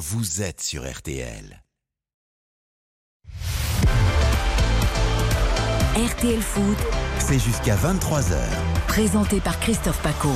vous 0.00 0.40
êtes 0.40 0.62
sur 0.62 0.90
RTL. 0.90 1.62
RTL 5.94 6.40
Foot, 6.40 6.78
C'est 7.18 7.38
jusqu'à 7.38 7.76
23h. 7.76 8.34
présenté 8.88 9.40
par 9.40 9.60
Christophe 9.60 10.00
Paco. 10.00 10.32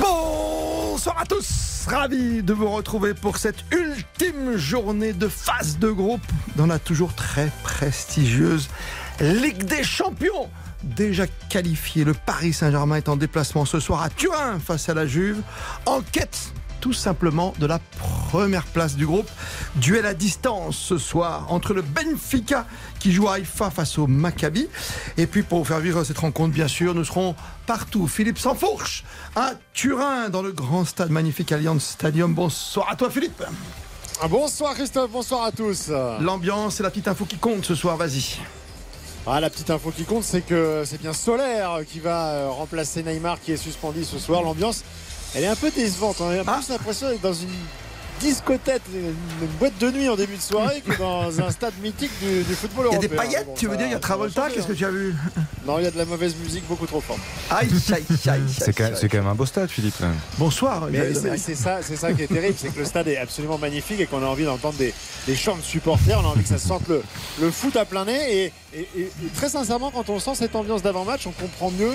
Bonsoir 0.00 1.20
à 1.20 1.24
tous, 1.24 1.86
ravi 1.86 2.42
de 2.42 2.52
vous 2.52 2.68
retrouver 2.68 3.14
pour 3.14 3.36
cette 3.36 3.64
ultime 3.70 4.56
journée 4.56 5.12
de 5.12 5.28
phase 5.28 5.78
de 5.78 5.90
groupe 5.90 6.20
dans 6.56 6.66
la 6.66 6.80
toujours 6.80 7.14
très 7.14 7.52
prestigieuse 7.62 8.68
Ligue 9.20 9.64
des 9.64 9.82
Champions. 9.82 10.50
Déjà 10.82 11.26
qualifié, 11.48 12.04
le 12.04 12.12
Paris 12.12 12.52
Saint-Germain 12.52 12.96
est 12.96 13.08
en 13.08 13.16
déplacement 13.16 13.64
ce 13.64 13.80
soir 13.80 14.02
à 14.02 14.10
Turin 14.10 14.58
face 14.58 14.90
à 14.90 14.94
la 14.94 15.06
Juve, 15.06 15.40
en 15.86 16.02
quête 16.02 16.52
tout 16.80 16.92
simplement 16.92 17.54
de 17.58 17.66
la 17.66 17.80
première 18.28 18.64
place 18.64 18.94
du 18.94 19.06
groupe. 19.06 19.28
Duel 19.76 20.04
à 20.04 20.12
distance 20.12 20.76
ce 20.76 20.98
soir 20.98 21.46
entre 21.48 21.72
le 21.72 21.80
Benfica 21.80 22.66
qui 22.98 23.10
joue 23.10 23.26
à 23.28 23.36
Haïfa 23.36 23.70
face 23.70 23.98
au 23.98 24.06
Maccabi. 24.06 24.68
Et 25.16 25.26
puis 25.26 25.42
pour 25.42 25.60
vous 25.60 25.64
faire 25.64 25.80
vivre 25.80 26.04
cette 26.04 26.18
rencontre, 26.18 26.52
bien 26.52 26.68
sûr, 26.68 26.94
nous 26.94 27.04
serons 27.04 27.34
partout. 27.66 28.06
Philippe 28.06 28.38
Sansfourche 28.38 29.02
à 29.34 29.52
Turin 29.72 30.28
dans 30.28 30.42
le 30.42 30.52
grand 30.52 30.84
stade 30.84 31.10
magnifique 31.10 31.52
Allianz 31.52 31.80
Stadium. 31.80 32.34
Bonsoir 32.34 32.90
à 32.90 32.96
toi 32.96 33.08
Philippe. 33.08 33.42
Bonsoir 34.28 34.74
Christophe, 34.74 35.10
bonsoir 35.10 35.44
à 35.44 35.52
tous. 35.52 35.90
L'ambiance 36.20 36.80
et 36.80 36.82
la 36.82 36.90
petite 36.90 37.08
info 37.08 37.24
qui 37.24 37.38
compte 37.38 37.64
ce 37.64 37.74
soir, 37.74 37.96
vas-y. 37.96 38.38
Ah, 39.28 39.40
la 39.40 39.50
petite 39.50 39.70
info 39.70 39.90
qui 39.90 40.04
compte, 40.04 40.22
c'est 40.22 40.40
que 40.42 40.84
c'est 40.86 41.00
bien 41.00 41.12
Solaire 41.12 41.80
qui 41.90 41.98
va 41.98 42.28
euh, 42.28 42.48
remplacer 42.50 43.02
Neymar 43.02 43.40
qui 43.40 43.50
est 43.52 43.56
suspendu 43.56 44.04
ce 44.04 44.18
soir. 44.20 44.42
L'ambiance, 44.42 44.84
elle 45.34 45.42
est 45.42 45.48
un 45.48 45.56
peu 45.56 45.70
décevante. 45.72 46.16
On 46.20 46.30
a 46.30 46.42
Ah. 46.46 46.58
plus 46.58 46.68
l'impression 46.68 47.08
d'être 47.08 47.22
dans 47.22 47.32
une 47.32 47.48
discothèque, 48.20 48.82
une 48.94 49.14
une 49.42 49.52
boîte 49.58 49.76
de 49.78 49.90
nuit 49.90 50.08
en 50.08 50.16
début 50.16 50.36
de 50.36 50.40
soirée 50.42 50.80
que 50.80 50.96
dans 50.98 51.40
un 51.40 51.50
stade 51.50 51.74
mythique 51.82 52.10
du, 52.22 52.42
du 52.42 52.54
football 52.54 52.86
Il 52.90 52.92
y 52.92 52.94
a 52.94 52.96
européen. 52.96 53.08
des 53.08 53.16
paillettes, 53.16 53.46
Bon, 53.46 53.54
tu 53.54 53.66
veux 53.66 53.72
ça- 53.72 53.76
dire, 53.78 53.86
il 53.88 53.92
y 53.92 53.94
a 53.94 53.98
Travolta, 53.98 54.48
qu'est-ce 54.50 54.66
que 54.66 54.72
tu 54.72 54.84
as 54.84 54.90
vu 54.90 55.14
Non, 55.66 55.78
il 55.78 55.84
y 55.84 55.86
a 55.86 55.90
de 55.90 55.98
la 55.98 56.04
mauvaise 56.04 56.34
musique 56.36 56.66
beaucoup 56.66 56.86
trop 56.86 57.00
forte. 57.00 57.18
Aïe, 57.50 57.68
aïe, 57.92 58.04
aïe, 58.08 58.28
aïe, 58.28 58.40
C'est 58.58 58.72
quand, 59.08 59.18
même 59.18 59.26
un 59.26 59.34
beau 59.34 59.46
stade, 59.46 59.68
Philippe. 59.68 59.94
Bonsoir. 60.38 60.88
C'est 61.36 61.54
ça, 61.54 61.78
c'est 61.82 61.96
ça 61.96 62.12
qui 62.12 62.22
est 62.22 62.26
terrible, 62.26 62.54
c'est 62.58 62.72
que 62.72 62.78
le 62.78 62.84
stade 62.84 63.08
est 63.08 63.18
absolument 63.18 63.58
magnifique 63.58 64.00
et 64.00 64.06
qu'on 64.06 64.22
a 64.22 64.26
envie 64.26 64.44
d'entendre 64.44 64.76
des, 64.78 64.94
des 65.26 65.36
chants 65.36 65.56
de 65.56 65.62
supporters, 65.62 66.18
on 66.18 66.24
a 66.24 66.28
envie 66.32 66.42
que 66.42 66.48
ça 66.48 66.58
sente 66.58 66.88
le, 66.88 67.02
le 67.40 67.50
foot 67.50 67.76
à 67.76 67.84
plein 67.84 68.04
nez. 68.04 68.44
Et, 68.44 68.52
et- 68.74 68.88
et- 68.96 69.00
et 69.02 69.28
très 69.34 69.48
sincèrement, 69.48 69.90
quand 69.90 70.08
on 70.10 70.18
sent 70.18 70.34
cette 70.36 70.54
ambiance 70.56 70.82
d'avant-match, 70.82 71.26
on 71.26 71.32
comprend 71.32 71.70
mieux 71.70 71.92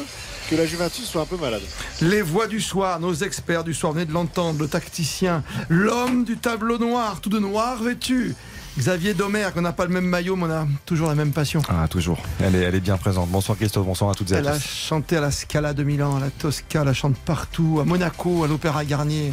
que 0.51 0.55
la 0.57 0.65
Juventus 0.65 1.05
soit 1.05 1.21
un 1.21 1.25
peu 1.25 1.37
malade. 1.37 1.61
Les 2.01 2.21
voix 2.21 2.45
du 2.45 2.59
soir, 2.59 2.99
nos 2.99 3.13
experts 3.13 3.63
du 3.63 3.73
soir, 3.73 3.93
venez 3.93 4.05
de 4.05 4.11
l'entendre, 4.11 4.59
le 4.59 4.67
tacticien, 4.67 5.43
l'homme 5.69 6.25
du 6.25 6.35
tableau 6.37 6.77
noir, 6.77 7.21
tout 7.21 7.29
de 7.29 7.39
noir 7.39 7.81
vêtu. 7.81 8.35
Xavier 8.77 9.13
Domer, 9.13 9.47
qu'on 9.53 9.61
n'a 9.61 9.71
pas 9.71 9.85
le 9.85 9.93
même 9.93 10.05
maillot, 10.05 10.35
mais 10.35 10.45
on 10.45 10.51
a 10.51 10.67
toujours 10.85 11.07
la 11.07 11.15
même 11.15 11.31
passion. 11.31 11.61
Ah, 11.69 11.87
toujours. 11.89 12.19
Elle 12.41 12.55
est, 12.55 12.63
elle 12.63 12.75
est 12.75 12.81
bien 12.81 12.97
présente. 12.97 13.29
Bonsoir 13.29 13.57
Christophe, 13.57 13.85
bonsoir 13.85 14.11
à 14.11 14.13
toutes 14.13 14.31
et 14.31 14.35
à 14.35 14.39
Elle 14.39 14.47
a 14.49 14.53
tous. 14.53 14.65
chanté 14.65 15.15
à 15.15 15.21
la 15.21 15.31
Scala 15.31 15.73
de 15.73 15.83
Milan, 15.83 16.17
à 16.17 16.19
la 16.19 16.29
Tosca, 16.29 16.81
elle 16.81 16.85
la 16.85 16.93
chante 16.93 17.15
partout, 17.17 17.79
à 17.81 17.85
Monaco, 17.85 18.43
à 18.43 18.47
l'Opéra 18.47 18.83
Garnier. 18.83 19.31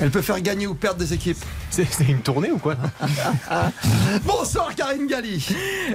Elle 0.00 0.10
peut 0.10 0.22
faire 0.22 0.40
gagner 0.40 0.66
ou 0.66 0.74
perdre 0.74 0.98
des 0.98 1.12
équipes. 1.12 1.36
C'est 1.70 1.86
une 2.08 2.20
tournée 2.20 2.50
ou 2.50 2.58
quoi 2.58 2.74
Bonsoir 4.24 4.74
Karine 4.74 5.06
Galli. 5.06 5.46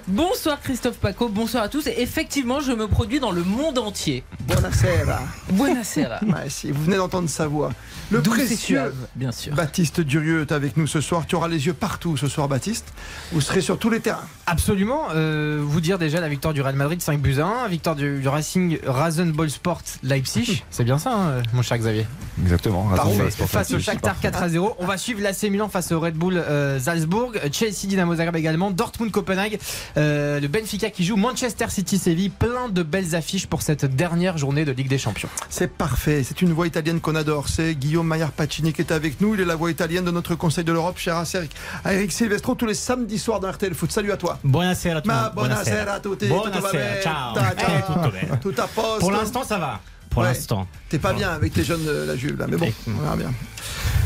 Bonsoir 0.08 0.62
Christophe 0.62 0.98
Paco, 0.98 1.28
bonsoir 1.28 1.64
à 1.64 1.70
tous. 1.70 1.88
Et 1.88 1.96
effectivement, 1.98 2.60
je 2.60 2.72
me 2.72 2.88
produis 2.88 3.20
dans 3.20 3.32
le 3.32 3.44
monde 3.44 3.80
entier. 3.80 4.24
Buonasera. 4.48 5.20
Buonasera. 5.52 6.20
Ouais, 6.26 6.50
si, 6.50 6.72
vous 6.72 6.84
venez 6.84 6.98
d'entendre 6.98 7.30
sa 7.30 7.48
voix. 7.48 7.72
Le 8.12 8.22
précieux 8.22 8.94
bien 9.16 9.32
sûr. 9.32 9.54
Baptiste 9.54 10.02
Durieux 10.02 10.42
est 10.42 10.52
avec 10.52 10.78
nous 10.78 10.88
ce 10.88 11.02
soir. 11.02 11.26
Tu 11.26 11.36
auras 11.36 11.48
les 11.48 11.66
yeux 11.66 11.74
partout 11.74 12.18
ce 12.18 12.28
soir, 12.28 12.48
Baptiste. 12.48 12.86
Vous 13.32 13.42
serez 13.42 13.62
sur 13.62 13.80
tous 13.80 13.90
les 13.90 14.00
terrains. 14.00 14.28
Absolument. 14.46 15.08
Euh, 15.14 15.62
vous 15.64 15.82
dire 15.82 15.98
déjà 15.98 16.20
la 16.22 16.30
victoire 16.30 16.54
du 16.54 16.62
Real 16.62 16.76
Madrid 16.76 17.02
5 17.02 17.20
buts 17.20 17.40
à 17.40 17.66
1, 17.66 17.68
victoire 17.68 17.96
du, 17.96 18.20
du 18.20 18.28
Racing 18.28 18.80
Rasenball 18.86 19.50
Sport 19.50 19.82
Leipzig. 20.04 20.64
C'est 20.70 20.84
bien 20.84 21.00
ça, 21.00 21.14
hein, 21.14 21.44
mon 21.54 21.62
cher 21.62 21.78
Xavier. 21.78 22.06
Exactement. 22.42 22.84
pour 22.84 23.48
ça 23.48 23.48
Face 23.48 23.74
au 23.74 23.80
Shakhtar 23.96 24.20
4 24.20 24.44
à 24.44 24.50
0. 24.50 24.76
On 24.80 24.86
va 24.86 24.98
suivre 24.98 25.22
l'AC 25.22 25.44
Milan 25.44 25.70
face 25.70 25.92
au 25.92 26.00
Red 26.00 26.16
Bull 26.16 26.36
euh, 26.38 26.80
Salzbourg, 26.80 27.32
Chelsea 27.52 27.88
Dynamo 27.88 28.16
Zagreb 28.16 28.36
également, 28.36 28.72
Dortmund 28.72 29.12
Copenhague, 29.12 29.58
euh, 29.98 30.40
le 30.40 30.48
Benfica 30.48 30.90
qui 30.90 31.04
joue, 31.04 31.16
Manchester 31.16 31.66
City 31.70 31.98
Séville. 31.98 32.30
Plein 32.30 32.70
de 32.70 32.84
belles 32.84 33.16
affiches 33.16 33.48
pour 33.48 33.62
cette 33.62 33.86
dernière 33.86 34.38
journée 34.38 34.66
de 34.66 34.72
Ligue 34.72 34.90
des 34.90 34.98
Champions. 34.98 35.30
C'est 35.50 35.72
parfait. 35.72 36.24
C'est 36.24 36.42
une 36.42 36.52
voix 36.54 36.68
italienne 36.68 37.00
qu'on 37.00 37.16
adore. 37.16 37.48
C'est 37.48 37.76
Guillaume 37.76 38.08
Maillard 38.08 38.32
Pacini 38.32 38.74
qui 38.74 38.82
est 38.82 38.92
avec 38.92 39.22
nous. 39.22 39.34
Il 39.36 39.42
est 39.42 39.46
la 39.46 39.56
voix 39.56 39.72
italienne 39.72 40.06
de 40.06 40.12
notre 40.12 40.36
Conseil 40.36 40.64
de 40.64 40.72
l'Europe, 40.74 40.98
cher 40.98 41.16
à 41.18 41.24
Eric, 41.34 41.52
à 41.84 41.94
Eric 41.94 42.12
Silvestro, 42.12 42.56
tous 42.56 42.66
les 42.66 42.74
samedis 42.74 43.20
soirs 43.20 43.40
dans 43.40 43.50
RTL 43.52 43.74
Foot. 43.74 43.92
Salut 43.92 44.12
à 44.12 44.18
toi. 44.18 44.38
Buonasera 44.44 45.02
tutti. 45.02 45.08
Ma 45.08 45.30
buonasera 45.30 45.94
a 45.94 46.00
tutti. 46.00 46.28
Buonasera, 46.28 47.02
ciao. 47.02 47.34
Ta- 47.36 47.54
Eh. 47.58 48.38
Tout 48.42 48.54
à 48.58 48.68
poste. 48.68 49.00
Pour 49.00 49.12
l'instant, 49.12 49.44
ça 49.44 49.58
va. 49.58 49.80
Pour 50.16 50.24
Ouais. 50.24 50.30
l'instant. 50.30 50.66
T'es 50.90 50.98
pas 50.98 51.14
bien 51.14 51.30
avec 51.30 51.54
tes 51.54 51.64
jeunes 51.64 51.84
de 51.86 51.92
la 52.08 52.16
Juve 52.16 52.40
là, 52.40 52.48
mais 52.50 52.58
bon, 52.58 52.72
on 52.88 53.02
verra 53.02 53.16
bien. 53.18 53.32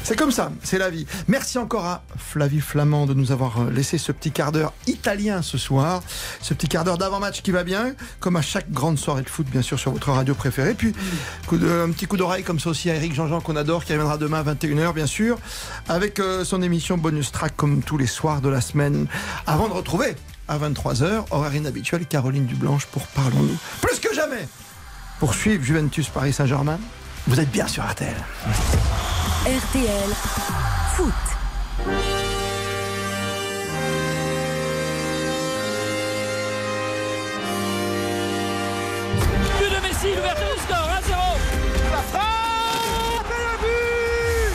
C'est 0.03 0.15
comme 0.17 0.31
ça, 0.31 0.51
c'est 0.63 0.79
la 0.79 0.89
vie. 0.89 1.05
Merci 1.27 1.57
encore 1.59 1.85
à 1.85 2.01
Flavie 2.17 2.61
Flamand 2.61 3.05
de 3.05 3.13
nous 3.13 3.31
avoir 3.31 3.61
euh, 3.61 3.69
laissé 3.69 3.97
ce 3.99 4.11
petit 4.11 4.31
quart 4.31 4.51
d'heure 4.51 4.73
italien 4.87 5.41
ce 5.43 5.57
soir, 5.59 6.01
ce 6.41 6.53
petit 6.55 6.67
quart 6.67 6.83
d'heure 6.83 6.97
d'avant-match 6.97 7.41
qui 7.43 7.51
va 7.51 7.63
bien, 7.63 7.93
comme 8.19 8.35
à 8.37 8.41
chaque 8.41 8.71
grande 8.71 8.97
soirée 8.97 9.21
de 9.21 9.29
foot 9.29 9.45
bien 9.51 9.61
sûr 9.61 9.77
sur 9.77 9.91
votre 9.91 10.09
radio 10.11 10.33
préférée. 10.33 10.73
Puis 10.73 10.93
coup 11.45 11.57
de- 11.57 11.69
un 11.87 11.91
petit 11.91 12.07
coup 12.07 12.17
d'oreille 12.17 12.43
comme 12.43 12.59
ça 12.59 12.69
aussi 12.71 12.89
à 12.89 12.95
Eric 12.95 13.13
Jean-Jean 13.13 13.39
qu'on 13.41 13.55
adore, 13.55 13.85
qui 13.85 13.91
reviendra 13.93 14.17
demain 14.17 14.39
à 14.39 14.43
21h 14.43 14.93
bien 14.93 15.05
sûr, 15.05 15.37
avec 15.89 16.19
euh, 16.19 16.43
son 16.43 16.63
émission 16.63 16.97
bonus 16.97 17.31
track 17.31 17.55
comme 17.55 17.83
tous 17.83 17.97
les 17.99 18.07
soirs 18.07 18.41
de 18.41 18.49
la 18.49 18.61
semaine, 18.61 19.05
avant 19.45 19.67
de 19.67 19.73
retrouver 19.73 20.15
à 20.47 20.57
23h, 20.57 21.25
horaire 21.29 21.53
inhabituel, 21.53 22.07
Caroline 22.07 22.47
Dublanche 22.47 22.87
pour 22.87 23.05
Parlons-nous. 23.07 23.57
Plus 23.81 23.99
que 23.99 24.15
jamais 24.15 24.47
pour 25.19 25.33
suivre 25.33 25.63
Juventus 25.63 26.07
Paris 26.09 26.33
Saint-Germain. 26.33 26.79
Vous 27.27 27.39
êtes 27.39 27.51
bien 27.51 27.67
sur 27.67 27.83
RTL. 27.83 28.15
RTL 29.45 30.09
Foot. 30.95 31.13
But 39.59 39.69
de 39.69 39.79
Messi, 39.87 40.15
l'ouverture 40.15 40.47
du 40.55 40.61
score, 40.63 40.87
1-0. 40.87 41.11
La 41.91 42.03
frappe 42.11 43.31
et 43.35 43.43
le 43.49 43.55
but 43.63 44.53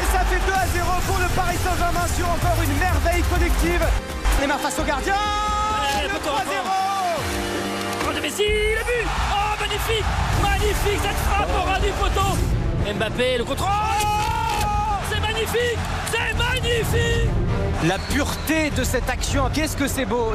Et 0.00 0.06
ça 0.12 0.20
fait 0.24 0.42
2 0.46 0.52
à 0.52 0.66
0 0.72 0.86
pour 1.06 1.18
le 1.18 1.28
Paris 1.36 1.58
Saint-Germain 1.62 2.06
sur 2.16 2.26
encore 2.26 2.58
une 2.62 2.76
merveille 2.78 3.22
collective. 3.30 3.84
Neymar 4.40 4.60
face 4.60 4.78
au 4.78 4.84
gardien 4.84 5.14
Allez, 5.98 6.08
Le 6.08 6.14
poteau 6.14 6.30
3-0 6.30 6.32
Frappe 8.00 8.14
de 8.14 8.20
Messi, 8.20 8.42
le 8.46 8.84
but 8.84 9.08
Oh, 9.32 9.47
magnifique 9.60 10.04
Magnifique 10.42 11.00
cette 11.02 11.16
frappe 11.16 11.48
au 11.58 11.62
ras 11.62 11.80
du 11.80 11.90
poteau 11.90 12.94
Mbappé, 12.94 13.38
le 13.38 13.44
contrôle 13.44 13.68
C'est 15.10 15.20
magnifique 15.20 15.78
C'est 16.10 16.34
magnifique 16.36 17.30
La 17.86 17.98
pureté 17.98 18.70
de 18.70 18.84
cette 18.84 19.08
action, 19.08 19.50
qu'est-ce 19.52 19.76
que 19.76 19.88
c'est 19.88 20.06
beau 20.06 20.32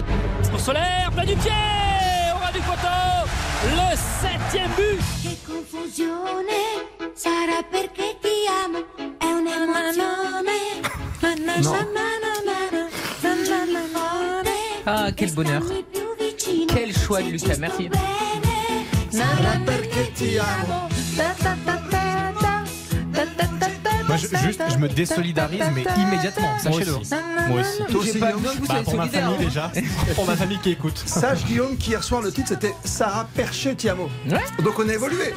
Pour 0.52 0.60
Solaire, 0.60 1.10
plein 1.14 1.26
du 1.26 1.36
pied 1.36 1.52
Au 2.34 2.38
ras 2.44 2.52
du 2.52 2.60
poteau 2.60 3.28
Le 3.66 3.96
septième 3.96 4.72
but. 4.78 5.00
Ah, 14.86 15.08
quel 15.16 15.32
bonheur 15.32 15.62
Quel 16.68 16.98
choix 16.98 17.22
de 17.22 17.30
Lucas, 17.30 17.56
merci 17.60 17.90
sarà 19.18 19.60
perché. 19.66 19.84
Moi, 24.08 24.18
juste, 24.18 24.62
je 24.70 24.78
me 24.78 24.88
désolidarise, 24.88 25.64
mais 25.74 25.86
immédiatement, 26.02 26.60
sachez-le. 26.60 26.94
Moi 27.48 27.62
aussi. 27.62 27.92
Toi 27.92 28.02
aussi, 28.02 28.20
pas 28.20 28.32
bah, 28.32 28.82
pour 28.84 28.96
ma 28.96 29.08
famille 29.08 29.36
hein. 29.36 29.38
déjà. 29.40 29.72
pour 30.16 30.26
ma 30.26 30.36
famille 30.36 30.60
qui 30.60 30.72
écoute. 30.72 31.02
Sache, 31.06 31.46
Guillaume, 31.46 31.78
qu'hier 31.78 32.04
soir, 32.04 32.22
le 32.22 32.32
titre, 32.32 32.50
c'était 32.50 32.76
Sarah 32.84 33.28
Perché 33.34 33.76
Tiamo. 33.76 34.10
Ouais. 34.30 34.38
Donc 34.64 34.78
on 34.78 34.88
a 34.88 34.94
évolué. 34.94 35.34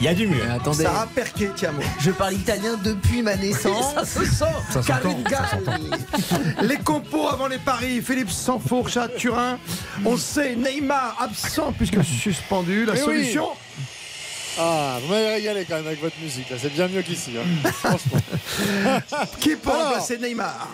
Il 0.00 0.04
y 0.06 0.08
a 0.08 0.14
du 0.14 0.26
mieux. 0.26 0.42
Attendez, 0.50 0.82
Sarah 0.84 1.06
Perché 1.14 1.50
Tiamo. 1.54 1.80
je 2.00 2.10
parle 2.10 2.34
italien 2.34 2.76
depuis 2.82 3.22
ma 3.22 3.36
naissance. 3.36 3.94
Ça 3.94 4.04
se 4.04 4.24
sent. 4.24 4.44
Ça 4.72 4.80
Karine 4.86 5.22
Galli. 5.22 5.90
Les 6.62 6.76
compos 6.78 7.28
avant 7.28 7.46
les 7.48 7.58
paris. 7.58 8.02
Philippe 8.02 8.30
Sansfourche 8.30 8.96
à 8.96 9.08
Turin. 9.08 9.58
On 10.04 10.16
sait 10.16 10.56
Neymar 10.56 11.16
absent 11.20 11.72
puisque 11.76 12.02
suspendu. 12.04 12.84
La 12.84 12.94
oui. 12.94 12.98
solution 13.00 13.48
Ah, 14.58 14.98
vous 15.02 15.08
m'avez 15.12 15.34
régalé 15.34 15.64
quand 15.68 15.76
même 15.76 15.86
avec 15.86 16.00
votre 16.02 16.18
musique, 16.20 16.50
là. 16.50 16.56
c'est 16.60 16.72
bien 16.72 16.88
mieux 16.88 17.02
qu'ici. 17.02 17.32
hein. 17.38 17.70
Franchement. 17.72 18.20
qui 19.40 19.56
peut 19.56 19.70
remplacer 19.70 20.18
Neymar? 20.18 20.68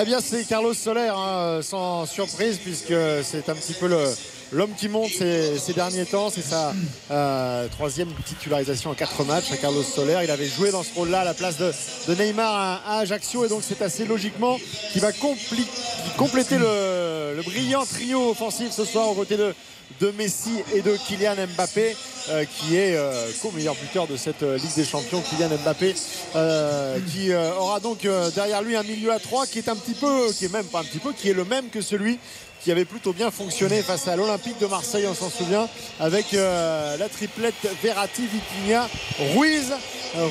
Eh 0.00 0.04
bien, 0.04 0.20
c'est 0.20 0.44
Carlos 0.46 0.74
Soler, 0.74 1.10
hein, 1.14 1.60
sans 1.62 2.04
surprise, 2.06 2.58
puisque 2.58 2.92
c'est 3.22 3.48
un 3.48 3.54
petit 3.54 3.72
peu 3.74 3.88
le, 3.88 4.04
l'homme 4.52 4.72
qui 4.76 4.88
monte 4.88 5.10
ces, 5.10 5.72
derniers 5.74 6.06
temps. 6.06 6.30
C'est 6.30 6.42
sa 6.42 6.72
euh, 7.10 7.68
troisième 7.68 8.08
titularisation 8.24 8.90
en 8.90 8.94
quatre 8.94 9.24
matchs 9.24 9.52
à 9.52 9.56
Carlos 9.56 9.82
Soler. 9.82 10.20
Il 10.24 10.30
avait 10.30 10.48
joué 10.48 10.70
dans 10.70 10.82
ce 10.82 10.94
rôle-là 10.94 11.20
à 11.20 11.24
la 11.24 11.34
place 11.34 11.56
de, 11.58 11.72
Neymar 12.14 12.54
à, 12.54 12.96
à 12.96 12.98
Ajaccio 13.00 13.44
et 13.44 13.48
donc 13.48 13.62
c'est 13.62 13.82
assez 13.82 14.04
logiquement 14.04 14.58
qui 14.92 14.98
va 14.98 15.12
compléter 15.12 16.58
le, 16.58 17.34
le 17.36 17.42
brillant 17.42 17.84
trio 17.84 18.30
offensif 18.30 18.72
ce 18.72 18.84
soir 18.84 19.08
aux 19.08 19.14
côtés 19.14 19.36
de, 19.36 19.54
de 20.00 20.10
Messi 20.12 20.62
et 20.74 20.82
de 20.82 20.96
Kylian 20.96 21.34
Mbappé 21.56 21.96
euh, 22.30 22.44
qui 22.44 22.76
est 22.76 22.94
euh, 22.94 23.30
co-meilleur 23.40 23.74
buteur 23.74 24.06
de 24.06 24.16
cette 24.16 24.42
euh, 24.42 24.58
Ligue 24.58 24.74
des 24.76 24.84
Champions 24.84 25.22
Kylian 25.22 25.56
Mbappé 25.64 25.94
euh, 26.36 26.98
qui 27.10 27.32
aura 27.34 27.80
donc 27.80 28.06
derrière 28.34 28.62
lui 28.62 28.76
un 28.76 28.82
milieu 28.82 29.12
à 29.12 29.18
3 29.18 29.46
qui 29.46 29.58
est 29.58 29.68
un 29.68 29.76
petit 29.76 29.94
peu 29.94 30.30
qui 30.32 30.44
est 30.44 30.52
même 30.52 30.66
pas 30.66 30.80
un 30.80 30.84
petit 30.84 30.98
peu 30.98 31.12
qui 31.12 31.30
est 31.30 31.34
le 31.34 31.44
même 31.44 31.68
que 31.70 31.80
celui 31.80 32.18
qui 32.62 32.72
avait 32.72 32.84
plutôt 32.84 33.12
bien 33.12 33.30
fonctionné 33.30 33.82
face 33.82 34.08
à 34.08 34.16
l'Olympique 34.16 34.58
de 34.58 34.66
Marseille, 34.66 35.06
on 35.08 35.14
s'en 35.14 35.30
souvient, 35.30 35.68
avec 36.00 36.32
la 36.32 37.08
triplette 37.08 37.54
Verratti, 37.80 38.22
Vitinha, 38.26 38.88
Ruiz. 39.36 39.72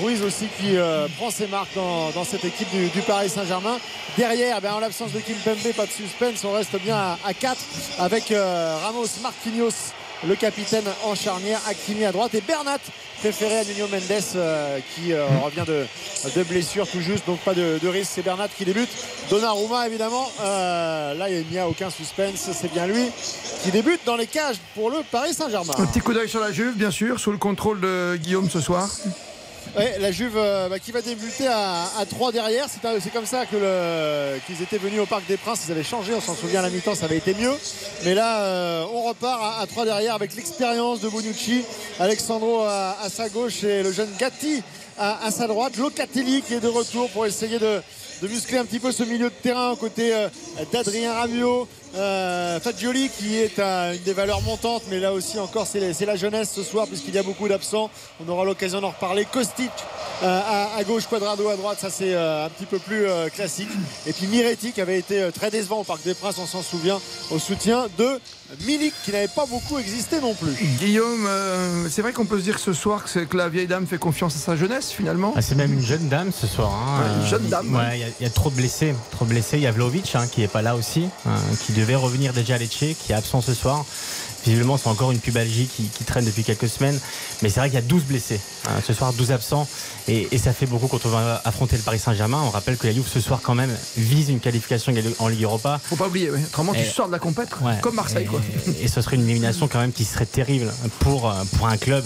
Ruiz 0.02 0.22
aussi 0.22 0.48
qui 0.60 0.76
prend 1.18 1.32
ses 1.32 1.48
marques 1.48 1.74
dans, 1.74 2.26
cette 2.26 2.44
équipe 2.44 2.68
du, 2.70 3.02
Paris 3.04 3.30
Saint-Germain. 3.30 3.80
Derrière, 4.18 4.60
ben, 4.60 4.74
en 4.74 4.80
l'absence 4.80 5.14
de 5.14 5.22
Kim 5.22 5.38
Pembe, 5.38 5.72
pas 5.74 5.86
de 5.86 5.92
suspense, 5.92 6.44
on 6.44 6.52
reste 6.52 6.78
bien 6.82 6.98
à, 6.98 7.18
à 7.26 7.34
4 7.34 7.58
avec 8.00 8.34
Ramos, 8.84 9.08
Marquinhos, 9.22 9.47
le 10.28 10.36
capitaine 10.36 10.86
en 11.04 11.16
charnière, 11.16 11.60
Hakimi 11.68 12.06
à 12.06 12.12
droite 12.12 12.34
et 12.36 12.42
Bernat 12.42 12.80
préféré 13.20 13.60
à 13.60 13.64
Nuno 13.64 13.88
Mendes 13.88 14.24
euh, 14.36 14.80
qui 14.94 15.14
euh, 15.14 15.26
revient 15.44 15.64
de, 15.66 15.86
de 16.36 16.44
blessure 16.44 16.88
tout 16.88 17.02
juste, 17.02 17.26
donc 17.26 17.40
pas 17.40 17.54
de, 17.54 17.80
de 17.82 17.88
risque. 17.88 18.12
C'est 18.16 18.22
Bernat 18.22 18.48
qui 18.48 18.66
débute. 18.66 18.90
Donnarumma 19.30 19.88
évidemment, 19.88 20.30
euh, 20.42 21.14
là 21.14 21.30
il 21.30 21.46
n'y 21.48 21.60
a 21.60 21.68
aucun 21.68 21.90
suspense, 21.90 22.50
c'est 22.54 22.72
bien 22.72 22.88
lui 22.88 23.10
qui 23.64 23.72
débute 23.72 24.02
dans 24.06 24.16
les 24.16 24.28
cages 24.28 24.58
pour 24.76 24.90
le 24.90 24.98
Paris 25.12 25.34
Saint-Germain. 25.34 25.74
Un 25.78 25.86
petit 25.86 26.00
coup 26.00 26.14
d'œil 26.14 26.30
sur 26.30 26.40
la 26.40 26.52
Juve, 26.52 26.76
bien 26.76 26.92
sûr, 26.92 27.20
sous 27.20 27.32
le 27.32 27.38
contrôle 27.38 27.82
de 27.82 28.18
Guillaume 28.22 28.50
ce 28.50 28.62
soir. 28.62 28.90
La 29.78 30.12
Juve 30.12 30.34
euh, 30.38 30.70
bah, 30.70 30.80
qui 30.80 30.92
va 30.92 31.04
débuter 31.04 31.46
à, 31.46 31.84
à 32.00 32.06
3 32.08 32.32
derrière. 32.32 32.66
C'est 32.68 33.14
comme 33.14 33.28
ça 33.28 33.46
qu'ils 33.46 34.64
étaient 34.64 34.80
venus 34.80 35.02
au 35.02 35.06
Parc 35.06 35.28
des 35.28 35.38
Princes. 35.38 35.66
Ils 35.68 35.72
avaient 35.72 35.84
changé, 35.84 36.16
on 36.16 36.22
s'en 36.22 36.34
souvient 36.34 36.62
à 36.62 36.64
la 36.64 36.72
mi-temps, 36.72 36.96
ça 36.96 37.06
avait 37.06 37.18
été 37.18 37.36
mieux. 37.36 37.54
Mais 38.04 38.16
là, 38.16 38.42
euh, 38.42 38.86
on 38.92 39.04
repart 39.04 39.40
à, 39.40 39.62
à 39.62 39.68
3 39.68 39.86
derrière 39.86 40.16
avec 40.16 40.36
l'expérience 40.36 41.00
de 41.02 41.10
Bonucci, 41.10 41.64
Alexandro 42.00 42.62
à, 42.64 42.96
sa 43.10 43.30
gauche 43.30 43.64
et 43.64 43.84
le 43.84 43.92
jeune 43.92 44.10
Gatti 44.18 44.64
à, 44.98 45.30
sa 45.30 45.46
droite. 45.46 45.78
Locatelli 45.78 46.42
qui 46.42 46.56
est 46.56 46.60
de 46.60 46.68
retour 46.68 47.08
pour 47.12 47.28
essayer 47.28 47.60
de, 47.60 47.80
de 48.24 48.28
muscler 48.28 48.58
un 48.58 48.66
petit 48.66 48.80
peu 48.80 48.92
ce 48.92 49.04
milieu 49.04 49.30
de 49.30 49.36
terrain 49.44 49.72
aux 49.72 49.76
côtés 49.76 50.12
euh, 50.12 50.28
d'Adrien 50.72 51.14
Rabiot. 51.14 51.68
Euh, 51.96 52.60
qui 53.18 53.38
est 53.38 53.60
une 53.60 54.04
des 54.04 54.14
valeurs 54.14 54.42
montantes, 54.42 54.84
mais 54.90 55.00
là 55.00 55.14
aussi 55.14 55.40
encore 55.40 55.66
c'est 55.68 56.06
la 56.06 56.16
jeunesse 56.16 56.52
ce 56.54 56.64
soir 56.64 56.88
puisqu'il 56.88 57.14
y 57.14 57.18
a 57.18 57.24
beaucoup 57.24 57.48
d'absents. 57.48 57.90
On 58.24 58.30
aura 58.30 58.46
l'occasion 58.46 58.82
d'en 58.82 58.90
reparler. 58.90 59.26
Kostic 59.26 59.72
euh, 60.24 60.42
à, 60.76 60.84
gauche, 60.84 61.06
Quadrado 61.06 61.48
à 61.48 61.56
droite, 61.56 61.78
ça 61.80 61.90
c'est 61.92 62.14
euh, 62.14 62.46
un 62.46 62.50
petit 62.50 62.66
peu 62.66 62.80
plus 62.80 63.06
euh, 63.06 63.30
classique. 63.30 63.70
Et 64.08 64.14
puis 64.14 64.26
Miretti 64.28 64.72
qui 64.72 64.82
avait 64.82 64.98
été 64.98 65.30
très 65.32 65.52
décevant 65.52 65.82
au 65.82 65.84
Parc 65.84 66.04
des 66.04 66.16
Princes, 66.16 66.40
on 66.40 66.48
s'en 66.48 66.64
souvient, 66.64 67.00
au 67.30 67.38
soutien 67.38 67.88
de 67.98 68.20
Milik 68.66 68.94
qui 69.04 69.12
n'avait 69.12 69.28
pas 69.28 69.46
beaucoup 69.46 69.78
existé 69.78 70.22
non 70.22 70.34
plus. 70.34 70.52
Guillaume, 70.80 71.26
euh, 71.28 71.88
c'est 71.90 72.02
vrai 72.02 72.14
qu'on 72.14 72.26
peut 72.26 72.40
se 72.40 72.44
dire 72.44 72.60
ce 72.60 72.72
soir 72.72 73.04
que, 73.04 73.10
c'est- 73.10 73.26
que 73.26 73.36
la 73.36 73.50
vieille 73.50 73.68
dame 73.68 73.86
fait 73.86 73.98
confiance 73.98 74.36
à 74.36 74.40
sa 74.40 74.56
jeunesse 74.56 74.92
finalement 74.92 75.34
Ah, 75.36 75.42
c'est 75.42 75.56
même 75.56 75.74
une 75.74 75.82
jeune 75.86 76.08
dame 76.08 76.32
ce 76.32 76.48
soir. 76.48 76.72
hein. 76.74 77.02
Ouais, 77.02 77.14
une 77.18 77.22
Euh, 77.26 77.30
jeune 77.30 77.48
dame, 77.50 77.74
Ouais, 77.76 77.80
ouais. 77.82 77.90
il 77.96 78.00
y 78.00 78.04
a- 78.04 78.08
il 78.22 78.24
y, 78.24 78.26
a 78.26 78.30
trop 78.30 78.50
de 78.50 78.56
blessés. 78.56 78.96
Trop 79.12 79.26
de 79.26 79.30
blessés. 79.32 79.58
Il 79.58 79.64
y 79.64 79.68
a 79.68 79.72
Vlaovic 79.72 80.16
hein, 80.16 80.28
qui 80.32 80.44
est 80.44 80.48
pas 80.48 80.62
là 80.62 80.76
aussi, 80.78 81.10
hein, 81.26 81.36
qui 81.66 81.74
devait 81.74 81.96
revenir 81.96 82.32
déjà 82.32 82.56
à 82.56 82.58
Lecce, 82.58 82.96
qui 82.98 83.12
est 83.12 83.16
absent 83.16 83.42
ce 83.42 83.54
soir. 83.54 83.86
Visiblement, 84.46 84.78
c'est 84.78 84.88
encore 84.88 85.12
une 85.12 85.20
pubalgie 85.20 85.68
qui, 85.68 85.84
qui 85.84 86.04
traîne 86.04 86.24
depuis 86.26 86.44
quelques 86.44 86.70
semaines. 86.70 86.98
Mais 87.42 87.50
c'est 87.50 87.60
vrai 87.60 87.70
qu'il 87.70 87.76
y 87.76 87.82
a 87.82 87.86
12 87.86 88.04
blessés. 88.04 88.40
hein, 88.68 88.80
ce 88.86 88.94
soir, 88.94 89.12
12 89.14 89.32
absents. 89.32 89.68
Et, 90.08 90.28
et 90.32 90.38
ça 90.38 90.54
fait 90.54 90.66
beaucoup 90.68 90.88
quand 90.88 91.06
on 91.06 91.10
va 91.10 91.42
affronter 91.44 91.76
le 91.76 91.82
Paris 91.84 92.00
Saint-Germain. 92.00 92.42
On 92.46 92.50
rappelle 92.50 92.78
que 92.78 92.88
la 92.88 92.94
Juve 92.94 93.08
ce 93.12 93.20
soir, 93.20 93.40
quand 93.44 93.56
même, 93.56 93.76
vise 93.98 94.30
une 94.30 94.40
qualification 94.40 94.94
en 95.20 95.28
Ligue 95.28 95.44
Europa. 95.44 95.82
Faut 95.84 95.96
pas 95.98 96.08
oublier, 96.08 96.30
oui. 96.32 96.40
autrement 96.46 96.74
tu 96.74 96.86
sors 96.86 97.08
de 97.08 97.12
la 97.12 97.20
compète 97.20 97.50
Ouais. 97.62 97.74
comme 97.82 97.96
Marseille. 97.96 98.24
Et, 98.24 98.28
Quoi. 98.28 98.42
et 98.82 98.88
ce 98.88 99.02
serait 99.02 99.16
une 99.18 99.24
élimination 99.24 99.68
quand 99.68 99.80
même 99.80 99.92
qui 99.92 100.06
serait 100.06 100.26
terrible 100.26 100.72
pour, 101.00 101.30
euh, 101.30 101.44
pour 101.58 101.68
un 101.68 101.78
club 101.78 102.06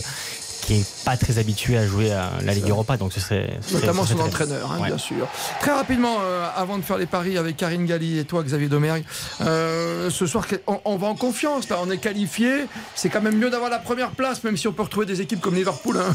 qui 0.80 0.86
pas 1.06 1.18
très 1.18 1.38
habitué 1.38 1.78
à 1.78 1.86
jouer 1.86 2.12
à 2.12 2.32
la 2.44 2.54
Ligue 2.54 2.70
Europa. 2.70 2.98
Donc 2.98 3.14
ce 3.14 3.20
serait. 3.20 3.58
ce 3.62 3.70
serait- 3.72 3.82
Notamment 3.82 4.06
son 4.06 4.20
entraîneur, 4.20 4.72
hein, 4.72 4.80
Ouais. 4.82 4.88
bien 4.88 4.98
sûr. 4.98 5.28
Très 5.60 5.72
rapidement, 5.72 6.18
euh, 6.22 6.48
avant 6.56 6.78
de 6.78 6.84
faire 6.84 6.98
les 6.98 7.06
paris 7.06 7.38
avec 7.38 7.58
Karine 7.58 7.86
Galli 7.86 8.20
et 8.20 8.26
toi, 8.26 8.44
Xavier 8.44 8.68
Domergue, 8.70 9.04
euh, 9.42 10.10
ce 10.10 10.26
soir, 10.26 10.46
on, 10.68 10.80
on 10.86 10.98
va 10.98 11.08
en 11.08 11.16
confiance. 11.16 11.68
Là, 11.70 11.78
on 11.84 11.90
est 11.92 11.98
qualifié. 11.98 12.66
C'est 12.96 13.10
quand 13.10 13.22
même 13.22 13.38
mieux 13.38 13.50
d'avoir 13.50 13.70
la 13.70 13.80
première 13.80 14.12
place, 14.12 14.44
même 14.44 14.58
si 14.58 14.68
on 14.68 14.74
peut 14.74 14.84
retrouver 14.84 15.06
des 15.06 15.22
équipes 15.22 15.42
comme 15.42 15.56
Liverpool. 15.56 15.98
hein. 16.00 16.14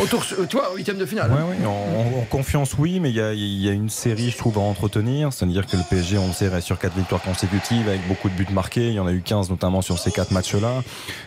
Autour, 0.00 0.24
euh, 0.38 0.46
toi, 0.46 0.70
huitième 0.74 0.96
de 0.96 1.04
finale. 1.06 1.30
Ouais, 1.30 1.38
hein. 1.38 1.46
ouais, 1.60 1.66
en, 1.66 2.20
en- 2.20 2.24
confiance, 2.30 2.74
oui, 2.78 2.98
mais 3.00 3.10
il 3.10 3.16
y 3.16 3.20
a, 3.20 3.32
il 3.34 3.60
y 3.62 3.68
a 3.68 3.72
une 3.72 3.90
série, 3.90 4.30
je 4.30 4.36
trouve, 4.38 4.56
à 4.58 4.60
entretenir. 4.62 5.32
C'est-à-dire 5.32 5.66
que 5.66 5.76
le 5.76 5.82
PSG, 5.88 6.16
on 6.18 6.28
le 6.28 6.32
sait, 6.32 6.48
reste 6.48 6.66
sur 6.66 6.78
quatre 6.78 6.96
victoires 6.96 7.20
consécutives 7.22 7.88
avec 7.88 8.06
beaucoup 8.08 8.28
de 8.30 8.34
buts 8.34 8.46
marqués. 8.52 8.88
Il 8.88 8.94
y 8.94 9.00
en 9.00 9.06
a 9.06 9.12
eu 9.12 9.20
15 9.20 9.50
notamment 9.50 9.82
sur 9.82 9.98
ces 9.98 10.10
quatre 10.10 10.30
matchs-là. 10.30 10.82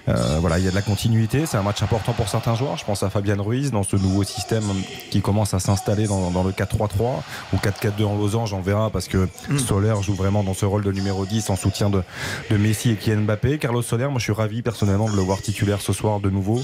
Euh, 0.09 0.37
voilà, 0.41 0.57
il 0.59 0.65
y 0.65 0.67
a 0.67 0.71
de 0.71 0.75
la 0.75 0.81
continuité. 0.81 1.45
C'est 1.45 1.57
un 1.57 1.61
match 1.63 1.83
important 1.83 2.13
pour 2.13 2.27
certains 2.29 2.55
joueurs. 2.55 2.77
Je 2.77 2.85
pense 2.85 3.03
à 3.03 3.09
Fabian 3.09 3.41
Ruiz 3.43 3.71
dans 3.71 3.83
ce 3.83 3.95
nouveau 3.97 4.23
système 4.23 4.63
qui 5.11 5.21
commence 5.21 5.53
à 5.53 5.59
s'installer 5.59 6.07
dans, 6.07 6.31
dans 6.31 6.43
le 6.43 6.51
4-3-3 6.51 7.21
ou 7.53 7.57
4-4-2 7.57 8.05
en 8.05 8.17
losange. 8.17 8.53
On 8.53 8.61
verra 8.61 8.89
parce 8.89 9.07
que 9.07 9.27
Soler 9.57 9.93
joue 10.01 10.15
vraiment 10.15 10.43
dans 10.43 10.53
ce 10.53 10.65
rôle 10.65 10.83
de 10.83 10.91
numéro 10.91 11.25
10 11.25 11.49
en 11.49 11.55
soutien 11.55 11.89
de, 11.89 12.01
de 12.49 12.57
Messi 12.57 12.91
et 12.91 12.95
Kylian 12.95 13.21
Mbappé. 13.21 13.57
Carlos 13.59 13.81
Soler, 13.81 14.07
moi 14.07 14.17
je 14.19 14.23
suis 14.23 14.33
ravi 14.33 14.61
personnellement 14.61 15.09
de 15.09 15.15
le 15.15 15.21
voir 15.21 15.41
titulaire 15.41 15.81
ce 15.81 15.93
soir 15.93 16.19
de 16.19 16.29
nouveau. 16.29 16.61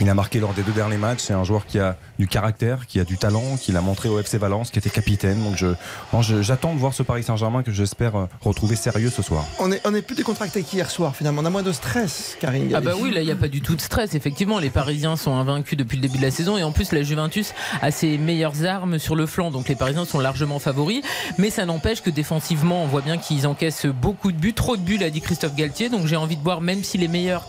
Il 0.00 0.08
a 0.08 0.14
marqué 0.14 0.40
lors 0.40 0.54
des 0.54 0.62
deux 0.62 0.72
derniers 0.72 0.96
matchs. 0.96 1.20
C'est 1.20 1.32
un 1.34 1.44
joueur 1.44 1.66
qui 1.66 1.78
a 1.78 1.96
du 2.18 2.26
caractère, 2.26 2.86
qui 2.86 3.00
a 3.00 3.04
du 3.04 3.18
talent, 3.18 3.56
qui 3.60 3.70
l'a 3.72 3.80
montré 3.82 4.08
au 4.08 4.18
FC 4.18 4.38
Valence, 4.38 4.70
qui 4.70 4.78
était 4.78 4.88
capitaine. 4.90 5.42
Donc 5.44 5.56
je, 5.56 5.66
non, 6.12 6.22
je- 6.22 6.40
j'attends 6.42 6.72
de 6.74 6.78
voir 6.78 6.94
ce 6.94 7.02
Paris 7.02 7.22
Saint-Germain 7.22 7.62
que 7.62 7.70
j'espère 7.72 8.16
euh, 8.16 8.26
retrouver 8.40 8.76
sérieux 8.76 9.10
ce 9.10 9.22
soir. 9.22 9.44
On 9.58 9.70
est, 9.72 9.80
on 9.84 9.94
est 9.94 10.02
plus 10.02 10.14
décontracté 10.16 10.62
qu'hier 10.62 10.90
soir, 10.90 11.14
finalement. 11.14 11.42
On 11.42 11.44
a 11.44 11.50
moins 11.50 11.62
de 11.62 11.72
stress, 11.72 12.36
Karine 12.40 12.72
Ah 12.74 12.80
bah 12.80 12.92
oui, 12.98 13.10
là 13.12 13.20
il 13.20 13.26
n'y 13.26 13.32
a 13.32 13.36
pas 13.36 13.48
du 13.48 13.60
tout 13.60 13.76
de 13.76 13.80
stress. 13.80 14.14
Effectivement, 14.14 14.58
les 14.58 14.70
Parisiens 14.70 15.16
sont 15.16 15.34
invaincus 15.34 15.76
depuis 15.78 15.96
le 15.96 16.02
début 16.02 16.18
de 16.18 16.22
la 16.22 16.30
saison 16.30 16.56
et 16.56 16.62
en 16.62 16.72
plus 16.72 16.92
la 16.92 17.02
Juventus 17.02 17.52
a 17.82 17.90
ses 17.90 18.16
meilleures 18.18 18.64
armes 18.64 18.98
sur 18.98 19.16
le 19.16 19.26
flanc. 19.26 19.50
Donc 19.50 19.68
les 19.68 19.76
Parisiens 19.76 20.04
sont 20.06 20.18
largement 20.18 20.58
favoris. 20.58 21.02
Mais 21.38 21.50
ça 21.50 21.66
n'empêche 21.66 22.02
que 22.02 22.10
défensivement, 22.10 22.82
on 22.82 22.86
voit 22.86 23.02
bien 23.02 23.18
qu'ils 23.18 23.46
encaissent 23.46 23.86
beaucoup 23.86 24.32
de 24.32 24.38
buts, 24.38 24.54
trop 24.54 24.76
de 24.76 24.82
buts, 24.82 24.98
l'a 24.98 25.10
dit 25.10 25.20
Christophe 25.20 25.54
Galtier. 25.54 25.88
Donc 25.90 26.06
j'ai 26.06 26.16
envie 26.16 26.36
de 26.36 26.42
voir, 26.42 26.60
même 26.62 26.82
si 26.84 26.96
les 26.98 27.08
meilleurs 27.08 27.46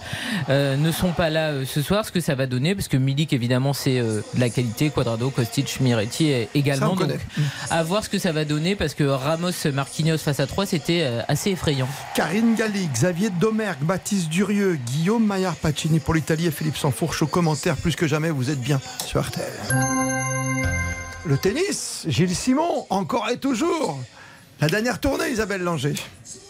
euh, 0.49 0.75
ne 0.75 0.91
sont 0.91 1.11
pas 1.11 1.29
là 1.29 1.49
euh, 1.51 1.65
ce 1.65 1.81
soir, 1.81 2.05
ce 2.05 2.11
que 2.11 2.19
ça 2.19 2.35
va 2.35 2.40
donner. 2.47 2.75
Parce 2.75 2.87
que 2.87 2.97
Milik, 2.97 3.33
évidemment, 3.33 3.73
c'est 3.73 3.99
euh, 3.99 4.21
de 4.33 4.39
la 4.39 4.49
qualité. 4.49 4.89
Quadrado, 4.89 5.29
Kostic, 5.29 5.79
Miretti 5.81 6.31
également. 6.55 6.97
Ça, 6.97 7.05
Donc, 7.05 7.19
à 7.69 7.83
voir 7.83 8.03
ce 8.03 8.09
que 8.09 8.19
ça 8.19 8.31
va 8.31 8.45
donner 8.45 8.75
parce 8.75 8.93
que 8.93 9.03
Ramos, 9.03 9.51
Marquinhos 9.73 10.17
face 10.17 10.39
à 10.39 10.47
3, 10.47 10.65
c'était 10.65 11.01
euh, 11.01 11.21
assez 11.27 11.51
effrayant. 11.51 11.87
Karine 12.15 12.55
Galli, 12.55 12.87
Xavier 12.87 13.29
Domergue, 13.29 13.83
Baptiste 13.83 14.29
Durieux, 14.29 14.77
Guillaume 14.85 15.25
Maillard 15.25 15.55
Pacini 15.55 15.99
pour 15.99 16.13
l'Italie 16.13 16.47
et 16.47 16.51
Philippe 16.51 16.77
Sansfourche 16.77 17.21
aux 17.21 17.27
commentaires. 17.27 17.77
Plus 17.77 17.95
que 17.95 18.07
jamais, 18.07 18.29
vous 18.29 18.49
êtes 18.49 18.61
bien 18.61 18.79
sur 19.05 19.21
RTL. 19.21 19.45
Le 21.25 21.37
tennis, 21.37 22.05
Gilles 22.07 22.35
Simon, 22.35 22.87
encore 22.89 23.29
et 23.29 23.37
toujours. 23.37 23.99
La 24.61 24.67
dernière 24.67 24.99
tournée, 24.99 25.29
Isabelle 25.31 25.63
Langer. 25.63 25.95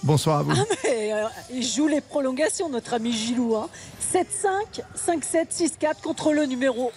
Bonsoir 0.04 0.40
à 0.40 0.44
vous. 0.44 0.52
Ah, 0.52 0.66
euh, 0.90 1.24
il 1.50 1.66
joue 1.66 1.88
les 1.88 2.02
prolongations, 2.02 2.68
notre 2.68 2.94
ami 2.94 3.14
Gilou. 3.14 3.56
Hein. 3.56 3.70
7-5, 4.14 4.84
5-7, 4.98 5.48
6-4 5.80 6.02
contre 6.04 6.34
le 6.34 6.46
numéro 6.46 6.92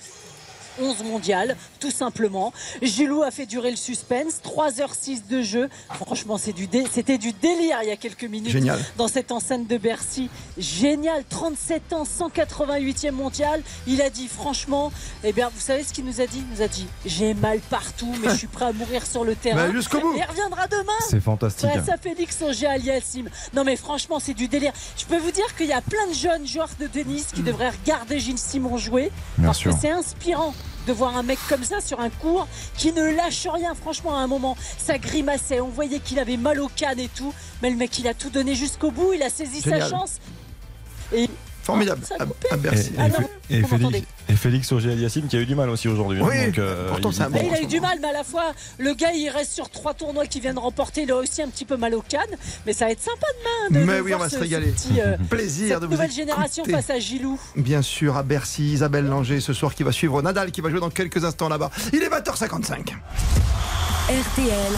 11 0.81 1.05
mondial, 1.05 1.57
tout 1.81 1.91
simplement. 1.91 2.53
Gilou 2.83 3.23
a 3.23 3.31
fait 3.31 3.47
durer 3.47 3.71
le 3.71 3.77
suspense, 3.77 4.41
3h06 4.45 5.27
de 5.29 5.43
jeu. 5.43 5.69
Franchement, 5.95 6.39
c'est 6.39 6.53
du 6.53 6.67
dé- 6.67 6.85
c'était 6.91 7.19
du 7.19 7.33
délire 7.33 7.79
il 7.83 7.89
y 7.89 7.93
a 7.93 7.97
quelques 7.97 8.25
minutes 8.25 8.51
Génial. 8.53 8.79
dans 8.97 9.09
cette 9.09 9.33
enceinte 9.33 9.67
de 9.67 9.77
Bercy. 9.79 10.29
Génial, 10.59 11.25
37 11.29 11.93
ans, 11.93 12.05
188e 12.05 13.11
mondial. 13.13 13.63
Il 13.87 14.03
a 14.03 14.11
dit, 14.11 14.29
franchement, 14.29 14.93
eh 15.23 15.33
bien, 15.33 15.51
vous 15.55 15.61
savez 15.61 15.83
ce 15.85 15.93
qu'il 15.93 16.05
nous 16.05 16.21
a 16.21 16.27
dit? 16.27 16.39
Il 16.51 16.57
nous 16.57 16.63
a 16.63 16.69
dit, 16.69 16.87
j'ai 17.07 17.35
mal 17.35 17.61
partout, 17.61 18.13
mais 18.23 18.31
je 18.31 18.37
suis 18.37 18.47
prêt 18.47 18.67
à 18.67 18.73
mourir 18.73 19.07
sur 19.07 19.25
le 19.25 19.35
terrain. 19.35 19.67
Bah, 19.69 19.73
jusqu'au 19.73 20.01
bout. 20.01 20.15
Il 20.17 20.25
reviendra 20.25 20.67
demain. 20.69 20.93
C'est 21.09 21.21
fantastique. 21.21 21.69
Ouais, 21.69 21.83
ça 21.85 21.97
Félix 21.97 22.41
Auger 22.43 22.67
Aliassim. 22.67 23.25
Non 23.55 23.65
mais 23.65 23.77
franchement 23.77 24.19
c'est 24.21 24.35
du 24.35 24.49
délire. 24.49 24.73
Je 24.97 25.05
peux 25.05 25.17
vous 25.19 25.31
dire 25.31 25.55
qu'il 25.57 25.67
y 25.67 25.73
a 25.73 25.81
plein 25.81 26.07
de 26.09 26.15
jeunes 26.15 26.47
joueurs 26.47 26.69
de 26.79 26.87
tennis 26.87 27.29
qui 27.35 27.43
devraient 27.43 27.71
regarder 27.71 28.19
Gilles 28.19 28.39
Simon 28.39 28.77
jouer 28.77 29.11
Bien 29.39 29.47
parce 29.49 29.59
sûr. 29.59 29.73
que 29.73 29.81
c'est 29.81 29.91
inspirant 29.91 30.55
de 30.87 30.93
voir 30.93 31.17
un 31.17 31.23
mec 31.23 31.39
comme 31.49 31.65
ça 31.65 31.81
sur 31.81 32.01
un 32.01 32.11
cours 32.11 32.47
qui 32.77 32.93
ne 32.93 33.03
lâche 33.03 33.47
rien. 33.47 33.75
Franchement 33.75 34.17
à 34.17 34.21
un 34.21 34.27
moment 34.27 34.57
ça 34.79 34.99
grimaçait, 34.99 35.61
on 35.61 35.69
voyait 35.69 36.01
qu'il 36.01 36.19
avait 36.19 36.37
mal 36.37 36.61
au 36.61 36.69
canne 36.69 37.01
et 37.01 37.09
tout, 37.09 37.33
mais 37.63 37.71
le 37.71 37.77
mec 37.77 37.99
il 37.99 38.09
a 38.09 38.15
tout 38.15 38.31
donné 38.31 38.55
jusqu'au 38.55 38.91
bout, 38.91 39.13
il 39.13 39.23
a 39.23 39.31
saisi 39.31 39.61
Génial. 39.61 39.83
sa 39.83 39.89
chance. 39.89 40.19
Et 41.13 41.29
Formidable. 41.65 42.03
Ça 42.07 42.17
a 42.19 42.23
à, 42.23 42.27
coupé. 42.27 42.49
à 42.51 42.57
Bercy. 42.57 42.91
Et, 42.91 42.99
Ah 42.99 43.07
et 43.51 43.63
Félix, 43.63 44.07
et 44.29 44.33
Félix 44.35 44.73
Auger 44.73 44.93
Aliassime 44.93 45.27
qui 45.29 45.37
a 45.37 45.41
eu 45.41 45.47
du 45.47 45.55
mal 45.55 45.71
aussi 45.71 45.89
aujourd'hui. 45.89 46.21
hein. 46.21 46.27
Oui, 46.29 46.47
Donc, 46.47 46.59
euh, 46.59 46.91
pourtant, 46.91 47.11
c'est 47.13 47.23
un 47.23 47.29
Mais 47.31 47.41
bon. 47.43 47.49
il 47.51 47.55
a 47.57 47.61
eu 47.63 47.67
du 47.67 47.81
mal, 47.81 47.99
mais 48.03 48.09
à 48.09 48.13
la 48.13 48.23
fois, 48.25 48.53
le 48.79 48.93
gars, 48.95 49.13
il 49.13 49.29
reste 49.31 49.53
sur 49.53 49.71
trois 49.71 49.95
tournois 49.95 50.27
qu'il 50.27 50.43
vient 50.43 50.55
de 50.55 50.59
remporter. 50.59 51.03
Il 51.03 51.11
a 51.11 51.17
aussi 51.17 51.41
un 51.43 51.49
petit 51.49 51.65
peu 51.65 51.77
mal 51.77 51.95
au 51.95 52.03
canne. 52.03 52.21
Mais 52.67 52.73
ça 52.73 52.85
va 52.85 52.91
être 52.93 53.01
sympa 53.03 53.27
demain 53.71 53.81
de, 53.81 53.87
Mais 53.87 53.97
de 53.97 54.01
oui, 54.03 54.09
voir 54.11 54.21
on 54.21 54.25
va 54.25 54.29
ce- 54.29 54.37
se 54.37 54.41
régaler. 54.41 54.73
petit, 54.73 55.01
euh, 55.01 55.17
Plaisir 55.31 55.69
cette 55.75 55.81
de 55.81 55.87
vous 55.87 55.93
nouvelle 55.93 56.13
génération 56.13 56.65
face 56.65 56.91
à 56.91 56.99
Gilou. 56.99 57.41
Bien 57.57 57.81
sûr, 57.83 58.17
à 58.17 58.23
Bercy, 58.23 58.73
Isabelle 58.75 59.07
Langer 59.07 59.41
ce 59.41 59.53
soir 59.53 59.75
qui 59.75 59.83
va 59.83 59.93
suivre 59.93 60.21
Nadal 60.23 60.51
qui 60.53 60.61
va 60.61 60.69
jouer 60.71 60.81
dans 60.81 60.91
quelques 60.91 61.25
instants 61.25 61.49
là-bas. 61.49 61.71
Il 61.93 62.03
est 62.03 62.09
20h55. 62.09 62.95
RTL, 64.09 64.73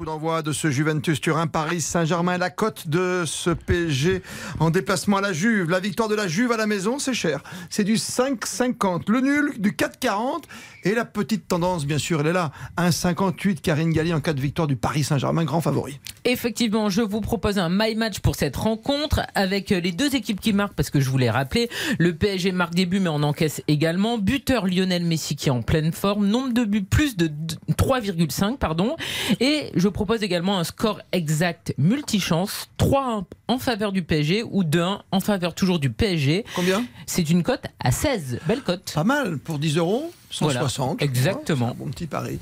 Coup 0.00 0.06
d'envoi 0.06 0.40
de 0.40 0.52
ce 0.52 0.70
Juventus 0.70 1.20
Turin 1.20 1.46
Paris 1.46 1.82
Saint-Germain 1.82 2.38
la 2.38 2.48
cote 2.48 2.88
de 2.88 3.24
ce 3.26 3.50
PSG 3.50 4.22
en 4.58 4.70
déplacement 4.70 5.18
à 5.18 5.20
la 5.20 5.34
Juve. 5.34 5.68
La 5.68 5.78
victoire 5.78 6.08
de 6.08 6.14
la 6.14 6.26
Juve 6.26 6.52
à 6.52 6.56
la 6.56 6.66
maison, 6.66 6.98
c'est 6.98 7.12
cher. 7.12 7.42
C'est 7.68 7.84
du 7.84 7.96
5,50. 7.96 9.10
Le 9.10 9.20
nul 9.20 9.52
du 9.58 9.72
4,40 9.72 10.44
et 10.84 10.94
la 10.94 11.04
petite 11.04 11.48
tendance 11.48 11.86
bien 11.86 11.98
sûr, 11.98 12.20
elle 12.20 12.28
est 12.28 12.32
là. 12.32 12.52
1,58 12.76 13.60
Karine 13.60 13.92
Galli 13.92 14.12
en 14.14 14.20
cas 14.20 14.32
de 14.32 14.40
victoire 14.40 14.66
du 14.66 14.76
Paris 14.76 15.04
Saint-Germain, 15.04 15.44
grand 15.44 15.60
favori. 15.60 16.00
Effectivement, 16.24 16.90
je 16.90 17.02
vous 17.02 17.20
propose 17.20 17.58
un 17.58 17.68
my 17.70 17.94
match 17.94 18.20
pour 18.20 18.34
cette 18.36 18.56
rencontre 18.56 19.20
avec 19.34 19.70
les 19.70 19.92
deux 19.92 20.14
équipes 20.14 20.40
qui 20.40 20.52
marquent 20.52 20.74
parce 20.74 20.90
que 20.90 21.00
je 21.00 21.10
voulais 21.10 21.30
rappeler, 21.30 21.68
le 21.98 22.14
PSG 22.14 22.52
marque 22.52 22.74
des 22.74 22.86
buts 22.86 23.00
mais 23.00 23.08
on 23.08 23.22
encaisse 23.22 23.62
également. 23.68 24.18
Buteur 24.18 24.66
Lionel 24.66 25.04
Messi 25.04 25.36
qui 25.36 25.48
est 25.48 25.52
en 25.52 25.62
pleine 25.62 25.92
forme, 25.92 26.26
nombre 26.26 26.52
de 26.52 26.64
buts 26.64 26.82
plus 26.82 27.16
de 27.16 27.30
3,5 27.72 28.58
pardon 28.58 28.96
et 29.40 29.70
je 29.74 29.88
propose 29.88 30.22
également 30.22 30.58
un 30.58 30.64
score 30.64 31.00
exact 31.12 31.74
multichance 31.78 32.68
3 32.76 33.24
en 33.48 33.58
faveur 33.58 33.92
du 33.92 34.02
PSG 34.02 34.42
ou 34.42 34.62
2-1 34.62 35.00
en 35.10 35.20
faveur 35.20 35.54
toujours 35.54 35.78
du 35.78 35.90
PSG. 35.90 36.44
Combien? 36.54 36.84
C'est 37.06 37.30
une 37.30 37.42
cote 37.42 37.64
à 37.80 37.90
16, 37.90 38.40
belle 38.46 38.62
cote. 38.62 38.92
Pas 38.94 39.04
mal 39.04 39.38
pour 39.38 39.58
10 39.58 39.76
euros, 39.78 40.12
160. 40.30 40.98
Voilà, 40.98 41.04
exactement. 41.04 41.70
Un 41.70 41.74
bon 41.74 41.86
petit 41.90 42.06
pari. 42.06 42.38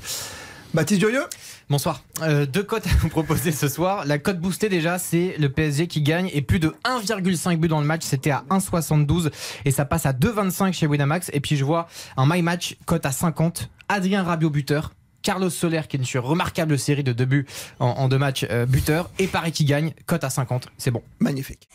Baptiste 0.73 0.99
Durieux 0.99 1.25
Bonsoir. 1.69 2.01
Euh, 2.23 2.47
deux 2.47 2.63
cotes 2.63 2.87
à 2.87 2.95
vous 2.99 3.09
proposer 3.09 3.51
ce 3.51 3.67
soir. 3.67 4.03
La 4.05 4.17
cote 4.17 4.39
boostée 4.39 4.69
déjà, 4.69 4.97
c'est 4.97 5.35
le 5.37 5.49
PSG 5.49 5.87
qui 5.87 6.01
gagne 6.01 6.29
et 6.33 6.41
plus 6.41 6.59
de 6.59 6.73
1,5 6.83 7.57
but 7.57 7.67
dans 7.67 7.79
le 7.79 7.85
match. 7.85 8.01
C'était 8.03 8.31
à 8.31 8.43
1,72 8.49 9.29
et 9.65 9.71
ça 9.71 9.85
passe 9.85 10.07
à 10.07 10.13
2,25 10.13 10.73
chez 10.73 10.87
Winamax. 10.87 11.29
Et 11.31 11.39
puis 11.39 11.57
je 11.57 11.63
vois 11.63 11.87
un 12.17 12.25
my 12.27 12.41
match 12.41 12.75
cote 12.85 13.05
à 13.05 13.11
50. 13.11 13.69
Adrien 13.87 14.23
Rabiot 14.23 14.49
buteur. 14.49 14.93
Carlos 15.21 15.49
Soler 15.49 15.81
qui 15.87 15.97
est 15.97 16.03
sur 16.03 16.23
une 16.23 16.29
remarquable 16.29 16.79
série 16.79 17.03
de 17.03 17.11
deux 17.11 17.25
buts 17.25 17.45
en, 17.79 17.87
en 17.87 18.07
deux 18.07 18.17
matchs 18.17 18.47
euh, 18.49 18.65
buteur 18.65 19.09
et 19.19 19.27
Paris 19.27 19.51
qui 19.51 19.65
gagne 19.65 19.93
cote 20.05 20.23
à 20.23 20.29
50 20.29 20.69
c'est 20.77 20.91
bon 20.91 21.03
Magnifique. 21.19 21.67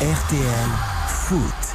RTL 0.00 0.70
Foot. 1.08 1.69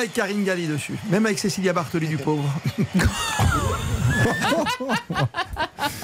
Avec 0.00 0.14
Karine 0.14 0.44
Galli 0.44 0.66
dessus, 0.66 0.94
même 1.10 1.26
avec 1.26 1.38
Cécilia 1.38 1.72
Bartoli 1.72 2.08
du 2.08 2.16
pauvre. 2.16 2.48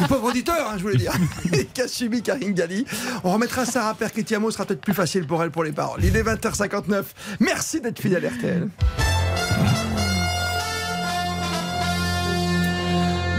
pauvre 0.08 0.28
auditeur, 0.28 0.70
hein, 0.70 0.74
je 0.76 0.82
voulais 0.82 0.98
dire. 0.98 1.12
Qu'a 1.74 1.88
subi 1.88 2.22
Karine 2.22 2.52
Galli. 2.52 2.84
On 3.24 3.32
remettra 3.32 3.64
Sarah 3.64 3.94
Perquetiamo, 3.94 4.50
ce 4.50 4.56
sera 4.56 4.66
peut-être 4.66 4.82
plus 4.82 4.94
facile 4.94 5.26
pour 5.26 5.42
elle 5.42 5.50
pour 5.50 5.64
les 5.64 5.72
paroles. 5.72 6.04
Il 6.04 6.14
est 6.14 6.22
20h59. 6.22 7.04
Merci 7.40 7.80
d'être 7.80 8.00
fidèle 8.00 8.26
RTL. 8.26 8.68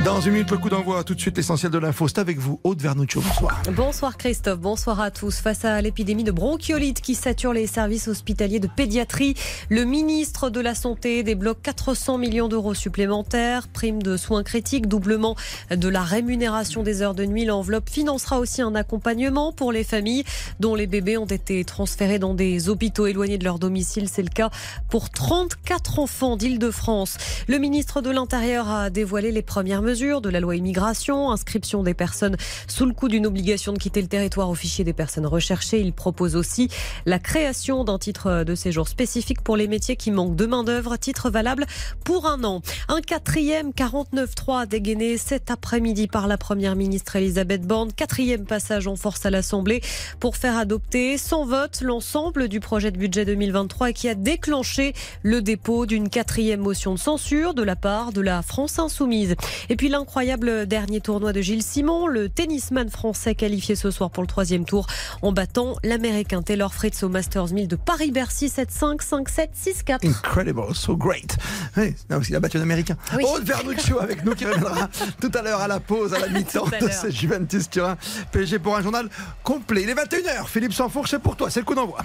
Dans 0.08 0.22
une 0.22 0.32
minute, 0.32 0.52
le 0.52 0.58
coup 0.58 0.70
d'envoi. 0.70 1.04
Tout 1.04 1.16
de 1.16 1.20
suite, 1.20 1.36
l'essentiel 1.36 1.70
de 1.70 1.78
l'info. 1.78 2.08
C'est 2.08 2.20
avec 2.20 2.38
vous, 2.38 2.62
Aude 2.64 2.82
Vernuccio. 2.82 3.20
Bonsoir. 3.20 3.62
Bonsoir 3.74 4.16
Christophe, 4.16 4.58
bonsoir 4.58 5.02
à 5.02 5.12
tous. 5.12 5.40
Face 5.40 5.66
à 5.66 5.82
l'épidémie 5.82 6.24
de 6.24 6.32
bronchiolite 6.32 7.02
qui 7.02 7.14
sature 7.14 7.52
les 7.52 7.68
services 7.68 8.08
hospitaliers 8.08 8.62
de 8.62 8.70
pédiatrie, 8.74 9.36
le 9.68 9.84
ministre 9.84 10.50
de 10.50 10.62
la 10.62 10.76
Santé 10.76 11.24
débloque 11.24 11.62
400 11.62 12.20
millions 12.20 12.48
d'euros 12.48 12.74
supplémentaires, 12.74 13.68
prime 13.68 14.02
de 14.02 14.16
soins 14.16 14.44
critiques, 14.44 14.88
doublement 14.88 15.36
de 15.72 15.90
la 15.90 16.04
rémunération 16.04 16.84
des 16.84 17.02
heures 17.02 17.14
de 17.14 17.26
nuit. 17.26 17.44
L'enveloppe 17.44 17.90
financera 17.90 18.40
aussi 18.40 18.62
un 18.62 18.76
accompagnement 18.76 19.52
pour 19.52 19.74
les 19.74 19.84
familles 19.84 20.24
dont 20.62 20.74
les 20.74 20.88
bébés 20.88 21.18
ont 21.18 21.26
été 21.26 21.66
transférés 21.66 22.18
dans 22.18 22.34
des 22.34 22.70
hôpitaux 22.70 23.08
éloignés 23.08 23.38
de 23.38 23.44
leur 23.44 23.60
domicile. 23.60 24.08
C'est 24.08 24.24
le 24.24 24.30
cas 24.30 24.52
pour 24.88 25.10
34 25.10 26.00
enfants 26.00 26.38
d'Île-de-France. 26.38 27.18
Le 27.50 27.58
ministre 27.58 28.00
de 28.00 28.10
l'Intérieur 28.10 28.70
a 28.70 28.90
dévoilé 28.90 29.34
les 29.34 29.42
premières 29.42 29.82
mesures 29.82 29.97
de 29.98 30.30
la 30.30 30.40
loi 30.40 30.56
immigration, 30.56 31.32
inscription 31.32 31.82
des 31.82 31.96
personnes 31.96 32.38
sous 32.68 32.86
le 32.86 32.94
coup 32.94 33.08
d'une 33.08 33.26
obligation 33.26 33.74
de 33.74 33.80
quitter 33.80 34.00
le 34.00 34.08
territoire 34.08 34.48
au 34.48 34.54
fichier 34.54 34.84
des 34.84 34.94
personnes 34.94 35.26
recherchées. 35.26 35.82
Il 35.82 35.92
propose 35.92 36.36
aussi 36.36 36.70
la 37.08 37.18
création 37.18 37.84
d'un 37.84 37.98
titre 37.98 38.44
de 38.44 38.54
séjour 38.54 38.88
spécifique 38.88 39.42
pour 39.42 39.58
les 39.58 39.68
métiers 39.68 39.96
qui 39.96 40.12
manquent 40.12 40.36
de 40.36 40.46
main-d'œuvre, 40.46 40.98
titre 40.98 41.32
valable 41.32 41.66
pour 42.04 42.28
un 42.28 42.44
an. 42.44 42.62
Un 42.90 43.02
quatrième 43.02 43.72
49.3 43.72 44.68
dégainé 44.68 45.18
cet 45.18 45.50
après-midi 45.50 46.08
par 46.08 46.28
la 46.28 46.38
première 46.38 46.76
ministre 46.76 47.16
Elisabeth 47.16 47.64
Borne. 47.64 47.92
Quatrième 47.92 48.46
passage 48.46 48.86
en 48.86 48.96
force 48.96 49.26
à 49.26 49.32
l'Assemblée 49.32 49.82
pour 50.20 50.38
faire 50.38 50.58
adopter 50.58 51.18
sans 51.18 51.44
vote 51.44 51.82
l'ensemble 51.82 52.50
du 52.50 52.60
projet 52.60 52.92
de 52.92 53.00
budget 53.00 53.26
2023 53.26 53.90
et 53.90 53.94
qui 53.94 54.10
a 54.10 54.14
déclenché 54.14 54.94
le 55.24 55.42
dépôt 55.42 55.88
d'une 55.88 56.10
quatrième 56.10 56.62
motion 56.62 56.94
de 56.94 57.00
censure 57.00 57.56
de 57.56 57.64
la 57.64 57.76
part 57.76 58.12
de 58.12 58.22
la 58.22 58.44
France 58.44 58.78
insoumise. 58.78 59.36
Et 59.70 59.76
puis 59.76 59.87
l'incroyable 59.90 60.66
dernier 60.66 61.02
tournoi 61.02 61.34
de 61.34 61.42
Gilles 61.42 61.64
Simon, 61.64 62.08
le 62.08 62.30
tennisman 62.30 62.90
français 62.90 63.36
qualifié 63.36 63.76
ce 63.76 63.92
soir 63.92 64.10
pour 64.10 64.24
le 64.24 64.28
troisième 64.28 64.66
tour 64.66 64.88
en 65.22 65.32
battant 65.32 65.76
l'américain 65.84 66.42
Taylor 66.42 66.74
Fritz 66.74 67.04
au 67.04 67.10
Masters 67.10 67.54
1000 67.54 67.68
de 67.68 67.76
Paris-Bercy 67.76 68.48
7-5, 68.48 69.02
5-7, 69.02 69.48
6-4. 69.56 70.08
Incredible, 70.08 70.74
so 70.74 70.96
great. 70.96 71.38
Oui, 71.78 71.96
non, 72.10 72.20
qu'il 72.20 72.36
a 72.36 72.40
battu 72.40 72.58
un 72.58 72.62
américain. 72.62 72.98
Oui. 73.16 73.24
Aude 73.26 73.44
Vernuccio 73.44 74.00
avec 74.00 74.24
nous 74.26 74.36
qui 74.36 74.46
reviendra 74.46 74.90
tout 75.22 75.32
à 75.34 75.42
l'heure 75.42 75.62
à 75.62 75.68
la 75.68 75.80
pause, 75.80 76.14
à 76.14 76.20
la 76.20 76.28
mi-temps 76.28 76.66
de 76.66 76.90
ce 76.90 77.10
Juventus 77.10 77.70
Turin. 77.70 77.98
PSG 78.32 78.60
pour 78.60 78.76
un 78.76 78.82
journal 78.82 79.10
complet. 79.44 79.84
Il 79.84 79.90
est 79.90 79.96
21h. 79.96 80.48
Philippe 80.48 80.74
Sanfourche, 80.74 81.12
c'est 81.12 81.20
pour 81.20 81.36
toi. 81.36 81.50
C'est 81.50 81.60
le 81.60 81.66
coup 81.66 81.76
d'envoi. 81.76 82.00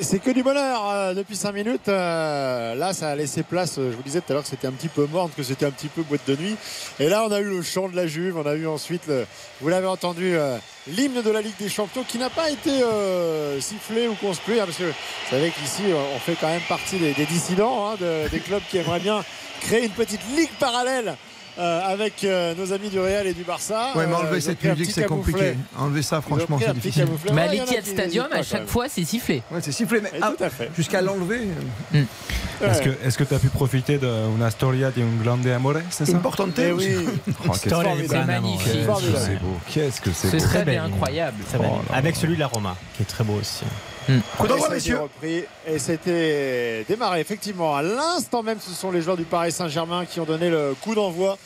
C'est 0.00 0.20
que 0.20 0.30
du 0.30 0.44
bonheur 0.44 0.88
euh, 0.90 1.14
depuis 1.14 1.34
5 1.34 1.52
minutes. 1.52 1.88
Euh, 1.88 2.74
là, 2.76 2.92
ça 2.92 3.08
a 3.10 3.16
laissé 3.16 3.42
place. 3.42 3.78
euh, 3.78 3.90
je 3.90 3.96
vous 3.96 4.02
disais 4.02 4.20
tout 4.20 4.30
à 4.30 4.34
l'heure 4.34 4.42
que 4.44 4.48
c'était 4.48 4.68
un 4.68 4.72
petit 4.72 4.86
peu 4.88 5.06
morne, 5.06 5.30
que 5.36 5.42
c'était 5.42 5.66
un 5.66 5.72
petit 5.72 5.88
peu 5.88 6.02
boîte 6.02 6.20
de 6.28 6.36
nuit. 6.36 6.56
Et 7.00 7.08
là, 7.08 7.24
on 7.26 7.32
a 7.32 7.40
eu 7.40 7.48
le 7.48 7.62
chant 7.62 7.88
de 7.88 7.96
la 7.96 8.06
Juve. 8.06 8.36
On 8.38 8.46
a 8.46 8.54
eu 8.54 8.66
ensuite, 8.68 9.10
vous 9.60 9.68
l'avez 9.68 9.88
entendu, 9.88 10.36
l'hymne 10.86 11.20
de 11.22 11.30
la 11.30 11.40
Ligue 11.40 11.56
des 11.58 11.68
Champions 11.68 12.04
qui 12.06 12.18
n'a 12.18 12.30
pas 12.30 12.50
été 12.50 12.70
sifflé 13.60 14.06
ou 14.08 14.14
construit. 14.14 14.60
hein, 14.60 14.64
parce 14.66 14.78
que 14.78 14.84
vous 14.84 15.30
savez 15.30 15.50
qu'ici, 15.50 15.82
on 16.14 16.18
fait 16.20 16.36
quand 16.40 16.48
même 16.48 16.60
partie 16.68 16.98
des, 16.98 17.12
dissidents, 17.26 17.88
hein, 17.90 17.96
de- 18.00 18.28
des 18.28 18.40
clubs 18.40 18.62
qui 18.70 18.78
aimeraient 18.78 19.00
bien 19.00 19.24
créer 19.62 19.84
une 19.86 19.90
petite 19.92 20.20
ligue 20.36 20.50
parallèle. 20.60 21.16
Euh, 21.58 21.80
avec 21.92 22.24
euh, 22.24 22.54
nos 22.54 22.72
amis 22.72 22.88
du 22.88 22.98
Real 22.98 23.26
et 23.26 23.34
du 23.34 23.42
Barça. 23.44 23.90
Ouais, 23.94 24.06
mais 24.06 24.12
Euh, 24.14 24.16
enlever 24.16 24.38
ont 24.38 24.40
cette 24.40 24.64
musique, 24.64 24.90
c'est 24.90 25.04
compliqué. 25.06 25.54
Enlever 25.78 26.02
ça, 26.02 26.20
franchement, 26.20 26.58
c'est 26.60 26.72
difficile. 26.74 27.06
Mais 27.32 27.42
à 27.42 27.46
l'Etihad 27.48 27.84
Stadium, 27.86 28.26
à 28.32 28.42
chaque 28.42 28.66
fois, 28.66 28.86
c'est 28.88 29.04
sifflé. 29.04 29.42
Ouais, 29.50 29.60
c'est 29.60 29.72
sifflé, 29.72 30.00
mais 30.02 30.10
ah, 30.20 30.32
tout 30.36 30.44
à 30.44 30.50
fait. 30.50 30.70
jusqu'à 30.76 31.00
l'enlever, 31.02 31.40
euh, 31.94 32.02
Est-ce 32.62 32.78
Ouais. 32.78 32.84
que 32.84 33.06
est-ce 33.08 33.18
que 33.18 33.24
tu 33.24 33.34
as 33.34 33.38
pu 33.40 33.48
profiter 33.48 33.98
d'une 33.98 34.48
storia 34.50 34.90
di 34.92 35.02
un 35.02 35.22
grande 35.24 35.44
amore, 35.48 35.74
c'est 35.90 36.06
ça? 36.06 36.16
Importante 36.16 36.56
Eh 36.58 36.70
oui. 36.72 36.94
Oh, 37.48 37.52
C'est 37.54 37.70
magnifique. 38.24 38.64
qu'est-ce 38.64 38.78
que 38.78 38.84
Formidable. 38.84 39.18
c'est 39.26 39.40
beau. 39.42 39.56
Qu'est-ce 39.68 40.00
que 40.00 40.10
c'est 40.12 40.28
Ce 40.30 40.36
beau. 40.36 40.42
serait 40.42 40.64
belle. 40.64 40.78
incroyable. 40.78 41.38
Oh 41.58 41.62
Avec 41.92 42.14
celui 42.16 42.34
de 42.36 42.40
la 42.40 42.46
Roma, 42.46 42.76
qui 42.96 43.02
est 43.02 43.06
très 43.06 43.24
beau 43.24 43.34
aussi. 43.40 43.64
Coup 44.38 44.44
Et 44.44 44.48
d'envoi, 44.48 44.68
messieurs. 44.70 45.00
repris 45.00 45.44
et 45.66 45.78
c'était 45.78 46.84
démarré 46.88 47.20
effectivement 47.20 47.74
à 47.76 47.82
l'instant 47.82 48.42
même. 48.42 48.58
Ce 48.60 48.72
sont 48.72 48.90
les 48.90 49.00
joueurs 49.02 49.16
du 49.16 49.24
Paris 49.24 49.52
Saint-Germain 49.52 50.04
qui 50.06 50.20
ont 50.20 50.24
donné 50.24 50.50
le 50.50 50.74
coup 50.80 50.94
d'envoi 50.94 51.38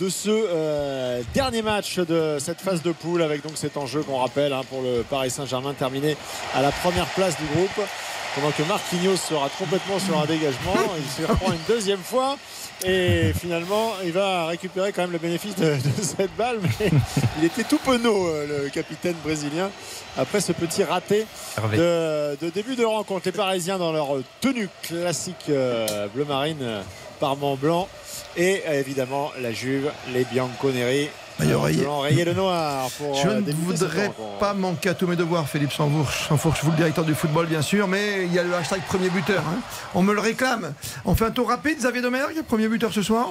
de 0.00 0.08
ce 0.08 0.28
euh, 0.30 1.22
dernier 1.34 1.62
match 1.62 1.98
de 1.98 2.38
cette 2.40 2.60
phase 2.60 2.82
de 2.82 2.92
poule 2.92 3.22
avec 3.22 3.42
donc 3.42 3.52
cet 3.56 3.76
enjeu 3.76 4.02
qu'on 4.02 4.18
rappelle 4.18 4.52
hein, 4.52 4.62
pour 4.68 4.82
le 4.82 5.02
Paris 5.08 5.30
Saint-Germain 5.30 5.72
terminé 5.72 6.16
à 6.54 6.62
la 6.62 6.72
première 6.72 7.06
place 7.06 7.36
du 7.38 7.46
groupe. 7.54 7.86
pendant 8.34 8.50
que 8.50 8.62
Marquinhos 8.64 9.16
sera 9.16 9.48
complètement 9.58 9.98
sur 10.00 10.18
un 10.18 10.26
dégagement. 10.26 10.74
Il 10.98 11.24
se 11.24 11.28
reprend 11.30 11.52
une 11.52 11.58
deuxième 11.68 12.02
fois. 12.02 12.36
Et 12.86 13.32
finalement, 13.34 13.92
il 14.04 14.12
va 14.12 14.46
récupérer 14.46 14.92
quand 14.92 15.02
même 15.02 15.12
le 15.12 15.18
bénéfice 15.18 15.54
de, 15.56 15.74
de 15.74 16.02
cette 16.02 16.34
balle. 16.36 16.58
Mais 16.62 16.90
il 17.38 17.44
était 17.44 17.64
tout 17.64 17.78
penaud, 17.78 18.26
euh, 18.28 18.64
le 18.64 18.70
capitaine 18.70 19.16
brésilien, 19.24 19.70
après 20.16 20.40
ce 20.40 20.52
petit 20.52 20.84
raté 20.84 21.26
de, 21.72 22.36
de 22.40 22.50
début 22.50 22.76
de 22.76 22.84
rencontre. 22.84 23.26
Les 23.26 23.32
Parisiens 23.32 23.78
dans 23.78 23.92
leur 23.92 24.08
tenue 24.40 24.68
classique 24.82 25.46
euh, 25.48 26.08
bleu 26.08 26.24
marine, 26.24 26.58
euh, 26.62 26.82
parement 27.20 27.56
blanc. 27.56 27.88
Et 28.36 28.62
évidemment, 28.72 29.30
la 29.40 29.52
Juve, 29.52 29.90
les 30.12 30.24
Bianconeri. 30.24 31.08
Rayé 31.38 32.24
noir 32.34 32.88
pour 32.98 33.14
Je 33.16 33.28
euh, 33.28 33.40
ne 33.40 33.52
voudrais 33.52 34.10
pas 34.38 34.54
manquer 34.54 34.90
à 34.90 34.94
tous 34.94 35.06
mes 35.06 35.16
devoirs, 35.16 35.48
Philippe 35.48 35.72
Sanfourche, 35.72 36.28
Sanfourche, 36.28 36.60
vous 36.62 36.70
le 36.70 36.76
directeur 36.76 37.04
du 37.04 37.14
football 37.14 37.46
bien 37.46 37.62
sûr, 37.62 37.88
mais 37.88 38.24
il 38.26 38.32
y 38.32 38.38
a 38.38 38.42
le 38.42 38.54
hashtag 38.54 38.82
premier 38.82 39.10
buteur. 39.10 39.42
hein. 39.48 39.58
On 39.94 40.02
me 40.02 40.14
le 40.14 40.20
réclame. 40.20 40.72
On 41.04 41.14
fait 41.14 41.24
un 41.26 41.30
tour 41.30 41.48
rapide, 41.48 41.78
Xavier 41.78 42.02
Domergue, 42.02 42.42
premier 42.46 42.68
buteur 42.68 42.92
ce 42.92 43.02
soir. 43.02 43.28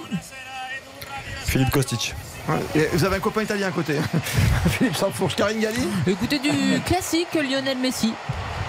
Philippe 1.46 1.70
Kostic. 1.72 2.14
Ouais, 2.50 2.90
Vous 2.94 3.06
avez 3.06 3.16
un 3.16 3.20
copain 3.20 3.44
italien 3.44 3.68
à 3.68 3.72
côté. 3.72 3.96
Philippe 4.70 4.98
Sanfourche, 4.98 5.36
Karine 5.36 5.60
Galli, 5.62 5.88
Écoutez 6.06 6.40
du 6.40 6.50
classique 6.86 7.34
Lionel 7.36 7.78
Messi. 7.78 8.14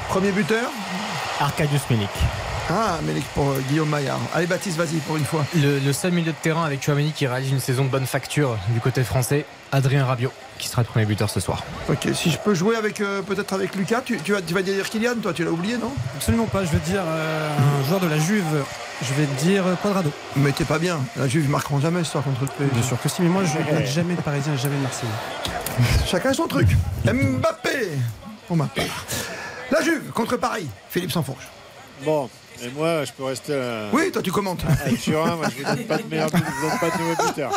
premier 0.09 0.31
buteur. 0.31 0.71
Arcadius 1.41 1.83
Milik. 1.91 2.09
Ah, 2.71 2.99
mais 3.05 3.13
pour 3.35 3.51
euh, 3.51 3.61
Guillaume 3.69 3.89
Maillard. 3.91 4.19
Allez 4.35 4.47
Baptiste, 4.47 4.79
vas-y 4.79 4.97
pour 5.01 5.17
une 5.17 5.25
fois. 5.25 5.45
Le, 5.55 5.79
le 5.79 5.93
seul 5.93 6.13
milieu 6.13 6.33
de 6.33 6.37
terrain 6.43 6.65
avec 6.65 6.83
Chouameni 6.83 7.13
qui 7.13 7.27
réalise 7.27 7.51
une 7.51 7.61
saison 7.61 7.85
de 7.85 7.91
bonne 7.91 8.07
facture 8.07 8.57
du 8.71 8.81
côté 8.81 9.05
français, 9.05 9.45
Adrien 9.71 10.05
Rabiot, 10.07 10.33
qui 10.59 10.69
sera 10.69 10.81
le 10.83 10.87
premier 10.89 11.05
buteur 11.05 11.29
ce 11.29 11.41
soir. 11.41 11.63
Ok, 11.91 12.09
si 12.15 12.31
je 12.31 12.39
peux 12.39 12.55
jouer 12.55 12.77
avec 12.77 13.01
euh, 13.03 13.21
peut-être 13.21 13.53
avec 13.53 13.75
Lucas, 13.75 14.01
tu, 14.05 14.19
tu 14.19 14.33
vas, 14.33 14.41
tu 14.41 14.55
vas 14.55 14.63
dire 14.63 14.89
Kylian, 14.89 15.17
toi 15.23 15.35
tu 15.35 15.45
l'as 15.45 15.51
oublié 15.51 15.77
non? 15.77 15.93
Absolument 16.17 16.47
pas, 16.47 16.65
je 16.65 16.71
veux 16.71 16.79
dire 16.81 17.03
euh, 17.05 17.51
un 17.83 17.87
joueur 17.87 18.01
de 18.01 18.07
la 18.07 18.19
Juve, 18.19 18.65
je 19.03 19.13
vais 19.13 19.27
dire 19.43 19.67
euh, 19.67 19.75
Quadrado. 19.75 20.11
Mais 20.37 20.53
t'es 20.53 20.65
pas 20.65 20.79
bien. 20.79 21.01
La 21.17 21.29
Juve 21.29 21.51
marqueront 21.51 21.81
jamais 21.81 22.03
ce 22.03 22.13
soir 22.13 22.25
contre 22.25 22.41
le 22.43 22.47
PSG. 22.47 22.73
Bien 22.73 22.83
sûr 22.83 23.01
que 23.03 23.09
si, 23.11 23.21
mais 23.21 23.29
moi 23.29 23.43
je 23.45 23.59
ne 23.59 23.65
regarde 23.65 23.85
jamais 23.87 24.15
de 24.15 24.23
Parisien, 24.23 24.57
jamais 24.57 24.77
de 24.77 24.83
Marseillais. 24.83 25.13
Chacun 26.07 26.33
son 26.33 26.47
truc. 26.47 26.69
Mbappé 27.05 27.91
pour 28.49 28.57
ma 28.57 28.67
part. 28.67 29.05
La 29.71 29.83
Juve 29.83 30.11
contre 30.15 30.39
Paris. 30.39 30.67
Philippe 30.89 31.13
Sanfourche. 31.13 31.47
Bon, 32.05 32.29
et 32.65 32.71
moi, 32.71 33.05
je 33.05 33.13
peux 33.13 33.25
rester. 33.25 33.53
euh, 33.53 33.91
Oui, 33.93 34.11
toi 34.13 34.23
tu 34.23 34.33
commentes. 34.33 34.63
à 34.87 34.91
Turin, 34.91 35.37
moi 35.37 35.47
je 35.51 35.63
vous 35.63 35.75
donne 35.77 35.85
pas 35.87 35.97
de 35.99 36.03
meilleur 36.09 36.31
but, 36.31 36.43
je 36.45 36.69
donne 36.69 36.79
pas 36.79 36.97
de 36.97 37.03
nouveau 37.03 37.27
buteur. 37.27 37.53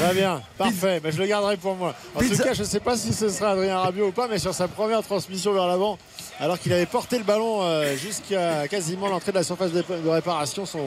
Très 0.00 0.14
bien, 0.14 0.42
parfait, 0.58 1.00
mais 1.02 1.12
je 1.12 1.18
le 1.18 1.26
garderai 1.26 1.56
pour 1.56 1.74
moi. 1.76 1.94
En 2.14 2.20
Pizza- 2.20 2.36
tout 2.36 2.42
cas, 2.48 2.54
je 2.54 2.62
ne 2.62 2.66
sais 2.66 2.80
pas 2.80 2.96
si 2.96 3.12
ce 3.12 3.28
sera 3.28 3.50
Adrien 3.52 3.78
Rabiot 3.78 4.08
ou 4.08 4.12
pas, 4.12 4.28
mais 4.28 4.38
sur 4.38 4.54
sa 4.54 4.68
première 4.68 5.02
transmission 5.02 5.52
vers 5.52 5.66
l'avant, 5.66 5.98
alors 6.40 6.58
qu'il 6.58 6.72
avait 6.72 6.86
porté 6.86 7.18
le 7.18 7.24
ballon 7.24 7.62
euh, 7.62 7.96
jusqu'à 7.96 8.66
quasiment 8.68 9.08
l'entrée 9.08 9.32
de 9.32 9.36
la 9.38 9.44
surface 9.44 9.72
de, 9.72 9.82
de 9.82 10.08
réparation, 10.08 10.66
son 10.66 10.78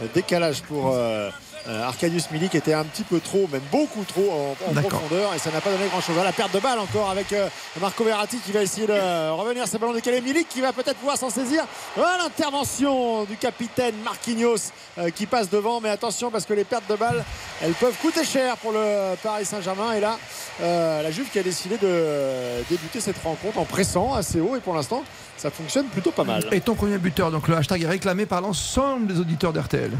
euh, 0.00 0.06
décalage 0.14 0.62
pour 0.62 0.92
euh, 0.94 1.30
euh, 1.68 1.82
Arcadius 1.82 2.30
Milik 2.30 2.54
était 2.54 2.74
un 2.74 2.84
petit 2.84 3.02
peu 3.02 3.20
trop, 3.20 3.48
même 3.50 3.62
beaucoup 3.70 4.04
trop 4.04 4.54
en, 4.66 4.72
profondeur, 4.80 5.34
et 5.34 5.38
ça 5.38 5.50
n'a 5.50 5.60
pas 5.60 5.70
donné 5.70 5.86
grand 5.88 6.00
chose. 6.00 6.16
La 6.16 6.32
perte 6.32 6.54
de 6.54 6.60
balle 6.60 6.78
encore 6.78 7.10
avec 7.10 7.32
euh, 7.32 7.48
Marco 7.80 8.04
Verratti 8.04 8.38
qui 8.38 8.52
va 8.52 8.62
essayer 8.62 8.86
de 8.86 8.92
euh, 8.92 9.32
revenir, 9.32 9.66
ce 9.66 9.76
ballon 9.76 9.92
décalé. 9.92 10.20
Milik 10.20 10.48
qui 10.48 10.60
va 10.60 10.72
peut-être 10.72 10.96
pouvoir 10.96 11.16
s'en 11.16 11.30
saisir. 11.30 11.64
Voilà 11.96 12.18
l'intervention 12.18 13.24
du 13.24 13.36
capitaine 13.36 13.94
Marquinhos 14.04 14.72
euh, 14.98 15.10
qui 15.10 15.26
passe 15.26 15.50
devant, 15.50 15.80
mais 15.80 15.88
attention 15.88 16.30
parce 16.30 16.46
que 16.46 16.54
les 16.54 16.64
pertes 16.64 16.88
de 16.88 16.96
balles, 16.96 17.24
elles 17.60 17.74
peuvent 17.74 17.96
coûter 18.00 18.24
cher 18.24 18.56
pour 18.58 18.72
le 18.72 19.14
Paris 19.22 19.44
Saint-Germain. 19.44 19.92
Et 19.92 20.00
là, 20.00 20.18
euh, 20.60 21.02
la 21.02 21.10
Juve 21.10 21.28
qui 21.30 21.38
a 21.38 21.42
décidé 21.42 21.76
de 21.78 22.64
débuter 22.70 23.00
cette 23.00 23.22
rencontre 23.22 23.58
en 23.58 23.64
pressant 23.64 24.14
assez 24.14 24.40
haut, 24.40 24.56
et 24.56 24.60
pour 24.60 24.74
l'instant, 24.74 25.04
ça 25.36 25.50
fonctionne 25.50 25.86
plutôt 25.86 26.12
pas 26.12 26.24
mal. 26.24 26.44
Et 26.52 26.60
ton 26.60 26.74
premier 26.74 26.98
buteur, 26.98 27.30
donc 27.30 27.48
le 27.48 27.56
hashtag 27.56 27.82
est 27.82 27.88
réclamé 27.88 28.26
par 28.26 28.40
l'ensemble 28.40 29.06
des 29.06 29.20
auditeurs 29.20 29.52
d'RTL. 29.52 29.90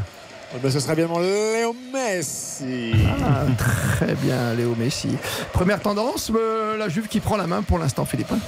Eh 0.55 0.59
ben, 0.59 0.71
ce 0.71 0.79
serait 0.79 0.95
bien 0.95 1.07
Léo 1.07 1.75
Messi. 1.93 2.93
Ah, 3.23 3.43
très 3.57 4.13
bien, 4.15 4.53
Léo 4.53 4.75
Messi. 4.75 5.09
Première 5.51 5.81
tendance, 5.81 6.31
euh, 6.33 6.77
la 6.77 6.87
Juve 6.87 7.07
qui 7.07 7.19
prend 7.19 7.35
la 7.37 7.47
main 7.47 7.61
pour 7.63 7.79
l'instant, 7.79 8.05
Philippe. 8.05 8.31
hein. 8.31 8.39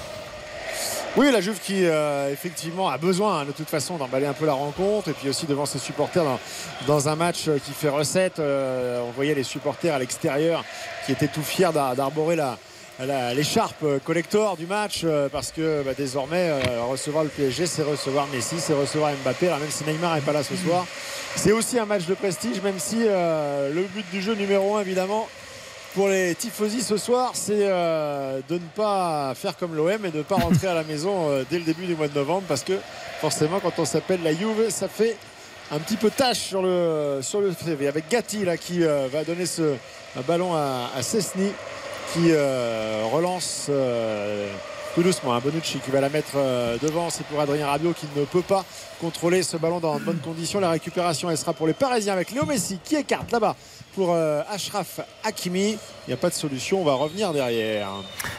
Oui, 1.17 1.29
la 1.31 1.41
Juve 1.41 1.59
qui 1.59 1.85
euh, 1.85 2.31
effectivement 2.31 2.87
a 2.87 2.97
besoin 2.97 3.39
hein, 3.39 3.45
de 3.45 3.51
toute 3.51 3.67
façon 3.67 3.97
d'emballer 3.97 4.27
un 4.27 4.33
peu 4.33 4.45
la 4.45 4.53
rencontre 4.53 5.09
et 5.09 5.13
puis 5.13 5.27
aussi 5.27 5.45
devant 5.47 5.65
ses 5.65 5.79
supporters 5.79 6.23
dans, 6.23 6.39
dans 6.87 7.09
un 7.09 7.15
match 7.15 7.47
euh, 7.47 7.57
qui 7.57 7.71
fait 7.73 7.89
recette. 7.89 8.39
On 8.39 9.11
voyait 9.15 9.33
les 9.35 9.43
supporters 9.43 9.93
à 9.93 9.99
l'extérieur 9.99 10.63
qui 11.05 11.11
étaient 11.11 11.27
tout 11.27 11.41
fiers 11.43 11.71
d'ar- 11.73 11.95
d'arborer 11.95 12.35
la 12.37 12.57
l'écharpe 13.05 13.83
euh, 13.83 13.99
collector 14.03 14.57
du 14.57 14.65
match 14.65 15.01
euh, 15.03 15.29
parce 15.29 15.51
que 15.51 15.83
bah, 15.83 15.91
désormais 15.97 16.49
euh, 16.49 16.83
recevoir 16.89 17.23
le 17.23 17.29
PSG 17.29 17.65
c'est 17.65 17.83
recevoir 17.83 18.27
Messi 18.27 18.55
c'est 18.59 18.73
recevoir 18.73 19.11
Mbappé. 19.23 19.47
Alors 19.47 19.59
même 19.59 19.69
si 19.69 19.83
Neymar 19.85 20.15
n'est 20.15 20.21
pas 20.21 20.33
là 20.33 20.43
ce 20.43 20.55
soir 20.55 20.85
c'est 21.35 21.51
aussi 21.53 21.79
un 21.79 21.85
match 21.85 22.05
de 22.05 22.13
prestige 22.13 22.61
même 22.61 22.77
si 22.77 22.97
euh, 22.99 23.73
le 23.73 23.83
but 23.83 24.05
du 24.11 24.21
jeu 24.21 24.35
numéro 24.35 24.75
un 24.75 24.81
évidemment 24.81 25.27
pour 25.95 26.07
les 26.07 26.35
tifosi 26.35 26.81
ce 26.81 26.97
soir, 26.97 27.31
c'est 27.33 27.63
euh, 27.63 28.41
de 28.47 28.55
ne 28.55 28.67
pas 28.75 29.33
faire 29.33 29.57
comme 29.57 29.73
l'OM 29.75 30.05
et 30.05 30.11
de 30.11 30.19
ne 30.19 30.23
pas 30.23 30.35
rentrer 30.35 30.67
à 30.67 30.75
la 30.75 30.83
maison 30.83 31.29
dès 31.49 31.57
le 31.57 31.63
début 31.63 31.87
du 31.87 31.95
mois 31.95 32.07
de 32.07 32.13
novembre 32.13 32.43
parce 32.47 32.63
que 32.63 32.73
forcément 33.19 33.59
quand 33.59 33.73
on 33.79 33.85
s'appelle 33.85 34.21
la 34.21 34.31
Juve, 34.31 34.69
ça 34.69 34.87
fait 34.87 35.17
un 35.71 35.79
petit 35.79 35.95
peu 35.95 36.11
tâche 36.11 36.37
sur 36.37 36.61
le, 36.61 37.19
sur 37.23 37.41
le 37.41 37.53
CV. 37.53 37.87
Avec 37.87 38.07
Gatti 38.07 38.45
là, 38.45 38.55
qui 38.55 38.81
va 38.81 39.23
donner 39.23 39.47
ce 39.47 39.73
un 40.15 40.21
ballon 40.21 40.53
à, 40.53 40.91
à 40.95 41.01
Cessny 41.01 41.51
qui 42.13 42.31
euh, 42.31 43.03
relance 43.11 43.67
euh, 43.69 44.51
tout 44.95 45.03
doucement. 45.03 45.33
Un 45.33 45.39
Bonucci 45.39 45.79
qui 45.79 45.91
va 45.91 46.01
la 46.01 46.09
mettre 46.09 46.33
euh, 46.35 46.77
devant. 46.81 47.09
C'est 47.09 47.25
pour 47.25 47.39
Adrien 47.39 47.67
Rabiot 47.67 47.93
qui 47.93 48.07
ne 48.15 48.25
peut 48.25 48.41
pas 48.41 48.65
contrôler 48.99 49.43
ce 49.43 49.57
ballon 49.57 49.79
dans 49.79 49.99
de 49.99 50.03
bonnes 50.03 50.19
conditions. 50.19 50.59
La 50.59 50.71
récupération, 50.71 51.29
elle 51.29 51.37
sera 51.37 51.53
pour 51.53 51.67
les 51.67 51.73
Parisiens 51.73 52.13
avec 52.13 52.31
Léo 52.31 52.45
Messi 52.45 52.79
qui 52.83 52.95
écarte 52.95 53.31
là-bas 53.31 53.55
pour 53.99 54.13
euh, 54.13 54.41
Ashraf 54.49 55.01
Hakimi. 55.25 55.71
Il 55.71 55.77
n'y 56.07 56.13
a 56.13 56.17
pas 56.17 56.29
de 56.29 56.33
solution. 56.33 56.79
On 56.79 56.85
va 56.85 56.93
revenir 56.93 57.33
derrière. 57.33 57.89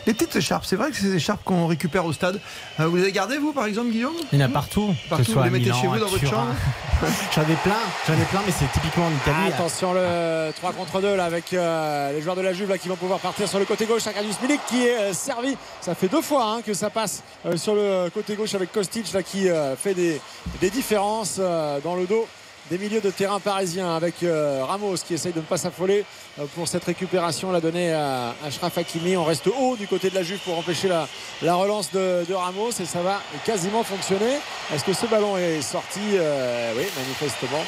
Les 0.07 0.15
petites 0.15 0.35
écharpes, 0.35 0.65
c'est 0.67 0.75
vrai 0.75 0.91
que 0.91 0.97
c'est 0.97 1.05
des 1.05 1.17
écharpes 1.17 1.45
qu'on 1.45 1.67
récupère 1.67 2.07
au 2.07 2.15
stade. 2.15 2.41
Euh, 2.81 2.87
vous 2.87 2.97
les 2.97 3.03
avez 3.03 3.13
gardées, 3.13 3.37
vous, 3.37 3.53
par 3.53 3.67
exemple, 3.67 3.91
Guillaume? 3.91 4.15
Il 4.33 4.41
y 4.41 4.43
en 4.43 4.47
a 4.47 4.49
partout. 4.49 4.95
Partout, 5.11 5.33
vous 5.33 5.43
les 5.43 5.51
mettez 5.51 5.65
Milan, 5.67 5.81
chez 5.83 5.87
vous 5.87 5.99
dans 5.99 6.07
votre 6.07 6.19
Turin. 6.19 6.31
chambre 6.31 6.55
J'en 7.35 7.43
ai 7.43 7.57
plein, 7.63 7.77
j'en 8.07 8.15
ai 8.15 8.25
plein, 8.25 8.41
mais 8.47 8.53
c'est 8.53 8.73
typiquement 8.73 9.07
en 9.07 9.11
Italie. 9.11 9.53
Attention 9.55 9.93
le 9.93 10.51
3 10.57 10.73
contre 10.73 11.01
2 11.03 11.15
là 11.17 11.25
avec 11.25 11.53
euh, 11.53 12.13
les 12.13 12.23
joueurs 12.23 12.37
de 12.37 12.43
la 12.43 12.53
Juve 12.55 12.69
là 12.71 12.79
qui 12.79 12.89
vont 12.89 12.97
pouvoir 12.97 13.19
partir 13.21 13.47
sur 13.49 13.59
le 13.59 13.65
côté 13.67 13.85
gauche. 13.87 14.07
Akadius 14.07 14.41
Milik 14.43 14.61
qui 14.67 14.87
est 14.87 14.99
euh, 14.99 15.13
servi. 15.15 15.57
Ça 15.83 15.95
fait 15.95 16.09
deux 16.09 16.21
fois 16.23 16.45
hein, 16.45 16.63
que 16.63 16.75
ça 16.75 16.91
passe 16.91 17.23
euh, 17.47 17.57
sur 17.57 17.75
le 17.75 18.09
côté 18.13 18.35
gauche 18.35 18.55
avec 18.55 18.73
Kostic 18.73 19.11
là 19.13 19.23
qui 19.23 19.49
euh, 19.49 19.77
fait 19.77 19.95
des, 19.95 20.21
des 20.61 20.69
différences 20.71 21.37
euh, 21.39 21.79
dans 21.83 21.95
le 21.97 22.07
dos 22.07 22.27
des 22.71 22.79
milieux 22.79 23.01
de 23.01 23.11
terrain 23.11 23.41
parisiens 23.41 23.97
avec 23.97 24.23
euh, 24.23 24.65
Ramos 24.65 24.95
qui 25.07 25.15
essaye 25.15 25.33
de 25.33 25.41
ne 25.41 25.45
pas 25.45 25.57
s'affoler 25.57 26.05
euh, 26.39 26.45
pour 26.55 26.69
cette 26.69 26.85
récupération 26.85 27.51
la 27.51 27.61
donnée 27.61 27.93
à 27.93 28.35
Ashraf 28.47 28.79
Hakimi. 28.79 29.17
On 29.17 29.25
reste 29.25 29.49
haut 29.49 29.77
du 29.77 29.89
côté 29.89 30.09
de 30.09 30.15
la 30.15 30.23
Juve 30.23 30.39
pour 30.45 30.57
empêcher 30.57 30.87
la, 30.87 31.09
la 31.43 31.57
relance 31.57 31.91
de, 31.91 32.33
Ramos 32.33 32.71
et 32.81 32.85
ça 32.85 33.03
va 33.03 33.21
quasiment 33.45 33.83
fonctionner. 33.83 34.39
Est-ce 34.73 34.85
que 34.85 34.93
ce 34.93 35.07
ballon 35.07 35.37
est 35.37 35.63
sorti 35.63 35.99
Euh, 36.15 36.73
Oui, 36.77 36.85
manifestement. 36.97 37.65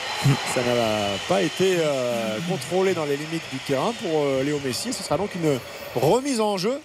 Ça 0.55 0.61
n'a 0.62 1.19
pas 1.29 1.43
été 1.43 1.79
contrôlé 2.49 2.95
dans 2.95 3.05
les 3.05 3.17
limites 3.17 3.43
du 3.53 3.59
terrain 3.59 3.93
pour 4.03 4.25
Léo 4.45 4.61
Messi. 4.65 4.93
Ce 4.93 5.03
sera 5.03 5.17
donc 5.17 5.35
une 5.35 5.59
remise 5.97 6.41
en 6.41 6.57
jeu 6.59 6.81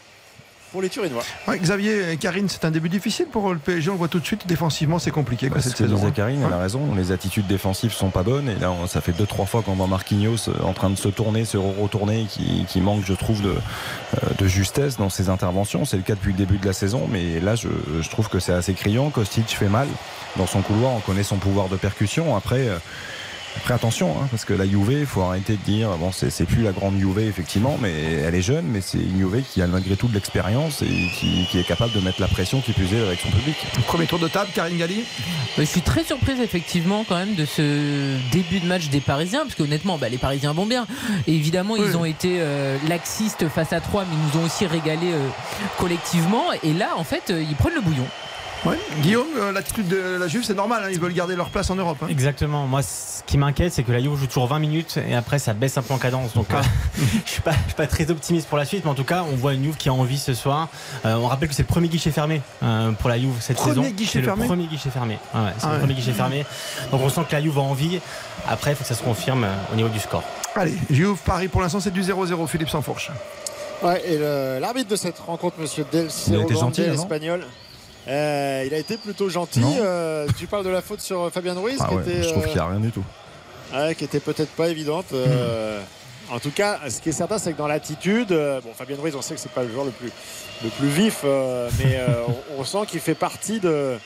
pour 0.77 0.83
les 0.83 0.89
Turinois. 0.89 1.23
Ouais, 1.47 1.57
Xavier 1.57 2.11
et 2.11 2.17
Karine, 2.17 2.47
c'est 2.47 2.63
un 2.63 2.69
début 2.69 2.87
difficile 2.87 3.25
pour 3.25 3.51
le 3.51 3.57
PSG. 3.57 3.89
On 3.89 3.93
le 3.93 3.97
voit 3.97 4.07
tout 4.09 4.19
de 4.19 4.25
suite. 4.27 4.45
Défensivement, 4.45 4.99
c'est 4.99 5.09
compliqué 5.09 5.49
quoi, 5.49 5.59
C'est 5.59 5.69
cette 5.69 5.77
saison. 5.79 5.99
hein. 6.05 6.11
Karine, 6.11 6.43
elle 6.45 6.53
a 6.53 6.59
raison. 6.59 6.93
Les 6.95 7.11
attitudes 7.11 7.47
défensives 7.47 7.93
sont 7.93 8.11
pas 8.11 8.21
bonnes. 8.21 8.47
Et 8.47 8.53
là, 8.59 8.69
on- 8.71 8.85
ça 8.85 9.01
fait 9.01 9.11
deux, 9.11 9.25
trois 9.25 9.47
fois 9.47 9.63
qu'on 9.63 9.73
voit 9.73 9.87
Marquinhos 9.87 10.49
euh, 10.49 10.63
en 10.63 10.73
train 10.73 10.91
de 10.91 10.95
se 10.95 11.07
tourner, 11.07 11.45
se 11.45 11.57
retourner, 11.57 12.27
qui, 12.29 12.63
qui 12.69 12.79
manque, 12.79 13.03
je 13.07 13.13
trouve, 13.13 13.41
de, 13.41 13.49
euh, 13.55 14.17
de 14.37 14.47
justesse 14.47 14.97
dans 14.97 15.09
ses 15.09 15.29
interventions. 15.29 15.83
C'est 15.83 15.97
le 15.97 16.03
cas 16.03 16.13
depuis 16.13 16.33
le 16.33 16.37
début 16.37 16.59
de 16.59 16.65
la 16.67 16.73
saison. 16.73 17.07
Mais 17.11 17.39
là, 17.39 17.55
je, 17.55 17.69
je 17.99 18.09
trouve 18.11 18.29
que 18.29 18.37
c'est 18.39 18.53
assez 18.53 18.75
criant. 18.75 19.09
Kostic 19.09 19.47
fait 19.49 19.69
mal 19.69 19.87
dans 20.35 20.45
son 20.45 20.61
couloir. 20.61 20.91
On 20.91 20.99
connaît 20.99 21.23
son 21.23 21.37
pouvoir 21.37 21.69
de 21.69 21.75
percussion. 21.75 22.35
Après. 22.35 22.67
Après 23.57 23.73
attention, 23.73 24.15
hein, 24.19 24.27
parce 24.31 24.45
que 24.45 24.53
la 24.53 24.65
Juve, 24.65 24.91
il 24.91 25.05
faut 25.05 25.21
arrêter 25.21 25.53
de 25.53 25.63
dire, 25.63 25.89
bon, 25.97 26.11
c'est 26.11 26.29
c'est 26.29 26.45
plus 26.45 26.63
la 26.63 26.71
grande 26.71 26.97
Juve 26.97 27.19
effectivement, 27.19 27.77
mais 27.81 27.91
elle 27.91 28.35
est 28.35 28.41
jeune, 28.41 28.65
mais 28.65 28.81
c'est 28.81 28.99
une 28.99 29.17
Juve 29.17 29.43
qui 29.51 29.61
a 29.61 29.67
malgré 29.67 29.95
tout 29.95 30.07
de 30.07 30.13
l'expérience 30.13 30.81
et 30.81 31.09
qui, 31.17 31.47
qui 31.49 31.59
est 31.59 31.67
capable 31.67 31.93
de 31.93 31.99
mettre 31.99 32.21
la 32.21 32.27
pression 32.27 32.61
qui 32.61 32.73
plus 32.73 32.93
est 32.93 33.01
avec 33.01 33.19
son 33.19 33.29
public. 33.29 33.55
Premier 33.87 34.05
tour 34.05 34.19
de 34.19 34.27
table, 34.27 34.49
Karine 34.53 34.77
Galli. 34.77 35.03
Je 35.57 35.63
suis 35.63 35.81
très 35.81 36.03
surprise 36.03 36.39
effectivement 36.39 37.03
quand 37.07 37.15
même 37.15 37.33
de 37.33 37.45
ce 37.45 38.17
début 38.31 38.59
de 38.59 38.67
match 38.67 38.89
des 38.89 39.01
Parisiens 39.01 39.41
parce 39.41 39.55
qu'honnêtement 39.55 39.97
bah, 39.97 40.07
les 40.07 40.19
Parisiens 40.19 40.53
vont 40.53 40.67
bien. 40.67 40.85
Et 41.25 41.33
évidemment 41.33 41.75
ils 41.75 41.97
ont 41.97 42.05
été 42.05 42.37
euh, 42.39 42.77
laxistes 42.87 43.47
face 43.49 43.73
à 43.73 43.81
3 43.81 44.05
mais 44.05 44.15
ils 44.15 44.37
nous 44.37 44.43
ont 44.43 44.45
aussi 44.45 44.67
régalé 44.67 45.13
euh, 45.13 45.27
collectivement 45.79 46.45
et 46.63 46.73
là 46.73 46.89
en 46.95 47.03
fait 47.03 47.31
euh, 47.31 47.41
ils 47.41 47.55
prennent 47.55 47.73
le 47.73 47.81
bouillon. 47.81 48.05
Ouais. 48.65 48.77
Guillaume, 49.01 49.27
euh, 49.37 49.51
l'attitude 49.51 49.87
de 49.87 50.17
la 50.19 50.27
Juve, 50.27 50.43
c'est 50.43 50.55
normal, 50.55 50.83
hein, 50.83 50.89
ils 50.91 50.99
veulent 50.99 51.13
garder 51.13 51.35
leur 51.35 51.49
place 51.49 51.69
en 51.69 51.75
Europe. 51.75 51.97
hein. 52.01 52.07
Exactement. 52.09 52.65
Moi, 52.65 52.81
ce 52.81 53.21
qui 53.25 53.37
m'inquiète, 53.37 53.71
c'est 53.71 53.83
que 53.83 53.91
la 53.91 53.99
Juve 53.99 54.15
joue 54.17 54.25
toujours 54.25 54.47
20 54.47 54.59
minutes 54.59 54.97
et 55.07 55.15
après, 55.15 55.37
ça 55.39 55.53
baisse 55.53 55.77
un 55.77 55.83
peu 55.83 55.93
en 55.93 55.97
cadence. 55.99 56.33
Donc, 56.33 56.47
Ah. 56.51 56.57
euh, 56.57 57.01
je 57.25 57.29
suis 57.31 57.41
pas, 57.41 57.51
je 57.51 57.67
suis 57.67 57.75
pas 57.75 57.87
très 57.87 58.09
optimiste 58.09 58.47
pour 58.49 58.57
la 58.57 58.65
suite, 58.65 58.83
mais 58.83 58.89
en 58.91 58.95
tout 58.95 59.03
cas, 59.03 59.23
on 59.31 59.35
voit 59.35 59.53
une 59.53 59.63
Juve 59.63 59.77
qui 59.77 59.89
a 59.89 59.93
envie 59.93 60.17
ce 60.17 60.33
soir. 60.33 60.69
Euh, 61.05 61.15
on 61.15 61.27
rappelle 61.27 61.49
que 61.49 61.55
c'est 61.55 61.61
le 61.63 61.67
premier 61.67 61.87
guichet 61.87 62.11
fermé 62.11 62.41
euh, 62.63 62.91
pour 62.93 63.09
la 63.09 63.19
Juve 63.19 63.35
cette 63.39 63.57
Premier 63.57 63.75
saison. 63.75 63.89
guichet 63.95 64.19
C'est 64.19 64.25
fermé 64.25 64.41
Le 64.41 64.47
premier 64.47 64.65
guichet 64.67 64.89
fermé. 64.89 65.17
Ouais, 65.35 65.39
ouais, 65.41 65.47
c'est 65.57 65.63
Ah 65.63 65.67
le 65.67 65.73
ouais. 65.73 65.79
premier 65.79 65.93
guichet 65.93 66.13
fermé. 66.13 66.45
Donc, 66.91 67.01
on 67.03 67.09
sent 67.09 67.21
que 67.29 67.35
la 67.35 67.41
Juve 67.41 67.57
a 67.59 67.61
envie. 67.61 67.99
Après, 68.49 68.71
il 68.71 68.75
faut 68.75 68.81
que 68.83 68.89
ça 68.89 68.95
se 68.95 69.03
confirme 69.03 69.43
euh, 69.43 69.53
au 69.71 69.75
niveau 69.75 69.89
du 69.89 69.99
score. 69.99 70.23
Allez, 70.55 70.73
Juve, 70.89 71.17
Paris, 71.23 71.47
pour 71.47 71.61
l'instant, 71.61 71.79
c'est 71.79 71.91
du 71.93 72.01
0-0, 72.01 72.47
Philippe 72.47 72.69
Sansfourche. 72.69 73.11
Ouais, 73.83 74.01
et 74.09 74.17
l'arbitre 74.59 74.89
de 74.89 74.95
cette 74.95 75.19
rencontre, 75.19 75.57
monsieur 75.59 75.85
Del 75.91 76.07
Il 76.27 76.35
a 76.35 76.39
euh, 78.07 78.63
il 78.65 78.73
a 78.73 78.77
été 78.77 78.97
plutôt 78.97 79.29
gentil. 79.29 79.63
Euh, 79.79 80.27
tu 80.37 80.47
parles 80.47 80.63
de 80.65 80.69
la 80.69 80.81
faute 80.81 81.01
sur 81.01 81.31
Fabien 81.31 81.53
Ruiz, 81.53 81.77
Ah 81.81 81.87
qui 81.89 81.95
ouais, 81.95 82.01
était, 82.03 82.23
je 82.23 82.29
trouve 82.29 82.43
euh, 82.43 82.47
qu'il 82.47 82.55
n'y 82.55 82.61
a 82.61 82.67
rien 82.67 82.79
du 82.79 82.91
tout. 82.91 83.03
ouais, 83.73 83.95
qui 83.95 84.03
était 84.05 84.19
peut-être 84.19 84.51
pas 84.51 84.69
évidente. 84.69 85.05
euh, 85.13 85.81
En 86.31 86.39
tout 86.39 86.51
cas, 86.51 86.79
ce 86.89 87.01
qui 87.01 87.09
est 87.09 87.13
certain, 87.13 87.37
c'est 87.37 87.53
que 87.53 87.57
dans 87.57 87.67
l'attitude, 87.67 88.31
euh, 88.31 88.59
bon, 88.61 88.69
Fabien 88.73 88.97
Ruiz, 89.01 89.15
on 89.15 89.21
sait 89.21 89.35
que 89.35 89.39
c'est 89.41 89.51
pas 89.51 89.63
le 89.63 89.71
joueur 89.71 89.85
le 89.85 89.91
plus, 89.91 90.11
le 90.63 90.69
plus 90.69 90.87
vif, 90.89 91.21
euh, 91.23 91.69
mais 91.79 91.95
euh, 91.97 92.23
on, 92.57 92.61
on 92.61 92.63
sent 92.63 92.85
qu'il 92.87 92.99
fait 92.99 93.15
partie 93.15 93.59
de, 93.59 93.97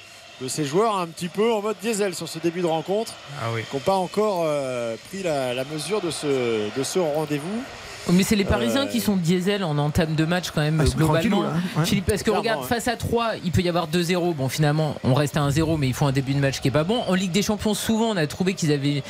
de 0.42 0.48
ces 0.48 0.66
joueurs 0.66 0.98
un 0.98 1.08
petit 1.08 1.28
peu 1.30 1.52
en 1.54 1.62
mode 1.62 1.78
diesel 1.82 2.14
sur 2.16 2.28
ce 2.30 2.40
début 2.40 2.62
de 2.62 2.68
rencontre, 2.68 3.14
Ah 3.42 3.48
oui. 3.54 3.62
qui 3.70 3.76
n'ont 3.76 3.82
pas 3.82 3.96
encore 3.96 4.44
euh, 4.46 4.96
pris 5.10 5.24
la, 5.24 5.54
la 5.54 5.64
mesure 5.66 6.02
de 6.02 6.10
ce, 6.12 6.70
de 6.78 6.84
ce 6.84 7.00
rendez-vous. 7.00 7.64
Mais 8.12 8.24
c'est 8.24 8.36
les 8.36 8.44
Parisiens 8.46 8.84
Euh, 8.86 8.88
qui 8.88 9.00
sont 9.00 9.16
diesel 9.16 9.64
en 9.64 9.78
entame 9.78 10.16
de 10.16 10.26
match 10.26 10.50
quand 10.52 10.62
même 10.62 10.82
Ah, 10.84 10.90
globalement. 10.98 11.44
hein. 11.44 11.54
Ouais. 11.78 11.86
Philippe, 11.86 12.06
parce 12.08 12.20
que 12.22 12.32
Clairement, 12.32 12.40
regarde, 12.42 12.62
ouais. 12.62 12.68
face 12.68 12.88
à 12.88 12.96
3, 12.96 13.34
il 13.46 13.52
peut 13.52 13.62
y 13.62 13.70
avoir 13.70 13.88
2-0. 13.88 14.34
Bon, 14.34 14.50
finalement, 14.50 14.96
on 15.04 15.14
reste 15.14 15.38
à 15.38 15.42
1-0, 15.42 15.78
mais 15.78 15.88
il 15.88 15.94
faut 15.94 16.06
un 16.06 16.12
début 16.12 16.34
de 16.34 16.40
match 16.40 16.60
qui 16.62 16.68
est 16.70 16.72
pas 16.72 16.84
bon. 16.84 17.02
En 17.08 17.14
Ligue 17.14 17.32
des 17.32 17.42
Champions, 17.44 17.74
souvent, 17.74 18.08
on 18.10 18.18
a 18.18 18.26
trouvé 18.28 18.54
qu'ils 18.56 18.72
avaient 18.72 19.04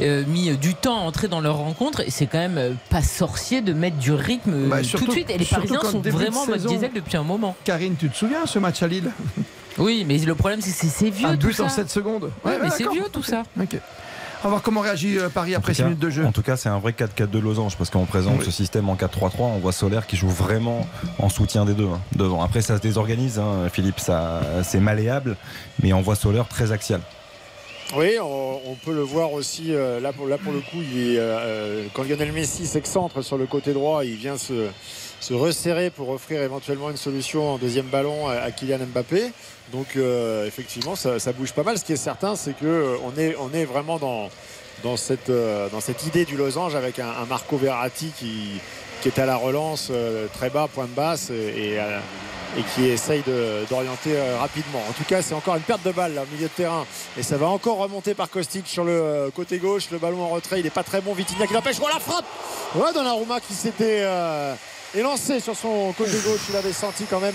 euh, 0.00 0.24
mis 0.28 0.56
du 0.56 0.74
temps 0.74 0.98
à 0.98 1.00
entrer 1.02 1.26
dans 1.28 1.40
leur 1.40 1.56
rencontre, 1.56 2.00
et 2.00 2.10
c'est 2.10 2.26
quand 2.26 2.38
même 2.38 2.58
euh, 2.58 2.70
pas 2.90 3.02
sorcier 3.02 3.60
de 3.60 3.72
mettre 3.72 3.96
du 3.96 4.12
rythme 4.12 4.68
Bah, 4.68 4.78
tout 4.82 5.04
de 5.06 5.10
suite. 5.10 5.30
Et 5.30 5.38
les 5.38 5.44
Parisiens 5.44 5.80
sont 5.82 6.00
vraiment 6.00 6.42
en 6.42 6.46
mode 6.46 6.64
diesel 6.64 6.90
depuis 6.94 7.16
un 7.16 7.24
moment. 7.24 7.56
Karine, 7.64 7.96
tu 7.98 8.08
te 8.08 8.16
souviens 8.16 8.46
ce 8.46 8.58
match 8.58 8.82
à 8.82 8.86
Lille? 8.86 9.10
Oui, 9.78 10.04
mais 10.06 10.18
le 10.18 10.34
problème, 10.34 10.60
c'est 10.60 10.70
que 10.86 10.92
c'est 10.92 11.10
vieux 11.10 11.28
Un 11.28 11.36
tout 11.36 11.48
but 11.48 11.60
en 11.60 11.68
ça. 11.68 11.76
7 11.76 11.90
secondes. 11.90 12.30
Ouais, 12.44 12.58
mais 12.62 12.68
c'est 12.70 12.88
vieux 12.90 13.04
tout 13.12 13.22
ça. 13.22 13.42
Ok. 13.60 13.76
On 14.40 14.44
va 14.44 14.50
voir 14.50 14.62
comment 14.62 14.80
réagit 14.82 15.18
euh, 15.18 15.28
Paris 15.28 15.54
après 15.56 15.72
En 15.72 15.72
tout 15.72 15.74
6 15.74 15.78
cas- 15.82 15.84
minutes 15.88 15.98
de 16.02 16.10
jeu. 16.10 16.24
En 16.24 16.30
tout 16.32 16.42
cas, 16.42 16.56
c'est 16.56 16.68
un 16.68 16.78
vrai 16.78 16.92
4-4 16.92 17.28
de 17.30 17.38
losange 17.40 17.76
parce 17.76 17.90
qu'on 17.90 18.04
présente 18.04 18.38
Oui. 18.38 18.44
ce 18.44 18.50
système 18.52 18.88
en 18.88 18.94
4-3-3. 18.94 19.32
On 19.40 19.58
voit 19.58 19.72
Solaire 19.72 20.06
qui 20.06 20.16
joue 20.16 20.28
vraiment 20.28 20.86
en 21.18 21.28
soutien 21.28 21.64
des 21.64 21.74
deux 21.74 21.86
hein, 21.88 22.00
devant. 22.14 22.42
Après, 22.42 22.60
ça 22.60 22.76
se 22.76 22.82
désorganise, 22.82 23.38
hein, 23.40 23.68
Philippe, 23.72 23.98
ça, 23.98 24.40
c'est 24.62 24.78
malléable, 24.80 25.36
mais 25.82 25.92
on 25.92 26.02
voit 26.02 26.14
Solaire 26.14 26.46
très 26.46 26.70
axial. 26.70 27.00
Oui, 27.96 28.12
on, 28.22 28.60
on 28.66 28.74
peut 28.74 28.94
le 28.94 29.00
voir 29.02 29.32
aussi. 29.32 29.74
euh, 29.74 29.98
là, 29.98 30.12
pour, 30.12 30.28
là, 30.28 30.36
pour 30.38 30.52
le 30.52 30.60
coup, 30.60 30.76
il 30.82 31.14
est, 31.14 31.18
euh, 31.18 31.86
quand 31.94 32.04
Lionel 32.06 32.32
Messi 32.32 32.66
s'excentre 32.66 33.22
sur 33.22 33.38
le 33.38 33.46
côté 33.46 33.72
droit, 33.72 34.04
il 34.04 34.14
vient 34.16 34.36
se, 34.36 34.68
se 35.28 35.34
resserrer 35.34 35.90
pour 35.90 36.08
offrir 36.08 36.40
éventuellement 36.40 36.88
une 36.88 36.96
solution 36.96 37.52
en 37.52 37.58
deuxième 37.58 37.84
ballon 37.84 38.28
à, 38.28 38.50
Kylian 38.50 38.78
Mbappé. 38.78 39.30
Donc, 39.72 39.88
euh, 39.96 40.46
effectivement, 40.46 40.96
ça, 40.96 41.18
bouge 41.34 41.52
pas 41.52 41.64
mal. 41.64 41.78
Ce 41.78 41.84
qui 41.84 41.92
est 41.92 41.96
certain, 41.96 42.34
c'est 42.34 42.54
que 42.54 42.64
euh, 42.64 42.96
est, 43.18 43.36
on 43.38 43.52
est 43.52 43.66
vraiment 43.66 43.98
dans, 43.98 44.30
dans, 44.82 44.96
cette, 44.96 45.28
euh, 45.28 45.68
dans 45.68 45.80
cette 45.80 46.06
idée 46.06 46.24
du 46.24 46.38
losange 46.38 46.74
avec 46.74 46.98
un, 46.98 47.26
Marco 47.28 47.58
Verratti 47.58 48.10
qui, 48.18 48.58
qui 49.02 49.08
est 49.08 49.18
à 49.18 49.26
la 49.26 49.36
relance 49.36 49.92
très 50.32 50.48
bas, 50.48 50.66
point 50.66 50.86
de 50.86 50.94
basse, 50.94 51.28
et, 51.28 51.74
et, 51.74 52.62
qui 52.74 52.86
essaye 52.86 53.22
d'orienter 53.68 54.16
rapidement. 54.40 54.80
En 54.88 54.92
tout 54.92 55.04
cas, 55.04 55.20
c'est 55.20 55.34
encore 55.34 55.56
une 55.56 55.62
perte 55.62 55.84
de 55.84 55.92
balle 55.92 56.12
au 56.12 56.34
milieu 56.34 56.48
de 56.48 56.54
terrain. 56.54 56.86
Et 57.18 57.22
ça 57.22 57.36
va 57.36 57.48
encore 57.48 57.76
remonter 57.76 58.14
par 58.14 58.30
Kostic 58.30 58.66
sur 58.66 58.84
le 58.84 59.30
côté 59.36 59.58
gauche. 59.58 59.90
Le 59.92 59.98
ballon 59.98 60.22
en 60.22 60.28
retrait, 60.30 60.60
il 60.60 60.64
n'est 60.64 60.70
pas 60.70 60.84
très 60.84 61.02
bon. 61.02 61.12
Vitinha 61.12 61.46
qui 61.46 61.52
l'empêche. 61.52 61.76
Oh 61.82 61.88
la 61.92 62.00
frappe 62.00 62.24
Ouais, 62.74 62.94
Donnarumma 62.94 63.40
qui 63.40 63.52
s'était 63.52 64.06
euh, 64.94 64.98
élancé 64.98 65.40
sur 65.40 65.56
son 65.56 65.92
côté 65.92 66.18
gauche. 66.24 66.40
Il 66.50 66.56
avait 66.56 66.72
senti 66.72 67.04
quand 67.04 67.20
même 67.20 67.34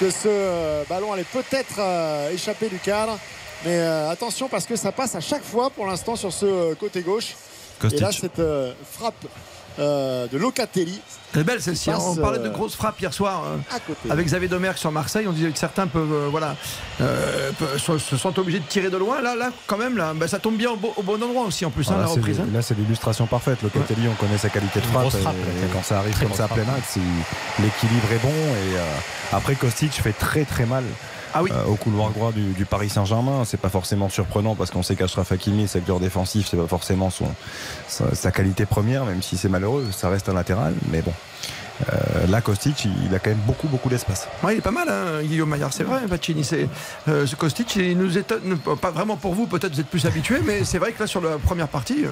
que 0.00 0.10
ce 0.10 0.28
euh, 0.28 0.84
ballon 0.88 1.12
allait 1.12 1.24
peut-être 1.24 1.76
euh, 1.78 2.30
échapper 2.30 2.68
du 2.68 2.78
cadre. 2.78 3.18
Mais 3.64 3.78
euh, 3.78 4.10
attention 4.10 4.48
parce 4.48 4.66
que 4.66 4.76
ça 4.76 4.92
passe 4.92 5.14
à 5.16 5.20
chaque 5.20 5.42
fois 5.42 5.70
pour 5.70 5.86
l'instant 5.86 6.14
sur 6.16 6.32
ce 6.32 6.74
côté 6.74 7.02
gauche. 7.02 7.34
Kostic. 7.80 7.98
Et 7.98 8.02
là, 8.02 8.12
cette 8.12 8.42
frappe 8.92 9.24
euh, 9.78 10.26
de 10.28 10.36
Locatelli 10.38 11.00
est 11.36 11.44
belle 11.44 11.60
celle-ci. 11.60 11.90
hein. 11.90 11.98
On 12.00 12.16
parlait 12.16 12.38
de 12.38 12.46
euh, 12.46 12.50
grosses 12.50 12.74
frappes 12.74 13.00
hier 13.00 13.12
soir. 13.12 13.42
euh. 13.46 14.10
Avec 14.10 14.26
Xavier 14.26 14.48
Domergue 14.48 14.76
sur 14.76 14.90
Marseille, 14.90 15.26
on 15.28 15.32
disait 15.32 15.50
que 15.50 15.58
certains 15.58 15.86
peuvent, 15.86 16.12
euh, 16.12 16.28
voilà, 16.30 16.56
euh, 17.00 17.50
peuvent- 17.58 17.78
se, 17.78 17.98
se 17.98 18.16
sentent 18.16 18.38
obligés 18.38 18.58
de 18.60 18.64
tirer 18.64 18.90
de 18.90 18.96
loin. 18.96 19.20
Là, 19.20 19.34
là, 19.36 19.50
quand 19.66 19.76
même, 19.76 19.96
là, 19.96 20.14
bah, 20.14 20.26
ça 20.26 20.38
tombe 20.38 20.56
bien 20.56 20.70
au, 20.70 20.76
bo- 20.76 20.94
au 20.96 21.02
bon 21.02 21.22
endroit 21.22 21.44
aussi, 21.44 21.64
en 21.64 21.70
plus, 21.70 21.88
hein, 21.90 21.94
Ah, 21.98 22.00
là, 22.02 22.06
reprise. 22.06 22.40
hein. 22.40 22.46
là, 22.52 22.62
c'est 22.62 22.76
l'illustration 22.76 23.26
parfaite. 23.26 23.58
Le 23.62 23.68
Catelli, 23.68 24.08
on 24.08 24.14
connaît 24.14 24.38
sa 24.38 24.48
qualité 24.48 24.80
de 24.80 24.86
frappe. 24.86 25.02
grosse 25.02 25.14
et- 25.16 25.18
frappe, 25.20 25.34
et 25.36 25.60
là. 25.62 25.68
quand 25.72 25.84
ça 25.84 25.98
arrive 25.98 26.12
Très 26.14 26.26
comme 26.26 26.34
ça 26.34 26.44
à 26.44 26.48
plein 26.48 26.64
axe, 26.76 26.96
l'équilibre 27.58 28.12
est 28.12 28.22
bon. 28.22 28.28
Et 28.28 28.76
euh, 28.76 28.82
après, 29.32 29.54
Kostic 29.54 29.92
fait 29.92 30.12
très 30.12 30.44
très 30.44 30.66
mal. 30.66 30.84
Ah 31.38 31.54
euh, 31.54 31.64
au 31.66 31.76
couloir 31.76 32.10
droit 32.10 32.32
du, 32.32 32.52
du 32.52 32.64
Paris 32.64 32.88
Saint-Germain, 32.88 33.44
c'est 33.44 33.60
pas 33.60 33.68
forcément 33.68 34.08
surprenant 34.08 34.54
parce 34.54 34.70
qu'on 34.70 34.82
sait 34.82 34.96
qu'Ashraf 34.96 35.30
Hakimi, 35.30 35.68
secteur 35.68 36.00
défensif, 36.00 36.48
c'est 36.50 36.56
pas 36.56 36.66
forcément 36.66 37.10
son, 37.10 37.26
sa, 37.86 38.14
sa 38.14 38.30
qualité 38.30 38.66
première, 38.66 39.04
même 39.04 39.22
si 39.22 39.36
c'est 39.36 39.48
malheureux, 39.48 39.86
ça 39.92 40.08
reste 40.08 40.28
un 40.28 40.34
latéral. 40.34 40.74
Mais 40.90 41.02
bon, 41.02 41.12
euh, 41.92 42.26
là, 42.28 42.40
Kostic, 42.40 42.84
il, 42.84 43.14
a 43.14 43.18
quand 43.18 43.30
même 43.30 43.38
beaucoup 43.46 43.68
beaucoup 43.68 43.88
d'espace. 43.88 44.28
Ouais, 44.42 44.54
il 44.54 44.58
est 44.58 44.62
pas 44.62 44.70
mal, 44.70 44.88
hein, 44.88 45.22
Guillaume 45.22 45.48
Maillard, 45.48 45.72
c'est 45.72 45.84
vrai, 45.84 46.00
Pacini. 46.08 46.44
C'est, 46.44 46.68
euh, 47.08 47.26
ce 47.26 47.36
Kostic, 47.36 47.76
il 47.76 47.96
nous 47.96 48.18
étonne, 48.18 48.58
pas 48.80 48.90
vraiment 48.90 49.16
pour 49.16 49.34
vous, 49.34 49.46
peut-être 49.46 49.74
vous 49.74 49.80
êtes 49.80 49.86
plus 49.86 50.06
habitué, 50.06 50.40
mais 50.44 50.64
c'est 50.64 50.78
vrai 50.78 50.92
que 50.92 51.00
là, 51.00 51.06
sur 51.06 51.20
la 51.20 51.38
première 51.38 51.68
partie, 51.68 52.04
euh, 52.04 52.08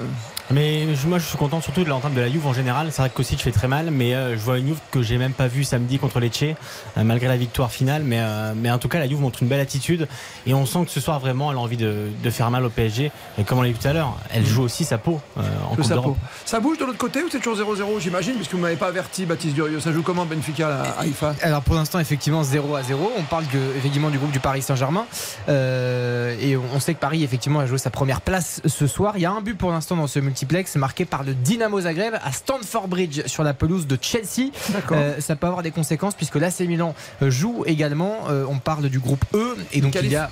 Mais 0.51 0.87
moi, 1.07 1.19
je 1.19 1.25
suis 1.25 1.37
content 1.37 1.61
surtout 1.61 1.83
de 1.83 1.89
l'entame 1.89 2.13
de 2.13 2.21
la 2.21 2.29
Juve 2.29 2.45
en 2.47 2.53
général. 2.53 2.87
C'est 2.91 3.01
vrai 3.01 3.09
que 3.09 3.15
Kostic 3.15 3.41
fait 3.41 3.51
très 3.51 3.67
mal, 3.67 3.91
mais 3.91 4.15
euh, 4.15 4.37
je 4.37 4.41
vois 4.41 4.57
une 4.57 4.67
Juve 4.67 4.79
que 4.91 5.01
j'ai 5.01 5.17
même 5.17 5.33
pas 5.33 5.47
vue 5.47 5.63
samedi 5.63 5.99
contre 5.99 6.19
Lecce, 6.19 6.43
euh, 6.43 7.03
malgré 7.03 7.27
la 7.27 7.37
victoire 7.37 7.71
finale. 7.71 8.03
Mais, 8.05 8.19
euh, 8.19 8.53
mais 8.55 8.71
en 8.71 8.77
tout 8.77 8.87
cas, 8.87 8.99
la 8.99 9.07
Juve 9.07 9.19
montre 9.19 9.43
une 9.43 9.49
belle 9.49 9.59
attitude 9.59 10.07
et 10.45 10.53
on 10.53 10.65
sent 10.65 10.85
que 10.85 10.91
ce 10.91 10.99
soir, 10.99 11.19
vraiment, 11.19 11.51
elle 11.51 11.57
a 11.57 11.61
envie 11.61 11.77
de, 11.77 12.07
de 12.23 12.29
faire 12.29 12.49
mal 12.51 12.63
au 12.63 12.69
PSG. 12.69 13.11
Et 13.37 13.43
comme 13.43 13.59
on 13.59 13.61
l'a 13.61 13.69
dit 13.69 13.77
tout 13.77 13.87
à 13.87 13.93
l'heure, 13.93 14.17
elle 14.31 14.45
joue 14.45 14.63
aussi 14.63 14.85
sa 14.85 14.97
peau 14.97 15.19
euh, 15.37 15.41
en 15.65 15.71
le 15.71 15.75
Coupe 15.77 15.85
Sapo. 15.85 16.01
d'Europe. 16.01 16.17
Ça 16.45 16.59
bouge 16.59 16.77
de 16.77 16.85
l'autre 16.85 16.97
côté 16.97 17.23
ou 17.23 17.29
c'est 17.29 17.39
toujours 17.39 17.75
0-0, 17.75 17.99
j'imagine, 17.99 18.35
puisque 18.35 18.53
vous 18.53 18.59
m'avez 18.59 18.77
pas 18.77 18.87
averti, 18.87 19.25
Baptiste 19.25 19.56
Durieux. 19.57 19.79
Ça 19.79 19.91
joue 19.91 20.03
comment 20.03 20.27
Benfica 20.27 20.67
à 20.67 21.01
Haïfa 21.01 21.33
Alors 21.41 21.63
pour 21.63 21.73
l'instant 21.73 21.97
effectivement 21.99 22.43
0 22.43 22.75
à 22.75 22.83
0 22.83 23.11
On 23.17 23.23
parle 23.23 23.45
que, 23.45 23.57
effectivement 23.75 24.11
du 24.11 24.19
groupe 24.19 24.29
du 24.29 24.39
Paris 24.39 24.61
Saint-Germain 24.61 25.07
Euh, 25.49 26.35
et 26.39 26.55
on 26.55 26.79
sait 26.79 26.93
que 26.93 26.99
Paris 26.99 27.23
effectivement 27.23 27.59
a 27.59 27.65
joué 27.65 27.79
sa 27.79 27.89
première 27.89 28.21
place 28.21 28.61
ce 28.65 28.85
soir. 28.85 29.13
Il 29.15 29.21
y 29.21 29.25
a 29.25 29.31
un 29.31 29.41
but 29.41 29.57
pour 29.57 29.71
l'instant 29.71 29.95
dans 29.95 30.05
ce 30.05 30.19
multiplex 30.19 30.75
marqué 30.75 31.05
par 31.05 31.23
le 31.23 31.33
Dynamo 31.33 31.81
Zagreb 31.81 32.13
à 32.23 32.31
Stamford 32.31 32.87
Bridge 32.87 33.23
sur 33.25 33.43
la 33.43 33.55
pelouse 33.55 33.87
de 33.87 33.97
Chelsea. 33.99 34.51
Euh, 34.91 35.19
ça 35.19 35.35
peut 35.35 35.47
avoir 35.47 35.63
des 35.63 35.71
conséquences 35.71 36.13
puisque 36.13 36.35
l'AC 36.35 36.59
Milan 36.59 36.93
euh, 37.23 37.31
joue 37.31 37.63
également. 37.65 38.29
Euh, 38.29 38.45
on 38.47 38.59
parle 38.59 38.89
du 38.89 38.99
groupe 38.99 39.25
E 39.33 39.55
et 39.73 39.81
donc 39.81 39.95
il 39.95 40.11
y 40.11 40.15
a 40.15 40.29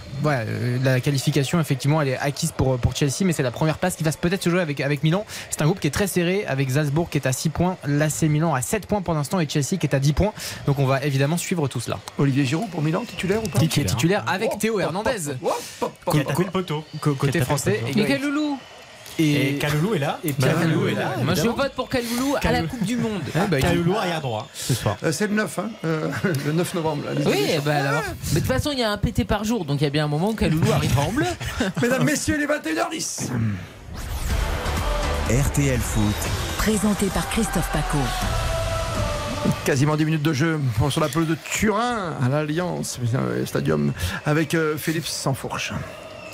la 0.83 0.99
qualification 0.99 1.59
effectivement 1.59 1.99
elle 1.99 2.09
est 2.09 2.17
acquise 2.17 2.51
pour, 2.51 2.77
pour 2.77 2.95
Chelsea 2.95 3.23
mais 3.23 3.33
c'est 3.33 3.41
la 3.41 3.51
première 3.51 3.79
place 3.79 3.95
qui 3.95 4.03
va 4.03 4.11
peut-être 4.11 4.43
se 4.43 4.51
jouer 4.51 4.61
avec, 4.61 4.81
avec 4.81 5.01
Milan. 5.01 5.25
C'est 5.49 5.63
un 5.63 5.65
groupe 5.65 5.79
qui 5.79 5.87
est 5.87 5.91
très 5.91 6.05
serré 6.05 6.45
avec 6.47 6.69
Salzbourg 6.69 7.09
qui 7.09 7.17
est 7.17 7.25
à 7.25 7.31
6 7.31 7.49
points, 7.49 7.77
l'AC 7.87 8.21
Milan 8.23 8.53
à 8.53 8.61
7 8.61 8.85
points 8.85 9.01
pour 9.01 9.14
l'instant 9.15 9.39
et 9.39 9.47
Chelsea 9.49 9.77
qui 9.79 9.85
est 9.87 9.95
à 9.95 9.99
10 9.99 10.13
points. 10.13 10.33
Donc 10.67 10.79
on 10.79 10.85
va 10.85 11.03
évidemment 11.03 11.37
suivre 11.37 11.67
tout 11.67 11.79
cela. 11.79 11.99
Olivier 12.17 12.45
Giroud 12.45 12.69
pour 12.69 12.81
Milan, 12.81 13.03
titulaire 13.07 13.43
ou 13.43 13.47
pas 13.47 13.59
Qui 13.59 13.65
est 13.81 13.85
titulaire 13.85 14.23
avec 14.27 14.57
Théo 14.59 14.79
Hernandez. 14.79 15.33
Poteau. 16.51 16.83
Co- 17.01 17.15
Côté 17.15 17.41
français. 17.41 17.81
poteau. 17.85 17.93
Mais 17.99 18.05
Kaloulou 18.05 18.59
Et 19.17 19.55
Kaloulou 19.59 19.95
est 19.95 19.99
là. 19.99 20.19
Et 20.23 20.33
Pierre 20.33 20.53
Bah, 20.55 20.61
Kaloulou 20.61 20.87
est 20.87 20.93
là. 20.93 21.11
Moi 21.23 21.33
je 21.35 21.41
vote 21.47 21.73
pour 21.73 21.89
Kaloulou 21.89 22.35
à 22.41 22.51
la. 22.51 22.63
Coupe 22.63 22.83
du 22.83 22.97
Monde. 22.97 23.21
Ah, 23.35 23.47
bah, 23.47 23.59
Kaloulou 23.59 23.95
arrière 23.95 24.21
droit 24.21 24.47
ce 24.53 24.73
soir. 24.73 24.97
Euh, 25.03 25.11
C'est 25.11 25.27
le 25.27 25.33
9, 25.35 25.59
hein, 25.59 25.69
euh, 25.85 26.09
le 26.45 26.51
9 26.51 26.73
novembre. 26.73 27.03
Ligue 27.15 27.27
Oui, 27.27 27.47
ben 27.63 27.85
alors. 27.85 28.01
Mais 28.33 28.41
de 28.41 28.45
toute 28.45 28.47
façon, 28.53 28.71
il 28.73 28.79
y 28.79 28.83
a 28.83 28.91
un 28.91 28.97
pété 28.97 29.23
par 29.25 29.43
jour, 29.43 29.65
donc 29.65 29.81
il 29.81 29.83
y 29.85 29.87
a 29.87 29.89
bien 29.89 30.05
un 30.05 30.09
moment 30.09 30.29
où 30.31 30.33
Kaloulou 30.35 30.71
arrive 30.71 30.97
en 30.99 31.11
bleu. 31.11 31.25
Mesdames, 31.81 32.03
messieurs, 32.03 32.37
les 32.37 32.45
21h10. 32.47 33.29
RTL 35.29 35.79
Foot. 35.79 36.15
Présenté 36.57 37.07
par 37.07 37.27
Christophe 37.29 37.69
Paco. 37.71 37.97
Quasiment 39.63 39.95
10 39.95 40.05
minutes 40.05 40.21
de 40.21 40.33
jeu 40.33 40.59
sur 40.89 41.01
la 41.01 41.09
pelouse 41.09 41.27
de 41.27 41.35
Turin 41.35 42.13
à 42.21 42.29
l'Alliance 42.29 42.99
euh, 43.13 43.45
Stadium 43.45 43.93
avec 44.25 44.53
euh, 44.53 44.77
Philippe 44.77 45.05
Sansfourche. 45.05 45.73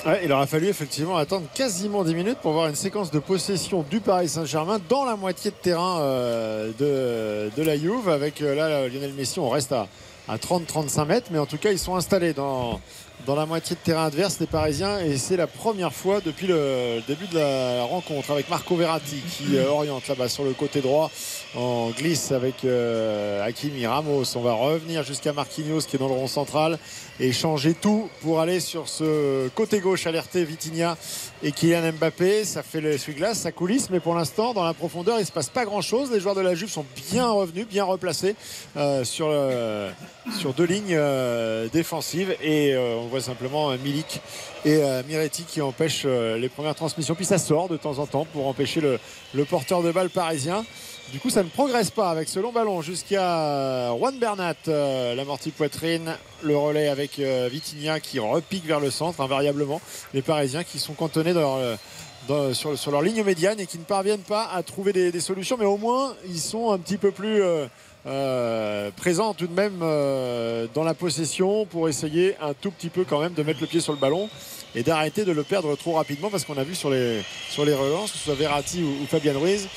Ouais, 0.06 0.22
il 0.24 0.32
aura 0.32 0.48
fallu 0.48 0.68
effectivement 0.68 1.18
attendre 1.18 1.46
quasiment 1.54 2.04
10 2.04 2.16
minutes 2.16 2.38
pour 2.42 2.54
voir 2.54 2.68
une 2.68 2.76
séquence 2.76 3.12
de 3.12 3.20
possession 3.20 3.86
du 3.90 4.00
Paris 4.00 4.30
Saint-Germain 4.30 4.80
dans 4.90 5.06
la 5.06 5.16
moitié 5.16 5.52
de 5.52 5.56
terrain 5.56 6.00
euh, 6.02 7.50
de, 7.56 7.64
la 7.64 7.78
Juve. 7.78 8.10
Avec 8.10 8.40
là 8.40 8.88
Lionel 8.88 9.14
Messi, 9.14 9.40
on 9.40 9.50
reste 9.50 9.72
à 9.72 9.88
30-35 10.30 11.06
mètres, 11.06 11.28
mais 11.32 11.40
en 11.40 11.46
tout 11.46 11.58
cas 11.58 11.72
ils 11.72 11.80
sont 11.80 11.96
installés 11.96 12.34
dans, 12.34 12.80
dans 13.26 13.36
la 13.36 13.46
moitié 13.46 13.76
de 13.76 13.82
terrain 13.82 14.06
adverse, 14.06 14.40
les 14.40 14.48
Parisiens. 14.48 15.00
Et 15.00 15.18
c'est 15.18 15.38
la 15.38 15.48
première 15.48 15.94
fois 15.94 16.22
depuis 16.22 16.48
le 16.48 17.02
début 17.08 17.28
de 17.28 17.38
la 17.38 17.84
rencontre 17.84 18.32
avec 18.32 18.50
Marco 18.50 18.76
Verratti 18.76 19.18
qui 19.18 19.58
euh, 19.58 19.70
oriente 19.70 20.08
là-bas 20.08 20.30
sur 20.30 20.44
le 20.44 20.54
côté 20.54 20.82
droit 20.82 21.12
en 21.56 21.90
glisse 21.90 22.32
avec 22.32 22.64
euh, 22.64 23.46
Hakimi 23.46 23.86
Ramos. 23.86 24.24
On 24.36 24.42
va 24.42 24.54
revenir 24.54 25.04
jusqu'à 25.04 25.34
Marquinhos 25.34 25.82
qui 25.82 25.96
est 25.96 26.00
dans 26.00 26.08
le 26.08 26.14
rond 26.14 26.28
central 26.28 26.80
et 27.20 27.32
changer 27.32 27.74
tout 27.74 28.10
pour 28.22 28.40
aller 28.40 28.60
sur 28.60 28.88
ce 28.88 29.50
côté 29.50 29.80
gauche 29.80 30.08
alerté 30.08 30.44
Vitinha 30.44 30.98
et 31.44 31.52
Kylian 31.52 31.94
Mbappé. 31.94 32.46
Ça 32.46 32.64
fait 32.64 32.82
l'essuie-glace, 32.82 33.40
ça 33.40 33.52
coulisse, 33.52 33.90
mais 33.90 34.00
pour 34.00 34.16
l'instant, 34.16 34.54
dans 34.54 34.64
la 34.64 34.74
profondeur, 34.74 35.18
il 35.18 35.22
ne 35.22 35.26
se 35.26 35.32
passe 35.32 35.50
pas 35.50 35.66
grand-chose. 35.66 36.12
Les 36.12 36.20
joueurs 36.20 36.36
de 36.36 36.42
la 36.42 36.56
Juve 36.56 36.70
sont 36.70 36.86
bien 37.12 37.30
revenus, 37.30 37.68
bien 37.68 37.84
replacés 37.84 38.36
euh, 38.78 39.04
sur, 39.04 39.28
euh, 39.30 39.92
sur 40.38 40.54
deux 40.54 40.66
lignes 40.66 40.96
euh, 40.96 41.68
défensives 41.72 42.36
et 42.42 42.76
on 42.78 43.08
voit 43.08 43.22
simplement 43.22 43.72
Milik 43.78 44.22
et 44.66 44.82
Miretti 45.08 45.44
qui 45.44 45.62
empêchent 45.62 46.06
les 46.06 46.50
premières 46.50 46.76
transmissions. 46.76 47.16
Puis 47.16 47.26
ça 47.26 47.38
sort 47.38 47.68
de 47.68 47.78
temps 47.78 47.98
en 48.00 48.06
temps 48.06 48.26
pour 48.26 48.48
empêcher 48.48 48.82
le, 48.82 49.00
le 49.34 49.46
porteur 49.46 49.82
de 49.82 49.92
balle 49.92 50.10
parisien. 50.10 50.64
Du 51.12 51.20
coup, 51.20 51.30
ça 51.30 51.44
ne 51.44 51.50
progresse 51.50 51.92
pas 51.92 52.10
avec 52.10 52.30
ce 52.30 52.40
long 52.40 52.54
ballon 52.54 52.82
jusqu'à 52.82 53.90
Juan 53.90 54.18
Bernat, 54.18 54.56
euh, 54.70 55.14
l'amorti 55.14 55.52
poitrine, 55.52 56.16
le 56.42 56.56
relais 56.56 56.88
avec 56.88 57.20
euh, 57.20 57.50
Vitinha 57.52 58.00
qui 58.00 58.18
repique 58.20 58.66
vers 58.66 58.80
le 58.80 58.90
centre 58.92 59.20
invariablement. 59.20 59.82
Les 60.14 60.22
Parisiens 60.22 60.64
qui 60.64 60.80
sont 60.80 60.94
cantonnés 60.94 61.34
euh, 61.36 62.54
sur, 62.54 62.92
leur 62.92 63.02
ligne 63.02 63.24
médiane 63.24 63.60
et 63.60 63.66
qui 63.66 63.78
ne 63.78 63.84
parviennent 63.84 64.20
pas 64.22 64.46
à 64.54 64.64
trouver 64.64 64.94
des, 64.94 65.12
des 65.12 65.20
solutions, 65.20 65.58
mais 65.60 65.66
au 65.66 65.76
moins 65.76 66.16
ils 66.30 66.40
sont 66.40 66.72
un 66.72 66.78
petit 66.78 66.98
peu 66.98 67.12
plus 67.12 67.44
euh, 67.44 67.66
euh, 68.08 68.90
présents 68.96 69.34
tout 69.34 69.46
de 69.48 69.54
même 69.54 69.80
euh, 69.84 70.66
dans 70.74 70.84
la 70.84 70.94
possession 70.96 71.66
pour 71.66 71.88
essayer 71.88 72.36
un 72.42 72.54
tout 72.54 72.72
petit 72.72 72.90
peu 72.90 73.04
quand 73.04 73.20
même 73.20 73.34
de 73.34 73.44
mettre 73.44 73.62
le 73.62 73.68
pied 73.68 73.80
sur 73.80 73.94
le 73.94 74.00
ballon 74.00 74.28
et 74.74 74.82
d'arrêter 74.82 75.24
de 75.24 75.32
le 75.32 75.44
perdre 75.44 75.76
trop 75.76 75.94
rapidement 75.94 76.30
parce 76.30 76.44
qu'on 76.44 76.58
a 76.58 76.64
vu 76.64 76.74
sur 76.74 76.90
les, 76.90 77.22
sur 77.50 77.64
les 77.64 77.74
relances, 77.74 78.12
que 78.12 78.18
ce 78.18 78.24
soit 78.24 78.36
Verratti 78.36 78.82
ou, 78.82 79.04
ou 79.04 79.06
Fabian 79.06 79.40
Ruiz, 79.40 79.68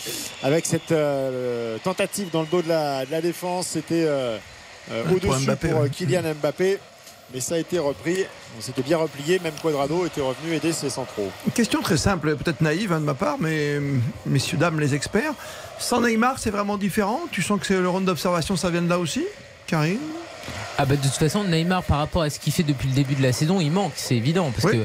avec 0.43 0.65
cette 0.65 0.93
euh, 0.93 1.77
tentative 1.85 2.31
dans 2.31 2.41
le 2.43 2.47
dos 2.47 2.63
de 2.63 2.69
la, 2.69 3.05
de 3.05 3.11
la 3.11 3.21
défense, 3.21 3.67
c'était 3.67 4.07
pour 5.07 5.17
au-dessus 5.17 5.45
Mbappé, 5.45 5.69
pour, 5.69 5.81
ouais. 5.81 5.91
Kylian 5.91 6.35
Mbappé. 6.41 6.79
Mais 7.33 7.41
ça 7.41 7.55
a 7.55 7.59
été 7.59 7.79
repris, 7.79 8.19
on 8.57 8.61
s'était 8.61 8.83
bien 8.83 8.99
replié, 8.99 9.41
même 9.43 9.55
Quadrado 9.61 10.07
était 10.07 10.21
revenu 10.21 10.55
aider 10.55 10.73
ses 10.73 10.91
centraux. 10.91 11.31
Une 11.47 11.53
question 11.53 11.81
très 11.81 11.97
simple, 11.97 12.37
peut-être 12.37 12.61
naïve 12.61 12.93
hein, 12.93 13.01
de 13.01 13.05
ma 13.05 13.15
part, 13.15 13.37
mais 13.41 13.75
euh, 13.75 13.99
messieurs, 14.27 14.59
dames, 14.59 14.79
les 14.79 14.95
experts. 14.95 15.33
Sans 15.79 16.01
Neymar, 16.01 16.39
c'est 16.39 16.51
vraiment 16.51 16.77
différent? 16.77 17.21
Tu 17.33 17.43
sens 17.43 17.59
que 17.59 17.67
c'est 17.67 17.81
le 17.81 17.89
round 17.89 18.05
d'observation, 18.05 18.57
ça 18.57 18.71
vient 18.71 18.83
de 18.83 18.89
là 18.89 18.99
aussi? 18.99 19.25
Karine? 19.67 19.99
Ah 20.77 20.85
bah 20.85 20.97
de 20.97 21.03
toute 21.03 21.13
façon 21.13 21.45
Neymar 21.45 21.85
par 21.85 21.99
rapport 21.99 22.23
à 22.23 22.31
ce 22.31 22.39
qu'il 22.41 22.53
fait 22.53 22.65
depuis 22.65 22.89
le 22.89 22.95
début 22.95 23.15
de 23.15 23.23
la 23.23 23.33
saison 23.33 23.61
il 23.61 23.71
manque 23.71 23.93
c'est 23.95 24.17
évident 24.17 24.51
parce 24.51 24.73
que 24.75 24.85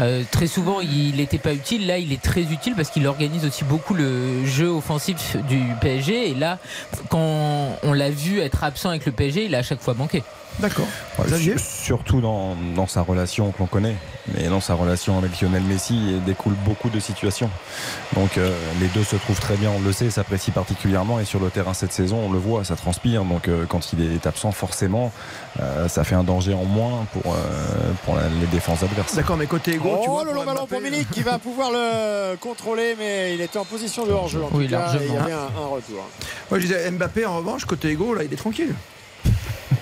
euh, 0.00 0.24
très 0.30 0.48
souvent 0.48 0.80
il 0.80 1.16
n'était 1.16 1.38
pas 1.38 1.54
utile. 1.54 1.86
Là 1.86 1.98
il 1.98 2.12
est 2.12 2.20
très 2.20 2.42
utile 2.42 2.74
parce 2.74 2.90
qu'il 2.90 3.06
organise 3.06 3.44
aussi 3.46 3.62
beaucoup 3.64 3.94
le 3.94 4.44
jeu 4.44 4.66
offensif 4.66 5.36
du 5.48 5.62
PSG 5.80 6.30
et 6.30 6.34
là 6.34 6.58
quand 7.08 7.78
on 7.84 7.92
l'a 7.92 8.10
vu 8.10 8.40
être 8.40 8.64
absent 8.64 8.90
avec 8.90 9.06
le 9.06 9.12
PSG 9.12 9.44
il 9.44 9.54
a 9.54 9.58
à 9.58 9.62
chaque 9.62 9.80
fois 9.80 9.94
manqué 9.94 10.24
D'accord. 10.60 10.86
Ouais, 11.18 11.38
su- 11.38 11.56
surtout 11.58 12.20
dans, 12.20 12.56
dans 12.74 12.86
sa 12.86 13.02
relation 13.02 13.52
qu'on 13.52 13.66
connaît, 13.66 13.94
mais 14.34 14.48
dans 14.48 14.60
sa 14.60 14.74
relation 14.74 15.16
avec 15.18 15.40
Lionel 15.40 15.62
Messi, 15.62 15.94
il 16.14 16.24
découle 16.24 16.54
beaucoup 16.64 16.90
de 16.90 16.98
situations. 16.98 17.48
Donc 18.14 18.38
euh, 18.38 18.52
les 18.80 18.88
deux 18.88 19.04
se 19.04 19.14
trouvent 19.16 19.38
très 19.38 19.56
bien, 19.56 19.70
on 19.70 19.80
le 19.80 19.92
sait, 19.92 20.10
s'apprécient 20.10 20.52
particulièrement 20.52 21.20
et 21.20 21.24
sur 21.24 21.38
le 21.38 21.50
terrain 21.50 21.74
cette 21.74 21.92
saison, 21.92 22.18
on 22.26 22.32
le 22.32 22.38
voit, 22.38 22.64
ça 22.64 22.74
transpire. 22.74 23.24
Donc 23.24 23.46
euh, 23.46 23.66
quand 23.68 23.92
il 23.92 24.12
est 24.12 24.26
absent, 24.26 24.50
forcément, 24.50 25.12
euh, 25.60 25.86
ça 25.88 26.02
fait 26.02 26.16
un 26.16 26.24
danger 26.24 26.54
en 26.54 26.64
moins 26.64 27.06
pour, 27.12 27.32
euh, 27.34 27.36
pour 28.04 28.16
la- 28.16 28.28
les 28.40 28.46
défenses 28.46 28.82
adverses. 28.82 29.14
D'accord, 29.14 29.36
mais 29.36 29.46
côté 29.46 29.74
égaux, 29.74 29.98
tu 30.02 30.08
Oh, 30.08 30.12
vois. 30.12 30.24
le 30.24 30.32
long 30.32 30.44
ballon 30.44 30.66
pour 30.66 30.80
Milik 30.80 31.08
qui 31.10 31.22
va 31.22 31.38
pouvoir 31.38 31.70
le 31.70 32.34
controler, 32.36 32.96
mais 32.98 33.34
il 33.34 33.40
était 33.40 33.58
en 33.58 33.64
position 33.64 34.06
de 34.06 34.12
hors-jeu. 34.12 34.42
En 34.42 34.48
Oui, 34.56 34.66
largement. 34.66 35.02
il 35.08 35.14
y 35.14 35.16
avait 35.18 35.32
un, 35.32 35.36
un 35.62 35.66
retour. 35.66 36.04
Moi, 36.50 36.58
je 36.58 36.66
disais 36.66 36.90
Mbappé, 36.90 37.26
en 37.26 37.36
revanche, 37.38 37.64
côté 37.64 37.90
égaux, 37.90 38.12
là, 38.14 38.24
il 38.24 38.32
est 38.32 38.36
tranquille. 38.36 38.74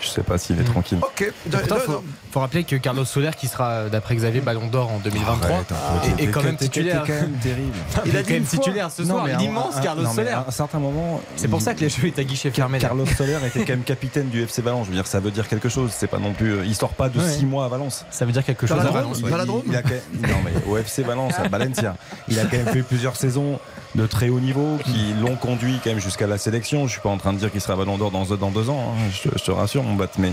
Je 0.00 0.08
sais 0.08 0.22
pas 0.22 0.38
s'il 0.38 0.60
est 0.60 0.64
tranquille. 0.64 0.98
Ok. 1.02 1.32
Pourtant, 1.50 1.76
faut, 1.76 2.04
faut 2.32 2.40
rappeler 2.40 2.64
que 2.64 2.76
Carlos 2.76 3.04
Soler, 3.04 3.30
qui 3.36 3.46
sera 3.48 3.88
d'après 3.88 4.14
Xavier 4.14 4.40
Ballon 4.40 4.66
d'Or 4.68 4.90
en 4.92 4.98
2023, 4.98 5.56
Arrête, 5.56 5.72
un 5.72 6.14
peu, 6.16 6.22
est, 6.22 6.26
quand 6.28 6.42
même 6.42 6.56
titulaire. 6.56 7.02
quand 7.06 7.12
même 7.12 7.32
terrible. 7.42 7.72
Il, 8.04 8.10
Il 8.10 8.16
a 8.16 8.20
est 8.20 8.40
dit 8.40 8.46
titulaire 8.46 8.90
ce 8.90 9.02
Non, 9.02 9.24
soir. 9.24 9.26
L'immense 9.38 9.74
Carlos 9.82 10.06
Soler. 10.12 10.28
À 10.30 10.44
un 10.48 10.50
certain 10.50 10.78
moment. 10.78 11.20
C'est 11.36 11.48
pour 11.48 11.60
ça 11.62 11.74
que 11.74 11.80
les 11.80 11.88
jeux 11.88 12.06
étaient 12.08 12.20
à 12.20 12.24
guichet 12.24 12.50
fermé. 12.50 12.78
là. 12.78 12.88
Carlos 12.88 13.06
Soler 13.06 13.38
était 13.46 13.60
quand 13.60 13.72
même 13.72 13.82
capitaine 13.84 14.28
du 14.28 14.42
FC 14.42 14.62
Valence. 14.62 14.84
Je 14.86 14.90
veux 14.90 14.96
dire, 14.96 15.06
ça 15.06 15.20
veut 15.20 15.30
dire 15.30 15.48
quelque 15.48 15.68
chose. 15.68 15.90
C'est 15.94 16.06
pas 16.08 16.18
non 16.18 16.32
plus. 16.32 16.52
euh, 16.52 16.64
Il 16.66 16.74
sort 16.74 16.90
pas 16.94 17.08
de 17.08 17.18
Ouais. 17.18 17.30
6 17.32 17.46
mois 17.46 17.64
à 17.64 17.68
Valence. 17.68 18.04
Ça 18.10 18.26
veut 18.26 18.32
dire 18.32 18.44
quelque 18.44 18.66
chose 18.66 18.78
à 18.80 18.90
Valence. 18.90 19.22
La 19.22 19.44
Drôme 19.44 19.62
Non, 20.22 20.36
mais 20.44 20.52
au 20.70 20.76
FC 20.76 21.02
Valence, 21.02 21.34
à 21.38 21.48
Valencia, 21.48 21.96
il 22.28 22.38
a 22.38 22.44
quand 22.44 22.56
même 22.56 22.66
fait 22.68 22.82
plusieurs 22.82 23.16
saisons 23.16 23.58
de 23.94 24.06
très 24.06 24.28
haut 24.28 24.40
niveau 24.40 24.76
qui 24.84 25.14
l'ont 25.22 25.36
conduit 25.36 25.80
quand 25.82 25.90
même 25.90 26.00
jusqu'à 26.00 26.26
la 26.26 26.36
sélection. 26.36 26.86
Je 26.86 26.92
suis 26.92 27.00
pas 27.00 27.08
en 27.08 27.16
train 27.16 27.32
de 27.32 27.38
dire 27.38 27.50
qu'il 27.50 27.60
sera 27.62 27.76
ballon 27.76 27.96
d'or 27.96 28.10
dans, 28.10 28.24
dans 28.24 28.50
deux 28.50 28.68
ans. 28.68 28.92
hein. 28.94 29.10
Je 29.10 29.42
te 29.42 29.50
rassure, 29.50 29.84
mon. 29.86 30.06
Mais, 30.18 30.32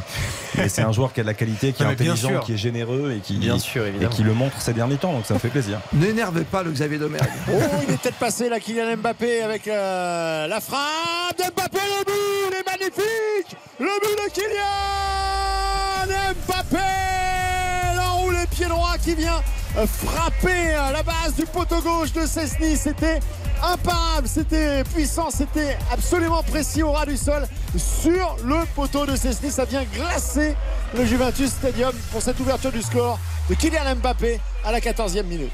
mais 0.57 0.69
c'est 0.69 0.81
un 0.81 0.91
joueur 0.91 1.13
qui 1.13 1.19
a 1.19 1.23
de 1.23 1.27
la 1.27 1.33
qualité, 1.33 1.71
qui 1.73 1.83
est 1.83 1.85
intelligent, 1.85 2.39
qui 2.41 2.53
est 2.53 2.57
généreux 2.57 3.13
et 3.17 3.19
qui, 3.19 3.37
Bien 3.37 3.57
sûr, 3.59 3.85
et 3.85 3.89
évidemment. 3.89 4.11
qui 4.11 4.23
le 4.23 4.33
montre 4.33 4.61
ces 4.61 4.73
derniers 4.73 4.97
temps. 4.97 5.13
Donc 5.13 5.25
ça 5.25 5.33
me 5.33 5.39
fait 5.39 5.49
plaisir. 5.49 5.79
N'énervez 5.93 6.43
pas 6.43 6.63
le 6.63 6.71
Xavier 6.71 6.97
Domergue. 6.97 7.23
Oh, 7.49 7.59
il 7.87 7.93
est 7.93 7.97
peut-être 7.97 8.17
passé 8.17 8.49
là, 8.49 8.59
Kylian 8.59 8.97
Mbappé 8.97 9.41
avec 9.43 9.67
euh, 9.67 10.47
la 10.47 10.59
frappe 10.59 11.37
de 11.37 11.43
Mbappé, 11.43 11.77
le 11.77 12.05
but, 12.05 12.13
il 12.51 12.55
est 12.57 12.65
magnifique 12.71 13.57
Le 13.79 13.85
but 13.85 14.17
de 14.23 14.31
Kylian 16.07 16.33
Mbappé 16.47 17.95
L'enroulé 17.95 18.39
pied 18.51 18.65
droit 18.65 18.95
qui 19.03 19.15
vient 19.15 19.41
euh, 19.77 19.87
frapper 19.87 20.73
à 20.73 20.91
la 20.91 21.03
base 21.03 21.33
du 21.37 21.45
poteau 21.45 21.81
gauche 21.81 22.11
de 22.13 22.25
Cessny. 22.25 22.77
C'était 22.77 23.19
imparable, 23.63 24.27
c'était 24.27 24.83
puissant, 24.83 25.29
c'était 25.31 25.77
absolument 25.91 26.43
précis 26.43 26.83
au 26.83 26.91
ras 26.91 27.05
du 27.05 27.17
sol 27.17 27.47
sur 27.77 28.37
le 28.45 28.65
poteau 28.75 29.05
de 29.05 29.15
Cessny. 29.15 29.51
Ça 29.51 29.65
vient 29.65 29.83
glacer 29.93 30.55
le 30.95 31.05
Juventus 31.05 31.49
Stadium 31.49 31.93
pour 32.11 32.21
cette 32.21 32.39
ouverture 32.39 32.71
du 32.71 32.81
score 32.81 33.19
de 33.49 33.55
Kylian 33.55 33.95
Mbappé 33.95 34.39
à 34.63 34.71
la 34.71 34.79
14e 34.79 35.23
minute. 35.23 35.51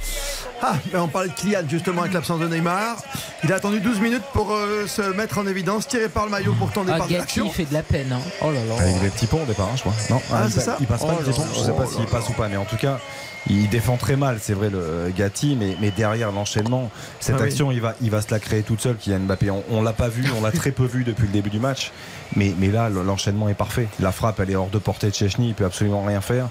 Ah, 0.62 0.74
ben 0.92 1.00
on 1.02 1.08
parlait 1.08 1.30
de 1.30 1.34
Kylian 1.34 1.62
justement 1.68 2.02
avec 2.02 2.14
l'absence 2.14 2.40
de 2.40 2.48
Neymar. 2.48 2.98
Il 3.44 3.54
a 3.54 3.56
attendu 3.56 3.80
12 3.80 4.00
minutes 4.02 4.24
pour 4.34 4.52
euh, 4.52 4.86
se 4.86 5.02
mettre 5.02 5.38
en 5.38 5.48
évidence, 5.48 5.88
tiré 5.88 6.10
par 6.10 6.26
le 6.26 6.32
maillot 6.32 6.54
pour 6.60 6.72
ton 6.72 6.82
ah, 6.82 6.92
départ 6.92 7.08
de 7.08 7.14
l'action. 7.14 7.46
il 7.46 7.52
fait 7.54 7.66
de 7.66 7.74
la 7.74 7.82
peine 7.84 8.12
hein. 8.12 8.20
oh 8.42 8.52
là 8.52 8.60
là 8.66 8.76
Avec 8.82 9.00
des 9.02 9.10
petits 9.10 9.28
ponts 9.28 9.42
au 9.44 9.46
départ, 9.46 9.68
hein, 9.68 9.76
je 9.78 9.82
crois. 9.82 9.94
Non, 10.10 10.22
Ah, 10.34 10.42
il 10.46 10.52
c'est 10.52 10.60
ça 10.60 10.76
Il 10.82 10.88
passe 10.88 11.02
pas 11.02 11.08
Oh 11.10 11.22
le 11.22 11.26
là 11.26 11.32
petit 11.32 11.40
pont. 11.40 11.48
Je 11.54 11.60
sais 11.62 11.72
pas 11.72 11.86
s'il 11.86 12.06
passe 12.06 12.30
ou 12.30 12.34
pas, 12.34 12.48
mais 12.50 12.58
en 12.58 12.66
tout 12.66 12.76
cas, 12.78 13.00
il 13.48 13.70
défend 13.70 13.98
très 13.98 14.16
mal, 14.16 14.38
c'est 14.42 14.54
vrai, 14.54 14.70
le 14.70 15.12
Gatti, 15.16 15.56
mais, 15.60 15.76
mais 15.82 15.92
derrière 15.92 16.32
l'enchaînement, 16.32 16.92
cette 17.20 17.36
Ah 17.38 17.42
oui. 17.42 17.48
action, 17.48 17.72
il 17.72 17.82
va, 17.82 17.96
il 18.02 18.12
va 18.12 18.22
se 18.22 18.30
la 18.32 18.40
créer 18.40 18.64
toute 18.64 18.82
seule, 18.82 18.98
Kylian 18.98 19.20
Mbappé. 19.22 19.50
On, 19.50 19.64
on 19.72 19.82
l'a 19.82 19.94
pas 19.94 20.10
vu, 20.10 20.26
on 20.38 20.42
l'a 20.42 20.52
très 20.52 20.72
peu 20.72 20.86
vu 20.86 21.04
depuis 21.04 21.26
le 21.28 21.32
début 21.34 21.50
du 21.50 21.60
match, 21.60 21.92
mais, 22.36 22.54
mais 22.60 22.68
là, 22.68 22.90
le- 22.90 23.02
l'enchaînement 23.04 23.48
est 23.50 23.54
parfait. 23.56 23.88
La 24.00 24.12
frappe, 24.12 24.40
elle 24.40 24.52
est 24.52 24.56
hors 24.56 24.70
de 24.70 24.78
portée 24.78 25.10
de 25.10 25.16
Chechny, 25.16 25.50
il 25.50 25.54
peut 25.56 25.66
absolument 25.66 26.04
rien 26.04 26.22
faire. 26.22 26.50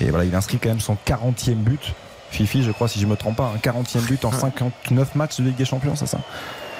Et 0.00 0.10
voilà, 0.10 0.24
il 0.24 0.34
inscrit 0.34 0.58
quand 0.58 0.68
même 0.70 0.80
son 0.80 0.96
40e 1.06 1.54
but. 1.56 1.92
Fifi, 2.30 2.62
je 2.62 2.70
crois, 2.72 2.88
si 2.88 3.00
je 3.00 3.06
me 3.06 3.16
trompe 3.16 3.36
pas, 3.36 3.52
un 3.54 3.58
40e 3.58 4.00
but 4.02 4.24
en 4.24 4.32
59 4.32 5.14
matchs 5.16 5.38
de 5.38 5.44
Ligue 5.44 5.56
des 5.56 5.64
Champions, 5.64 5.96
c'est 5.96 6.06
ça? 6.06 6.18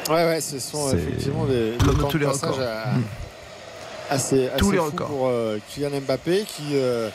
Ouais, 0.09 0.25
ouais, 0.25 0.40
ce 0.40 0.59
sont 0.59 0.90
C'est 0.90 0.97
effectivement 0.99 1.44
des, 1.47 1.73
tous 2.11 2.18
les 2.18 2.27
records. 2.27 2.61
à- 2.61 2.92
Mm. 2.97 3.03
assez, 4.11 4.49
Tous 4.57 4.66
assez 4.68 4.73
les 4.73 4.79
fous 4.79 4.85
records. 4.87 5.07
pour 5.09 5.27
euh, 5.29 5.59
Kylian 5.68 6.01
Mbappé 6.01 6.44
qui 6.47 6.62
euh, 6.75 7.11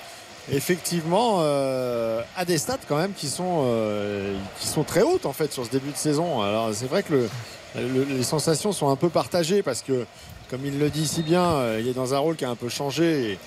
effectivement 0.51 1.37
euh, 1.39 2.21
a 2.35 2.45
des 2.45 2.57
stats 2.57 2.77
quand 2.87 2.97
même 2.97 3.13
qui 3.13 3.27
sont, 3.27 3.63
euh, 3.65 4.35
qui 4.59 4.67
sont 4.67 4.83
très 4.83 5.01
hautes 5.01 5.25
en 5.25 5.33
fait 5.33 5.51
sur 5.53 5.65
ce 5.65 5.71
début 5.71 5.91
de 5.91 5.97
saison. 5.97 6.41
Alors 6.41 6.69
c'est 6.73 6.87
vrai 6.87 7.03
que 7.03 7.13
le, 7.13 7.29
le- 7.75 8.03
les 8.03 8.23
sensations 8.23 8.71
sont 8.71 8.89
un 8.89 8.95
peu 8.95 9.09
partagées 9.09 9.63
parce 9.63 9.81
que 9.81 10.05
comme 10.49 10.65
il 10.65 10.77
le 10.79 10.89
dit 10.89 11.07
si 11.07 11.23
bien, 11.23 11.43
euh, 11.43 11.79
il 11.81 11.87
est 11.87 11.93
dans 11.93 12.13
un 12.13 12.19
rôle 12.19 12.35
qui 12.35 12.45
a 12.45 12.49
un 12.49 12.55
peu 12.55 12.69
changé 12.69 13.39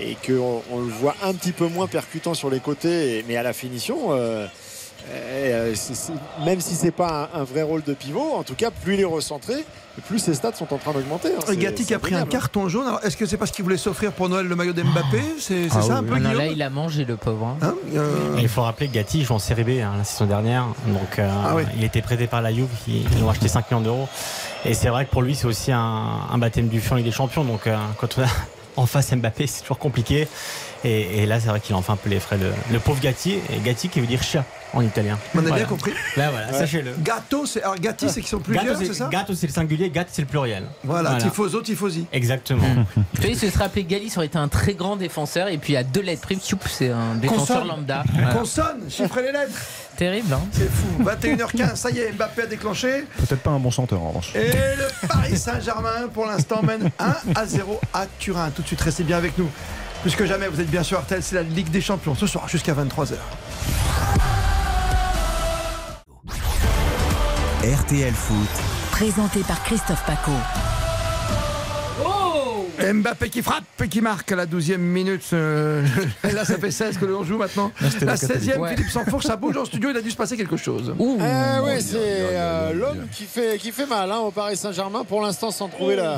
et, 0.00 0.16
qu'on 0.26 0.62
on 0.72 0.80
le 0.80 0.90
voit 0.90 1.14
un 1.22 1.32
petit 1.34 1.52
peu 1.52 1.66
moins 1.68 1.86
percutant 1.86 2.34
sur 2.34 2.50
les 2.50 2.60
côtés, 2.60 3.24
mais 3.28 3.36
à 3.36 3.42
la 3.42 3.52
finition. 3.52 4.10
Euh, 5.10 5.72
euh, 5.72 6.44
même 6.44 6.60
si 6.60 6.74
c'est 6.74 6.90
pas 6.90 7.30
un, 7.34 7.40
un 7.40 7.44
vrai 7.44 7.62
rôle 7.62 7.82
de 7.82 7.94
pivot, 7.94 8.34
en 8.36 8.42
tout 8.42 8.54
cas, 8.54 8.70
plus 8.70 8.94
il 8.94 9.00
est 9.00 9.04
recentré, 9.04 9.54
plus 10.06 10.18
ses 10.18 10.34
stats 10.34 10.52
sont 10.54 10.72
en 10.72 10.78
train 10.78 10.92
d'augmenter. 10.92 11.30
hein. 11.36 11.54
Qui 11.84 11.94
a 11.94 11.98
pris 11.98 12.14
un 12.14 12.24
carton 12.26 12.68
jaune. 12.68 12.86
Alors, 12.86 13.00
est-ce 13.04 13.16
que 13.16 13.26
c'est 13.26 13.36
parce 13.36 13.50
qu'il 13.50 13.64
voulait 13.64 13.76
s'offrir 13.76 14.12
pour 14.12 14.28
Noël 14.28 14.46
le 14.46 14.54
maillot 14.54 14.72
d'Mbappé 14.72 15.20
C'est 15.40 15.68
c'est 15.68 15.76
Ah 15.76 15.82
ça 15.82 15.88
oui, 15.88 15.92
un 15.98 16.02
peu 16.04 16.18
non, 16.18 16.32
là 16.32 16.46
il 16.46 16.62
a 16.62 16.70
mangé 16.70 17.04
le 17.04 17.16
pauvre 17.16 17.46
hein. 17.46 17.56
Hein, 17.62 17.74
euh, 17.96 18.36
il 18.38 18.48
faut 18.48 18.62
rappeler 18.62 18.86
que 18.88 18.94
Gatti 18.94 19.24
joue 19.24 19.34
en 19.34 19.38
Série 19.40 19.64
B 19.64 19.70
hein, 19.82 19.94
la 19.98 20.04
saison 20.04 20.26
dernière. 20.26 20.66
Donc 20.86 21.18
euh, 21.18 21.28
Ah 21.44 21.54
oui. 21.56 21.62
il 21.76 21.82
était 21.84 22.02
prêté 22.02 22.26
par 22.28 22.42
la 22.42 22.52
Juve, 22.52 22.68
ils 22.86 23.02
ils 23.16 23.24
ont 23.24 23.30
acheté 23.30 23.48
5 23.48 23.70
millions 23.70 23.82
d'euros. 23.82 24.08
Et 24.64 24.74
c'est 24.74 24.88
vrai 24.88 25.04
que 25.06 25.10
pour 25.10 25.22
lui 25.22 25.34
c'est 25.34 25.46
aussi 25.46 25.72
un, 25.72 25.80
un 26.30 26.38
baptême 26.38 26.68
du 26.68 26.80
feu 26.80 26.92
en 26.92 26.96
Ligue 26.96 27.06
des 27.06 27.12
Champions. 27.12 27.44
Donc 27.44 27.66
euh, 27.66 27.76
quand 27.98 28.18
on 28.18 28.22
a 28.22 28.26
en 28.76 28.86
face 28.86 29.12
Mbappé, 29.12 29.48
c'est 29.48 29.62
toujours 29.62 29.78
compliqué. 29.78 30.28
Et, 30.84 31.22
et 31.22 31.26
là, 31.26 31.40
c'est 31.40 31.48
vrai 31.48 31.60
qu'il 31.60 31.74
en 31.74 31.82
fait 31.82 31.92
un 31.92 31.96
peu 31.96 32.08
les 32.08 32.20
frais. 32.20 32.38
Le, 32.38 32.52
le 32.72 32.78
pauvre 32.78 33.00
Gatti, 33.00 33.34
et 33.52 33.58
Gatti 33.64 33.88
qui 33.88 34.00
veut 34.00 34.06
dire 34.06 34.22
chat 34.22 34.44
en 34.74 34.82
italien. 34.82 35.18
On 35.34 35.38
a 35.38 35.42
Voilà. 35.42 35.56
bien 35.56 35.64
compris. 35.64 35.92
Là, 36.16 36.30
voilà, 36.30 36.52
sachez-le. 36.52 36.92
Gâteau, 37.02 37.46
c'est 37.46 37.62
alors 37.62 37.76
gâti, 37.76 38.06
c'est 38.08 38.20
qu'ils 38.20 38.28
sont 38.28 38.38
plusieurs, 38.38 38.64
Gatto, 38.64 38.84
c'est 38.84 38.92
ça 38.94 39.08
Gatto, 39.10 39.34
c'est 39.34 39.46
le 39.46 39.52
singulier, 39.52 39.88
Gatti, 39.90 40.10
c'est 40.14 40.22
le 40.22 40.28
pluriel. 40.28 40.64
Voilà, 40.84 41.14
tifoso, 41.16 41.62
tifosi. 41.62 42.06
Exactement. 42.12 42.66
Tu 43.14 43.20
vois, 43.22 43.30
il 43.30 43.38
se 43.38 43.50
serait 43.50 43.64
appelé 43.64 43.84
Gali, 43.84 44.10
ça 44.10 44.18
aurait 44.18 44.26
été 44.26 44.38
un 44.38 44.48
très 44.48 44.74
grand 44.74 44.96
défenseur. 44.96 45.48
Et 45.48 45.58
puis 45.58 45.76
à 45.76 45.82
deux 45.82 46.02
lettres 46.02 46.22
prime, 46.22 46.38
c'est 46.68 46.90
un 46.90 47.14
défenseur 47.16 47.60
Consonne. 47.60 47.68
lambda. 47.68 48.04
Voilà. 48.12 48.34
Consonne, 48.34 48.80
chiffrez 48.90 49.22
les 49.22 49.32
lettres. 49.32 49.52
Terrible, 49.96 50.32
hein 50.32 50.40
C'est 50.52 50.70
fou. 50.70 50.86
21h15, 51.02 51.74
ça 51.74 51.90
y 51.90 51.98
est, 51.98 52.12
Mbappé 52.12 52.42
a 52.42 52.46
déclenché. 52.46 53.04
Peut-être 53.16 53.40
pas 53.42 53.50
un 53.50 53.58
bon 53.58 53.70
chanteur 53.72 54.00
en 54.00 54.08
revanche. 54.10 54.32
Et 54.36 54.46
le 54.50 55.08
Paris 55.08 55.36
Saint-Germain, 55.36 56.08
pour 56.12 56.26
l'instant, 56.26 56.62
mène 56.62 56.90
1 57.00 57.16
à 57.34 57.46
0 57.46 57.80
à 57.94 58.06
Turin. 58.20 58.50
Tout 58.54 58.62
de 58.62 58.66
suite, 58.68 58.80
restez 58.80 59.02
bien 59.02 59.16
avec 59.16 59.36
nous. 59.38 59.48
Plus 60.02 60.14
que 60.14 60.26
jamais, 60.26 60.46
vous 60.48 60.60
êtes 60.60 60.70
bien 60.70 60.82
sûr 60.82 61.00
RTL, 61.00 61.22
c'est 61.22 61.34
la 61.34 61.42
Ligue 61.42 61.70
des 61.70 61.80
Champions. 61.80 62.14
Ce 62.14 62.26
soir, 62.26 62.48
jusqu'à 62.48 62.72
23h. 62.72 63.16
RTL 67.64 68.14
Foot. 68.14 68.48
Présenté 68.92 69.40
par 69.40 69.62
Christophe 69.64 70.04
Paco. 70.06 70.32
Mbappé 72.92 73.28
qui 73.28 73.42
frappe 73.42 73.64
et 73.82 73.88
qui 73.88 74.00
marque 74.00 74.30
à 74.32 74.36
la 74.36 74.46
12e 74.46 74.78
minute. 74.78 75.22
Euh, 75.32 75.84
là, 76.32 76.44
ça 76.44 76.58
fait 76.58 76.70
16 76.70 76.98
que 76.98 77.04
l'on 77.04 77.24
joue 77.24 77.36
maintenant. 77.38 77.72
La 77.80 77.88
le 77.88 78.18
catholique. 78.18 78.42
16e, 78.50 78.58
Ouais. 78.58 78.70
Philippe 78.74 78.90
Sanfourche, 78.90 79.26
ça 79.26 79.36
bouge 79.36 79.56
en 79.56 79.64
studio. 79.64 79.90
Il 79.90 79.96
a 79.96 80.00
dû 80.00 80.10
se 80.10 80.16
passer 80.16 80.36
quelque 80.36 80.56
chose. 80.56 80.94
Eh 80.98 81.02
oui, 81.02 81.80
c'est 81.80 81.96
euh, 81.98 82.72
l'homme 82.72 83.06
qui 83.12 83.24
fait, 83.24 83.58
qui 83.58 83.72
fait 83.72 83.86
mal 83.86 84.10
hein, 84.10 84.18
au 84.18 84.30
Paris 84.30 84.56
Saint-Germain 84.56 85.04
pour 85.04 85.20
l'instant 85.22 85.50
sans 85.50 85.68
trouver 85.68 85.96
la, 85.96 86.16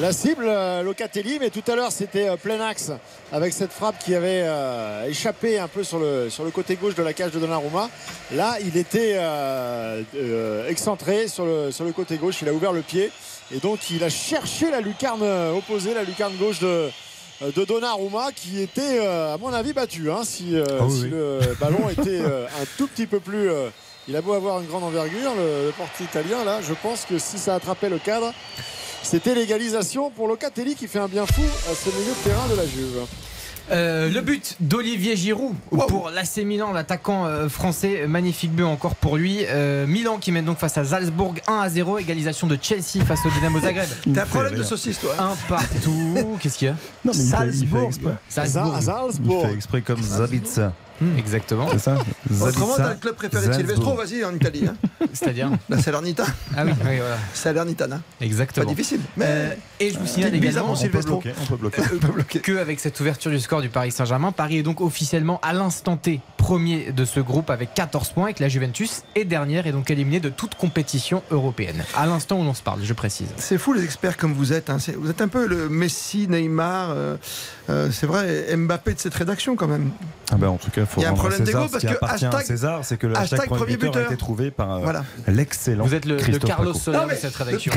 la 0.00 0.12
cible, 0.12 0.44
euh, 0.46 0.82
Locatelli. 0.82 1.38
Mais 1.40 1.50
tout 1.50 1.62
à 1.70 1.74
l'heure, 1.76 1.92
c'était 1.92 2.28
euh, 2.28 2.36
plein 2.36 2.60
axe 2.60 2.90
avec 3.32 3.52
cette 3.52 3.72
frappe 3.72 3.98
qui 3.98 4.14
avait 4.14 4.42
euh, 4.44 5.06
échappé 5.08 5.58
un 5.58 5.68
peu 5.68 5.82
sur 5.84 5.98
le, 5.98 6.28
sur 6.30 6.44
le 6.44 6.50
côté 6.50 6.76
gauche 6.76 6.94
de 6.94 7.02
la 7.02 7.12
cage 7.12 7.32
de 7.32 7.38
Donnarumma. 7.38 7.88
Là, 8.34 8.56
il 8.64 8.76
était 8.76 9.14
euh, 9.16 10.02
euh, 10.16 10.68
excentré 10.68 11.28
sur 11.28 11.44
le, 11.46 11.70
sur 11.70 11.84
le 11.84 11.92
côté 11.92 12.16
gauche. 12.16 12.36
Il 12.42 12.48
a 12.48 12.52
ouvert 12.52 12.72
le 12.72 12.82
pied 12.82 13.10
et 13.54 13.58
donc 13.58 13.90
il 13.90 14.02
a 14.04 14.10
cherché 14.10 14.70
la 14.70 14.80
lucarne 14.80 15.22
euh, 15.22 15.52
opposée, 15.56 15.94
la 15.94 16.02
lucarne 16.04 16.36
gauche 16.36 16.58
de 16.60 16.90
de 17.42 17.64
Donnarumma 17.64 18.32
qui 18.36 18.60
était 18.60 18.98
euh, 19.00 19.32
à 19.34 19.38
mon 19.38 19.50
avis 19.52 19.72
battu 19.72 20.10
hein, 20.10 20.24
si, 20.24 20.54
euh, 20.56 20.62
Ah 20.78 20.84
oui, 20.84 20.94
si 20.94 21.02
oui. 21.04 21.10
le 21.10 21.56
ballon 21.58 21.88
était 21.88 22.20
euh, 22.20 22.44
un 22.46 22.64
tout 22.76 22.86
petit 22.86 23.06
peu 23.06 23.18
plus 23.18 23.48
euh, 23.48 23.70
il 24.08 24.14
a 24.14 24.20
beau 24.20 24.34
avoir 24.34 24.60
une 24.60 24.66
grande 24.66 24.84
envergure 24.84 25.32
le, 25.34 25.66
le 25.66 25.72
portier 25.72 26.04
italien 26.04 26.44
là 26.44 26.60
je 26.60 26.74
pense 26.82 27.06
que 27.08 27.18
si 27.18 27.38
ça 27.38 27.54
attrapait 27.54 27.88
le 27.88 27.98
cadre 27.98 28.34
c'était 29.02 29.34
l'égalisation 29.34 30.10
pour 30.10 30.28
Locatelli 30.28 30.74
qui 30.74 30.86
fait 30.86 30.98
un 30.98 31.08
bien 31.08 31.24
fou 31.24 31.40
à 31.70 31.74
ce 31.74 31.88
milieu 31.88 32.10
de 32.12 32.24
terrain 32.28 32.46
de 32.50 32.56
la 32.56 32.66
Juve 32.66 33.06
Euh, 33.70 34.10
le 34.10 34.20
but 34.20 34.56
d'Olivier 34.60 35.16
Giroud 35.16 35.54
pour 35.88 36.10
l'AC 36.10 36.38
Milan, 36.38 36.72
l'attaquant 36.72 37.26
euh, 37.26 37.48
français, 37.48 38.06
magnifique 38.08 38.52
but 38.52 38.64
encore 38.64 38.94
pour 38.96 39.16
lui. 39.16 39.38
Euh, 39.48 39.86
Milan 39.86 40.18
qui 40.18 40.32
mène 40.32 40.44
donc 40.44 40.58
face 40.58 40.76
à 40.78 40.84
Salzbourg 40.84 41.34
1 41.46 41.58
à 41.60 41.68
0, 41.68 41.98
égalisation 41.98 42.46
de 42.46 42.58
Chelsea 42.60 43.04
face 43.06 43.20
au 43.24 43.30
Dynamo 43.30 43.60
Zagreb. 43.60 43.88
T'as 44.14 44.22
un 44.22 44.26
problème 44.26 44.54
de 44.54 44.62
saucisse, 44.62 44.98
toi 45.00 45.14
hein 45.18 45.30
Un 45.32 45.48
partout. 45.48 46.36
Qu'est-ce 46.40 46.58
qu'il 46.58 46.68
y 46.68 46.70
a? 46.70 46.74
Non, 47.04 47.12
mais 47.16 47.22
il 47.22 47.30
fait- 47.30 47.36
il 47.46 47.52
fait 47.52 47.52
Salzbourg. 47.58 47.84
exprès. 47.86 48.14
Salzbourg. 48.28 49.42
Il 49.42 49.48
fait 49.48 49.54
exprès 49.54 49.80
comme 49.82 50.00
Zabitsa. 51.00 51.18
Exactement. 51.18 51.68
C'est 51.72 51.78
ça 51.78 51.98
Autrement, 52.46 52.74
t'as 52.76 52.90
le 52.90 52.96
club 52.96 53.14
préféré 53.16 53.48
de. 53.48 53.52
Silvestro, 53.52 53.94
vas-y, 53.94 54.24
en 54.24 54.34
Italie. 54.34 54.64
Hein. 54.68 54.76
C'est-à-dire 55.12 55.50
La 55.68 55.78
Salernitana. 55.78 56.28
Ah 56.56 56.62
oui, 56.64 56.72
oui, 56.84 56.96
voilà. 56.98 57.16
Salernitana. 57.34 58.00
Pas 58.18 58.24
Exactement. 58.24 58.66
difficile. 58.70 59.00
Mais 59.16 59.24
Euh, 59.28 59.54
et 59.80 59.90
je 59.90 59.98
vous 59.98 60.06
signale 60.06 60.34
également 60.34 60.64
On 60.66 60.72
peut 60.72 60.76
Silvestro. 60.76 61.20
bloquer, 61.20 61.34
on 61.42 61.46
peut 61.46 61.56
bloquer. 61.56 61.80
Euh, 61.82 61.98
pas 61.98 62.08
bloqué. 62.08 62.40
que 62.40 62.58
avec 62.58 62.80
cette 62.80 62.98
ouverture 63.00 63.30
du 63.30 63.40
score 63.40 63.62
du 63.62 63.68
Paris 63.68 63.90
Saint-Germain, 63.92 64.32
Paris 64.32 64.58
est 64.58 64.62
donc 64.62 64.80
officiellement 64.80 65.40
à 65.42 65.52
l'instant 65.52 65.96
T 65.96 66.20
premier 66.36 66.92
de 66.92 67.04
ce 67.04 67.20
groupe 67.20 67.50
avec 67.50 67.74
14 67.74 68.10
points 68.10 68.28
et 68.28 68.34
que 68.34 68.42
la 68.42 68.48
Juventus 68.48 69.02
est 69.14 69.24
dernière 69.24 69.66
et 69.66 69.72
donc 69.72 69.90
éliminée 69.90 70.20
de 70.20 70.28
toute 70.30 70.54
compétition 70.54 71.22
européenne. 71.30 71.82
À 71.96 72.06
l'instant 72.06 72.40
où 72.40 72.44
l'on 72.44 72.54
se 72.54 72.62
parle, 72.62 72.80
je 72.82 72.92
précise. 72.92 73.28
C'est 73.36 73.58
fou 73.58 73.72
les 73.72 73.84
experts 73.84 74.16
comme 74.16 74.32
vous 74.32 74.52
êtes. 74.52 74.70
hein. 74.70 74.78
Vous 74.98 75.10
êtes 75.10 75.20
un 75.22 75.28
peu 75.28 75.46
le 75.46 75.68
Messi, 75.68 76.26
Neymar, 76.28 76.90
euh, 76.90 77.16
euh, 77.70 77.90
c'est 77.92 78.06
vrai, 78.06 78.54
Mbappé 78.56 78.94
de 78.94 78.98
cette 79.00 79.14
rédaction 79.14 79.54
quand 79.56 79.68
même. 79.68 79.90
Ah 80.32 80.36
ben, 80.36 80.48
en 80.48 80.56
tout 80.56 80.70
cas, 80.70 80.86
faut 80.90 81.00
Il 81.00 81.04
y 81.04 81.06
a 81.06 81.10
un 81.10 81.14
problème 81.14 81.46
ce 81.46 81.52
parce 81.52 81.82
que 81.84 82.04
hashtag- 82.04 82.44
César, 82.44 82.80
c'est 82.82 82.96
que 82.98 83.06
le 83.06 83.16
hashtag, 83.16 83.40
hashtag 83.40 83.48
premier 83.48 83.60
premier 83.60 83.76
buteur 83.76 83.88
a 83.90 83.98
buteur. 83.98 84.12
été 84.12 84.16
trouvé 84.18 84.50
par 84.50 84.72
euh, 84.72 84.80
Voilà. 84.80 85.04
l'excellent 85.28 85.84
Vous 85.84 85.94
êtes 85.94 86.04
le, 86.04 86.16
le 86.16 86.20
Christophe 86.20 86.50
Carlos. 86.50 86.74
Soler 86.74 86.98
de 87.10 87.14
cette 87.14 87.36
rédaction. 87.36 87.72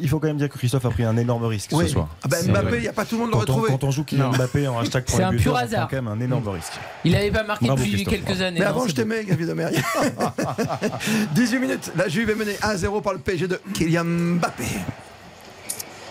il, 0.00 0.08
faut, 0.08 0.20
quand 0.20 0.26
même 0.28 0.36
dire 0.36 0.48
que 0.48 0.56
Christophe 0.58 0.84
a 0.84 0.90
pris 0.90 1.04
un 1.04 1.16
énorme 1.16 1.44
risque 1.46 1.70
Oui. 1.72 1.86
ce 1.86 1.92
soir. 1.92 2.08
Ah 2.22 2.28
ben, 2.28 2.38
C'est 2.40 2.50
Mbappé, 2.50 2.76
il 2.76 2.82
n'y 2.82 2.88
a 2.88 2.92
pas 2.92 3.04
tout 3.04 3.16
le 3.16 3.22
monde 3.22 3.30
on, 3.34 3.40
trouvé. 3.44 3.68
quand 3.70 3.84
on 3.84 3.90
joue 3.90 4.04
Kylian. 4.04 4.30
Mbappé 4.32 4.68
en 4.68 4.78
hashtag 4.78 5.04
C'est 5.06 5.12
premier 5.12 5.24
un 5.26 5.30
buteur, 5.32 5.44
pur 5.52 5.56
ça 5.56 5.64
hasard. 5.64 5.88
prend 5.88 5.96
quand 5.96 6.02
même 6.02 6.12
un 6.12 6.20
énorme 6.24 6.48
risque. 6.48 6.72
Il 7.04 7.12
n'avait 7.12 7.30
pas 7.30 7.42
marqué 7.44 7.66
depuis 7.68 8.04
quelques 8.04 8.40
années. 8.40 8.60
Mais 8.60 8.64
avant, 8.66 8.82
c'est 8.84 8.90
je 8.90 8.94
t'aimais, 8.94 9.24
Gavi 9.24 9.46
de 9.46 9.52
Merier. 9.52 9.78
18 11.34 11.58
minutes. 11.58 11.92
La 11.96 12.08
Juve 12.08 12.30
est 12.30 12.34
menée 12.34 12.56
1-0 12.62 13.02
par 13.02 13.12
le 13.12 13.18
PSG 13.18 13.48
de 13.48 13.60
Kylian 13.74 14.04
Mbappé. 14.04 14.64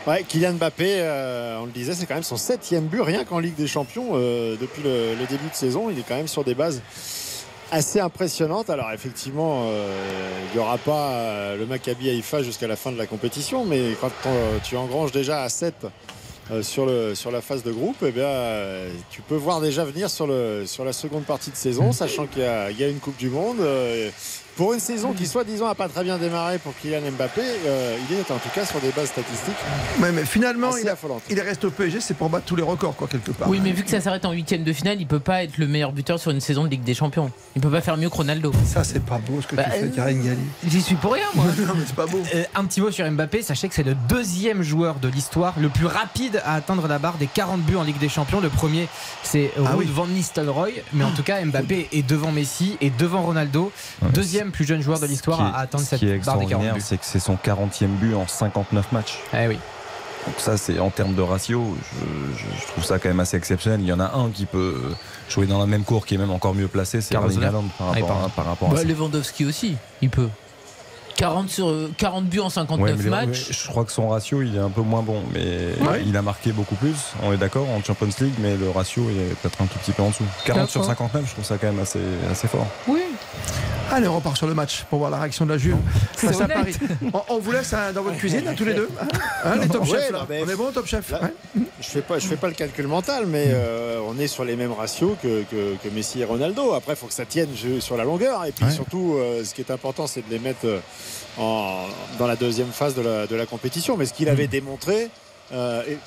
Ouais, 0.05 0.25
Kylian 0.27 0.55
Mbappé, 0.55 0.97
euh, 0.99 1.59
on 1.61 1.65
le 1.65 1.71
disait, 1.71 1.93
c'est 1.93 2.05
quand 2.05 2.15
même 2.15 2.23
son 2.23 2.35
septième 2.35 2.87
but, 2.87 2.99
rien 2.99 3.23
qu'en 3.23 3.39
Ligue 3.39 3.55
des 3.55 3.67
Champions 3.67 4.09
euh, 4.15 4.57
depuis 4.59 4.81
le, 4.83 5.15
début 5.29 5.47
de 5.49 5.55
saison. 5.55 5.89
Il 5.89 5.97
est 5.97 6.03
quand 6.05 6.17
même 6.17 6.27
sur 6.27 6.43
des 6.43 6.55
bases 6.55 6.81
assez 7.71 8.01
impressionnantes. 8.01 8.69
Alors 8.69 8.91
effectivement, 8.91 9.67
euh, 9.67 10.41
il 10.51 10.57
n'y 10.57 10.61
aura 10.61 10.77
pas 10.77 11.11
euh, 11.11 11.57
le 11.57 11.65
Maccabi 11.65 12.09
Haïfa 12.09 12.43
jusqu'à 12.43 12.67
la 12.67 12.75
fin 12.75 12.91
de 12.91 12.97
la 12.97 13.05
compétition, 13.05 13.63
mais 13.63 13.95
quand 14.01 14.11
tu 14.61 14.75
engranges 14.75 15.13
déjà 15.13 15.41
à 15.41 15.47
7 15.47 15.73
euh, 16.51 16.63
sur, 16.63 16.85
la 16.85 17.39
phase 17.39 17.63
de 17.63 17.71
groupe, 17.71 17.95
eh 18.05 18.11
bien, 18.11 18.29
tu 19.09 19.21
peux 19.21 19.37
voir 19.37 19.61
déjà 19.61 19.85
venir 19.85 20.09
sur, 20.09 20.27
la 20.27 20.93
seconde 20.93 21.23
partie 21.23 21.49
de 21.49 21.55
saison, 21.55 21.93
sachant 21.93 22.27
qu'il 22.27 22.41
y, 22.43 22.81
y 22.81 22.83
a 22.83 22.89
une 22.89 22.99
Coupe 22.99 23.15
du 23.15 23.29
Monde. 23.29 23.61
Pour 24.55 24.73
une 24.73 24.79
saison 24.79 25.13
qui, 25.13 25.25
soi-disant, 25.25 25.67
n'a 25.67 25.75
pas 25.75 25.87
très 25.89 26.03
bien 26.03 26.17
démarré 26.17 26.57
pour 26.59 26.73
Kylian 26.77 27.11
Mbappé, 27.17 27.41
euh, 27.65 27.97
il 28.09 28.15
est 28.17 28.31
en 28.31 28.37
tout 28.37 28.49
cas 28.53 28.65
sur 28.65 28.79
des 28.79 28.89
bases 28.91 29.09
statistiques 29.09 29.55
Ouais, 29.99 30.11
mais 30.11 30.25
finalement, 30.25 30.71
il, 30.77 31.39
reste 31.41 31.65
au 31.65 31.71
PSG, 31.71 31.99
c'est 32.01 32.13
pour 32.13 32.29
battre 32.29 32.45
tous 32.45 32.55
les 32.55 32.63
records, 32.63 32.95
quoi, 32.95 33.07
quelque 33.07 33.31
part. 33.31 33.49
Oui, 33.49 33.59
mais 33.63 33.71
vu 33.71 33.83
que 33.83 33.89
ça 33.89 34.01
s'arrête 34.01 34.25
en 34.25 34.31
huitième 34.31 34.63
de 34.63 34.73
finale, 34.73 34.97
il 34.99 35.07
peut 35.07 35.19
pas 35.19 35.43
être 35.43 35.57
le 35.57 35.67
meilleur 35.67 35.91
buteur 35.91 36.19
sur 36.19 36.31
une 36.31 36.41
saison 36.41 36.63
de 36.65 36.69
Ligue 36.69 36.83
des 36.83 36.93
Champions. 36.93 37.31
Il 37.55 37.61
peut 37.61 37.69
pas 37.71 37.81
faire 37.81 37.97
mieux 37.97 38.09
que 38.09 38.15
Ronaldo. 38.15 38.51
Ça, 38.65 38.83
c'est 38.83 39.03
pas 39.03 39.17
beau 39.17 39.41
ce 39.41 39.47
que 39.47 39.55
Bah, 39.55 39.63
tu 39.65 39.71
fais, 39.71 39.83
euh, 39.85 39.89
Karine 39.95 40.23
Galli. 40.23 40.39
J'y 40.67 40.81
suis 40.81 40.95
pour 40.95 41.13
rien, 41.13 41.25
moi. 41.35 41.45
non, 41.59 41.73
mais 41.75 41.83
c'est 41.85 41.95
pas 41.95 42.05
beau. 42.05 42.21
Euh, 42.35 42.43
un 42.55 42.65
petit 42.65 42.81
mot 42.81 42.91
sur 42.91 43.09
Mbappé, 43.09 43.41
sachez 43.41 43.67
que 43.69 43.75
c'est 43.75 43.83
le 43.83 43.95
deuxième 44.07 44.61
joueur 44.61 44.95
de 44.95 45.07
l'histoire 45.07 45.53
le 45.59 45.69
plus 45.69 45.85
rapide 45.87 46.41
à 46.45 46.55
atteindre 46.55 46.87
la 46.87 46.99
barre 46.99 47.17
des 47.17 47.27
40 47.27 47.61
buts 47.61 47.75
en 47.75 47.83
Ligue 47.83 47.99
des 47.99 48.09
Champions. 48.09 48.39
Le 48.39 48.49
premier, 48.49 48.87
c'est 49.23 49.51
Ah 49.57 49.71
Ruud 49.73 49.87
oui. 49.87 49.93
van 49.93 50.07
Nistelrooy, 50.07 50.73
mais 50.93 51.03
en 51.03 51.11
tout 51.11 51.23
cas 51.23 51.43
Mbappé 51.43 51.89
est 51.91 52.03
devant 52.07 52.31
Messi 52.31 52.77
et 52.81 52.89
devant 52.91 53.21
Ronaldo, 53.23 53.71
Ouais, 54.01 54.09
deuxième 54.11 54.42
plus 54.51 54.65
jeune 54.65 54.82
joueur 54.82 54.99
de 54.99 55.06
l'histoire 55.06 55.41
à 55.41 55.60
atteindre 55.60 55.84
ce 55.84 55.91
cette 55.91 55.99
qui 55.99 56.06
est 56.08 56.17
barre 56.17 56.38
des 56.38 56.45
40 56.45 56.63
extraordinaire, 56.65 56.73
buts. 56.75 56.82
c'est 56.84 56.97
que 56.97 57.06
c'est 57.06 57.19
son 57.19 57.36
40e 57.36 57.88
but 57.88 58.15
en 58.15 58.27
59 58.27 58.91
matchs. 58.91 59.19
Eh 59.34 59.47
oui. 59.47 59.58
Donc 60.25 60.36
ça, 60.38 60.56
c'est 60.58 60.79
en 60.79 60.89
termes 60.89 61.15
de 61.15 61.21
ratio, 61.21 61.75
je, 61.99 62.38
je- 62.38 62.62
je 62.62 62.67
trouve 62.67 62.84
ça 62.86 62.97
quand 62.97 63.10
même 63.10 63.19
assez 63.19 63.36
exceptionnel. 63.36 63.82
Il 63.82 63.88
y 63.88 63.91
en 63.93 63.99
a 63.99 64.13
un 64.15 64.29
qui 64.29 64.45
peut 64.45 64.82
jouer 65.29 65.47
dans 65.47 65.60
la 65.60 65.65
même 65.65 65.84
cour, 65.84 66.06
qui 66.06 66.15
est 66.15 66.17
même 66.17 66.32
encore 66.32 66.53
mieux 66.56 66.69
placé, 66.69 67.01
c'est 67.01 67.13
Erling. 67.15 67.43
Haaland 67.43 67.65
par 67.77 67.88
Ah, 67.89 67.91
rapport, 67.93 68.08
pardon. 68.08 68.25
à, 68.25 68.29
par 68.29 68.45
rapport 68.45 68.69
à 68.69 68.73
Bah, 68.75 68.77
ça. 68.79 68.84
Lewandowski 68.86 69.45
aussi, 69.45 69.75
il 70.01 70.10
peut. 70.10 70.29
40, 71.17 71.47
sur, 71.49 71.67
euh, 71.69 71.91
40 71.97 72.25
buts 72.25 72.39
en 72.39 72.49
59 72.49 72.79
Ouais, 72.89 72.95
mais 72.97 73.03
les- 73.03 73.10
matchs. 73.27 73.51
je 73.51 73.67
crois 73.67 73.86
que 73.86 73.91
son 73.91 74.10
ratio 74.10 74.41
il 74.41 74.56
est 74.56 74.60
un 74.60 74.69
peu 74.71 74.82
moins 74.82 75.03
bon, 75.03 75.21
mais 75.32 75.73
Ouais. 75.88 76.01
il 76.08 76.17
a 76.17 76.21
marqué 76.23 76.51
beaucoup 76.51 76.73
plus. 76.75 76.95
On 77.21 77.32
est 77.32 77.38
d'accord 77.38 77.67
en 77.69 77.84
Champions 77.84 78.08
League, 78.19 78.34
mais 78.39 78.56
le 78.58 78.69
ratio 78.71 79.03
il 79.12 79.17
est 79.19 79.36
peut-être 79.36 79.62
un 79.62 79.65
tout 79.67 79.77
petit 79.77 79.91
peu 79.91 80.01
en 80.01 80.10
dessous. 80.10 80.23
40 80.45 80.69
sur 80.71 80.82
D'accord. 80.82 80.95
59, 80.97 81.25
je 81.27 81.32
trouve 81.34 81.45
ça 81.45 81.58
quand 81.60 81.67
même 81.67 81.79
assez, 81.82 81.99
assez 82.32 82.47
fort. 82.47 82.65
Oui. 82.88 83.01
Allez, 83.95 84.08
on 84.08 84.15
repart 84.15 84.36
sur 84.36 84.47
le 84.47 84.56
match 84.56 84.86
pour 84.89 84.97
voir 84.99 85.12
la 85.12 85.19
réaction 85.19 85.45
de 85.45 85.51
la 85.51 85.58
Juve 85.60 85.75
face 86.15 86.41
à 86.41 86.45
honnête. 86.45 86.58
Paris. 86.58 86.75
On, 87.13 87.21
on 87.36 87.38
vous 87.38 87.51
laisse 87.51 87.71
hein, 87.73 87.91
dans 87.93 88.01
votre 88.01 88.17
cuisine, 88.17 88.41
hein, 88.47 88.53
tous 88.58 88.65
les 88.65 88.73
deux. 88.73 88.89
Hein, 89.45 89.56
les 89.62 89.67
top 89.67 89.84
Ouais, 89.84 89.89
chefs, 89.99 90.12
là. 90.12 90.25
On 90.29 90.49
est 90.49 90.56
bon, 90.56 90.71
top 90.71 90.88
chef 90.88 91.12
Là- 91.12 91.21
Ouais. 91.21 91.62
Je 91.79 91.88
fais 91.88 92.01
pas, 92.01 92.17
je 92.17 92.25
fais 92.25 92.36
pas 92.38 92.47
le 92.47 92.53
calcul 92.56 92.88
mental, 92.88 93.25
mais 93.27 93.45
euh, 93.49 93.99
on 94.08 94.17
est 94.17 94.25
sur 94.27 94.45
les 94.45 94.56
mêmes 94.56 94.71
ratios 94.71 95.15
que, 95.21 95.43
que- 95.43 95.75
que 95.75 95.89
Messi 95.93 96.21
et 96.21 96.25
Ronaldo. 96.25 96.73
Après, 96.73 96.93
il 96.93 96.95
faut 96.95 97.06
que 97.08 97.13
ça 97.13 97.25
tienne 97.25 97.49
sur 97.79 97.95
la 97.95 98.03
longueur. 98.03 98.43
Et 98.45 98.51
puis 98.51 98.65
Ouais. 98.65 98.71
surtout, 98.71 99.15
euh, 99.19 99.43
ce 99.43 99.53
qui 99.53 99.62
est 99.62 99.69
important, 99.69 100.08
c'est 100.08 100.27
de 100.27 100.32
les 100.32 100.39
mettre 100.39 100.65
euh, 100.65 100.79
en- 101.38 101.86
dans 102.17 102.25
la 102.25 102.36
deuxième 102.36 102.71
phase 102.71 102.95
de 102.95 103.01
la, 103.01 103.27
de 103.27 103.36
la 103.36 103.45
compétition. 103.45 103.95
Mais 103.95 104.06
ce 104.08 104.13
qu'il 104.13 104.27
avait 104.29 104.47
démontré. 104.47 105.10
euh, 105.53 105.84
et, 105.88 105.97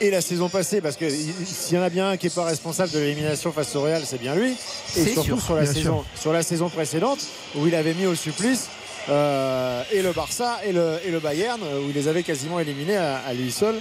et 0.00 0.10
la 0.10 0.20
saison 0.20 0.48
passée, 0.48 0.80
parce 0.80 0.96
que 0.96 1.04
il- 1.04 1.46
s'il 1.46 1.76
y 1.76 1.80
en 1.80 1.82
a 1.82 1.88
bien 1.90 2.10
un 2.10 2.16
qui 2.16 2.26
n'est 2.26 2.30
pas 2.30 2.44
responsable 2.44 2.90
de 2.92 2.98
l'élimination 2.98 3.52
face 3.52 3.74
au 3.76 3.82
Real, 3.82 4.02
c'est 4.04 4.20
bien 4.20 4.34
lui. 4.34 4.56
Et 4.96 5.04
surtout 5.06 5.22
sûr, 5.36 5.42
sur, 5.42 5.54
la 5.56 5.66
saison, 5.66 6.04
sur 6.14 6.32
la 6.32 6.42
saison 6.42 6.68
précédente, 6.68 7.20
où 7.54 7.66
il 7.66 7.74
avait 7.74 7.94
mis 7.94 8.06
au 8.06 8.14
supplice 8.14 8.68
euh, 9.08 9.82
et 9.92 10.02
le 10.02 10.12
Barça 10.12 10.58
et 10.64 10.72
le, 10.72 10.98
et 11.06 11.10
le 11.10 11.20
Bayern, 11.20 11.60
où 11.62 11.88
il 11.88 11.94
les 11.94 12.08
avait 12.08 12.22
quasiment 12.22 12.58
éliminés 12.60 12.96
à, 12.96 13.18
à 13.26 13.32
lui 13.34 13.50
seul. 13.52 13.76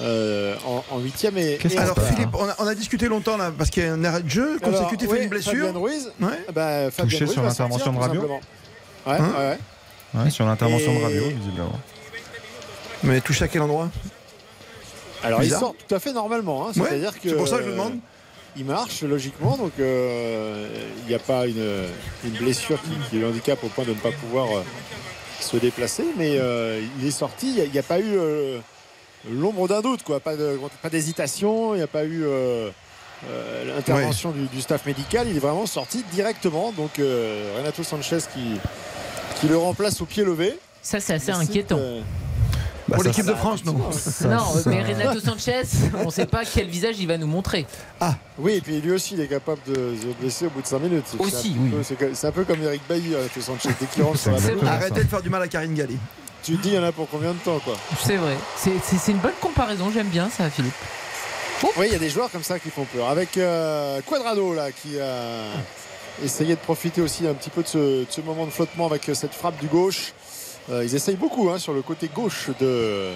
euh, 0.00 0.54
en, 0.90 0.98
huitième 1.00 1.36
et, 1.36 1.58
et 1.62 1.78
Alors, 1.78 1.98
Philippe, 2.02 2.30
on 2.34 2.48
a, 2.48 2.54
on 2.58 2.66
a 2.66 2.74
discuté 2.74 3.08
longtemps 3.08 3.36
là, 3.36 3.52
parce 3.56 3.68
qu'il 3.68 3.82
y 3.82 3.86
a 3.86 3.92
un 3.92 4.02
arrêt 4.04 4.22
de 4.22 4.30
jeu 4.30 4.56
Alors, 4.62 4.78
consécutif 4.80 5.10
à 5.10 5.12
oui, 5.12 5.18
une 5.24 5.28
blessure. 5.28 5.66
Fabien 5.66 5.78
Ruiz, 5.80 6.10
Ouais. 6.18 6.28
bah, 6.54 6.90
Fabien 6.90 7.04
Touché 7.04 7.24
Ruiz 7.24 7.32
sur 7.34 7.42
l'intervention 7.42 7.92
de 7.92 7.98
Rabiot. 7.98 8.22
Ouais, 8.22 8.38
Hein 9.06 9.32
ouais. 9.38 9.58
Ouais, 10.24 10.30
sur 10.30 10.46
l'intervention 10.46 10.92
Et- 10.92 10.98
de 10.98 11.02
Rabiot, 11.02 11.28
visiblement. 11.36 11.72
Mais 13.02 13.20
touché 13.20 13.44
à 13.44 13.48
quel 13.48 13.60
endroit? 13.62 13.90
Alors 15.22 15.42
il 15.42 15.50
sort 15.50 15.74
tout 15.86 15.94
à 15.94 15.98
fait 16.00 16.12
normalement. 16.12 16.66
hein. 16.68 16.72
Ouais, 16.76 16.88
C'est-à-dire 16.88 17.18
que 17.20 17.28
c'est 17.28 17.34
pour 17.36 17.48
ça 17.48 17.58
que 17.58 17.64
je 17.64 17.68
euh, 17.68 17.72
demande. 17.72 17.98
Il 18.56 18.64
marche 18.66 19.02
logiquement, 19.02 19.56
donc 19.56 19.72
euh, 19.80 20.68
il 21.04 21.08
n'y 21.08 21.14
a 21.14 21.18
pas 21.18 21.46
une, 21.46 21.86
une 22.24 22.32
blessure 22.32 22.78
qui, 22.82 22.90
qui 23.08 23.18
le 23.18 23.26
handicape 23.28 23.64
au 23.64 23.68
point 23.68 23.84
de 23.84 23.90
ne 23.90 23.94
pas 23.94 24.12
pouvoir 24.12 24.46
euh, 24.54 24.62
se 25.40 25.56
déplacer, 25.56 26.04
mais 26.18 26.36
euh, 26.38 26.82
il 27.00 27.06
est 27.06 27.10
sorti. 27.12 27.54
Il 27.56 27.70
n'y 27.72 27.78
a, 27.78 27.82
pas 27.82 27.98
eu 27.98 28.12
euh, 28.14 28.58
l'ombre 29.30 29.68
d'un 29.68 29.80
doute, 29.80 30.02
quoi. 30.02 30.20
Pas 30.20 30.36
de- 30.36 30.58
pas 30.82 30.90
d'hésitation. 30.90 31.74
Il 31.74 31.78
n'y 31.78 31.82
a 31.82 31.86
pas 31.86 32.04
eu 32.04 32.24
euh, 32.24 32.68
euh, 33.30 33.74
l'intervention 33.74 34.32
du, 34.32 34.42
du 34.48 34.60
staff 34.60 34.84
médical. 34.84 35.26
Il 35.30 35.36
est 35.36 35.40
vraiment 35.40 35.64
sorti 35.66 36.04
directement. 36.12 36.72
Donc 36.72 36.98
euh, 36.98 37.54
Renato 37.56 37.82
Sanchez 37.82 38.18
qui, 38.34 38.58
qui 39.40 39.48
le 39.48 39.56
remplace 39.56 40.00
au 40.02 40.04
pied 40.04 40.24
levé. 40.24 40.58
Ça, 40.82 41.00
c'est 41.00 41.14
assez 41.14 41.30
inquiétant. 41.30 41.78
euh, 41.78 42.00
Bah, 42.92 43.02
ça, 43.02 43.08
l'équipe 43.08 43.26
de 43.26 43.34
France, 43.34 43.64
non. 43.64 43.72
non, 43.74 44.44
mais 44.66 44.82
Renato 44.82 45.20
Sanchez, 45.20 45.62
on 45.98 46.06
ne 46.06 46.10
sait 46.10 46.26
pas 46.26 46.42
quel 46.44 46.66
visage 46.68 46.96
il 46.98 47.06
va 47.08 47.18
nous 47.18 47.26
montrer. 47.26 47.66
Oui, 48.38 48.52
et 48.54 48.60
puis 48.60 48.80
lui 48.80 48.92
aussi, 48.92 49.14
il 49.14 49.20
est 49.20 49.26
capable 49.28 49.60
de 49.66 49.74
se 49.74 50.06
blesser 50.20 50.46
au 50.46 50.50
bout 50.50 50.62
de 50.62 50.66
5 50.66 50.78
minutes. 50.80 51.04
Aussi, 51.18 51.30
c'est 51.32 51.48
un 51.48 51.80
oui. 51.80 51.96
peu- 51.96 52.10
C'est 52.14 52.26
un 52.26 52.32
peu 52.32 52.44
comme 52.44 52.62
Eric 52.62 52.82
Bailly, 52.88 53.14
Renato 53.14 53.40
Sanchez, 53.40 53.70
dès 53.80 53.86
qu'il 53.86 54.02
rentre 54.02 54.18
sur 54.18 54.30
la 54.32 54.38
vrai. 54.38 54.68
Arrêtez 54.68 55.04
de 55.04 55.08
faire 55.08 55.22
du 55.22 55.30
mal 55.30 55.42
à 55.42 55.48
Karine 55.48 55.74
Galli. 55.74 55.98
Tu 56.42 56.56
te 56.56 56.62
dis, 56.62 56.70
il 56.70 56.74
y 56.74 56.78
en 56.78 56.82
a 56.84 56.90
pour 56.92 57.08
combien 57.08 57.32
de 57.32 57.38
temps, 57.38 57.58
quoi? 57.60 57.74
C'est 58.02 58.16
vrai. 58.16 58.36
C'est- 58.56 59.10
une 59.12 59.18
bonne 59.18 59.30
comparaison, 59.40 59.90
j'aime 59.92 60.08
bien 60.08 60.28
ça, 60.28 60.50
Philippe. 60.50 60.72
Oui, 61.76 61.86
il 61.86 61.92
y 61.92 61.94
a 61.94 61.98
des 62.00 62.10
joueurs 62.10 62.30
comme 62.30 62.42
ça 62.42 62.58
qui 62.58 62.70
font 62.70 62.84
peur. 62.84 63.08
Avec 63.08 63.36
euh, 63.36 64.00
Quadrado, 64.04 64.52
là, 64.52 64.72
qui 64.72 64.98
a 64.98 65.44
essayé 66.24 66.54
de 66.56 66.60
profiter 66.60 67.00
aussi 67.00 67.26
un 67.28 67.34
petit 67.34 67.50
peu 67.50 67.62
de 67.62 67.68
ce, 67.68 67.78
de 67.78 68.06
ce 68.10 68.20
moment 68.20 68.44
de 68.44 68.50
flottement 68.50 68.86
avec 68.86 69.08
euh, 69.08 69.14
cette 69.14 69.32
frappe 69.34 69.58
du 69.60 69.68
gauche. 69.68 70.12
Euh, 70.70 70.84
ils 70.84 70.94
essayent 70.94 71.16
beaucoup 71.16 71.50
hein, 71.50 71.58
sur 71.58 71.72
le 71.72 71.82
côté 71.82 72.08
gauche 72.08 72.48
de 72.60 73.10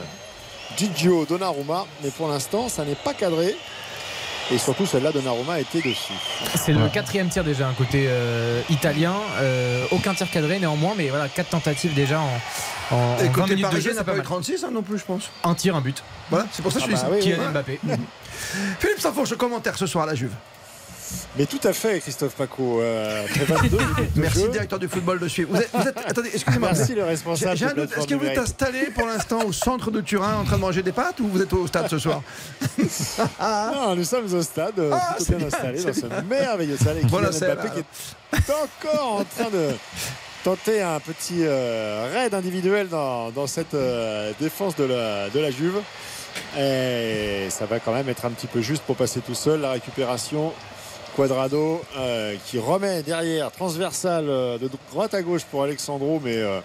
Gigio 0.77 1.25
Donnarumma, 1.27 1.87
mais 2.03 2.11
pour 2.11 2.29
l'instant, 2.29 2.69
ça 2.69 2.85
n'est 2.85 2.95
pas 2.97 3.15
cadré. 3.15 3.55
Et 4.53 4.59
surtout, 4.59 4.87
celle-là, 4.87 5.11
Donnarumma 5.11 5.59
était 5.59 5.81
dessus. 5.81 6.13
C'est 6.55 6.73
le 6.73 6.89
quatrième 6.89 7.29
tir 7.29 7.43
déjà, 7.43 7.67
un 7.69 7.73
côté 7.73 8.07
euh, 8.09 8.61
italien. 8.71 9.15
Euh, 9.41 9.85
aucun 9.91 10.15
tir 10.15 10.31
cadré 10.31 10.61
néanmoins, 10.61 10.95
mais 10.97 11.09
voilà, 11.09 11.29
quatre 11.29 11.49
tentatives 11.51 11.95
déjà 11.95 12.21
en, 12.21 12.95
en, 12.97 13.17
Et 13.19 13.29
en 13.29 13.33
20 13.33 13.33
côté 13.33 13.55
minutes 13.57 13.73
de 13.73 13.81
jeu, 13.81 13.93
n'a 13.93 14.05
pas 14.05 14.13
pas 14.13 14.13
eu 14.13 14.17
mal. 14.19 14.25
36 14.25 14.65
hein, 14.65 14.71
non 14.73 14.83
plus, 14.83 14.99
je 14.99 15.05
pense. 15.05 15.31
Un 15.43 15.55
tir, 15.55 15.75
un 15.75 15.81
but. 15.81 16.03
Voilà, 16.31 16.47
c'est 16.53 16.63
pour 16.63 16.71
ça 16.71 16.79
que 16.81 16.87
je 16.89 16.93
Ah 16.95 16.97
suis 16.97 17.07
bah 17.09 17.19
ici. 17.19 17.27
oui, 17.29 17.33
Kylian 17.35 17.47
oui. 17.47 17.51
Mbappé. 17.53 17.81
Philippe 18.79 19.01
Safourche, 19.01 19.35
commentaire 19.37 19.77
ce 19.77 19.87
soir 19.87 20.05
à 20.05 20.07
la 20.09 20.15
Juve. 20.15 20.33
Mais 21.39 21.47
tout 21.47 21.61
à 21.65 21.73
fait, 21.73 22.01
Christophe 22.01 22.35
Paco. 22.35 22.81
euh, 22.81 23.25
après 23.25 23.45
22 23.45 23.77
minutes 23.79 24.15
de 24.15 24.21
Merci, 24.21 24.41
jeu. 24.41 24.49
directeur 24.49 24.79
du 24.79 24.89
football 24.89 25.19
de 25.19 25.29
suivre. 25.29 25.51
Vous 25.53 25.61
êtes, 25.61 25.71
vous 25.73 25.89
êtes- 25.89 25.99
attendez, 26.07 26.31
excusez-moi. 26.33 26.71
Merci 26.73 26.95
le 26.95 27.05
responsable. 27.05 27.55
Est-ce 27.57 28.07
que 28.07 28.15
vous 28.15 28.25
êtes 28.27 28.39
installé 28.39 28.87
pour 28.95 29.07
l'instant 29.07 29.45
au 29.45 29.53
centre 29.53 29.91
de 29.91 30.01
Turin 30.01 30.37
en 30.37 30.45
train 30.45 30.57
de 30.57 30.61
manger 30.63 30.83
des 30.83 30.93
pâtes 30.93 31.21
ou 31.21 31.29
vous 31.29 31.43
êtes 31.43 31.53
au 31.53 31.67
stade 31.67 31.89
ce 31.89 31.99
soir 31.99 32.23
Non, 33.41 33.95
nous 33.97 34.05
sommes 34.05 34.33
au 34.33 34.43
stade, 34.43 34.79
euh, 34.79 34.91
Ah, 34.93 35.15
plutôt 35.17 35.31
bien 35.33 35.39
bien, 35.39 35.47
installé 35.49 35.79
c'est 35.79 35.87
dans 36.09 36.17
ce 36.19 36.25
merveilleux 36.25 36.77
stade. 36.77 36.97
Kylian 37.01 37.21
Mbappé 37.21 37.69
là. 37.69 37.75
qui 37.75 37.81
est 38.37 38.53
encore 38.53 39.13
en 39.21 39.25
train 39.25 39.51
de 39.51 39.71
tenter 40.45 40.81
un 40.83 41.01
petit 41.01 41.41
euh, 41.41 42.09
raid 42.13 42.33
individuel 42.35 42.89
dans, 42.89 43.31
dans 43.31 43.47
cette 43.47 43.75
euh, 43.75 44.33
défense 44.41 44.77
de 44.77 44.85
la, 44.85 45.29
de 45.31 45.41
la 45.41 45.51
Juve. 45.51 45.79
Et 46.59 47.47
ça 47.51 47.67
va 47.67 47.81
quand 47.81 47.93
même 47.93 48.09
être 48.09 48.25
un 48.27 48.31
petit 48.31 48.47
peu 48.47 48.61
juste 48.61 48.83
pour 48.83 48.97
passer 48.97 49.21
tout 49.21 49.35
seul. 49.35 49.61
La 49.63 49.73
récupération. 49.73 50.53
Quadrado 51.17 51.83
euh, 51.97 52.35
qui 52.47 52.59
remet 52.59 53.03
derrière, 53.03 53.51
transversal 53.51 54.27
euh, 54.29 54.59
de 54.59 54.69
droite 54.93 55.15
à 55.15 55.23
gauche 55.23 55.43
pour 55.51 55.63
Alexandro, 55.63 56.21
mais 56.23 56.37
euh, 56.37 56.61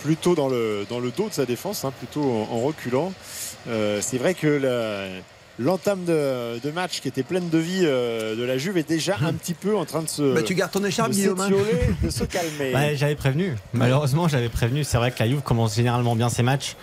plutôt 0.00 0.34
dans 0.34 0.48
le, 0.48 0.84
dans 0.90 0.98
le 0.98 1.10
dos 1.12 1.28
de 1.28 1.34
sa 1.34 1.46
défense, 1.46 1.84
hein, 1.84 1.92
plutôt 1.96 2.22
en, 2.22 2.48
en 2.54 2.60
reculant. 2.60 3.12
Euh, 3.68 4.00
c'est 4.02 4.18
vrai 4.18 4.34
que 4.34 4.48
la- 4.48 5.08
l'entame 5.58 6.04
de, 6.04 6.58
de 6.58 6.70
match 6.72 7.00
qui 7.00 7.08
était 7.08 7.22
pleine 7.22 7.48
de 7.50 7.58
vie 7.58 7.82
euh, 7.84 8.34
de 8.34 8.42
la 8.42 8.58
Juve 8.58 8.78
est 8.78 8.88
déjà 8.88 9.16
un 9.22 9.34
petit 9.34 9.54
peu 9.54 9.76
en 9.76 9.84
train 9.84 10.02
de 10.02 10.08
se, 10.08 10.34
Bah, 10.34 10.42
Tu 10.42 10.54
gardes 10.54 10.72
ton 10.72 10.82
écharpe, 10.84 11.10
de 11.10 11.14
Guillaume. 11.14 11.40
hein. 11.40 11.44
s'étioler, 11.48 11.80
de 12.02 12.10
se 12.10 12.24
calmer. 12.24 12.74
Ouais, 12.74 12.94
j'avais 12.96 13.14
prévenu. 13.14 13.54
Malheureusement, 13.72 14.26
j'avais 14.28 14.48
prévenu. 14.48 14.82
C'est 14.82 14.96
vrai 14.96 15.12
que 15.12 15.20
la 15.20 15.28
Juve 15.28 15.42
commence 15.42 15.76
généralement 15.76 16.16
bien 16.16 16.28
ses 16.30 16.42
matchs. 16.42 16.74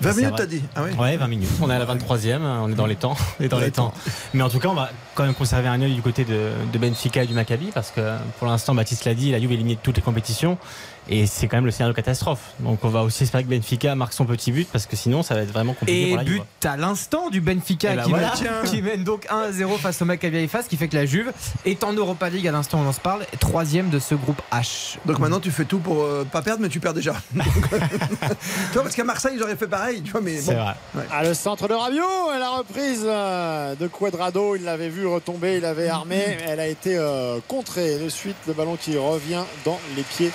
20 0.00 0.12
C'est 0.12 0.20
minutes, 0.20 0.34
t'as 0.36 0.46
dit 0.46 0.62
Ah 0.76 0.82
oui 0.84 0.90
Ouais, 0.98 1.16
20 1.16 1.26
minutes. 1.26 1.48
On 1.60 1.68
est 1.70 1.74
à 1.74 1.78
la 1.78 1.86
23e, 1.86 2.38
on 2.40 2.70
est 2.70 2.74
dans 2.74 2.86
les 2.86 2.96
temps. 2.96 3.16
On 3.40 3.44
est 3.44 3.48
dans 3.48 3.58
les 3.58 3.70
temps. 3.72 3.92
Mais 4.32 4.42
en 4.42 4.48
tout 4.48 4.58
cas, 4.60 4.68
on 4.68 4.74
va 4.74 4.90
quand 5.14 5.24
même 5.24 5.34
conserver 5.34 5.66
un 5.68 5.80
œil 5.82 5.94
du 5.94 6.02
côté 6.02 6.24
de, 6.24 6.50
de 6.72 6.78
Benfica 6.78 7.24
et 7.24 7.26
du 7.26 7.34
Maccabi 7.34 7.70
parce 7.74 7.90
que 7.90 8.00
pour 8.38 8.46
l'instant, 8.46 8.74
Baptiste 8.74 9.04
l'a 9.04 9.14
dit, 9.14 9.32
la 9.32 9.40
Juve 9.40 9.50
est 9.50 9.54
éliminée 9.54 9.74
de 9.74 9.80
toutes 9.80 9.96
les 9.96 10.02
compétitions 10.02 10.56
et 11.08 11.26
c'est 11.26 11.48
quand 11.48 11.56
même 11.56 11.64
le 11.66 11.70
scénario 11.70 11.92
de 11.92 11.96
catastrophe. 11.96 12.40
Donc 12.60 12.84
on 12.84 12.88
va 12.88 13.02
aussi 13.02 13.22
espérer 13.22 13.44
que 13.44 13.48
Benfica 13.48 13.94
marque 13.94 14.12
son 14.12 14.24
petit 14.24 14.52
but 14.52 14.68
parce 14.70 14.86
que 14.86 14.96
sinon, 14.96 15.22
ça 15.22 15.34
va 15.34 15.42
être 15.42 15.52
vraiment 15.52 15.72
compliqué 15.74 16.02
Et 16.02 16.08
pour 16.08 16.16
la 16.18 16.24
Juve. 16.24 16.40
but 16.40 16.66
à 16.66 16.76
l'instant 16.76 17.30
du 17.30 17.40
Benfica 17.40 17.94
ben 17.94 18.02
qui, 18.04 18.10
voilà. 18.10 18.32
mène, 18.40 18.70
qui 18.70 18.82
mène 18.82 19.04
donc 19.04 19.26
1 19.30 19.36
à 19.36 19.52
0 19.52 19.78
face 19.78 20.02
au 20.02 20.04
Maccabi 20.04 20.36
Haïfa, 20.38 20.62
ce 20.62 20.68
qui 20.68 20.76
fait 20.76 20.88
que 20.88 20.96
la 20.96 21.06
Juve 21.06 21.32
est 21.64 21.84
en 21.84 21.92
Europa 21.92 22.28
League 22.28 22.46
à 22.46 22.52
l'instant 22.52 22.78
où 22.78 22.82
on 22.82 22.88
en 22.88 22.92
se 22.92 23.00
parle, 23.00 23.24
troisième 23.40 23.88
de 23.90 23.98
ce 23.98 24.14
groupe 24.14 24.40
H. 24.52 24.96
Donc 25.06 25.18
maintenant 25.18 25.40
tu 25.40 25.50
fais 25.50 25.64
tout 25.64 25.78
pour 25.78 26.02
euh, 26.02 26.24
pas 26.30 26.42
perdre, 26.42 26.62
mais 26.62 26.68
tu 26.68 26.80
perds 26.80 26.94
déjà. 26.94 27.14
Donc, 27.34 27.44
tu 27.70 28.72
vois, 28.74 28.82
parce 28.82 28.94
qu'à 28.94 29.04
Marseille 29.04 29.32
ils 29.36 29.42
auraient 29.42 29.56
fait 29.56 29.66
pareil, 29.66 30.02
tu 30.02 30.10
vois, 30.12 30.20
mais 30.20 30.40
bon. 30.42 30.52
vrai. 30.52 30.74
À 31.12 31.22
le 31.24 31.34
centre 31.34 31.68
de 31.68 31.74
Rabiot 31.74 32.32
et 32.34 32.38
la 32.38 32.50
reprise 32.50 33.02
euh, 33.04 33.74
de 33.74 33.86
Quadrado, 33.86 34.56
il 34.56 34.64
l'avait 34.64 34.88
vu 34.88 35.06
retomber, 35.06 35.56
il 35.56 35.62
l'avait 35.62 35.88
armé, 35.88 36.36
elle 36.46 36.60
a 36.60 36.66
été 36.66 36.96
euh, 36.96 37.38
contrée 37.48 37.98
de 37.98 38.08
suite, 38.08 38.36
le 38.46 38.52
ballon 38.52 38.76
qui 38.76 38.96
revient 38.96 39.42
dans 39.64 39.78
les 39.96 40.02
pieds 40.02 40.30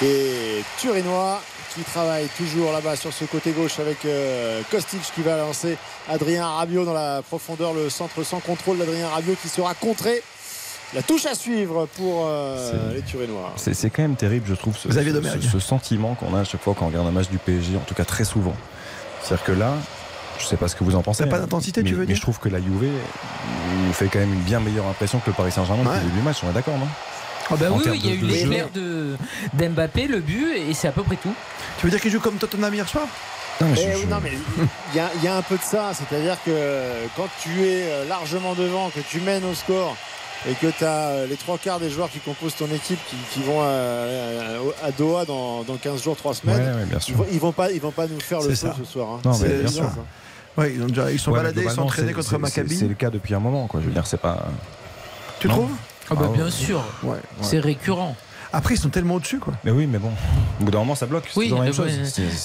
des 0.00 0.64
Turinois 0.78 1.40
qui 1.74 1.82
travaillent 1.82 2.28
toujours 2.36 2.72
là-bas 2.72 2.96
sur 2.96 3.12
ce 3.12 3.24
côté 3.24 3.52
gauche 3.52 3.78
avec 3.78 4.04
euh, 4.04 4.60
Kostic 4.70 5.00
qui 5.14 5.22
va 5.22 5.36
lancer 5.36 5.76
Adrien 6.08 6.46
Rabiot 6.46 6.84
dans 6.84 6.92
la 6.94 7.22
profondeur, 7.22 7.72
le 7.74 7.88
centre 7.90 8.22
sans 8.24 8.40
contrôle 8.40 8.78
d'Adrien 8.78 9.08
Rabiot 9.08 9.36
qui 9.40 9.48
sera 9.48 9.74
contré. 9.74 10.22
La 10.92 11.02
touche 11.02 11.26
à 11.26 11.36
suivre 11.36 11.86
pour 11.96 12.24
euh, 12.26 12.92
les 12.92 13.02
Turinois. 13.02 13.52
C'est 13.56 13.90
quand 13.90 14.02
même 14.02 14.16
terrible, 14.16 14.46
je 14.48 14.54
trouve, 14.54 14.76
ce, 14.76 14.90
ce- 14.90 14.98
Domergue. 15.12 15.40
ce- 15.42 15.48
ce 15.48 15.58
sentiment 15.60 16.14
qu'on 16.16 16.34
a 16.34 16.40
à 16.40 16.44
chaque 16.44 16.60
fois 16.62 16.74
quand 16.76 16.86
on 16.86 16.88
regarde 16.88 17.06
un 17.06 17.12
match 17.12 17.28
du 17.28 17.38
PSG, 17.38 17.76
en 17.76 17.80
tout 17.86 17.94
cas 17.94 18.04
très 18.04 18.24
souvent. 18.24 18.56
C'est-à-dire 19.22 19.44
que 19.44 19.52
là, 19.52 19.74
je 20.40 20.46
sais 20.46 20.56
pas 20.56 20.66
ce 20.66 20.74
que 20.74 20.82
vous 20.82 20.96
en 20.96 21.02
pensez. 21.02 21.26
Pas 21.26 21.38
d'intensité, 21.38 21.84
mais, 21.84 21.88
tu 21.90 21.94
veux 21.94 22.00
mais 22.00 22.06
dire 22.06 22.16
je 22.16 22.20
trouve 22.22 22.40
que 22.40 22.48
la 22.48 22.58
Juve 22.58 22.90
nous 23.86 23.92
fait 23.92 24.06
quand 24.08 24.18
même 24.18 24.32
une 24.32 24.40
bien 24.40 24.58
meilleure 24.58 24.86
impression 24.88 25.20
que 25.20 25.28
le 25.30 25.34
Paris 25.34 25.52
Saint-Germain 25.52 25.84
Ouais. 25.84 25.88
depuis 25.90 26.00
le 26.00 26.08
début 26.08 26.18
du 26.18 26.24
match, 26.24 26.38
on 26.44 26.50
est 26.50 26.54
d'accord, 26.54 26.76
non? 26.76 26.88
Ah 27.50 27.56
bah 27.56 27.66
oui, 27.72 27.82
il 27.94 28.06
y 28.06 28.10
a 28.10 28.14
eu 28.14 28.18
l'éclair 28.18 28.68
de 28.74 29.16
d'Mbappé, 29.54 30.06
le 30.06 30.20
but, 30.20 30.52
et 30.56 30.72
c'est 30.74 30.88
à 30.88 30.92
peu 30.92 31.02
près 31.02 31.16
tout. 31.16 31.34
Tu 31.78 31.86
veux 31.86 31.90
dire 31.90 32.00
qu'ils 32.00 32.10
jouent 32.10 32.20
comme 32.20 32.36
Tottenham 32.36 32.72
hier 32.74 32.88
soir? 32.88 33.06
Non, 33.60 33.66
mais 33.68 33.74
Eh 33.78 33.82
je- 33.82 33.96
oui, 33.96 34.02
je- 34.02 34.06
non, 34.08 34.16
mais 34.22 34.32
il 34.92 34.96
y, 34.96 35.00
a- 35.00 35.10
il 35.16 35.24
y 35.24 35.28
a 35.28 35.36
un 35.36 35.42
peu 35.42 35.56
de 35.56 35.62
ça, 35.62 35.90
c'est-à-dire 35.92 36.36
que 36.46 36.50
quand 37.16 37.28
tu 37.42 37.50
es 37.62 37.82
euh, 37.90 38.08
largement 38.08 38.54
devant, 38.54 38.88
que 38.90 39.00
tu 39.00 39.20
mènes 39.20 39.44
au 39.44 39.54
score 39.54 39.96
et 40.48 40.54
que 40.54 40.68
tu 40.68 40.84
as 40.84 41.26
les 41.28 41.36
trois 41.36 41.58
quarts 41.58 41.78
des 41.80 41.90
joueurs 41.90 42.08
qui 42.10 42.20
composent 42.20 42.54
ton 42.56 42.68
équipe 42.74 42.98
qui, 43.08 43.16
qui 43.32 43.42
vont 43.42 43.60
à, 43.60 43.66
à 44.86 44.90
Doha 44.96 45.26
dans, 45.26 45.62
dans 45.64 45.76
15 45.76 46.02
jours, 46.02 46.16
3 46.16 46.30
Ouais, 46.32 46.36
semaines, 46.38 46.74
ouais, 46.76 46.84
bien 46.86 46.98
ils, 46.98 47.02
sûr. 47.02 47.16
vont, 47.16 47.26
ils 47.30 47.40
vont 47.40 47.52
pas, 47.52 47.70
ils 47.70 47.80
vont 47.80 47.90
pas 47.90 48.06
nous 48.06 48.20
faire 48.20 48.40
le 48.40 48.54
feu 48.54 48.70
ce 48.78 48.84
soir. 48.84 49.08
hein. 49.16 49.20
Non, 49.24 49.36
mais 49.42 49.48
bien 49.48 49.68
sûr. 49.70 49.90
Ouais, 50.56 50.72
ils, 50.74 50.82
ont 50.82 50.86
déjà, 50.86 51.10
ils 51.12 51.18
sont 51.18 51.30
baladés, 51.32 51.62
ils 51.64 51.70
sont 51.70 51.82
entraînés 51.82 52.12
contre 52.14 52.38
Maccabi. 52.38 52.70
C'est 52.74 52.80
c'est 52.80 52.88
le 52.88 52.94
cas 52.94 53.10
depuis 53.10 53.34
un 53.34 53.40
moment, 53.40 53.66
quoi. 53.66 53.80
Je 53.80 53.86
veux 53.86 53.92
dire, 53.92 54.06
c'est 54.06 54.20
pas. 54.20 54.46
Tu 55.38 55.48
Non. 55.48 55.54
trouves? 55.54 55.70
Ah 56.10 56.14
bah 56.14 56.22
Ah 56.24 56.28
ouais. 56.30 56.36
bien 56.36 56.50
sûr, 56.50 56.82
Ouais. 57.02 57.18
c'est 57.40 57.60
récurrent. 57.60 58.16
Après, 58.52 58.74
ils 58.74 58.80
sont 58.80 58.88
tellement 58.88 59.14
au-dessus, 59.14 59.38
quoi. 59.38 59.54
Mais 59.62 59.70
oui, 59.70 59.86
mais 59.86 59.98
bon. 59.98 60.10
Au 60.60 60.64
bout 60.64 60.70
d'un 60.72 60.78
moment, 60.80 60.96
ça 60.96 61.06
bloque. 61.06 61.30
Oui, 61.36 61.50
la 61.50 61.60
même 61.60 61.72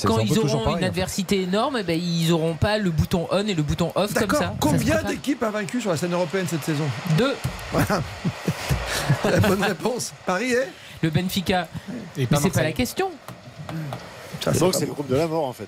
Quand 0.06 0.20
ils 0.20 0.38
auront 0.38 0.64
pareil, 0.64 0.78
une 0.78 0.84
adversité 0.84 1.42
énorme, 1.42 1.78
eh 1.80 1.84
ben, 1.84 2.00
ils 2.00 2.30
n'auront 2.30 2.54
pas 2.54 2.78
le 2.78 2.92
bouton 2.92 3.28
on 3.32 3.48
et 3.48 3.56
le 3.56 3.64
bouton 3.64 3.92
off 3.96 4.14
comme 4.14 4.30
ça. 4.38 4.54
Combien 4.60 5.02
d'équipes 5.02 5.42
a 5.42 5.50
vaincu 5.50 5.82
sur 5.82 5.90
la 5.90 5.98
scène 5.98 6.14
européenne 6.14 6.46
cette 6.48 6.64
saison? 6.64 6.86
Deux. 7.18 7.34
Voilà. 7.72 8.04
la 9.32 9.40
bonne 9.40 9.64
réponse. 9.64 10.14
Paris 10.26 10.52
est? 10.52 10.70
Le 11.02 11.10
Benfica. 11.10 11.68
Et 12.18 12.28
Mais 12.30 12.38
c'est 12.38 12.52
pas 12.52 12.64
la 12.64 12.72
question. 12.72 13.10
Ça, 14.42 14.52
Donc 14.52 14.74
pas 14.74 14.78
c'est 14.80 14.86
le 14.86 14.94
groupe 14.94 15.10
de 15.10 15.16
la 15.16 15.28
mort 15.28 15.46
en 15.46 15.54
fait. 15.54 15.68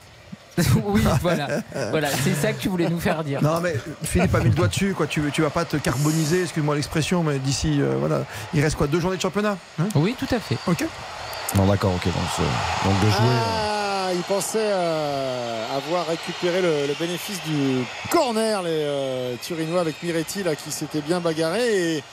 oui, 0.85 1.03
voilà. 1.21 1.47
Voilà, 1.91 2.09
c'est 2.23 2.33
ça 2.33 2.53
que 2.53 2.59
tu 2.59 2.69
voulais 2.69 2.89
nous 2.89 2.99
faire 2.99 3.23
dire. 3.23 3.41
Non 3.41 3.59
mais 3.61 3.75
Philippe 4.03 4.33
a 4.35 4.39
mis 4.39 4.45
le 4.49 4.55
doigt 4.55 4.67
dessus 4.67 4.93
quoi. 4.95 5.07
Tu, 5.07 5.21
tu 5.31 5.41
vas 5.41 5.49
pas 5.49 5.65
te 5.65 5.77
carboniser, 5.77 6.43
excuse-moi 6.43 6.75
l'expression, 6.75 7.23
mais 7.23 7.39
d'ici 7.39 7.79
euh, 7.81 7.95
voilà, 7.99 8.23
il 8.53 8.61
reste 8.61 8.75
quoi 8.75 8.87
deux 8.87 8.99
journées 8.99 9.17
de 9.17 9.21
championnat 9.21 9.57
hein? 9.79 9.87
Oui, 9.95 10.15
tout 10.17 10.27
à 10.33 10.39
fait. 10.39 10.57
Ok. 10.67 10.83
Non, 11.55 11.65
d'accord, 11.65 11.93
ok. 11.95 12.05
Donc, 12.05 12.13
donc 12.85 12.99
de 13.05 13.09
jouer. 13.09 13.19
euh, 13.21 14.07
Ah, 14.09 14.13
ils 14.13 14.21
pensaient 14.23 14.57
euh, 14.61 15.65
avoir 15.77 16.07
récupéré 16.07 16.61
le, 16.61 16.87
le 16.87 16.93
bénéfice 16.99 17.39
du 17.45 17.83
corner, 18.09 18.61
les 18.63 18.69
euh, 18.71 19.35
Turinois, 19.41 19.81
avec 19.81 20.01
Miretti 20.03 20.43
là, 20.43 20.55
qui 20.55 20.71
s'était 20.71 21.01
bien 21.01 21.19
bagarré. 21.19 21.95
Et, 21.97 22.03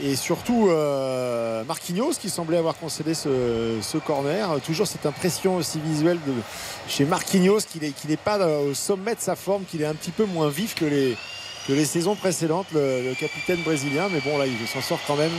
et 0.00 0.16
surtout 0.16 0.68
euh, 0.70 1.64
Marquinhos 1.64 2.12
qui 2.20 2.30
semblait 2.30 2.56
avoir 2.56 2.76
concédé 2.76 3.14
ce, 3.14 3.78
ce 3.82 3.98
corner. 3.98 4.48
Toujours 4.64 4.86
cette 4.86 5.04
impression 5.04 5.56
aussi 5.56 5.80
visuelle 5.80 6.18
de, 6.26 6.32
chez 6.88 7.04
Marquinhos 7.04 7.60
qu'il 7.70 7.92
n'est 8.08 8.16
pas 8.16 8.38
euh, 8.38 8.70
au 8.70 8.74
sommet 8.74 9.14
de 9.14 9.20
sa 9.20 9.36
forme, 9.36 9.64
qu'il 9.64 9.82
est 9.82 9.86
un 9.86 9.94
petit 9.94 10.12
peu 10.12 10.24
moins 10.24 10.48
vif 10.48 10.74
que 10.74 10.86
les, 10.86 11.16
que 11.68 11.72
les 11.72 11.84
saisons 11.84 12.14
précédentes, 12.14 12.68
le, 12.72 13.02
le 13.02 13.14
capitaine 13.14 13.60
brésilien. 13.62 14.08
Mais 14.10 14.20
bon, 14.20 14.38
là, 14.38 14.46
il 14.46 14.68
s'en 14.68 14.80
sort 14.80 15.00
quand 15.06 15.16
même 15.16 15.32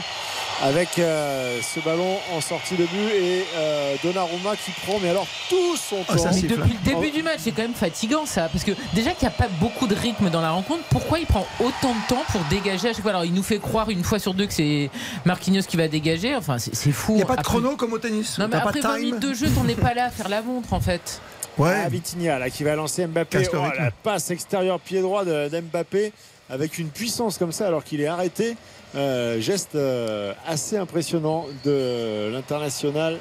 avec 0.63 0.97
euh, 0.97 1.59
ce 1.61 1.79
ballon 1.81 2.17
en 2.33 2.39
sortie 2.39 2.75
de 2.75 2.85
but 2.85 3.09
et 3.13 3.45
euh, 3.55 3.95
Donnarumma 4.01 4.55
qui 4.55 4.71
prend 4.85 4.97
mais 5.01 5.09
alors 5.09 5.27
tout 5.49 5.75
son 5.75 5.97
Ah, 6.07 6.15
temps. 6.15 6.23
Mais 6.33 6.41
depuis 6.41 6.71
le 6.85 6.89
début 6.93 7.11
du 7.11 7.21
match, 7.21 7.39
c'est 7.39 7.51
quand 7.51 7.63
même 7.63 7.73
fatigant 7.73 8.25
ça. 8.25 8.47
Parce 8.51 8.63
que 8.63 8.71
déjà 8.93 9.11
qu'il 9.11 9.27
n'y 9.27 9.33
a 9.33 9.37
pas 9.37 9.49
beaucoup 9.59 9.87
de 9.87 9.95
rythme 9.95 10.29
dans 10.29 10.39
la 10.41 10.51
rencontre, 10.51 10.83
pourquoi 10.89 11.19
il 11.19 11.25
prend 11.25 11.45
autant 11.59 11.93
de 11.93 12.07
temps 12.07 12.23
pour 12.31 12.41
dégager 12.49 12.89
à 12.89 12.93
chaque 12.93 13.01
fois? 13.01 13.11
Alors 13.11 13.25
il 13.25 13.33
nous 13.33 13.43
fait 13.43 13.59
croire 13.59 13.89
une 13.89 14.03
fois 14.03 14.19
sur 14.19 14.33
deux 14.33 14.45
que 14.47 14.53
c'est 14.53 14.89
Marquinhos 15.25 15.63
qui 15.67 15.75
va 15.75 15.87
dégager. 15.89 16.33
Enfin, 16.35 16.57
c'est 16.59 16.91
fou. 16.91 17.13
Il 17.13 17.15
n'y 17.17 17.21
a 17.23 17.25
pas 17.25 17.35
de 17.35 17.39
Après- 17.41 17.51
chrono 17.59 17.75
comme 17.75 17.91
au 17.93 17.99
tennis. 17.99 18.37
Non, 18.39 18.45
mais 18.45 18.51
pas 18.51 18.57
après 18.69 18.79
de 18.79 18.83
20 18.85 18.93
time. 18.95 19.05
minutes 19.05 19.19
de 19.21 19.33
jeu, 19.33 19.47
t'en 19.49 19.67
es 19.67 19.75
pas 19.75 19.93
là 19.93 20.05
à 20.05 20.09
faire 20.11 20.29
la 20.29 20.41
montre 20.41 20.71
en 20.73 20.79
fait. 20.79 21.21
Ouais. 21.57 21.81
Ah, 21.85 21.89
Vitinha 21.89 22.39
là 22.39 22.49
qui 22.49 22.63
va 22.63 22.75
lancer 22.75 23.05
Mbappé. 23.05 23.47
Oh, 23.53 23.57
la 23.77 23.91
passe 23.91 24.31
extérieure 24.31 24.79
pied 24.79 25.01
droit 25.01 25.25
d'Mbappé 25.25 26.13
avec 26.49 26.79
une 26.79 26.87
puissance 26.89 27.37
comme 27.37 27.51
ça 27.51 27.67
alors 27.67 27.83
qu'il 27.83 27.99
est 28.01 28.07
arrêté. 28.07 28.55
Euh, 28.95 29.39
geste 29.39 29.75
euh, 29.75 30.33
assez 30.45 30.77
impressionnant 30.77 31.47
de 31.63 32.29
l'international 32.31 33.19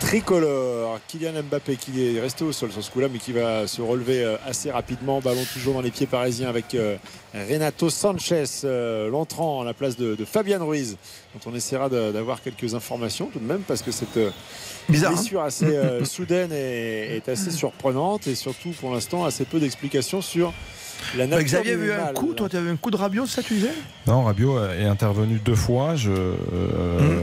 tricolore. 0.00 1.00
Kylian 1.08 1.42
Mbappé 1.42 1.76
qui 1.76 2.16
est 2.16 2.20
resté 2.20 2.44
au 2.44 2.52
sol 2.52 2.70
sur 2.72 2.82
ce 2.82 2.90
coup-là 2.90 3.08
mais 3.10 3.18
qui 3.18 3.32
va 3.32 3.66
se 3.66 3.80
relever 3.80 4.22
euh, 4.22 4.36
assez 4.46 4.70
rapidement. 4.70 5.20
Ballon 5.20 5.44
toujours 5.52 5.74
dans 5.74 5.80
les 5.80 5.90
pieds 5.90 6.06
parisiens 6.06 6.48
avec 6.48 6.74
euh, 6.74 6.96
Renato 7.34 7.90
Sanchez, 7.90 8.44
euh, 8.64 9.10
l'entrant 9.10 9.62
à 9.62 9.64
la 9.64 9.74
place 9.74 9.96
de, 9.96 10.14
de 10.14 10.24
Fabian 10.24 10.64
Ruiz 10.66 10.96
dont 11.34 11.50
on 11.50 11.54
essaiera 11.54 11.88
d'avoir 11.88 12.42
quelques 12.42 12.74
informations 12.74 13.26
tout 13.32 13.38
de 13.38 13.44
même 13.46 13.62
parce 13.62 13.82
que 13.82 13.90
cette 13.90 14.16
hein 14.16 14.32
blessure 14.88 15.42
assez 15.42 15.78
soudaine 16.04 16.52
est, 16.52 17.16
est 17.16 17.28
assez 17.28 17.50
surprenante 17.50 18.26
et 18.26 18.34
surtout 18.34 18.70
pour 18.80 18.92
l'instant 18.92 19.24
assez 19.24 19.44
peu 19.44 19.58
d'explications 19.58 20.22
sur 20.22 20.52
la 21.16 21.26
Bah, 21.26 21.42
Xavier 21.42 21.72
a 21.72 21.76
eu 21.76 21.92
un 21.92 22.04
mal. 22.06 22.14
coup, 22.14 22.32
toi 22.34 22.48
tu 22.48 22.56
avais 22.56 22.70
un 22.70 22.76
coup 22.76 22.90
de 22.90 22.96
Rabiot, 22.96 23.26
ça 23.26 23.42
tu 23.42 23.54
disais? 23.54 23.70
Non, 24.06 24.24
Rabiot 24.24 24.58
est 24.70 24.84
intervenu 24.86 25.40
deux 25.44 25.54
fois. 25.54 25.94
Je, 25.96 26.10
euh, 26.10 26.32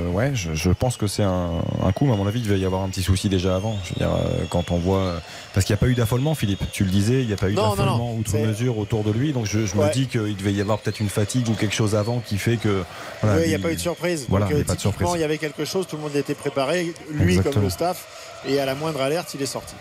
Mmh. 0.09 0.13
ouais, 0.15 0.31
je, 0.33 0.53
je 0.53 0.69
pense 0.69 0.97
que 0.97 1.07
c'est 1.07 1.23
un, 1.23 1.49
un 1.83 1.91
coup, 1.91 2.05
mais 2.05 2.13
à 2.13 2.15
mon 2.15 2.27
avis, 2.27 2.39
il 2.41 2.49
va 2.49 2.55
y 2.55 2.65
avoir 2.65 2.83
un 2.83 2.89
petit 2.89 3.03
souci 3.03 3.29
déjà 3.29 3.55
avant. 3.55 3.77
Je 3.85 3.89
veux 3.89 3.95
dire, 4.05 4.13
euh, 4.15 4.43
quand 4.49 4.71
on 4.71 4.77
voit. 4.77 5.21
Parce 5.53 5.65
qu'il 5.65 5.73
n'y 5.73 5.77
a 5.77 5.81
pas 5.81 5.87
eu 5.87 5.95
d'affolement, 5.95 6.33
Philippe. 6.35 6.63
Tu 6.71 6.83
le 6.83 6.89
disais, 6.89 7.21
il 7.21 7.27
n'y 7.27 7.33
a 7.33 7.37
pas 7.37 7.49
eu 7.49 7.53
d'affolement 7.53 8.13
outre 8.15 8.35
mesure 8.37 8.77
autour 8.77 9.03
de 9.03 9.11
lui. 9.11 9.33
Donc 9.33 9.45
je, 9.45 9.65
je 9.65 9.75
Ouais. 9.75 9.87
me 9.87 9.93
dis 9.93 10.07
qu'il 10.07 10.35
devait 10.35 10.53
y 10.53 10.61
avoir 10.61 10.79
peut-être 10.79 10.99
une 10.99 11.09
fatigue 11.09 11.47
ou 11.49 11.53
quelque 11.53 11.75
chose 11.75 11.95
avant 11.95 12.19
qui 12.19 12.37
fait 12.37 12.57
que. 12.57 12.83
voilà, 13.21 13.37
Oui, 13.37 13.43
il 13.45 13.49
n'y 13.49 13.55
a 13.55 13.59
pas 13.59 13.71
eu 13.71 13.75
de 13.75 13.79
surprise. 13.81 14.25
Voilà, 14.29 14.45
Donc, 14.45 14.51
il 14.51 14.55
n'y 14.57 14.61
euh, 14.61 14.65
a 14.65 14.67
pas 14.67 14.75
de 14.75 14.81
surprise. 14.81 15.07
il 15.15 15.21
y 15.21 15.23
avait 15.23 15.37
quelque 15.37 15.65
chose, 15.65 15.87
tout 15.87 15.95
le 15.95 16.01
monde 16.03 16.15
était 16.15 16.35
préparé, 16.35 16.93
lui 17.11 17.23
Exactement. 17.31 17.53
comme 17.53 17.63
le 17.63 17.69
staff, 17.69 18.41
et 18.47 18.59
à 18.59 18.65
la 18.65 18.75
moindre 18.75 19.01
alerte, 19.01 19.33
il 19.35 19.41
est 19.41 19.45
sorti. 19.47 19.73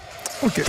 Ok. 0.43 0.63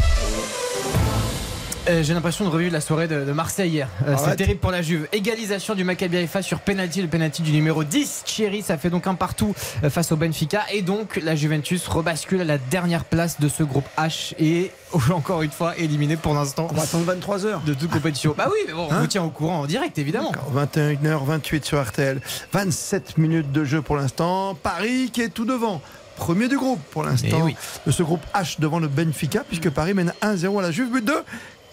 Euh, 1.90 2.02
J'ai 2.02 2.14
l'impression 2.14 2.46
de 2.46 2.50
revivre 2.50 2.72
la 2.72 2.80
soirée 2.80 3.10
de, 3.10 3.26
de 3.26 3.32
Marseille 3.34 3.72
hier. 3.72 3.90
Euh, 4.08 4.16
c'est 4.18 4.24
Arrête. 4.24 4.38
terrible 4.38 4.60
pour 4.62 4.72
la 4.72 4.82
Juve. 4.82 5.06
Égalisation 5.12 5.76
du 5.76 5.84
Maccabi 5.84 6.16
Haifa 6.16 6.42
sur 6.42 6.60
penalty, 6.60 7.02
le 7.02 7.10
penalty 7.10 7.42
du 7.42 7.52
numéro 7.52 7.84
10. 7.84 8.24
Thierry, 8.26 8.62
ça 8.62 8.78
fait 8.78 8.90
donc 8.90 9.06
un 9.06 9.16
partout 9.16 9.54
euh, 9.84 9.90
face 9.90 10.14
au 10.14 10.16
Benfica. 10.16 10.64
Et 10.72 10.82
donc 10.82 11.20
la 11.22 11.36
Juventus 11.36 11.86
rebascule 11.90 12.40
à 12.40 12.46
la 12.46 12.58
dernière 12.58 13.04
place 13.04 13.38
de 13.42 13.50
ce 13.50 13.64
groupe 13.64 13.84
H 13.98 14.34
et 14.40 14.72
encore 15.12 15.42
une 15.42 15.52
fois 15.52 15.78
éliminé 15.78 16.16
pour 16.16 16.34
l'instant 16.34 16.68
On 16.72 16.74
va 16.74 16.84
attendre 16.84 17.12
23h. 17.14 17.66
de 17.66 17.74
toute 17.74 17.92
compétition. 17.92 18.34
Bah 18.38 18.48
oui, 18.50 18.60
mais 18.66 18.74
bon, 18.74 18.88
on 18.90 18.94
Hein 18.94 19.02
vous 19.02 19.08
tient 19.08 19.24
au 19.24 19.30
courant 19.30 19.60
en 19.60 19.66
direct 19.66 19.98
évidemment. 19.98 20.32
21h28 20.56 21.66
sur 21.66 21.84
RTL. 21.86 22.22
27 22.54 23.18
minutes 23.18 23.52
de 23.52 23.66
jeu 23.66 23.82
pour 23.82 23.98
l'instant. 23.98 24.56
Paris 24.56 25.10
qui 25.12 25.22
est 25.22 25.30
tout 25.30 25.46
devant. 25.46 25.82
Premier 26.16 26.48
du 26.48 26.58
groupe 26.58 26.80
pour 26.92 27.04
l'instant. 27.04 27.38
Eh 27.40 27.42
oui. 27.42 27.56
De 27.86 27.92
ce 27.92 28.04
groupe 28.04 28.22
H 28.34 28.60
devant 28.60 28.80
le 28.80 28.88
Benfica, 28.88 29.44
puisque 29.46 29.70
Paris 29.72 29.94
mène 29.96 30.14
1-0 30.22 30.60
à 30.60 30.62
la 30.62 30.72
Juve. 30.72 30.90
But 30.92 31.04
2. 31.04 31.14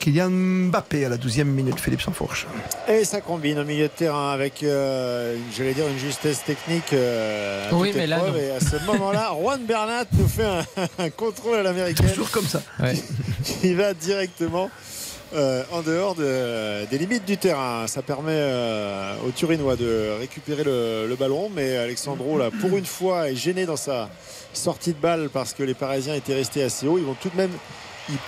Kylian 0.00 0.30
Mbappé 0.30 1.04
à 1.04 1.08
la 1.10 1.16
12e 1.18 1.44
minute. 1.44 1.78
Philippe 1.78 2.00
Sansfourche. 2.00 2.46
Et 2.88 3.04
ça 3.04 3.20
combine 3.20 3.58
au 3.58 3.64
milieu 3.64 3.84
de 3.84 3.92
terrain 3.92 4.30
avec, 4.32 4.62
euh, 4.62 5.36
dire, 5.56 5.86
une 5.88 5.98
justesse 5.98 6.42
technique. 6.42 6.92
euh, 6.92 7.68
Oui, 7.72 7.92
mais 7.94 8.06
là, 8.06 8.18
non. 8.18 8.34
Et 8.36 8.50
à 8.50 8.60
ce 8.60 8.76
moment-là, 8.86 9.32
Juan 9.40 9.60
Bernat 9.64 10.04
nous 10.18 10.26
fait 10.26 10.44
un, 10.46 10.64
un 10.98 11.10
contrôle 11.10 11.58
à 11.58 11.62
l'américaine. 11.62 12.08
Toujours 12.08 12.30
comme 12.30 12.46
ça. 12.46 12.62
Ouais. 12.82 12.94
Il 13.62 13.76
va 13.76 13.92
directement 13.94 14.70
euh, 15.34 15.62
en 15.70 15.82
dehors 15.82 16.14
de- 16.14 16.86
des 16.86 16.96
limites 16.98 17.26
du 17.26 17.36
terrain. 17.36 17.86
Ça 17.86 18.00
permet 18.00 18.32
euh, 18.34 19.14
aux 19.28 19.30
Turinois 19.32 19.76
de 19.76 20.16
récupérer 20.18 20.64
le, 20.64 21.06
le 21.08 21.14
ballon, 21.14 21.50
mais 21.54 21.76
Alexandro, 21.76 22.38
là, 22.38 22.48
pour 22.60 22.74
une 22.76 22.86
fois, 22.86 23.28
est 23.30 23.36
gêné 23.36 23.66
dans 23.66 23.76
sa 23.76 24.08
sortie 24.54 24.92
de 24.94 24.98
balle 24.98 25.28
parce 25.30 25.52
que 25.52 25.62
les 25.62 25.74
Parisiens 25.74 26.14
étaient 26.14 26.34
restés 26.34 26.62
assez 26.62 26.86
haut. 26.88 26.96
Ils 26.98 27.04
vont 27.04 27.14
tout 27.20 27.28
de 27.28 27.36
même 27.36 27.52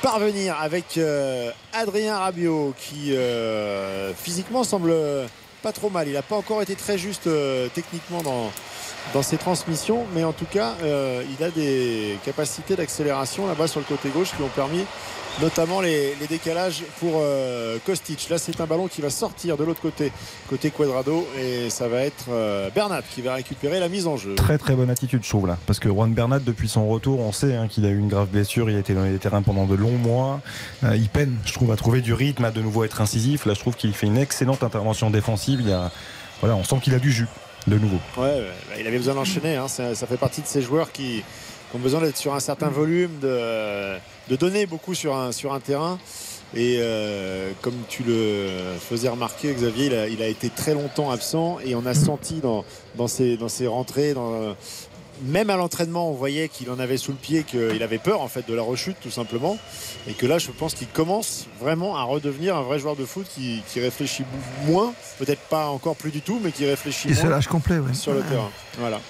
parvenir 0.03 0.57
avec 0.61 0.99
euh, 0.99 1.51
Adrien 1.73 2.19
Rabiot 2.19 2.75
qui 2.79 3.15
euh, 3.17 4.13
physiquement 4.15 4.65
semble 4.65 4.95
pas 5.63 5.73
trop 5.73 5.91
mal. 5.91 6.09
Il 6.09 6.15
n'a 6.15 6.23
pas 6.23 6.37
encore 6.37 6.63
été 6.63 6.75
très 6.75 6.99
juste 6.99 7.27
euh, 7.27 7.69
techniquement 7.75 8.23
dans, 8.23 8.51
dans 9.15 9.23
ses 9.23 9.37
transmissions, 9.37 10.05
mais 10.15 10.25
en 10.25 10.33
tout 10.33 10.47
cas, 10.51 10.75
il 10.83 11.45
a 11.45 11.51
des 11.51 12.19
capacités 12.25 12.77
d'accélération 12.77 13.47
là-bas 13.47 13.67
sur 13.67 13.81
le 13.81 13.87
côté 13.87 14.09
gauche 14.11 14.31
qui 14.37 14.43
ont 14.43 14.49
permis 14.49 14.85
notamment 15.41 15.81
les, 15.81 16.15
les 16.21 16.27
décalages 16.27 16.83
pour 17.01 17.15
euh, 17.17 17.79
Kostic. 17.87 18.29
Là, 18.29 18.39
c'est 18.39 18.61
un 18.61 18.67
ballon 18.67 18.87
qui 18.89 19.01
va 19.01 19.11
sortir 19.11 19.57
de 19.57 19.65
l'autre 19.65 19.81
côté, 19.81 20.13
côté 20.49 20.71
Quadrado, 20.71 21.27
et 21.41 21.71
ça 21.71 21.89
va 21.89 22.03
être 22.03 22.27
euh, 22.31 22.71
Bernat 22.75 23.03
qui 23.15 23.23
va 23.23 23.35
récupérer 23.35 23.81
la 23.81 23.89
mise 23.89 24.07
en 24.07 24.17
jeu. 24.17 24.35
Très 24.35 24.59
très 24.59 24.75
bonne 24.75 24.91
attitude 24.91 25.23
je 25.25 25.29
trouve 25.29 25.47
là 25.47 25.59
parce 25.67 25.79
que 25.79 25.89
Juan 25.89 26.13
Bernat 26.13 26.41
depuis 26.41 26.69
son 26.69 26.87
retour 26.89 27.21
on 27.21 27.33
sait 27.33 27.55
hein, 27.55 27.67
qu'il 27.69 27.85
a 27.87 27.89
eu 27.89 27.99
une 27.99 28.09
grave 28.09 28.29
blessure 28.29 28.69
il 28.71 28.77
a 28.77 28.79
été 28.81 28.95
dans 28.95 29.05
les 29.05 29.19
terrains 29.19 29.43
pendant 29.43 29.67
de 29.67 29.75
longs 29.75 29.91
mois 29.99 30.41
Euh, 30.85 30.97
il 30.97 31.09
peine 31.09 31.37
je 31.45 31.53
trouve 31.53 31.71
à 31.73 31.77
trouver 31.77 32.01
du 32.01 32.13
rythme 32.13 32.45
à 32.45 32.51
de 32.51 32.61
nouveau 32.61 32.85
être 32.85 33.01
incisif 33.01 33.47
là 33.47 33.55
je 33.55 33.61
trouve 33.61 33.75
qu'il 33.77 33.93
fait 33.95 34.07
une 34.07 34.19
excellente 34.19 34.63
intervention 34.63 35.11
défensive 35.11 35.61
il 35.65 35.73
a 35.73 35.91
voilà 36.41 36.57
on 36.57 36.65
sent 36.65 36.77
qu'il 36.83 36.95
a 36.95 36.99
du 36.99 37.11
jus 37.13 37.27
de 37.69 37.79
nouveau 37.79 37.99
Ouais, 38.17 38.25
ouais, 38.25 38.51
bah, 38.69 38.75
il 38.81 38.87
avait 38.87 38.97
besoin 38.99 39.15
d'enchaîner. 39.15 39.55
hein. 39.57 39.69
Ça, 39.69 39.95
ça 39.95 40.07
fait 40.09 40.17
partie 40.17 40.41
de 40.43 40.47
ces 40.49 40.63
joueurs 40.63 40.91
qui, 40.91 41.23
qui 41.73 41.77
ont 41.77 41.81
besoin 41.81 42.01
d'être 42.03 42.17
sur 42.19 42.35
un 42.35 42.41
certain 42.41 42.69
volume, 42.69 43.19
de, 43.21 43.97
de 44.29 44.37
donner 44.37 44.67
beaucoup 44.67 44.95
sur 44.95 45.17
un, 45.17 45.33
sur 45.33 45.53
un 45.53 45.61
terrain. 45.61 45.99
Et 46.55 46.77
euh, 46.81 47.51
comme 47.63 47.75
tu 47.89 48.03
le 48.03 48.47
faisais 48.79 49.09
remarquer, 49.09 49.55
Xavier, 49.55 49.87
il 49.87 49.95
a, 49.95 50.07
il 50.09 50.23
a 50.23 50.27
été 50.29 50.51
très 50.51 50.75
longtemps 50.75 51.11
absent 51.11 51.59
et 51.65 51.75
on 51.75 51.87
a 51.87 51.95
senti 51.95 52.41
dans, 52.41 52.65
dans, 52.97 53.09
ses, 53.09 53.39
dans 53.39 53.49
ses 53.49 53.67
rentrées, 53.67 54.13
dans, 54.13 54.55
même 55.25 55.49
à 55.49 55.57
l'entraînement, 55.57 56.11
on 56.11 56.15
voyait 56.15 56.49
qu'il 56.51 56.69
en 56.71 56.79
avait 56.79 56.99
sous 56.99 57.13
le 57.13 57.17
pied, 57.17 57.45
qu'il 57.45 57.83
avait 57.83 57.97
peur 57.99 58.21
en 58.21 58.29
fait 58.29 58.47
de 58.47 58.53
la 58.55 58.61
rechute 58.63 58.97
tout 59.01 59.11
simplement. 59.11 59.57
Et 60.09 60.13
que 60.13 60.27
là, 60.27 60.37
je 60.39 60.51
pense 60.51 60.75
qu'il 60.75 60.89
commence 60.89 61.47
vraiment 61.59 61.97
à 61.97 62.03
redevenir 62.03 62.55
un 62.55 62.63
vrai 62.63 62.79
joueur 62.79 62.97
de 62.97 63.07
foot 63.07 63.27
qui, 63.35 63.63
qui 63.73 63.81
réfléchit 63.81 64.25
moins, 64.67 64.93
peut-être 65.19 65.41
pas 65.43 65.69
encore 65.69 65.97
plus 65.97 66.11
du 66.11 66.21
tout, 66.21 66.39
mais 66.45 66.51
qui 66.53 66.67
réfléchit 66.67 67.09
Qui 67.09 67.15
se 67.15 67.23
moins 67.23 67.31
lâche 67.31 67.47
complet. 67.47 67.79
ouais. 67.79 67.95
sur 67.95 68.13
le 68.13 68.21
terrain. 68.21 68.51
Voilà. 68.79 69.01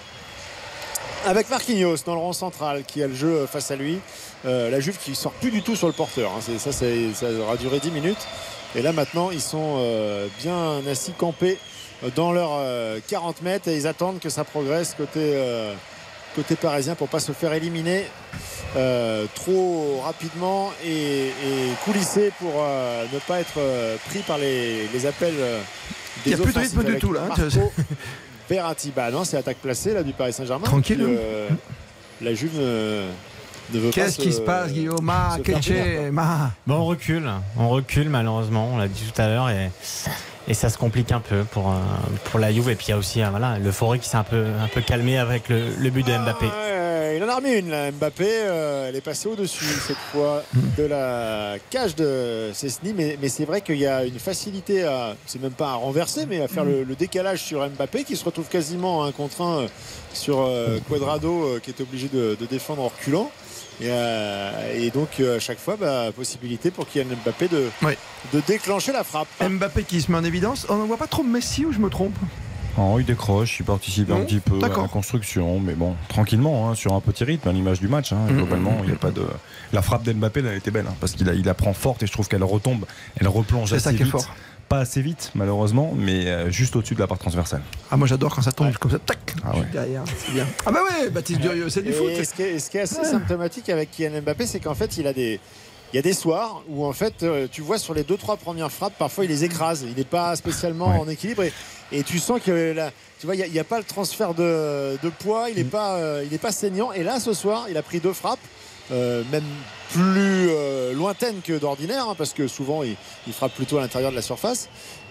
Avec 1.24 1.50
Marquinhos 1.50 1.98
dans 2.04 2.14
le 2.14 2.20
rang 2.20 2.32
central 2.32 2.82
qui 2.84 3.02
a 3.02 3.06
le 3.06 3.14
jeu 3.14 3.46
face 3.46 3.70
à 3.70 3.76
lui. 3.76 3.98
Euh, 4.44 4.70
la 4.70 4.80
Juve 4.80 4.98
qui 4.98 5.14
sort 5.14 5.32
plus 5.32 5.50
du 5.52 5.62
tout 5.62 5.76
sur 5.76 5.86
le 5.86 5.92
porteur. 5.92 6.32
hein. 6.36 6.40
Ça, 6.58 6.72
ça 6.72 6.86
aura 7.40 7.56
duré 7.56 7.78
10 7.78 7.90
minutes. 7.92 8.26
Et 8.74 8.82
là 8.82 8.92
maintenant, 8.92 9.30
ils 9.30 9.40
sont 9.40 9.76
euh, 9.78 10.26
bien 10.40 10.80
assis, 10.90 11.12
campés 11.12 11.58
euh, 12.02 12.08
dans 12.16 12.32
leurs 12.32 12.54
euh, 12.54 12.98
40 13.06 13.42
mètres 13.42 13.68
et 13.68 13.76
ils 13.76 13.86
attendent 13.86 14.18
que 14.18 14.30
ça 14.30 14.42
progresse 14.44 14.94
côté, 14.96 15.20
euh, 15.20 15.74
côté 16.34 16.56
parisien 16.56 16.94
pour 16.96 17.08
pas 17.08 17.20
se 17.20 17.32
faire 17.32 17.52
éliminer 17.52 18.04
euh, 18.76 19.26
trop 19.34 20.00
rapidement 20.02 20.72
et, 20.84 21.26
et 21.26 21.32
coulisser 21.84 22.32
pour 22.40 22.52
euh, 22.56 23.04
ne 23.12 23.18
pas 23.20 23.40
être 23.40 23.58
euh, 23.58 23.96
pris 24.08 24.20
par 24.20 24.38
les, 24.38 24.88
les 24.88 25.06
appels 25.06 25.34
euh, 25.38 25.60
Il 26.26 26.32
des 26.32 26.38
y 26.38 26.40
a 26.40 26.42
plus 26.42 26.52
de 26.54 26.58
rythme 26.58 26.82
du 26.82 26.98
tout, 26.98 27.12
là, 27.12 27.24
hein, 27.30 27.34
Marco 27.38 27.72
Verratti. 28.48 28.92
Bah 28.94 29.10
non, 29.10 29.24
c'est 29.24 29.36
attaque 29.36 29.58
placée 29.58 29.94
là 29.94 30.02
du 30.02 30.12
Paris 30.12 30.32
Saint-Germain. 30.32 30.64
Tranquille, 30.66 30.98
Puis, 31.02 31.14
hein. 31.14 31.18
euh, 31.18 31.48
la 32.20 32.34
Juve 32.34 32.58
ne, 32.58 33.06
ne 33.72 33.78
veut 33.80 33.90
pas. 33.90 33.94
Qu'est-ce 33.94 34.18
qui 34.18 34.32
se 34.32 34.40
passe, 34.40 34.72
Guillaume? 34.72 35.08
Ah, 35.10 35.38
Ma. 36.12 36.50
Bon, 36.66 36.74
on 36.76 36.84
recule, 36.84 37.30
on 37.56 37.68
recule 37.68 38.08
malheureusement, 38.08 38.70
on 38.72 38.78
l'a 38.78 38.88
dit 38.88 39.10
tout 39.14 39.20
à 39.20 39.28
l'heure, 39.28 39.48
et, 39.50 39.70
et 40.48 40.54
ça 40.54 40.68
se 40.70 40.78
complique 40.78 41.12
un 41.12 41.20
peu 41.20 41.44
pour, 41.44 41.70
euh, 41.70 41.74
pour 42.30 42.40
la 42.40 42.52
Juve. 42.52 42.68
Et 42.70 42.74
puis 42.74 42.86
il 42.88 42.90
y 42.90 42.94
a 42.94 42.98
aussi 42.98 43.22
euh, 43.22 43.26
voilà, 43.30 43.58
l'euphorie 43.58 43.98
qui 44.00 44.08
s'est 44.08 44.16
un 44.16 44.24
peu, 44.24 44.44
un 44.62 44.68
peu 44.68 44.80
calmée 44.80 45.18
avec 45.18 45.48
le, 45.48 45.74
le 45.78 45.90
but 45.90 46.06
de 46.06 46.12
Mbappé. 46.12 46.46
Ouais, 46.46 47.16
il 47.18 47.24
en 47.24 47.28
a 47.28 47.36
remis 47.36 47.52
une 47.52 47.70
là, 47.70 47.90
Mbappé. 47.92 48.26
euh, 48.26 48.88
elle 48.88 48.96
est 48.96 49.00
passée 49.00 49.28
au-dessus 49.28 49.64
cette 49.86 49.96
fois 50.12 50.42
de 50.78 50.84
la 50.84 51.54
cage 51.70 51.94
de 51.94 52.50
Cessny. 52.54 52.92
Mais, 52.96 53.18
mais 53.20 53.28
c'est 53.28 53.44
vrai 53.44 53.60
qu'il 53.60 53.76
y 53.78 53.86
a 53.86 54.04
une 54.04 54.18
facilité 54.18 54.84
à, 54.84 55.14
c'est 55.26 55.40
même 55.40 55.52
pas 55.52 55.70
à 55.70 55.74
renverser, 55.74 56.26
mais 56.28 56.40
à 56.42 56.48
faire 56.48 56.64
le, 56.64 56.84
le 56.84 56.94
décalage 56.94 57.40
sur 57.42 57.66
Mbappé 57.68 58.04
qui 58.04 58.16
se 58.16 58.24
retrouve 58.24 58.48
quasiment 58.48 59.04
un 59.04 59.12
contre 59.12 59.42
un 59.42 59.66
sur 60.12 60.40
euh, 60.40 60.78
Quadrado 60.88 61.44
euh, 61.44 61.60
qui 61.62 61.70
est 61.70 61.80
obligé 61.80 62.08
de, 62.08 62.36
de 62.38 62.46
défendre 62.46 62.82
en 62.82 62.88
reculant. 62.88 63.30
Et, 63.80 63.86
euh, 63.88 64.74
et 64.76 64.90
donc 64.90 65.08
euh, 65.20 65.36
à 65.36 65.40
chaque 65.40 65.58
fois, 65.58 65.76
bah, 65.76 66.10
possibilité 66.14 66.70
pour 66.70 66.86
Kylian 66.86 67.16
Mbappé 67.24 67.48
de, 67.48 67.68
de 68.32 68.40
déclencher 68.46 68.92
la 68.92 69.02
frappe. 69.04 69.28
Mbappé 69.40 69.82
qui 69.84 70.00
se 70.00 70.10
met 70.12 70.18
en 70.18 70.24
évidence. 70.24 70.66
On 70.68 70.76
ne 70.76 70.84
voit 70.84 70.98
pas 70.98 71.06
trop 71.08 71.22
Messi 71.22 71.64
ou 71.64 71.72
je 71.72 71.78
me 71.78 71.88
trompe 71.88 72.14
Oh, 72.78 72.96
il 72.98 73.04
décroche, 73.04 73.58
il 73.60 73.64
participe 73.66 74.10
un 74.10 74.20
petit 74.24 74.40
peu 74.40 74.56
à 74.64 74.68
la 74.68 74.88
construction, 74.88 75.60
mais 75.60 75.74
bon, 75.74 75.94
tranquillement, 76.08 76.70
hein, 76.70 76.74
sur 76.74 76.94
un 76.94 77.00
petit 77.02 77.22
rythme, 77.22 77.46
à 77.50 77.52
l'image 77.52 77.80
du 77.80 77.88
match. 77.88 78.14
hein, 78.14 78.18
Mhm. 78.30 78.36
globalement, 78.38 78.78
il 78.84 78.88
y 78.88 78.92
a 78.94 78.96
pas 78.96 79.10
de. 79.10 79.26
La 79.74 79.82
frappe 79.82 80.04
d'Mbappé, 80.04 80.40
elle 80.40 80.46
a 80.48 80.54
été 80.54 80.70
belle, 80.70 80.86
hein, 80.88 80.94
parce 80.98 81.12
qu'il 81.12 81.28
il 81.36 81.44
la 81.44 81.52
prend 81.52 81.74
forte 81.74 82.02
et 82.02 82.06
je 82.06 82.12
trouve 82.12 82.28
qu'elle 82.28 82.42
retombe, 82.44 82.86
elle 83.20 83.28
replonge 83.28 83.68
C'est 83.68 83.74
assez 83.74 83.84
ça 83.84 83.90
qui 83.92 84.00
est 84.00 84.04
vite. 84.04 84.12
fort. 84.12 84.26
Pas 84.72 84.78
assez 84.78 85.02
vite, 85.02 85.30
malheureusement, 85.34 85.92
mais 85.94 86.28
euh, 86.28 86.50
juste 86.50 86.74
au-dessus 86.76 86.94
de 86.94 87.00
la 87.00 87.06
part 87.06 87.18
transversale. 87.18 87.60
Ah, 87.90 87.98
moi 87.98 88.06
j'adore 88.08 88.34
quand 88.34 88.40
ça 88.40 88.52
tombe 88.52 88.72
comme 88.78 88.90
ça, 88.90 88.98
tac, 88.98 89.34
Ah 89.44 89.54
ouais. 89.54 89.66
derrière, 89.70 90.02
c'est 90.16 90.32
bien. 90.32 90.46
Ah 90.64 90.72
bah 90.72 90.80
ouais, 90.88 91.10
Baptiste 91.10 91.40
Durieux, 91.40 91.68
c'est 91.68 91.82
du 91.82 91.90
Et 91.90 91.92
foot. 91.92 92.24
Ce 92.24 92.32
qui 92.32 92.40
est, 92.42 92.58
ce 92.58 92.70
qui 92.70 92.78
est 92.78 92.80
assez 92.80 93.04
symptomatique 93.04 93.68
avec 93.68 93.90
Kylian 93.90 94.22
Mbappé, 94.22 94.46
c'est 94.46 94.60
qu'en 94.60 94.74
fait, 94.74 94.96
il 94.96 95.06
a 95.06 95.12
des. 95.12 95.40
Il 95.92 95.96
y 95.96 95.98
a 95.98 96.02
des 96.02 96.14
soirs 96.14 96.62
où 96.70 96.86
en 96.86 96.94
fait 96.94 97.22
euh, 97.22 97.46
tu 97.52 97.60
vois 97.60 97.76
sur 97.76 97.92
les 97.92 98.02
deux 98.02 98.16
trois 98.16 98.38
premières 98.38 98.72
frappes 98.72 98.94
parfois 98.98 99.26
il 99.26 99.28
les 99.28 99.44
écrase 99.44 99.84
il 99.86 99.94
n'est 99.94 100.04
pas 100.04 100.34
spécialement 100.36 100.88
Ouais. 100.94 100.98
en 101.00 101.06
équilibre 101.06 101.42
et, 101.42 101.52
et 101.92 102.02
tu 102.02 102.18
sens 102.18 102.40
que 102.40 102.72
là, 102.72 102.90
tu 103.20 103.26
vois 103.26 103.36
il 103.36 103.52
n'y 103.52 103.58
a, 103.58 103.64
pas 103.64 103.76
le 103.76 103.84
transfert 103.84 104.32
de, 104.32 104.96
de 105.02 105.10
poids 105.10 105.50
il 105.50 105.56
n'est 105.56 105.64
pas 105.64 105.96
euh, 105.96 106.24
il 106.26 106.32
est 106.32 106.38
pas 106.38 106.50
saignant 106.50 106.92
et 106.92 107.02
là 107.02 107.20
ce 107.20 107.34
soir 107.34 107.66
il 107.68 107.76
a 107.76 107.82
pris 107.82 108.00
deux 108.00 108.14
frappes 108.14 108.38
euh, 108.92 109.22
même 109.32 109.44
plus 109.90 110.48
euh, 110.50 110.92
lointaines 110.94 111.40
que 111.42 111.52
d'ordinaire 111.58 112.08
hein, 112.08 112.14
parce 112.16 112.32
que 112.32 112.46
souvent 112.48 112.82
il, 112.82 112.94
il 113.26 113.32
frappe 113.32 113.54
plutôt 113.54 113.78
à 113.78 113.80
l'intérieur 113.80 114.10
de 114.10 114.16
la 114.16 114.22
surface 114.22 114.68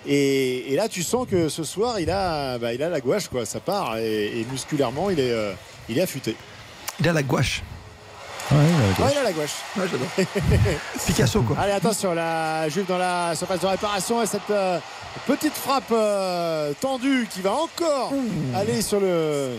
et, 0.07 0.71
et 0.73 0.75
là 0.75 0.87
tu 0.89 1.03
sens 1.03 1.27
que 1.29 1.49
ce 1.49 1.63
soir 1.63 1.99
il 1.99 2.09
a 2.09 2.57
bah, 2.57 2.73
il 2.73 2.81
a 2.81 2.89
la 2.89 2.99
gouache 3.01 3.27
quoi 3.27 3.45
ça 3.45 3.59
part 3.59 3.97
et, 3.97 4.39
et 4.39 4.45
musculairement 4.51 5.09
il 5.09 5.19
est 5.19 5.31
euh, 5.31 5.53
il 5.89 5.97
est 5.97 6.01
affûté 6.01 6.35
Il 6.99 7.07
a 7.09 7.13
la 7.13 7.23
gouache. 7.23 7.63
Ouais, 8.51 8.57
Ouais, 8.57 9.11
il 9.13 9.17
a 9.17 9.23
la 9.23 9.31
gouache. 9.31 9.53
Ouais, 9.77 9.85
j'adore. 9.89 10.07
Picasso, 11.05 11.41
quoi. 11.41 11.57
Allez, 11.57 11.71
attention, 11.71 12.13
la 12.13 12.67
Juve 12.69 12.85
dans 12.85 12.97
la 12.97 13.33
surface 13.35 13.61
de 13.61 13.67
réparation 13.67 14.21
et 14.21 14.25
cette 14.25 14.49
euh, 14.49 14.77
petite 15.25 15.53
frappe 15.53 15.91
euh, 15.91 16.73
tendue 16.81 17.27
qui 17.33 17.41
va 17.41 17.53
encore 17.53 18.11
aller 18.55 18.81
sur 18.81 18.99
le, 18.99 19.51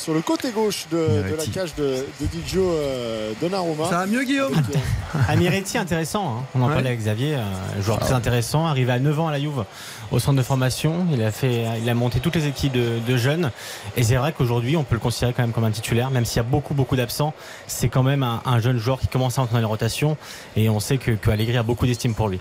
sur 0.00 0.14
le 0.14 0.22
côté 0.22 0.50
gauche 0.50 0.86
de, 0.90 0.96
de 1.30 1.34
la 1.36 1.44
cage 1.46 1.74
de, 1.76 2.06
de 2.20 2.26
Didio 2.26 2.62
euh, 2.62 3.32
Donnarumma. 3.40 3.84
Ça 3.88 3.98
va 3.98 4.06
mieux, 4.06 4.24
Guillaume 4.24 4.52
Avec, 4.56 4.76
euh, 4.76 5.18
Amiretti, 5.28 5.76
intéressant. 5.78 6.38
hein. 6.38 6.44
On 6.54 6.62
en 6.62 6.68
Ouais. 6.68 6.74
parlait 6.74 6.88
avec 6.88 7.00
Xavier, 7.00 7.34
euh, 7.36 7.82
joueur 7.82 7.98
très 8.00 8.12
intéressant. 8.14 8.66
Arrivé 8.66 8.92
à 8.92 8.98
9 8.98 9.20
ans 9.20 9.28
à 9.28 9.32
la 9.32 9.38
Juve 9.40 9.64
au 10.10 10.18
centre 10.18 10.38
de 10.38 10.42
formation. 10.42 11.06
Il 11.12 11.22
a, 11.22 11.30
fait, 11.30 11.64
il 11.82 11.88
a 11.88 11.94
monté 11.94 12.20
toutes 12.20 12.36
les 12.36 12.46
équipes 12.46 12.72
de, 12.72 12.98
de 13.06 13.16
jeunes. 13.16 13.50
Et 13.96 14.02
c'est 14.02 14.16
vrai 14.16 14.32
qu'aujourd'hui, 14.36 14.76
on 14.76 14.84
peut 14.84 14.94
le 14.94 15.00
considérer 15.00 15.32
quand 15.32 15.42
même 15.42 15.52
comme 15.52 15.64
un 15.64 15.70
titulaire, 15.70 16.10
même 16.10 16.24
s'il 16.24 16.36
y 16.38 16.40
a 16.40 16.44
beaucoup, 16.44 16.74
beaucoup 16.74 16.96
d'absents. 16.96 17.34
C'est 17.66 17.88
quand 17.88 18.02
même 18.02 18.22
un, 18.22 18.40
un 18.46 18.58
jeune 18.60 18.78
joueur 18.78 19.00
qui 19.00 19.06
commence 19.08 19.38
à 19.38 19.42
entrer 19.42 19.54
dans 19.54 19.60
les 19.60 19.64
rotations. 19.66 20.16
Et 20.56 20.68
on 20.70 20.80
sait 20.80 20.96
que, 20.98 21.10
que 21.12 21.30
Allegri 21.30 21.56
a 21.56 21.62
beaucoup 21.62 21.86
d'estime 21.86 22.14
pour 22.14 22.28
lui. 22.28 22.40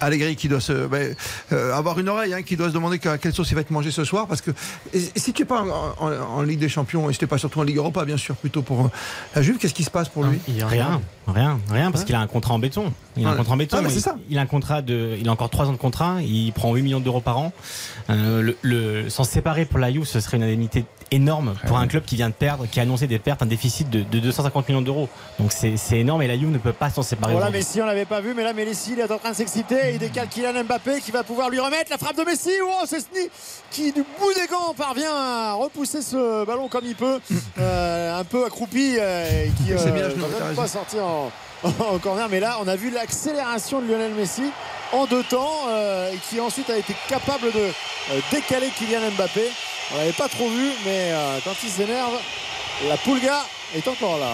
Allegri 0.00 0.36
qui 0.36 0.48
doit 0.48 0.60
se, 0.60 0.86
ben, 0.86 1.14
euh, 1.52 1.72
avoir 1.74 1.98
une 1.98 2.08
oreille, 2.08 2.34
hein, 2.34 2.42
qui 2.42 2.56
doit 2.56 2.68
se 2.68 2.74
demander 2.74 3.00
à 3.08 3.18
quelle 3.18 3.32
sauce 3.32 3.50
il 3.50 3.54
va 3.54 3.60
être 3.62 3.70
mangé 3.70 3.90
ce 3.90 4.04
soir. 4.04 4.26
Parce 4.26 4.40
que 4.40 4.50
et 4.92 5.00
si 5.16 5.32
tu 5.32 5.42
n'es 5.42 5.46
pas 5.46 5.62
en, 5.62 6.04
en- 6.06 6.38
en 6.38 6.42
Ligue 6.42 6.58
des 6.60 6.68
Champions, 6.68 7.08
et 7.08 7.12
si 7.12 7.18
tu 7.18 7.24
n'es 7.24 7.28
pas 7.28 7.38
surtout 7.38 7.60
en 7.60 7.62
Ligue 7.62 7.76
Europa, 7.78 8.04
bien 8.04 8.16
sûr, 8.16 8.36
plutôt 8.36 8.62
pour 8.62 8.86
euh, 8.86 8.90
la 9.34 9.42
Juve, 9.42 9.58
qu'est-ce 9.58 9.74
qui 9.74 9.84
se 9.84 9.90
passe 9.90 10.08
pour 10.08 10.24
lui? 10.24 10.38
Rien, 10.46 11.00
rien, 11.26 11.58
rien, 11.70 11.90
parce 11.90 12.04
qu'il 12.04 12.14
a 12.14 12.20
un 12.20 12.26
contrat 12.26 12.54
en 12.54 12.58
béton. 12.58 12.92
Il 13.16 13.26
a 13.26 13.30
un 13.30 13.36
contrat 13.36 13.54
en 13.54 13.56
béton. 13.56 13.76
Ah, 13.78 13.82
mais 13.82 13.88
c'est 13.90 13.96
il, 13.96 14.02
ça. 14.02 14.16
il 14.28 14.38
a 14.38 14.40
un 14.42 14.46
contrat 14.46 14.82
de, 14.82 15.16
il 15.20 15.28
a 15.28 15.32
encore 15.32 15.50
3 15.50 15.66
ans 15.66 15.72
de 15.72 15.76
contrat. 15.78 16.16
Il 16.22 16.52
prend 16.52 16.74
8 16.74 16.82
millions 16.82 17.00
d'euros 17.00 17.20
par 17.20 17.38
an. 17.38 17.52
Euh, 18.10 18.42
le, 18.42 18.56
le- 18.62 19.08
s'en 19.10 19.24
séparer 19.24 19.64
pour 19.64 19.78
la 19.78 19.90
Juve, 19.92 20.04
ce 20.04 20.20
serait 20.20 20.36
une 20.36 20.42
indemnité 20.42 20.84
énorme 21.10 21.54
pour 21.66 21.78
un 21.78 21.86
club 21.86 22.04
qui 22.04 22.16
vient 22.16 22.28
de 22.28 22.34
perdre, 22.34 22.66
qui 22.70 22.78
a 22.80 22.82
annoncé 22.82 23.06
des 23.06 23.18
pertes, 23.18 23.42
un 23.42 23.46
déficit 23.46 23.88
de, 23.90 24.02
de 24.02 24.18
250 24.18 24.68
millions 24.68 24.82
d'euros. 24.82 25.08
Donc 25.38 25.52
c'est 25.52 25.76
c'est 25.76 25.98
énorme 25.98 26.22
et 26.22 26.26
la 26.26 26.36
Juve 26.36 26.50
ne 26.50 26.58
peut 26.58 26.72
pas 26.72 26.90
s'en 26.90 27.02
séparer. 27.02 27.32
Voilà 27.32 27.46
aujourd'hui. 27.46 27.60
Messi, 27.60 27.82
on 27.82 27.86
l'avait 27.86 28.04
pas 28.04 28.20
vu, 28.20 28.34
mais 28.34 28.42
là 28.42 28.52
Messi 28.52 28.92
il 28.92 29.00
est 29.00 29.10
en 29.10 29.18
train 29.18 29.30
de 29.30 29.36
s'exciter. 29.36 29.92
Il 29.92 29.98
décale 29.98 30.28
Kylian 30.28 30.64
Mbappé 30.64 31.00
qui 31.00 31.10
va 31.10 31.22
pouvoir 31.22 31.50
lui 31.50 31.60
remettre 31.60 31.90
la 31.90 31.98
frappe 31.98 32.16
de 32.16 32.22
Messi. 32.24 32.50
Oh, 32.62 32.84
c'est 32.86 33.00
Sni 33.00 33.28
qui 33.70 33.92
du 33.92 34.02
bout 34.02 34.34
des 34.34 34.46
gants 34.46 34.74
parvient 34.76 35.14
à 35.14 35.52
repousser 35.54 36.02
ce 36.02 36.44
ballon 36.44 36.68
comme 36.68 36.84
il 36.84 36.94
peut, 36.96 37.20
euh, 37.58 38.18
un 38.18 38.24
peu 38.24 38.44
accroupi, 38.44 38.96
euh, 38.98 39.44
et 39.46 39.50
qui 39.62 39.72
à 39.72 39.76
euh, 39.76 40.10
va 40.16 40.54
pas 40.62 40.68
sortir 40.68 41.04
en, 41.04 41.30
en 41.64 41.98
corner. 41.98 42.28
Mais 42.30 42.40
là, 42.40 42.58
on 42.62 42.68
a 42.68 42.76
vu 42.76 42.90
l'accélération 42.90 43.80
de 43.80 43.86
Lionel 43.86 44.12
Messi 44.12 44.50
en 44.92 45.06
deux 45.06 45.22
temps, 45.24 45.66
euh, 45.68 46.12
et 46.12 46.18
qui 46.28 46.40
ensuite 46.40 46.70
a 46.70 46.76
été 46.78 46.94
capable 47.08 47.52
de 47.52 47.58
euh, 47.60 48.20
décaler 48.30 48.68
Kylian 48.78 49.10
Mbappé. 49.16 49.50
On 49.92 49.98
l'avait 49.98 50.12
pas 50.12 50.28
trop 50.28 50.48
vu, 50.48 50.70
mais 50.84 51.12
euh, 51.12 51.38
quand 51.44 51.54
il 51.62 51.70
s'énerve, 51.70 52.14
la 52.88 52.96
Pulga 52.96 53.44
est 53.76 53.86
encore 53.86 54.18
là. 54.18 54.32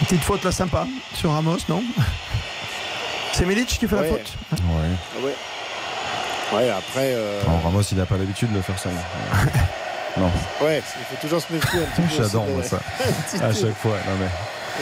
Petite 0.00 0.22
faute 0.22 0.44
là 0.44 0.52
sympa 0.52 0.86
sur 1.14 1.30
Ramos, 1.32 1.58
non? 1.68 1.82
C'est 3.32 3.44
Milic 3.46 3.66
qui 3.66 3.86
fait 3.88 3.96
Ouais. 3.96 4.02
la 4.02 4.08
faute? 4.08 4.32
Ouais. 4.52 5.22
Ouais. 5.24 5.34
Ouais, 6.54 6.70
après. 6.70 7.12
euh, 7.14 7.40
Ramos, 7.64 7.82
il 7.82 7.96
n'a 7.98 8.06
pas 8.06 8.16
l'habitude 8.16 8.52
de 8.52 8.60
faire 8.60 8.78
ça. 8.78 8.90
non, 10.18 10.30
Ouais, 10.60 10.78
il 10.78 11.16
faut 11.16 11.20
toujours 11.26 11.40
se 11.42 11.52
méfier 11.52 11.80
un 11.80 11.86
petit 11.86 12.02
peu. 12.16 12.22
j'adore 12.22 12.46
moi 12.46 12.62
ça. 12.62 12.78
À 13.42 13.52
chaque 13.52 13.76
fois. 13.80 13.96
Non, 14.06 14.16
mais 14.20 14.28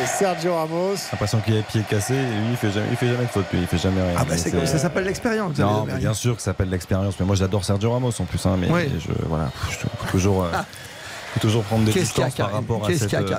Et 0.02 0.06
Sergio 0.06 0.54
Ramos. 0.54 0.94
l'impression 1.12 1.40
qu'il 1.40 1.54
a 1.54 1.56
les 1.58 1.62
pieds 1.62 1.82
cassés 1.82 2.14
et 2.14 2.18
lui, 2.18 2.50
il 2.52 2.56
fait 2.56 2.70
jamais, 2.70 2.86
il 2.90 2.96
fait 2.96 3.08
jamais 3.08 3.24
de 3.24 3.28
faute. 3.30 3.46
Lui, 3.52 3.60
il 3.60 3.66
fait 3.66 3.78
jamais 3.78 4.00
rien. 4.02 4.14
Ah 4.16 4.24
bah 4.24 4.36
c'est 4.36 4.50
comme 4.50 4.66
ça 4.66 4.78
s'appelle 4.78 5.04
l'expérience. 5.04 5.58
Non, 5.58 5.84
mais 5.86 5.94
bien 5.98 6.14
sûr 6.14 6.36
que 6.36 6.42
ça 6.42 6.52
s'appelle 6.52 6.70
l'expérience. 6.70 7.14
Mais 7.18 7.26
moi, 7.26 7.34
j'adore 7.34 7.64
Sergio 7.64 7.90
Ramos 7.92 8.12
en 8.20 8.24
plus. 8.24 8.44
Hein, 8.46 8.56
mais 8.58 8.70
Ouais. 8.70 8.88
je, 8.98 9.10
voilà, 9.26 9.50
je 9.70 9.78
toujours, 10.10 10.44
euh, 10.44 10.50
faut 11.34 11.40
toujours 11.40 11.62
prendre 11.64 11.84
des 11.84 11.92
distances 11.92 12.34
par 12.34 12.52
rapport 12.52 12.86
à 12.86 12.92
cette, 12.92 13.14
euh, 13.14 13.34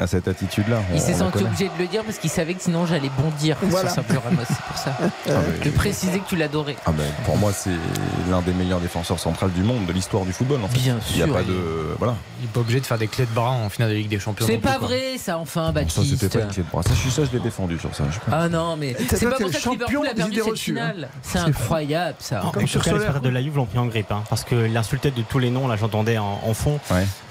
à 0.00 0.06
cette 0.06 0.28
attitude-là. 0.28 0.78
Il 0.94 1.00
s'est 1.00 1.14
senti 1.14 1.42
obligé 1.44 1.66
de 1.66 1.78
le 1.78 1.86
dire 1.86 2.02
parce 2.04 2.18
qu'il 2.18 2.30
savait 2.30 2.54
que 2.54 2.62
sinon 2.62 2.86
j'allais 2.86 3.10
bondir 3.18 3.56
Voilà. 3.62 3.90
sur 3.92 4.02
Sergio 4.04 4.20
Ramos. 4.24 4.42
C'est 4.48 4.56
pour 4.66 4.76
ça. 4.76 4.96
Ah, 5.28 5.32
mais- 5.58 5.64
De 5.64 5.70
préciser 5.70 6.18
que 6.20 6.28
tu 6.28 6.36
l'adorais. 6.36 6.76
Ah 6.86 6.92
ben, 6.92 7.04
pour 7.24 7.36
moi, 7.36 7.52
c'est 7.52 7.70
l'un 8.30 8.40
des 8.42 8.52
meilleurs 8.52 8.80
défenseurs 8.80 9.18
centrales 9.18 9.50
du 9.52 9.62
monde, 9.62 9.86
de 9.86 9.92
l'histoire 9.92 10.24
du 10.24 10.32
football. 10.32 10.60
En 10.64 10.68
fait. 10.68 10.78
Bien 10.78 10.98
Il 11.10 11.16
n'y 11.16 11.22
a 11.22 11.26
sûr. 11.26 11.34
pas 11.34 11.42
de. 11.42 11.94
Voilà. 11.98 12.14
Il 12.40 12.42
n'est 12.42 12.48
pas 12.52 12.60
obligé 12.60 12.80
de 12.80 12.86
faire 12.86 12.98
des 12.98 13.08
clés 13.08 13.26
de 13.26 13.30
bras 13.34 13.50
en 13.50 13.68
finale 13.68 13.90
de 13.90 13.94
Ligue 13.96 14.08
des 14.08 14.18
Champions. 14.18 14.46
C'est 14.46 14.58
pas 14.58 14.76
quoi. 14.76 14.88
vrai, 14.88 15.18
ça, 15.18 15.38
enfin, 15.38 15.72
Bon, 15.72 15.88
ça, 15.88 16.00
Baptiste. 16.00 16.18
c'était 16.20 16.38
pas 16.38 16.44
une 16.44 16.50
clé 16.50 16.62
de 16.62 16.68
bras. 16.70 16.82
Ça, 16.82 16.90
je 16.90 16.98
suis 17.00 17.10
ça, 17.10 17.22
je 17.24 17.32
l'ai 17.36 17.42
défendu 17.42 17.78
sur 17.78 17.94
ça. 17.94 18.04
je. 18.10 18.18
Ah 18.32 18.48
non, 18.48 18.76
mais 18.76 18.94
c'est 19.10 19.28
pas 19.28 19.36
pour 19.36 19.50
ça 19.50 19.58
que 19.58 19.70
Liverpool 19.70 20.06
a 20.06 20.10
des 20.14 20.16
perdu 20.22 20.34
cette 20.36 20.48
hein. 20.48 20.56
finale. 20.56 21.08
C'est 21.22 21.38
incroyable, 21.38 22.16
ça. 22.20 22.44
En 22.44 22.50
Comme 22.50 22.62
tout 22.62 22.68
sur 22.68 22.82
cas, 22.82 22.92
les 22.92 23.20
de 23.20 23.28
la 23.28 23.42
Juve 23.42 23.56
l'ont 23.56 23.66
pris 23.66 23.78
en 23.78 23.86
grippe, 23.86 24.12
hein, 24.12 24.22
parce 24.28 24.44
que 24.44 24.54
l'insultait 24.54 25.10
de 25.10 25.22
tous 25.22 25.38
les 25.38 25.50
noms, 25.50 25.66
là 25.68 25.76
j'entendais 25.76 26.18
en, 26.18 26.40
en 26.44 26.54
fond. 26.54 26.78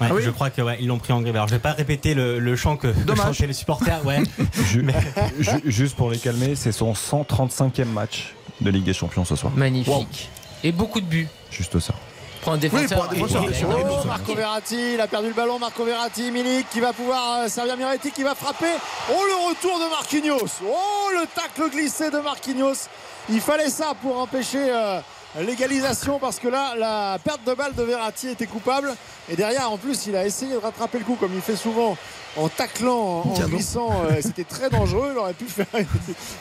Ouais. 0.06 0.12
Ah 0.12 0.14
oui 0.14 0.22
je 0.24 0.30
crois 0.30 0.50
que 0.50 0.62
ouais, 0.62 0.78
ils 0.80 0.88
l'ont 0.88 0.98
pris 0.98 1.12
en 1.12 1.20
grippe. 1.20 1.34
Alors 1.34 1.48
je 1.48 1.54
vais 1.54 1.60
pas 1.60 1.72
répéter 1.72 2.14
le, 2.14 2.38
le 2.38 2.56
chant 2.56 2.76
que, 2.76 2.92
chantaient 3.16 3.46
les 3.46 3.52
supporters. 3.52 4.04
Ouais. 4.04 4.22
Juste 5.64 5.96
pour 5.96 6.10
les 6.10 6.18
calmer, 6.18 6.54
c'est 6.54 6.72
son 6.72 6.92
135e 6.92 7.84
match 7.86 8.34
de 8.60 8.70
Ligue 8.70 8.84
des 8.84 8.94
Champions 8.94 9.24
ce 9.24 9.36
soir. 9.36 9.52
Magnifique. 9.54 10.30
Et 10.64 10.72
beaucoup 10.72 11.00
de 11.00 11.06
buts. 11.06 11.28
Juste 11.50 11.78
ça. 11.78 11.94
Pour 12.42 12.52
un 12.52 12.58
défenseur. 12.58 13.08
pour 13.08 13.36
un 13.36 13.44
Oh. 13.64 14.06
Marco 14.06 14.34
Verratti, 14.34 14.94
il 14.94 15.00
a 15.00 15.08
perdu 15.08 15.28
le 15.28 15.34
ballon. 15.34 15.58
Marco 15.58 15.84
Verratti, 15.84 16.30
Milik 16.30 16.68
qui 16.70 16.80
va 16.80 16.92
pouvoir 16.92 17.40
euh, 17.40 17.48
servir 17.48 17.76
Miretti 17.76 18.12
qui 18.12 18.22
va 18.22 18.34
frapper. 18.34 18.72
Oh, 19.10 19.20
le 19.26 19.48
retour 19.48 19.78
de 19.80 19.90
Marquinhos. 19.90 20.62
Oh, 20.64 21.10
le 21.12 21.26
tacle 21.34 21.70
glissé 21.70 22.10
de 22.10 22.18
Marquinhos. 22.18 22.88
Il 23.28 23.40
fallait 23.40 23.68
ça 23.70 23.94
pour 24.00 24.18
empêcher 24.20 24.70
euh, 24.70 25.00
l'égalisation 25.42 26.18
parce 26.18 26.38
que 26.38 26.48
là, 26.48 26.74
la 26.76 27.18
perte 27.22 27.44
de 27.46 27.54
balle 27.54 27.74
de 27.74 27.82
Verratti 27.82 28.28
était 28.28 28.46
coupable. 28.46 28.94
Et 29.30 29.36
derrière, 29.36 29.70
en 29.70 29.76
plus, 29.76 30.06
il 30.06 30.16
a 30.16 30.24
essayé 30.24 30.52
de 30.52 30.58
rattraper 30.58 30.98
le 30.98 31.04
coup 31.04 31.16
comme 31.18 31.32
il 31.34 31.40
fait 31.40 31.56
souvent 31.56 31.96
en 32.36 32.48
taclant, 32.48 33.22
en, 33.24 33.32
Tiens 33.34 33.46
glissant. 33.48 33.90
euh, 34.10 34.16
C'était 34.20 34.44
très 34.44 34.68
dangereux. 34.70 35.10
Il 35.12 35.18
aurait, 35.18 35.32
pu 35.34 35.46
faire, 35.46 35.66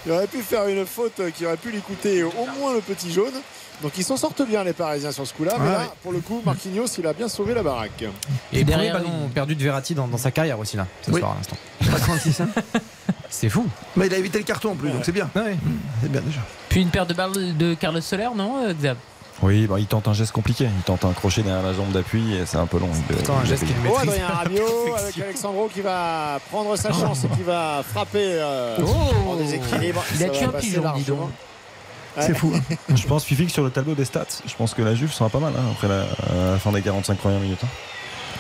il 0.06 0.12
aurait 0.12 0.28
pu 0.28 0.42
faire 0.42 0.68
une 0.68 0.86
faute 0.86 1.22
qui 1.36 1.46
aurait 1.46 1.58
pu 1.58 1.72
lui 1.72 1.82
coûter 1.82 2.24
au 2.24 2.32
moins 2.60 2.74
le 2.74 2.82
petit 2.82 3.12
jaune. 3.12 3.34
Donc 3.82 3.92
ils 3.98 4.04
s'en 4.06 4.16
sortent 4.16 4.42
bien 4.48 4.64
les 4.64 4.72
Parisiens 4.74 5.12
sur 5.12 5.28
ce 5.28 5.34
coup-là. 5.34 5.56
Mais 5.60 5.70
là, 5.70 5.80
ouais. 5.80 5.86
pour 6.04 6.12
le 6.14 6.20
coup, 6.20 6.42
Marquinhos, 6.46 6.88
il 6.98 7.06
a 7.08 7.14
bien 7.14 7.28
sauvé 7.28 7.54
la 7.54 7.64
baraque. 7.64 8.04
Et 8.54 8.64
derrière, 8.64 8.94
derrière, 8.94 8.94
ballon 9.12 9.30
perdu 9.34 9.56
de 9.56 9.64
Verratti 9.64 9.96
dans, 9.96 10.08
dans 10.08 10.18
sa 10.18 10.32
carrière 10.32 10.60
aussi, 10.60 10.78
là, 10.78 10.88
ce 11.06 11.12
Oui. 11.12 11.20
soir 11.20 11.34
à 11.34 11.36
l'instant. 11.36 11.58
Pas 11.92 12.00
36, 12.00 12.42
hein 12.42 12.48
C'est 13.38 13.50
fou. 13.50 13.66
Mais 13.96 14.08
il 14.08 14.14
a 14.14 14.18
évité 14.18 14.38
le 14.38 14.44
carton 14.46 14.72
en 14.72 14.76
plus, 14.76 14.90
donc 14.90 15.02
c'est 15.04 15.12
bien. 15.12 15.30
Ouais. 15.36 15.58
C'est 16.02 16.12
bien 16.12 16.22
déjà. 16.22 16.40
Puis 16.70 16.82
une 16.82 16.90
paire 16.90 17.06
de 17.06 17.14
balles 17.14 17.58
de 17.58 17.74
Carlos 17.74 18.00
Soler, 18.02 18.30
non, 18.36 18.64
euh, 18.66 18.74
Xav? 18.74 18.96
Oui, 19.42 19.68
bah, 19.68 19.76
il 19.80 19.86
tente 19.86 20.08
un 20.08 20.14
geste 20.14 20.32
compliqué. 20.32 20.64
Il 20.64 20.84
tente 20.84 21.04
un 21.04 21.12
crochet 21.12 21.42
derrière 21.44 21.62
la 21.62 21.74
jambe 21.74 21.92
d'appui 21.92 22.34
et 22.36 22.46
c'est 22.46 22.56
un 22.58 22.66
peu 22.68 22.80
long. 22.80 22.88
Il- 23.10 23.16
Pourtant, 23.18 23.38
un 23.40 23.44
il- 23.44 23.50
geste 23.50 23.64
il- 23.64 23.68
qu'il 23.68 23.76
Oh, 23.82 23.90
maîtrise. 23.92 24.10
Adrien 24.10 24.28
Rabiot 24.28 24.96
avec 24.98 25.20
Alexandro 25.20 25.70
qui 25.74 25.82
va 25.82 26.40
prendre 26.50 26.76
sa 26.78 26.94
chance 26.94 27.26
et 27.26 27.28
qui 27.36 27.44
va 27.44 27.84
frapper 27.86 28.20
euh, 28.24 28.78
Oh 28.82 29.32
en 29.32 29.36
déséquilibre. 29.36 30.02
Il 30.16 30.24
a 30.24 30.30
tué 30.30 30.46
un 30.46 30.50
pigeon, 30.50 30.84
dis 30.96 31.04
donc. 31.04 31.30
C'est 32.18 32.34
fou. 32.38 32.54
Je 32.96 33.06
pense, 33.08 33.26
Fifi, 33.26 33.46
que 33.46 33.52
sur 33.52 33.64
le 33.66 33.72
tableau 33.72 33.94
des 33.94 34.06
stats, 34.06 34.24
je 34.46 34.56
pense 34.56 34.74
que 34.74 34.82
la 34.82 34.96
Juve 34.96 35.12
sera 35.12 35.30
pas 35.30 35.40
mal 35.40 35.52
hein, 35.58 35.64
après 35.74 35.90
la, 35.90 36.04
à 36.04 36.52
la 36.54 36.58
fin 36.60 36.72
des 36.72 36.82
45 36.82 37.18
premières 37.18 37.42
minutes. 37.42 37.60
hein. 37.66 37.68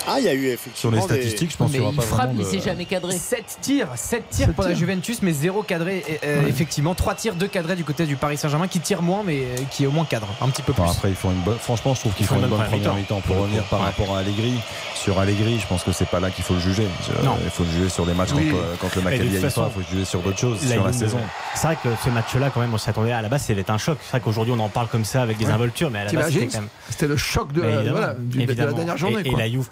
Ah, 0.08 0.16
il 0.20 0.26
y 0.26 0.28
a 0.30 0.34
eu 0.34 0.44
Sur 0.44 0.54
effectivement 0.54 0.92
les 0.92 0.98
des- 1.00 1.04
statistiques, 1.22 1.52
je 1.52 1.58
pense 1.58 1.72
Mais 1.72 1.78
qu'il 1.80 1.82
n'y 1.82 1.86
aura 1.88 1.94
il 1.94 1.98
pas 1.98 2.02
frappe, 2.04 2.26
vraiment 2.28 2.40
mais 2.40 2.44
de- 2.46 2.50
c'est 2.62 2.66
jamais 2.70 2.86
cadré. 2.86 3.18
7 3.18 3.58
tirs, 3.62 3.88
7 3.96 4.30
tirs 4.30 4.54
pour 4.54 4.64
la. 4.64 4.74
Juventus, 4.74 5.22
mais 5.22 5.32
0 5.34 5.64
cadré. 5.64 6.04
Euh, 6.24 6.46
Effectivement, 6.48 6.94
3 6.96 7.16
tirs, 7.16 7.36
2 7.36 7.48
cadrés 7.48 7.76
du 7.76 7.84
côté 7.84 8.06
du 8.06 8.16
Paris 8.16 8.38
Saint-Germain 8.38 8.68
qui 8.68 8.80
tire 8.80 9.02
moins, 9.02 9.24
mais 9.26 9.40
euh, 9.40 9.56
qui 9.72 9.86
au 9.88 9.92
moins 9.92 10.06
cadre 10.06 10.28
un 10.42 10.50
petit 10.50 10.62
peu 10.62 10.74
plus. 10.74 10.82
Enfin, 10.84 10.92
après, 10.92 11.10
ils 11.10 11.16
font 11.16 11.32
une 11.32 11.42
bonne. 11.42 11.58
Franchement, 11.58 11.94
je 11.96 12.02
trouve 12.02 12.14
qu'ils 12.14 12.26
font 12.26 12.36
une 12.36 12.48
bonne 12.48 12.64
première 12.66 12.94
mi-temps. 12.94 13.22
Pour 13.22 13.38
revenir 13.38 13.64
par 13.64 13.80
rapport 13.80 14.16
à 14.16 14.20
Allegri, 14.20 14.54
sur 14.96 15.20
Allegri, 15.20 15.60
je 15.60 15.68
pense 15.68 15.84
que 15.84 15.92
c'est 15.92 16.08
pas 16.10 16.20
là 16.20 16.30
qu'il 16.30 16.44
faut 16.44 16.54
le 16.56 16.60
juger. 16.60 16.84
Euh, 16.84 17.24
Non. 17.24 17.38
Il 17.44 17.50
faut 17.50 17.64
le 17.64 17.70
juger 17.72 17.90
sur 17.90 18.06
les 18.06 18.14
matchs 18.14 18.30
Oui. 18.36 18.50
contre, 18.50 18.78
contre 18.80 18.96
le 18.98 19.02
de 19.02 19.06
Maccabi 19.06 19.28
Haïfa. 19.36 19.42
façon, 19.50 19.66
Il 19.70 19.74
faut 19.74 19.80
le 19.80 19.86
juger 19.92 20.06
sur 20.06 20.20
d'autres 20.22 20.38
choses, 20.40 20.60
sur 20.68 20.84
la 20.86 20.94
saison. 20.94 21.20
C'est 21.56 21.68
vrai 21.68 21.78
que 21.82 21.90
ce 22.04 22.10
match-là, 22.10 22.50
quand 22.54 22.60
même, 22.60 22.74
on 22.74 22.78
s'y 22.78 22.90
attendait. 22.90 23.12
À 23.12 23.22
la 23.22 23.30
base, 23.30 23.44
c'était 23.44 23.70
un 23.72 23.78
choc. 23.78 23.98
C'est 24.04 24.12
vrai 24.12 24.20
qu'aujourd'hui, 24.20 24.54
on 24.56 24.60
en 24.60 24.70
parle 24.70 24.88
comme 24.88 25.06
ça 25.06 25.22
avec 25.22 25.38
des 25.38 25.48
involtures, 25.48 25.90
mais 25.90 26.00
à 26.00 26.06
la 26.06 26.12
base, 26.12 26.34
c'était 26.34 26.48
quand 26.48 26.54
même. 26.62 26.68
C'était 26.90 27.08
le 27.08 27.18
choc 27.18 27.52
de, 27.54 27.62
la- 27.62 28.14
de 28.14 28.54
dernière 28.74 28.98
journée. 28.98 29.22
Et, 29.26 29.32
la 29.36 29.50
Juve 29.50 29.68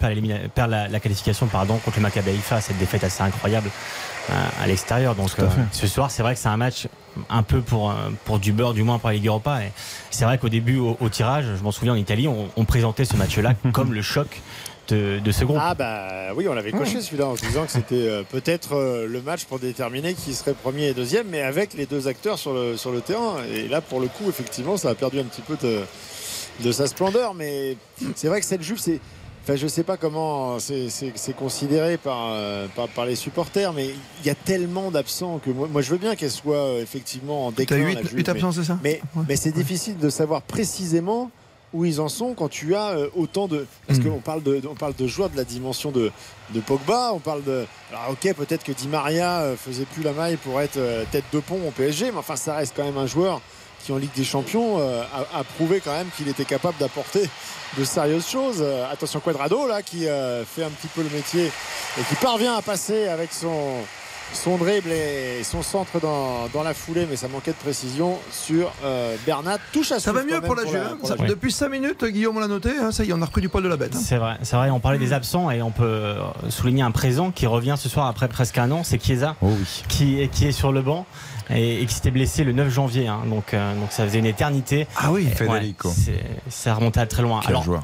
perd, 0.54 0.70
la, 0.70 0.88
la 0.88 1.00
qualification 1.00 1.46
pardon, 1.46 1.76
contre 1.78 1.96
le 1.98 2.02
Maccabi 2.02 2.30
Haïfa, 2.30 2.60
cette 2.60 2.78
défaite 2.78 3.04
assez 3.04 3.22
incroyable. 3.22 3.70
à, 4.28 4.62
à 4.62 4.66
l'extérieur. 4.66 5.14
Donc 5.14 5.30
euh, 5.38 5.46
ce 5.72 5.86
soir, 5.86 6.10
c'est 6.10 6.22
vrai 6.22 6.34
que 6.34 6.40
c'est 6.40 6.48
un 6.48 6.56
match 6.56 6.88
un 7.28 7.42
peu 7.42 7.60
pour, 7.60 7.90
euh, 7.90 7.94
pour 8.24 8.38
du 8.38 8.52
beurre, 8.52 8.72
du 8.74 8.82
moins 8.82 8.98
pour 8.98 9.10
la 9.10 9.16
Ligue 9.16 9.26
Europa. 9.26 9.62
Et 9.62 9.70
c'est 10.10 10.24
vrai 10.24 10.38
qu'au 10.38 10.48
début, 10.48 10.78
au, 10.78 10.96
au 11.00 11.08
tirage, 11.08 11.44
je 11.56 11.62
m'en 11.62 11.72
souviens 11.72 11.92
en 11.92 11.96
Italie, 11.96 12.26
on, 12.28 12.48
on 12.56 12.64
présentait 12.64 13.04
ce 13.04 13.16
match-là 13.16 13.52
comme 13.72 13.92
le 13.92 14.02
choc 14.02 14.40
de, 14.88 15.18
de 15.18 15.32
ce 15.32 15.44
groupe. 15.44 15.58
Ah 15.60 15.74
bah 15.74 16.32
oui, 16.36 16.46
on 16.48 16.54
l'avait 16.54 16.72
coché 16.72 17.00
celui-là 17.00 17.26
en 17.26 17.36
se 17.36 17.42
disant 17.46 17.64
que 17.66 17.72
c'était 17.72 17.94
euh, 18.08 18.22
peut-être 18.22 18.74
euh, 18.74 19.06
le 19.06 19.20
match 19.22 19.44
pour 19.44 19.58
déterminer 19.58 20.14
qui 20.14 20.34
serait 20.34 20.54
premier 20.54 20.88
et 20.88 20.94
deuxième, 20.94 21.26
mais 21.28 21.42
avec 21.42 21.74
les 21.74 21.86
deux 21.86 22.08
acteurs 22.08 22.38
sur 22.38 22.52
le, 22.54 22.76
sur 22.76 22.92
le 22.92 23.00
terrain. 23.00 23.36
Et 23.52 23.68
là, 23.68 23.80
pour 23.82 24.00
le 24.00 24.08
coup, 24.08 24.28
effectivement, 24.28 24.76
ça 24.76 24.90
a 24.90 24.94
perdu 24.94 25.20
un 25.20 25.24
petit 25.24 25.42
peu 25.42 25.56
de, 25.62 25.80
de 26.64 26.72
sa 26.72 26.86
splendeur. 26.86 27.34
Mais 27.34 27.76
c'est 28.14 28.28
vrai 28.28 28.40
que 28.40 28.46
cette 28.46 28.62
Juve, 28.62 28.78
c'est... 28.78 29.00
Enfin, 29.44 29.56
je 29.56 29.66
sais 29.66 29.82
pas 29.82 29.98
comment 29.98 30.58
c'est, 30.58 30.88
considéré 31.36 31.98
par, 31.98 32.28
euh, 32.30 32.66
par, 32.74 32.88
par 32.88 33.04
les 33.04 33.14
supporters, 33.14 33.74
mais 33.74 33.90
il 34.20 34.26
y 34.26 34.30
a 34.30 34.34
tellement 34.34 34.90
d'absents 34.90 35.38
que 35.38 35.50
moi, 35.50 35.68
moi, 35.70 35.82
je 35.82 35.90
veux 35.90 35.98
bien 35.98 36.16
qu'elle 36.16 36.30
soit 36.30 36.56
euh, 36.56 36.82
effectivement 36.82 37.46
en 37.48 37.52
déclin. 37.52 37.92
La 37.92 38.00
Juve, 38.00 38.14
huit 38.14 38.26
mais- 38.26 38.30
absents, 38.30 38.52
c'est 38.52 38.64
ça 38.64 38.78
Mais, 38.82 39.02
mais 39.28 39.36
c'est 39.36 39.52
difficile 39.52 39.98
de 39.98 40.08
savoir 40.08 40.40
précisément 40.40 41.30
où 41.74 41.84
ils 41.84 42.00
en 42.00 42.08
sont 42.08 42.32
quand 42.32 42.48
tu 42.48 42.74
as 42.74 42.92
euh, 42.96 43.08
autant 43.16 43.46
de. 43.46 43.66
Parce 43.86 43.98
Mm. 43.98 44.04
qu'on 44.08 44.20
parle 44.20 44.42
de, 44.42 44.62
on 44.70 44.74
parle 44.74 44.94
de 44.94 45.06
joueurs 45.06 45.28
de 45.28 45.36
la 45.36 45.44
dimension 45.44 45.90
de, 45.90 46.10
de 46.54 46.60
Pogba, 46.60 47.10
on 47.12 47.18
parle 47.18 47.42
de. 47.44 47.66
Alors, 47.90 48.12
ok, 48.12 48.32
peut-être 48.34 48.64
que 48.64 48.72
Di 48.72 48.88
Maria 48.88 49.42
faisait 49.58 49.84
plus 49.84 50.02
la 50.02 50.12
maille 50.12 50.36
pour 50.36 50.58
être 50.62 50.78
tête 51.12 51.24
de 51.34 51.40
pont 51.40 51.60
au 51.68 51.70
PSG, 51.70 52.12
mais 52.12 52.18
enfin, 52.18 52.36
ça 52.36 52.54
reste 52.54 52.72
quand 52.74 52.84
même 52.84 52.96
un 52.96 53.06
joueur 53.06 53.42
qui, 53.84 53.92
en 53.92 53.98
Ligue 53.98 54.14
des 54.16 54.24
Champions, 54.24 54.78
euh, 54.78 55.02
a, 55.12 55.44
prouvé 55.44 55.80
quand 55.80 55.92
même 55.92 56.08
qu'il 56.16 56.28
était 56.28 56.46
capable 56.46 56.78
d'apporter 56.78 57.28
de 57.76 57.84
sérieuses 57.84 58.26
choses. 58.26 58.58
Euh, 58.60 58.90
attention, 58.90 59.20
Quadrado, 59.20 59.66
là, 59.66 59.82
qui 59.82 60.08
euh, 60.08 60.44
fait 60.44 60.64
un 60.64 60.70
petit 60.70 60.88
peu 60.88 61.02
le 61.02 61.10
métier 61.10 61.46
et 61.46 62.02
qui 62.08 62.14
parvient 62.16 62.54
à 62.54 62.62
passer 62.62 63.08
avec 63.08 63.32
son. 63.32 63.74
Son 64.34 64.58
dribble 64.58 64.90
et 64.90 65.42
son 65.42 65.62
centre 65.62 66.00
dans, 66.00 66.48
dans 66.52 66.62
la 66.62 66.74
foulée, 66.74 67.06
mais 67.08 67.16
ça 67.16 67.28
manquait 67.28 67.52
de 67.52 67.56
précision 67.56 68.18
sur 68.30 68.70
euh, 68.84 69.16
Bernat. 69.24 69.56
Touche 69.72 69.92
à 69.92 70.00
Ça 70.00 70.12
va 70.12 70.22
mieux 70.22 70.40
pour 70.42 70.54
la 70.54 70.66
Juve. 70.66 70.76
hein. 70.76 71.14
Depuis 71.26 71.50
5 71.50 71.68
minutes, 71.70 72.04
Guillaume 72.04 72.38
l'a 72.40 72.48
noté. 72.48 72.70
hein, 72.78 72.92
ça 72.92 73.04
y 73.04 73.10
est, 73.10 73.12
on 73.14 73.22
a 73.22 73.24
repris 73.26 73.40
du 73.40 73.48
poil 73.48 73.62
de 73.64 73.68
la 73.68 73.76
bête. 73.78 73.94
hein. 73.94 74.00
C'est 74.04 74.18
vrai, 74.18 74.36
c'est 74.42 74.56
vrai. 74.56 74.68
On 74.70 74.80
parlait 74.80 74.98
des 74.98 75.14
absents 75.14 75.50
et 75.50 75.62
on 75.62 75.70
peut 75.70 76.16
souligner 76.50 76.82
un 76.82 76.90
présent 76.90 77.30
qui 77.30 77.46
revient 77.46 77.76
ce 77.78 77.88
soir 77.88 78.06
après 78.06 78.28
presque 78.28 78.58
un 78.58 78.70
an. 78.70 78.82
C'est 78.84 79.02
Chiesa 79.02 79.36
Oh 79.40 79.46
oui. 79.48 79.82
qui, 79.88 80.20
est- 80.20 80.28
qui 80.28 80.46
est 80.46 80.52
sur 80.52 80.72
le 80.72 80.82
banc 80.82 81.06
et, 81.48 81.80
et 81.80 81.86
qui 81.86 81.94
s'était 81.94 82.10
blessé 82.10 82.44
le 82.44 82.52
9 82.52 82.68
janvier. 82.70 83.06
hein. 83.08 83.20
donc, 83.26 83.54
euh, 83.54 83.74
donc 83.80 83.92
ça 83.92 84.04
faisait 84.04 84.18
une 84.18 84.26
éternité. 84.26 84.86
Ah 84.98 85.10
oui, 85.10 85.26
Federico. 85.34 85.90
ça 86.50 86.74
remontait 86.74 87.00
à 87.00 87.06
très 87.06 87.22
loin. 87.22 87.40
Quel 87.46 87.62
joueur. 87.62 87.82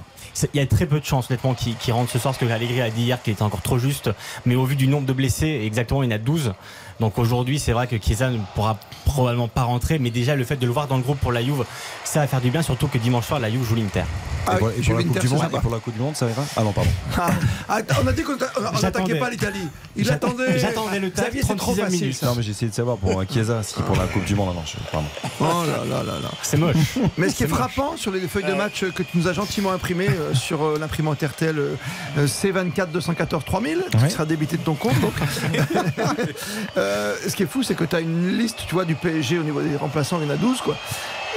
Il 0.54 0.60
y 0.60 0.62
a 0.62 0.66
très 0.66 0.86
peu 0.86 1.00
de 1.00 1.04
chances, 1.04 1.30
honnêtement, 1.30 1.54
qu'il 1.54 1.76
qu'il 1.76 1.92
rentre 1.92 2.10
ce 2.10 2.18
soir, 2.18 2.34
parce 2.34 2.44
que 2.44 2.52
Allegri 2.52 2.80
a 2.80 2.90
dit 2.90 3.02
hier 3.02 3.22
qu'il 3.22 3.32
était 3.32 3.42
encore 3.42 3.62
trop 3.62 3.78
juste. 3.78 4.10
Mais 4.46 4.54
au 4.54 4.64
vu 4.64 4.76
du 4.76 4.86
nombre 4.86 5.06
de 5.06 5.12
blessés, 5.12 5.62
exactement, 5.64 6.02
il 6.02 6.10
y 6.10 6.12
en 6.12 6.16
a 6.16 6.18
12. 6.18 6.52
Donc 7.00 7.18
aujourd'hui, 7.18 7.58
c'est 7.58 7.72
vrai 7.72 7.86
que 7.86 7.96
Chiesa 8.00 8.30
ne 8.30 8.38
pourra 8.54 8.78
probablement 9.04 9.48
pas 9.48 9.62
rentrer. 9.62 9.98
Mais 9.98 10.10
déjà, 10.10 10.36
le 10.36 10.44
fait 10.44 10.56
de 10.56 10.66
le 10.66 10.72
voir 10.72 10.86
dans 10.86 10.96
le 10.96 11.02
groupe 11.02 11.18
pour 11.18 11.32
la 11.32 11.42
Juve, 11.42 11.64
ça 12.04 12.20
va 12.20 12.26
faire 12.26 12.40
du 12.40 12.50
bien, 12.50 12.62
surtout 12.62 12.86
que 12.88 12.98
dimanche 12.98 13.26
soir, 13.26 13.40
la 13.40 13.50
Juve 13.50 13.64
joue 13.66 13.74
l'Inter. 13.74 14.04
Ah 14.46 14.54
et 14.54 14.58
pour, 14.58 14.70
et 14.70 14.80
la 14.80 15.02
coupe 15.02 15.18
du 15.20 15.28
monde, 15.28 15.40
sympa. 15.42 15.56
et 15.56 15.60
pour 15.60 15.70
la 15.70 15.78
Coupe 15.80 15.94
du 15.94 16.00
Monde, 16.00 16.16
ça 16.16 16.26
ira 16.28 16.42
Ah 16.56 16.62
non, 16.62 16.72
pardon. 16.72 16.90
Ah, 17.68 17.74
attends, 17.76 17.96
on 18.02 18.06
a 18.06 18.12
dit 18.12 18.22
qu'on 18.22 18.36
n'attaquait 18.80 19.18
pas 19.18 19.28
l'Italie. 19.28 19.68
Il 19.96 20.10
attendait. 20.10 20.58
j'attendais 20.58 20.98
le 20.98 21.10
tac, 21.10 21.26
Xavier, 21.26 21.42
c'est 21.46 21.56
trop 21.56 21.74
36e 21.74 21.80
facile. 21.84 22.00
minute. 22.00 22.14
ça. 22.16 22.26
Non, 22.26 22.34
mais 22.36 22.42
j'ai 22.42 22.50
essayé 22.52 22.70
de 22.70 22.74
savoir 22.74 22.96
pour 22.96 23.20
euh, 23.20 23.24
Chiesa, 23.30 23.62
si 23.62 23.74
pour 23.82 23.96
la 23.96 24.06
Coupe 24.06 24.24
du 24.24 24.34
Monde, 24.34 24.54
non, 24.54 24.62
je, 24.64 24.76
pardon. 24.90 25.06
Oh 25.40 25.44
là 25.66 25.84
là 25.84 26.02
là 26.02 26.18
là. 26.22 26.28
C'est 26.42 26.56
moche. 26.56 26.74
Mais 27.18 27.28
ce 27.28 27.34
qui 27.36 27.44
est 27.44 27.48
frappant 27.48 27.96
sur 27.98 28.10
les 28.12 28.20
feuilles 28.26 28.44
de 28.44 28.54
match 28.54 28.84
que 28.94 29.02
tu 29.02 29.18
nous 29.18 29.28
as 29.28 29.34
gentiment 29.34 29.72
imprimées 29.72 30.08
euh, 30.08 30.34
sur 30.34 30.62
euh, 30.64 30.78
l'imprimante 30.80 31.22
RTL 31.22 31.58
euh, 31.58 31.74
euh, 32.18 32.26
C24 32.26 32.90
214 32.92 33.44
3000, 33.44 33.78
Ouais. 33.78 34.06
qui 34.06 34.10
sera 34.10 34.24
débité 34.24 34.56
de 34.56 34.62
ton 34.62 34.74
compte. 34.74 34.98
donc. 35.00 35.12
Euh, 36.90 37.16
ce 37.28 37.34
qui 37.36 37.44
est 37.44 37.46
fou, 37.46 37.62
c'est 37.62 37.74
que 37.74 37.84
tu 37.84 37.94
as 37.96 38.00
une 38.00 38.36
liste, 38.36 38.64
tu 38.66 38.74
vois, 38.74 38.84
du 38.84 38.94
PSG 38.94 39.38
au 39.38 39.42
niveau 39.42 39.60
des 39.60 39.76
remplaçants, 39.76 40.18
il 40.20 40.26
y 40.26 40.30
en 40.30 40.34
a 40.34 40.36
12 40.36 40.60
quoi. 40.60 40.76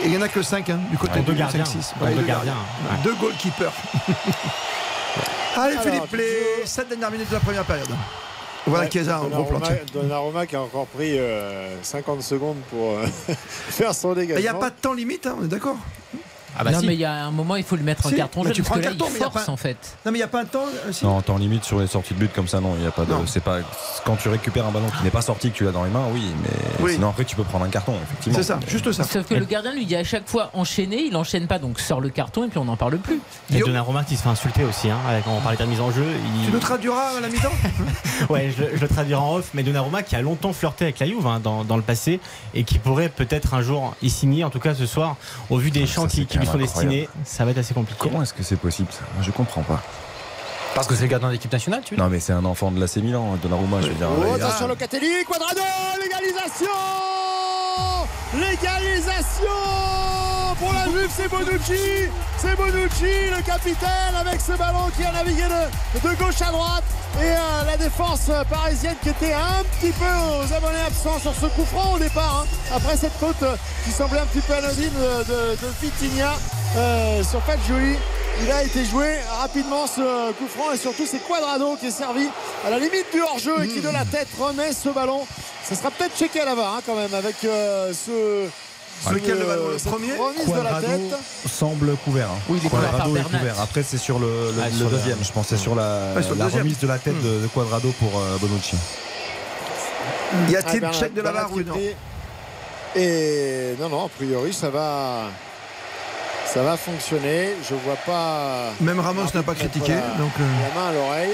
Et 0.01 0.06
il 0.06 0.12
n'y 0.12 0.18
en 0.18 0.22
a 0.22 0.28
que 0.28 0.41
5 0.41 0.70
hein, 0.70 0.80
du 0.89 0.97
côté 0.97 1.14
Ouais, 1.16 1.20
de 1.22 1.26
deux 1.26 1.34
gardiens. 1.34 1.64
5-6. 1.64 1.99
Donc 1.99 2.16
deux 2.16 2.24
gardiens, 2.24 2.54
ouais. 2.54 2.97
Deux 3.04 3.14
goalkeepers. 3.16 3.72
Allez 5.56 5.74
Alors, 5.78 5.84
Philippe, 5.84 6.14
les 6.16 6.66
7 6.66 6.89
dernières 6.89 7.12
minutes 7.12 7.30
de 7.30 7.36
la 7.36 7.39
première 7.39 7.64
période. 7.64 7.88
Voilà 8.66 8.86
Ouais, 8.86 8.91
Chiesa, 8.91 9.18
un 9.18 9.28
gros 9.28 9.43
plan. 9.43 9.60
Donnarumma, 9.60 9.86
Donnarumma 9.93 10.47
qui 10.47 10.56
a 10.56 10.62
encore 10.62 10.88
pris 10.88 11.20
euh, 11.20 11.76
50 11.84 12.24
secondes 12.24 12.58
pour 12.70 12.91
euh, 12.97 13.06
faire 13.38 13.93
son 13.93 14.14
dégagement. 14.14 14.39
Il 14.39 14.43
n'y 14.43 14.47
a 14.47 14.54
pas 14.54 14.70
de 14.70 14.76
temps 14.76 14.93
limite, 14.93 15.28
hein, 15.28 15.36
on 15.39 15.43
est 15.45 15.49
d'accord? 15.49 15.78
Ah 16.58 16.64
bah 16.64 16.72
non, 16.72 16.80
si. 16.82 16.88
mais 16.88 16.93
il 16.93 16.99
y 16.99 17.06
a 17.06 17.26
un 17.26 17.32
moment, 17.32 17.56
il 17.56 17.64
faut 17.64 17.76
lui 17.76 17.84
mettre 17.84 18.08
Si, 18.08 18.14
un 18.14 18.18
carton 18.18 18.43
mais 18.43 18.51
tu 18.51 18.62
prends 18.64 18.76
un 18.76 18.80
là, 18.80 18.84
carton, 18.89 19.06
mais 19.10 19.16
il 19.18 19.20
y 19.22 19.24
a 19.24 19.30
force 19.32 19.45
pas- 19.45 19.51
en 19.51 19.58
fait. 19.58 19.78
Non 20.06 20.12
mais 20.12 20.18
il 20.18 20.22
n'y 20.22 20.24
a 20.24 20.28
pas 20.28 20.41
un 20.41 20.45
temps 20.45 20.66
euh, 20.88 20.91
si 20.91 21.06
Non, 21.06 21.22
temps 21.22 21.38
limite 21.38 21.64
sur 21.64 21.80
les 21.80 21.88
sorties 21.88 22.14
de 22.14 22.20
but 22.20 22.32
comme 22.34 22.47
ça, 22.47 22.60
non, 22.60 22.74
il 22.76 22.82
n'y 22.82 22.88
a 22.88 22.91
pas 22.91 23.06
de. 23.06 23.14
C'est 23.26 23.43
pas 23.43 23.58
quand 24.06 24.16
tu 24.18 24.30
récupères 24.30 24.66
un 24.68 24.72
ballon 24.72 24.88
qui 24.97 25.04
n'est 25.04 25.10
pas 25.12 25.22
sorti 25.22 25.49
que 25.51 25.56
tu 25.58 25.64
l'as 25.64 25.72
dans 25.72 25.84
les 25.84 25.89
mains, 25.89 26.06
oui, 26.14 26.24
mais 26.43 26.49
Oui. 26.82 26.93
sinon 26.93 27.10
après 27.10 27.26
tu 27.26 27.36
peux 27.36 27.43
prendre 27.43 27.66
un 27.66 27.70
carton, 27.70 27.95
effectivement. 28.04 28.38
C'est 28.38 28.43
ça, 28.43 28.60
juste 28.68 28.91
ça. 28.91 29.04
Sauf 29.04 29.28
que 29.28 29.34
le 29.36 29.45
gardien 29.45 29.74
lui 29.74 29.86
dit 29.86 29.95
à 29.95 30.04
chaque 30.04 30.28
fois 30.30 30.49
enchaîner, 30.54 31.04
il 31.04 31.16
enchaîne 31.18 31.47
pas, 31.47 31.60
donc 31.60 31.80
sort 31.80 32.01
le 32.01 32.10
carton 32.10 32.43
et 32.45 32.47
puis 32.49 32.58
on 32.60 32.66
n'en 32.66 32.78
parle 32.78 32.97
plus. 32.97 33.20
Et 33.51 33.58
Yo. 33.58 33.66
Donnarumma 33.66 34.04
qui 34.04 34.16
se 34.18 34.24
fait 34.24 34.30
insulter 34.30 34.64
aussi, 34.64 34.89
hein, 34.89 34.97
avec, 35.10 35.24
on 35.28 35.39
parlait 35.41 35.58
de 35.58 35.64
la 35.64 35.68
mise 35.70 35.82
en 35.82 35.91
jeu. 35.91 36.06
il- 36.41 36.45
Tu 36.47 36.51
nous 36.51 36.60
traduiras 36.60 37.18
à 37.18 37.20
la 37.22 37.30
mi-temps 37.30 37.49
Ouais, 38.30 38.54
je, 38.58 38.76
je 38.78 38.82
le 38.82 38.88
traduirai 38.88 39.20
en 39.22 39.36
off, 39.36 39.49
mais 39.54 39.64
Donnarumma 39.64 40.04
qui 40.04 40.16
a 40.16 40.22
longtemps 40.22 40.54
flirté 40.54 40.86
avec 40.86 40.99
la 40.99 41.08
Juve 41.08 41.26
hein, 41.28 41.39
dans, 41.43 41.64
dans 41.64 41.76
le 41.78 41.82
passé 41.82 42.20
et 42.54 42.64
qui 42.64 42.80
pourrait 42.80 43.10
peut-être 43.10 43.54
un 43.54 43.62
jour 43.62 43.95
y 44.01 44.10
signer. 44.10 44.43
En 44.43 44.49
tout 44.49 44.60
cas, 44.60 44.76
ce 44.76 44.86
soir, 44.86 45.16
au 45.49 45.58
vu 45.58 45.72
des 45.72 45.86
c'est 45.88 46.08
qui, 46.08 46.26
qui 46.26 46.38
même 46.45 46.57
destinés, 46.57 47.09
ça 47.25 47.45
va 47.45 47.51
être 47.51 47.57
assez 47.57 47.73
compliqué. 47.73 47.99
Comment 47.99 48.21
est-ce 48.21 48.33
que 48.33 48.43
c'est 48.43 48.57
possible 48.57 48.89
ça 48.91 49.03
Je 49.21 49.31
comprends 49.31 49.63
pas. 49.63 49.81
Parce 50.75 50.87
que 50.87 50.95
c'est 50.95 51.03
le 51.03 51.07
gardien 51.09 51.29
d'équipe 51.29 51.51
nationale, 51.51 51.81
tu 51.85 51.95
veux 51.95 52.01
Non, 52.01 52.09
mais 52.09 52.19
c'est 52.19 52.33
un 52.33 52.45
enfant 52.45 52.71
de 52.71 52.79
l'AC 52.79 52.97
Milan, 52.97 53.37
Donnarumma, 53.41 53.81
je 53.81 53.87
veux 53.87 53.93
dire. 53.93 54.09
Oh, 54.09 54.33
attention 54.33 54.67
Locatelli, 54.67 55.23
Quadrado, 55.27 55.61
l'égalisation 56.01 56.67
L'égalisation 58.34 59.45
pour 60.59 60.74
la 60.74 60.86
Juve, 60.86 61.09
c'est 61.15 61.28
Bonucci 61.28 62.09
C'est 62.38 62.55
Bonucci, 62.55 63.30
le 63.36 63.41
capitaine, 63.43 64.15
avec 64.19 64.41
ce 64.41 64.53
ballon 64.53 64.89
qui 64.97 65.03
a 65.03 65.11
navigué 65.11 65.43
de, 65.43 66.15
gauche 66.15 66.41
à 66.41 66.51
droite. 66.51 66.84
Et 67.21 67.26
euh, 67.26 67.38
la 67.67 67.78
défense 67.78 68.32
parisienne 68.49 68.95
qui 69.03 69.09
était 69.09 69.34
un 69.34 69.63
petit 69.80 69.91
peu 69.91 70.05
aux 70.05 70.51
abonnés 70.53 70.82
absents 70.88 71.19
sur 71.19 71.34
ce 71.36 71.45
coup 71.47 71.65
franc 71.65 71.93
au 71.93 71.99
départ. 71.99 72.43
hein. 72.43 72.76
après 72.76 72.97
cette 72.97 73.13
faute 73.13 73.43
qui 73.86 73.91
semblait 73.91 74.19
un 74.19 74.26
petit 74.26 74.41
peu 74.41 74.53
anodine 74.53 74.93
de, 74.93 75.51
de, 75.51 76.62
euh, 76.76 77.24
sur 77.24 77.41
Fagioli. 77.43 77.95
Il 78.41 78.51
a 78.51 78.63
été 78.63 78.84
joué 78.84 79.17
rapidement 79.39 79.86
ce 79.86 80.32
coup 80.34 80.47
franc 80.47 80.71
et 80.74 80.78
surtout 80.78 81.05
c'est 81.05 81.19
Quadrado 81.19 81.76
qui 81.80 81.88
est 81.88 81.91
servi 81.91 82.28
à 82.65 82.69
la 82.71 82.80
limite 82.80 83.05
du 83.13 83.21
hors-jeu 83.21 83.63
et 83.63 83.67
qui 83.67 83.80
de 83.80 83.89
la 83.89 84.05
tête 84.05 84.28
remet 84.39 84.74
ce 84.74 84.89
ballon. 84.89 85.21
Ça 85.63 85.76
sera 85.76 85.91
peut-être 85.91 86.17
checké 86.17 86.41
à 86.41 86.45
la 86.45 86.55
VAR 86.55 86.76
hein, 86.78 86.82
quand 86.86 86.95
même 86.95 87.13
avec 87.13 87.36
euh, 87.45 87.93
ce, 87.93 88.47
ce- 89.07 89.13
Lequel, 89.13 89.38
le 89.39 89.45
ballon, 89.45 89.67
le 89.69 89.78
cette 89.78 89.91
premier 89.91 90.13
remise 90.13 90.47
de 90.47 90.51
la 90.61 90.69
Quadrado 90.71 90.88
tête. 91.09 91.19
semble 91.51 91.95
couvert. 91.97 92.30
hein. 92.32 92.39
Oui, 92.49 92.57
il 92.61 92.65
est 92.65 92.69
Quadrado 92.69 93.15
est 93.17 93.24
couvert. 93.24 93.61
Après, 93.61 93.84
c'est 93.84 93.97
sur 93.99 94.17
le, 94.17 94.26
le- 94.26 94.61
Ah, 94.63 94.69
le 94.69 94.76
sur 94.76 94.89
le- 94.89 94.97
deuxième, 94.97 95.17
je 95.24 95.32
pense. 95.32 95.47
C'est 95.47 95.57
sur 95.57 95.76
la, 95.76 96.13
sur 96.24 96.36
deuxième. 96.36 96.63
remise 96.63 96.80
de 96.80 96.88
la 96.88 96.97
tête 96.97 97.21
de, 97.21 97.41
de 97.43 97.47
Quadrado 97.53 97.93
pour 97.99 98.19
euh, 98.19 98.38
Bonucci. 98.39 98.76
Y 100.49 100.55
Ah, 100.55 100.59
a-t-il 100.59 100.80
Bernat- 100.82 100.99
check 100.99 101.13
de 101.13 101.21
la 101.21 101.32
barre 101.32 101.51
ou 101.53 101.61
non 101.61 101.76
Et 102.95 103.76
non, 103.80 103.89
non, 103.89 104.05
a 104.05 104.09
priori 104.09 104.51
ça 104.53 104.69
va. 104.71 105.26
Ça 106.54 106.62
va 106.62 106.78
fonctionner. 106.78 107.56
Je 107.68 107.74
vois 107.76 107.95
pas. 108.06 108.72
Même 108.82 108.99
Ramos 108.99 109.24
n'a 109.34 109.43
pas 109.43 109.56
critiqué, 109.56 109.93
donc 110.18 110.32
euh, 110.39 110.43
La 110.76 110.80
main 110.82 110.88
à 110.89 110.93
l'oreille. 110.93 111.34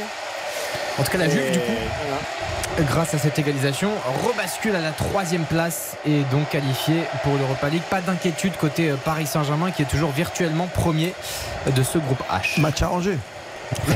En 0.98 1.04
tout 1.04 1.12
cas, 1.12 1.18
la 1.18 1.30
Juve, 1.30 1.42
Et 1.42 1.52
du 1.52 1.60
coup, 1.60 1.66
voilà. 2.78 2.90
grâce 2.90 3.14
à 3.14 3.18
cette 3.18 3.38
égalisation, 3.40 3.90
rebascule 4.28 4.76
à 4.76 4.82
la 4.82 4.92
troisième 4.92 5.44
place 5.44 5.96
et 6.06 6.22
donc 6.32 6.50
qualifié 6.50 7.04
pour 7.24 7.36
l'Europa 7.38 7.70
League. 7.70 7.82
Pas 7.90 8.02
d'inquiétude 8.02 8.56
côté 8.58 8.92
euh, 8.92 8.96
Paris 9.04 9.28
Saint-Germain 9.28 9.72
qui 9.72 9.82
est 9.82 9.90
toujours 9.90 10.12
virtuellement 10.12 10.68
premier 10.74 11.14
de 11.76 11.84
ce 11.84 11.98
groupe 11.98 12.22
H. 12.32 12.60
match 12.62 12.82
arrangé. 12.82 13.18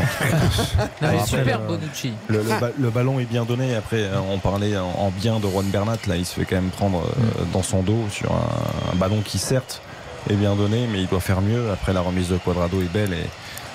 Non, 1.01 1.09
mais 1.09 1.17
après, 1.17 1.25
super 1.25 1.59
le- 1.59 1.65
Bonucci. 1.67 2.13
Le, 2.27 2.37
le 2.43 2.59
ba- 2.59 2.69
le 2.77 2.89
ballon 2.89 3.19
est 3.19 3.25
bien 3.25 3.43
donné. 3.43 3.75
Après, 3.75 3.97
euh, 4.01 4.19
on 4.31 4.37
parlait 4.39 4.77
en, 4.77 4.85
en 4.99 5.09
bien 5.09 5.39
de 5.39 5.47
Juan 5.49 5.65
Bernat. 5.65 5.97
Là, 6.07 6.15
il 6.15 6.25
se 6.25 6.35
fait 6.39 6.45
quand 6.45 6.55
même 6.55 6.69
prendre 6.69 6.99
euh, 7.01 7.43
dans 7.51 7.63
son 7.63 7.81
dos 7.81 8.03
sur 8.11 8.31
un, 8.31 8.91
un 8.93 8.95
ballon 8.95 9.21
qui, 9.25 9.39
certes, 9.39 9.81
est 10.29 10.35
bien 10.35 10.55
donné, 10.55 10.87
mais 10.91 11.01
il 11.01 11.07
doit 11.07 11.19
faire 11.19 11.41
mieux. 11.41 11.71
Après, 11.71 11.93
la 11.93 12.01
remise 12.01 12.29
de 12.29 12.37
Quadrado 12.37 12.81
est 12.81 12.91
belle 12.91 13.13
et 13.13 13.25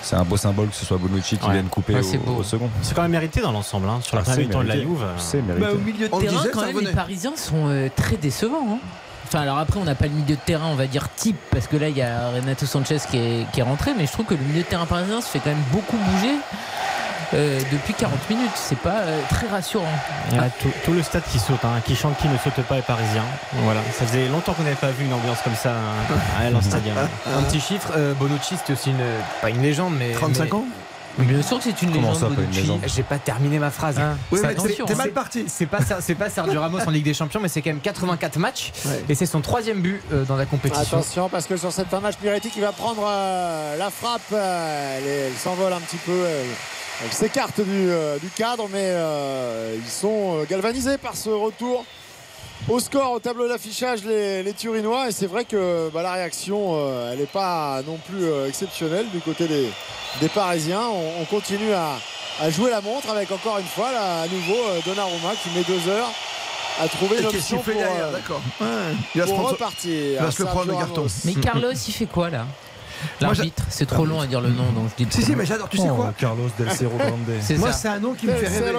c'est 0.02 0.16
un 0.16 0.24
beau 0.24 0.36
symbole 0.36 0.68
que 0.68 0.74
ce 0.76 0.86
soit 0.86 0.96
Bonucci 0.98 1.36
qui 1.38 1.46
Ouais. 1.46 1.54
vienne 1.54 1.66
couper 1.68 1.94
Ouais, 1.94 2.00
au, 2.38 2.42
second. 2.42 2.70
C'est 2.82 2.94
quand 2.94 3.02
même 3.02 3.10
mérité 3.10 3.40
dans 3.40 3.52
l'ensemble, 3.52 3.88
hein, 3.88 3.98
sur 4.02 4.16
la 4.16 4.22
Ah, 4.22 4.30
première 4.30 4.46
mi-temps 4.48 4.62
de 4.62 4.68
la. 4.68 4.76
Juve. 4.80 5.04
C'est 5.18 5.42
mérité. 5.42 5.66
Bah, 5.66 5.72
au 5.74 5.78
milieu 5.78 6.08
de 6.08 6.14
On 6.14 6.20
terrain, 6.20 6.36
disait, 6.36 6.50
quand 6.52 6.64
même, 6.64 6.78
les 6.80 6.92
Parisiens 6.92 7.36
sont 7.36 7.68
euh, 7.68 7.88
très 7.94 8.16
décevants. 8.16 8.74
hein. 8.74 8.78
Enfin, 9.26 9.40
alors 9.40 9.58
après, 9.58 9.78
on 9.78 9.84
n'a 9.84 9.94
pas 9.94 10.06
le 10.06 10.12
milieu 10.12 10.36
de 10.36 10.40
terrain, 10.46 10.68
on 10.70 10.74
va 10.74 10.86
dire 10.86 11.08
type, 11.14 11.36
parce 11.50 11.66
que 11.66 11.76
là, 11.76 11.88
il 11.90 11.96
y 11.98 12.00
a 12.02 12.30
Renato 12.30 12.64
Sanchez 12.64 12.96
qui 13.10 13.18
est, 13.18 13.46
qui 13.52 13.60
est 13.60 13.62
rentré, 13.62 13.90
mais 13.98 14.06
je 14.06 14.12
trouve 14.12 14.24
que 14.24 14.32
le 14.34 14.40
milieu 14.40 14.62
de 14.62 14.66
terrain 14.66 14.86
parisien 14.86 15.20
se 15.20 15.26
fait 15.28 15.38
quand 15.40 15.50
même 15.50 15.62
beaucoup 15.70 15.96
bouger 15.98 16.34
euh, 17.34 17.60
depuis 17.72 17.94
40 17.94 18.30
minutes. 18.30 18.50
C'est 18.54 18.78
pas 18.78 19.00
euh, 19.00 19.20
très 19.28 19.46
rassurant. 19.48 19.84
Il 20.30 20.36
y 20.36 20.38
a 20.40 20.48
tout, 20.50 20.70
tout 20.84 20.92
le 20.92 21.02
stade 21.02 21.22
qui 21.30 21.38
saute, 21.38 21.64
hein, 21.64 21.80
qui 21.84 21.94
chante 21.96 22.16
qui 22.18 22.28
ne 22.28 22.36
saute 22.38 22.62
pas 22.64 22.78
est 22.78 22.82
parisien. 22.82 23.22
Voilà, 23.64 23.80
ça 23.92 24.06
faisait 24.06 24.28
longtemps 24.28 24.52
qu'on 24.54 24.62
n'avait 24.62 24.74
pas 24.76 24.90
vu 24.90 25.04
une 25.04 25.12
ambiance 25.12 25.38
comme 25.42 25.54
ça 25.56 25.72
hein, 25.72 26.56
à 26.56 26.62
Stadium. 26.62 26.96
Un 27.36 27.42
petit 27.42 27.60
chiffre, 27.60 27.92
euh, 27.96 28.14
Bonucci 28.14 28.56
c'était 28.56 28.72
aussi 28.72 28.90
une, 28.90 28.96
pas 29.40 29.50
une 29.50 29.62
légende, 29.62 29.94
mais 29.98 30.12
35 30.12 30.44
mais- 30.44 30.52
ans? 30.54 30.64
Bien 31.18 31.42
sûr 31.42 31.58
que 31.58 31.64
c'est 31.64 31.82
une 31.82 31.92
Comment 31.92 32.12
légende. 32.52 32.80
J'ai 32.86 33.02
pas 33.02 33.18
terminé 33.18 33.58
ma 33.58 33.70
phrase. 33.70 33.96
Oui, 34.30 34.40
Ça- 34.40 34.48
mais 34.48 34.54
t'es- 34.54 34.94
mal 34.94 35.06
c'est- 35.08 35.12
parti. 35.12 35.44
C'est 35.48 35.66
pas, 35.66 35.80
Ser- 35.82 35.96
c'est 36.00 36.14
pas 36.14 36.30
Sergio 36.30 36.60
Ramos 36.60 36.78
en 36.86 36.90
Ligue 36.90 37.04
des 37.04 37.14
Champions, 37.14 37.40
mais 37.40 37.48
c'est 37.48 37.60
quand 37.62 37.70
même 37.70 37.80
84 37.80 38.38
matchs. 38.38 38.72
Ouais. 38.86 39.04
Et 39.08 39.14
c'est 39.14 39.26
son 39.26 39.40
troisième 39.40 39.80
but 39.80 40.00
euh, 40.12 40.24
dans 40.24 40.36
la 40.36 40.46
compétition. 40.46 40.98
Attention 40.98 41.28
parce 41.28 41.46
que 41.46 41.56
sur 41.56 41.72
cette 41.72 41.88
fin 41.88 41.98
de 41.98 42.02
match, 42.02 42.14
Miretti 42.22 42.50
qui 42.50 42.60
va 42.60 42.72
prendre 42.72 43.02
euh, 43.06 43.76
la 43.76 43.90
frappe, 43.90 44.20
euh, 44.32 45.28
elle, 45.28 45.36
s'envole 45.36 45.72
un 45.72 45.80
petit 45.80 45.96
peu, 45.96 46.24
elle, 46.26 46.46
elle 47.04 47.12
s'écarte 47.12 47.60
du, 47.60 47.64
euh, 47.90 48.18
du 48.18 48.28
cadre, 48.28 48.68
mais 48.72 48.78
euh, 48.84 49.76
ils 49.76 49.90
sont 49.90 50.38
euh, 50.40 50.44
galvanisés 50.48 50.98
par 50.98 51.16
ce 51.16 51.30
retour 51.30 51.84
au 52.68 52.80
score, 52.80 53.12
au 53.12 53.18
tableau 53.20 53.48
d'affichage, 53.48 54.04
les, 54.04 54.42
les 54.42 54.52
Turinois. 54.52 55.08
Et 55.08 55.12
c'est 55.12 55.26
vrai 55.26 55.44
que 55.44 55.90
bah, 55.92 56.02
la 56.02 56.12
réaction, 56.12 56.72
euh, 56.74 57.12
elle 57.12 57.18
n'est 57.20 57.26
pas 57.26 57.80
non 57.86 57.98
plus 58.08 58.24
euh, 58.24 58.48
exceptionnelle 58.48 59.06
du 59.12 59.20
côté 59.20 59.46
des, 59.48 59.68
des 60.20 60.28
Parisiens. 60.28 60.82
On, 60.90 61.22
on 61.22 61.24
continue 61.24 61.72
à, 61.72 61.96
à 62.40 62.50
jouer 62.50 62.70
la 62.70 62.80
montre 62.80 63.08
avec 63.10 63.30
encore 63.30 63.58
une 63.58 63.66
fois, 63.66 63.90
là, 63.92 64.22
à 64.22 64.28
nouveau, 64.28 64.54
euh, 64.68 64.80
Donnarumma 64.84 65.32
qui 65.42 65.50
met 65.50 65.64
deux 65.64 65.88
heures 65.90 66.10
à 66.80 66.86
trouver 66.88 67.16
Et 67.16 67.22
une 67.22 67.28
qu'est-ce 67.28 67.48
qu'il 67.48 67.56
option 67.58 67.62
fait 67.62 67.72
pour, 67.72 67.80
derrière 67.80 68.06
euh. 68.06 68.64
Ouais. 68.64 68.96
Il 69.14 69.20
va 69.20 69.26
se 69.26 69.30
pour 69.32 69.38
prendre- 69.40 69.50
repartir. 69.54 69.90
il 69.92 70.14
va 70.18 70.20
se 70.20 70.24
le 70.26 70.30
Sergio 70.32 70.46
prendre 70.46 70.66
le 70.72 70.78
carton. 70.78 71.06
Mais 71.24 71.34
Carlos, 71.34 71.72
il 71.72 71.92
fait 71.92 72.06
quoi 72.06 72.30
là? 72.30 72.46
L'arbitre, 73.20 73.62
c'est 73.70 73.86
trop 73.86 74.04
long 74.04 74.20
à 74.20 74.26
dire 74.26 74.40
le 74.40 74.48
nom, 74.50 74.70
donc 74.72 74.90
je 74.98 75.04
dis. 75.04 75.10
Si, 75.12 75.22
si, 75.22 75.34
mais 75.36 75.46
j'adore. 75.46 75.68
Tu 75.68 75.78
sais 75.78 75.88
Oh, 75.90 75.94
quoi 75.96 76.14
Carlos 76.16 76.48
Del 76.58 76.70
Cerro 76.72 76.96
Grande. 76.98 77.20
C'est 77.40 77.56
Moi, 77.56 77.72
c'est 77.72 77.88
un 77.88 77.98
nom 77.98 78.14
qui 78.14 78.26
me 78.26 78.32
fait 78.34 78.48
rêver. 78.48 78.72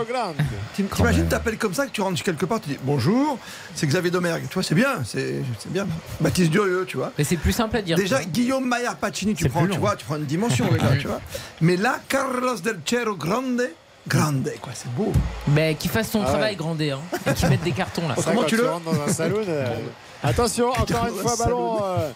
T'imagines, 0.75 1.27
t'appelles 1.27 1.57
comme 1.57 1.73
ça, 1.73 1.85
que 1.85 1.91
tu 1.91 2.01
rentres 2.01 2.21
quelque 2.23 2.45
part, 2.45 2.61
tu 2.61 2.69
dis 2.69 2.77
bonjour, 2.83 3.37
c'est 3.75 3.87
Xavier 3.87 4.11
Domergue. 4.11 4.43
Tu 4.47 4.53
vois, 4.53 4.63
c'est 4.63 4.75
bien, 4.75 5.03
c'est 5.05 5.41
bien. 5.67 5.87
Baptiste 6.19 6.51
Durieux, 6.51 6.85
tu 6.87 6.97
vois. 6.97 7.11
Mais 7.17 7.23
c'est 7.23 7.37
plus 7.37 7.53
simple 7.53 7.77
à 7.77 7.81
dire. 7.81 7.97
Déjà. 7.97 8.23
Guillaume 8.23 8.67
Maillard 8.67 8.95
Pacini, 8.97 9.33
tu 9.33 9.47
prends, 9.49 9.67
tu 9.67 9.77
vois, 9.77 9.95
tu 9.95 10.05
prends 10.05 10.17
une 10.17 10.25
dimension, 10.25 10.69
les 10.71 10.77
gars, 10.79 10.95
tu 10.99 11.07
vois. 11.07 11.21
Mais 11.61 11.77
là, 11.77 11.99
Carlos 12.07 12.55
Del 12.63 12.79
Cerro 12.85 13.15
Grande, 13.15 13.61
Grande, 14.07 14.49
quoi, 14.61 14.71
c'est 14.73 14.91
beau. 14.93 15.11
Mais 15.47 15.75
qu'il 15.75 15.91
fasse 15.91 16.09
son 16.09 16.21
Ah 16.23 16.25
travail, 16.29 16.51
ouais. 16.51 16.55
Grandet, 16.55 16.91
hein, 16.91 16.99
et 17.29 17.33
qu'il 17.33 17.49
mette 17.49 17.63
des 17.63 17.71
cartons 17.71 18.07
là. 18.07 18.15
Comment 18.23 18.41
Quand 18.41 18.47
tu 18.47 18.55
le- 18.57 18.69
rentres 18.69 18.85
dans 18.91 19.01
un 19.01 19.07
saloon. 19.13 19.43
euh, 19.47 19.75
Attention, 20.23 20.69
encore 20.69 21.07
une 21.07 21.15
fois, 21.21 21.35
ballon 21.37 21.77
euh, 21.83 22.11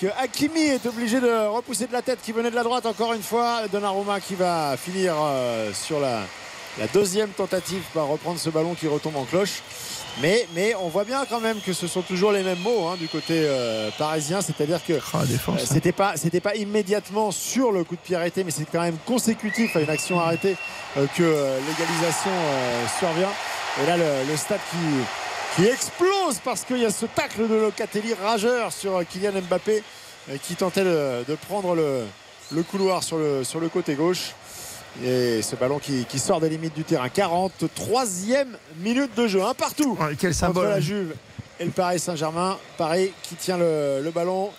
que 0.00 0.06
Hakimi 0.18 0.60
est 0.60 0.86
obligé 0.86 1.20
de 1.20 1.46
repousser 1.48 1.86
de 1.86 1.92
la 1.92 2.02
tête 2.02 2.20
qui 2.22 2.32
venait 2.32 2.50
de 2.50 2.56
la 2.56 2.62
droite. 2.62 2.86
Encore 2.86 3.12
une 3.12 3.22
fois, 3.22 3.62
Donnarumma 3.70 4.20
qui 4.20 4.34
va 4.34 4.76
finir 4.76 5.14
euh, 5.18 5.72
sur 5.74 6.00
la, 6.00 6.20
la 6.78 6.86
deuxième 6.88 7.30
tentative 7.30 7.82
par 7.94 8.06
reprendre 8.06 8.38
ce 8.38 8.50
ballon 8.50 8.74
qui 8.74 8.88
retombe 8.88 9.16
en 9.16 9.24
cloche. 9.24 9.62
Mais, 10.20 10.46
mais 10.54 10.74
on 10.74 10.88
voit 10.88 11.04
bien 11.04 11.24
quand 11.30 11.38
même 11.40 11.60
que 11.60 11.72
ce 11.72 11.86
sont 11.86 12.02
toujours 12.02 12.32
les 12.32 12.42
mêmes 12.42 12.58
mots 12.58 12.88
hein, 12.88 12.96
du 12.98 13.06
côté 13.06 13.44
euh, 13.46 13.90
parisien, 13.96 14.40
c'est-à-dire 14.42 14.84
que 14.84 14.94
défense. 14.94 15.60
euh, 15.62 15.64
c'était 15.64 15.92
pas 15.92 16.16
c'était 16.16 16.40
pas 16.40 16.56
immédiatement 16.56 17.30
sur 17.30 17.70
le 17.70 17.84
coup 17.84 17.94
de 17.94 18.00
pied 18.00 18.16
arrêté, 18.16 18.42
mais 18.42 18.50
c'est 18.50 18.66
quand 18.70 18.80
même 18.82 18.98
consécutif 19.06 19.76
à 19.76 19.80
une 19.80 19.88
action 19.88 20.18
arrêtée 20.18 20.56
euh, 20.96 21.06
que 21.16 21.22
l'égalisation 21.22 22.32
survient. 22.98 23.30
Et 23.80 23.86
là, 23.86 23.96
le, 23.96 24.28
le 24.28 24.36
stade 24.36 24.58
qui, 24.72 24.76
qui 25.56 25.66
explose 25.66 26.38
parce 26.44 26.64
qu'il 26.64 26.78
y 26.78 26.84
a 26.86 26.90
ce 26.90 27.06
tacle 27.06 27.48
de 27.48 27.54
Locatelli 27.54 28.14
rageur 28.14 28.72
sur 28.72 28.96
euh, 28.96 29.04
Kylian 29.04 29.32
Mbappé 29.48 29.82
euh, 30.30 30.36
qui 30.42 30.54
tentait 30.54 30.84
de, 30.84 31.24
de 31.26 31.34
prendre 31.34 31.74
le, 31.74 32.02
le 32.52 32.62
couloir 32.62 33.02
sur 33.02 33.18
le, 33.18 33.44
sur 33.44 33.60
le 33.60 33.68
côté 33.68 33.94
gauche. 33.94 34.32
Et 35.04 35.40
ce 35.42 35.54
ballon 35.56 35.78
qui, 35.78 36.04
qui 36.06 36.18
sort 36.18 36.40
des 36.40 36.48
limites 36.48 36.74
du 36.74 36.82
terrain. 36.84 37.06
43e 37.08 38.46
minute 38.78 39.14
de 39.16 39.26
jeu. 39.28 39.42
Un 39.42 39.54
partout 39.54 39.96
Ouais, 40.00 40.16
quel 40.18 40.30
entre 40.30 40.38
symbole. 40.38 40.68
la 40.68 40.80
Juve 40.80 41.14
et 41.60 41.64
le 41.64 41.70
Paris 41.70 41.98
Saint-Germain. 42.00 42.58
Paris 42.76 43.12
qui 43.22 43.36
tient 43.36 43.56
le, 43.56 44.00
le 44.02 44.10
ballon 44.10 44.50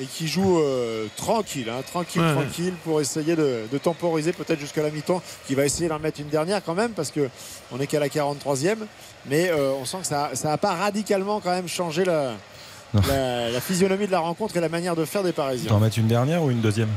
et 0.00 0.04
qui 0.04 0.28
joue 0.28 0.60
euh, 0.60 1.06
tranquille, 1.16 1.68
hein, 1.68 1.82
tranquille, 1.90 2.22
Ouais, 2.22 2.28
ouais. 2.28 2.34
tranquille 2.44 2.74
pour 2.84 3.00
essayer 3.00 3.34
de, 3.36 3.62
de 3.70 3.78
temporiser 3.78 4.32
peut-être 4.32 4.60
jusqu'à 4.60 4.82
la 4.82 4.90
mi-temps, 4.90 5.20
qui 5.46 5.54
va 5.54 5.64
essayer 5.64 5.88
d'en 5.88 5.98
mettre 5.98 6.20
une 6.20 6.28
dernière 6.28 6.62
quand 6.64 6.74
même 6.74 6.92
parce 6.92 7.10
que 7.10 7.28
on 7.72 7.76
n'est 7.78 7.86
qu'à 7.86 7.98
la 8.00 8.08
43e, 8.08 8.76
mais 9.26 9.50
euh, 9.50 9.72
on 9.80 9.84
sent 9.84 9.98
que 10.02 10.06
ça 10.06 10.30
n'a 10.44 10.58
pas 10.58 10.74
radicalement 10.74 11.40
quand 11.40 11.50
même 11.50 11.68
changé 11.68 12.04
la, 12.04 12.32
Non. 12.94 13.02
la, 13.08 13.50
la 13.50 13.60
physionomie 13.60 14.06
de 14.06 14.12
la 14.12 14.20
rencontre 14.20 14.56
et 14.56 14.60
la 14.60 14.68
manière 14.68 14.96
de 14.96 15.04
faire 15.04 15.22
des 15.22 15.32
Parisiens. 15.32 15.68
T'en 15.70 15.80
mettre 15.80 15.98
une 15.98 16.08
dernière 16.08 16.42
ou 16.42 16.50
une 16.50 16.60
deuxième 16.60 16.88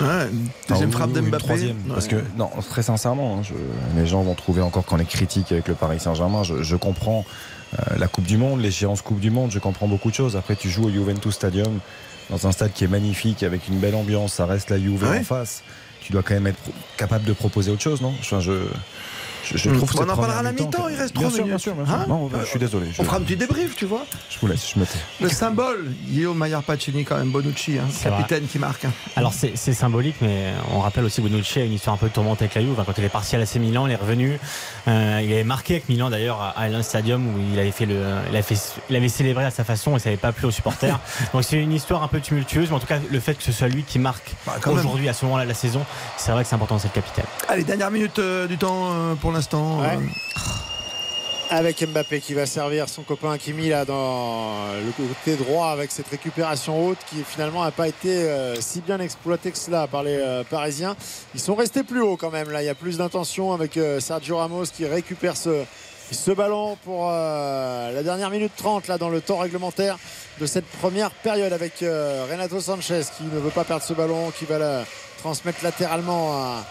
une 0.00 0.48
deuxième 0.68 0.88
Ah, 0.92 0.96
frappe 0.96 1.12
d'Mbappé. 1.12 1.44
troisième. 1.44 1.76
Ouais. 1.86 1.92
Parce 1.92 2.06
que, 2.08 2.16
non, 2.36 2.48
très 2.70 2.82
sincèrement, 2.82 3.36
hein, 3.38 3.42
je- 3.42 4.00
les 4.00 4.06
gens 4.06 4.22
vont 4.22 4.34
trouver 4.34 4.62
encore 4.62 4.84
qu'on 4.86 4.98
est 4.98 5.04
critique 5.04 5.52
avec 5.52 5.68
le 5.68 5.74
Paris 5.74 6.00
Saint-Germain. 6.00 6.42
Je, 6.42 6.62
je 6.62 6.76
comprends 6.76 7.24
euh, 7.78 7.96
la 7.98 8.08
Coupe 8.08 8.24
du 8.24 8.38
Monde, 8.38 8.62
l'échéance 8.62 9.02
Coupe 9.02 9.20
du 9.20 9.30
Monde, 9.30 9.50
je 9.50 9.58
comprends 9.58 9.88
beaucoup 9.88 10.08
de 10.10 10.14
choses. 10.14 10.36
Après, 10.36 10.56
tu 10.56 10.70
joues 10.70 10.84
au 10.86 10.90
Juventus 10.90 11.34
Stadium, 11.34 11.80
dans 12.30 12.46
un 12.46 12.52
stade 12.52 12.72
qui 12.72 12.84
est 12.84 12.88
magnifique, 12.88 13.42
avec 13.42 13.68
une 13.68 13.78
belle 13.78 13.94
ambiance, 13.94 14.32
ça 14.32 14.46
reste 14.46 14.70
la 14.70 14.78
Juve 14.78 15.02
Ouais. 15.04 15.18
en 15.18 15.22
face. 15.22 15.62
Tu 16.00 16.12
dois 16.14 16.22
quand 16.22 16.32
même 16.34 16.46
être 16.46 16.58
capable 16.96 17.24
de 17.26 17.34
proposer 17.34 17.70
autre 17.70 17.82
chose, 17.82 18.00
non? 18.00 18.14
Enfin, 18.20 18.40
je, 18.40 18.52
je, 19.50 19.56
je 19.58 19.70
Hmm. 19.70 19.76
trouve 19.76 19.90
On 19.96 20.08
en 20.08 20.16
parlera 20.16 20.38
à 20.40 20.42
la 20.42 20.52
mi-temps, 20.52 20.88
il 20.88 20.96
reste 20.96 21.14
bien 21.14 21.22
trois 21.28 21.30
sûr, 21.30 21.44
bien 21.44 21.54
minutes. 21.54 21.60
sûr, 21.60 21.74
bien 21.74 21.84
sûr. 21.86 21.94
Hein 21.94 22.06
Non, 22.08 22.30
je 22.40 22.44
suis 22.46 22.58
désolé. 22.58 22.86
Je, 22.92 23.00
On 23.02 23.04
fera 23.04 23.16
un 23.18 23.20
petit 23.20 23.36
débrief, 23.36 23.74
tu 23.76 23.84
vois. 23.86 24.04
je 24.30 24.38
vous 24.40 24.46
laisse, 24.46 24.72
je 24.74 24.78
me 24.80 24.84
tais. 24.86 24.98
Le 25.20 25.28
symbole, 25.28 25.92
Guillaume 26.06 26.36
Maillard 26.38 26.62
Pacini, 26.62 27.04
quand 27.04 27.16
même, 27.16 27.30
Bonucci, 27.30 27.78
hein, 27.78 27.84
capitaine 28.02 28.46
qui 28.46 28.58
marque. 28.58 28.84
hein. 28.84 28.92
Alors 29.16 29.32
c'est 29.34 29.56
symbolique, 29.74 30.16
mais 30.20 30.52
on 30.72 30.80
rappelle 30.80 31.04
aussi 31.04 31.20
Bonucci 31.20 31.60
a 31.60 31.64
une 31.64 31.72
histoire 31.72 31.94
un 31.94 31.98
peu 31.98 32.08
tourmentée 32.08 32.44
avec 32.44 32.54
la 32.54 32.62
Juve. 32.62 32.78
hein. 32.78 32.84
Quand 32.86 32.94
il 32.98 33.04
est 33.04 33.08
parti 33.08 33.36
à 33.36 33.38
l'AC 33.38 33.56
Milan, 33.56 33.86
il 33.86 33.92
est 33.92 33.96
revenu. 33.96 34.38
Euh, 34.88 35.20
il 35.22 35.32
avait 35.32 35.44
marqué 35.44 35.74
avec 35.74 35.88
Milan 35.88 36.10
d'ailleurs 36.10 36.40
à 36.40 36.50
Allianz 36.60 36.82
Stadium 36.86 37.26
où 37.26 37.38
il 37.52 37.58
avait 37.58 37.70
fait 37.72 37.86
le, 37.86 38.00
il 38.30 38.36
avait, 38.36 38.42
fait- 38.42 38.80
il 38.88 38.96
avait 38.96 39.08
célébré 39.08 39.44
à 39.44 39.50
sa 39.50 39.64
façon 39.64 39.96
et 39.96 39.98
ça 39.98 40.08
n'avait 40.10 40.16
pas 40.20 40.32
plu 40.32 40.46
aux 40.46 40.50
supporters. 40.50 40.98
Donc 41.32 41.44
c'est 41.44 41.58
une 41.58 41.72
histoire 41.72 42.02
un 42.02 42.08
peu 42.08 42.20
tumultueuse, 42.20 42.70
mais 42.70 42.76
en 42.76 42.80
tout 42.80 42.86
cas 42.86 42.98
le 43.10 43.20
fait 43.20 43.34
que 43.34 43.42
ce 43.42 43.52
soit 43.52 43.68
lui 43.68 43.82
qui 43.82 43.98
marque 43.98 44.32
Bah, 44.46 44.56
aujourd'hui 44.66 45.08
à 45.08 45.12
ce 45.12 45.24
moment-là 45.26 45.44
de 45.44 45.48
la 45.48 45.54
saison, 45.54 45.84
c'est 46.16 46.32
vrai 46.32 46.42
que 46.42 46.48
c'est 46.48 46.54
important 46.54 46.78
c'est 46.78 46.88
le 46.88 46.94
capitaine. 46.94 47.24
Allez, 47.48 47.64
dernière 47.64 47.90
minute 47.90 48.18
euh, 48.18 48.46
du 48.46 48.56
temps 48.58 48.90
euh, 48.92 49.14
pour 49.14 49.32
l'instant. 49.32 49.39
Euh, 49.54 49.96
Avec 51.48 51.82
Mbappé 51.82 52.20
qui 52.20 52.34
va 52.34 52.44
servir 52.46 52.88
son 52.88 53.02
copain 53.02 53.38
Kimi 53.38 53.70
là 53.70 53.84
dans 53.84 54.72
le 54.84 54.92
côté 54.92 55.36
droit 55.36 55.68
avec 55.68 55.90
cette 55.90 56.08
récupération 56.08 56.86
haute 56.86 56.98
qui 57.08 57.24
finalement 57.24 57.64
n'a 57.64 57.70
pas 57.70 57.88
été 57.88 58.08
euh, 58.08 58.60
si 58.60 58.80
bien 58.80 59.00
exploitée 59.00 59.50
que 59.50 59.58
cela 59.58 59.86
par 59.86 60.02
les 60.02 60.16
euh, 60.16 60.44
Parisiens. 60.44 60.94
Ils 61.34 61.40
sont 61.40 61.54
restés 61.54 61.82
plus 61.82 62.02
haut 62.02 62.16
quand 62.16 62.30
même 62.30 62.50
là. 62.50 62.62
Il 62.62 62.66
y 62.66 62.68
a 62.70 62.74
plus 62.74 62.98
d'intention 62.98 63.52
avec 63.52 63.78
Sergio 64.00 64.36
Ramos 64.36 64.66
qui 64.66 64.84
récupère 64.86 65.36
ce, 65.36 65.64
ballon 66.32 66.76
pour 66.84 67.06
la 67.06 68.02
dernière 68.02 68.30
minute 68.30 68.52
30 68.56 68.88
là 68.88 68.98
dans 68.98 69.08
le 69.08 69.20
temps 69.20 69.38
réglementaire 69.38 69.96
de 70.38 70.46
cette 70.46 70.66
première 70.66 71.12
période 71.12 71.52
avec 71.52 71.80
Renato 71.80 72.60
Sanchez 72.60 73.02
qui 73.16 73.24
ne 73.24 73.38
veut 73.38 73.50
pas 73.50 73.64
perdre 73.64 73.84
ce 73.84 73.94
ballon, 73.94 74.30
qui 74.38 74.44
va 74.44 74.58
la 74.58 74.84
transmettre 75.22 75.62
latéralement 75.62 76.34
à 76.34 76.64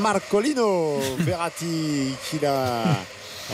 Marcolino 0.00 0.98
Verratti 1.18 2.14
qui 2.28 2.38
la 2.38 2.84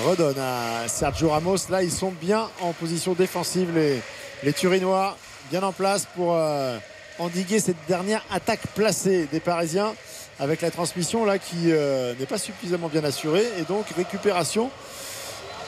redonne 0.04 0.38
à 0.38 0.88
Sergio 0.88 1.30
Ramos. 1.30 1.68
Là, 1.70 1.82
ils 1.82 1.92
sont 1.92 2.12
bien 2.20 2.48
en 2.60 2.72
position 2.72 3.14
défensive, 3.14 3.70
les, 3.74 4.00
les 4.42 4.52
Turinois, 4.52 5.16
bien 5.50 5.62
en 5.62 5.72
place 5.72 6.06
pour 6.14 6.34
euh, 6.34 6.78
endiguer 7.18 7.60
cette 7.60 7.76
dernière 7.88 8.24
attaque 8.30 8.66
placée 8.74 9.26
des 9.30 9.40
Parisiens 9.40 9.94
avec 10.38 10.60
la 10.60 10.70
transmission 10.70 11.24
là 11.24 11.38
qui 11.38 11.72
euh, 11.72 12.14
n'est 12.18 12.26
pas 12.26 12.38
suffisamment 12.38 12.88
bien 12.88 13.04
assurée 13.04 13.46
et 13.58 13.62
donc 13.62 13.86
récupération 13.96 14.70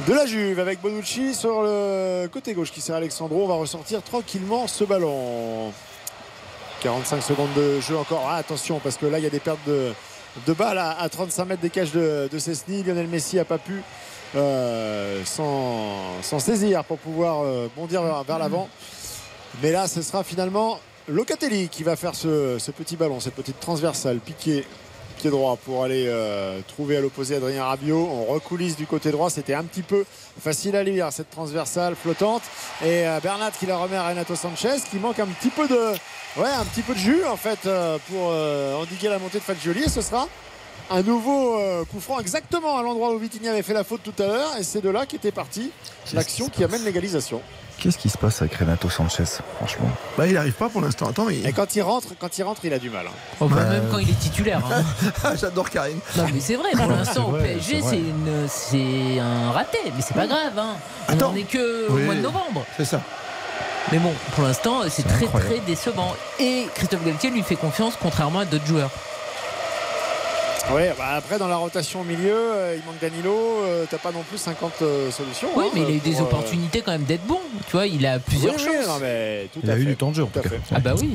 de 0.06 0.12
la 0.12 0.26
Juve 0.26 0.60
avec 0.60 0.80
Bonucci 0.80 1.34
sur 1.34 1.62
le 1.62 2.28
côté 2.28 2.52
gauche 2.54 2.70
qui 2.70 2.80
sert 2.80 2.94
Alexandro. 2.94 3.44
On 3.44 3.48
va 3.48 3.54
ressortir 3.54 4.02
tranquillement 4.02 4.66
ce 4.66 4.84
ballon. 4.84 5.72
45 6.82 7.22
secondes 7.22 7.52
de 7.56 7.80
jeu 7.80 7.96
encore. 7.96 8.24
Ah, 8.28 8.36
attention 8.36 8.78
parce 8.78 8.96
que 8.96 9.06
là 9.06 9.18
il 9.18 9.24
y 9.24 9.26
a 9.26 9.30
des 9.30 9.40
pertes 9.40 9.66
de, 9.66 9.92
de 10.46 10.52
balles 10.52 10.78
à, 10.78 11.00
à 11.00 11.08
35 11.08 11.44
mètres 11.44 11.62
des 11.62 11.70
cages 11.70 11.92
de, 11.92 12.28
Cessny. 12.38 12.82
Lionel 12.82 13.08
Messi 13.08 13.36
n'a 13.36 13.44
pas 13.44 13.58
pu 13.58 13.82
euh, 14.36 15.24
s'en 15.24 16.38
saisir 16.38 16.84
pour 16.84 16.98
pouvoir 16.98 17.42
euh, 17.42 17.68
bondir 17.76 18.02
vers, 18.02 18.38
l'avant. 18.38 18.68
Mais 19.62 19.72
là 19.72 19.88
ce 19.88 20.02
sera 20.02 20.24
finalement 20.24 20.80
Locatelli 21.08 21.68
qui 21.68 21.82
va 21.82 21.96
faire 21.96 22.14
ce, 22.14 22.58
ce 22.58 22.70
petit 22.70 22.96
ballon, 22.96 23.20
cette 23.20 23.34
petite 23.34 23.60
transversale 23.60 24.18
piqué 24.18 24.64
pied 25.18 25.30
droit 25.30 25.56
pour 25.56 25.84
aller 25.84 26.04
euh, 26.06 26.60
trouver 26.68 26.96
à 26.96 27.00
l'opposé 27.00 27.36
Adrien 27.36 27.64
Rabiot. 27.64 28.08
On 28.10 28.32
recoulisse 28.32 28.76
du 28.76 28.86
côté 28.86 29.10
droit. 29.10 29.28
C'était 29.28 29.54
un 29.54 29.64
petit 29.64 29.82
peu 29.82 30.04
facile 30.40 30.76
à 30.76 30.82
lire 30.82 31.12
cette 31.12 31.30
transversale 31.30 31.94
flottante. 31.96 32.42
Et 32.82 33.06
euh, 33.06 33.20
Bernat 33.20 33.50
qui 33.50 33.66
la 33.66 33.76
remet 33.76 33.96
à 33.96 34.08
Renato 34.08 34.34
Sanchez 34.34 34.76
qui 34.90 34.98
manque 34.98 35.18
un 35.18 35.26
petit 35.26 35.50
peu 35.50 35.66
de, 35.66 35.92
ouais, 36.40 36.48
un 36.48 36.64
petit 36.64 36.82
peu 36.82 36.94
de 36.94 36.98
jus 36.98 37.24
en 37.24 37.36
fait 37.36 37.58
euh, 37.66 37.98
pour 38.08 38.30
euh, 38.30 38.80
endiguer 38.80 39.08
la 39.08 39.18
montée 39.18 39.38
de 39.38 39.44
Fagioli. 39.44 39.82
Et 39.82 39.88
ce 39.88 40.00
sera 40.00 40.28
un 40.90 41.02
nouveau 41.02 41.60
coup 41.90 42.00
franc 42.00 42.18
exactement 42.18 42.78
à 42.78 42.82
l'endroit 42.82 43.12
où 43.12 43.18
Vitigny 43.18 43.48
avait 43.48 43.62
fait 43.62 43.74
la 43.74 43.84
faute 43.84 44.00
tout 44.02 44.22
à 44.22 44.26
l'heure. 44.26 44.56
Et 44.58 44.62
c'est 44.62 44.80
de 44.80 44.88
là 44.88 45.04
qu'était 45.04 45.32
partie 45.32 45.70
l'action 46.14 46.48
qui 46.48 46.64
amène 46.64 46.82
l'égalisation. 46.84 47.42
Qu'est-ce 47.78 47.96
qui 47.98 48.08
se 48.08 48.18
passe 48.18 48.42
avec 48.42 48.54
Renato 48.56 48.90
Sanchez, 48.90 49.22
franchement? 49.56 49.88
Bah, 50.16 50.26
il 50.26 50.32
n'arrive 50.34 50.52
pas 50.54 50.68
pour 50.68 50.80
l'instant. 50.80 51.08
Attends, 51.08 51.28
il... 51.28 51.46
Et 51.46 51.52
quand 51.52 51.76
il 51.76 51.82
rentre, 51.82 52.08
quand 52.18 52.36
il 52.36 52.42
rentre, 52.42 52.60
il 52.64 52.72
a 52.72 52.78
du 52.80 52.90
mal. 52.90 53.06
hein. 53.06 53.10
Oh, 53.40 53.46
bah, 53.46 53.56
Euh, 53.60 53.70
Même 53.80 53.88
quand 53.90 53.98
il 53.98 54.10
est 54.10 54.18
titulaire. 54.18 54.60
hein. 54.68 54.82
Ah, 55.22 55.36
J'adore 55.40 55.70
Karine. 55.70 55.98
Non 56.16 56.24
mais 56.34 56.40
c'est 56.40 56.56
vrai, 56.56 56.70
pour 56.72 56.90
l'instant 56.90 57.28
au 57.28 57.32
PSG 57.32 57.80
c'est 58.48 59.18
un 59.20 59.52
raté, 59.52 59.78
mais 59.94 60.02
c'est 60.02 60.14
pas 60.14 60.26
grave. 60.26 60.58
Hein. 60.58 60.74
On 61.08 61.12
Attends. 61.12 61.30
n'en 61.30 61.36
est 61.36 61.42
que 61.44 61.88
au 61.88 61.96
mois 61.98 62.14
de 62.14 62.20
novembre. 62.20 62.64
C'est 62.76 62.84
ça. 62.84 63.00
Mais 63.92 63.98
bon, 63.98 64.12
pour 64.34 64.44
l'instant 64.44 64.80
c'est 64.88 65.06
très 65.06 65.24
incroyable. 65.26 65.54
très 65.54 65.60
décevant. 65.64 66.14
Et 66.40 66.66
Christophe 66.74 67.04
Galtier 67.04 67.30
lui 67.30 67.42
fait 67.42 67.56
confiance 67.56 67.94
contrairement 68.00 68.40
à 68.40 68.44
d'autres 68.44 68.66
joueurs. 68.66 68.90
Ouais, 70.72 70.94
bah 70.98 71.14
après 71.16 71.38
dans 71.38 71.48
la 71.48 71.56
rotation 71.56 72.02
au 72.02 72.04
milieu, 72.04 72.34
euh, 72.34 72.76
il 72.78 72.84
manque 72.84 73.00
Danilo, 73.00 73.34
euh, 73.64 73.86
t'as 73.88 73.96
pas 73.96 74.12
non 74.12 74.22
plus 74.22 74.36
50 74.36 74.72
euh, 74.82 75.10
solutions. 75.10 75.48
Oui, 75.56 75.64
hein, 75.66 75.70
mais 75.74 75.80
il 75.80 75.86
a 75.86 75.90
eu 75.90 75.98
des 76.00 76.18
euh, 76.20 76.22
opportunités 76.24 76.82
quand 76.82 76.92
même 76.92 77.04
d'être 77.04 77.24
bon. 77.24 77.40
Tu 77.66 77.72
vois, 77.72 77.86
il 77.86 78.04
a 78.06 78.18
plusieurs 78.18 78.54
oui, 78.54 78.60
oui, 78.68 78.76
chances. 78.76 78.86
non, 78.86 78.98
mais 79.00 79.48
tout 79.52 79.60
Il 79.62 79.70
a 79.70 79.78
eu 79.78 79.86
du 79.86 79.96
temps 79.96 80.10
de 80.10 80.16
jeu 80.16 80.24
en 80.24 80.26
tout 80.26 80.38
à 80.38 80.42
tout 80.42 80.48
cas. 80.50 80.56
fait. 80.56 80.74
Ah 80.74 80.80
bah 80.80 80.94
oui. 81.00 81.12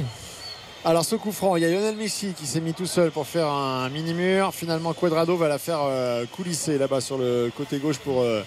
Alors 0.85 1.05
ce 1.05 1.15
coup 1.15 1.31
franc, 1.31 1.55
il 1.55 1.61
y 1.63 1.65
a 1.65 1.69
Lionel 1.69 1.95
Messi 1.95 2.33
qui 2.35 2.45
s'est 2.47 2.61
mis 2.61 2.73
tout 2.73 2.87
seul 2.87 3.11
pour 3.11 3.27
faire 3.27 3.47
un 3.47 3.89
mini-mur. 3.89 4.51
Finalement, 4.53 4.93
Quadrado 4.93 5.37
va 5.37 5.47
la 5.47 5.59
faire 5.59 5.79
euh, 5.83 6.25
coulisser 6.31 6.77
là-bas 6.79 6.99
sur 6.99 7.17
le 7.19 7.51
côté 7.55 7.77
gauche 7.77 7.99
pour 7.99 8.21
euh, 8.21 8.41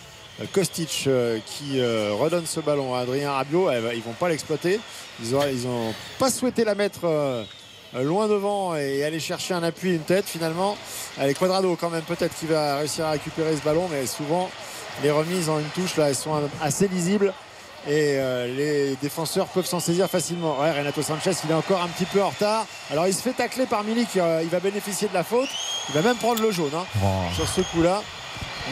Kostic 0.53 1.05
euh, 1.07 1.39
qui 1.47 1.81
euh, 1.81 2.11
redonne 2.19 2.45
ce 2.45 2.61
ballon 2.61 2.95
à 2.95 3.01
Adrien 3.01 3.31
Rabiot. 3.33 3.71
Eh 3.71 3.81
ben, 3.81 3.93
ils 3.95 4.03
vont 4.03 4.13
pas 4.13 4.29
l'exploiter. 4.29 4.81
Ils 5.25 5.31
n'ont 5.31 5.41
ils 5.51 5.67
ont 5.67 5.95
pas 6.19 6.31
souhaité 6.31 6.65
la 6.65 6.75
mettre 6.75 7.01
euh, 7.05 7.45
loin 8.03 8.29
devant 8.29 8.75
et 8.77 9.05
aller 9.05 9.21
chercher 9.21 9.55
un 9.55 9.63
appui, 9.63 9.95
une 9.95 10.01
tête 10.01 10.27
finalement. 10.27 10.77
Allez, 11.19 11.35
Quadrado 11.35 11.77
quand 11.81 11.91
même 11.91 12.03
peut-être 12.03 12.35
qu'il 12.39 12.49
va 12.49 12.79
réussir 12.79 13.07
à 13.07 13.13
récupérer 13.13 13.57
ce 13.57 13.63
ballon, 13.63 13.89
mais 13.91 14.07
souvent 14.07 14.51
les 15.03 15.11
remises 15.11 15.49
en 15.49 15.59
une 15.59 15.69
touche 15.75 15.97
là, 15.97 16.09
elles 16.09 16.15
sont 16.15 16.33
assez 16.63 16.89
lisibles 16.89 17.33
et 17.89 18.17
euh, 18.19 18.47
les 18.57 18.97
défenseurs 19.01 19.47
peuvent 19.47 19.67
s'en 19.67 19.79
saisir 19.79 20.09
facilement. 20.09 20.59
Ouais, 20.61 20.73
Renato 20.77 21.03
Sanchez, 21.03 21.31
il 21.45 21.51
est 21.51 21.55
encore 21.55 21.83
un 21.83 21.89
petit 21.89 22.05
peu 22.07 22.21
en 22.23 22.31
retard. 22.31 22.67
Alors 22.91 23.07
il 23.07 23.15
se 23.15 23.23
fait 23.23 23.33
tacler 23.33 23.67
par 23.67 23.85
Milik, 23.85 24.17
euh, 24.17 24.41
il 24.43 24.49
va 24.49 24.59
bénéficier 24.61 25.07
de 25.09 25.15
la 25.15 25.23
faute. 25.23 25.49
Il 25.91 25.95
va 25.95 26.03
même 26.03 26.17
prendre 26.17 26.43
le 26.43 26.51
jaune 26.51 26.73
hein, 26.75 26.85
Oh. 27.03 27.07
sur 27.35 27.47
ce 27.49 27.61
coup-là. 27.61 28.03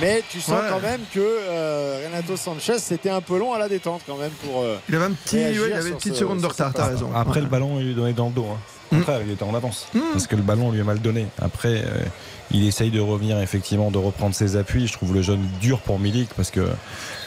Mais 0.00 0.24
tu 0.28 0.40
sens 0.40 0.60
Ouais. 0.60 0.66
quand 0.68 0.80
même 0.80 1.02
que 1.14 1.20
euh, 1.20 2.08
Renato 2.10 2.36
Sanchez, 2.36 2.80
c'était 2.80 3.10
un 3.10 3.20
peu 3.20 3.38
long 3.38 3.52
à 3.54 3.58
la 3.60 3.68
détente 3.68 4.00
quand 4.04 4.16
même 4.16 4.32
pour. 4.44 4.62
euh, 4.62 4.76
Il 4.88 4.96
avait 4.96 5.04
un 5.04 5.12
petit, 5.12 5.36
réagir 5.36 5.62
ouais, 5.62 5.68
il 5.70 5.74
avait 5.74 5.88
une 5.90 5.96
petite 5.96 6.14
ce- 6.14 6.18
seconde 6.20 6.40
de 6.40 6.46
retard, 6.46 6.72
t'as 6.74 6.86
raison. 6.86 7.10
Après, 7.14 7.36
Ouais. 7.36 7.40
le 7.42 7.46
ballon, 7.46 7.78
il 7.78 7.86
lui 7.86 7.94
donnait 7.94 8.12
dans 8.12 8.26
le 8.26 8.32
dos. 8.32 8.46
hein. 8.52 8.58
Mm. 8.94 8.98
contraire, 8.98 9.20
il 9.24 9.30
était 9.32 9.42
en 9.44 9.54
avance. 9.54 9.86
Parce 10.12 10.26
que 10.26 10.36
le 10.36 10.42
ballon 10.42 10.70
lui 10.70 10.80
est 10.80 10.84
mal 10.84 11.00
donné. 11.00 11.26
Après, 11.40 11.82
euh, 11.84 12.04
il 12.50 12.66
essaye 12.66 12.90
de 12.90 13.00
revenir, 13.00 13.38
effectivement, 13.40 13.90
de 13.90 13.98
reprendre 13.98 14.34
ses 14.34 14.56
appuis. 14.56 14.86
Je 14.86 14.92
trouve 14.92 15.14
le 15.14 15.22
jeune 15.22 15.46
dur 15.60 15.80
pour 15.80 15.98
Milik 15.98 16.28
parce 16.36 16.50
que 16.50 16.68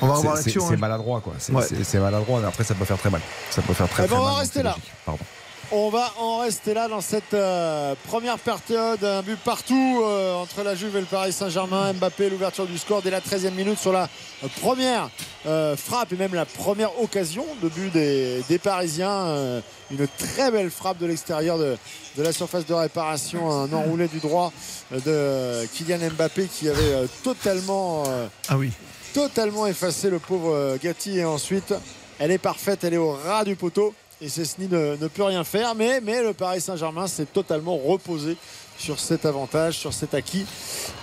On 0.02 0.08
va 0.08 0.16
c'est- 0.16 0.52
hein. 0.74 0.78
maladroit. 0.78 1.22
quoi. 1.22 1.34
C'est 1.40 1.54
Ouais. 1.54 1.64
maladroit, 2.00 2.40
mais 2.42 2.48
après, 2.48 2.64
ça 2.64 2.74
peut 2.76 2.86
faire 2.86 2.98
très 2.98 3.10
mal. 3.10 3.22
Ça 3.50 3.62
peut 3.62 3.74
faire 3.74 3.90
très, 3.90 4.04
Eh 4.04 4.08
très 4.08 4.16
ben, 4.16 4.22
on 4.22 4.26
mal. 4.26 4.34
va 4.34 4.40
donc 4.40 4.40
rester 4.42 4.64
là. 4.64 4.76
Pardon. 5.06 5.24
On 5.70 5.90
va 5.90 6.14
en 6.18 6.38
rester 6.38 6.74
là 6.74 6.88
dans 6.88 7.02
cette 7.02 7.34
euh, 7.34 7.94
première 8.08 8.40
période. 8.40 9.04
Un 9.04 9.22
but 9.22 9.38
partout 9.38 10.02
euh, 10.02 10.34
entre 10.36 10.64
la 10.64 10.76
Juve 10.76 10.96
et 10.96 11.02
le 11.02 11.06
Paris 11.06 11.34
Saint-Germain. 11.34 11.92
Mbappé, 11.92 12.30
l'ouverture 12.30 12.66
du 12.66 12.78
score 12.78 13.02
dès 13.02 13.10
la 13.10 13.20
13e 13.20 13.52
minute 13.52 13.78
sur 13.78 13.92
la 13.92 14.08
euh, 14.46 14.48
première 14.62 15.10
euh, 15.46 15.76
frappe 15.76 16.14
et 16.14 16.16
même 16.16 16.34
la 16.34 16.46
première 16.46 16.98
occasion 17.02 17.46
de 17.62 17.68
but 17.68 17.92
des, 17.92 18.44
des 18.48 18.60
Parisiens. 18.60 19.62
Une 19.92 20.08
très 20.18 20.52
belle 20.52 20.70
frappe 20.72 21.00
de 21.00 21.06
l'extérieur 21.06 21.58
de, 21.58 21.76
de 22.16 22.24
la 22.24 22.32
surface 22.32 22.66
de 22.66 22.74
réparation. 22.74 23.52
Un 23.52 23.74
enroulé 23.74 24.08
du 24.08 24.20
droit 24.20 24.54
de 24.92 25.66
Kylian 25.74 26.12
Mbappé 26.12 26.46
qui 26.46 26.70
avait 26.70 27.08
totalement. 27.26 28.06
Ah 28.48 28.58
oui. 28.58 28.72
totalement 29.14 29.68
effacé 29.68 30.10
le 30.10 30.20
pauvre 30.20 30.78
Gatti 30.82 31.18
et 31.18 31.26
ensuite 31.26 31.74
elle 32.20 32.32
est 32.32 32.38
parfaite, 32.38 32.84
elle 32.84 32.94
est 32.94 32.98
au 32.98 33.12
ras 33.12 33.44
du 33.44 33.56
poteau 33.56 33.94
et 34.22 34.30
Cessny 34.30 34.68
ne, 34.68 34.96
peut 35.08 35.24
rien 35.24 35.44
faire 35.44 35.76
mais, 35.76 36.02
mais 36.02 36.24
le 36.24 36.34
Paris 36.34 36.62
Saint-Germain 36.62 37.08
s'est 37.08 37.26
totalement 37.26 37.78
reposé 37.78 38.36
sur 38.78 39.00
cet 39.00 39.26
avantage, 39.26 39.78
sur 39.78 39.94
cet 39.94 40.14
acquis. 40.14 40.46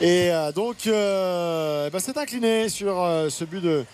Et 0.01 0.31
euh, 0.31 0.53
donc 0.53 0.87
euh, 0.87 1.87
eh 1.89 1.91
ben, 1.91 1.99
c'est 1.99 2.17
incliné 2.17 2.69
sur 2.69 3.03
euh, 3.03 3.29
ce 3.31 3.45
but 3.45 3.61
de, 3.61 3.85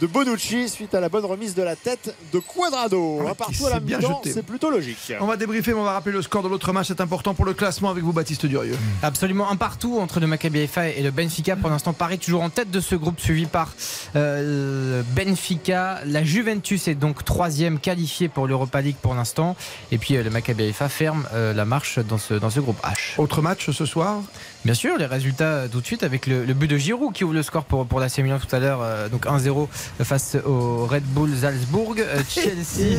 de 0.00 0.06
Bonucci 0.06 0.68
suite 0.68 0.94
à 0.94 1.00
la 1.00 1.08
bonne 1.08 1.24
remise 1.24 1.54
de 1.54 1.62
la 1.62 1.76
tête 1.76 2.14
de 2.32 2.38
Quadrado. 2.38 3.20
Ah, 3.26 3.30
Un 3.30 3.34
partout 3.34 3.66
à 3.66 3.70
la 3.70 3.80
mi-temps, 3.80 4.18
jeté. 4.22 4.32
c'est 4.32 4.42
plutôt 4.42 4.70
logique. 4.70 5.12
On 5.20 5.26
va 5.26 5.36
débriefer, 5.36 5.72
mais 5.72 5.80
on 5.80 5.84
va 5.84 5.92
rappeler 5.92 6.12
le 6.12 6.22
score 6.22 6.42
de 6.42 6.48
l'autre 6.48 6.72
match. 6.72 6.88
C'est 6.88 7.00
important 7.00 7.34
pour 7.34 7.44
le 7.44 7.54
classement 7.54 7.90
avec 7.90 8.02
vous, 8.02 8.12
Baptiste 8.12 8.46
Durieux. 8.46 8.76
Absolument 9.02 9.50
un 9.50 9.56
partout 9.56 9.98
entre 10.00 10.20
le 10.20 10.26
Maccabi 10.26 10.60
Haifa 10.60 10.88
et 10.88 11.02
le 11.02 11.10
Benfica. 11.10 11.56
Pour 11.56 11.70
l'instant, 11.70 11.92
Paris 11.92 12.18
toujours 12.18 12.42
en 12.42 12.50
tête 12.50 12.70
de 12.70 12.80
ce 12.80 12.94
groupe 12.96 13.20
suivi 13.20 13.46
par 13.46 13.72
euh, 14.16 14.98
le 14.98 15.02
Benfica. 15.14 16.00
La 16.06 16.24
Juventus 16.24 16.88
est 16.88 16.94
donc 16.94 17.24
troisième 17.24 17.78
qualifiée 17.78 18.28
pour 18.28 18.46
l'Europa 18.46 18.80
League 18.80 18.96
pour 19.00 19.14
l'instant. 19.14 19.56
Et 19.92 19.98
puis 19.98 20.16
euh, 20.16 20.22
le 20.22 20.30
Maccabi 20.30 20.64
Haifa 20.64 20.88
ferme 20.88 21.24
euh, 21.34 21.52
la 21.54 21.64
marche 21.64 21.98
dans 21.98 22.18
ce, 22.18 22.34
dans 22.34 22.50
ce 22.50 22.60
groupe 22.60 22.80
H. 22.84 23.20
Autre 23.20 23.42
match 23.42 23.70
ce 23.70 23.86
soir? 23.86 24.20
Bien 24.64 24.74
sûr, 24.74 24.96
les 24.96 25.04
résultats 25.06 25.44
euh, 25.44 25.68
tout 25.68 25.80
de 25.82 25.86
suite 25.86 26.02
avec 26.04 26.26
le, 26.26 26.44
le 26.44 26.54
but 26.54 26.68
de 26.68 26.76
Giroud 26.78 27.12
qui 27.12 27.22
ouvre 27.24 27.34
le 27.34 27.42
score 27.42 27.64
pour, 27.64 27.84
pour 27.86 28.00
la 28.00 28.06
Milan 28.18 28.38
tout 28.38 28.54
à 28.56 28.58
l'heure. 28.58 28.80
euh, 28.82 29.08
donc 29.10 29.26
1-0 29.26 29.68
face 30.02 30.36
au 30.46 30.86
Red 30.86 31.04
Bull 31.04 31.30
Salzbourg. 31.36 31.94
Euh, 31.98 32.22
Chelsea, 32.28 32.96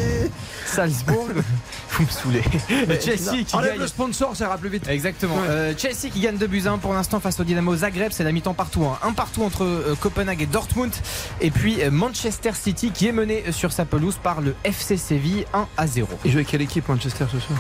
Salzbourg. 0.66 1.28
Vous 1.92 2.04
me 2.04 2.10
saoulez. 2.10 2.42
Chelsea 3.02 3.44
qui 3.48 3.56
Enlève 3.56 3.72
gagne. 3.72 3.80
le 3.82 3.88
sponsor, 3.88 4.36
ça 4.36 4.46
ira 4.46 4.58
plus 4.58 4.70
vite. 4.70 4.88
Exactement. 4.88 5.36
Ouais. 5.36 5.48
Euh, 5.50 5.74
Chelsea 5.78 6.10
qui 6.14 6.20
gagne 6.20 6.38
2 6.38 6.46
buts 6.48 6.64
à 6.66 6.72
1 6.72 6.78
pour 6.78 6.94
l'instant 6.94 7.20
face 7.20 7.40
au 7.40 7.44
Dynamo 7.44 7.76
Zagreb, 7.78 8.12
c'est 8.12 8.24
la 8.24 8.32
mi-temps 8.32 8.54
partout. 8.54 8.84
hein. 8.86 8.98
Un 9.02 9.14
partout 9.14 9.44
entre 9.44 9.64
euh, 9.64 9.96
Copenhague 10.00 10.42
et 10.44 10.46
Dortmund. 10.48 10.92
Et 11.42 11.50
puis 11.52 11.82
euh, 11.82 11.90
Manchester 11.90 12.52
City 12.54 12.92
qui 12.92 13.08
est 13.08 13.12
mené 13.12 13.44
sur 13.52 13.72
sa 13.72 13.86
pelouse 13.86 14.18
par 14.22 14.42
le 14.42 14.54
FC 14.66 14.98
Séville 14.98 15.46
1 15.54 15.68
à 15.78 15.88
0. 15.88 16.08
Et 16.26 16.30
jouer 16.30 16.46
quelle 16.46 16.62
équipe 16.62 16.88
Manchester 16.90 17.26
ce 17.32 17.40
soir? 17.40 17.58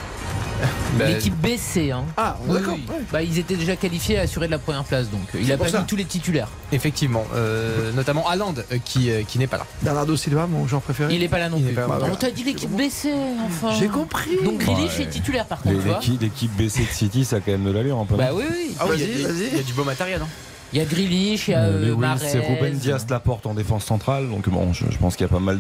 L'équipe 0.99 1.36
BC. 1.36 1.91
Hein. 1.91 2.03
Ah, 2.18 2.38
Oui, 2.47 2.60
d'accord. 2.60 2.76
oui. 2.78 3.06
Bah, 3.12 3.22
ils 3.22 3.38
étaient 3.39 3.56
déjà 3.58 3.76
qualifiés 3.76 3.95
à 4.18 4.22
assurer 4.22 4.48
de 4.48 4.52
la 4.52 4.60
première 4.60 4.84
place, 4.84 5.10
donc 5.10 5.22
euh, 5.36 5.39
il 5.41 5.52
a 5.52 5.58
pas 5.58 5.66
mis 5.66 5.86
tous 5.88 5.96
les 5.96 6.06
titulaires. 6.06 6.50
Effectivement, 6.72 7.26
euh, 7.36 7.91
notamment 7.93 8.28
Haaland 8.28 8.54
euh, 8.72 8.78
qui, 8.84 9.10
qui 9.28 9.39
n'est 9.39 9.48
pas 9.48 9.58
là. 9.58 9.66
Bernardo 9.82 10.16
Silva, 10.18 10.48
mon 10.48 10.68
joueur 10.68 10.82
préféré. 10.82 11.14
Il 11.16 11.24
est 11.24 11.28
pas 11.28 11.39
là 11.39 11.50
non 11.50 11.58
Il 11.60 11.66
plus. 11.66 11.74
pas 11.76 11.82
là. 11.82 11.88
Bah, 11.88 12.08
On 12.12 12.16
t'a 12.16 12.32
dit 12.32 12.43
l'équipe 12.43 12.72
BC, 12.72 13.12
enfin. 13.46 13.74
J'ai 13.80 13.88
compris. 13.88 14.38
Donc 14.43 14.60
Grealish 14.60 14.98
Ouais. 14.98 15.04
est 15.04 15.10
titulaire 15.10 15.46
par 15.46 15.60
Les- 15.66 15.74
contre. 15.76 16.08
L'équipe 16.22 16.52
BC 16.56 16.82
de 16.86 16.91
City, 16.91 17.26
ça 17.26 17.38
a 17.38 17.39
quand 17.39 17.52
même 17.52 17.64
de 17.66 17.72
l'allure 17.72 17.98
un 18.00 18.06
peu. 18.06 18.16
Bah 18.16 18.30
oui, 18.34 18.43
oui. 18.50 18.76
Ah 18.80 18.86
oui, 18.89 18.96
il 19.00 19.02
y 19.02 19.04
a 19.04 19.08
Vas-y, 19.08 19.18
des- 19.18 19.24
vas-y. 19.43 19.50
il 19.52 19.58
y 19.58 19.60
a 19.60 19.64
du 19.64 19.74
beau 19.74 19.84
matériel. 19.84 20.22
hein. 20.22 20.28
Il 20.74 20.80
y 20.80 20.82
a 20.82 20.86
Grealish, 20.86 21.47
il 21.47 21.51
y 21.51 21.53
a 21.53 21.59
Euh, 21.63 21.72
euh, 21.84 21.86
Lewis, 21.88 21.97
Mahrez. 21.97 22.28
c'est 22.28 22.39
Ruben 22.39 22.74
Diaz 22.74 23.05
Laporte 23.09 23.45
en 23.45 23.53
défense 23.53 23.86
centrale. 23.86 24.28
Donc 24.30 24.49
bon, 24.49 24.74
je, 24.74 24.86
je 24.89 24.97
pense 24.97 25.16
qu'il 25.16 25.26
y 25.26 25.30
a 25.30 25.32
pas 25.32 25.39
mal 25.39 25.59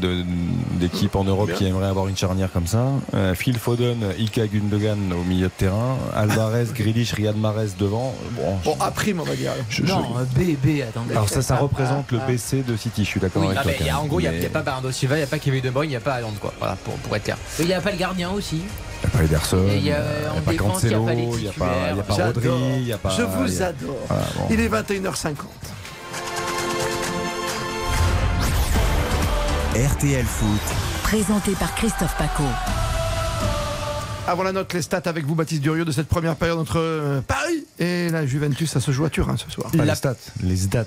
d'équipes 0.79 1.15
en 1.15 1.23
Europe 1.23 1.51
qui 1.57 1.65
aimeraient 1.65 1.87
avoir 1.87 2.07
une 2.07 2.17
charnière 2.17 2.51
comme 2.51 2.67
ça. 2.67 2.85
Euh, 3.13 3.33
Phil 3.35 3.57
Foden, 3.57 3.97
Ilka 4.17 4.47
Gundogan 4.47 5.13
au 5.13 5.23
milieu 5.23 5.45
de 5.47 5.51
terrain, 5.55 5.97
Alvarez, 6.15 6.65
Grealish, 6.75 7.13
Riyad 7.13 7.37
Mahrez 7.37 7.67
devant. 7.79 8.13
Bon, 8.31 8.57
je- 8.63 8.65
Bon, 8.65 8.77
à 8.79 8.91
prime, 8.91 9.19
on 9.21 9.23
va 9.23 9.35
dire. 9.35 9.51
je- 9.69 9.83
je- 9.85 9.87
Non, 9.91 10.03
euh, 10.17 10.23
BB, 10.35 10.81
attendez. 10.81 11.11
alors 11.11 11.29
ça, 11.29 11.41
ça 11.41 11.55
représente 11.55 12.11
le 12.11 12.19
ah. 12.21 12.27
BC 12.27 12.63
de 12.63 12.75
City. 12.75 13.03
Je 13.05 13.09
suis 13.09 13.19
d'accord 13.19 13.43
Oui, 13.43 13.49
avec 13.55 13.59
ah, 13.59 13.63
toi. 13.77 13.87
y 13.87 13.89
a- 13.89 13.99
en 13.99 14.05
gros, 14.05 14.19
il 14.19 14.23
n'y 14.23 14.27
a, 14.27 14.31
Mais 14.31 14.37
il 14.37 14.43
y 14.43 14.47
a 14.47 14.49
pas 14.49 14.61
Bernardo 14.63 14.91
Silva, 14.91 15.15
il 15.15 15.19
n'y 15.19 15.23
a 15.23 15.27
pas 15.27 15.39
Kevin 15.39 15.61
De 15.61 15.69
Bruyne, 15.69 15.89
il 15.89 15.93
n'y 15.93 15.97
a 15.97 16.01
pas 16.01 16.13
Haaland, 16.15 16.33
quoi. 16.41 16.53
Voilà, 16.59 16.75
pour, 16.83 16.95
pour 16.95 17.15
être 17.15 17.23
clair. 17.23 17.37
Il 17.59 17.67
n'y 17.67 17.73
a 17.73 17.79
pas 17.81 17.91
le 17.91 17.97
gardien 17.97 18.31
aussi. 18.31 18.61
Il 19.05 19.11
n'y 19.11 19.13
a 19.13 19.17
pas 19.17 19.23
Ederson, 19.23 19.65
il 19.67 19.71
a, 19.71 19.79
n'y 19.81 19.91
a, 19.91 20.41
pas 20.43 20.53
Cancelo, 20.55 21.07
il 21.09 21.15
n'y 21.41 21.47
a 21.47 21.51
pas, 21.51 21.65
y 21.95 21.99
a 21.99 22.03
pas. 22.03 22.13
Rodri, 22.25 22.49
il 22.77 22.83
n'y 22.85 22.91
a 22.93 22.97
pas. 22.97 23.09
Je 23.11 23.21
vous 23.23 23.61
a- 23.61 23.65
adore. 23.67 23.95
Voilà, 24.07 24.23
bon. 24.35 24.47
Il 24.49 24.59
est 24.59 24.67
21h50. 24.69 25.35
RTL 29.75 30.25
Foot. 30.25 30.61
Présenté 31.03 31.51
par 31.53 31.75
Christophe 31.75 32.15
Paco. 32.17 32.43
Avant 34.27 34.43
la 34.43 34.51
note, 34.53 34.73
les 34.73 34.81
stats 34.81 35.01
avec 35.05 35.25
vous, 35.25 35.35
Baptiste 35.35 35.61
Durieux, 35.61 35.85
de 35.85 35.91
cette 35.91 36.07
première 36.07 36.35
période 36.35 36.57
entre 36.57 36.79
euh, 36.79 37.21
Paris 37.21 37.65
et 37.77 38.09
la 38.09 38.25
Juventus. 38.25 38.71
Ça 38.71 38.79
se 38.79 38.91
joue 38.91 39.05
à 39.05 39.09
Turin 39.09 39.35
ce 39.37 39.49
soir. 39.51 39.69
Pas 39.71 39.77
La- 39.79 39.85
les 39.85 39.95
stats, 39.95 40.15
les 40.41 40.55
stats. 40.55 40.85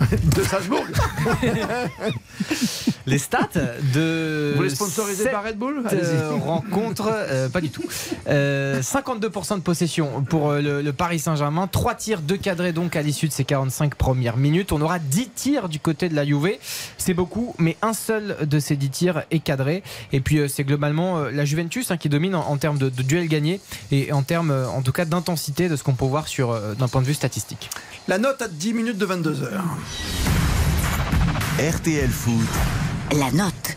De 0.36 0.42
Salzbourg. 0.42 0.86
Les 3.06 3.18
stats 3.18 3.48
de. 3.94 4.50
Vous 4.52 4.56
voulez 4.58 4.70
sponsoriser 4.70 5.24
cette, 5.24 5.32
par 5.32 5.44
Red 5.44 5.56
Bull? 5.58 5.82
euh, 5.84 5.88
Allez-y. 5.88 6.40
rencontre, 6.40 7.08
euh, 7.10 7.48
pas 7.48 7.60
du 7.60 7.70
tout. 7.70 7.82
Euh, 8.28 8.80
52% 8.80 9.56
de 9.56 9.60
possession 9.60 10.22
pour 10.22 10.50
euh, 10.50 10.60
le, 10.60 10.82
le 10.82 10.92
Paris 10.92 11.18
Saint-Germain. 11.18 11.66
3 11.66 11.94
tirs, 11.94 12.20
2 12.20 12.36
cadrés 12.36 12.72
donc 12.72 12.96
à 12.96 13.02
l'issue 13.02 13.28
de 13.28 13.32
ces 13.32 13.44
45 13.44 13.94
premières 13.94 14.36
minutes. 14.36 14.72
On 14.72 14.80
aura 14.80 14.98
10 14.98 15.30
tirs 15.34 15.68
du 15.68 15.80
côté 15.80 16.08
de 16.08 16.14
la 16.14 16.24
Juve. 16.24 16.56
C'est 16.98 17.14
beaucoup, 17.14 17.54
mais 17.58 17.76
un 17.82 17.92
seul 17.92 18.36
de 18.42 18.58
ces 18.58 18.76
10 18.76 18.90
tirs 18.90 19.22
est 19.30 19.40
cadré. 19.40 19.82
Et 20.12 20.20
puis 20.20 20.38
euh, 20.38 20.48
c'est 20.48 20.64
globalement 20.64 21.18
euh, 21.18 21.30
la 21.30 21.44
Juventus 21.44 21.90
hein, 21.90 21.96
qui 21.96 22.08
domine 22.08 22.34
en, 22.34 22.46
en 22.48 22.56
termes 22.56 22.78
de, 22.78 22.88
de 22.88 23.02
duels 23.02 23.28
gagnés 23.28 23.60
et 23.90 24.12
en 24.12 24.22
termes 24.22 24.50
euh, 24.50 24.68
en 24.68 24.82
tout 24.82 24.92
cas 24.92 25.04
d'intensité 25.04 25.68
de 25.68 25.76
ce 25.76 25.82
qu'on 25.82 25.94
peut 25.94 26.04
voir 26.06 26.28
sur 26.28 26.50
euh, 26.52 26.74
d'un 26.74 26.88
point 26.88 27.00
de 27.02 27.06
vue 27.06 27.14
statistique. 27.14 27.70
La 28.08 28.18
note 28.18 28.40
à 28.42 28.48
10 28.48 28.72
minutes 28.74 28.98
de 28.98 29.06
22h. 29.06 29.48
RTL 31.58 32.10
Foot. 32.10 32.48
La 33.18 33.30
note. 33.32 33.76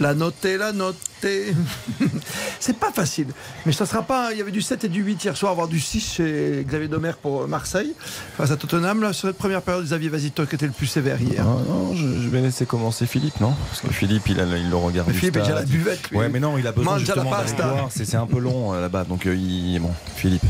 La 0.00 0.14
noter, 0.14 0.56
la 0.56 0.72
noter. 0.72 1.54
C'est 2.60 2.78
pas 2.78 2.90
facile. 2.90 3.28
Mais 3.66 3.72
ça 3.72 3.84
sera 3.84 4.02
pas. 4.02 4.32
Il 4.32 4.38
y 4.38 4.40
avait 4.40 4.50
du 4.50 4.62
7 4.62 4.84
et 4.84 4.88
du 4.88 5.02
8 5.02 5.24
hier 5.24 5.36
soir, 5.36 5.52
avoir 5.52 5.68
du 5.68 5.78
6 5.78 6.14
chez 6.14 6.64
Xavier 6.66 6.88
Domer 6.88 7.12
pour 7.20 7.46
Marseille. 7.48 7.92
Face 8.36 8.50
à 8.50 8.56
Tottenham, 8.56 9.02
là, 9.02 9.12
sur 9.12 9.28
cette 9.28 9.36
première 9.36 9.60
période, 9.60 9.84
Xavier 9.84 10.08
Vasito 10.08 10.46
qui 10.46 10.54
était 10.54 10.66
le 10.66 10.72
plus 10.72 10.86
sévère 10.86 11.20
hier. 11.20 11.44
Ah, 11.46 11.62
non, 11.68 11.94
je, 11.94 12.06
je 12.22 12.28
vais 12.28 12.40
laisser 12.40 12.64
commencer 12.64 13.06
Philippe, 13.06 13.40
non? 13.40 13.54
Parce 13.68 13.82
que 13.82 13.92
Philippe, 13.92 14.28
il, 14.28 14.40
a, 14.40 14.44
il 14.44 14.70
le 14.70 14.76
regarde. 14.76 15.08
Mais 15.08 15.14
Philippe 15.14 15.36
est 15.36 15.40
déjà 15.40 15.52
à 15.52 15.56
stade. 15.58 15.68
la 15.68 15.76
buvette. 15.76 16.10
lui. 16.10 16.18
Ouais, 16.18 16.28
mais 16.30 16.40
non, 16.40 16.56
il 16.56 16.66
a 16.66 16.72
besoin 16.72 16.98
justement 16.98 17.30
d'aller 17.30 17.52
voir. 17.52 17.88
C'est 17.90 18.06
c'est 18.06 18.16
un 18.16 18.26
peu 18.26 18.38
long 18.38 18.72
euh, 18.72 18.80
là-bas, 18.80 19.04
donc 19.04 19.26
euh, 19.26 19.34
il 19.36 19.78
bon, 19.80 19.92
Philippe. 20.16 20.46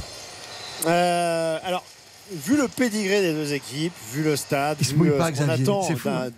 Euh, 0.87 1.59
alors, 1.65 1.85
vu 2.33 2.57
le 2.57 2.69
pédigré 2.69 3.21
des 3.23 3.33
deux 3.33 3.53
équipes, 3.53 3.93
vu 4.13 4.23
le 4.23 4.37
stade, 4.37 4.79
vu 5.05 5.11
pas, 5.19 5.27
ce 5.33 5.33
qu'on 5.41 5.49
attend 5.63 5.83
c'est 5.89 5.97
fou, 5.97 6.09
d'un- 6.09 6.15
hein. 6.27 6.31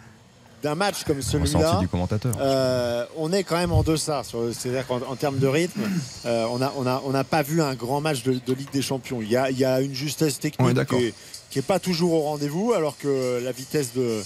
d'un 0.63 0.75
match 0.75 1.05
comme 1.05 1.23
celui-là, 1.23 1.77
du 1.81 1.89
commentateur. 1.89 2.35
euh, 2.41 3.05
on 3.17 3.33
est 3.33 3.45
quand 3.45 3.57
même 3.57 3.73
en 3.73 3.83
deçà. 3.83 4.23
sur- 4.25 4.53
C'est-à-dire 4.53 4.87
qu'en 4.87 5.01
en 5.09 5.17
termes 5.17 5.39
de 5.39 5.47
rythme, 5.47 5.81
euh, 6.27 6.47
on 6.51 6.59
n'a 6.59 6.73
on 6.77 6.87
a, 6.87 7.03
on 7.05 7.11
n'a 7.11 7.25
pas 7.25 7.43
vu 7.43 7.63
un 7.63 7.75
grand 7.75 8.01
match 8.01 8.23
de, 8.23 8.33
de 8.45 8.53
Ligue 8.55 8.71
des 8.73 8.83
Champions. 8.83 9.21
Il 9.23 9.31
y 9.31 9.37
a, 9.37 9.51
il 9.51 9.59
y 9.59 9.65
a 9.65 9.81
une 9.81 9.95
justesse 9.95 10.39
technique 10.41 10.67
qui 10.99 11.05
est, 11.07 11.15
qui 11.51 11.59
est 11.61 11.63
pas 11.63 11.79
toujours 11.79 12.13
au 12.13 12.23
rendez-vous, 12.23 12.73
alors 12.75 12.97
que 12.99 13.41
la 13.43 13.53
vitesse 13.53 13.93
de 13.95 14.23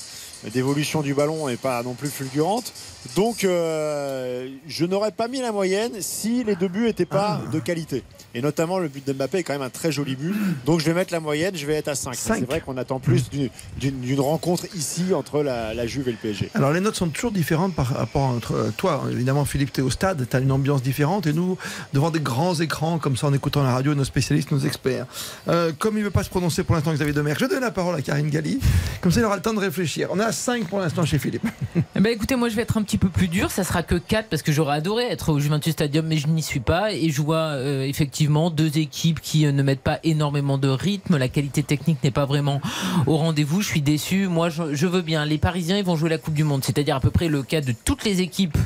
d'évolution 0.52 1.02
du 1.02 1.14
ballon 1.14 1.46
n'est 1.46 1.56
pas 1.56 1.82
non 1.84 1.94
plus 1.94 2.08
fulgurante. 2.08 2.72
Donc, 3.16 3.44
euh, 3.44 4.48
je 4.68 4.84
n'aurais 4.84 5.10
pas 5.12 5.28
mis 5.28 5.40
la 5.40 5.52
moyenne 5.52 5.92
si 6.00 6.44
les 6.44 6.54
deux 6.56 6.68
buts 6.68 6.84
n'étaient 6.84 7.04
pas 7.04 7.40
Ah. 7.44 7.50
de 7.52 7.58
qualité. 7.58 8.02
Et 8.34 8.40
notamment, 8.40 8.78
le 8.78 8.88
but 8.88 9.06
d'Mbappé 9.06 9.38
est 9.38 9.42
quand 9.42 9.52
même 9.52 9.60
un 9.62 9.68
très 9.70 9.92
joli 9.92 10.16
but. 10.16 10.34
Donc, 10.64 10.80
je 10.80 10.86
vais 10.86 10.94
mettre 10.94 11.12
la 11.12 11.20
moyenne, 11.20 11.54
je 11.54 11.66
vais 11.66 11.74
être 11.74 11.88
à 11.88 11.94
5. 11.94 12.14
Cinq. 12.14 12.36
C'est 12.40 12.44
vrai 12.46 12.60
qu'on 12.60 12.76
attend 12.78 12.98
plus 13.00 13.24
d'une- 13.30 14.20
rencontre 14.20 14.64
ici 14.74 15.12
entre 15.14 15.42
la, 15.42 15.74
la 15.74 15.86
Juve 15.86 16.08
et 16.08 16.12
le 16.12 16.16
PSG. 16.16 16.50
Alors 16.54 16.72
les 16.72 16.80
notes 16.80 16.94
sont 16.94 17.08
toujours 17.08 17.32
différentes 17.32 17.74
par 17.74 17.86
rapport 17.88 18.22
entre 18.22 18.52
euh, 18.54 18.70
toi. 18.76 19.02
Évidemment, 19.10 19.44
Philippe, 19.44 19.72
tu 19.72 19.80
es 19.80 19.82
au 19.82 19.90
stade, 19.90 20.26
tu 20.28 20.36
as 20.36 20.40
une 20.40 20.52
ambiance 20.52 20.82
différente 20.82 21.26
et 21.26 21.32
nous, 21.32 21.58
devant 21.92 22.10
des 22.10 22.20
grands 22.20 22.54
écrans, 22.54 22.98
comme 22.98 23.16
ça 23.16 23.26
en 23.26 23.32
écoutant 23.34 23.62
la 23.62 23.72
radio, 23.72 23.94
nos 23.94 24.04
spécialistes, 24.04 24.50
nos 24.52 24.60
experts. 24.60 25.06
Euh, 25.48 25.72
comme 25.78 25.96
il 25.96 26.00
ne 26.00 26.04
veut 26.04 26.10
pas 26.10 26.22
se 26.22 26.30
prononcer 26.30 26.62
pour 26.62 26.74
l'instant, 26.76 26.92
Xavier 26.92 27.12
Demer, 27.12 27.34
je 27.38 27.46
donne 27.46 27.60
la 27.60 27.70
parole 27.70 27.94
à 27.96 28.02
Karine 28.02 28.30
Galli. 28.30 28.60
Comme 29.00 29.10
ça, 29.12 29.20
il 29.20 29.24
aura 29.24 29.36
le 29.36 29.42
temps 29.42 29.54
de 29.54 29.58
réfléchir. 29.58 30.08
On 30.10 30.20
est 30.20 30.24
à 30.24 30.32
5 30.32 30.68
pour 30.68 30.78
l'instant 30.78 31.04
chez 31.04 31.18
Philippe. 31.18 31.44
Eh 31.76 32.00
ben, 32.00 32.12
écoutez, 32.12 32.36
moi 32.36 32.48
je 32.48 32.54
vais 32.56 32.62
être 32.62 32.76
un 32.76 32.82
petit 32.82 32.91
peu 32.98 33.08
plus 33.08 33.28
dur, 33.28 33.50
ça 33.50 33.64
sera 33.64 33.82
que 33.82 33.94
4 33.94 34.28
parce 34.28 34.42
que 34.42 34.52
j'aurais 34.52 34.76
adoré 34.76 35.04
être 35.04 35.30
au 35.30 35.38
Juventus 35.38 35.72
Stadium, 35.72 36.06
mais 36.06 36.16
je 36.16 36.28
n'y 36.28 36.42
suis 36.42 36.60
pas. 36.60 36.92
Et 36.92 37.10
je 37.10 37.22
vois 37.22 37.54
euh, 37.54 37.84
effectivement 37.84 38.50
deux 38.50 38.78
équipes 38.78 39.20
qui 39.20 39.46
euh, 39.46 39.52
ne 39.52 39.62
mettent 39.62 39.82
pas 39.82 39.98
énormément 40.04 40.58
de 40.58 40.68
rythme, 40.68 41.16
la 41.16 41.28
qualité 41.28 41.62
technique 41.62 42.02
n'est 42.02 42.10
pas 42.10 42.24
vraiment 42.24 42.60
au 43.06 43.16
rendez-vous. 43.16 43.60
Je 43.60 43.66
suis 43.66 43.82
déçu. 43.82 44.28
Moi 44.28 44.48
je, 44.48 44.86
veux 44.86 45.02
bien. 45.02 45.24
Les 45.24 45.38
Parisiens 45.38 45.78
ils 45.78 45.84
vont 45.84 45.96
jouer 45.96 46.10
la 46.10 46.18
Coupe 46.18 46.34
du 46.34 46.44
Monde, 46.44 46.64
c'est-à-dire 46.64 46.96
à 46.96 47.00
peu 47.00 47.10
près 47.10 47.28
le 47.28 47.42
cas 47.42 47.60
de 47.60 47.74
toutes 47.84 48.04
les 48.04 48.20
équipes. 48.20 48.58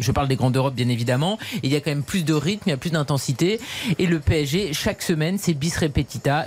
Je 0.00 0.12
parle 0.12 0.28
des 0.28 0.36
grandes 0.36 0.56
Europe 0.56 0.74
bien 0.74 0.88
évidemment. 0.88 1.38
Il 1.62 1.72
y 1.72 1.76
a 1.76 1.80
quand 1.80 1.90
même 1.90 2.02
plus 2.02 2.24
de 2.24 2.34
rythme, 2.34 2.64
il 2.66 2.70
y 2.70 2.74
a 2.74 2.76
plus 2.76 2.90
d'intensité. 2.90 3.60
Et 3.98 4.06
le 4.06 4.20
PSG, 4.20 4.72
chaque 4.72 5.02
semaine, 5.02 5.38
c'est 5.38 5.54
bis 5.54 5.76
repetita. 5.76 6.46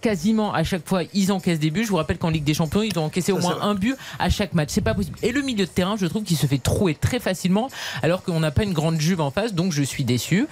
Quasiment 0.00 0.52
à 0.54 0.64
chaque 0.64 0.88
fois, 0.88 1.02
ils 1.12 1.30
encaissent 1.32 1.58
des 1.58 1.70
buts. 1.70 1.84
Je 1.84 1.90
vous 1.90 1.96
rappelle 1.96 2.18
qu'en 2.18 2.30
Ligue 2.30 2.44
des 2.44 2.54
Champions, 2.54 2.82
ils 2.82 2.98
ont 2.98 3.04
encaissé 3.04 3.32
au 3.32 3.38
moins 3.38 3.58
un 3.60 3.74
but 3.74 3.96
à 4.18 4.30
chaque 4.30 4.54
match. 4.54 4.68
C'est 4.72 4.80
pas 4.80 4.94
possible. 4.94 5.18
Et 5.22 5.32
le 5.32 5.42
milieu 5.42 5.66
de 5.66 5.70
terrain, 5.70 5.96
je 5.98 6.06
trouve 6.06 6.22
qu'il 6.24 6.36
se 6.36 6.46
fait 6.46 6.58
trouer 6.58 6.94
très 6.94 7.18
facilement, 7.20 7.68
alors 8.02 8.22
qu'on 8.22 8.40
n'a 8.40 8.50
pas 8.50 8.62
une 8.64 8.72
grande 8.72 9.00
juve 9.00 9.20
en 9.20 9.30
face, 9.30 9.54
donc 9.54 9.72
je 9.72 9.82
suis 9.82 10.04
déçu. 10.04 10.46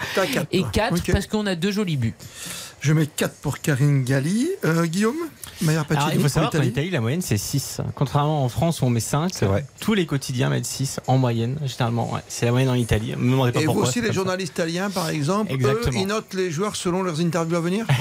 Et 0.52 0.60
toi. 0.60 0.70
4 0.72 0.94
Ok. 0.98 1.12
parce 1.12 1.26
qu'on 1.26 1.46
a 1.46 1.54
deux 1.54 1.70
jolis 1.72 1.96
buts. 1.96 2.14
Je 2.80 2.92
mets 2.92 3.06
4 3.06 3.34
pour 3.36 3.60
Karine 3.60 4.04
Galli. 4.04 4.48
Euh, 4.64 4.86
Guillaume? 4.86 5.16
Alors, 5.66 6.10
il 6.14 6.20
faut 6.20 6.28
savoir 6.28 6.50
qu'en. 6.52 6.62
Italie, 6.62 6.90
la 6.90 7.00
moyenne 7.00 7.20
c'est 7.22 7.36
6. 7.36 7.80
Contrairement 7.94 8.44
en 8.44 8.48
France 8.48 8.80
où 8.82 8.84
on 8.86 8.90
met 8.90 9.00
5, 9.00 9.30
C'est 9.34 9.46
vrai. 9.46 9.64
tous 9.80 9.94
les 9.94 10.06
quotidiens 10.06 10.48
mettent 10.50 10.66
6 10.66 11.00
en 11.06 11.18
moyenne, 11.18 11.56
généralement. 11.64 12.12
ouais. 12.12 12.20
C'est 12.28 12.46
la 12.46 12.52
moyenne 12.52 12.70
en 12.70 12.74
Italie. 12.74 13.14
Me 13.16 13.30
demandez 13.32 13.52
pas 13.52 13.60
Et 13.60 13.66
vous 13.66 13.72
aussi, 13.80 14.00
les 14.00 14.08
ça. 14.08 14.12
journalistes 14.12 14.52
italiens, 14.52 14.90
par 14.90 15.08
exemple, 15.08 15.50
eux, 15.52 15.54
Exactement. 15.54 16.00
ils 16.00 16.06
notent 16.06 16.34
les 16.34 16.50
joueurs 16.50 16.76
selon 16.76 17.02
leurs 17.02 17.20
interviews 17.20 17.56
à 17.56 17.60
venir 17.60 17.86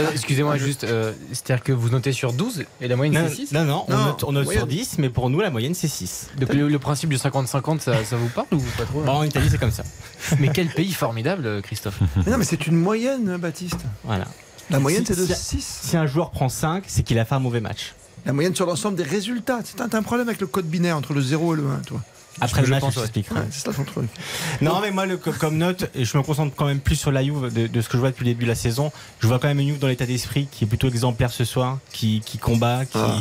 Euh, 0.00 0.06
Excusez-moi, 0.12 0.56
juste, 0.56 0.84
euh, 0.84 1.12
c'est-à-dire 1.30 1.62
que 1.62 1.72
vous 1.72 1.88
notez 1.88 2.12
sur 2.12 2.32
12 2.32 2.64
et 2.80 2.88
la 2.88 2.96
moyenne 2.96 3.14
Non, 3.22 3.28
c'est 3.28 3.34
6 3.46 3.52
non, 3.52 3.64
non, 3.64 3.84
on 3.88 3.92
Non, 3.92 4.04
note, 4.06 4.24
on 4.24 4.32
note 4.32 4.44
sur 4.50 4.52
moyenne. 4.66 4.68
10, 4.68 4.98
mais 4.98 5.08
pour 5.08 5.30
nous, 5.30 5.40
la 5.40 5.50
moyenne 5.50 5.74
c'est 5.74 5.86
6. 5.88 6.30
Depuis 6.38 6.58
le, 6.58 6.68
le 6.68 6.78
principe 6.80 7.10
du 7.10 7.16
50-50, 7.16 7.80
ça, 7.80 8.04
ça 8.04 8.16
vous 8.16 8.28
parle 8.28 8.46
ou 8.52 8.58
pas 8.76 8.84
trop 8.84 9.02
Bon, 9.02 9.12
en 9.12 9.22
Italie, 9.22 9.46
c'est 9.50 9.58
comme 9.58 9.70
ça. 9.70 9.84
Mais 10.40 10.48
quel 10.52 10.68
pays 10.68 10.92
formidable, 10.92 11.60
Christophe. 11.62 12.00
Mais 12.24 12.32
non, 12.32 12.38
mais 12.38 12.44
c'est 12.44 12.66
une 12.66 12.76
moyenne, 12.76 13.36
Baptiste. 13.36 13.80
Voilà. 14.04 14.24
La 14.70 14.78
moyenne, 14.80 15.04
Si- 15.04 15.14
c'est 15.14 15.20
de 15.20 15.26
si- 15.34 15.60
6. 15.60 15.80
Si 15.82 15.96
un 15.96 16.06
joueur 16.06 16.30
prend 16.30 16.48
5, 16.48 16.84
c'est 16.86 17.02
qu'il 17.02 17.18
a 17.18 17.24
fait 17.24 17.34
un 17.34 17.38
mauvais 17.40 17.60
match. 17.60 17.94
La 18.26 18.32
moyenne 18.32 18.54
sur 18.54 18.66
l'ensemble 18.66 18.96
des 18.96 19.02
résultats. 19.02 19.60
C'est 19.64 19.80
un, 19.80 19.88
t'as 19.88 19.98
un 19.98 20.02
problème 20.02 20.28
avec 20.28 20.40
le 20.40 20.46
code 20.46 20.64
binaire 20.66 20.96
entre 20.96 21.12
le 21.12 21.20
0 21.20 21.54
et 21.54 21.56
le 21.58 21.66
1, 21.68 21.76
toi. 21.86 22.00
Après 22.40 22.62
le 22.62 22.66
je 22.66 22.70
match, 22.72 22.80
je 22.82 22.86
ouais. 22.88 22.94
t'explique. 23.08 23.30
Ouais, 23.30 23.42
c'est 23.50 23.64
ça 23.66 23.72
ton 23.72 23.84
truc. 23.84 24.08
Non, 24.60 24.80
mais 24.80 24.90
moi, 24.90 25.06
le, 25.06 25.16
comme- 25.18 25.34
comme 25.34 25.56
note, 25.56 25.88
et 25.94 26.04
je 26.04 26.16
me 26.18 26.22
concentre 26.24 26.52
quand 26.56 26.64
même 26.66 26.80
plus 26.80 26.96
sur 26.96 27.12
la 27.12 27.22
Juve 27.22 27.52
de, 27.52 27.66
de 27.68 27.80
ce 27.80 27.86
que 27.88 27.92
je 27.96 27.98
vois 28.00 28.10
depuis 28.10 28.24
le 28.24 28.30
début 28.32 28.44
de 28.44 28.48
la 28.50 28.56
saison. 28.56 28.90
Je 29.20 29.28
vois 29.28 29.38
quand 29.38 29.46
même 29.46 29.60
une 29.60 29.68
Juve 29.68 29.78
dans 29.78 29.86
l'état 29.86 30.06
d'esprit 30.06 30.48
qui 30.50 30.64
est 30.64 30.66
plutôt 30.66 30.88
exemplaire 30.88 31.30
ce 31.30 31.44
soir, 31.44 31.78
qui, 31.92 32.22
qui 32.24 32.38
combat, 32.38 32.86
qui, 32.86 32.98
Ah. 32.98 33.18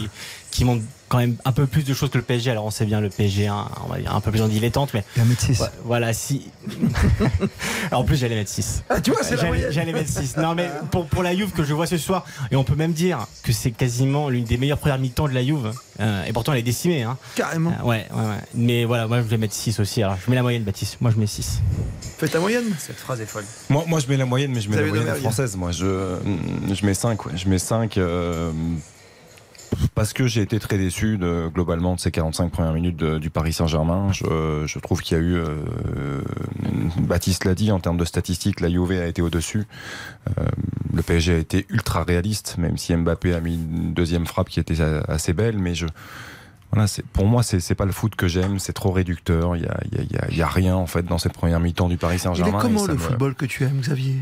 qui 0.49 0.65
montre 0.65 0.83
quand 1.13 1.19
même 1.19 1.35
un 1.45 1.51
peu 1.51 1.67
plus 1.67 1.83
de 1.83 1.93
choses 1.93 2.09
que 2.09 2.17
le 2.17 2.23
PSG. 2.23 2.49
Alors 2.49 2.65
on 2.65 2.71
sait 2.71 2.85
bien 2.85 2.99
le 2.99 3.07
PSG, 3.07 3.45
hein, 3.45 3.67
on 3.85 3.93
va 3.93 3.99
dire 3.99 4.15
un 4.15 4.19
peu 4.19 4.31
plus 4.31 4.41
en 4.41 4.47
dilettante, 4.47 4.95
mais 4.95 5.03
Il 5.15 5.21
va 5.21 5.29
mettre 5.29 5.43
6. 5.43 5.59
ouais, 5.59 5.67
voilà, 5.83 6.11
si. 6.11 6.49
Alors, 7.91 8.01
en 8.01 8.03
plus, 8.03 8.15
j'allais 8.17 8.33
mettre 8.33 8.49
6. 8.49 8.83
Ah, 8.89 8.99
tu 8.99 9.11
vois, 9.11 9.21
c'est 9.21 9.35
la 9.35 9.69
J'allais 9.69 9.93
mettre 9.93 10.09
6. 10.09 10.37
Non, 10.37 10.55
mais 10.55 10.71
pour, 10.89 11.05
pour 11.05 11.21
la 11.21 11.35
Juve 11.35 11.51
que 11.51 11.63
je 11.63 11.71
vois 11.75 11.85
ce 11.85 11.99
soir, 11.99 12.25
et 12.49 12.55
on 12.55 12.63
peut 12.63 12.73
même 12.73 12.93
dire 12.93 13.27
que 13.43 13.51
c'est 13.51 13.69
quasiment 13.69 14.27
l'une 14.29 14.43
des 14.43 14.57
meilleures 14.57 14.79
premières 14.79 14.97
mi-temps 14.97 15.27
de 15.27 15.35
la 15.35 15.43
Juve, 15.45 15.71
euh, 15.99 16.25
et 16.25 16.33
pourtant 16.33 16.53
elle 16.53 16.59
est 16.59 16.63
décimée. 16.63 17.03
Hein. 17.03 17.15
Carrément. 17.35 17.73
Euh, 17.79 17.83
ouais, 17.83 18.07
ouais, 18.11 18.19
ouais. 18.19 18.37
Mais 18.55 18.85
voilà, 18.85 19.05
moi 19.05 19.17
je 19.17 19.27
vais 19.27 19.37
mettre 19.37 19.53
6 19.53 19.79
aussi. 19.81 20.01
Alors 20.01 20.17
je 20.25 20.27
mets 20.31 20.35
la 20.35 20.41
moyenne, 20.41 20.63
Baptiste. 20.63 20.97
Moi 20.99 21.11
je 21.11 21.19
mets 21.19 21.27
6. 21.27 21.61
Fais 22.17 22.27
ta 22.27 22.39
moyenne. 22.39 22.73
Cette 22.79 22.97
phrase 22.97 23.21
est 23.21 23.27
folle. 23.27 23.45
Moi, 23.69 23.83
moi, 23.85 23.99
je 23.99 24.07
mets 24.07 24.17
la 24.17 24.25
moyenne, 24.25 24.51
mais 24.51 24.61
je 24.61 24.69
mets 24.69 24.77
la 24.77 24.87
moyenne 24.87 25.15
française. 25.17 25.55
Moi, 25.55 25.71
je, 25.71 26.15
je 26.73 26.85
mets 26.87 26.95
5. 26.95 27.19
Je 27.35 27.47
mets 27.47 27.59
5 27.59 27.99
parce 29.95 30.13
que 30.13 30.27
j'ai 30.27 30.41
été 30.41 30.59
très 30.59 30.77
déçu 30.77 31.17
de, 31.17 31.49
globalement 31.53 31.95
de 31.95 31.99
ces 31.99 32.11
45 32.11 32.51
premières 32.51 32.73
minutes 32.73 33.03
du 33.03 33.29
Paris 33.29 33.53
Saint-Germain. 33.53 34.11
Je, 34.11 34.63
je 34.65 34.79
trouve 34.79 35.01
qu'il 35.01 35.17
y 35.17 35.19
a 35.19 35.23
eu, 35.23 35.35
euh, 35.35 36.21
Baptiste 36.99 37.45
l'a 37.45 37.55
dit, 37.55 37.71
en 37.71 37.79
termes 37.79 37.97
de 37.97 38.05
statistiques, 38.05 38.59
la 38.59 38.69
Juve 38.69 38.91
a 38.91 39.05
été 39.05 39.21
au-dessus. 39.21 39.65
Euh, 40.29 40.45
le 40.93 41.01
PSG 41.01 41.33
a 41.33 41.37
été 41.37 41.65
ultra 41.69 42.03
réaliste, 42.03 42.57
même 42.57 42.77
si 42.77 42.95
Mbappé 42.95 43.33
a 43.33 43.39
mis 43.39 43.55
une 43.55 43.93
deuxième 43.93 44.25
frappe 44.25 44.49
qui 44.49 44.59
était 44.59 44.81
assez 44.81 45.33
belle, 45.33 45.57
mais 45.57 45.75
je 45.75 45.87
voilà, 46.73 46.87
pour 47.13 47.25
moi 47.25 47.43
c'est 47.43 47.75
pas 47.75 47.85
le 47.85 47.91
foot 47.91 48.15
que 48.15 48.27
j'aime, 48.27 48.59
c'est 48.59 48.73
trop 48.73 48.91
réducteur. 48.91 49.55
Il 49.55 49.63
y 49.63 49.65
a, 49.67 49.77
y, 49.91 49.97
a, 49.99 50.01
y 50.01 50.17
a- 50.17 50.27
il 50.31 50.37
y 50.37 50.41
a 50.41 50.47
rien 50.47 50.75
en 50.75 50.87
fait 50.87 51.03
dans 51.03 51.17
cette 51.17 51.33
première 51.33 51.59
mi-temps 51.59 51.87
du 51.89 51.97
Paris 51.97 52.19
Saint-Germain. 52.19 52.59
comment 52.61 52.85
le 52.87 52.93
me- 52.93 52.99
football 52.99 53.35
que 53.35 53.45
tu 53.45 53.63
aimes, 53.63 53.79
Xavier? 53.81 54.15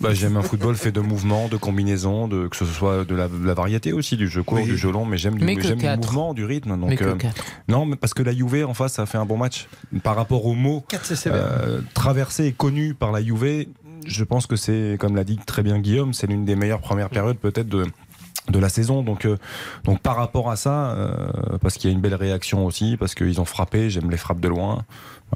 Bah, 0.00 0.14
J'aime 0.14 0.36
un 0.36 0.42
football 0.42 0.74
fait 0.76 0.92
de 0.92 1.00
mouvements, 1.00 1.48
de 1.48 1.56
combinaisons, 1.56 2.28
de, 2.28 2.48
que 2.48 2.56
ce 2.56 2.64
soit 2.66 3.04
de 3.04 3.14
la, 3.14 3.28
de 3.28 3.44
la 3.44 3.54
variété 3.54 3.92
aussi, 3.92 4.16
du 4.16 4.28
jeu 4.28 4.42
court, 4.42 4.58
Oui. 4.58 4.64
du 4.64 4.76
jeu 4.76 4.90
long, 4.90 5.04
mais 5.04 5.16
j'aime 5.18 5.36
du, 5.36 5.44
Mais 5.44 5.54
que 5.56 5.62
j'aime 5.62 5.78
du 5.78 5.86
mouvement, 5.86 6.34
du 6.34 6.44
rythme. 6.44 6.78
Donc, 6.78 6.88
Mais 6.90 6.96
que 6.96 7.04
euh, 7.04 7.14
4. 7.16 7.44
non, 7.68 7.84
mais 7.86 7.96
parce 7.96 8.14
que 8.14 8.22
la 8.22 8.32
Juve 8.34 8.64
en 8.66 8.74
face 8.74 8.98
a 8.98 9.06
fait 9.06 9.18
un 9.18 9.26
bon 9.26 9.36
match. 9.36 9.68
Par 10.02 10.16
rapport 10.16 10.46
au 10.46 10.54
mot 10.54 10.84
4, 10.88 11.04
c'est 11.04 11.16
sévère. 11.16 11.42
euh, 11.44 11.80
traversé 11.94 12.46
et 12.46 12.52
connu 12.52 12.94
par 12.94 13.12
la 13.12 13.22
Juve, 13.22 13.66
je 14.06 14.24
pense 14.24 14.46
que 14.46 14.56
c'est, 14.56 14.96
comme 14.98 15.14
l'a 15.14 15.24
dit 15.24 15.38
très 15.44 15.62
bien 15.62 15.78
Guillaume, 15.78 16.12
c'est 16.12 16.26
l'une 16.26 16.44
des 16.44 16.56
meilleures 16.56 16.80
premières 16.80 17.08
périodes 17.10 17.36
peut-être 17.38 17.68
de 17.68 17.86
de 18.48 18.58
la 18.58 18.68
saison. 18.68 19.02
Donc 19.02 19.24
euh, 19.24 19.36
donc 19.84 20.00
par 20.00 20.16
rapport 20.16 20.50
à 20.50 20.56
ça 20.56 20.92
euh, 20.92 21.58
parce 21.60 21.74
qu'il 21.76 21.90
y 21.90 21.92
a 21.92 21.94
une 21.94 22.00
belle 22.00 22.14
réaction 22.14 22.66
aussi 22.66 22.96
parce 22.96 23.14
qu'ils 23.14 23.40
ont 23.40 23.44
frappé 23.44 23.90
j'aime 23.90 24.10
les 24.10 24.16
frappes 24.16 24.40
de 24.40 24.48
loin 24.48 24.84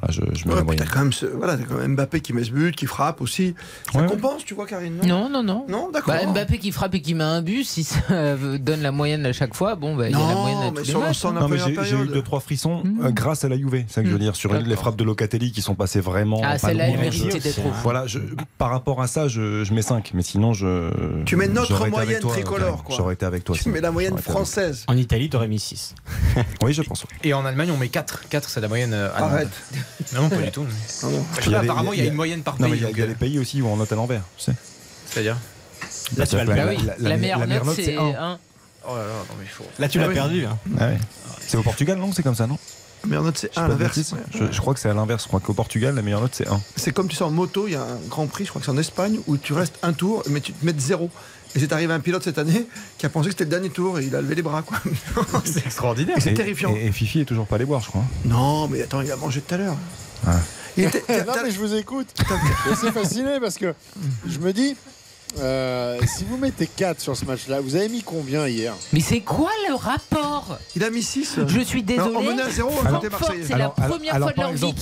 voilà, 0.00 0.12
je, 0.12 0.20
je 0.38 0.44
mets 0.46 0.50
Ouais, 0.50 0.56
la 0.56 0.56
puis 0.56 0.64
moyenne 0.66 0.84
t'as 0.86 0.92
quand, 0.92 1.00
même 1.00 1.12
ce- 1.12 1.26
voilà, 1.26 1.56
t'as 1.56 1.64
quand 1.64 1.74
même 1.76 1.94
Mbappé 1.94 2.20
qui 2.20 2.32
met 2.32 2.44
ce 2.44 2.50
but, 2.50 2.74
qui 2.76 2.86
frappe 2.86 3.20
aussi. 3.20 3.54
Ça 3.92 4.00
Ouais. 4.00 4.06
compense, 4.06 4.44
tu 4.44 4.54
vois, 4.54 4.66
Karine 4.66 4.98
Non, 5.06 5.28
non, 5.30 5.42
non. 5.42 5.64
Non, 5.68 5.90
d'accord. 5.90 6.14
Bah, 6.14 6.26
Mbappé 6.26 6.58
qui 6.58 6.72
frappe 6.72 6.94
et 6.94 7.00
qui 7.00 7.14
met 7.14 7.24
un 7.24 7.42
but, 7.42 7.64
si 7.64 7.84
ça 7.84 7.98
donne 8.60 8.82
la 8.82 8.92
moyenne 8.92 9.24
à 9.26 9.32
chaque 9.32 9.54
fois, 9.54 9.74
bon, 9.74 9.96
bah, 9.96 10.08
il 10.08 10.12
y 10.12 10.14
a 10.14 10.18
la 10.18 10.34
Non, 10.34 10.40
moyenne 10.42 10.58
à 10.58 10.64
mais 10.70 10.80
tous 10.82 10.86
les 10.86 10.92
la 10.92 10.98
Non, 11.32 11.48
première 11.48 11.84
j'ai 11.84 11.96
eu 11.96 12.06
deux 12.08 12.22
trois 12.22 12.40
frissons 12.40 12.82
Mmh. 12.84 13.06
euh, 13.06 13.10
grâce 13.10 13.44
à 13.44 13.48
la 13.48 13.56
Juve, 13.56 13.84
c'est 13.88 13.94
ça 13.94 14.02
que 14.02 14.06
je 14.08 14.12
veux 14.12 14.18
Mmh. 14.18 14.22
dire 14.22 14.36
sur 14.36 14.52
les 14.52 14.76
frappes 14.76 14.96
de 14.96 15.04
Locatelli 15.04 15.52
qui 15.52 15.62
sont 15.62 15.74
passées 15.74 16.00
vraiment 16.00 16.40
Ah, 16.44 16.58
celle-là, 16.58 16.88
elle 16.88 16.98
méritait 16.98 17.38
d'être. 17.38 17.60
Voilà, 17.82 18.06
je, 18.06 18.18
par 18.58 18.70
rapport 18.70 19.00
à 19.02 19.06
ça, 19.06 19.28
je, 19.28 19.64
je 19.64 19.72
mets 19.74 19.82
5 19.82 20.10
mais 20.14 20.22
sinon 20.22 20.52
je 20.52 20.90
Tu 21.24 21.36
mets 21.36 21.48
notre 21.48 21.88
moyenne 21.88 22.20
toi, 22.20 22.32
tricolore, 22.32 22.84
quoi. 22.84 22.96
J'aurais 22.96 23.14
été 23.14 23.24
avec 23.26 23.44
toi. 23.44 23.56
Tu 23.56 23.68
mets 23.70 23.80
la 23.80 23.90
moyenne 23.90 24.18
française. 24.18 24.84
En 24.88 24.96
Italie, 24.96 25.28
t'aurais 25.30 25.48
mis 25.48 25.58
6. 25.58 25.94
toi. 26.34 26.42
Oui, 26.62 26.72
je 26.72 26.82
pense. 26.82 27.04
Et 27.24 27.32
en 27.34 27.44
Allemagne, 27.44 27.70
on 27.70 27.76
met 27.76 27.88
4. 27.88 28.28
4, 28.28 28.48
c'est 28.48 28.60
la 28.60 28.68
moyenne 28.68 28.92
euh, 28.92 29.08
allemande. 29.14 29.32
Arrête. 29.34 29.48
Non, 30.12 30.22
non, 30.22 30.28
pas 30.28 30.36
du 30.36 30.50
tout. 30.50 30.62
mais- 30.64 31.08
Non, 31.10 31.16
non. 31.16 31.26
Je 31.38 31.44
sais 31.44 31.50
pas, 31.50 31.58
apparemment, 31.60 31.92
il 31.92 31.98
y 32.00 32.02
a 32.02 32.06
une 32.06 32.14
moyenne 32.14 32.42
par 32.42 32.56
pays. 32.56 32.66
il 32.72 32.80
y 32.80 32.84
a, 32.84 32.86
donc, 32.88 32.96
il 32.96 32.98
y 32.98 33.02
a 33.02 33.04
euh, 33.04 33.08
des 33.08 33.14
pays 33.14 33.38
aussi 33.38 33.62
où 33.62 33.66
on 33.68 33.76
note 33.76 33.90
à 33.92 33.94
l'envers. 33.96 34.22
tu 34.36 34.44
sais. 34.44 34.52
C'est-à-dire 35.10 35.36
Là, 36.16 36.26
tu 36.26 36.36
vas 36.36 36.44
le 36.44 36.50
La- 36.50 36.54
perdre. 36.54 36.72
oui, 36.78 36.86
la- 36.86 36.94
la, 36.98 37.08
la- 37.10 37.16
meilleure 37.16 37.46
note, 37.46 37.74
c'est 37.76 37.84
c'est 37.84 37.96
un. 37.96 38.02
1. 38.04 38.38
Oh 38.88 38.94
là 38.96 39.02
là, 39.02 39.08
non, 39.28 39.34
mais 39.38 39.44
il 39.44 39.48
faut. 39.48 39.64
Là, 39.78 39.88
tu 39.88 39.98
Ah 39.98 40.02
l'as 40.02 40.08
oui. 40.08 40.14
perdu. 40.14 40.44
hein. 40.46 40.56
Ah. 40.78 40.90
C'est 41.40 41.56
au 41.56 41.62
Portugal, 41.62 41.98
non 41.98 42.12
C'est 42.12 42.22
comme 42.22 42.34
ça, 42.36 42.46
non 42.46 42.58
La 43.02 43.08
meilleure 43.08 43.24
note, 43.24 43.36
c'est 43.38 43.52
Je 43.52 43.58
1 43.58 43.62
sais 43.62 43.64
à 43.64 43.68
l'inverse. 43.68 44.14
je, 44.32 44.44
je 44.52 44.60
crois 44.60 44.74
que 44.74 44.80
c'est 44.80 44.88
à 44.88 44.94
l'inverse. 44.94 45.24
Je 45.24 45.28
crois 45.28 45.40
qu'au 45.40 45.54
Portugal, 45.54 45.94
la 45.96 46.02
meilleure 46.02 46.20
note, 46.20 46.34
c'est 46.34 46.46
1. 46.48 46.60
C'est 46.76 46.92
comme 46.92 47.08
tu 47.08 47.16
sais, 47.16 47.24
en 47.24 47.30
moto, 47.30 47.66
il 47.66 47.72
y 47.72 47.76
a 47.76 47.82
un 47.82 47.98
grand 48.08 48.26
prix, 48.28 48.44
je 48.44 48.50
crois 48.50 48.60
que 48.60 48.66
c'est 48.66 48.70
en 48.72 48.78
Espagne, 48.78 49.18
où 49.26 49.36
tu 49.36 49.52
restes 49.52 49.78
un 49.82 49.92
tour, 49.92 50.22
mais 50.28 50.40
tu 50.40 50.52
te 50.52 50.64
mets 50.64 50.72
de 50.72 50.80
zéro. 50.80 51.10
Et 51.56 51.60
c'est 51.60 51.72
arrivé 51.72 51.92
un 51.92 52.00
pilote 52.00 52.22
cette 52.22 52.38
année 52.38 52.66
qui 52.98 53.06
a 53.06 53.08
pensé 53.08 53.28
que 53.28 53.32
c'était 53.32 53.44
le 53.44 53.50
dernier 53.50 53.70
tour 53.70 53.98
et 53.98 54.04
il 54.04 54.14
a 54.14 54.20
levé 54.20 54.34
les 54.34 54.42
bras, 54.42 54.62
quoi. 54.62 54.78
C'est 55.44 55.64
extraordinaire. 55.64 56.18
Et 56.18 56.20
c'est 56.20 56.34
terrifiant. 56.34 56.74
Et, 56.76 56.86
et 56.86 56.92
Fifi 56.92 57.20
est 57.20 57.24
toujours 57.24 57.46
pas 57.46 57.56
allé 57.56 57.64
boire, 57.64 57.80
je 57.80 57.88
crois. 57.88 58.04
Non, 58.26 58.68
mais 58.68 58.82
attends, 58.82 59.00
il 59.00 59.10
a 59.10 59.16
mangé 59.16 59.40
tout 59.40 59.54
à 59.54 59.58
l'heure. 59.58 59.76
Ah. 60.26 60.36
Il 60.76 60.84
était- 60.84 61.02
non, 61.26 61.32
mais 61.42 61.50
je 61.50 61.58
vous 61.58 61.74
écoute. 61.74 62.08
Je 62.18 62.24
suis 62.24 62.70
assez 62.86 62.92
fasciné 62.92 63.40
parce 63.40 63.56
que 63.56 63.74
je 64.28 64.38
me 64.38 64.52
dis, 64.52 64.76
euh, 65.38 65.98
si 66.06 66.24
vous 66.24 66.36
mettez 66.36 66.66
4 66.66 67.00
sur 67.00 67.16
ce 67.16 67.24
match-là, 67.24 67.60
vous 67.60 67.74
avez 67.76 67.88
mis 67.88 68.02
combien 68.02 68.46
hier? 68.46 68.74
Mais 68.92 69.00
c'est 69.00 69.20
quoi 69.20 69.50
le 69.68 69.74
rapport? 69.74 70.58
Il 70.76 70.84
a 70.84 70.90
mis 70.90 71.02
6. 71.02 71.38
Je 71.46 71.60
suis 71.60 71.82
désolé. 71.82 72.16
on 72.16 72.22
menait 72.22 72.42
à 72.42 72.50
zéro, 72.50 72.68
on 72.70 72.76
Francfort, 72.76 72.98
était 73.04 73.08
Marseillais. 73.10 73.44
c'est 73.46 73.54
Alors- 73.54 73.74
la 73.78 73.88
première 73.88 74.14
alors, 74.14 74.28
fois 74.28 74.36
de 74.36 74.40
leur 74.42 74.50
vie 74.52 74.54
exemple- 74.66 74.80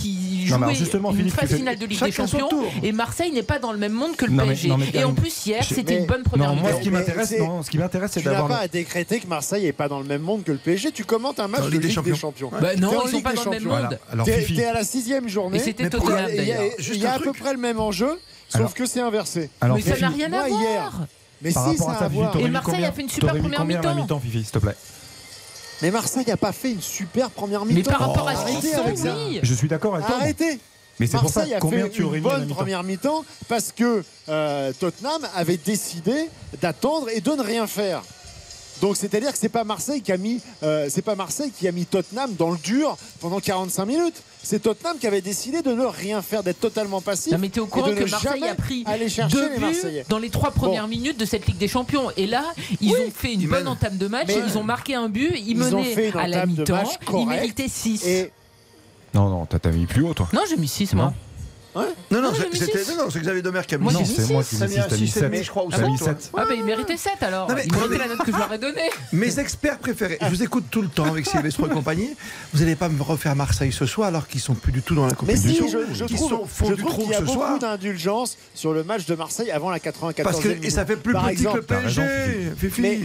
Non, 0.51 0.69
justement, 0.75 1.11
une 1.11 1.17
Philippe, 1.19 1.35
phase 1.35 1.55
finale 1.55 1.77
de 1.79 1.87
Ligue 1.87 2.03
des 2.03 2.13
Champions 2.13 2.49
et 2.83 2.93
Marseille 2.93 3.33
n'est 3.33 3.43
pas 3.43 3.59
dans 3.59 3.73
le 3.73 3.79
même 3.79 3.93
monde 3.93 4.17
que 4.17 4.25
le 4.27 4.33
Non, 4.33 4.43
mais- 4.45 4.51
PSG. 4.51 4.69
non, 4.69 4.79
mais 4.79 4.91
et 4.93 5.05
en 5.05 5.13
plus 5.15 5.47
hier, 5.47 5.63
c'était 5.65 5.99
une 5.99 6.07
bonne 6.07 6.23
première 6.23 6.51
Non, 6.51 6.57
moi, 6.57 6.65
mi-temps. 6.71 6.79
ce 6.79 6.83
qui 6.83 6.91
m'intéresse, 6.91 7.35
ce 7.63 7.71
qui 7.71 7.79
m'intéresse, 7.79 8.11
c'est 8.13 8.21
Tu 8.21 8.27
n'as 8.27 8.33
d'avoir. 8.35 8.49
pas 8.59 8.65
à 8.65 8.69
décréter 8.69 9.21
que 9.21 9.27
Marseille 9.27 9.65
n'est 9.65 9.73
pas 9.73 9.89
dans 9.89 9.99
le 10.01 10.07
même 10.07 10.23
monde 10.23 10.45
que 10.45 10.53
le 10.53 10.59
PSG. 10.59 10.93
Tu 10.93 11.05
commentes 11.05 11.41
un 11.41 11.49
match 11.49 11.65
de 11.65 11.71
Ligue 11.71 11.81
des 11.83 11.91
Champions. 11.91 12.51
Bah 12.61 12.77
non, 12.77 12.93
ils 13.05 13.11
sont 13.11 13.16
Ligue 13.16 13.25
pas 13.25 13.31
des 13.31 13.37
dans 13.37 13.45
le 13.45 13.51
même 13.51 13.62
Champions. 13.62 13.89
monde. 14.16 14.25
T'es 14.25 14.65
à 14.65 14.73
la 14.73 14.85
sixième 14.85 15.29
journée. 15.29 15.57
Et 15.59 15.61
c'était 15.61 15.89
Tottenham 15.91 16.27
Il 16.31 16.35
y 16.37 16.53
a, 16.53 16.57
d'ailleurs. 16.57 16.73
il 16.79 16.85
Juste 16.85 17.01
y 17.01 17.07
a 17.07 17.12
un 17.12 17.16
à 17.16 17.19
peu 17.19 17.33
près 17.33 17.53
le 17.53 17.59
même 17.59 17.81
enjeu, 17.81 18.19
sauf 18.49 18.75
que 18.75 18.87
c'est 18.87 19.01
inversé. 19.01 19.51
Alors, 19.61 19.77
Mais 19.77 19.83
ça 19.83 19.97
n'a 19.99 20.09
rien 20.09 20.33
à 20.33 20.49
voir. 20.49 21.01
Mais 21.43 21.53
par 21.53 21.71
si, 21.71 21.77
ça 21.77 21.91
à 21.91 21.95
a 21.97 22.05
à 22.05 22.09
voir. 22.09 22.37
Et 22.39 22.49
Marseille 22.49 22.85
a 22.85 22.93
fait 22.93 23.03
une 23.03 23.09
super 23.09 23.37
première 23.37 23.65
mi-temps. 23.65 23.95
mi-temps, 23.95 24.21
Fifi, 24.21 24.43
s'il 24.45 24.51
te 24.51 24.59
plaît? 24.59 24.75
Mais 25.85 25.90
Marseille 25.90 26.24
n'a 26.27 26.39
pas 26.39 26.52
fait 26.52 26.70
une 26.73 26.81
super 26.81 27.28
première 27.28 27.66
mi-temps. 27.66 27.77
Mais 27.77 27.82
par 27.82 28.09
rapport 28.09 28.27
à 28.27 28.36
ce 28.36 28.47
qu'ils 28.47 28.55
Arrêtez 28.55 28.73
sont, 28.73 28.81
avec 28.81 28.97
ça. 28.97 29.16
oui. 29.28 29.40
Je 29.43 29.52
suis 29.52 29.69
d'accord 29.69 29.94
avec 29.97 30.06
toi. 30.06 30.16
Arrêtez. 30.16 30.59
Mais 30.98 31.06
c'est 31.06 31.19
pour 31.19 31.28
ça, 31.28 31.43
a 31.43 31.59
combien 31.61 31.85
fait 31.85 31.90
tu 31.90 32.02
aurais 32.05 32.16
une 32.19 32.24
bonne 32.24 32.48
première 32.48 32.82
mi-temps 32.82 33.23
parce 33.48 33.70
que 33.70 34.02
euh, 34.31 34.73
Tottenham 34.81 35.28
avait 35.36 35.59
décidé 35.59 36.31
d'attendre 36.62 37.11
et 37.11 37.20
de 37.20 37.31
ne 37.32 37.43
rien 37.43 37.66
faire. 37.66 38.02
Donc 38.81 38.97
c'est-à-dire 38.97 39.31
que 39.31 39.36
c'est 39.39 39.51
pas 39.51 39.65
Marseille 39.65 40.01
qui 40.01 40.11
a 40.11 40.16
mis 40.16 40.40
euh, 40.62 40.89
c'est 40.89 41.02
pas 41.02 41.16
Marseille 41.16 41.51
qui 41.51 41.69
a 41.69 41.73
mis 41.73 41.85
Tottenham 41.85 42.32
dans 42.32 42.51
le 42.51 42.56
dur 42.56 42.97
pendant 43.20 43.40
45 43.40 43.85
minutes. 43.85 44.23
C'est 44.45 44.61
Tottenham 44.61 44.99
qui 44.99 45.07
avait 45.07 45.23
décidé 45.23 45.62
de 45.62 45.73
ne 45.73 45.85
rien 45.85 46.21
faire, 46.21 46.43
d'être 46.43 46.61
totalement 46.61 47.01
passif. 47.01 47.33
Non, 47.33 47.39
mais 47.39 47.49
t'es 47.49 47.61
au 47.61 47.66
et 47.66 47.69
courant 47.69 47.89
de 47.89 47.95
que 47.95 48.11
Marseille 48.11 48.45
a 48.45 48.55
pris 48.55 48.85
aller 48.87 49.09
chercher 49.09 49.35
deux 49.37 49.49
les 49.49 49.55
buts 49.57 49.61
Marseillais. 49.61 50.05
dans 50.09 50.19
les 50.19 50.29
trois 50.29 50.51
premières 50.51 50.87
minutes 50.87 51.19
de 51.19 51.25
cette 51.25 51.47
Ligue 51.47 51.57
des 51.57 51.69
Champions. 51.69 52.11
Et 52.16 52.27
là, 52.27 52.45
ils 52.81 52.93
ont 52.93 53.11
fait 53.12 53.33
une 53.35 53.49
bonne 53.49 53.66
entame 53.66 53.97
de 53.97 54.07
match. 54.07 54.29
Mais- 54.29 54.43
ils 54.47 54.59
ont 54.59 54.62
marqué 54.62 54.95
un 54.95 55.09
but. 55.09 55.33
Ils, 55.37 55.57
menaient 55.57 56.12
à 56.16 56.29
la 56.29 56.47
mi-temps. 56.47 56.83
Ils 57.12 57.27
méritaient 57.27 57.69
6. 57.69 58.07
Et 58.07 58.33
Non, 59.15 59.31
non, 59.31 59.47
t'as 59.47 59.59
t'as 59.59 59.71
mis 59.71 59.87
plus 59.87 60.03
haut, 60.03 60.12
toi. 60.15 60.29
Non, 60.33 60.43
j'ai 60.49 60.57
mis 60.57 60.69
6 60.69 60.95
moi. 60.95 61.07
Non, 61.07 61.12
non, 61.75 62.21
Non, 62.23 62.33
c'était 62.53 62.85
non, 62.97 63.05
non, 63.05 63.11
c'est 63.11 63.21
Xavier 63.21 63.43
Domer 63.43 63.63
qui 63.67 63.75
a 63.75 63.79
mis 63.79 63.85
Moi, 63.85 63.93
Non, 63.93 64.05
c'est 64.05 64.29
moi 64.33 64.43
six. 64.43 64.51
qui 64.51 64.57
Ça 64.57 64.67
mis 64.69 64.79
a 64.79 64.79
6, 64.79 64.79
mis 64.79 64.81
un 64.85 64.89
t'as 64.89 64.97
mis 64.97 65.09
six 65.09 65.17
et 65.17 65.21
demi, 65.23 65.37
7. 65.39 65.45
je 65.47 65.51
crois, 65.51 65.65
sept, 65.73 65.81
ouais. 65.85 65.97
7. 65.99 66.31
Ah 66.37 66.45
bah 66.49 66.55
il 66.55 66.65
méritait 66.65 66.97
7 66.97 67.13
alors. 67.23 67.49
Non, 67.49 67.55
mais- 67.57 67.65
il 67.67 67.73
méritait 67.73 67.99
la 67.99 68.07
note 68.09 68.19
que 68.25 68.33
je 68.33 68.37
leur 68.37 68.53
ai 68.53 68.59
donnée. 68.59 68.91
Mes 69.13 69.39
experts 69.39 69.79
préférés, 69.79 70.19
je 70.23 70.29
vous 70.29 70.43
écoute 70.43 70.65
tout 70.71 70.83
le 70.83 70.89
temps 70.89 71.07
avec 71.11 71.27
Sylvestre 71.27 71.67
et 71.67 71.71
compagnie. 71.71 72.15
Vous 72.53 72.61
n'allez 72.61 72.77
pas 72.77 72.89
me 72.89 73.03
refaire 73.03 73.35
Marseille 73.35 73.73
ce 73.73 73.87
soir 73.87 74.09
alors 74.09 74.29
qu'ils 74.29 74.41
sont 74.41 74.55
plus 74.55 74.73
du 74.73 74.83
tout 74.83 74.95
dans 74.95 75.07
la 75.07 75.13
mais 75.27 75.37
si, 75.37 75.59
compétition. 75.59 75.67
je, 75.91 75.95
je 75.95 76.05
Qu'ils 76.05 76.17
trouve, 76.17 76.31
sont 76.31 76.47
je 76.69 76.75
trouve 76.75 76.95
qu'il 77.03 77.11
y 77.11 77.15
a 77.15 77.19
ce 77.19 77.23
beaucoup 77.25 77.39
soir. 77.39 77.59
d'indulgence 77.59 78.37
sur 78.55 78.73
le 78.73 78.85
match 78.85 79.07
de 79.07 79.15
Marseille 79.15 79.51
avant 79.51 79.71
la 79.71 79.79
94e 79.79 80.23
Parce 80.23 80.41
que 80.41 80.49
et 80.65 80.71
ça 80.71 80.87
fait 80.87 80.97
plus 80.97 81.13
Par 81.13 81.25
petit 81.25 81.33
exemple, 81.33 81.65
que 81.65 81.75
le 81.75 81.81
PSG. 81.81 82.03
Mais. 82.79 83.01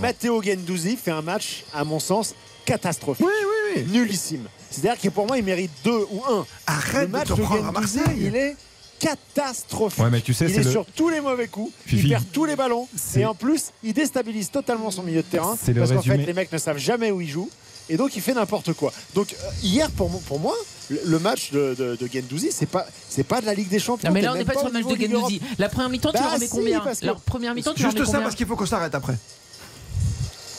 Matteo 0.00 0.42
Gendouzi 0.42 0.96
fait 0.96 1.10
un 1.10 1.22
match, 1.22 1.64
à 1.74 1.84
mon 1.84 1.98
sens, 2.00 2.34
catastrophique. 2.64 3.26
Oui, 3.26 3.32
oui, 3.40 3.61
oui. 3.76 3.84
Nullissime. 3.90 4.46
C'est-à-dire 4.70 5.00
que 5.00 5.08
pour 5.08 5.26
moi, 5.26 5.38
il 5.38 5.44
mérite 5.44 5.70
deux 5.84 6.06
ou 6.10 6.22
un. 6.28 6.46
Arrête 6.66 7.00
le 7.02 7.06
de 7.08 7.12
match 7.12 7.28
te 7.28 7.32
prendre 7.34 7.66
à 7.68 7.72
Guendouzi, 7.72 7.98
Marseille. 7.98 8.18
il 8.26 8.36
est 8.36 8.56
catastrophique. 8.98 10.02
Ouais, 10.02 10.10
mais 10.10 10.20
tu 10.20 10.32
sais, 10.32 10.46
il 10.46 10.54
c'est 10.54 10.60
est 10.60 10.64
le- 10.64 10.70
sur 10.70 10.86
tous 10.86 11.08
les 11.08 11.20
mauvais 11.20 11.48
coups, 11.48 11.72
Fifi. 11.86 12.04
il 12.04 12.08
perd 12.10 12.24
tous 12.32 12.44
les 12.44 12.56
ballons 12.56 12.88
C'est- 12.96 13.20
et 13.20 13.26
en 13.26 13.34
plus, 13.34 13.72
il 13.82 13.92
déstabilise 13.92 14.50
totalement 14.50 14.90
son 14.90 15.02
milieu 15.02 15.22
de 15.22 15.26
terrain 15.26 15.56
C'est 15.60 15.72
le 15.72 15.80
parce 15.80 15.92
qu'en 15.92 16.02
fait, 16.02 16.18
les 16.18 16.32
mecs 16.32 16.52
ne 16.52 16.58
savent 16.58 16.78
jamais 16.78 17.10
où 17.10 17.20
ils 17.20 17.28
jouent 17.28 17.50
et 17.88 17.96
donc 17.96 18.14
il 18.16 18.22
fait 18.22 18.32
n'importe 18.34 18.72
quoi. 18.74 18.92
Donc 19.14 19.32
euh, 19.32 19.50
hier, 19.62 19.90
pour, 19.90 20.08
pour 20.22 20.38
moi, 20.38 20.54
le, 20.88 21.18
match 21.18 21.50
de, 21.52 21.74
de, 21.76 21.96
de 21.96 22.06
Guendouzi, 22.06 22.50
c'est 22.52 22.66
pas 22.66 22.86
c'est 23.08 23.24
pas 23.24 23.40
de 23.40 23.46
la 23.46 23.54
Ligue 23.54 23.68
des 23.68 23.78
Champions. 23.80 24.08
Non 24.08 24.14
mais 24.14 24.20
là 24.20 24.32
on 24.32 24.36
n'est 24.36 24.44
pas 24.44 24.52
sur 24.52 24.66
le 24.66 24.72
match 24.72 24.84
de 24.86 24.94
Gendouzi. 24.96 25.40
La 25.58 25.68
première 25.68 25.90
mi-temps 25.90 26.10
tu 26.12 26.18
Bah 26.18 26.24
leur 26.30 26.38
mets 26.38 26.46
si, 26.46 26.50
combien 26.52 26.82
La 27.02 27.14
première 27.14 27.54
mi-temps 27.54 27.74
tu 27.74 27.82
leur 27.82 27.90
Juste 27.90 28.00
mets 28.00 28.06
ça 28.06 28.12
combien 28.12 28.22
parce 28.24 28.34
qu'il 28.36 28.46
faut 28.46 28.56
qu'on 28.56 28.66
s'arrête 28.66 28.94
après. 28.94 29.14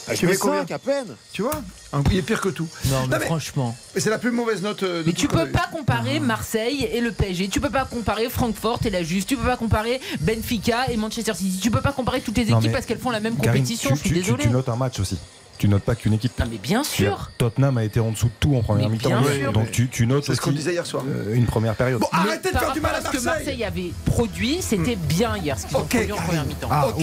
Je 0.08 0.14
Tu 0.16 0.26
mets 0.26 0.36
combien 0.36 0.60
5 0.60 0.70
à 0.72 0.78
peine. 0.78 1.16
Tu 1.32 1.42
vois 1.42 1.62
Un- 1.92 2.02
Il 2.10 2.18
est 2.18 2.22
pire 2.22 2.40
que 2.40 2.48
tout. 2.50 2.68
Non 2.86 3.06
mais 3.08 3.18
mais- 3.18 3.24
franchement. 3.26 3.74
Et 3.94 4.00
c'est 4.00 4.10
la 4.10 4.18
plus 4.18 4.30
mauvaise 4.30 4.60
note 4.62 4.82
euh, 4.82 5.02
de 5.02 5.06
Mais 5.06 5.12
tu 5.12 5.28
peux 5.28 5.46
eu. 5.46 5.50
pas 5.50 5.68
comparer 5.72 6.20
Marseille 6.20 6.88
et 6.92 7.00
le 7.00 7.12
PSG. 7.12 7.48
Tu 7.48 7.60
peux 7.60 7.70
pas 7.70 7.84
comparer 7.84 8.28
Francfort 8.28 8.80
et 8.84 8.90
la 8.90 9.02
Juve. 9.02 9.24
Tu 9.24 9.36
peux 9.36 9.46
pas 9.46 9.56
comparer 9.56 10.00
Benfica 10.20 10.90
et 10.90 10.96
Manchester 10.96 11.34
City. 11.34 11.58
Tu 11.62 11.70
peux 11.70 11.80
pas 11.80 11.92
comparer 11.92 12.20
toutes 12.20 12.36
les 12.36 12.44
équipes 12.44 12.56
mais 12.62 12.68
parce 12.70 12.84
qu'elles 12.86 12.98
font 12.98 13.10
la 13.10 13.20
même 13.20 13.36
Karine, 13.36 13.62
compétition. 13.62 13.90
tu- 13.90 13.96
je 13.96 14.00
suis 14.00 14.08
tu- 14.10 14.14
tu- 14.16 14.20
désolé. 14.22 14.42
Tu 14.44 14.50
notes 14.50 14.68
un 14.68 14.76
match 14.76 14.98
aussi. 15.00 15.18
Tu 15.56 15.68
notes 15.68 15.82
pas 15.84 15.94
qu'une 15.94 16.12
équipe. 16.14 16.32
Ah 16.40 16.44
mais 16.50 16.58
bien 16.58 16.82
sûr. 16.84 17.30
Tottenham 17.38 17.78
a 17.78 17.84
été 17.84 18.00
en 18.00 18.10
dessous 18.10 18.26
de 18.26 18.32
tout 18.40 18.56
en 18.56 18.62
première 18.62 18.88
mi-temps. 18.88 19.10
Donc 19.52 19.70
tu, 19.70 19.88
tu 19.88 20.06
notes 20.06 20.24
C'est 20.24 20.34
ce 20.34 20.40
qu'on 20.40 20.50
disait 20.52 20.72
hier 20.72 20.84
soir. 20.84 21.04
euh, 21.08 21.34
une 21.34 21.46
première 21.46 21.74
période. 21.74 22.00
Bon, 22.00 22.08
Mais 22.12 22.18
arrêtez 22.30 22.52
de 22.52 22.58
faire 22.58 22.72
du 22.72 22.80
mal 22.80 22.92
à 22.92 22.94
rapport 22.96 23.12
ce 23.12 23.16
que 23.18 23.22
Marseille. 23.24 23.44
Marseille 23.44 23.64
avait 23.64 23.92
produit, 24.04 24.58
c'était 24.60 24.96
bien 24.96 25.36
hier 25.36 25.58
ce 25.58 25.66
qu'ils 25.66 25.76
ont 25.76 25.80
Ok, 25.80 25.88
produit 25.90 26.12
en 26.12 26.16
première 26.16 26.44
mi-temps. 26.44 26.68
Ah, 26.70 26.88
ok, 26.88 26.98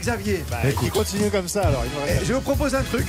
Xavier. 0.00 0.44
Bah, 0.50 0.58
il 0.82 0.90
continue 0.90 1.30
comme 1.30 1.48
ça 1.48 1.62
alors. 1.68 1.84
Eh, 2.08 2.24
Je 2.24 2.32
vous 2.32 2.40
propose 2.40 2.74
un 2.74 2.82
truc, 2.82 3.06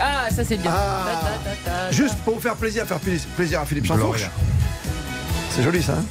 Ah 0.00 0.28
ça 0.34 0.44
c'est 0.44 0.56
bien. 0.56 0.70
Ah. 0.74 1.04
Ta, 1.04 1.50
ta, 1.50 1.56
ta, 1.56 1.70
ta, 1.86 1.90
juste 1.90 2.16
pour 2.24 2.34
vous 2.34 2.40
faire 2.40 2.56
plaisir, 2.56 2.86
faire 2.86 2.98
pla- 3.00 3.12
plaisir 3.36 3.60
à 3.60 3.66
Philippe 3.66 3.86
Gloria. 3.92 4.28
C'est 5.54 5.62
joli 5.62 5.82
ça. 5.82 5.94
Hein 5.94 6.04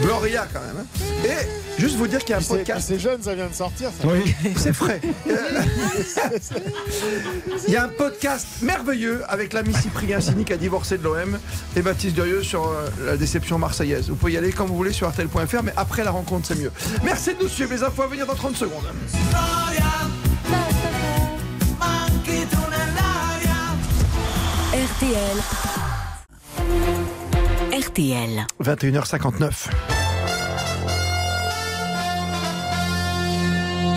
Gloria 0.00 0.46
quand 0.52 0.60
même. 0.60 0.78
hein. 0.80 0.86
Et 1.24 1.80
juste 1.80 1.96
vous 1.96 2.06
dire 2.08 2.20
qu'il 2.20 2.30
y 2.30 2.32
a 2.32 2.38
un 2.38 2.42
podcast. 2.42 2.86
C'est 2.88 2.98
jeune, 2.98 3.22
ça 3.22 3.34
vient 3.34 3.46
de 3.48 3.54
sortir. 3.54 3.90
ça. 3.90 4.08
Oui. 4.08 4.34
C'est 4.56 4.72
frais. 4.72 5.00
Il 7.68 7.72
y 7.72 7.76
a 7.76 7.84
un 7.84 7.88
podcast 7.88 8.46
merveilleux 8.62 9.22
avec 9.28 9.52
l'ami 9.52 9.74
Cyprien 9.74 10.20
Sini 10.20 10.44
qui 10.44 10.52
a 10.52 10.56
divorcé 10.56 10.98
de 10.98 11.04
l'OM 11.04 11.38
et 11.76 11.82
Baptiste 11.82 12.14
Durieux 12.14 12.42
sur 12.42 12.66
euh, 12.66 12.88
la 13.04 13.16
déception 13.16 13.58
marseillaise. 13.58 14.08
Vous 14.08 14.16
pouvez 14.16 14.32
y 14.32 14.36
aller 14.38 14.52
quand 14.52 14.66
vous 14.66 14.74
voulez 14.76 14.92
sur 14.92 15.08
RTL.fr, 15.08 15.62
mais 15.62 15.72
après 15.76 16.02
la 16.02 16.10
rencontre, 16.10 16.46
c'est 16.48 16.58
mieux. 16.58 16.72
Merci 17.04 17.34
de 17.34 17.42
nous 17.42 17.48
suivre. 17.48 17.72
Les 17.72 17.82
infos 17.84 18.02
à 18.02 18.06
venir 18.08 18.26
dans 18.26 18.34
30 18.34 18.56
secondes. 18.56 18.84
RTL. 24.72 25.40
RTL. 27.80 28.44
21h59. 28.58 29.99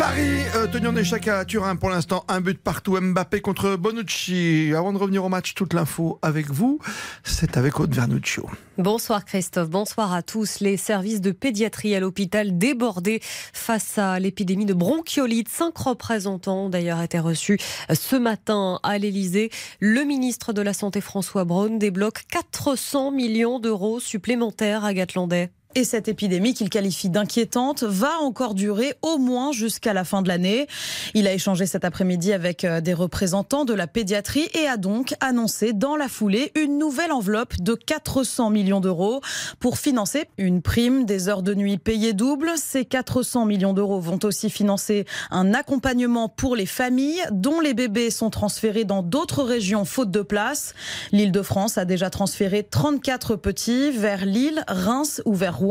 Paris, 0.03 0.43
euh, 0.55 0.67
tenu 0.67 0.87
en 0.87 0.95
à 0.97 1.45
Turin 1.45 1.77
pour 1.77 1.89
l'instant, 1.89 2.25
un 2.27 2.41
but 2.41 2.61
partout. 2.61 2.99
Mbappé 2.99 3.39
contre 3.39 3.77
Bonucci. 3.77 4.73
Avant 4.75 4.91
de 4.91 4.97
revenir 4.97 5.23
au 5.23 5.29
match, 5.29 5.53
toute 5.53 5.73
l'info 5.73 6.19
avec 6.21 6.51
vous, 6.51 6.79
c'est 7.23 7.55
avec 7.55 7.79
Aude 7.79 7.95
Vernuccio. 7.95 8.49
Bonsoir 8.77 9.23
Christophe, 9.23 9.69
bonsoir 9.69 10.11
à 10.11 10.21
tous. 10.21 10.59
Les 10.59 10.75
services 10.75 11.21
de 11.21 11.31
pédiatrie 11.31 11.95
à 11.95 12.01
l'hôpital 12.01 12.57
débordés 12.57 13.21
face 13.23 13.97
à 13.97 14.19
l'épidémie 14.19 14.65
de 14.65 14.73
bronchiolite. 14.73 15.47
Cinq 15.47 15.77
représentants 15.77 16.65
ont 16.65 16.69
d'ailleurs 16.69 17.01
été 17.01 17.19
reçus 17.19 17.57
ce 17.93 18.17
matin 18.17 18.81
à 18.83 18.97
l'Elysée. 18.97 19.51
Le 19.79 20.03
ministre 20.03 20.51
de 20.51 20.61
la 20.61 20.73
Santé 20.73 20.99
François 20.99 21.45
Braun 21.45 21.77
débloque 21.77 22.23
400 22.29 23.11
millions 23.11 23.57
d'euros 23.57 24.01
supplémentaires 24.01 24.83
à 24.83 24.93
Gatlandais. 24.93 25.49
Et 25.75 25.83
cette 25.85 26.07
épidémie 26.07 26.53
qu'il 26.53 26.69
qualifie 26.69 27.09
d'inquiétante 27.09 27.81
va 27.81 28.19
encore 28.21 28.53
durer 28.53 28.93
au 29.01 29.17
moins 29.17 29.51
jusqu'à 29.51 29.93
la 29.93 30.03
fin 30.03 30.21
de 30.21 30.27
l'année. 30.27 30.67
Il 31.15 31.25
a 31.25 31.33
échangé 31.33 31.65
cet 31.65 31.83
après-midi 31.83 32.31
avec 32.31 32.63
euh, 32.63 32.79
des 32.79 32.93
représentants 32.93 33.65
de 33.65 33.73
la 33.73 33.87
pédiatrie 33.87 34.47
et 34.53 34.67
a 34.67 34.77
donc 34.77 35.15
annoncé 35.19 35.73
dans 35.73 35.95
la 35.95 36.07
foulée 36.07 36.51
une 36.55 36.77
nouvelle 36.77 37.11
enveloppe 37.11 37.55
de 37.59 37.73
400 37.73 38.51
millions 38.51 38.81
d'euros 38.81 39.21
pour 39.59 39.79
financer 39.79 40.25
une 40.37 40.61
prime 40.61 41.05
des 41.05 41.27
heures 41.27 41.41
de 41.41 41.55
nuit 41.55 41.79
payées 41.79 42.13
double. 42.13 42.51
Ces 42.57 42.85
400 42.85 43.45
millions 43.47 43.73
d'euros 43.73 43.99
vont 43.99 44.19
aussi 44.23 44.51
financer 44.51 45.05
un 45.31 45.55
accompagnement 45.55 46.29
pour 46.29 46.55
les 46.55 46.67
familles 46.67 47.23
dont 47.31 47.59
les 47.59 47.73
bébés 47.73 48.11
sont 48.11 48.29
transférés 48.29 48.85
dans 48.85 49.01
d'autres 49.01 49.43
régions 49.43 49.85
faute 49.85 50.11
de 50.11 50.21
place. 50.21 50.75
L'Île-de-France 51.11 51.79
a 51.79 51.85
déjà 51.85 52.11
transféré 52.11 52.63
34 52.63 53.37
petits 53.37 53.89
vers 53.89 54.25
Lille, 54.25 54.63
Reims 54.67 55.21
ou 55.25 55.33
vers 55.33 55.62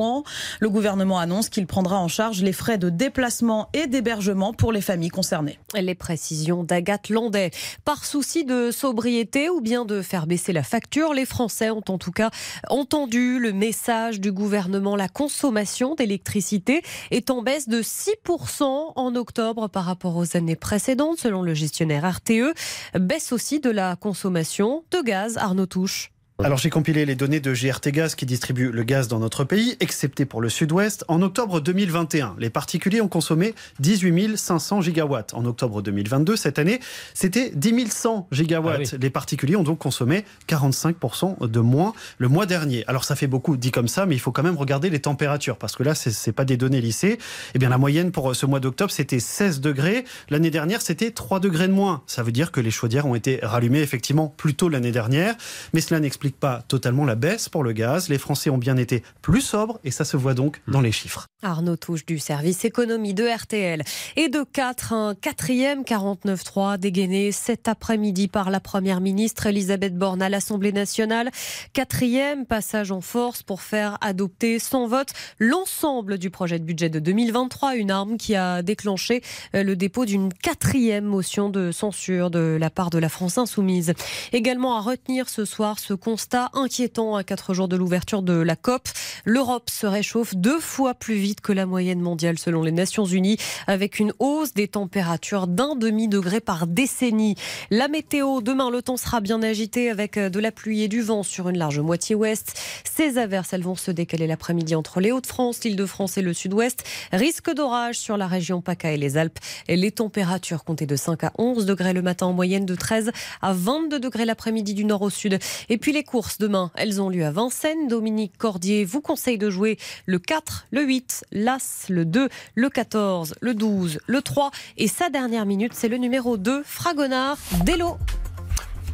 Le 0.60 0.69
gouvernement 0.69 1.19
annonce 1.19 1.48
qu'il 1.48 1.66
prendra 1.66 1.98
en 1.98 2.09
charge 2.09 2.43
les 2.43 2.52
frais 2.52 2.78
de 2.78 2.89
déplacement 2.89 3.69
et 3.73 3.86
d'hébergement 3.86 4.52
pour 4.52 4.73
les 4.73 4.81
familles 4.81 5.10
concernées. 5.10 5.59
Les 5.74 5.94
précisions 5.94 6.64
d'Agathe 6.64 7.09
Landais. 7.09 7.51
Par 7.85 8.05
souci 8.05 8.44
de 8.44 8.70
sobriété 8.70 9.51
ou 9.51 9.60
bien 9.60 9.85
de 9.85 10.02
faire 10.02 10.27
baisser 10.27 10.52
la 10.52 10.62
facture, 10.62 11.14
les 11.14 11.27
Français 11.27 11.70
ont 11.70 11.85
en 11.89 11.98
tout 11.98 12.12
cas 12.12 12.31
entendu 12.69 13.39
le 13.39 13.52
message 13.52 14.20
du 14.20 14.32
gouvernement. 14.32 14.97
La 14.97 15.09
consommation 15.09 15.94
d'électricité 15.94 16.82
est 17.10 17.31
en 17.31 17.43
baisse 17.43 17.69
de 17.69 17.82
6% 17.82 18.93
en 18.97 19.16
octobre 19.16 19.69
par 19.69 19.85
rapport 19.85 20.16
aux 20.16 20.36
années 20.36 20.56
précédentes, 20.56 21.19
selon 21.19 21.43
le 21.43 21.55
gestionnaire 21.55 22.10
RTE. 22.10 22.55
Baisse 22.98 23.32
aussi 23.32 23.60
de 23.60 23.70
la 23.70 23.97
consommation 23.97 24.85
de 24.90 25.02
gaz. 25.02 25.36
Arnaud 25.36 25.66
Touche. 25.66 26.11
Alors 26.44 26.59
j'ai 26.59 26.70
compilé 26.70 27.06
les 27.06 27.14
données 27.14 27.40
de 27.40 27.52
GRT 27.52 27.89
Gaz 27.93 28.14
qui 28.14 28.27
distribue 28.27 28.70
le 28.70 28.82
gaz 28.82 29.09
dans 29.09 29.19
notre 29.19 29.44
pays, 29.44 29.77
excepté 29.81 30.24
pour 30.24 30.40
le 30.40 30.48
sud-ouest. 30.48 31.05
En 31.09 31.23
octobre 31.23 31.60
2021, 31.60 32.36
les 32.39 32.51
particuliers 32.51 33.01
ont 33.01 33.09
consommé 33.09 33.55
18 33.81 34.36
500 34.36 34.81
gigawatts. 34.81 35.35
En 35.35 35.44
octobre 35.44 35.82
2022, 35.82 36.36
cette 36.36 36.59
année, 36.59 36.81
c'était 37.14 37.51
10 37.55 37.90
100 37.90 38.28
gigawatts. 38.32 38.74
Ah 38.77 38.89
oui. 38.93 38.98
Les 39.01 39.10
particuliers 39.10 39.56
ont 39.56 39.62
donc 39.62 39.78
consommé 39.78 40.24
45% 40.48 41.47
de 41.47 41.60
moins 41.60 41.94
le 42.19 42.28
mois 42.28 42.47
dernier. 42.47 42.85
Alors 42.86 43.05
ça 43.05 43.16
fait 43.16 43.27
beaucoup 43.27 43.56
dit 43.56 43.70
comme 43.70 43.89
ça, 43.89 44.06
mais 44.06 44.14
il 44.14 44.20
faut 44.20 44.32
quand 44.32 44.43
même 44.43 44.56
regarder 44.56 44.90
les 44.90 45.01
températures, 45.01 45.56
parce 45.56 45.77
que 45.77 45.82
là, 45.82 45.94
c'est 45.94 46.10
c'est 46.10 46.32
pas 46.32 46.44
des 46.44 46.56
données 46.56 46.81
lissées. 46.81 47.19
Eh 47.55 47.59
bien 47.59 47.69
la 47.69 47.78
moyenne 47.78 48.10
pour 48.12 48.35
ce 48.35 48.47
mois 48.47 48.60
d'octobre, 48.60 48.90
c'était 48.90 49.20
16 49.20 49.60
degrés. 49.60 50.05
L'année 50.31 50.51
dernière, 50.51 50.82
c'était 50.82 51.10
3 51.10 51.40
degrés 51.40 51.69
de 51.69 51.73
moins. 51.73 52.02
Ça 52.06 52.23
veut 52.23 52.32
dire 52.32 52.52
que 52.52 52.60
les 52.60 52.70
chaudières 52.70 53.06
ont 53.06 53.14
été 53.14 53.39
rallumées 53.43 53.81
effectivement 53.81 54.28
plus 54.36 54.55
tôt 54.55 54.69
l'année 54.69 54.93
dernière, 54.93 55.35
mais 55.73 55.81
cela 55.81 56.01
n'explique 56.01 56.31
n'explique 56.32 56.40
pas 56.40 56.62
totalement 56.66 57.04
la 57.04 57.14
baisse 57.14 57.48
pour 57.48 57.62
le 57.64 57.72
gaz. 57.72 58.09
Les 58.09 58.18
Français 58.18 58.50
ont 58.50 58.59
bien 58.59 58.76
été 58.76 59.02
plus 59.20 59.40
sobres 59.40 59.78
et 59.84 59.90
ça 59.90 60.04
se 60.04 60.16
voit 60.16 60.34
donc 60.34 60.60
dans 60.66 60.80
les 60.80 60.92
chiffres. 60.92 61.26
Arnaud 61.42 61.76
Touche 61.76 62.06
du 62.06 62.18
service 62.18 62.64
économie 62.64 63.14
de 63.14 63.26
RTL. 63.26 63.82
Et 64.16 64.28
de 64.28 64.44
4, 64.44 64.92
un 64.92 65.14
quatrième 65.14 65.82
49-3 65.82 66.78
dégainé 66.78 67.32
cet 67.32 67.68
après-midi 67.68 68.28
par 68.28 68.50
la 68.50 68.60
Première 68.60 69.00
ministre 69.00 69.46
Elisabeth 69.46 69.96
Borne 69.96 70.22
à 70.22 70.28
l'Assemblée 70.28 70.72
nationale. 70.72 71.30
Quatrième 71.72 72.46
passage 72.46 72.92
en 72.92 73.00
force 73.00 73.42
pour 73.42 73.60
faire 73.60 73.98
adopter 74.00 74.59
sans 74.60 74.86
vote 74.86 75.10
l'ensemble 75.38 76.18
du 76.18 76.30
projet 76.30 76.59
de 76.60 76.64
budget 76.64 76.88
de 76.90 77.00
2023, 77.00 77.74
une 77.74 77.90
arme 77.90 78.16
qui 78.16 78.36
a 78.36 78.62
déclenché 78.62 79.22
euh, 79.54 79.64
le 79.64 79.74
dépôt 79.74 80.04
d'une 80.04 80.32
quatrième 80.32 81.04
motion 81.04 81.50
de 81.50 81.72
censure 81.72 82.30
de 82.30 82.56
la 82.60 82.70
part 82.70 82.90
de 82.90 82.98
la 82.98 83.09
France 83.09 83.38
insoumise. 83.38 83.94
Également 84.32 84.76
à 84.76 84.80
retenir 84.80 85.28
ce 85.28 85.44
soir 85.44 85.80
ce 85.80 85.94
constat 86.22 86.50
inquiétant 86.54 87.16
à 87.16 87.24
quatre 87.24 87.52
jours 87.52 87.66
de 87.66 87.74
l'ouverture 87.74 88.22
de 88.22 88.34
la 88.34 88.54
COP. 88.54 88.88
L'Europe 89.24 89.68
se 89.68 89.88
réchauffe 89.88 90.36
deux 90.36 90.60
fois 90.60 90.94
plus 90.94 91.16
vite 91.16 91.40
que 91.40 91.52
la 91.52 91.66
moyenne 91.66 92.00
mondiale 92.00 92.38
selon 92.38 92.62
les 92.62 92.70
Nations 92.70 93.04
Unies, 93.04 93.38
avec 93.66 93.98
une 93.98 94.12
hausse 94.20 94.54
des 94.54 94.68
températures 94.68 95.48
d'un 95.48 95.74
demi-degré 95.74 96.40
par 96.40 96.68
décennie. 96.68 97.34
La 97.70 97.88
météo, 97.88 98.40
demain, 98.40 98.70
le 98.70 98.82
temps 98.82 98.96
sera 98.96 99.20
bien 99.20 99.42
agité 99.42 99.90
avec 99.90 100.16
de 100.16 100.38
la 100.38 100.52
pluie 100.52 100.82
et 100.82 100.88
du 100.88 101.02
vent 101.02 101.24
sur 101.24 101.48
une 101.48 101.58
large 101.58 101.80
moitié 101.80 102.14
ouest. 102.14 102.56
Ces 102.84 103.18
averses, 103.18 103.52
elles 103.52 103.64
vont 103.64 103.74
se 103.74 103.90
décaler 103.90 104.28
l'après-midi 104.28 104.76
entre 104.76 105.00
les 105.00 105.10
Hauts-de-France, 105.10 105.64
l'Île-de-France 105.64 106.18
et 106.18 106.22
le 106.22 106.34
Sud-Ouest. 106.34 106.84
Risque 107.10 107.52
d'orage 107.52 107.98
sur 107.98 108.16
la 108.16 108.28
région 108.28 108.60
PACA 108.60 108.92
et 108.92 108.96
les 108.96 109.16
Alpes. 109.16 109.40
Et 109.66 109.76
les 109.76 109.90
températures 109.90 110.62
comptées 110.62 110.86
de 110.86 110.94
5 110.94 111.24
à 111.24 111.32
11 111.38 111.66
degrés 111.66 111.92
le 111.92 112.02
matin 112.02 112.26
en 112.26 112.32
moyenne, 112.32 112.64
de 112.64 112.76
13 112.76 113.10
à 113.40 113.52
22 113.52 113.98
degrés 113.98 114.24
l'après-midi 114.24 114.74
du 114.74 114.84
nord 114.84 115.02
au 115.02 115.10
sud. 115.10 115.40
Et 115.68 115.78
puis 115.78 115.92
les 115.92 116.01
courses 116.02 116.38
demain, 116.38 116.70
elles 116.74 117.00
ont 117.00 117.08
lieu 117.08 117.24
à 117.24 117.30
Vincennes. 117.30 117.88
Dominique 117.88 118.36
Cordier 118.38 118.84
vous 118.84 119.00
conseille 119.00 119.38
de 119.38 119.50
jouer 119.50 119.78
le 120.06 120.18
4, 120.18 120.66
le 120.70 120.82
8, 120.82 121.24
l'As, 121.32 121.86
le 121.88 122.04
2, 122.04 122.28
le 122.54 122.68
14, 122.70 123.34
le 123.40 123.54
12, 123.54 124.00
le 124.06 124.22
3. 124.22 124.50
Et 124.76 124.88
sa 124.88 125.10
dernière 125.10 125.46
minute, 125.46 125.72
c'est 125.74 125.88
le 125.88 125.96
numéro 125.96 126.36
2, 126.36 126.62
Fragonard, 126.64 127.38
Delo. 127.64 127.96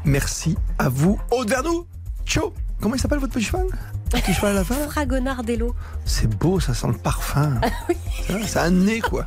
Merci 0.04 0.56
à 0.78 0.88
vous. 0.88 1.20
Aude 1.30 1.54
ciao. 2.24 2.52
Comment 2.80 2.94
il 2.94 3.00
s'appelle 3.00 3.18
votre 3.18 3.32
petit 3.32 3.44
cheval? 3.44 3.66
Petit 4.10 4.32
cheval 4.32 4.52
à 4.52 4.54
la 4.60 4.64
fin 4.64 4.74
Fragonard 4.88 5.42
Delo. 5.44 5.74
C'est 6.04 6.28
beau, 6.28 6.60
ça 6.60 6.74
sent 6.74 6.86
le 6.88 6.94
parfum. 6.94 7.60
C'est 8.26 8.32
vrai, 8.32 8.42
C'est 8.46 8.58
un 8.58 8.70
nez, 8.70 9.00
quoi. 9.00 9.26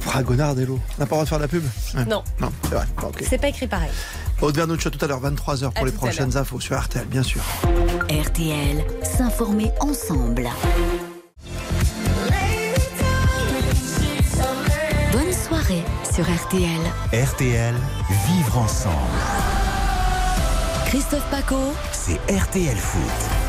Fragonard 0.00 0.54
Delo. 0.54 0.80
On 0.96 1.00
n'a 1.00 1.06
pas 1.06 1.16
le 1.16 1.24
droit 1.24 1.24
de 1.24 1.28
faire 1.28 1.38
de 1.38 1.42
la 1.44 1.48
pub 1.48 1.62
Ouais. 1.94 2.04
Non. 2.04 2.22
Non, 2.40 2.50
c'est 2.64 2.74
vrai. 2.74 2.86
Bon, 3.00 3.08
ok. 3.08 3.22
C'est 3.28 3.38
pas 3.38 3.48
écrit 3.48 3.66
pareil. 3.68 3.90
Aude 4.40 4.56
Vernuccio 4.56 4.90
tout 4.90 5.04
à 5.04 5.08
l'heure, 5.08 5.20
23h 5.22 5.66
À 5.66 5.70
pour 5.70 5.86
les 5.86 5.92
prochaines 5.92 6.36
infos 6.36 6.60
sur 6.60 6.80
RTL, 6.80 7.04
bien 7.06 7.22
sûr. 7.22 7.40
RTL, 8.08 8.84
s'informer 9.02 9.70
ensemble. 9.80 10.48
Bonne 15.12 15.32
soirée 15.32 15.82
sur 16.14 16.24
RTL. 16.24 16.80
RTL, 17.12 17.74
vivre 18.26 18.58
ensemble. 18.58 18.94
Christophe 20.86 21.26
Paco, 21.30 21.74
C'est 21.92 22.18
RTL 22.32 22.76
Foot. 22.76 23.47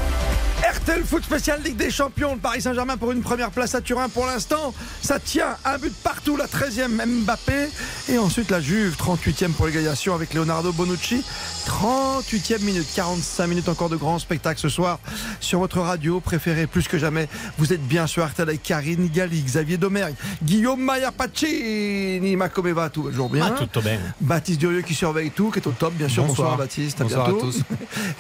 RTL 0.84 1.04
Foot 1.04 1.24
spécial 1.24 1.62
Ligue 1.64 1.78
des 1.78 1.90
Champions. 1.92 2.34
Le 2.36 2.40
Paris 2.40 2.62
Saint-Germain 2.62 2.96
pour 2.98 3.12
une 3.12 3.22
première 3.22 3.52
place 3.52 3.76
à 3.76 3.82
Turin 3.82 4.08
pour 4.10 4.26
l'instant. 4.26 4.74
Ça 5.02 5.20
tient 5.20 5.56
un 5.66 5.78
but 5.78 5.94
partout, 6.04 6.38
la 6.38 6.46
13e 6.46 7.06
Mbappé. 7.24 7.70
Et 8.10 8.18
ensuite 8.18 8.50
la 8.50 8.62
Juve, 8.62 8.96
38e 8.98 9.52
pour 9.52 9.66
l'égalisation 9.68 10.14
avec 10.16 10.34
Leonardo 10.34 10.72
Bonucci. 10.72 11.24
38e 11.68 12.62
minute, 12.64 12.88
45 12.96 13.48
minutes 13.48 13.70
encore 13.70 13.90
de 13.90 13.96
grand 13.96 14.20
spectacle 14.20 14.60
ce 14.60 14.70
soir 14.70 15.00
sur 15.40 15.60
votre 15.60 15.80
radio 15.80 16.20
préférée 16.20 16.66
plus 16.68 16.88
que 16.88 16.98
jamais. 16.98 17.28
Vous 17.58 17.74
êtes 17.74 17.86
bien 17.86 18.08
sur 18.08 18.26
RTL 18.26 18.48
avec 18.48 18.64
Karine 18.64 19.08
Galli, 19.10 19.42
Xavier 19.42 19.78
Domergue, 19.78 20.16
Guillaume 20.44 20.82
Maya 20.82 21.12
Pacini, 21.12 22.36
Macomeva, 22.36 22.90
tout 22.90 23.04
va 23.04 23.12
toujours 23.12 23.30
bien. 23.30 23.46
Ah, 23.56 23.60
tutto 23.60 23.82
bene. 23.82 24.14
Baptiste 24.22 24.60
Durieux 24.60 24.82
qui 24.82 24.96
surveille 24.96 25.32
tout, 25.32 25.52
qui 25.52 25.60
est 25.60 25.68
au 25.68 25.72
top, 25.72 25.94
bien 25.94 26.08
sûr. 26.08 26.24
Bonsoir, 26.24 26.50
Bonsoir. 26.52 26.58
Baptiste, 26.58 27.02
à 27.02 27.04
Bonsoir 27.04 27.26
à 27.26 27.32
bientôt. 27.32 27.46
tous. 27.52 27.62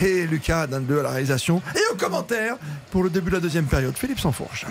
Et 0.05 0.27
Lucas 0.27 0.67
Dandeux 0.67 0.99
à 0.99 1.03
la 1.03 1.09
réalisation 1.11 1.61
et 1.75 1.93
au 1.93 1.95
commentaire 1.97 2.55
pour 2.91 3.03
le 3.03 3.09
début 3.09 3.29
de 3.29 3.35
la 3.35 3.41
deuxième 3.41 3.65
période. 3.65 3.95
Philippe 3.97 4.19
Sansfourche. 4.19 4.65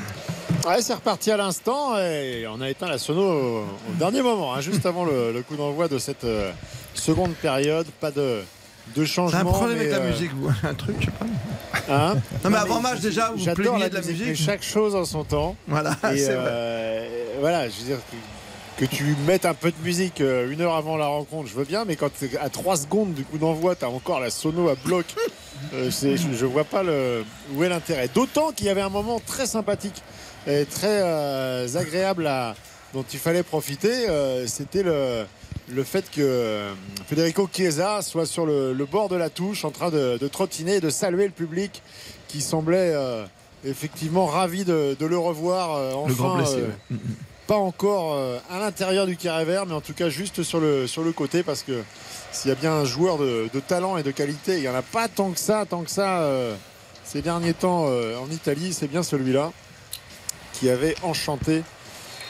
Ouais, 0.67 0.83
c'est 0.83 0.95
reparti 0.95 1.31
à 1.31 1.37
l'instant 1.37 1.97
et 1.99 2.47
on 2.49 2.61
a 2.61 2.69
éteint 2.69 2.89
la 2.89 2.99
sono 2.99 3.21
au, 3.23 3.59
au 3.61 3.95
dernier 3.99 4.23
moment, 4.23 4.55
hein, 4.55 4.61
juste 4.61 4.85
avant 4.87 5.05
le, 5.05 5.33
le 5.33 5.43
coup 5.43 5.57
d'envoi 5.57 5.89
de 5.89 5.99
cette 5.99 6.25
euh, 6.25 6.51
seconde 6.95 7.33
période. 7.35 7.87
Pas 8.01 8.11
de, 8.11 8.41
de 8.97 9.05
changement. 9.05 9.39
un 9.41 9.45
problème 9.45 9.79
avec 9.79 9.91
mais, 9.91 9.97
la 9.99 10.03
euh, 10.05 10.11
musique, 10.11 10.33
vous 10.35 10.51
Un 10.63 10.75
truc, 10.75 10.97
je 11.01 11.07
sais 11.07 11.11
pas. 11.13 11.27
hein 11.95 12.15
Non, 12.45 12.51
mais 12.51 12.57
avant 12.59 12.81
match, 12.81 13.01
déjà, 13.01 13.33
vous 13.35 13.45
plaigniez 13.55 13.79
la 13.81 13.89
de 13.89 13.95
la 13.95 14.01
musique, 14.01 14.13
musique. 14.19 14.29
mais 14.29 14.35
chaque 14.35 14.63
chose 14.63 14.95
en 14.97 15.05
son 15.05 15.25
temps. 15.25 15.57
Voilà, 15.67 15.97
c'est 16.03 16.27
euh, 16.31 17.07
voilà, 17.41 17.69
je 17.69 17.75
veux 17.81 17.85
dire 17.87 17.99
que, 18.79 18.85
tu 18.85 19.17
mettes 19.27 19.45
un 19.45 19.55
peu 19.55 19.71
de 19.71 19.77
musique 19.85 20.21
euh, 20.21 20.51
une 20.51 20.61
heure 20.61 20.75
avant 20.75 20.97
la 20.97 21.07
rencontre, 21.07 21.49
je 21.49 21.55
veux 21.55 21.65
bien, 21.65 21.85
mais 21.85 21.97
quand 21.97 22.11
à 22.41 22.49
3 22.49 22.77
secondes 22.77 23.13
du 23.15 23.25
coup 23.25 23.39
d'envoi, 23.39 23.75
tu 23.77 23.85
as 23.85 23.91
encore 23.91 24.21
la 24.21 24.31
sono 24.31 24.69
à 24.69 24.75
bloc. 24.77 25.07
euh, 25.75 25.91
je, 25.91 26.17
je 26.35 26.47
vois 26.47 26.65
pas 26.65 26.83
le, 26.83 27.25
où 27.55 27.65
est 27.65 27.69
l'intérêt. 27.69 28.09
D'autant 28.15 28.53
qu'il 28.53 28.67
y 28.67 28.71
avait 28.71 28.81
un 28.81 28.89
moment 28.89 29.21
très 29.25 29.47
sympathique 29.47 30.03
et 30.47 30.65
très 30.65 31.03
euh, 31.03 31.67
agréable 31.77 32.27
à, 32.27 32.55
dont 32.95 33.05
il 33.13 33.19
fallait 33.19 33.43
profiter. 33.43 34.09
euh, 34.09 34.47
C'était 34.47 34.83
le, 34.83 35.25
le 35.71 35.85
fait 35.85 36.11
que 36.11 36.69
Federico 37.07 37.49
Chiesa 37.53 38.01
soit 38.03 38.27
sur 38.27 38.47
le, 38.47 38.73
le 38.73 38.85
bord 38.87 39.09
de 39.09 39.17
la 39.17 39.29
touche 39.29 39.65
en 39.65 39.71
train 39.71 39.91
de, 39.91 40.17
de 40.19 40.29
trottiner 40.29 40.77
et 40.77 40.81
de 40.81 40.91
saluer 40.91 41.25
le 41.27 41.33
public 41.33 41.83
qui 42.29 42.41
semblait 42.41 42.93
euh, 42.95 43.25
effectivement 43.65 44.27
ravi 44.27 44.65
de, 44.65 44.97
de 44.99 45.07
le 45.07 45.19
revoir 45.19 45.75
euh, 45.75 45.93
enfin. 45.95 46.09
Le 46.09 46.15
grand 46.15 46.37
blessé. 46.37 46.55
euh, 46.57 46.67
ouais. 46.93 46.97
Pas 47.49 47.57
encore 47.57 48.13
euh, 48.13 48.39
à 48.51 48.59
l'intérieur 48.59 49.07
du 49.07 49.17
carré 49.17 49.47
vert, 49.47 49.65
mais 49.65 49.73
en 49.73 49.81
tout 49.81 49.95
cas 49.95 50.11
juste 50.11 50.43
sur 50.43 50.61
le, 50.61 51.13
côté, 51.13 51.43
parce 51.43 51.63
que 51.63 51.83
s'il 52.31 52.51
y 52.51 52.53
a 52.53 52.55
bien 52.55 52.73
un 52.73 52.85
joueur 52.85 53.17
de, 53.17 53.49
talent 53.67 53.97
et 53.97 54.03
de 54.03 54.11
qualité, 54.11 54.57
il 54.57 54.61
n'y 54.61 54.69
en 54.69 54.75
a 54.75 54.83
pas 54.83 55.09
tant 55.09 55.31
que 55.31 55.41
ça, 55.41 55.65
tant 55.65 55.83
que 55.83 55.91
ça 55.91 56.21
euh, 56.21 56.55
ces 57.05 57.23
derniers 57.23 57.55
temps 57.55 57.87
euh, 57.89 58.19
en 58.19 58.31
Italie, 58.31 58.75
c'est 58.75 58.87
bien 58.87 59.03
celui-là 59.03 59.51
qui 60.53 60.69
avait 60.69 60.95
enchanté 61.03 61.63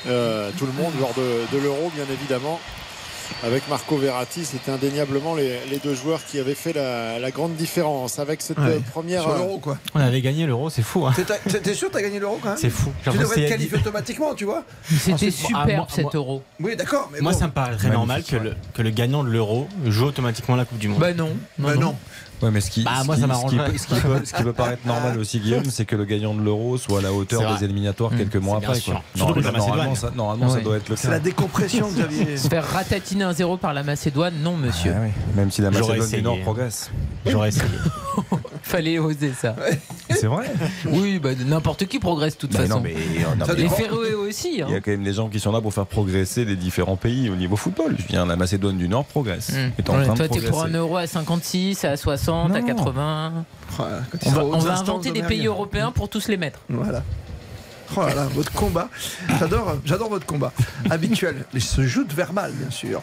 tout 0.04 0.66
le 0.66 0.72
monde 0.72 0.92
lors 1.00 1.12
de 1.14 1.58
l'Euro, 1.58 1.90
bien 1.96 2.06
évidemment. 2.12 2.60
Avec 3.44 3.68
Marco 3.68 3.96
Verratti, 3.96 4.44
c'était 4.44 4.70
indéniablement 4.70 5.34
les, 5.34 5.58
les 5.70 5.78
deux 5.78 5.94
joueurs 5.94 6.24
qui 6.24 6.38
avaient 6.40 6.54
fait 6.54 6.72
la, 6.72 7.18
la 7.18 7.30
grande 7.30 7.54
différence. 7.56 8.18
Avec 8.18 8.42
cette 8.42 8.58
Ouais. 8.58 8.64
euh, 8.66 8.80
première. 8.92 9.22
Sur 9.22 9.30
euh, 9.32 9.38
l'euro, 9.38 9.58
quoi. 9.58 9.78
On 9.94 10.00
avait 10.00 10.20
gagné 10.20 10.46
l'euro, 10.46 10.70
c'est 10.70 10.82
fou. 10.82 11.06
Hein. 11.06 11.14
T'es- 11.14 11.74
sûr 11.74 11.88
que 11.88 11.92
t'as 11.94 12.02
gagné 12.02 12.18
l'euro 12.18 12.38
quand 12.42 12.48
même 12.50 12.58
C'est 12.58 12.70
fou. 12.70 12.92
Tu 13.04 13.10
devrais 13.16 13.42
être 13.42 13.48
qualifié 13.50 13.78
automatiquement, 13.78 14.34
tu 14.34 14.44
vois. 14.44 14.64
C'était 14.88 15.12
Ensuite, 15.12 15.32
superbe 15.34 15.68
ah, 15.72 15.76
moi- 15.76 15.86
cet 15.90 16.14
euro. 16.14 16.42
Oui, 16.60 16.74
d'accord. 16.76 17.08
Mais 17.12 17.20
Moi, 17.20 17.32
bon. 17.32 17.38
ça 17.38 17.46
me 17.46 17.52
paraît 17.52 17.76
très 17.76 17.90
normal 17.90 18.22
que 18.24 18.36
le, 18.36 18.54
que 18.74 18.82
le 18.82 18.90
gagnant 18.90 19.22
de 19.22 19.28
l'euro 19.30 19.68
joue 19.86 20.06
automatiquement 20.06 20.56
la 20.56 20.64
Coupe 20.64 20.78
du 20.78 20.88
Monde. 20.88 20.98
Bah 20.98 21.12
non. 21.14 21.30
Bah 21.58 21.76
non. 21.76 21.94
Ouais, 22.42 22.50
mais 22.52 22.60
ce 22.60 22.70
qui, 22.70 22.84
Bah, 22.84 22.90
ce 23.00 23.06
moi, 23.06 23.16
qui- 23.16 23.20
ça 23.22 23.28
ce 23.34 23.46
qui, 23.72 23.78
ce 23.78 23.86
qui 23.88 24.00
peut, 24.00 24.20
ce 24.24 24.32
qui 24.32 24.42
peut 24.44 24.52
paraître 24.52 24.86
normal 24.86 25.18
aussi, 25.18 25.40
Guillaume, 25.40 25.64
c'est 25.70 25.84
que 25.84 25.96
le 25.96 26.04
gagnant 26.04 26.34
de 26.34 26.40
l'euro 26.42 26.78
soit 26.78 27.00
à 27.00 27.02
la 27.02 27.08
C'est 27.08 27.14
hauteur 27.14 27.56
des 27.58 27.64
éliminatoires 27.64 28.12
Mmh, 28.12 28.16
quelques 28.18 28.36
mois 28.36 28.58
c'est 28.60 28.66
après. 28.66 28.80
Quoi. 28.80 29.02
La 29.16 29.24
normalement, 29.24 29.52
Macédoine. 29.52 29.94
ça, 29.96 30.12
normalement 30.14 30.48
ça 30.48 30.60
doit 30.60 30.76
être 30.76 30.88
le 30.88 30.96
C'est 30.96 31.08
cas. 31.08 31.14
la 31.14 31.20
décompression, 31.20 31.88
Xavier. 31.88 32.36
Se 32.36 32.48
faire 32.48 32.64
ratatiner 32.68 33.24
un 33.24 33.32
0 33.32 33.56
par 33.56 33.74
la 33.74 33.82
Macédoine, 33.82 34.34
non 34.42 34.56
monsieur. 34.56 34.92
Ah 34.96 35.00
oui. 35.04 35.10
Même 35.34 35.50
si 35.50 35.62
la 35.62 35.70
Macédoine 35.70 36.08
du 36.10 36.22
Nord 36.22 36.40
progresse. 36.42 36.90
J'aurais 37.26 37.48
essayé. 37.48 37.64
Fallait 38.62 38.98
oser 38.98 39.32
ça. 39.40 39.54
C'est 40.10 40.26
vrai. 40.26 40.44
Oui, 40.86 41.18
bah, 41.18 41.30
n'importe 41.46 41.86
qui 41.86 41.98
progresse 41.98 42.34
de 42.34 42.38
toute 42.40 42.52
Mais 42.52 42.60
façon. 42.66 42.76
non, 42.76 42.80
mais, 42.82 42.94
non, 43.38 43.46
mais- 43.48 43.54
Les. 43.54 43.68
Féroé 43.68 44.14
aussi. 44.14 44.60
hein. 44.62 44.66
il 44.68 44.74
y 44.74 44.76
a 44.76 44.80
quand 44.80 44.90
même 44.90 45.04
des 45.04 45.12
gens 45.14 45.28
qui 45.28 45.40
sont 45.40 45.52
là 45.52 45.60
pour 45.60 45.72
faire 45.72 45.86
progresser 45.86 46.44
les 46.44 46.56
différents 46.56 46.96
pays 46.96 47.30
au 47.30 47.36
niveau 47.36 47.56
football. 47.56 47.96
Je 47.98 48.06
dire, 48.06 48.26
la 48.26 48.36
Macédoine 48.36 48.76
du 48.76 48.88
Nord 48.88 49.04
progresse. 49.06 49.50
Mmh. 49.52 49.56
Est 49.78 49.90
en 49.90 49.96
Ouais, 49.98 50.04
train 50.04 50.14
toi, 50.14 50.28
de 50.28 50.34
t'es 50.34 50.40
pour 50.48 50.62
un 50.64 50.68
euro 50.70 50.96
à 50.96 51.06
56, 51.06 51.84
à 51.84 51.96
60, 51.96 52.27
à 52.32 52.60
Non. 52.60 52.66
80. 52.66 53.44
Voilà, 53.70 53.98
quand 54.10 54.18
il 54.22 54.28
On 54.28 54.32
va, 54.32 54.44
on 54.44 54.66
inventer 54.66 55.10
des 55.10 55.22
pays 55.22 55.46
européens 55.46 55.92
pour 55.92 56.08
tous 56.08 56.28
les 56.28 56.36
mettre. 56.36 56.60
Voilà. 56.68 57.02
Oh 57.96 58.00
là 58.02 58.14
là, 58.14 58.24
votre 58.34 58.52
combat. 58.52 58.90
J'adore, 59.40 59.76
j'adore 59.84 60.10
votre 60.10 60.26
combat. 60.26 60.52
Habituel. 60.90 61.44
Il 61.54 61.62
se 61.62 61.86
joute 61.86 62.12
verbal, 62.12 62.52
bien 62.52 62.70
sûr. 62.70 63.00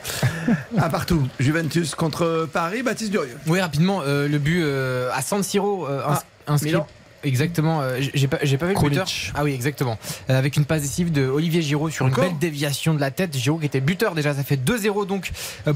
À 0.77 0.89
partout. 0.89 1.27
Juventus 1.39 1.95
contre 1.95 2.47
Paris. 2.53 2.83
Baptiste 2.83 3.09
Durieux. 3.11 3.35
Oui, 3.47 3.59
rapidement, 3.59 4.01
euh, 4.05 4.27
le 4.27 4.37
but 4.37 4.61
euh, 4.63 5.09
à 5.13 5.23
San 5.23 5.41
Siro 5.41 5.87
euh, 5.87 6.01
ins- 6.07 6.19
Ah, 6.47 6.53
inscrit. 6.53 6.69
Milan. 6.69 6.87
Exactement, 7.23 7.81
euh, 7.81 7.97
j'ai 8.13 8.27
pas, 8.27 8.37
vu 8.37 8.75
le 8.75 8.79
buteur. 8.89 9.07
Ah 9.33 9.43
oui, 9.43 9.53
exactement. 9.53 9.97
Euh, 10.29 10.37
avec 10.37 10.57
une 10.57 10.65
passe 10.65 10.83
décisive 10.83 11.11
de 11.11 11.25
Olivier 11.27 11.63
Giroud 11.63 11.91
sur 11.91 12.05
Encore 12.05 12.23
une 12.23 12.29
belle 12.29 12.37
déviation 12.37 12.93
de 12.93 12.99
la 12.99 13.09
tête. 13.09 13.35
Giroud 13.35 13.61
qui 13.61 13.65
était 13.65 13.81
buteur 13.81 14.13
déjà, 14.13 14.35
ça 14.35 14.43
fait 14.43 14.57
2-0 14.63 15.07
donc 15.07 15.31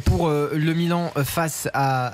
pour 0.05 0.27
euh, 0.27 0.51
le 0.53 0.73
Milan 0.75 1.11
face 1.23 1.67
à 1.73 2.13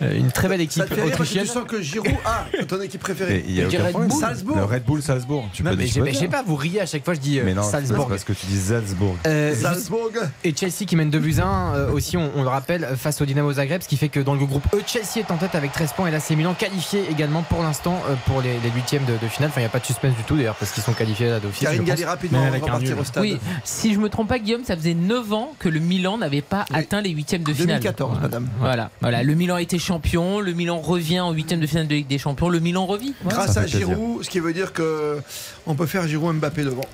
Une 0.00 0.30
très 0.32 0.48
belle 0.48 0.60
équipe 0.60 0.82
Ça 0.88 1.04
autrichienne. 1.06 1.44
tu 1.44 1.50
sens 1.50 1.64
que 1.66 1.80
Giroud 1.80 2.10
a 2.24 2.46
ton 2.64 2.80
équipe 2.80 3.00
préférée. 3.00 3.44
Il 3.46 3.54
y 3.54 3.62
a 3.62 3.66
aucun 3.66 3.84
Red. 3.84 3.92
Bull. 3.92 4.12
Salzbourg. 4.12 4.56
Le 4.56 4.64
Red 4.64 4.84
Bull 4.84 5.02
Salzbourg. 5.02 5.48
Tu 5.52 5.62
Non, 5.62 5.70
peux 5.70 5.76
mais 5.76 5.86
je 5.86 6.18
sais 6.18 6.28
pas, 6.28 6.42
vous 6.42 6.56
riez 6.56 6.80
à 6.80 6.86
chaque 6.86 7.04
fois, 7.04 7.14
je 7.14 7.20
dis 7.20 7.38
euh, 7.38 7.42
Mais 7.44 7.54
non, 7.54 7.62
c'est 7.62 7.70
Salzbourg. 7.72 8.08
parce 8.08 8.24
que 8.24 8.32
tu 8.32 8.46
dis 8.46 8.58
Salzbourg. 8.58 9.16
Euh, 9.26 9.54
Salzbourg. 9.54 10.10
Et 10.42 10.54
Chelsea 10.54 10.84
qui 10.86 10.96
mène 10.96 11.10
2 11.10 11.18
buts 11.18 11.36
1 11.40 11.74
euh, 11.74 11.90
aussi, 11.92 12.16
on, 12.16 12.30
on 12.36 12.42
le 12.42 12.48
rappelle, 12.48 12.88
face 12.96 13.20
au 13.20 13.24
Dynamo 13.24 13.52
Zagreb, 13.52 13.82
ce 13.82 13.88
qui 13.88 13.96
fait 13.96 14.08
que 14.08 14.20
dans 14.20 14.34
le 14.34 14.44
groupe 14.44 14.64
E, 14.74 14.78
Chelsea 14.86 15.18
est 15.18 15.30
en 15.30 15.36
tête 15.36 15.54
avec 15.54 15.72
13 15.72 15.92
points 15.92 16.08
et 16.08 16.10
l'AC 16.10 16.30
Milan 16.30 16.54
qualifié 16.58 17.04
également 17.10 17.42
pour 17.42 17.62
l'instant 17.62 18.02
euh, 18.08 18.14
pour 18.26 18.40
les, 18.42 18.54
les 18.64 18.70
huitièmes 18.74 19.04
de, 19.04 19.12
de 19.12 19.28
finale. 19.28 19.50
Enfin, 19.50 19.60
il 19.60 19.64
n'y 19.64 19.68
a 19.68 19.70
pas 19.70 19.78
de 19.80 19.86
suspense 19.86 20.16
du 20.16 20.22
tout 20.24 20.36
d'ailleurs 20.36 20.56
parce 20.56 20.72
qu'ils 20.72 20.82
sont 20.82 20.92
qualifiés 20.92 21.28
là 21.30 21.40
d'office. 21.40 21.62
Karine. 21.62 21.84
Galli 21.84 22.04
rapidement 22.04 22.38
on 22.40 22.42
va 22.42 22.48
avec 22.48 22.62
un 22.62 22.66
repartir 22.66 22.98
au 22.98 23.04
stade. 23.04 23.22
Oui, 23.22 23.38
si 23.64 23.94
je 23.94 23.98
me 24.00 24.08
trompe 24.08 24.28
pas, 24.28 24.38
Guillaume, 24.38 24.64
ça 24.64 24.76
faisait 24.76 24.94
9 24.94 25.32
ans 25.32 25.54
que 25.58 25.68
le 25.68 25.80
Milan 25.80 26.18
n'avait 26.18 26.42
pas 26.42 26.64
atteint 26.72 27.00
les 27.00 27.10
huitièmes 27.10 27.42
de 27.44 27.52
finale. 27.54 27.80
2014, 27.80 28.18
madame. 28.20 28.48
Voilà, 28.58 28.90
voilà. 29.00 29.22
Le 29.22 29.34
Milan 29.34 29.54
a 29.56 29.62
été 29.62 29.78
champion, 29.84 30.40
le 30.40 30.52
Milan 30.52 30.80
revient 30.80 31.20
en 31.20 31.32
huitième 31.32 31.60
de 31.60 31.66
finale 31.66 31.86
de 31.86 31.94
Ligue 31.94 32.06
des 32.08 32.18
Champions, 32.18 32.48
le 32.48 32.58
Milan 32.60 32.86
revit. 32.86 33.14
Voilà. 33.22 33.38
Grâce 33.44 33.56
à 33.56 33.60
plaisir. 33.62 33.88
Giroud, 33.88 34.24
ce 34.24 34.30
qui 34.30 34.40
veut 34.40 34.52
dire 34.52 34.72
que 34.72 35.20
on 35.66 35.74
peut 35.74 35.86
faire 35.86 36.08
Giroud 36.08 36.34
Mbappé 36.36 36.64
devant. 36.64 36.84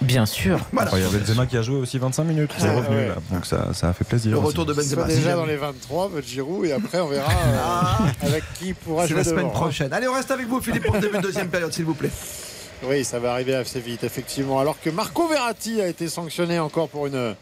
Bien 0.00 0.26
sûr. 0.26 0.58
Voilà. 0.72 0.92
Il 0.94 1.02
y 1.02 1.04
a 1.04 1.08
Benzema 1.08 1.46
qui 1.46 1.56
a 1.56 1.62
joué 1.62 1.74
aussi 1.76 1.98
25 1.98 2.22
minutes. 2.24 2.52
C'est 2.56 2.68
Ah, 2.68 2.76
revenu 2.76 2.96
ouais. 2.96 3.08
là. 3.08 3.14
Donc 3.32 3.44
ça, 3.44 3.72
ça 3.74 3.88
a 3.88 3.92
fait 3.92 4.04
plaisir. 4.04 4.30
Le 4.30 4.38
aussi. 4.38 4.46
retour 4.46 4.64
de 4.66 4.72
Benzema. 4.72 5.04
déjà 5.04 5.34
dans 5.34 5.44
les 5.44 5.56
23, 5.56 6.08
votre 6.08 6.26
Giroud, 6.26 6.66
et 6.66 6.72
après 6.72 7.00
on 7.00 7.08
verra 7.08 7.28
euh, 7.32 8.26
avec 8.28 8.44
qui 8.60 8.74
pourra 8.74 9.02
C'est 9.02 9.08
jouer 9.08 9.18
la 9.18 9.24
semaine 9.24 9.38
devant, 9.46 9.48
hein. 9.56 9.60
prochaine. 9.60 9.92
Allez, 9.92 10.06
on 10.06 10.14
reste 10.14 10.30
avec 10.30 10.46
vous, 10.46 10.60
Philippe, 10.60 10.84
pour 10.84 10.94
le 10.94 11.00
début 11.00 11.16
de 11.16 11.22
deuxième 11.22 11.48
période, 11.48 11.72
s'il 11.72 11.84
vous 11.84 11.94
plaît. 11.94 12.10
Oui, 12.84 13.04
ça 13.04 13.18
va 13.18 13.32
arriver 13.32 13.56
assez 13.56 13.80
vite, 13.80 14.04
effectivement. 14.04 14.60
Alors 14.60 14.80
que 14.80 14.88
Marco 14.88 15.26
Verratti 15.26 15.80
a 15.80 15.88
été 15.88 16.08
sanctionné 16.08 16.60
encore 16.60 16.88
pour 16.88 17.08
une, 17.08 17.34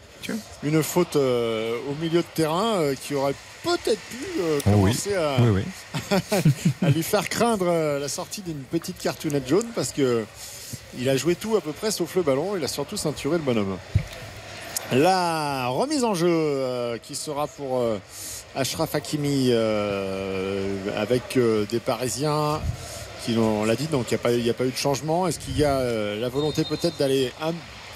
une 0.63 0.83
faute 0.83 1.17
euh, 1.17 1.77
au 1.91 1.95
milieu 2.03 2.21
de 2.21 2.27
terrain 2.35 2.77
euh, 2.77 2.95
qui 2.99 3.15
aurait 3.15 3.35
peut-être 3.67 4.01
pu 4.01 4.25
euh, 4.41 4.57
oui. 4.67 4.73
commencer 4.73 5.15
à, 5.15 5.37
Oui, 5.41 5.63
oui. 6.11 6.19
à 6.83 6.91
lui 6.91 7.03
faire 7.03 7.29
craindre 7.29 7.67
euh, 7.69 7.99
la 7.99 8.09
sortie 8.09 8.43
d'une 8.43 8.63
petite 8.63 8.99
cartonnette 8.99 9.49
jaune 9.49 9.67
parce 9.75 9.93
que 9.93 10.25
il 10.99 11.09
a 11.09 11.17
joué 11.17 11.35
tout 11.35 11.57
à 11.57 11.61
peu 11.61 11.73
près 11.73 11.91
sauf 11.91 12.15
le 12.17 12.23
ballon. 12.23 12.57
Il 12.57 12.65
a 12.65 12.69
surtout 12.69 12.97
ceinturé 12.97 13.37
le 13.39 13.43
bonhomme. 13.43 13.77
La 14.93 15.67
remise 15.69 16.05
en 16.05 16.15
jeu 16.15 16.29
euh, 16.31 16.99
qui 16.99 17.15
sera 17.17 17.47
pour 17.49 17.81
euh, 17.81 17.99
Ashraf 18.55 18.95
Hakimi 18.95 19.53
avec 19.53 21.39
des 21.71 21.81
Parisiens 21.81 22.61
qui 23.25 23.37
on 23.37 23.65
l'a 23.65 23.75
dit 23.75 23.87
donc 23.89 24.07
il 24.13 24.15
n'y 24.43 24.49
a, 24.49 24.53
a 24.53 24.55
pas 24.55 24.65
eu 24.65 24.71
de 24.71 24.77
changement. 24.77 25.27
Est-ce 25.27 25.39
qu'il 25.41 25.59
y 25.59 25.65
a 25.65 25.83
la 26.15 26.29
volonté 26.29 26.65
peut-être 26.65 26.97
d'aller 26.97 27.33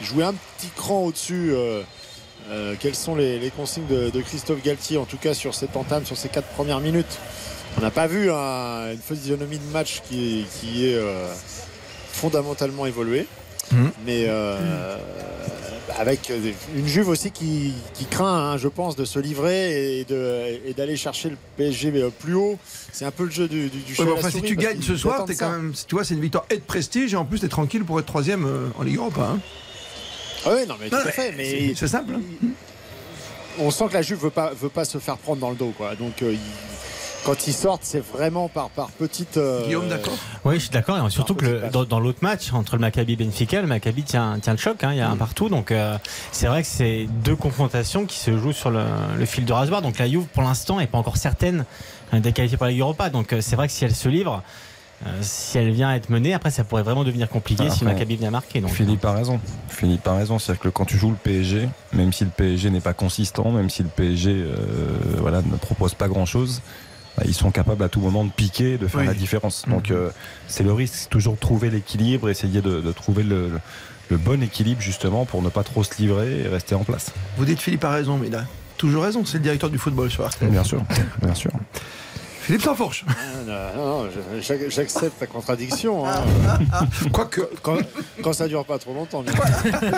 jouer 0.03 0.25
un 0.25 0.35
petit 0.35 0.69
cran 0.77 1.05
au-dessus 1.05 1.55
euh, 2.51 2.75
quelles 2.79 2.97
sont 2.97 3.15
les, 3.15 3.39
les 3.39 3.51
consignes 3.51 3.87
de, 3.87 4.11
de 4.11 4.21
Christophe 4.23 4.63
Galtier 4.63 4.97
en 4.97 5.05
tout 5.05 5.19
cas 5.19 5.35
sur 5.35 5.55
cette 5.55 5.77
entame, 5.77 6.05
sur 6.05 6.17
ces 6.17 6.29
quatre 6.29 6.49
premières 6.49 6.81
minutes 6.81 7.19
On 7.79 7.81
n'a 7.81 7.93
pas 7.93 8.09
vu 8.09 8.31
hein, 8.31 8.93
une 8.93 8.99
physionomie 8.99 9.59
de 9.59 9.73
match 9.73 10.03
qui, 10.09 10.45
qui 10.59 10.89
est 10.89 10.97
euh, 10.97 11.29
fondamentalement 12.13 12.87
évoluée. 12.87 13.27
Mhm. 13.71 13.93
Mais 14.05 14.25
euh, 14.27 14.97
avec 15.97 16.33
une 16.75 16.87
Juve 16.89 17.09
aussi 17.09 17.31
qui, 17.31 17.73
qui 17.95 18.07
craint, 18.07 18.53
hein, 18.53 18.57
je 18.57 18.67
pense, 18.67 18.97
de 18.97 19.05
se 19.05 19.21
livrer 19.21 20.01
et, 20.01 20.75
d'aller 20.77 20.97
chercher 20.97 21.31
le 21.31 21.37
PSG 21.57 21.93
plus 22.19 22.35
haut. 22.35 22.59
C'est 22.91 23.05
un 23.05 23.13
peu 23.13 23.25
le 23.25 23.31
jeu 23.31 23.47
du, 23.47 23.69
du, 23.69 23.95
Ouais, 23.97 24.11
enfin, 24.19 24.31
si 24.31 24.43
tu 24.43 24.57
gagnes 24.57 24.83
ce 24.83 24.97
soir, 24.97 25.25
quand 25.39 25.51
même, 25.51 25.73
tu 25.87 25.95
vois, 25.95 26.03
c'est 26.03 26.15
une 26.15 26.21
victoire 26.21 26.47
et 26.51 26.57
de 26.57 26.63
prestige 26.63 27.15
et 27.15 27.17
en 27.17 27.25
plus 27.25 27.39
t'es 27.39 27.49
tranquille 27.49 27.85
pour 27.85 28.01
être 28.01 28.07
troisième 28.07 28.73
en 28.77 28.83
Ligue 28.83 28.97
Europa. 28.97 29.35
hein. 29.35 29.39
Ah 30.47 30.51
oui, 30.55 30.67
non, 30.69 30.75
mais 30.81 30.89
tout 30.89 30.97
Non, 30.97 31.03
à 31.03 31.11
fait. 31.11 31.33
Mais 31.37 31.75
c'est- 31.75 31.87
simple. 31.87 32.15
hein. 32.17 32.49
on 33.59 33.71
sent 33.71 33.85
que 33.89 33.95
la 33.95 34.03
Juve 34.03 34.19
veut 34.23 34.31
pas 34.31 34.53
veut 34.55 34.69
pas 34.69 34.85
se 34.85 34.99
faire 34.99 35.17
prendre 35.19 35.41
dans 35.41 35.51
le 35.51 35.57
dos, 35.57 35.73
quoi. 35.77 35.95
Donc 35.97 36.23
euh, 36.23 36.33
il- 36.33 36.39
quand 37.25 37.47
ils 37.47 37.53
sortent, 37.53 37.83
c'est 37.85 38.01
vraiment 38.01 38.49
par 38.49 38.71
par 38.71 38.89
petite. 38.91 39.37
euh, 39.37 39.65
Guillaume, 39.67 39.89
d'accord 39.89 40.15
Oui, 40.47 40.55
je 40.55 40.61
suis 40.61 40.71
d'accord. 40.71 41.07
Et 41.07 41.11
surtout 41.11 41.35
que 41.35 41.45
le- 41.45 41.63
dans, 41.71 41.85
dans 41.85 42.01
l'autre 42.01 42.21
match, 42.23 42.53
entre 42.55 42.77
le 42.77 42.81
Maccabi 42.81 43.13
et 43.13 43.17
Benfica, 43.17 43.61
le 43.61 43.67
Maccabi 43.67 44.03
tient, 44.05 44.39
tient 44.41 44.53
le 44.55 44.59
choc. 44.59 44.83
hein, 44.83 44.93
il 44.93 44.99
y 44.99 45.03
a 45.03 45.09
Mm. 45.09 45.13
un 45.13 45.17
partout. 45.17 45.51
Donc 45.51 45.71
euh, 45.73 45.99
c'est 46.33 46.47
vrai 46.47 46.63
que 46.63 46.69
c'est 46.69 47.07
deux 47.23 47.37
confrontations 47.37 48.07
qui 48.07 48.19
se 48.19 48.35
jouent 48.39 48.53
sur 48.55 48.71
le, 48.71 48.85
le 49.19 49.27
fil 49.27 49.45
de 49.45 49.53
rasoir. 49.53 49.83
Donc 49.83 49.99
la 49.99 50.09
Juve, 50.09 50.25
pour 50.33 50.43
l'instant, 50.43 50.79
n'est 50.79 50.87
pas 50.87 50.97
encore 50.99 51.19
certaine 51.19 51.67
d'être 52.15 52.35
qualifiée 52.35 52.57
pour 52.57 52.65
la 52.67 52.73
Ligue 52.73 52.81
Europa. 52.81 53.11
Donc 53.11 53.35
c'est 53.41 53.57
vrai 53.57 53.67
que 53.67 53.75
si 53.75 53.85
elle 53.85 53.95
se 53.95 54.09
livre, 54.09 54.43
euh, 55.07 55.19
si 55.23 55.57
elle 55.59 55.71
vient 55.73 55.89
à 55.89 55.97
être 55.97 56.11
menée, 56.11 56.35
après 56.35 56.51
ça 56.51 56.63
pourrait 56.65 56.83
vraiment 56.83 57.05
devenir 57.05 57.29
compliqué 57.29 57.65
si 57.71 57.83
Après, 57.83 57.87
Maccabi 57.95 58.17
vient 58.17 58.31
marquer. 58.31 58.61
Donc, 58.61 58.71
Philippe 58.71 59.05
a 59.05 59.13
raison. 59.13 59.41
Philippe 59.69 60.07
a 60.07 60.15
raison. 60.15 60.39
C'est-à-dire 60.39 60.63
que 60.63 60.69
quand 60.69 60.85
tu 60.85 60.99
joues 60.99 61.11
le 61.11 61.17
PSG, 61.17 61.69
même 61.95 62.13
si 62.13 62.25
le 62.25 62.31
PSG 62.31 62.71
n'est 62.71 62.81
pas 62.81 62.93
consistant, 62.93 63.51
même 63.51 63.71
si 63.71 63.83
le 63.83 63.89
PSG 63.89 64.31
euh, 64.31 64.57
voilà, 65.19 65.41
ne 65.43 65.57
propose 65.57 65.95
pas 65.95 66.09
grand-chose, 66.09 66.61
bah, 67.17 67.23
ils 67.27 67.35
sont 67.35 67.51
capables 67.51 67.83
à 67.83 67.89
tout 67.89 68.01
moment 68.01 68.25
de 68.25 68.31
piquer, 68.31 68.77
de 68.79 68.87
faire 68.87 69.01
Oui. 69.01 69.07
la 69.07 69.15
différence. 69.15 69.65
Donc 69.69 69.91
euh, 69.91 70.11
c'est 70.49 70.63
le 70.65 70.73
risque, 70.73 70.95
c'est 70.95 71.09
toujours 71.09 71.35
de 71.35 71.41
trouver 71.41 71.71
l'équilibre, 71.71 72.29
essayer 72.29 72.61
de, 72.61 72.81
de 72.81 72.93
trouver 72.93 73.23
le, 73.23 73.49
le- 73.49 73.61
le 74.11 74.17
bon 74.17 74.43
équilibre 74.43 74.81
justement 74.81 75.25
pour 75.25 75.41
ne 75.41 75.49
pas 75.51 75.63
trop 75.63 75.85
se 75.85 75.95
livrer 76.03 76.41
et 76.41 76.49
rester 76.49 76.75
en 76.75 76.83
place. 76.83 77.13
Vous 77.37 77.45
dites 77.45 77.61
Philippe 77.61 77.85
a 77.85 77.91
raison, 77.91 78.19
mais 78.19 78.27
il 78.27 78.35
a 78.35 78.45
toujours 78.77 79.05
raison. 79.05 79.25
C'est 79.25 79.39
le 79.39 79.45
directeur 79.45 79.71
du 79.71 79.79
football 79.79 80.11
ce 80.11 80.17
soir. 80.17 80.31
Bien 80.43 80.65
sûr, 80.65 80.83
bien 81.23 81.35
sûr. 81.35 81.53
Philippe. 82.59 82.69
Ah, 83.09 83.13
non, 83.77 84.05
non, 84.05 84.11
J'accepte 84.41 85.19
ta 85.19 85.27
contradiction. 85.27 86.07
hein. 86.07 86.23
Quoique. 87.13 87.43
Quand, 87.63 87.77
quand 88.23 88.33
ça 88.33 88.49
dure 88.49 88.65
pas 88.65 88.79
trop 88.79 88.93
longtemps. 88.95 89.23
bien 89.23 89.33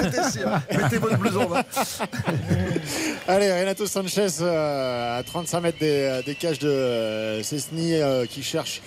Mettez 0.03 0.31
sûr. 0.31 0.51
Mettez 0.71 0.99
votre 0.99 1.19
blouson. 1.19 1.47
va. 1.47 1.65
Allez, 3.29 3.53
Renato 3.53 3.87
Sanchez 3.87 4.27
euh, 4.41 5.19
à 5.19 5.23
35 5.23 5.61
mètres 5.61 5.79
des, 5.79 6.21
des 6.27 6.35
cages 6.35 6.59
de 6.59 6.69
euh, 6.69 7.43
Cessny 7.43 7.95
euh, 7.95 8.27
qui 8.27 8.43
cherche 8.43 8.83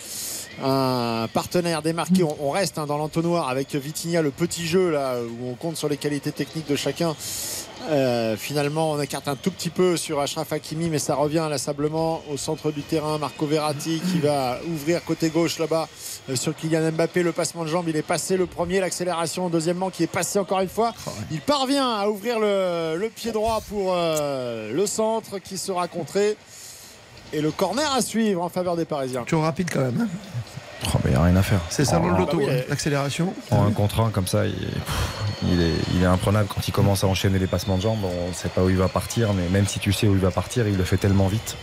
un 0.64 1.28
partenaire 1.34 1.82
démarqué. 1.82 2.24
On, 2.24 2.36
on 2.40 2.52
reste 2.52 2.78
hein, 2.78 2.86
dans 2.86 2.98
l'entonnoir 2.98 3.50
avec 3.50 3.74
Vitinha, 3.76 4.22
le 4.22 4.32
petit 4.32 4.66
jeu 4.68 4.90
là 4.92 5.16
où 5.22 5.50
on 5.50 5.56
compte 5.56 5.76
sur 5.78 5.90
les 5.90 5.98
qualités 5.98 6.32
techniques 6.32 6.68
de 6.70 6.76
chacun. 6.76 7.16
Euh, 7.90 8.36
finalement, 8.36 8.92
on 8.92 9.00
écarte 9.02 9.28
un 9.28 9.36
tout 9.36 9.52
petit 9.52 9.70
peu 9.70 9.96
sur 9.96 10.20
Ashraf 10.20 10.52
Hakimi, 10.52 10.90
mais 10.90 10.98
ça 11.00 11.14
revient 11.16 11.40
inlassablement 11.40 12.24
au 12.32 12.38
centre 12.38 12.72
du 12.72 12.82
terrain. 12.82 13.18
Marco 13.20 13.46
Verratti 13.46 14.02
qui 14.12 14.20
va 14.20 14.60
ouvrir 14.68 15.04
côté 15.04 15.30
gauche 15.30 15.60
là-bas 15.60 15.88
euh, 16.30 16.36
sur 16.36 16.56
Kylian 16.56 16.92
Mbappé. 16.92 17.22
Le 17.22 17.32
passement 17.32 17.64
de 17.64 17.70
jambe, 17.70 17.88
il 17.88 17.96
est 17.96 18.02
passé 18.02 18.38
le 18.38 18.48
premier, 18.48 18.80
l'accélération 18.80 19.50
deuxièmement 19.50 19.92
qui 19.92 20.04
est 20.04 20.08
passé 20.08 20.40
encore 20.40 20.62
une 20.62 20.70
fois. 20.70 20.94
Il 21.32 21.42
parvient 21.42 21.92
à 21.92 22.10
ouvrir 22.10 22.40
le, 22.40 22.96
le 22.98 23.10
pied 23.10 23.32
droit 23.32 23.62
pour 23.70 23.94
euh, 23.96 24.72
le 24.74 24.86
centre 24.88 25.38
qui 25.38 25.58
sera 25.58 25.88
contré. 25.88 26.38
Et 27.34 27.42
le 27.42 27.52
corner 27.52 27.92
à 27.94 28.02
suivre 28.02 28.42
en 28.42 28.50
faveur 28.50 28.76
des 28.76 28.86
Parisiens. 28.86 29.24
Toujours 29.24 29.44
rapide 29.44 29.70
quand 29.72 29.82
même. 29.82 30.02
hein. 30.02 30.08
Oh, 30.88 30.98
Il 31.06 31.12
n'y 31.12 31.16
a 31.16 31.24
rien 31.24 31.36
à 31.36 31.42
faire. 31.42 31.62
C'est 31.70 31.86
ça 31.86 32.00
le 32.00 32.10
loto, 32.10 32.40
hein, 32.42 32.62
l'accélération. 32.70 33.34
En 33.52 33.66
un 33.66 33.72
contre 33.72 34.02
un 34.02 34.10
comme 34.10 34.28
ça, 34.28 34.46
il 34.46 34.52
est, 34.54 35.52
il 35.52 35.62
est, 35.62 35.74
il 35.96 36.04
est 36.04 36.08
imprenable 36.08 36.48
quand 36.54 36.68
il 36.68 36.72
commence 36.72 37.04
à 37.04 37.08
enchaîner 37.08 37.40
les 37.40 37.48
passements 37.48 37.78
de 37.78 37.82
jambes. 37.82 38.04
On 38.04 38.30
ne 38.30 38.34
sait 38.34 38.50
pas 38.50 38.64
où 38.64 38.70
il 38.70 38.78
va 38.78 38.88
partir, 38.88 39.34
mais 39.34 39.48
même 39.50 39.68
si 39.68 39.80
tu 39.80 39.94
sais 39.94 40.08
où 40.08 40.14
il 40.14 40.20
va 40.20 40.32
partir, 40.32 40.68
il 40.68 40.78
le 40.78 40.84
fait 40.84 40.98
tellement 40.98 41.28
vite. 41.28 41.56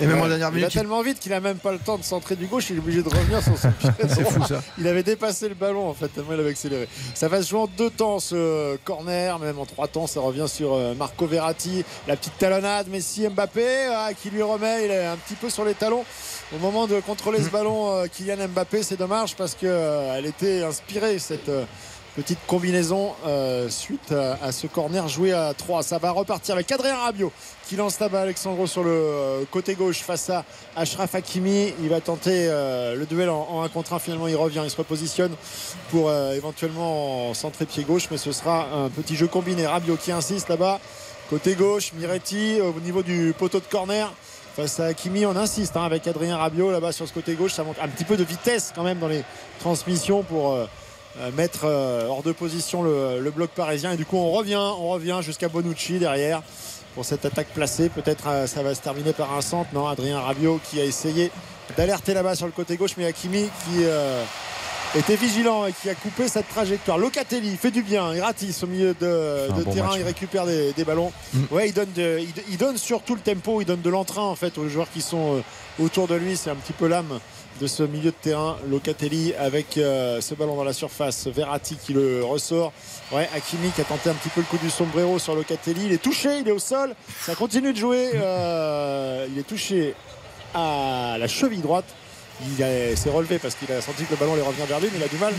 Et 0.00 0.06
même 0.06 0.20
en 0.20 0.28
dernière 0.28 0.48
il 0.50 0.56
minute, 0.56 0.72
va 0.72 0.80
tellement 0.80 1.02
vite 1.02 1.18
qu'il 1.18 1.32
a 1.32 1.40
même 1.40 1.58
pas 1.58 1.72
le 1.72 1.78
temps 1.78 1.98
de 1.98 2.04
centrer 2.04 2.36
du 2.36 2.46
gauche, 2.46 2.70
il 2.70 2.76
est 2.76 2.78
obligé 2.78 3.02
de 3.02 3.08
revenir 3.08 3.42
sur 3.42 3.58
son 3.58 3.70
pied 3.78 3.90
C'est 4.08 4.24
fou, 4.30 4.44
ça. 4.44 4.62
Il 4.78 4.86
avait 4.86 5.02
dépassé 5.02 5.48
le 5.48 5.54
ballon 5.54 5.88
en 5.88 5.94
fait, 5.94 6.08
tellement 6.08 6.34
il 6.34 6.40
avait 6.40 6.50
accéléré. 6.50 6.88
Ça 7.14 7.28
va 7.28 7.42
se 7.42 7.48
jouer 7.50 7.60
en 7.60 7.66
deux 7.66 7.90
temps 7.90 8.20
ce 8.20 8.76
corner, 8.84 9.38
même 9.38 9.58
en 9.58 9.66
trois 9.66 9.88
temps, 9.88 10.06
ça 10.06 10.20
revient 10.20 10.46
sur 10.46 10.74
euh, 10.74 10.94
Marco 10.94 11.26
Verratti. 11.26 11.84
La 12.06 12.16
petite 12.16 12.38
talonnade, 12.38 12.88
Messi 12.88 13.26
Mbappé 13.28 13.88
ah, 13.92 14.10
qui 14.14 14.30
lui 14.30 14.42
remet, 14.42 14.84
il 14.84 14.90
est 14.90 15.06
un 15.06 15.16
petit 15.16 15.34
peu 15.34 15.50
sur 15.50 15.64
les 15.64 15.74
talons. 15.74 16.04
Au 16.54 16.58
moment 16.58 16.86
de 16.86 17.00
contrôler 17.00 17.42
ce 17.42 17.50
ballon, 17.50 17.92
euh, 17.92 18.06
Kylian 18.06 18.48
Mbappé, 18.48 18.82
c'est 18.82 18.96
dommage 18.96 19.34
parce 19.34 19.54
qu'elle 19.54 20.26
était 20.26 20.62
inspirée 20.62 21.18
cette. 21.18 21.50
Petite 22.18 22.40
combinaison 22.48 23.14
euh, 23.28 23.68
suite 23.68 24.10
à, 24.10 24.50
ce 24.50 24.66
corner 24.66 25.06
joué 25.06 25.32
à 25.32 25.54
3. 25.54 25.84
Ça 25.84 25.98
va 25.98 26.10
repartir 26.10 26.56
avec 26.56 26.72
Adrien 26.72 26.96
Rabiot 26.96 27.30
qui 27.68 27.76
lance 27.76 28.00
là-bas 28.00 28.22
Alexandro 28.22 28.66
sur 28.66 28.82
le 28.82 28.90
euh, 28.90 29.44
côté 29.52 29.76
gauche 29.76 30.00
face 30.00 30.28
à 30.28 30.44
Ashraf 30.74 31.14
Hakimi. 31.14 31.72
Il 31.80 31.88
va 31.88 32.00
tenter 32.00 32.48
euh, 32.48 32.96
le 32.96 33.06
duel 33.06 33.30
en, 33.30 33.46
en 33.48 33.62
1 33.62 33.68
contre 33.68 33.92
1. 33.92 34.00
Finalement, 34.00 34.26
il 34.26 34.34
revient, 34.34 34.62
il 34.64 34.70
se 34.70 34.76
repositionne 34.76 35.30
pour 35.92 36.12
éventuellement 36.12 37.32
centrer 37.34 37.66
pied 37.66 37.84
gauche, 37.84 38.08
mais 38.10 38.18
ce 38.18 38.32
sera 38.32 38.66
un 38.74 38.88
petit 38.88 39.14
jeu 39.14 39.28
combiné. 39.28 39.68
Rabiot 39.68 39.94
qui 39.94 40.10
insiste 40.10 40.48
là-bas. 40.48 40.80
Côté 41.30 41.54
gauche, 41.54 41.92
Miretti 41.92 42.60
au 42.60 42.80
niveau 42.80 43.04
du 43.04 43.32
poteau 43.38 43.60
de 43.60 43.66
corner. 43.70 44.12
Face 44.56 44.80
à 44.80 44.86
Hakimi, 44.86 45.24
on 45.24 45.36
insiste 45.36 45.76
hein, 45.76 45.84
avec 45.84 46.04
Adrien 46.08 46.36
Rabiot 46.36 46.72
là-bas 46.72 46.90
sur 46.90 47.06
ce 47.06 47.12
côté 47.12 47.34
gauche. 47.34 47.52
Ça 47.52 47.62
montre 47.62 47.80
un 47.80 47.86
petit 47.86 48.02
peu 48.02 48.16
de 48.16 48.24
vitesse 48.24 48.72
quand 48.74 48.82
même 48.82 48.98
dans 48.98 49.06
les 49.06 49.22
transmissions 49.60 50.24
pour 50.24 50.58
mettre 51.34 51.60
euh, 51.64 52.06
hors 52.08 52.22
de 52.22 52.32
position 52.32 52.82
le, 52.82 53.20
le 53.20 53.30
bloc 53.30 53.50
parisien. 53.50 53.92
Et 53.92 53.96
du 53.96 54.04
coup, 54.06 54.16
on 54.16 54.30
revient, 54.32 54.56
on 54.56 54.88
revient 54.90 55.18
jusqu'à 55.22 55.48
Bonucci 55.48 55.98
derrière 55.98 56.42
pour 56.94 57.04
cette 57.04 57.24
attaque 57.24 57.48
placée. 57.48 57.88
Peut-être 57.88 58.28
euh, 58.28 58.46
ça 58.46 58.62
va 58.62 58.74
se 58.74 58.80
terminer 58.80 59.12
par 59.12 59.32
un 59.34 59.40
centre. 59.40 59.70
Non, 59.72 59.86
Adrien 59.86 60.20
Rabiot 60.20 60.60
qui 60.70 60.80
a 60.80 60.84
essayé 60.84 61.30
d'alerter 61.76 62.14
là-bas 62.14 62.34
sur 62.34 62.46
le 62.46 62.52
côté 62.52 62.76
gauche, 62.76 62.92
mais 62.96 63.04
Hakimi 63.06 63.42
qui 63.64 63.82
euh, 63.84 64.22
était 64.96 65.16
vigilant 65.16 65.66
et 65.66 65.72
qui 65.72 65.90
a 65.90 65.94
coupé 65.94 66.28
cette 66.28 66.48
trajectoire. 66.48 66.96
Locatelli 66.98 67.56
fait 67.56 67.70
du 67.70 67.82
bien, 67.82 68.14
il 68.14 68.20
ratisse 68.22 68.62
au 68.62 68.66
milieu 68.66 68.94
de, 68.98 69.48
de 69.54 69.62
bon 69.64 69.72
terrain, 69.72 69.88
match. 69.88 69.96
il 69.98 70.04
récupère 70.04 70.46
des, 70.46 70.72
des 70.72 70.84
ballons. 70.84 71.12
Mm. 71.34 71.40
Ouais, 71.50 71.68
il 71.68 71.74
donne, 71.74 71.92
de- 71.94 72.20
il, 72.20 72.32
il 72.48 72.56
donne 72.56 72.78
surtout 72.78 73.14
le 73.14 73.20
tempo, 73.20 73.60
il 73.60 73.66
donne 73.66 73.82
de 73.82 73.90
l'entrain 73.90 74.22
en 74.22 74.34
fait 74.34 74.56
aux 74.56 74.66
joueurs 74.68 74.90
qui 74.90 75.02
sont 75.02 75.36
euh, 75.36 75.84
autour 75.84 76.08
de 76.08 76.14
lui. 76.14 76.36
C'est 76.38 76.50
un 76.50 76.54
petit 76.56 76.72
peu 76.72 76.86
l'âme 76.88 77.18
de 77.60 77.66
ce 77.66 77.82
milieu 77.82 78.10
de 78.10 78.16
terrain. 78.20 78.56
Locatelli 78.70 79.34
avec 79.34 79.78
euh, 79.78 80.20
ce 80.20 80.34
ballon 80.34 80.56
dans 80.56 80.64
la 80.64 80.72
surface. 80.72 81.26
Verratti 81.26 81.76
qui 81.76 81.92
le 81.92 82.24
ressort. 82.24 82.72
Ouais, 83.12 83.28
Hakimi 83.34 83.70
qui 83.70 83.80
a 83.80 83.84
tenté 83.84 84.10
un 84.10 84.14
petit 84.14 84.28
peu 84.28 84.40
le 84.40 84.46
coup 84.46 84.58
du 84.58 84.70
sombrero 84.70 85.18
sur 85.18 85.34
Locatelli. 85.34 85.86
Il 85.86 85.92
est 85.92 86.02
touché, 86.02 86.38
il 86.40 86.48
est 86.48 86.52
au 86.52 86.58
sol. 86.58 86.94
Ça 87.20 87.34
continue 87.34 87.72
de 87.72 87.78
jouer. 87.78 88.10
Euh, 88.14 89.26
il 89.32 89.38
est 89.38 89.42
touché 89.46 89.94
à 90.54 91.16
la 91.18 91.26
cheville 91.28 91.60
droite. 91.62 91.86
Il 92.46 92.64
s'est 92.96 93.10
relevé 93.10 93.38
parce 93.40 93.56
qu'il 93.56 93.70
a 93.72 93.80
senti 93.80 94.04
que 94.04 94.10
le 94.12 94.16
ballon 94.16 94.34
allait 94.34 94.42
revenir 94.42 94.66
vers 94.66 94.78
lui, 94.78 94.88
mais 94.92 94.98
il 94.98 95.04
a 95.04 95.08
du 95.08 95.16
mal 95.16 95.34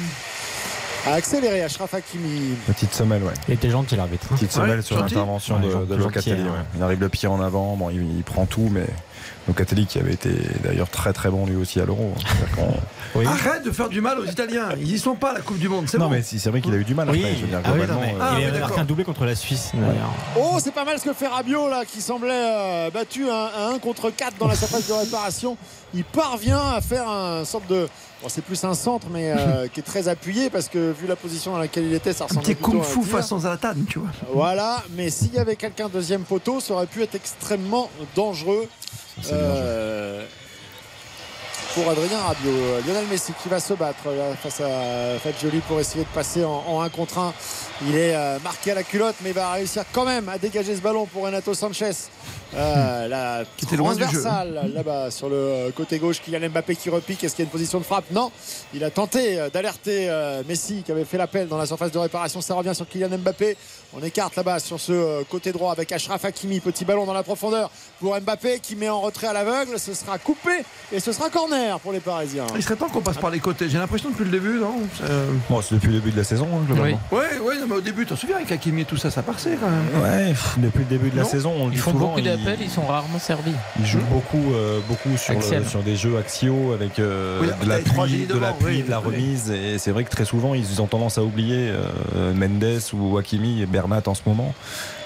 à 1.07 1.13
accélérer. 1.13 1.61
Ashraf 1.63 1.93
Hakimi. 1.93 2.55
Petite 2.67 2.93
semelle, 2.93 3.23
ouais. 3.23 3.31
Il 3.47 3.53
était 3.53 3.69
gentil 3.69 3.95
l'arbitre. 3.95 4.27
Petite 4.27 4.51
semelle 4.51 4.77
Ouais, 4.79 4.81
sur 4.81 4.99
l'intervention 4.99 5.55
Ouais, 5.61 5.85
de, 5.85 5.95
Locatelli. 5.95 6.41
ouais. 6.43 6.49
hein. 6.49 6.65
Il 6.75 6.83
arrive 6.83 6.99
le 6.99 7.07
pied 7.07 7.29
en 7.29 7.39
avant, 7.41 7.77
bon, 7.77 7.89
il, 7.89 8.17
il 8.17 8.23
prend 8.23 8.45
tout, 8.45 8.67
mais 8.69 8.85
Locatelli 9.47 9.85
qui 9.87 9.97
avait 9.99 10.13
été 10.13 10.29
d'ailleurs 10.63 10.89
très 10.89 11.11
très 11.13 11.29
bon 11.29 11.45
lui 11.45 11.55
aussi 11.55 11.79
à 11.79 11.85
l'Euro. 11.85 12.13
hein. 12.59 12.63
Arrête 13.25 13.63
de 13.63 13.71
faire 13.71 13.89
du 13.89 14.01
mal 14.01 14.19
aux 14.19 14.25
Italiens. 14.25 14.69
Ils 14.79 14.93
y 14.93 14.99
sont 14.99 15.15
pas 15.15 15.31
à 15.31 15.33
la 15.35 15.39
Coupe 15.41 15.57
du 15.57 15.67
Monde. 15.67 15.85
C'est 15.87 15.97
Non, 15.97 16.05
bon. 16.05 16.11
mais 16.11 16.21
si, 16.21 16.39
c'est 16.39 16.49
vrai 16.51 16.61
qu'il 16.61 16.73
a 16.73 16.77
eu 16.77 16.83
du 16.83 16.93
mal 16.93 17.09
Oui, 17.09 17.19
après. 17.19 17.35
Je 17.35 17.41
veux 17.41 17.47
dire, 17.47 17.59
ah 17.63 17.69
oui, 17.73 17.79
non, 17.79 17.85
globalement, 17.85 18.01
mais 18.01 18.13
euh, 18.13 18.17
Ah, 18.21 18.35
il 18.39 18.55
a 18.55 18.59
marqué 18.59 18.79
un 18.79 18.85
doublé 18.85 19.03
contre 19.03 19.25
la 19.25 19.35
Suisse. 19.35 19.71
Oh, 20.37 20.57
c'est 20.63 20.73
pas 20.73 20.85
mal 20.85 20.99
ce 20.99 21.05
que 21.05 21.13
fait 21.13 21.27
Rabiot 21.27 21.67
là, 21.69 21.83
qui 21.85 22.01
semblait 22.01 22.29
euh, 22.31 22.89
battu 22.91 23.27
à 23.29 23.69
1 23.73 23.79
contre 23.79 24.11
4 24.11 24.37
dans 24.37 24.47
la 24.47 24.55
surface 24.55 24.87
de 24.87 24.93
réparation. 24.93 25.57
Il 25.93 26.03
parvient 26.03 26.59
à 26.75 26.81
faire 26.81 27.09
un 27.09 27.43
sorte 27.45 27.67
de. 27.67 27.87
Bon, 28.21 28.27
c'est 28.27 28.43
plus 28.43 28.61
un 28.65 28.73
centre, 28.73 29.07
mais 29.11 29.31
euh, 29.31 29.67
qui 29.73 29.79
est 29.79 29.83
très 29.83 30.07
appuyé 30.07 30.49
parce 30.49 30.67
que 30.67 30.91
vu 30.91 31.07
la 31.07 31.15
position 31.15 31.51
dans 31.51 31.59
laquelle 31.59 31.85
il 31.85 31.93
était, 31.93 32.13
ça 32.13 32.25
ressemblait 32.25 32.55
plutôt 32.55 32.71
kung 32.71 32.81
à 32.81 32.83
un 32.83 32.83
fu 32.83 32.99
tir. 32.99 33.09
façon 33.09 33.39
Zlatan, 33.39 33.75
tu 33.87 33.99
vois. 33.99 34.09
Voilà, 34.33 34.83
mais 34.95 35.09
s'il 35.09 35.33
y 35.33 35.39
avait 35.39 35.55
quelqu'un 35.55 35.87
deuxième 35.87 36.23
poteau, 36.23 36.59
ça 36.59 36.73
aurait 36.73 36.87
pu 36.87 37.01
être 37.01 37.15
extrêmement 37.15 37.89
dangereux. 38.15 38.67
Euh, 39.31 40.25
pour 41.75 41.89
Adrien 41.89 42.17
Rabiot. 42.19 42.51
Lionel 42.87 43.05
Messi 43.09 43.33
qui 43.41 43.49
va 43.49 43.59
se 43.59 43.73
battre 43.73 44.05
là, 44.09 44.35
face 44.41 44.61
à 44.61 45.19
Fagioli 45.19 45.59
pour 45.59 45.79
essayer 45.79 46.03
de 46.03 46.09
passer 46.09 46.43
en, 46.43 46.63
en 46.67 46.81
1 46.81 46.89
contre 46.89 47.17
1. 47.19 47.33
Il 47.87 47.95
est 47.95 48.15
euh, 48.15 48.39
marqué 48.43 48.71
à 48.71 48.75
la 48.75 48.83
culotte, 48.83 49.15
mais 49.21 49.29
il 49.29 49.35
va 49.35 49.51
réussir 49.53 49.83
quand 49.93 50.05
même 50.05 50.27
à 50.29 50.37
dégager 50.37 50.75
ce 50.75 50.81
ballon 50.81 51.05
pour 51.05 51.23
Renato 51.23 51.53
Sanchez. 51.53 51.91
Euh, 52.55 53.07
la 53.07 53.43
Qui 53.57 53.65
était 53.65 53.75
loin 53.75 53.93
du 53.93 53.99
jeu. 54.01 54.07
transversale 54.07 54.71
là-bas 54.73 55.11
sur 55.11 55.29
le 55.29 55.71
côté 55.75 55.99
gauche. 55.99 56.19
Kylian 56.19 56.49
Mbappé 56.49 56.75
qui 56.75 56.89
repique. 56.89 57.23
Est-ce 57.23 57.35
qu'il 57.35 57.43
y 57.43 57.45
a 57.45 57.47
une 57.47 57.51
position 57.51 57.77
de 57.77 57.83
frappe? 57.83 58.05
Non. 58.11 58.31
Il 58.73 58.83
a 58.83 58.89
tenté 58.89 59.39
euh, 59.39 59.49
d'alerter 59.51 60.09
euh, 60.09 60.41
Messi 60.47 60.81
qui 60.83 60.91
avait 60.91 61.05
fait 61.05 61.17
l'appel 61.19 61.47
dans 61.47 61.59
la 61.59 61.67
surface 61.67 61.91
de 61.91 61.99
réparation. 61.99 62.41
Ça 62.41 62.55
revient 62.55 62.73
sur 62.73 62.87
Kylian 62.87 63.09
Mbappé. 63.19 63.55
On 63.93 64.01
écarte 64.01 64.35
là-bas 64.35 64.59
sur 64.59 64.79
ce 64.79 64.91
euh, 64.93 65.21
côté 65.29 65.51
droit 65.51 65.71
avec 65.71 65.91
Ashraf 65.91 66.25
Hakimi. 66.25 66.59
Petit 66.59 66.85
ballon 66.85 67.05
dans 67.05 67.13
la 67.13 67.21
profondeur 67.23 67.69
pour 67.99 68.19
Mbappé 68.19 68.59
qui 68.59 68.75
met 68.75 68.89
en 68.89 69.01
retrait 69.01 69.27
à 69.27 69.33
l'aveugle. 69.33 69.77
Ce 69.79 69.93
sera 69.93 70.17
coupé 70.17 70.63
et 70.91 70.99
ce 70.99 71.11
sera 71.11 71.29
corner 71.29 71.58
pour 71.81 71.91
les 71.91 71.99
Parisiens. 71.99 72.45
Il 72.55 72.63
serait 72.63 72.75
temps 72.75 72.87
qu'on 72.89 73.01
passe 73.01 73.17
par 73.17 73.29
les 73.29 73.39
côtés. 73.39 73.67
J'ai 73.69 73.77
l'impression 73.77 74.09
depuis 74.09 74.25
le 74.25 74.31
début, 74.31 74.59
non? 74.59 74.75
Euh, 75.03 75.27
bon, 75.49 75.61
c'est 75.61 75.75
depuis 75.75 75.87
le 75.89 75.93
début 75.95 76.11
de 76.11 76.17
la 76.17 76.23
saison, 76.23 76.47
hein, 76.53 76.61
globalement. 76.65 76.99
Ouais, 77.11 77.39
ouais, 77.43 77.59
non, 77.59 77.65
mais 77.69 77.75
au 77.75 77.81
début, 77.81 78.05
t'en 78.05 78.15
souviens 78.15 78.37
avec 78.37 78.51
Hakimi 78.51 78.81
et 78.81 78.85
tout 78.85 78.97
ça, 78.97 79.11
ça 79.11 79.21
passait 79.21 79.57
quand 79.61 79.69
même. 79.69 80.01
Ouais, 80.01 80.29
pff, 80.29 80.55
depuis 80.57 80.79
le 80.79 80.85
début 80.85 81.09
de 81.09 81.15
la 81.17 81.23
Non. 81.23 81.29
saison, 81.29 81.53
on 81.57 81.65
le 81.67 81.71
Ils 81.73 81.75
dit 81.75 81.81
font 81.81 81.91
souvent, 81.91 82.07
beaucoup 82.09 82.21
d'appels, 82.21 82.57
ils 82.61 82.69
sont 82.69 82.85
rarement 82.85 83.19
servis. 83.19 83.53
Il 83.79 83.85
joue 83.85 83.99
beaucoup, 84.11 84.53
euh, 84.53 84.79
beaucoup 84.87 85.15
sur, 85.17 85.33
le- 85.33 85.39
Axial. 85.39 85.65
sur 85.65 85.83
des 85.83 85.95
jeux 85.95 86.17
axiaux 86.17 86.73
avec 86.73 86.99
euh, 86.99 87.39
Oui, 87.41 87.47
de 87.63 87.69
l'appui, 87.69 88.09
génies 88.11 88.25
de, 88.25 88.37
l'appui, 88.37 88.65
oui, 88.65 88.83
de 88.83 88.89
la 88.89 88.99
oui. 89.01 89.05
remise. 89.07 89.51
Et 89.51 89.77
c'est 89.77 89.91
vrai 89.91 90.03
que 90.03 90.09
très 90.09 90.25
souvent, 90.25 90.53
ils 90.53 90.81
ont 90.81 90.87
tendance 90.87 91.17
à 91.17 91.23
oublier 91.23 91.69
euh, 92.15 92.33
Mendes 92.33 92.79
ou 92.93 93.17
Hakimi 93.17 93.61
et 93.61 93.65
Bernat 93.65 94.03
en 94.07 94.13
ce 94.13 94.21
moment. 94.25 94.53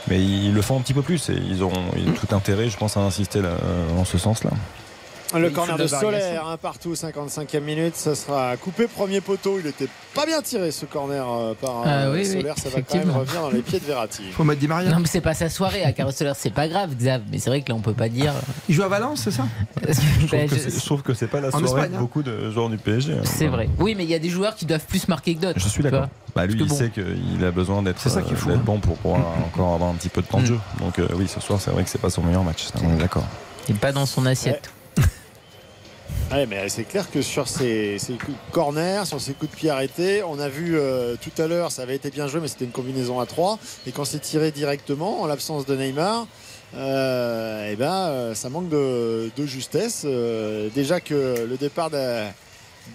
Mais 0.09 0.19
ils 0.21 0.53
le 0.53 0.61
font 0.61 0.77
un 0.77 0.81
petit 0.81 0.93
peu 0.93 1.01
plus 1.01 1.29
et 1.29 1.33
ils 1.49 1.63
ont, 1.63 1.71
ils 1.95 2.09
ont 2.09 2.13
tout 2.13 2.35
intérêt, 2.35 2.69
je 2.69 2.75
pense, 2.77 2.97
à 2.97 2.99
insister 2.99 3.41
là, 3.41 3.51
en 3.97 4.03
ce 4.03 4.17
sens-là. 4.17 4.49
Le 5.39 5.49
corner 5.49 5.77
de. 5.77 5.87
Solaire, 5.87 6.47
un 6.47 6.57
partout, 6.57 6.93
55e 6.93 7.59
minute. 7.61 7.95
Ça 7.95 8.15
sera 8.15 8.55
coupé 8.57 8.87
premier 8.87 9.21
poteau. 9.21 9.57
Il 9.59 9.67
était 9.67 9.87
pas 10.13 10.25
bien 10.25 10.41
tiré 10.41 10.71
ce 10.71 10.85
corner 10.85 11.25
euh, 11.29 11.53
par 11.59 11.83
Ah 11.85 11.89
euh, 12.05 12.13
oui, 12.13 12.19
oui, 12.19 12.25
Solaire. 12.25 12.55
ça 12.57 12.69
va 12.69 12.81
quand 12.81 12.97
même 12.97 13.11
revenir 13.11 13.41
dans 13.41 13.49
les 13.49 13.61
pieds 13.61 13.79
de 13.79 13.85
Verratti. 13.85 14.23
Faut 14.31 14.43
mettre 14.43 14.59
Di 14.59 14.67
Maria. 14.67 14.89
Non, 14.91 14.99
mais 14.99 15.07
c'est 15.07 15.21
pas 15.21 15.33
sa 15.33 15.49
soirée 15.49 15.83
à 15.83 15.91
Carlos 15.91 16.11
Soler, 16.11 16.33
c'est 16.35 16.53
pas 16.53 16.67
grave, 16.67 16.95
Xav. 16.95 17.21
Mais 17.31 17.39
c'est 17.39 17.49
vrai 17.49 17.61
que 17.61 17.69
là, 17.69 17.75
on 17.75 17.81
peut 17.81 17.93
pas 17.93 18.09
dire. 18.09 18.33
Il 18.69 18.75
joue 18.75 18.83
à 18.83 18.87
Valence, 18.87 19.21
c'est 19.23 19.31
ça? 19.31 19.45
Je 19.87 19.93
trouve, 20.27 20.29
Ben, 20.31 20.49
que 20.49 20.55
je- 20.55 20.85
trouve 20.85 21.01
que 21.01 21.13
c'est 21.13 21.27
pas 21.27 21.41
la 21.41 21.49
En 21.55 21.59
soirée 21.65 21.89
de 21.89 21.95
hein. 21.95 21.99
beaucoup 21.99 22.23
de 22.23 22.49
joueurs 22.51 22.69
du 22.69 22.77
PSG. 22.77 23.13
hein. 23.13 23.21
C'est 23.23 23.47
vrai. 23.47 23.69
Oui, 23.79 23.95
mais 23.97 24.03
il 24.03 24.09
y 24.09 24.15
a 24.15 24.19
des 24.19 24.29
joueurs 24.29 24.55
qui 24.55 24.65
doivent 24.65 24.85
plus 24.85 25.07
marquer 25.07 25.35
que 25.35 25.41
d'autres. 25.41 25.59
Je 25.59 25.67
suis 25.67 25.83
d'accord. 25.83 26.07
Bah, 26.35 26.45
lui, 26.45 26.59
il 26.59 26.67
bon. 26.67 26.73
sait 26.75 26.89
qu'il 26.89 27.43
a 27.45 27.51
besoin 27.51 27.81
d'être, 27.83 27.99
C'est 27.99 28.09
ça 28.09 28.21
qu'il 28.21 28.33
euh, 28.33 28.37
faut, 28.37 28.49
d'être 28.49 28.59
hein. 28.59 28.63
bon 28.65 28.79
pour 28.79 28.97
pouvoir 28.97 29.19
encore 29.45 29.73
avoir 29.75 29.89
un 29.91 29.93
petit 29.95 30.09
peu 30.09 30.21
de 30.21 30.27
temps 30.27 30.39
de 30.41 30.45
jeu. 30.47 30.59
Donc 30.79 30.97
euh, 30.99 31.07
oui, 31.15 31.27
ce 31.27 31.39
soir, 31.39 31.59
c'est 31.61 31.69
vrai 31.71 31.83
que 31.83 31.89
c'est 31.89 32.01
pas 32.01 32.09
son 32.09 32.23
meilleur 32.23 32.43
match. 32.43 32.63
ça, 32.65 32.79
on 32.83 32.93
est 32.93 32.97
d'accord. 32.97 33.25
Il 33.69 33.75
est 33.75 33.79
pas 33.79 33.91
dans 33.91 34.05
son 34.05 34.25
assiette. 34.25 34.71
Ouais, 36.31 36.47
mais 36.47 36.67
c'est 36.67 36.83
clair 36.83 37.09
que 37.11 37.21
sur 37.21 37.47
ces, 37.47 37.99
ces 37.99 38.13
coups 38.13 38.31
de 38.31 38.51
corner, 38.53 39.05
sur 39.05 39.21
ces 39.21 39.33
coups 39.33 39.51
de 39.51 39.55
pied 39.55 39.69
arrêtés, 39.69 40.23
on 40.23 40.39
a 40.39 40.49
vu 40.49 40.75
euh, 40.77 41.15
tout 41.21 41.41
à 41.41 41.45
l'heure, 41.45 41.71
ça 41.71 41.83
avait 41.83 41.95
été 41.95 42.09
bien 42.09 42.27
joué, 42.27 42.39
mais 42.41 42.47
c'était 42.47 42.65
une 42.65 42.71
combinaison 42.71 43.19
à 43.19 43.27
3. 43.27 43.59
Et 43.85 43.91
quand 43.91 44.03
c'est 44.03 44.19
tiré 44.19 44.49
directement, 44.49 45.21
en 45.21 45.27
l'absence 45.27 45.67
de 45.67 45.75
Neymar, 45.75 46.25
euh, 46.75 47.69
eh 47.71 47.75
ben, 47.75 47.91
euh, 47.93 48.33
ça 48.35 48.49
manque 48.49 48.67
de, 48.69 49.29
de 49.35 49.45
justesse. 49.45 50.03
Euh, 50.05 50.69
déjà 50.73 50.99
que 50.99 51.45
le 51.47 51.55
départ 51.57 51.91
de, 51.91 52.23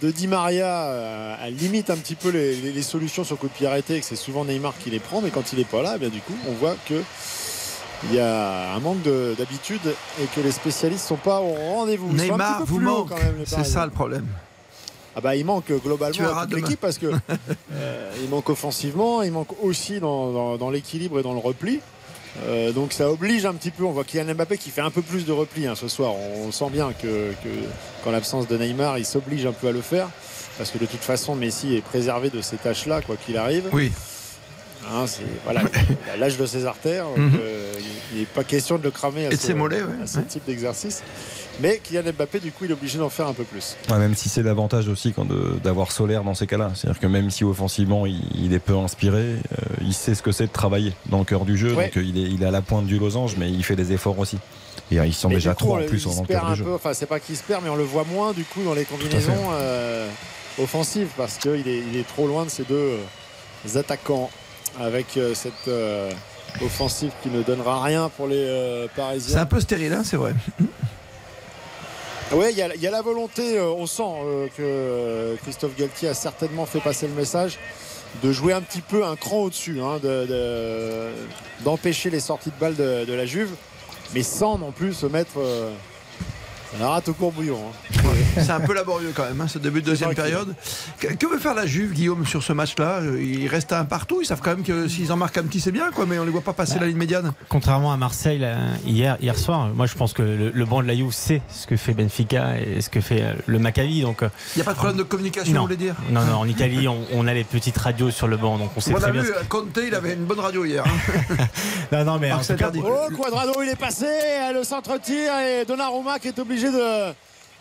de 0.03 0.11
Di 0.11 0.27
Maria 0.27 0.87
euh, 0.89 1.37
limite 1.51 1.91
un 1.91 1.97
petit 1.97 2.17
peu 2.17 2.31
les, 2.31 2.57
les- 2.57 2.73
les 2.73 2.83
solutions 2.83 3.23
sur 3.23 3.39
coup 3.39 3.47
de 3.47 3.53
pied 3.53 3.69
arrêté, 3.69 3.97
et 3.97 4.01
que 4.01 4.07
c'est 4.07 4.17
souvent 4.17 4.45
Neymar 4.45 4.75
qui 4.83 4.91
les 4.91 4.99
prend, 4.99 5.21
mais 5.21 5.31
quand 5.31 5.53
il 5.53 5.61
n'est 5.61 5.65
pas 5.65 5.83
là, 5.83 5.93
eh 5.95 5.99
bien, 6.01 6.09
du 6.09 6.21
coup, 6.21 6.35
on 6.49 6.53
voit 6.55 6.75
que 6.89 7.01
il 8.05 8.15
y 8.15 8.21
a 8.21 8.73
un 8.75 8.81
manque 8.81 9.03
de- 9.03 9.35
d'habitude 9.37 9.81
et 10.21 10.27
que 10.35 10.41
les 10.41 10.53
spécialistes 10.53 11.07
sont 11.07 11.17
pas 11.17 11.41
au 11.41 11.53
rendez-vous. 11.55 12.13
Neymar 12.13 12.65
vous 12.65 12.81
manque. 12.81 13.09
quand 13.09 13.17
même, 13.17 13.37
les 13.39 13.47
C'est 13.47 13.65
ça 13.65 13.85
le 13.85 13.91
problème. 13.93 14.27
Ah 15.17 15.21
bah 15.21 15.35
il 15.35 15.45
manque 15.45 15.73
globalement 15.83 16.37
à 16.37 16.47
toute 16.47 16.55
l'équipe 16.55 16.79
parce 16.81 16.97
que 16.99 17.07
euh, 17.73 18.13
il 18.23 18.29
manque 18.29 18.49
offensivement, 18.51 19.23
il 19.23 19.33
manque 19.33 19.49
aussi 19.63 19.99
dans, 19.99 20.31
dans- 20.33 20.57
dans 20.57 20.71
l'équilibre 20.71 21.19
et 21.19 21.23
dans 21.23 21.33
le 21.33 21.41
repli. 21.41 21.81
Euh, 22.47 22.71
donc 22.71 22.93
ça 22.93 23.11
oblige 23.11 23.45
un 23.47 23.55
petit 23.55 23.73
peu. 23.73 23.83
On 23.85 23.91
voit 23.91 24.05
Kylian 24.05 24.33
Mbappé 24.35 24.59
qui 24.59 24.71
fait 24.71 24.81
un 24.83 24.91
peu 24.93 25.03
plus 25.03 25.27
de 25.27 25.33
repli 25.33 25.67
hein, 25.67 25.75
ce 25.75 25.89
soir. 25.89 26.13
On, 26.15 26.53
sent 26.53 26.71
bien 26.71 26.93
que, 26.93 27.33
que 27.43 27.49
qu'en 28.05 28.13
l'absence 28.13 28.47
de 28.47 28.57
Neymar, 28.57 28.99
il 28.99 29.05
s'oblige 29.05 29.45
un 29.45 29.53
peu 29.53 29.67
à 29.69 29.73
le 29.73 29.81
faire 29.81 30.09
parce 30.57 30.71
que 30.71 30.79
de 30.79 30.87
toute 30.87 31.01
façon 31.01 31.35
Messi 31.35 31.75
est 31.75 31.81
préservé 31.81 32.31
de 32.31 32.41
ces 32.41 32.57
tâches-là 32.57 33.01
quoi 33.03 33.17
qu'il 33.17 33.37
arrive. 33.39 33.65
Oui. 33.73 33.91
Hein, 34.91 35.07
c'est 35.07 35.23
voilà, 35.45 35.63
l'âge 36.19 36.37
de 36.39 36.47
ses 36.47 36.65
artères. 36.67 37.05
donc, 37.05 37.19
Mhm. 37.19 37.39
euh, 37.41 37.73
il 38.15 38.21
n'est 38.21 38.25
pas 38.27 38.43
question 38.45 38.79
de 38.79 38.83
le 38.85 38.91
cramer 38.91 39.27
à 39.27 39.31
Et 39.33 39.37
ce, 39.37 39.49
ses 39.49 39.55
mollets, 39.55 39.83
ouais. 39.83 40.03
à 40.03 40.07
ce 40.07 40.21
type 40.21 40.45
d'exercice. 40.47 41.03
Mais 41.61 41.81
Kylian 41.83 42.13
Mbappé, 42.17 42.39
du 42.41 42.53
coup, 42.53 42.65
il 42.65 42.71
est 42.71 42.75
obligé 42.75 42.99
d'en 42.99 43.09
faire 43.11 43.27
un 43.27 43.33
peu 43.33 43.43
plus. 43.45 43.77
Ouais, 43.91 43.99
même 43.99 44.15
si 44.15 44.29
c'est 44.29 44.43
l'avantage 44.43 44.89
aussi 44.89 45.13
d'avoir 45.63 45.91
Solaire 45.93 46.23
dans 46.25 46.35
ces 46.35 46.47
cas-là. 46.47 46.71
C'est-à-dire 46.75 47.01
que 47.01 47.07
même 47.09 47.31
si 47.31 47.43
offensivement 47.45 48.07
il, 48.07 48.21
il 48.35 48.53
est 48.55 48.61
peu 48.61 48.77
inspiré, 48.77 49.19
euh, 49.19 49.37
il 49.83 49.93
sait 49.93 50.15
ce 50.15 50.23
que 50.23 50.31
c'est 50.33 50.47
de 50.47 50.53
travailler 50.53 50.93
dans 51.07 51.19
le 51.19 51.25
cœur 51.25 51.45
du 51.45 51.57
jeu. 51.59 51.75
Ouais. 51.75 51.87
Donc 51.87 51.97
euh, 51.99 52.05
il, 52.05 52.17
est, 52.17 52.31
il 52.31 52.43
est 52.43 52.47
à 52.47 52.51
la 52.53 52.63
pointe 52.63 52.87
du 52.87 52.99
losange, 52.99 53.35
mais 53.37 53.51
il 53.51 53.65
fait 53.65 53.77
des 53.77 53.93
efforts 53.93 54.19
aussi. 54.19 54.39
Et 54.93 54.97
ils 54.97 55.13
sont 55.13 55.29
déjà 55.29 55.51
du 55.51 55.57
coup, 55.57 55.65
trois 55.65 55.79
on- 55.81 55.83
en 55.83 55.87
plus 55.87 56.05
perd 56.07 56.27
cœur 56.43 56.51
du 56.53 56.57
jeu. 56.59 56.65
peu, 56.65 56.73
enfin 56.75 56.95
c'est 56.95 57.07
pas 57.07 57.19
qu'il 57.21 57.37
se 57.37 57.43
perd, 57.43 57.63
mais 57.65 57.69
on 57.71 57.77
le 57.77 57.83
voit 57.85 58.05
moins 58.05 58.33
du 58.33 58.45
coup 58.45 58.63
dans 58.63 58.73
les 58.73 58.85
combinaisons 58.85 59.33
euh, 59.53 60.09
offensives 60.63 61.09
parce 61.17 61.37
qu'il 61.37 61.67
est, 61.69 61.83
il 61.93 61.97
est 61.99 62.07
trop 62.09 62.27
loin 62.29 62.45
de 62.45 62.51
ces 62.51 62.63
deux 62.63 62.99
attaquants 63.77 64.31
avec 64.81 65.17
euh, 65.17 65.35
cette 65.35 65.53
euh, 65.69 66.11
offensive 66.63 67.13
qui 67.23 67.29
ne 67.29 67.43
donnera 67.43 67.83
rien 67.83 68.09
pour 68.17 68.27
les 68.27 68.37
euh, 68.37 68.87
C'est 68.89 68.95
Parisiens. 68.97 69.41
un 69.41 69.47
peu 69.47 69.61
stérile, 69.61 69.93
hein, 69.93 70.03
c'est 70.05 70.17
vrai. 70.17 70.35
Oui, 72.33 72.47
il 72.51 72.59
y, 72.59 72.63
a- 72.63 72.75
il 72.75 72.81
y 72.81 72.87
a 72.87 72.91
la 72.91 73.01
volonté, 73.03 73.59
on 73.61 73.87
sent 73.87 74.03
que 74.57 75.37
Christophe 75.43 75.75
Galtier 75.77 76.09
a 76.11 76.15
certainement 76.15 76.67
fait 76.67 76.81
passer 76.81 77.07
le 77.09 77.15
message 77.15 77.59
de 78.23 78.33
jouer 78.33 78.53
un 78.53 78.61
petit 78.61 78.83
peu 78.83 79.05
un 79.05 79.17
cran 79.17 79.39
au-dessus, 79.45 79.81
hein, 79.81 79.99
de- 80.03 80.27
de- 80.27 81.09
d'empêcher 81.65 82.11
les 82.11 82.21
sorties 82.21 82.51
de 82.51 82.59
balles 82.61 82.77
de, 82.77 83.05
de 83.07 83.13
la 83.15 83.25
Juve, 83.25 83.51
mais 84.15 84.23
sans 84.23 84.59
non 84.59 84.73
plus 84.73 84.93
se 84.93 85.07
mettre 85.07 85.39
la 86.79 86.89
rate 86.91 87.09
au 87.09 87.15
courbouillon. 87.15 87.59
hein. 87.59 87.97
C'est 88.37 88.51
un 88.51 88.61
peu 88.61 88.75
laborieux 88.75 89.13
quand 89.15 89.25
même, 89.25 89.41
hein, 89.41 89.49
ce 89.49 89.59
début 89.59 89.81
de 89.81 89.87
deuxième 89.87 90.15
période. 90.15 90.55
Que, 91.01 91.09
que 91.09 91.27
veut 91.27 91.39
faire 91.39 91.55
la 91.55 91.67
Juve, 91.67 91.93
Guillaume, 91.93 92.27
sur 92.27 92.43
ce 92.43 92.53
match-là? 92.53 93.01
Il 93.19 93.47
reste 93.49 93.73
un 93.73 93.85
partout. 93.85 94.19
Ils 94.23 94.27
savent 94.27 94.41
quand 94.43 94.51
même 94.51 94.63
que 94.63 94.87
s'ils 94.89 95.11
en 95.13 95.17
marquent 95.17 95.39
un 95.39 95.43
petit, 95.45 95.61
c'est 95.61 95.73
bien, 95.73 95.91
quoi, 95.93 96.07
mais 96.07 96.19
on 96.19 96.25
les 96.25 96.31
voit 96.31 96.41
pas 96.43 96.53
passer 96.53 96.79
la 96.79 96.87
ligne 96.87 96.97
médiane. 96.97 97.33
Contrairement 97.49 97.93
à 97.93 97.97
Marseille 97.97 98.39
là, 98.39 98.57
hier, 98.87 99.17
hier 99.21 99.37
soir, 99.39 99.69
moi 99.75 99.87
je 99.87 99.95
pense 99.95 100.13
que 100.13 100.23
le, 100.23 100.51
le 100.51 100.65
banc 100.65 100.83
de 100.83 100.89
la 100.89 100.95
Juve 100.95 101.13
sait 101.13 101.43
ce 101.49 101.67
que 101.67 101.77
fait 101.77 101.95
Benfica 101.95 102.59
et 102.61 102.81
ce 102.81 102.91
que 102.91 103.01
fait 103.01 103.23
euh, 103.23 103.33
le 103.47 103.59
Maccabi. 103.59 104.03
Donc, 104.03 104.23
euh, 104.23 104.29
Il 104.55 104.59
n'y 104.59 104.63
a 104.63 104.65
pas 104.65 104.73
de 104.73 104.77
problème 104.77 104.97
de 104.99 105.03
communication, 105.03 105.53
non. 105.55 105.61
vous 105.61 105.67
voulez 105.67 105.77
dire? 105.77 105.95
Non, 106.11 106.23
non, 106.25 106.37
en 106.37 106.47
Italie, 106.49 106.87
on, 106.87 106.99
on 107.15 107.27
a 107.27 107.35
les 107.35 107.45
petites 107.45 107.79
radios 107.79 108.11
sur 108.11 108.29
le 108.29 108.37
banc, 108.37 108.59
donc 108.59 108.71
on 108.77 108.81
sait 108.81 108.93
On 108.95 108.99
très 108.99 109.09
a 109.09 109.13
bien. 109.13 109.23
vu, 109.23 109.29
ce- 109.29 109.33
euh, 109.33 109.43
Conte, 109.49 109.79
il 109.87 109.95
avait 109.95 110.15
une 110.15 110.25
bonne 110.25 110.41
radio 110.41 110.65
hier. 110.65 110.85
hein. 110.87 111.45
Non, 111.93 112.05
non, 112.05 112.19
mais 112.19 112.31
en 112.31 112.37
Marcel 112.37 112.57
tout 112.59 112.65
cas. 112.65 112.71
Oh, 112.85 113.09
Quadrado, 113.17 113.63
il 113.63 113.69
est 113.71 113.77
passé, 113.77 114.05
le 114.55 114.63
centre-tir 114.63 115.33
et 115.39 115.65
Donnarumma 115.65 116.19
qui 116.19 116.29
est 116.29 116.39
obligé 116.39 116.58
de 116.67 117.15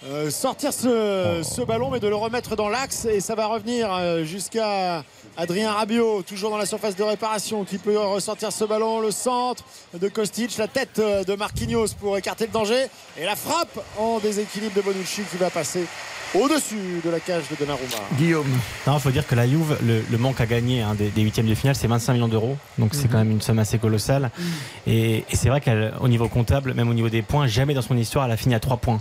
euh, 0.05 0.29
sortir 0.29 0.73
ce, 0.73 1.65
ballon, 1.65 1.89
mais 1.89 1.99
de 1.99 2.07
le 2.07 2.15
remettre 2.15 2.55
dans 2.55 2.69
l'axe. 2.69 3.05
Et 3.05 3.19
ça 3.19 3.35
va 3.35 3.47
revenir 3.47 3.91
euh, 3.91 4.23
jusqu'à 4.23 5.03
Adrien 5.37 5.71
Rabiot, 5.71 6.23
toujours 6.23 6.49
dans 6.49 6.57
la 6.57 6.65
surface 6.65 6.95
de 6.95 7.03
réparation, 7.03 7.63
qui 7.63 7.77
peut 7.77 7.97
ressortir 7.97 8.51
ce 8.51 8.63
ballon. 8.65 8.99
Le 8.99 9.11
centre 9.11 9.63
de 9.93 10.07
Kostic, 10.07 10.57
la 10.57 10.67
tête 10.67 10.99
euh, 10.99 11.23
de 11.23 11.35
Marquinhos 11.35 11.93
pour 11.99 12.17
écarter 12.17 12.45
le 12.45 12.51
danger. 12.51 12.87
Et 13.17 13.25
la 13.25 13.35
frappe 13.35 13.79
en 13.97 14.19
déséquilibre 14.19 14.75
de 14.75 14.81
Bonucci 14.81 15.21
qui 15.31 15.37
va 15.37 15.49
passer 15.49 15.85
au-dessus 16.33 17.01
de 17.03 17.09
la 17.09 17.19
cage 17.19 17.43
de 17.49 17.55
Donnarumma. 17.55 17.87
Guillaume. 18.17 18.47
Il 18.85 18.99
faut 18.99 19.11
dire 19.11 19.25
que 19.27 19.35
la 19.35 19.47
Juve, 19.47 19.77
le, 19.85 20.03
le 20.09 20.17
manque 20.17 20.41
à 20.41 20.45
gagner 20.45 20.81
hein, 20.81 20.95
des, 20.95 21.09
des, 21.09 21.21
huitièmes 21.21 21.47
de 21.47 21.55
finale, 21.55 21.75
c'est 21.75 21.87
25 21.87 22.13
millions 22.13 22.27
d'euros. 22.27 22.57
Donc 22.77 22.89
c'est 22.93 23.03
Mhm. 23.05 23.11
quand 23.11 23.17
même 23.19 23.31
une 23.31 23.41
somme 23.41 23.59
assez 23.59 23.77
colossale. 23.79 24.31
Et, 24.85 25.23
et 25.29 25.35
c'est 25.35 25.49
vrai 25.49 25.61
qu'au 25.61 26.07
niveau 26.07 26.27
comptable, 26.27 26.73
même 26.73 26.89
au 26.89 26.93
niveau 26.93 27.09
des 27.09 27.21
points, 27.21 27.47
jamais 27.47 27.73
dans 27.73 27.81
son 27.81 27.97
histoire, 27.97 28.25
elle 28.25 28.31
a 28.31 28.37
fini 28.37 28.55
à 28.55 28.59
3 28.59 28.77
points. 28.77 28.99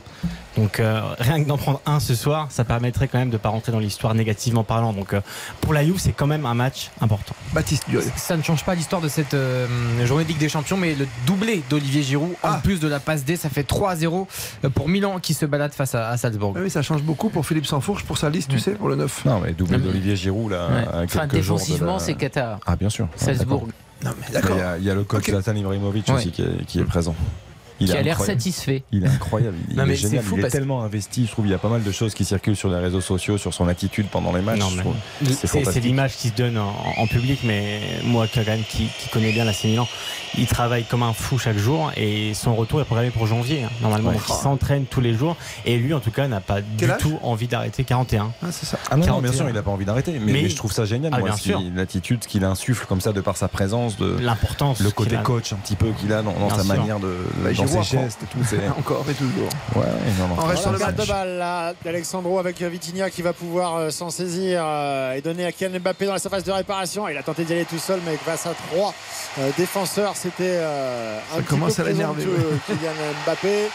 Donc 0.56 0.80
euh, 0.80 1.00
rien 1.18 1.42
que 1.42 1.48
d'en 1.48 1.58
prendre 1.58 1.80
un 1.84 2.00
ce 2.00 2.14
soir, 2.14 2.46
ça 2.50 2.64
permettrait 2.64 3.08
quand 3.08 3.18
même 3.18 3.28
de 3.28 3.34
ne 3.34 3.38
pas 3.38 3.50
rentrer 3.50 3.72
dans 3.72 3.78
l'histoire 3.78 4.14
négativement 4.14 4.64
parlant. 4.64 4.92
Donc 4.92 5.12
euh, 5.12 5.20
pour 5.60 5.72
la 5.74 5.84
Juve, 5.84 5.98
c'est 5.98 6.12
quand 6.12 6.26
même 6.26 6.46
un 6.46 6.54
match 6.54 6.90
important. 7.00 7.34
Baptiste 7.52 7.84
Ça 8.16 8.36
ne 8.36 8.42
change 8.42 8.64
pas 8.64 8.74
l'histoire 8.74 9.02
de 9.02 9.08
cette 9.08 9.34
euh, 9.34 9.66
journée 10.06 10.24
de 10.24 10.28
Ligue 10.28 10.38
des 10.38 10.48
Champions, 10.48 10.76
mais 10.76 10.94
le 10.94 11.06
doublé 11.26 11.62
d'Olivier 11.68 12.02
Giroud, 12.02 12.32
Ah. 12.42 12.54
en 12.56 12.60
plus 12.60 12.80
de 12.80 12.88
la 12.88 13.00
passe 13.00 13.24
D, 13.24 13.36
ça 13.36 13.48
fait 13.50 13.68
3-0 13.68 14.26
pour 14.74 14.88
Milan 14.88 15.18
qui 15.20 15.34
se 15.34 15.44
balade 15.46 15.72
face 15.74 15.94
à, 15.94 16.08
à 16.08 16.16
Salzbourg. 16.16 16.54
Ah 16.56 16.60
oui, 16.62 16.70
ça 16.70 16.82
change 16.82 17.02
beaucoup 17.02 17.15
pour 17.16 17.46
Philippe 17.46 17.66
Sansfourche 17.66 18.04
pour 18.04 18.18
sa 18.18 18.30
liste, 18.30 18.50
tu 18.50 18.58
sais, 18.58 18.72
pour 18.72 18.88
le 18.88 18.96
9. 18.96 19.24
Non, 19.24 19.40
mais 19.40 19.52
doublé 19.52 19.78
d'Olivier 19.78 20.16
Giroud, 20.16 20.52
là, 20.52 20.68
Ouais. 20.68 20.74
à 20.92 21.02
Enfin, 21.04 21.26
quelques 21.26 21.42
jours 21.44 21.56
de 21.58 21.62
défensivement, 21.62 21.94
la- 21.94 21.98
c'est 21.98 22.14
Qatar. 22.14 22.58
Ah, 22.66 22.76
bien 22.76 22.88
sûr. 22.90 23.08
Salzbourg. 23.16 23.66
Non, 24.04 24.10
mais 24.18 24.26
Il 24.28 24.30
y, 24.30 24.32
d'accord. 24.34 24.56
a, 24.58 24.78
il 24.78 24.84
y 24.84 24.90
a 24.90 24.94
le 24.94 25.04
coach 25.04 25.24
Zlatan 25.24 25.54
Ibrahimovic 25.54 26.06
Ouais. 26.08 26.14
aussi 26.14 26.30
qui 26.30 26.42
est, 26.42 26.64
qui 26.66 26.78
est 26.80 26.84
présent. 26.84 27.14
Il 27.80 27.88
Qui 27.88 27.92
est 27.92 27.96
a 27.98 28.02
l'air 28.02 28.14
incroyable. 28.14 28.40
satisfait. 28.40 28.82
Il 28.92 29.04
est 29.04 29.08
incroyable. 29.08 29.56
Il, 29.68 29.76
Non, 29.76 29.82
il 29.84 29.88
mais 29.88 29.92
est 29.94 29.96
génial. 29.96 30.22
fou 30.24 30.36
il 30.38 30.44
est 30.44 30.48
tellement 30.48 30.82
investi. 30.82 31.26
Je 31.26 31.30
trouve 31.32 31.46
il 31.46 31.50
y 31.50 31.54
a 31.54 31.58
pas 31.58 31.68
mal 31.68 31.82
de 31.82 31.92
choses 31.92 32.14
qui 32.14 32.24
circulent 32.24 32.56
sur 32.56 32.68
les 32.70 32.78
réseaux 32.78 33.00
sociaux 33.02 33.36
sur 33.38 33.52
son 33.52 33.68
attitude 33.68 34.06
pendant 34.10 34.32
les 34.32 34.40
matchs. 34.42 34.60
C'est 35.24 35.80
l'image 35.80 36.16
qui 36.16 36.28
se 36.28 36.34
donne 36.34 36.58
en, 36.58 36.72
en 36.96 37.06
public, 37.06 37.40
mais 37.44 37.80
moi, 38.04 38.26
même, 38.46 38.62
qui, 38.68 38.88
qui 38.98 39.08
connais 39.10 39.32
bien 39.32 39.44
la 39.44 39.52
Milan, 39.64 39.88
il 40.38 40.46
travaille 40.46 40.84
comme 40.84 41.02
un 41.02 41.12
fou 41.12 41.38
chaque 41.38 41.56
jour 41.58 41.90
et 41.96 42.34
son 42.34 42.54
retour 42.54 42.80
est 42.80 42.84
programmé 42.84 43.10
pour 43.10 43.26
janvier, 43.26 43.64
hein, 43.64 43.70
normalement. 43.82 44.10
Ouais. 44.10 44.16
Donc 44.16 44.24
il 44.28 44.34
s'entraîne 44.34 44.84
tous 44.84 45.00
les 45.00 45.14
jours 45.14 45.36
et 45.64 45.76
lui, 45.76 45.92
en 45.94 46.00
tout 46.00 46.10
cas, 46.10 46.28
n'a 46.28 46.40
pas 46.40 46.58
Quel 46.78 46.90
du 46.90 46.96
tout 46.98 47.18
envie 47.22 47.46
d'arrêter 47.48 47.84
41. 47.84 48.32
Ah, 48.42 48.46
c'est 48.52 48.66
ça. 48.66 48.78
Ah 48.90 48.96
non, 48.96 49.06
non, 49.06 49.12
bien 49.20 49.30
41. 49.30 49.32
sûr, 49.32 49.48
il 49.48 49.54
n'a 49.54 49.62
pas 49.62 49.70
envie 49.70 49.84
d'arrêter. 49.84 50.12
Mais, 50.12 50.32
Mais- 50.32 50.42
mais 50.42 50.48
je 50.48 50.56
trouve 50.56 50.72
ça 50.72 50.84
génial, 50.84 51.12
Ah, 51.14 51.18
moi, 51.20 51.30
l'attitude 51.74 52.20
qu'il 52.20 52.44
insuffle 52.44 52.86
comme 52.86 53.00
ça 53.00 53.12
de 53.12 53.20
par 53.20 53.36
sa 53.36 53.48
présence, 53.48 53.96
de 53.96 54.16
L'importance. 54.20 54.80
le 54.80 54.90
côté 54.90 55.16
a. 55.16 55.20
coach 55.22 55.52
un 55.52 55.56
petit 55.56 55.76
peu 55.76 55.88
qu'il 55.98 56.12
a 56.12 56.22
dans, 56.22 56.48
sa 56.50 56.62
sûr. 56.62 56.74
manière 56.74 57.00
de, 57.00 57.16
Bah, 57.42 57.52
dans 57.66 57.82
Giroud 57.82 57.84
ses 57.84 57.96
apprend. 57.96 58.06
gestes 58.06 58.22
et 58.22 58.26
tout. 58.26 58.38
C'est 58.48 58.68
Encore 58.78 59.04
et 59.10 59.14
toujours. 59.14 59.48
ouais, 59.76 59.82
ouais, 59.82 60.12
non, 60.18 60.28
non. 60.28 60.36
On 60.38 60.46
reste 60.46 60.62
sur 60.62 60.72
le 60.72 60.78
match. 60.78 60.94
de 60.96 61.04
balle 61.04 61.38
là, 61.38 61.72
d'Alexandro 61.84 62.38
avec 62.38 62.60
Vitinha 62.62 63.10
qui 63.10 63.22
va 63.22 63.32
pouvoir 63.32 63.76
euh, 63.76 63.90
s'en 63.90 64.10
saisir 64.10 64.62
euh, 64.64 65.12
et 65.14 65.20
donner 65.20 65.44
à 65.46 65.52
Kylian 65.52 65.80
Mbappé 65.80 66.06
dans 66.06 66.12
la 66.14 66.18
surface 66.18 66.44
de 66.44 66.52
réparation. 66.52 67.08
Il 67.08 67.16
a 67.16 67.22
tenté 67.22 67.44
d'y 67.44 67.52
aller 67.52 67.64
tout 67.64 67.78
seul, 67.78 68.00
mais 68.06 68.16
face 68.16 68.46
à 68.46 68.54
trois 68.70 68.94
euh, 69.38 69.50
défenseurs, 69.56 70.14
c'était 70.16 70.44
euh, 70.60 71.18
un 71.32 71.36
Ça 71.36 71.42
petit 71.42 71.48
commence 71.48 71.74
peu 71.76 71.82
à 71.82 71.84
l'énerver, 71.86 72.24
Kylian 72.66 72.92
Mbappé. 73.24 73.68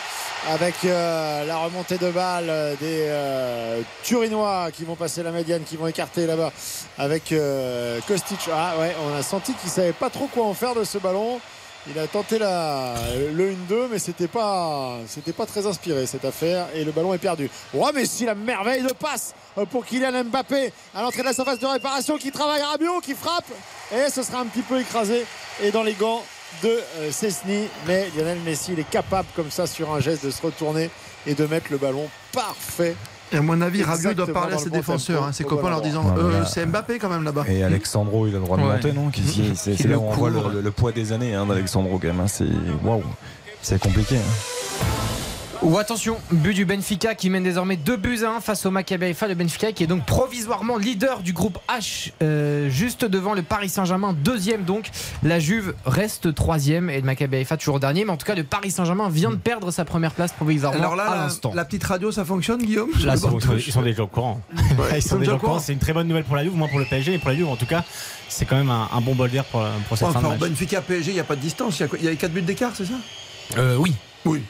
Avec 0.49 0.73
euh, 0.85 1.45
la 1.45 1.57
remontée 1.57 1.99
de 1.99 2.09
balle 2.09 2.45
euh, 2.49 2.71
des 2.79 3.05
euh, 3.09 3.81
Turinois 4.01 4.69
qui 4.73 4.85
vont 4.85 4.95
passer 4.95 5.21
la 5.21 5.29
médiane, 5.29 5.61
qui 5.63 5.77
vont 5.77 5.85
écarter 5.85 6.25
là-bas 6.25 6.51
avec 6.97 7.31
euh, 7.31 7.99
Kostic. 8.07 8.49
Ah 8.51 8.73
ouais, 8.79 8.95
on 9.07 9.15
a 9.19 9.21
senti 9.21 9.53
qu'il 9.53 9.69
savait 9.69 9.93
pas 9.93 10.09
trop 10.09 10.25
quoi 10.25 10.47
en 10.47 10.55
faire 10.55 10.73
de 10.73 10.83
ce 10.83 10.97
ballon. 10.97 11.39
Il 11.87 11.97
a 11.97 12.07
tenté 12.07 12.37
la, 12.37 12.93
le 13.33 13.51
1-2, 13.51 13.87
mais 13.91 13.97
c'était 13.97 14.27
pas, 14.27 14.97
c'était 15.07 15.33
pas 15.33 15.45
très 15.45 15.65
inspiré 15.65 16.05
cette 16.05 16.25
affaire. 16.25 16.67
Et 16.75 16.83
le 16.83 16.91
ballon 16.91 17.13
est 17.13 17.17
perdu. 17.17 17.49
Ouais, 17.73 17.89
mais 17.93 18.05
si 18.05 18.25
la 18.25 18.35
merveille 18.35 18.83
de 18.83 18.93
passe 18.93 19.33
pour 19.71 19.85
Kylian 19.85 20.25
Mbappé 20.25 20.71
à 20.93 21.01
l'entrée 21.01 21.19
de 21.21 21.25
la 21.25 21.33
surface 21.33 21.59
de 21.59 21.65
réparation 21.65 22.17
qui 22.17 22.31
travaille 22.31 22.61
Rabiot, 22.61 22.99
qui 23.01 23.15
frappe. 23.15 23.49
Et 23.91 24.09
ce 24.09 24.21
sera 24.21 24.39
un 24.41 24.45
petit 24.45 24.61
peu 24.61 24.79
écrasé. 24.79 25.25
Et 25.63 25.71
dans 25.71 25.83
les 25.83 25.93
gants 25.93 26.23
de 26.63 26.79
euh, 26.99 27.11
Cessny. 27.11 27.67
Mais 27.87 28.09
Lionel 28.15 28.39
Messi, 28.39 28.73
il 28.73 28.79
est 28.79 28.89
capable 28.89 29.27
comme 29.35 29.51
ça 29.51 29.67
sur 29.67 29.93
un 29.93 29.99
geste 29.99 30.25
de 30.25 30.31
se 30.31 30.41
retourner 30.41 30.89
et 31.25 31.33
de 31.33 31.45
mettre 31.45 31.67
le 31.71 31.77
ballon 31.77 32.09
parfait. 32.31 32.95
Et 33.33 33.37
à 33.37 33.41
mon 33.41 33.61
avis, 33.61 33.81
Rabiot 33.83 34.13
doit 34.13 34.27
parler 34.27 34.55
à 34.55 34.57
ses 34.57 34.69
défenseurs, 34.69 35.23
hein, 35.23 35.31
ses 35.31 35.43
copains 35.45 35.69
leur 35.69 35.81
disant. 35.81 36.03
Non, 36.03 36.15
euh, 36.17 36.43
C'est 36.45 36.65
Mbappé 36.65 36.99
quand 36.99 37.09
même 37.09 37.23
là-bas. 37.23 37.45
Et 37.47 37.63
Alexandro, 37.63 38.27
il 38.27 38.35
a 38.35 38.39
le 38.39 38.43
droit 38.45 38.57
de 38.57 38.63
Ouais. 38.63 38.73
monter, 38.73 38.91
non 38.91 39.09
C'est 39.55 39.79
là 39.83 39.89
le 39.91 39.97
où 39.97 40.01
on 40.01 40.11
voit 40.11 40.29
couvre. 40.31 40.49
le, 40.49 40.55
le- 40.55 40.61
le 40.61 40.71
poids 40.71 40.91
des 40.91 41.11
années 41.13 41.33
hein, 41.33 41.45
d'Alexandro 41.45 41.97
quand 41.97 42.07
même. 42.07 42.19
hein. 42.19 42.27
C'est 42.27 42.45
waouh, 42.83 43.03
c'est 43.61 43.79
compliqué. 43.81 44.17
hein. 44.17 44.60
Ou 45.63 45.77
attention, 45.77 46.17
but 46.31 46.55
du 46.55 46.65
Benfica 46.65 47.13
qui 47.13 47.29
mène 47.29 47.43
désormais 47.43 47.75
2 47.77 47.95
buts 47.95 48.21
à 48.25 48.31
1 48.31 48.39
face 48.41 48.65
au 48.65 48.71
Maccabi 48.71 49.05
Haifa. 49.05 49.27
Le 49.27 49.35
Benfica 49.35 49.71
qui 49.71 49.83
est 49.83 49.87
donc 49.87 50.03
provisoirement 50.07 50.75
leader 50.77 51.19
du 51.19 51.33
groupe 51.33 51.59
H, 51.69 52.11
euh, 52.23 52.67
juste 52.71 53.05
devant 53.05 53.35
le 53.35 53.43
Paris 53.43 53.69
Saint-Germain, 53.69 54.13
deuxième 54.13 54.63
donc. 54.63 54.89
La 55.21 55.39
Juve 55.39 55.75
reste 55.85 56.33
troisième 56.33 56.89
et 56.89 56.95
le 56.99 57.03
Maccabi 57.05 57.37
Haifa 57.37 57.57
toujours 57.57 57.79
dernier. 57.79 58.05
Mais 58.05 58.11
en 58.11 58.17
tout 58.17 58.25
cas, 58.25 58.33
le 58.33 58.43
Paris 58.43 58.71
Saint-Germain 58.71 59.07
vient 59.09 59.29
de 59.29 59.35
perdre 59.35 59.69
sa 59.69 59.85
première 59.85 60.13
place 60.13 60.31
provisoirement 60.31 60.79
Alors 60.79 60.95
là, 60.95 61.03
à 61.11 61.15
la, 61.15 61.21
l'instant. 61.25 61.51
la 61.53 61.63
petite 61.63 61.83
radio, 61.83 62.11
ça 62.11 62.25
fonctionne, 62.25 62.63
Guillaume? 62.63 62.89
Là, 63.05 63.13
ils 63.13 63.19
sont, 63.19 63.27
demande. 63.27 63.43
ils 63.63 63.71
sont 63.71 63.83
déjà 63.83 64.01
au 64.01 64.07
courant. 64.07 64.41
Ouais, 64.79 64.97
ils 64.97 65.03
sont 65.03 65.17
déjà 65.19 65.35
au 65.35 65.37
courant. 65.37 65.59
C'est 65.59 65.73
une 65.73 65.79
très 65.79 65.93
bonne 65.93 66.07
nouvelle 66.07 66.23
pour 66.23 66.37
la 66.37 66.43
Juve, 66.43 66.55
moins 66.55 66.69
pour 66.69 66.79
le 66.79 66.85
PSG, 66.85 67.11
mais 67.11 67.17
pour 67.19 67.29
la 67.29 67.35
Juve, 67.35 67.47
en 67.49 67.55
tout 67.55 67.67
cas, 67.67 67.83
c'est 68.29 68.45
quand 68.45 68.57
même 68.57 68.71
un, 68.71 68.89
un 68.91 69.01
bon 69.01 69.13
bol 69.13 69.29
d'air 69.29 69.45
pour, 69.45 69.63
pour 69.87 69.95
cette 69.95 70.07
fin 70.09 70.21
de 70.23 70.27
match. 70.27 70.39
Benfica 70.39 70.81
PSG, 70.81 71.11
il 71.11 71.13
n'y 71.13 71.19
a 71.19 71.23
pas 71.23 71.35
de 71.35 71.41
distance. 71.41 71.77
Il 71.79 71.81
y 71.81 71.85
a 71.85 71.87
quoi? 71.87 71.99
Il 72.01 72.05
y 72.05 72.07
a 72.07 72.15
4 72.15 72.31
buts 72.31 72.41
d'écart, 72.41 72.71
c'est 72.73 72.85
ça? 72.85 72.93
Euh, 73.57 73.75
oui. 73.77 73.93
Oui. 74.25 74.41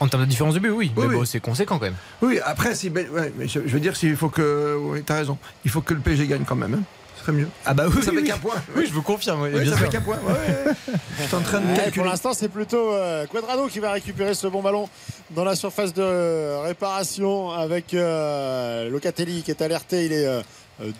En 0.00 0.08
termes 0.08 0.24
de 0.24 0.28
différence 0.28 0.54
de 0.54 0.58
but, 0.58 0.70
oui. 0.70 0.92
Oui, 0.96 1.04
mais 1.08 1.14
bon, 1.14 1.20
oui. 1.20 1.26
c'est 1.26 1.40
conséquent 1.40 1.78
quand 1.78 1.84
même. 1.86 1.94
Oui, 2.20 2.38
après, 2.44 2.74
si, 2.74 2.90
Ben- 2.90 3.08
ouais, 3.10 3.32
mais 3.38 3.46
je, 3.46 3.60
je 3.64 3.72
veux 3.72 3.80
dire, 3.80 3.96
s'il 3.96 4.16
faut 4.16 4.28
que. 4.28 4.76
Oui, 4.80 5.02
t'as 5.06 5.16
raison. 5.16 5.38
Il 5.64 5.70
faut 5.70 5.80
que 5.82 5.94
le 5.94 6.00
PSG 6.00 6.26
gagne 6.26 6.44
quand 6.44 6.56
même. 6.56 6.74
hein. 6.74 6.82
Ce 7.16 7.22
serait 7.22 7.32
mieux. 7.32 7.48
Ah 7.64 7.72
bah 7.74 7.84
oui, 7.86 8.02
ça 8.02 8.10
oui, 8.10 8.16
fait 8.16 8.22
oui. 8.22 8.28
qu'un 8.28 8.36
point. 8.38 8.56
Oui, 8.76 8.84
je 8.86 8.92
vous 8.92 9.02
confirme. 9.02 9.42
oui, 9.42 9.50
Oui, 9.54 9.60
bien 9.62 9.70
ça 9.72 9.78
sûr. 9.78 9.86
fait 9.86 9.92
qu'un 9.92 10.02
point. 10.02 10.16
Ouais, 10.26 10.32
ouais, 10.32 10.66
ouais. 10.72 10.94
Je 11.20 11.26
suis 11.26 11.34
en 11.36 11.40
train 11.40 11.60
de 11.60 11.66
Ouais, 11.68 11.74
calculer. 11.76 11.92
pour 11.94 12.04
l'instant, 12.04 12.34
c'est 12.34 12.48
plutôt 12.48 12.92
euh, 12.92 13.24
Quadrado 13.26 13.68
qui 13.68 13.78
va 13.78 13.92
récupérer 13.92 14.34
ce 14.34 14.46
bon 14.48 14.60
ballon 14.62 14.88
dans 15.30 15.44
la 15.44 15.54
surface 15.54 15.94
de 15.94 16.62
réparation 16.66 17.50
avec 17.52 17.94
euh, 17.94 18.90
Locatelli 18.90 19.42
qui 19.42 19.52
est 19.52 19.62
alerté. 19.62 20.04
Il 20.06 20.12
est 20.12 20.26
euh, 20.26 20.42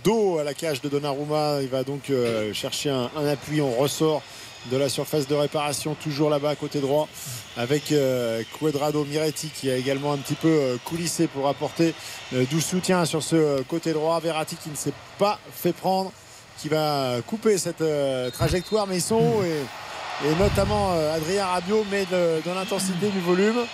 dos 0.04 0.38
à 0.38 0.44
la 0.44 0.54
cage 0.54 0.80
de 0.80 0.88
Donnarumma. 0.88 1.58
Il 1.62 1.68
va 1.68 1.82
donc 1.82 2.08
euh, 2.10 2.54
chercher 2.54 2.90
un, 2.90 3.10
un 3.18 3.26
appui. 3.26 3.60
On 3.60 3.72
ressort 3.72 4.22
de 4.70 4.76
la 4.76 4.88
surface 4.88 5.26
de 5.26 5.34
réparation, 5.34 5.94
toujours 5.94 6.30
là-bas 6.30 6.56
côté 6.56 6.80
droit, 6.80 7.08
avec 7.56 7.92
euh, 7.92 8.42
Quadrado 8.58 9.04
Miretti 9.04 9.48
qui 9.48 9.70
a 9.70 9.76
également 9.76 10.12
un 10.12 10.18
petit 10.18 10.34
peu 10.34 10.48
euh, 10.48 10.76
coulissé 10.84 11.26
pour 11.26 11.48
apporter 11.48 11.94
euh, 12.32 12.44
du 12.46 12.60
soutien 12.60 13.04
sur 13.04 13.22
ce 13.22 13.36
euh, 13.36 13.60
côté 13.68 13.92
droit. 13.92 14.18
Verratti 14.20 14.56
qui 14.56 14.70
ne 14.70 14.76
s'est 14.76 14.92
pas 15.18 15.38
fait 15.54 15.72
prendre, 15.72 16.12
qui 16.58 16.68
va 16.68 17.16
couper 17.26 17.58
cette 17.58 17.84
trajectoire, 18.32 18.86
mais 18.86 18.96
ils 18.96 19.02
sont 19.02 19.42
et, 19.42 20.28
et 20.28 20.34
notamment 20.36 20.92
Adrien 21.12 21.46
Rabiot 21.46 21.84
met 21.90 22.06
de, 22.06 22.40
de 22.46 22.54
l'intensité, 22.54 23.08
du 23.08 23.20
volume. 23.20 23.66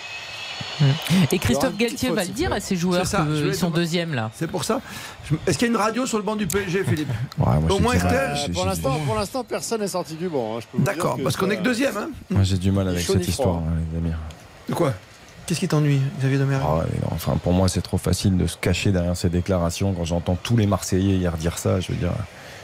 Et 1.31 1.39
Christophe 1.39 1.77
Galtier 1.77 2.09
va 2.11 2.23
le 2.23 2.29
dire 2.29 2.51
à 2.53 2.59
ses 2.59 2.75
joueurs 2.75 3.03
qu'ils 3.07 3.55
sont 3.55 3.71
te- 3.71 3.75
deuxième 3.75 4.13
là. 4.13 4.31
C'est 4.35 4.47
pour 4.49 4.63
ça. 4.63 4.81
Est-ce 5.47 5.57
qu'il 5.57 5.67
y 5.67 5.71
a 5.71 5.73
une 5.73 5.79
radio 5.79 6.05
sur 6.05 6.17
le 6.17 6.23
banc 6.23 6.35
du 6.35 6.47
PSG, 6.47 6.83
Philippe 6.83 7.09
Au 7.39 7.79
moins 7.79 7.95
Euh, 7.95 8.35
pour 8.53 8.65
l'instant, 8.65 8.99
pour 9.05 9.15
l'instant, 9.15 9.43
personne 9.43 9.81
n'est 9.81 9.87
sorti 9.87 10.15
du 10.15 10.27
banc. 10.29 10.57
hein, 10.57 10.61
D'accord, 10.79 11.17
parce 11.23 11.35
qu'on 11.37 11.49
est 11.49 11.57
que 11.57 11.63
deuxième. 11.63 11.95
Hein 11.97 12.09
Moi, 12.29 12.43
j'ai 12.43 12.57
du 12.57 12.71
mal 12.71 12.87
avec 12.87 13.01
cette 13.01 13.27
histoire, 13.27 13.57
hein, 13.57 13.73
les 13.91 13.97
amis. 13.97 14.11
de 14.69 14.73
quoi? 14.73 14.93
Qu'est-ce 15.45 15.59
qui 15.59 15.67
t'ennuie, 15.67 15.99
Xavier 16.19 16.37
Domergue 16.37 16.63
Ah 16.65 16.83
enfin, 17.11 17.35
pour 17.43 17.51
moi, 17.51 17.67
c'est 17.67 17.81
trop 17.81 17.97
facile 17.97 18.37
de 18.37 18.47
se 18.47 18.55
cacher 18.57 18.91
derrière 18.91 19.17
ces 19.17 19.29
déclarations. 19.29 19.91
Quand 19.93 20.05
j'entends 20.05 20.35
tous 20.41 20.55
les 20.55 20.65
Marseillais 20.67 21.15
hier 21.17 21.35
dire 21.35 21.57
ça, 21.57 21.79
je 21.81 21.91
veux 21.91 21.97
dire, 21.97 22.13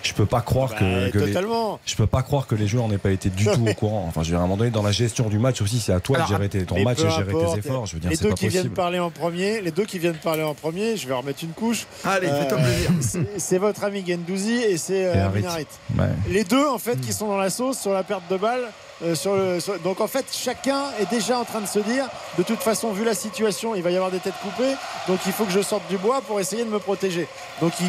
je 0.07 0.13
peux 0.13 0.25
pas 0.25 0.41
croire 0.41 0.69
Bah, 0.69 0.75
que, 0.79 1.09
que 1.11 1.17
les, 1.19 1.27
totalement. 1.27 1.79
je 1.85 1.95
peux 1.95 2.07
pas 2.07 2.21
croire 2.23 2.47
que 2.47 2.55
les 2.55 2.67
joueurs 2.67 2.87
n'aient 2.87 2.97
pas 2.97 3.11
été 3.11 3.29
du 3.29 3.45
tout 3.45 3.67
au 3.67 3.73
courant. 3.75 4.05
Enfin, 4.07 4.23
je 4.23 4.29
veux 4.29 4.33
dire, 4.33 4.39
à 4.39 4.43
un 4.43 4.47
moment 4.47 4.57
donné, 4.57 4.71
dans 4.71 4.81
la 4.83 4.91
gestion 4.91 5.29
du 5.29 5.39
match 5.39 5.61
aussi, 5.61 5.79
c'est 5.79 5.93
à 5.93 5.99
toi 5.99 6.17
Alors, 6.17 6.27
de 6.29 6.33
gérer 6.33 6.49
tes- 6.49 6.63
ton 6.65 6.81
match 6.83 6.99
et 6.99 7.09
gérer 7.09 7.31
importe, 7.31 7.53
tes 7.53 7.59
efforts. 7.59 7.85
Je 7.85 7.93
veux 7.95 7.99
dire, 7.99 8.09
les 8.09 8.17
deux 8.17 8.29
pas 8.29 8.35
qui 8.35 8.47
viennent 8.47 8.69
parler 8.69 8.99
en 8.99 9.09
premier, 9.11 9.61
les 9.61 9.71
deux 9.71 9.85
qui 9.85 9.99
viennent 9.99 10.15
parler 10.15 10.43
en 10.43 10.53
premier, 10.53 10.97
je 10.97 11.07
vais 11.07 11.13
remettre 11.13 11.43
une 11.43 11.51
couche. 11.51 11.85
Allez, 12.03 12.27
Euh, 12.27 12.41
fais-toi 12.43 12.57
plaisir. 12.57 12.91
c'est- 13.37 13.57
votre 13.57 13.83
ami 13.83 14.03
Gendouzi 14.07 14.53
et 14.63 14.77
c'est 14.77 15.05
euh. 15.07 15.29
Minarit. 15.29 15.65
Ouais. 15.97 16.05
Les 16.29 16.43
deux 16.43 16.65
en 16.67 16.77
fait 16.77 16.99
qui 17.01 17.11
sont 17.13 17.27
dans 17.27 17.37
la 17.37 17.49
sauce 17.49 17.79
sur 17.79 17.91
la 17.93 18.03
perte 18.03 18.23
de 18.29 18.37
balle. 18.37 18.61
Euh, 19.03 19.13
sur 19.15 19.35
le, 19.35 19.59
sur- 19.59 19.77
donc 19.79 20.01
en 20.01 20.07
fait 20.07 20.25
chacun 20.31 20.85
est 20.99 21.09
déjà 21.09 21.37
en 21.39 21.43
train 21.45 21.61
de 21.61 21.67
se 21.67 21.79
dire 21.79 22.07
de 22.37 22.43
toute 22.43 22.59
façon 22.59 22.91
vu 22.93 23.03
la 23.03 23.13
situation 23.13 23.75
il 23.75 23.83
va 23.83 23.91
y 23.91 23.95
avoir 23.95 24.09
des 24.11 24.19
têtes 24.19 24.33
coupées 24.41 24.73
donc 25.07 25.19
il 25.27 25.31
faut 25.31 25.45
que 25.45 25.51
je 25.51 25.61
sorte 25.61 25.87
du 25.87 25.97
bois 25.97 26.21
pour 26.21 26.39
essayer 26.39 26.63
de 26.65 26.69
me 26.69 26.79
protéger. 26.79 27.27
Donc 27.61 27.73
ils, 27.79 27.87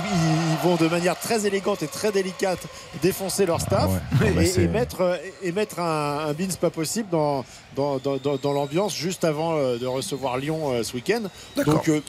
vont 0.62 0.76
de 0.76 0.86
manière 0.88 1.18
très 1.18 1.46
élégante 1.46 1.82
et 1.82 1.86
très 1.88 2.10
délicate 2.12 2.58
défoncer 3.02 3.46
leur 3.46 3.60
staff 3.60 3.88
Ah 3.88 4.22
ouais. 4.22 4.28
et, 4.28 4.32
Bah, 4.32 4.42
et 4.42 4.46
c'est- 4.46 4.66
mettre, 4.68 5.00
euh, 5.02 5.16
et 5.42 5.52
mettre 5.52 5.78
un, 5.80 6.26
un 6.28 6.32
bins 6.32 6.46
pas 6.60 6.70
possible 6.70 7.08
dans, 7.10 7.44
dans, 7.76 7.98
dans, 7.98 8.16
dans- 8.16 8.36
dans 8.36 8.52
l'ambiance 8.52 8.94
juste 8.94 9.24
avant 9.24 9.56
euh, 9.56 9.78
de 9.78 9.86
recevoir 9.86 10.36
Lyon 10.38 10.72
euh, 10.72 10.82
ce 10.82 10.94
week-end. 10.94 11.22
Donc 11.64 11.88
euh, 11.88 12.00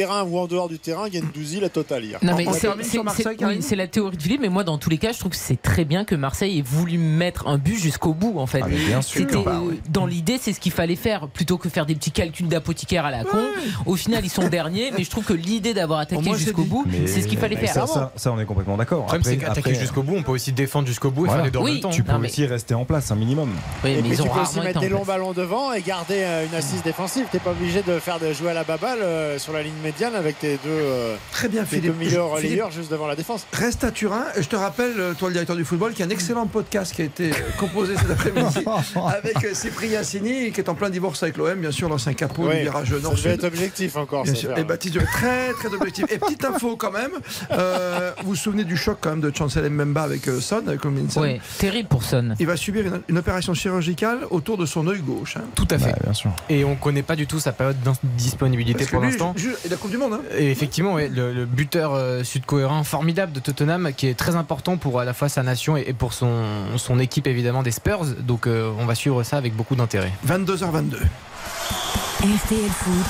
terrain 0.00 0.24
ou 0.24 0.38
en 0.38 0.46
dehors 0.46 0.68
du 0.68 0.78
terrain, 0.78 1.04
Gendouzi, 1.12 1.60
la 1.60 1.68
totale 1.68 2.04
hier. 2.04 2.18
Non, 2.22 2.34
mais 2.36 2.44
c'est- 2.52 2.68
oui, 2.68 3.76
la 3.76 3.86
théorie 3.86 4.16
de 4.16 4.22
Philippe, 4.22 4.40
mais 4.40 4.48
moi, 4.48 4.64
dans 4.64 4.78
tous 4.78 4.90
les 4.90 4.98
cas, 4.98 5.12
je 5.12 5.18
trouve 5.18 5.30
que 5.32 5.36
c'est 5.36 5.60
très 5.60 5.84
bien 5.84 6.04
que 6.04 6.14
Marseille 6.14 6.58
ait 6.58 6.62
voulu 6.62 6.98
mettre 6.98 7.46
un 7.46 7.58
but 7.58 7.76
jusqu'au 7.76 8.12
bout, 8.14 8.38
en 8.38 8.46
fait. 8.46 8.60
Ah, 8.64 8.68
bien 8.68 9.02
sûr. 9.02 9.20
C'était, 9.20 9.36
Bah 9.42 9.60
Dans 9.90 10.06
l'idée, 10.06 10.38
c'est 10.40 10.52
ce 10.52 10.60
qu'il 10.60 10.72
fallait 10.72 10.96
faire, 10.96 11.28
plutôt 11.28 11.56
que 11.58 11.68
faire 11.68 11.86
des 11.86 11.94
petits 11.94 12.10
calculs 12.10 12.48
d'apothicaire 12.48 13.04
à 13.04 13.10
la 13.10 13.24
con. 13.24 13.38
Au 13.84 13.96
final, 13.96 14.24
ils 14.24 14.30
sont 14.30 14.48
derniers, 14.48 14.90
mais 14.96 15.04
je 15.04 15.10
trouve 15.10 15.24
que 15.24 15.32
l'idée 15.34 15.74
d'avoir 15.74 16.00
attaqué 16.00 16.34
jusqu'au 16.34 16.64
bout, 16.64 16.84
Mais- 16.86 17.06
c'est 17.06 17.20
ce 17.22 17.26
qu'il 17.28 17.38
fallait 17.38 17.56
faire. 17.56 17.72
Ça, 17.74 17.86
ça, 17.86 18.12
ça, 18.16 18.32
on 18.32 18.38
est 18.40 18.44
complètement 18.44 18.76
d'accord. 18.76 19.00
Le 19.00 19.04
problème, 19.04 19.22
c'est 19.24 19.30
Après- 19.32 19.40
qu'attaquer 19.46 19.70
après, 19.70 19.80
jusqu'au 19.80 20.02
bout, 20.02 20.14
on 20.16 20.22
peut 20.22 20.32
aussi 20.32 20.52
défendre 20.52 20.86
jusqu'au 20.88 21.10
bout 21.10 21.26
et 21.26 21.28
voilà. 21.28 21.44
faire 21.44 21.44
les 21.44 21.50
deux 21.50 21.58
Oui. 21.58 21.80
temps. 21.80 21.90
Tu 21.90 22.02
peux 22.02 22.12
Non, 22.12 22.18
mais- 22.18 22.28
aussi 22.28 22.46
rester 22.46 22.74
en 22.74 22.84
place 22.84 23.10
un 23.10 23.16
minimum. 23.16 23.50
Et 23.84 23.96
mais 23.96 24.02
puis 24.02 24.10
tu 24.16 24.22
peux 24.28 24.40
aussi 24.40 24.60
mettre 24.60 24.80
des 24.80 24.88
longs 24.88 25.04
ballons 25.04 25.32
devant 25.32 25.72
et 25.72 25.82
garder 25.82 26.16
euh, 26.18 26.46
une 26.46 26.54
assise 26.54 26.82
défensive. 26.82 27.26
T'es 27.30 27.38
pas 27.38 27.50
obligé 27.52 27.82
de 27.82 27.98
faire 27.98 28.18
de 28.18 28.32
jouer 28.32 28.50
à 28.50 28.54
la 28.54 28.64
baballe 28.64 28.98
euh, 29.02 29.38
sur 29.38 29.52
la 29.52 29.62
ligne 29.62 29.74
médiane 29.86 30.14
avec 30.16 30.38
tes 30.40 30.54
deux, 30.56 30.58
euh, 30.68 31.14
Très 31.30 31.48
bien, 31.48 31.62
tes 31.64 31.76
deux 31.76 31.92
Philippe. 31.92 31.98
meilleurs 31.98 32.36
Philippe, 32.38 32.50
relayeurs 32.50 32.70
juste 32.72 32.90
devant 32.90 33.06
la 33.06 33.14
défense. 33.14 33.46
Reste 33.52 33.84
à 33.84 33.90
Turin. 33.92 34.24
Et 34.36 34.42
je 34.42 34.48
te 34.48 34.56
rappelle, 34.56 34.92
euh, 34.98 35.14
toi, 35.14 35.28
le 35.28 35.32
directeur 35.34 35.54
du 35.56 35.64
football, 35.64 35.92
qu'il 35.92 36.00
y 36.00 36.02
a 36.02 36.06
un 36.06 36.10
excellent 36.10 36.46
podcast 36.46 36.92
qui 36.94 37.02
a 37.02 37.04
été 37.04 37.30
euh, 37.30 37.34
composé 37.58 37.94
cet 37.96 38.10
après-midi 38.10 38.64
avec 39.06 39.54
Cyprien 39.54 40.02
Sini, 40.02 40.50
qui 40.50 40.60
est 40.60 40.68
en 40.68 40.74
plein 40.74 40.90
divorce 40.90 41.22
avec 41.22 41.36
l'OM, 41.36 41.54
bien 41.60 41.70
sûr, 41.70 41.88
l'ancien 41.88 42.14
capot 42.14 42.42
du 42.42 42.48
Ouais, 42.48 42.62
virage 42.62 42.88
ça 42.88 42.94
devait 42.94 43.02
nord-sud. 43.02 43.26
être 43.30 43.44
objectif 43.44 43.96
encore. 43.96 44.24
Bien 44.24 44.34
sûr. 44.34 44.48
faire. 44.50 44.58
Et 44.58 44.64
Baptiste 44.64 44.94
Duret, 44.94 45.06
très 45.06 45.52
très 45.52 45.68
objectif. 45.72 46.04
Et 46.10 46.18
petite 46.18 46.44
info 46.44 46.76
quand 46.76 46.90
même, 46.92 47.12
euh, 47.52 48.10
vous 48.22 48.30
vous 48.30 48.34
souvenez 48.34 48.64
du 48.64 48.76
choc 48.76 48.98
quand 49.00 49.10
même 49.10 49.20
de 49.20 49.32
Chancel 49.34 49.70
Mbemba 49.70 50.02
avec 50.02 50.26
euh, 50.28 50.40
Son, 50.40 50.66
avec 50.66 50.84
Minson 50.84 51.20
Ouais, 51.20 51.40
terrible 51.58 51.88
pour 51.88 52.02
Son. 52.02 52.34
Il 52.40 52.46
va 52.46 52.56
subir 52.56 52.86
une, 52.86 53.00
une 53.08 53.18
opération 53.18 53.54
chirurgicale 53.54 54.20
autour 54.30 54.58
de 54.58 54.66
son 54.66 54.86
œil 54.88 55.00
gauche. 55.00 55.36
hein. 55.36 55.44
Tout 55.54 55.68
à 55.70 55.78
fait. 55.78 55.90
Bah, 55.92 55.98
bien 56.04 56.12
sûr. 56.12 56.30
Et 56.48 56.64
on 56.64 56.74
connaît 56.74 57.02
pas 57.02 57.14
du 57.16 57.26
tout 57.26 57.38
sa 57.38 57.52
période 57.52 57.76
d'indisponibilité 57.82 58.78
Parce 58.78 58.90
que 58.90 58.96
pour 58.96 59.04
l'instant. 59.04 59.34
La 59.76 59.80
Coupe 59.82 59.90
du 59.90 59.98
Monde. 59.98 60.14
hein. 60.14 60.20
Et 60.38 60.50
effectivement, 60.50 60.94
ouais, 60.94 61.08
le, 61.08 61.32
le 61.34 61.44
buteur 61.44 61.92
euh, 61.94 62.24
sud-coréen 62.24 62.82
formidable 62.82 63.32
de 63.32 63.40
Tottenham, 63.40 63.90
qui 63.94 64.06
est 64.08 64.14
très 64.14 64.34
important 64.34 64.76
pour 64.78 64.98
à 65.00 65.04
la 65.04 65.12
fois 65.12 65.28
sa 65.28 65.42
nation 65.42 65.76
et, 65.76 65.84
et 65.88 65.92
pour 65.92 66.14
son, 66.14 66.44
son 66.76 66.98
équipe 66.98 67.26
évidemment 67.26 67.62
des 67.62 67.70
Spurs. 67.72 68.04
Donc 68.20 68.46
euh, 68.46 68.72
on 68.78 68.86
va 68.86 68.94
suivre 68.94 69.22
ça 69.22 69.36
avec 69.36 69.54
beaucoup 69.54 69.76
d'intérêt. 69.76 70.12
22h22. 70.26 70.96
RTL 72.20 72.70
Foot, 72.70 73.06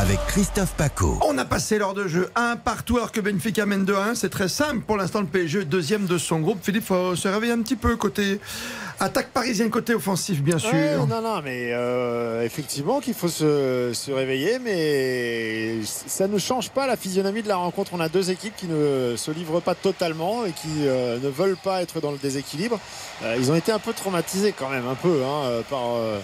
Avec 0.00 0.20
Christophe 0.28 0.74
Paco. 0.74 1.18
On 1.26 1.36
a 1.38 1.44
passé 1.44 1.76
l'heure 1.76 1.92
de 1.92 2.06
jeu 2.06 2.30
un 2.36 2.54
partout 2.54 2.98
alors 2.98 3.10
que 3.10 3.20
Benfica 3.20 3.66
mène 3.66 3.84
2-1. 3.84 4.14
C'est 4.14 4.28
très 4.28 4.46
simple 4.46 4.82
pour 4.86 4.96
l'instant. 4.96 5.20
Le 5.20 5.26
PSG 5.26 5.62
est 5.62 5.64
deuxième 5.64 6.06
de 6.06 6.18
son 6.18 6.38
groupe. 6.38 6.60
Philippe, 6.62 6.84
faut 6.84 7.16
se 7.16 7.26
réveiller 7.26 7.52
un 7.52 7.62
petit 7.62 7.74
peu 7.74 7.96
côté 7.96 8.38
attaque 9.00 9.30
parisienne, 9.30 9.70
côté 9.70 9.94
offensif, 9.94 10.40
bien 10.40 10.58
sûr. 10.58 10.72
Ouais, 10.72 10.96
non, 10.96 11.20
non, 11.20 11.42
mais 11.42 11.70
euh, 11.72 12.44
effectivement 12.44 13.00
qu'il 13.00 13.14
faut 13.14 13.28
se, 13.28 13.90
se 13.92 14.12
réveiller, 14.12 14.60
mais 14.60 15.82
ça 15.84 16.28
ne 16.28 16.38
change 16.38 16.70
pas 16.70 16.86
la 16.86 16.96
physionomie 16.96 17.42
de 17.42 17.48
la 17.48 17.56
rencontre. 17.56 17.90
On 17.92 18.00
a 18.00 18.08
deux 18.08 18.30
équipes 18.30 18.54
qui 18.56 18.66
ne 18.66 19.14
se 19.16 19.32
livrent 19.32 19.60
pas 19.60 19.74
totalement 19.74 20.44
et 20.46 20.52
qui 20.52 20.86
euh, 20.86 21.18
ne 21.18 21.28
veulent 21.28 21.56
pas 21.56 21.82
être 21.82 22.00
dans 22.00 22.12
le 22.12 22.18
déséquilibre. 22.18 22.78
Euh, 23.24 23.36
ils 23.36 23.50
ont 23.50 23.56
été 23.56 23.72
un 23.72 23.80
peu 23.80 23.92
traumatisés 23.92 24.54
quand 24.56 24.68
même, 24.68 24.86
un 24.86 24.94
peu, 24.94 25.24
hein, 25.24 25.62
par, 25.68 25.96
euh, 25.96 26.20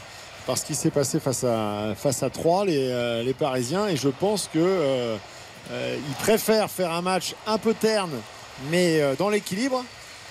par 0.46 0.58
ce 0.58 0.64
qui 0.64 0.74
s'est 0.74 0.90
passé 0.90 1.20
face 1.20 1.44
à, 1.44 1.94
face 1.96 2.22
à 2.22 2.30
3, 2.30 2.66
les, 2.66 2.88
euh, 2.90 3.22
les 3.22 3.34
Parisiens. 3.34 3.88
Et 3.88 3.96
je 3.96 4.08
pense 4.08 4.48
que 4.52 4.58
euh, 4.58 5.16
euh, 5.72 5.96
préfèrent 6.20 6.70
faire 6.70 6.92
un 6.92 7.02
match 7.02 7.34
un 7.46 7.58
peu 7.58 7.74
terne, 7.74 8.12
mais 8.70 9.00
dans 9.18 9.28
l'équilibre, 9.30 9.84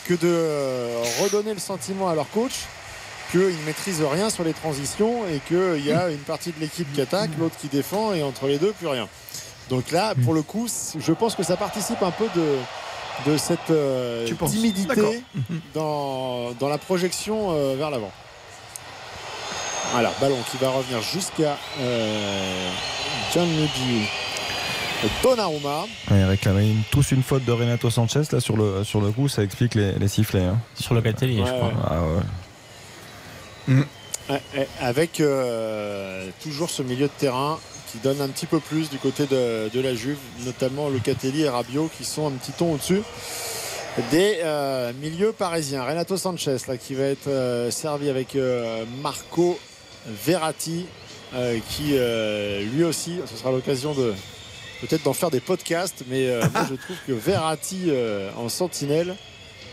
que 0.05 0.13
de 0.13 1.23
redonner 1.23 1.53
le 1.53 1.59
sentiment 1.59 2.09
à 2.09 2.15
leur 2.15 2.29
coach 2.29 2.53
qu'ils 3.31 3.41
ne 3.41 3.65
maîtrisent 3.65 4.03
rien 4.03 4.29
sur 4.29 4.43
les 4.43 4.53
transitions 4.53 5.25
et 5.27 5.39
qu'il 5.47 5.83
y 5.85 5.91
a 5.91 6.09
une 6.09 6.19
partie 6.19 6.51
de 6.51 6.59
l'équipe 6.59 6.91
qui 6.93 7.01
attaque, 7.01 7.31
l'autre 7.39 7.55
qui 7.59 7.67
défend 7.67 8.13
et 8.13 8.21
entre 8.21 8.47
les 8.47 8.59
deux, 8.59 8.73
plus 8.73 8.87
rien. 8.87 9.07
Donc 9.69 9.91
là, 9.91 10.13
pour 10.23 10.33
le 10.33 10.41
coup, 10.41 10.67
je 10.99 11.13
pense 11.13 11.35
que 11.35 11.43
ça 11.43 11.57
participe 11.57 12.03
un 12.03 12.11
peu 12.11 12.25
de, 12.35 12.57
de 13.25 13.37
cette 13.37 13.69
euh, 13.71 14.27
timidité 14.47 15.23
dans, 15.73 16.51
dans 16.59 16.69
la 16.69 16.77
projection 16.77 17.51
euh, 17.51 17.75
vers 17.75 17.89
l'avant. 17.89 18.11
Voilà, 19.93 20.11
ballon 20.19 20.37
qui 20.51 20.57
va 20.57 20.69
revenir 20.71 21.01
jusqu'à 21.01 21.55
euh, 21.79 22.69
Gianluigi 23.31 24.07
Donnarumma. 25.21 25.85
Ils 26.11 26.23
réclamaient 26.23 26.69
une- 26.69 26.81
tous 26.91 27.11
une 27.11 27.21
faute 27.23 27.45
de 27.45 27.51
Renato 27.51 27.89
Sanchez 27.89 28.21
là 28.31 28.39
sur 28.39 28.57
le, 28.57 28.83
sur 28.83 29.01
le 29.01 29.11
coup, 29.11 29.27
ça 29.27 29.43
explique 29.43 29.75
les, 29.75 29.91
les 29.93 30.07
sifflets. 30.07 30.43
hein. 30.45 30.57
Sur 30.79 30.95
le 30.95 31.01
Gatelli, 31.01 31.39
Ouais, 31.41 31.47
je 31.47 31.51
crois. 31.53 31.67
ouais. 31.67 31.73
Ah 31.87 32.01
ouais. 33.67 33.75
Ouais, 34.29 34.41
ouais, 34.57 34.67
Avec 34.81 35.19
euh, 35.19 36.27
toujours 36.41 36.69
ce 36.69 36.81
milieu 36.81 37.07
de 37.07 37.11
terrain 37.19 37.59
qui 37.91 37.97
donne 37.99 38.19
un 38.21 38.29
petit 38.29 38.45
peu 38.47 38.59
plus 38.59 38.89
du 38.89 38.97
côté 38.97 39.27
de, 39.27 39.69
de 39.71 39.79
la 39.81 39.93
Juve, 39.93 40.17
notamment 40.45 40.89
Locatelli 40.89 41.41
et 41.43 41.49
Rabiot 41.49 41.89
qui 41.95 42.03
sont 42.03 42.27
un 42.27 42.31
petit 42.31 42.51
ton 42.53 42.73
au-dessus 42.73 43.03
des 44.09 44.39
euh, 44.43 44.91
milieux 45.01 45.33
parisiens. 45.33 45.83
Renato 45.83 46.17
Sanchez 46.17 46.57
là, 46.67 46.77
qui 46.77 46.95
va 46.95 47.03
être 47.03 47.27
euh, 47.27 47.69
servi 47.69 48.09
avec 48.09 48.35
euh, 48.35 48.85
Marco 49.03 49.59
Verratti 50.07 50.85
euh, 51.33 51.59
qui 51.69 51.91
euh, 51.93 52.63
lui 52.73 52.83
aussi, 52.83 53.19
ce 53.29 53.35
sera 53.37 53.51
l'occasion 53.51 53.93
de 53.93 54.13
peut-être 54.81 55.03
d'en 55.03 55.13
faire 55.13 55.31
des 55.31 55.39
podcasts, 55.39 56.03
mais 56.07 56.27
euh, 56.27 56.41
moi 56.53 56.67
je 56.69 56.75
trouve 56.75 56.97
que 57.07 57.13
Verratti 57.13 57.85
euh, 57.87 58.29
en 58.37 58.49
sentinelle, 58.49 59.15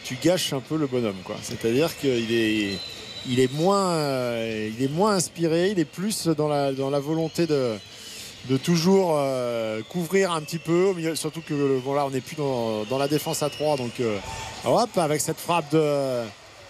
tu 0.04 0.16
gâches 0.22 0.52
un 0.52 0.60
peu 0.60 0.76
le 0.76 0.86
bonhomme. 0.86 1.20
quoi. 1.24 1.36
C'est-à-dire 1.42 1.96
qu'il 1.98 2.32
est 2.32 2.78
il 3.28 3.38
est 3.38 3.52
moins, 3.52 3.94
il 4.38 4.82
est 4.82 4.90
moins 4.90 5.12
inspiré, 5.12 5.72
il 5.72 5.78
est 5.78 5.84
plus 5.84 6.26
dans 6.26 6.48
la, 6.48 6.72
dans 6.72 6.88
la 6.88 7.00
volonté 7.00 7.46
de, 7.46 7.74
de 8.48 8.56
toujours 8.56 9.16
euh, 9.18 9.82
couvrir 9.90 10.32
un 10.32 10.40
petit 10.40 10.58
peu, 10.58 10.94
surtout 11.14 11.42
que 11.42 11.80
bon, 11.80 11.92
là 11.94 12.06
on 12.06 12.10
n'est 12.10 12.22
plus 12.22 12.36
dans, 12.36 12.84
dans 12.84 12.96
la 12.96 13.08
défense 13.08 13.42
à 13.42 13.50
3, 13.50 13.76
donc 13.76 14.00
euh, 14.00 14.16
hop, 14.64 14.88
avec 14.96 15.20
cette 15.20 15.38
frappe 15.38 15.70
de 15.72 16.22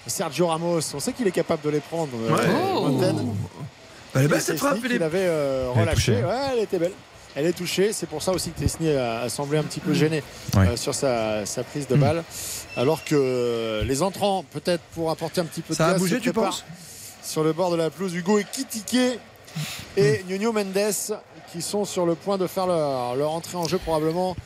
Sergio 0.06 0.47
Ramos, 0.48 0.81
on 0.94 1.01
sait 1.01 1.12
qu'il 1.12 1.27
est 1.27 1.31
capable 1.32 1.62
de 1.62 1.70
les 1.70 1.81
prendre. 1.81 2.10
euh, 2.14 2.36
Ouais. 2.36 2.90
lointaine. 2.90 3.35
Elle 4.14 4.24
est 4.24 4.28
belle 4.28 4.40
cette 4.40 4.59
frappe, 4.59 4.78
l'avait 4.82 5.18
euh, 5.20 5.70
Elle 5.74 5.78
est 5.78 5.82
relâché. 5.82 6.12
Ouais, 6.14 6.36
elle 6.52 6.59
était 6.60 6.78
belle. 6.78 6.93
Elle 7.36 7.47
est 7.47 7.52
touchée. 7.52 7.93
C'est 7.93 8.09
pour 8.09 8.22
ça 8.22 8.32
aussi 8.32 8.51
que 8.51 8.59
Tesni 8.59 8.90
a, 8.90 9.20
a 9.20 9.28
semblé 9.28 9.56
un 9.59 9.62
petit 9.62 9.78
peu 9.78 9.94
gêné 9.94 10.22
Ouais. 10.56 10.68
euh, 10.68 10.77
sur 10.77 10.94
sa, 10.94 11.47
sa 11.47 11.62
prise 11.62 11.86
de 11.86 11.94
Mm. 11.94 12.01
balle. 12.01 12.24
Alors 12.77 13.05
que 13.05 13.82
les 13.85 14.02
entrants, 14.02 14.44
peut-être 14.51 14.82
pour 14.94 15.10
apporter 15.10 15.40
un 15.40 15.44
petit 15.44 15.60
peu 15.62 15.74
Ça 15.74 15.85
de 15.85 15.89
a 15.90 15.93
gaz, 15.93 16.01
bougé, 16.02 16.18
tu 16.20 16.32
penses? 16.32 16.64
Sur 17.22 17.44
le 17.44 17.52
bord 17.52 17.70
de 17.70 17.77
la 17.77 17.90
pelouse, 17.90 18.14
Hugo 18.14 18.39
Ekitike 18.39 19.20
Mm. 19.56 19.60
et 19.98 20.24
Nuno 20.28 20.52
Mendes 20.52 20.93
qui 21.52 21.62
sont 21.62 21.85
sur 21.85 22.06
le 22.06 22.14
point 22.14 22.39
de 22.39 22.47
faire 22.47 22.66
leur, 22.66 23.14
leur 23.16 23.31
entrée 23.32 23.56
en 23.59 23.66
jeu 23.68 23.78
probablement 23.78 24.36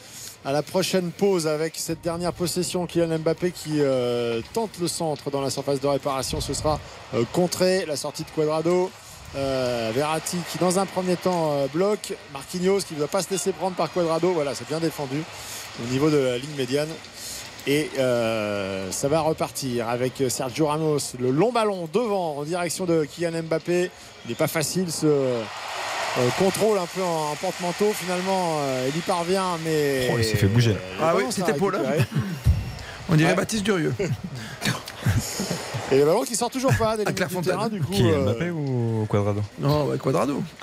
à 0.45 0.53
la 0.53 0.62
prochaine 0.62 1.11
pause 1.11 1.47
avec 1.47 1.75
cette 1.77 2.03
dernière 2.03 2.33
possession 2.33 2.87
Kylian 2.87 3.19
Mbappé 3.19 3.51
qui 3.51 3.81
euh, 3.81 4.43
tente 4.53 4.79
le 4.79 4.89
centre 4.89 5.31
dans 5.31 5.41
la 5.41 5.49
surface 5.49 5.81
de 5.81 5.87
réparation. 5.87 6.41
Ce 6.41 6.53
sera 6.53 6.79
euh, 7.15 7.25
contré 7.33 7.87
la 7.87 7.97
sortie 7.97 8.25
de 8.25 8.31
Quadrado 8.31 8.91
euh, 9.37 9.91
Verratti 9.95 10.37
qui 10.53 10.59
dans 10.59 10.79
un 10.79 10.85
premier 10.85 11.16
temps 11.16 11.53
euh, 11.53 11.66
bloque. 11.73 12.15
Marquinhos 12.33 12.81
qui 12.81 12.93
ne 12.95 12.99
doit 12.99 13.09
pas 13.09 13.23
se 13.23 13.31
laisser 13.31 13.53
prendre 13.53 13.75
par 13.75 13.91
Quadrado 13.91 14.33
voilà 14.33 14.55
c'est 14.55 14.69
bien 14.69 14.81
défendu 14.81 15.23
au 15.83 15.91
niveau 15.91 16.11
de 16.11 16.19
la 16.19 16.37
ligne 16.37 16.55
médiane. 16.57 16.91
Et 17.66 17.89
euh, 17.99 18.91
ça 18.93 19.09
va 19.09 19.21
repartir 19.21 19.89
avec 19.89 20.23
Sergio 20.29 20.66
Ramos 20.66 20.99
le 21.19 21.31
long 21.31 21.51
ballon 21.53 21.89
devant 21.91 22.37
en 22.37 22.45
direction 22.45 22.85
de 22.85 23.07
Kylian 23.07 23.45
Mbappé. 23.45 23.91
Il 24.27 24.29
n'est 24.29 24.35
pas 24.35 24.49
facile 24.49 24.93
ce 24.93 25.07
euh, 26.19 26.28
contrôle 26.39 26.78
un 26.78 26.86
peu 26.86 27.03
en, 27.03 27.32
en 27.32 27.36
porte-manteau 27.36 27.93
finalement 27.93 28.59
euh, 28.61 28.86
il 28.93 28.97
y 28.97 29.01
parvient 29.01 29.59
mais 29.65 30.09
Oh, 30.12 30.16
il 30.19 30.24
s'est 30.24 30.36
fait 30.36 30.47
bouger. 30.47 30.73
le 30.73 30.78
Ah 31.03 31.15
oui, 31.16 31.24
c'était 31.31 31.53
Paul, 31.55 31.73
là. 31.73 31.78
récupéré. 31.81 32.07
On 33.09 33.16
dirait 33.16 33.31
Ouais. 33.31 33.36
Baptiste 33.36 33.65
Durieux. 33.65 33.93
et 35.93 35.99
le 35.99 36.05
ballon 36.07 36.23
qui 36.23 36.35
sort 36.36 36.51
toujours 36.51 36.74
pas 36.77 36.97
des 36.97 37.05
du 37.05 37.12
terrain 37.43 37.69
du 37.69 37.81
coup 37.81 37.93
Qui 37.93 38.11
euh, 38.11 38.24
Mbappé 38.24 38.51
ou 38.51 39.07
Quadrado 39.09 39.43
Non, 39.59 39.85
ouais, 39.86 39.99
Quadrado. 39.99 40.43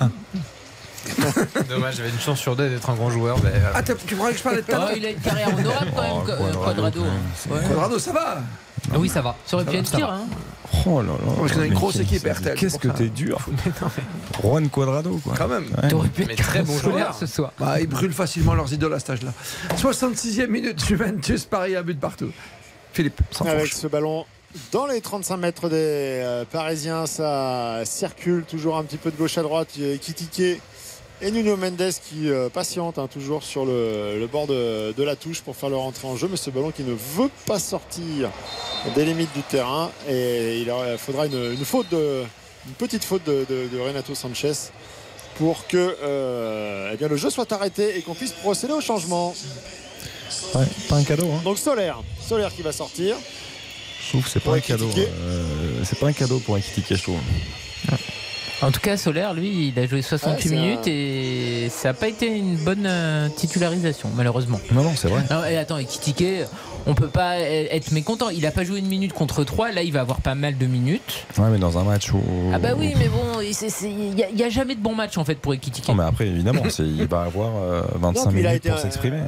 Dommage, 1.68 1.96
j'avais 1.96 2.10
une 2.10 2.20
chance 2.20 2.38
sur 2.38 2.54
deux 2.56 2.68
d'être 2.68 2.88
un 2.88 2.94
grand 2.94 3.10
joueur. 3.10 3.36
mais, 3.42 3.50
euh, 3.50 3.72
Ah, 3.74 3.82
tu 3.82 4.14
crois 4.14 4.30
que 4.30 4.38
je 4.38 4.42
parlais 4.42 4.58
de 4.62 4.64
Oh, 4.68 4.70
talent 4.72 4.88
il 4.96 5.04
a 5.06 5.10
une 5.10 5.20
carrière 5.20 5.48
honorable 5.56 5.90
quand 5.94 6.02
même, 6.02 6.12
Oh, 6.14 6.20
Qu- 6.20 6.26
Quadrado, 6.26 6.60
Quadrado. 6.64 7.00
quand 7.00 7.06
même, 7.06 7.12
hein. 7.14 7.54
Ouais. 7.54 7.68
Quadrado, 7.68 7.98
ça 7.98 8.12
va 8.12 8.38
Ah 8.90 8.98
oui, 8.98 9.08
ça 9.08 9.20
va. 9.22 9.36
Ça 9.46 9.56
aurait 9.56 9.64
pu 9.64 9.76
être 9.76 9.90
pire. 9.94 10.10
Hein. 10.10 10.26
Oh 10.86 11.00
là 11.02 11.08
là. 11.08 11.32
Parce 11.38 11.52
qu'on 11.52 11.60
a 11.60 11.66
une 11.66 11.74
grosse 11.74 11.96
équipe, 12.00 12.26
RTL, 12.26 12.58
Qu'est-ce 12.58 12.78
que 12.78 12.88
t'es 12.88 13.08
dur. 13.08 13.38
Juan 14.42 14.68
Quadrado 14.68 15.20
quoi. 15.22 15.34
Quand 15.36 15.48
même. 15.48 15.66
Ouais. 15.82 15.88
T'aurais 15.88 16.08
pu 16.08 16.22
être 16.22 16.36
très 16.36 16.62
bon 16.62 16.76
joueur. 16.78 17.14
ce 17.14 17.26
soir. 17.26 17.52
Bah, 17.58 17.80
ils 17.80 17.86
brûlent 17.86 18.12
facilement 18.12 18.54
leurs 18.54 18.72
idoles 18.72 18.94
à 18.94 18.98
cet 18.98 19.10
âge-là. 19.10 19.32
66e 19.76 20.46
minute, 20.48 20.84
Juventus, 20.84 21.44
Paris, 21.44 21.76
un 21.76 21.82
but 21.82 22.00
partout. 22.00 22.30
Philippe, 22.92 23.20
sans 23.30 23.46
avec 23.46 23.72
ce 23.72 23.86
ballon 23.86 24.24
dans 24.70 24.86
les 24.86 25.00
35 25.00 25.36
mètres 25.38 25.68
des 25.68 25.76
euh, 25.76 26.44
Parisiens 26.44 27.06
ça 27.06 27.80
circule 27.84 28.44
toujours 28.44 28.76
un 28.76 28.84
petit 28.84 28.98
peu 28.98 29.10
de 29.10 29.16
gauche 29.16 29.38
à 29.38 29.42
droite 29.42 29.68
Il 29.76 29.82
y 29.82 29.90
a 29.90 29.94
Ekitike 29.94 30.60
et 31.22 31.30
Nuno 31.30 31.56
Mendes 31.56 31.92
qui 32.08 32.28
euh, 32.28 32.48
patiente 32.48 32.98
hein, 32.98 33.08
toujours 33.12 33.42
sur 33.44 33.64
le, 33.64 34.18
le 34.18 34.26
bord 34.26 34.46
de, 34.46 34.92
de 34.92 35.02
la 35.04 35.14
touche 35.16 35.40
pour 35.40 35.54
faire 35.56 35.68
leur 35.70 35.80
entrée 35.82 36.08
en 36.08 36.16
jeu 36.16 36.28
mais 36.30 36.36
ce 36.36 36.50
ballon 36.50 36.70
qui 36.72 36.82
ne 36.82 36.92
veut 36.92 37.30
pas 37.46 37.58
sortir 37.58 38.30
des 38.94 39.04
limites 39.04 39.32
du 39.34 39.42
terrain 39.42 39.90
et 40.08 40.60
il 40.60 40.72
faudra 40.98 41.26
une, 41.26 41.52
une 41.52 41.64
faute 41.64 41.88
de 41.90 42.22
une 42.66 42.74
petite 42.74 43.02
faute 43.04 43.24
de, 43.24 43.44
de- 43.48 43.68
de 43.72 43.80
Renato 43.80 44.14
Sanchez 44.14 44.52
pour 45.36 45.66
que 45.66 45.96
euh, 46.02 46.90
eh 46.92 46.96
bien, 46.96 47.08
le 47.08 47.16
jeu 47.16 47.30
soit 47.30 47.50
arrêté 47.52 47.96
et 47.98 48.02
qu'on 48.02 48.14
puisse 48.14 48.32
procéder 48.32 48.72
au 48.74 48.80
changement. 48.80 49.34
Ouais, 50.54 50.64
pas 50.88 50.96
un 50.96 51.02
cadeau. 51.04 51.28
Hein. 51.32 51.40
Donc 51.44 51.58
Solaire, 51.58 52.02
Solaire 52.24 52.54
qui 52.54 52.62
va 52.62 52.70
sortir. 52.72 53.16
Je 54.04 54.08
trouve 54.10 54.24
que 54.24 54.30
c'est 54.30 54.40
pas 54.40 54.54
un 54.54 54.60
cadeau. 54.60 54.90
Euh, 54.96 55.82
c'est 55.84 55.98
pas 55.98 56.08
un 56.08 56.12
cadeau 56.12 56.38
pour 56.40 56.56
Ekitike, 56.58 56.94
je 56.96 57.02
trouve. 57.02 57.18
En 58.62 58.70
tout 58.70 58.80
cas, 58.80 58.96
Solaire, 58.96 59.34
lui, 59.34 59.68
il 59.74 59.78
a 59.78 59.86
joué 59.86 60.02
68 60.02 60.32
Ouais, 60.32 60.40
c'est 60.42 60.54
minutes 60.54 60.86
et 60.86 61.68
ça 61.68 61.88
n'a 61.88 61.94
pas 61.94 62.08
été 62.08 62.26
une 62.28 62.56
bonne 62.56 62.86
euh, 62.86 63.28
titularisation, 63.28 64.08
malheureusement. 64.14 64.60
Non, 64.70 64.82
non, 64.84 64.92
c'est 64.94 65.08
vrai. 65.08 65.22
Non, 65.30 65.44
et 65.44 65.56
attends, 65.56 65.78
et 65.78 65.84
Kitike, 65.84 66.44
on 66.86 66.94
peut 66.94 67.08
pas 67.08 67.38
e- 67.40 67.66
être 67.70 67.90
mécontent. 67.90 68.28
Il 68.28 68.46
a 68.46 68.52
pas 68.52 68.62
joué 68.62 68.78
une 68.78 68.86
minute 68.86 69.12
contre 69.12 69.42
3, 69.42 69.72
là 69.72 69.82
il 69.82 69.92
va 69.92 70.00
avoir 70.00 70.20
pas 70.20 70.36
mal 70.36 70.58
de 70.58 70.66
minutes. 70.66 71.26
Ouais, 71.38 71.48
mais 71.50 71.58
dans 71.58 71.76
un 71.78 71.84
match 71.84 72.12
où. 72.12 72.22
Ah 72.54 72.58
bah 72.58 72.70
oui, 72.76 72.94
mais 72.98 73.08
bon, 73.08 73.40
il 73.40 74.14
n'y 74.14 74.22
a, 74.22 74.30
y 74.30 74.44
a 74.44 74.48
jamais 74.48 74.76
de 74.76 74.80
bon 74.80 74.94
match 74.94 75.18
en 75.18 75.24
fait 75.24 75.34
pour 75.34 75.54
Ekitike. 75.54 75.88
Non, 75.88 75.94
mais 75.94 76.04
après, 76.04 76.28
évidemment, 76.28 76.62
il 76.78 77.06
va 77.06 77.22
avoir 77.22 77.50
euh, 77.56 77.82
25 77.96 78.24
Non, 78.24 78.30
puis 78.30 78.40
il 78.40 78.46
a 78.46 78.50
minutes 78.50 78.64
été, 78.64 78.68
pour 78.70 78.78
euh, 78.78 78.82
s'exprimer. 78.82 79.18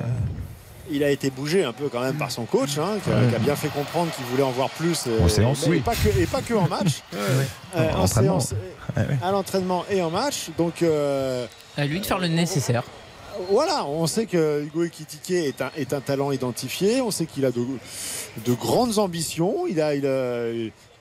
Il 0.91 1.03
a 1.03 1.11
été 1.11 1.31
bougé 1.31 1.65
un 1.65 1.73
peu 1.73 1.89
quand 1.89 2.01
même 2.01 2.17
par 2.17 2.31
son 2.31 2.45
coach, 2.45 2.77
hein, 2.79 2.99
qui, 3.03 3.11
a, 3.11 3.27
qui 3.29 3.35
a 3.35 3.39
bien 3.39 3.57
fait 3.57 3.69
comprendre 3.69 4.11
qu'il 4.15 4.25
voulait 4.27 4.43
en 4.43 4.51
voir 4.51 4.69
plus. 4.71 5.05
euh, 5.07 5.25
En 5.25 5.29
séance, 5.29 5.65
oui. 5.67 5.81
pas 5.81 5.95
que, 5.95 6.09
et 6.21 6.27
pas 6.27 6.43
que 6.43 6.55
en 6.55 6.69
match. 6.69 7.03
Euh, 7.77 7.91
En 7.93 8.01
en 8.01 8.03
entraînement. 8.05 8.39
séance, 8.41 8.55
à 9.23 9.33
l'entraînement 9.33 9.85
et 9.91 10.01
en 10.03 10.11
match. 10.11 10.51
Donc 10.59 10.83
euh, 10.83 11.47
À 11.77 11.87
lui 11.87 11.99
de 12.01 12.07
faire 12.07 12.19
le 12.21 12.29
nécessaire. 12.29 12.85
voilà, 13.51 13.85
on 13.87 14.07
sait 14.07 14.27
que 14.27 14.63
Hugo 14.63 14.85
Ekitike 14.85 15.31
est 15.33 15.61
un, 15.63 15.71
est 15.77 15.93
un 15.93 16.01
talent 16.01 16.31
identifié. 16.31 17.01
On 17.01 17.11
sait 17.11 17.27
qu'il 17.27 17.45
a 17.47 17.51
de, 17.51 17.65
de 18.47 18.53
grandes 18.53 18.99
ambitions. 18.99 19.67
Il 19.69 19.81
a, 19.81 19.95
il, 19.97 20.07
a, 20.07 20.47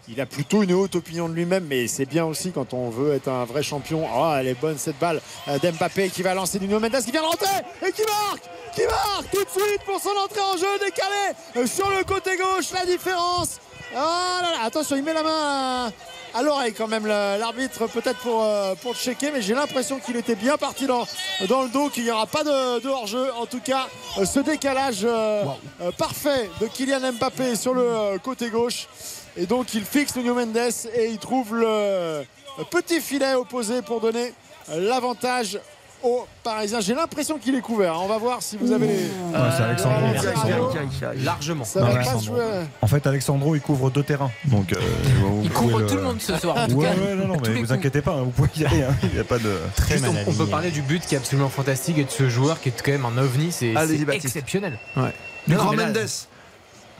il 0.08 0.20
a 0.20 0.26
plutôt 0.26 0.64
une 0.64 0.74
haute 0.74 0.96
opinion 0.96 1.30
de 1.30 1.34
lui-même, 1.34 1.66
mais 1.68 1.88
c'est 1.88 2.06
bien 2.06 2.26
aussi 2.26 2.52
quand 2.52 2.74
on 2.74 2.90
veut 2.90 3.14
être 3.14 3.30
un 3.30 3.46
vrai 3.46 3.64
champion. 3.64 4.06
Oh, 4.14 4.34
elle 4.38 4.48
est 4.48 4.60
bonne 4.60 4.78
cette 4.78 5.00
balle 5.00 5.22
d'Mbappé 5.48 6.10
qui 6.10 6.22
va 6.24 6.34
lancer 6.34 6.60
Nuno 6.60 6.80
Mendes 6.80 7.02
qui 7.04 7.12
vient 7.12 7.22
de 7.22 7.28
rentrer 7.28 7.48
et 7.88 7.92
qui 7.92 8.02
marque 8.04 8.44
Qui 8.76 8.86
marque 8.86 9.30
tout 9.32 9.44
de 9.44 9.50
suite 9.50 9.82
pour 9.86 10.00
son 10.02 10.10
entrée 10.10 10.42
en 10.42 10.58
jeu 10.58 10.68
décalé 10.84 11.36
euh, 11.58 11.68
sur 11.68 11.90
le 11.90 12.04
côté 12.04 12.32
gauche. 12.38 12.72
La 12.74 12.86
différence. 12.86 13.60
Oh 13.94 13.98
là 13.98 14.52
là, 14.52 14.64
attention, 14.66 14.96
il 14.96 15.04
met 15.04 15.14
la 15.14 15.24
main 15.24 15.92
à, 16.34 16.40
à 16.40 16.42
l'oreille 16.42 16.74
quand 16.74 16.88
même 16.88 17.06
l'arbitre 17.06 17.86
peut-être 17.88 18.18
pour, 18.20 18.44
euh, 18.44 18.74
pour 18.82 18.96
checker 18.96 19.30
mais 19.32 19.42
j'ai 19.44 19.54
l'impression 19.54 20.00
qu'il 20.00 20.16
était 20.16 20.34
bien 20.36 20.58
parti 20.58 20.88
dans, 20.88 21.06
dans 21.48 21.62
le 21.62 21.70
dos 21.70 21.90
qu'il 21.90 22.04
n'y 22.06 22.10
aura 22.10 22.26
pas 22.26 22.44
de, 22.44 22.80
de 22.80 22.90
hors-jeu 22.90 23.32
en 23.38 23.46
tout 23.46 23.60
cas 23.60 23.88
euh, 24.18 24.26
ce 24.26 24.40
décalage 24.40 25.02
euh, 25.04 25.44
parfait 25.96 26.50
de 26.60 26.66
Kylian 26.66 27.12
Mbappé 27.20 27.56
sur 27.56 27.76
le 27.76 28.18
côté 28.18 28.50
gauche 28.50 28.88
et 29.38 29.45
donc 29.45 29.73
il 29.73 29.84
fixe 29.85 30.15
Nuno 30.15 30.34
Mendes 30.35 30.57
et 30.95 31.07
il 31.10 31.18
trouve 31.18 31.55
le 31.55 32.23
petit 32.69 33.01
filet 33.01 33.34
opposé 33.35 33.81
pour 33.81 33.99
donner 34.01 34.34
l'avantage 34.77 35.60
aux 36.03 36.26
Parisiens 36.43 36.81
j'ai 36.81 36.93
l'impression 36.93 37.38
qu'il 37.39 37.55
est 37.55 37.61
couvert 37.61 37.99
on 38.01 38.07
va 38.07 38.18
voir 38.18 38.41
si 38.43 38.57
vous 38.57 38.72
avez 38.73 38.88
Ouais, 38.88 39.49
c'est 39.57 39.64
Alexandro. 39.64 39.99
C'est 40.22 40.27
Alexandro. 40.27 40.69
Largement. 41.23 41.64
ça 41.64 41.80
Non, 41.80 41.85
va 41.88 41.91
mais 41.93 42.03
pas 42.03 42.10
Alexandro. 42.11 42.35
jouer 42.35 42.45
En 42.81 42.88
fait, 42.88 43.07
Alexandro, 43.07 43.55
il 43.55 43.61
couvre 43.61 43.89
deux 43.89 44.03
terrains. 44.03 44.30
Donc, 44.45 44.72
euh, 44.73 44.76
Il 45.43 45.49
couvre 45.49 45.81
tout 45.88 45.95
le 45.95 46.01
monde 46.03 46.22
ce 46.22 46.38
soir. 46.38 46.55
En 46.57 46.68
tout 46.68 46.76
Ouais, 46.76 46.85
cas, 46.85 46.91
ouais, 46.93 47.15
non, 47.15 47.34
mais 47.41 47.49
vous 47.53 47.60
coups. 47.61 47.72
inquiétez 47.72 48.01
pas, 48.01 48.11
hein, 48.11 48.23
vous 48.26 48.30
pouvez 48.30 48.49
y 48.57 48.65
aller. 48.65 48.84
hein. 48.84 48.93
Il 49.01 49.10
n'y 49.14 49.19
a 49.19 49.23
pas 49.23 49.39
de. 49.39 49.57
Très 49.76 49.97
Juste, 49.97 50.05
on, 50.27 50.30
on 50.30 50.34
peut 50.35 50.45
parler 50.45 50.69
du 50.69 50.81
but 50.84 51.03
qui 51.03 51.15
est 51.15 51.18
absolument 51.18 51.49
fantastique 51.49 51.97
et 51.97 52.03
de 52.03 52.11
ce 52.11 52.30
joueur 52.30 52.61
qui 52.61 52.69
est 52.69 52.81
quand 52.84 52.91
même 52.91 53.05
un 53.05 53.18
ovni, 53.18 53.51
c'est 53.51 53.73
exceptionnel. 54.11 54.77
Ouais. 54.95 55.14
Du 55.47 55.55
grand 55.55 55.73
Mendes. 55.73 55.97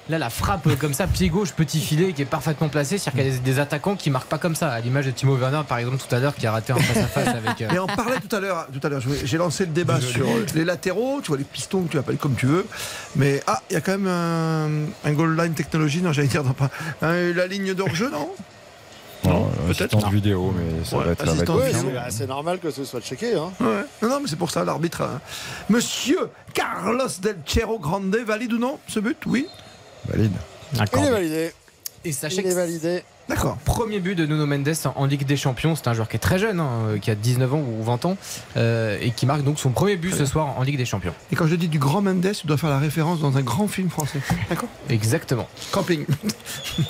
Là, 0.10 0.18
la 0.18 0.30
frappe 0.30 0.68
euh, 0.68 0.76
comme 0.76 0.94
ça, 0.94 1.08
pied 1.08 1.30
gauche, 1.30 1.54
petit 1.54 1.80
filet, 1.80 2.12
qui 2.12 2.22
est 2.22 2.26
parfaitement 2.26 2.68
placé, 2.68 2.98
c'est-à-dire 2.98 3.24
qu'il 3.24 3.34
y 3.34 3.38
a 3.38 3.40
des, 3.40 3.60
attaquants 3.60 3.96
qui 3.96 4.10
marquent 4.10 4.28
pas 4.28 4.38
comme 4.38 4.54
ça. 4.56 4.70
À 4.70 4.80
l'image 4.82 5.06
de 5.06 5.12
Timo 5.12 5.38
Werner, 5.38 5.62
par 5.66 5.78
exemple, 5.78 5.98
tout 5.98 6.14
à 6.14 6.20
l'heure, 6.20 6.36
qui 6.36 6.46
a 6.46 6.52
raté 6.52 6.74
un 6.74 6.78
face-à-face 6.78 7.30
avec. 7.30 7.62
euh, 7.62 7.70
Et 7.74 7.80
on 7.80 7.88
parlait 7.88 8.20
tout 8.20 8.36
à 8.36 8.42
l'heure, 8.42 8.68
tout 8.74 8.86
à 8.86 8.90
l'heure, 8.90 9.00
je- 9.00 9.26
j'ai 9.26 9.38
lancé 9.38 9.66
le 9.66 9.72
débat 9.72 10.02
sur 10.02 10.28
les 10.56 10.66
latéraux, 10.66 11.22
tu 11.22 11.30
vois 11.30 11.38
les 11.38 11.46
pistons, 11.46 11.84
tu 11.90 11.96
l'appelles 11.96 12.18
comme 12.18 12.36
tu 12.36 12.48
veux. 12.48 12.66
Mais 13.16 13.42
ah, 13.48 13.62
il 13.70 13.74
y 13.74 13.78
a 13.78 13.82
quand 13.82 13.94
même 13.98 14.08
un, 14.08 15.10
un 15.10 15.14
goal 15.14 15.38
line 15.40 15.54
technologie, 15.54 16.02
non, 16.02 16.12
j'allais 16.12 16.28
dire, 16.28 16.44
non, 16.44 16.52
pas, 16.54 16.70
un- 17.02 17.32
la 17.34 17.48
ligne 17.48 17.74
d'hors-jeu, 17.74 18.10
non? 18.10 18.30
Non, 19.26 19.50
peut-être. 19.68 20.10
vidéo, 20.10 20.54
mais 20.54 20.84
ça 20.84 20.98
Ouais, 20.98 21.06
va 21.06 21.12
être, 21.14 21.30
assistance 21.30 21.58
Ouais, 21.62 21.72
c'est 22.10 22.28
normal 22.28 22.60
que 22.60 22.72
ce 22.72 22.84
soit 22.84 23.00
checké 23.00 23.36
hein. 23.36 23.52
Ouais. 23.62 23.86
Non, 24.02 24.10
non, 24.10 24.20
mais 24.20 24.28
c'est 24.28 24.36
pour 24.36 24.52
ça, 24.52 24.66
l'arbitre. 24.66 25.02
hein. 25.02 25.22
Monsieur 25.70 26.30
Carlos 26.54 27.08
Del 27.22 27.38
Cerro 27.46 27.80
Grande, 27.80 28.14
valide 28.28 28.52
ou 28.52 28.58
non 28.60 28.80
ce 28.90 29.00
but? 29.00 29.16
Oui. 29.26 29.48
Valide. 30.08 30.32
il 30.74 30.78
D'accord. 30.80 31.04
est 31.06 31.12
validé 31.12 31.52
Et 32.06 32.12
sachez 32.12 32.38
il 32.42 32.48
est 32.48 32.50
que 32.50 32.56
validé 32.56 33.04
D'accord. 33.30 33.58
premier 33.64 34.00
but 34.00 34.16
de 34.16 34.26
Nuno 34.26 34.46
Mendes 34.46 34.74
en, 34.96 35.06
Ligue 35.06 35.26
des 35.26 35.38
Champions, 35.38 35.76
c'est 35.76 35.88
un 35.88 35.94
joueur 35.94 36.10
qui 36.10 36.18
est 36.18 36.20
très 36.20 36.38
jeune, 36.40 36.60
hein, 36.60 36.70
euh, 36.90 36.98
qui 37.00 37.10
a 37.10 37.16
19 37.16 37.54
ans 37.54 37.60
ou 37.80 37.84
20 37.84 38.06
ans, 38.06 38.18
euh, 38.58 38.98
et 39.02 39.12
qui 39.12 39.26
marque 39.26 39.44
donc 39.44 39.60
son 39.60 39.70
premier 39.70 39.96
but 39.96 40.14
ce 40.14 40.26
soir 40.26 40.58
en 40.58 40.64
Ligue 40.64 40.78
des 40.78 40.86
Champions. 40.86 41.14
Et 41.32 41.36
quand 41.36 41.48
je 41.48 41.56
dis 41.56 41.68
du 41.70 41.80
grand 41.80 42.02
Mendes, 42.02 42.32
tu 42.40 42.48
dois 42.48 42.58
faire 42.58 42.70
la 42.70 42.80
référence 42.80 43.20
dans 43.22 43.38
un 43.38 43.42
grand 43.42 43.68
film 43.68 43.90
français. 43.90 44.20
D'accord 44.50 44.70
Exactement. 44.90 45.48
Camping. 45.72 46.06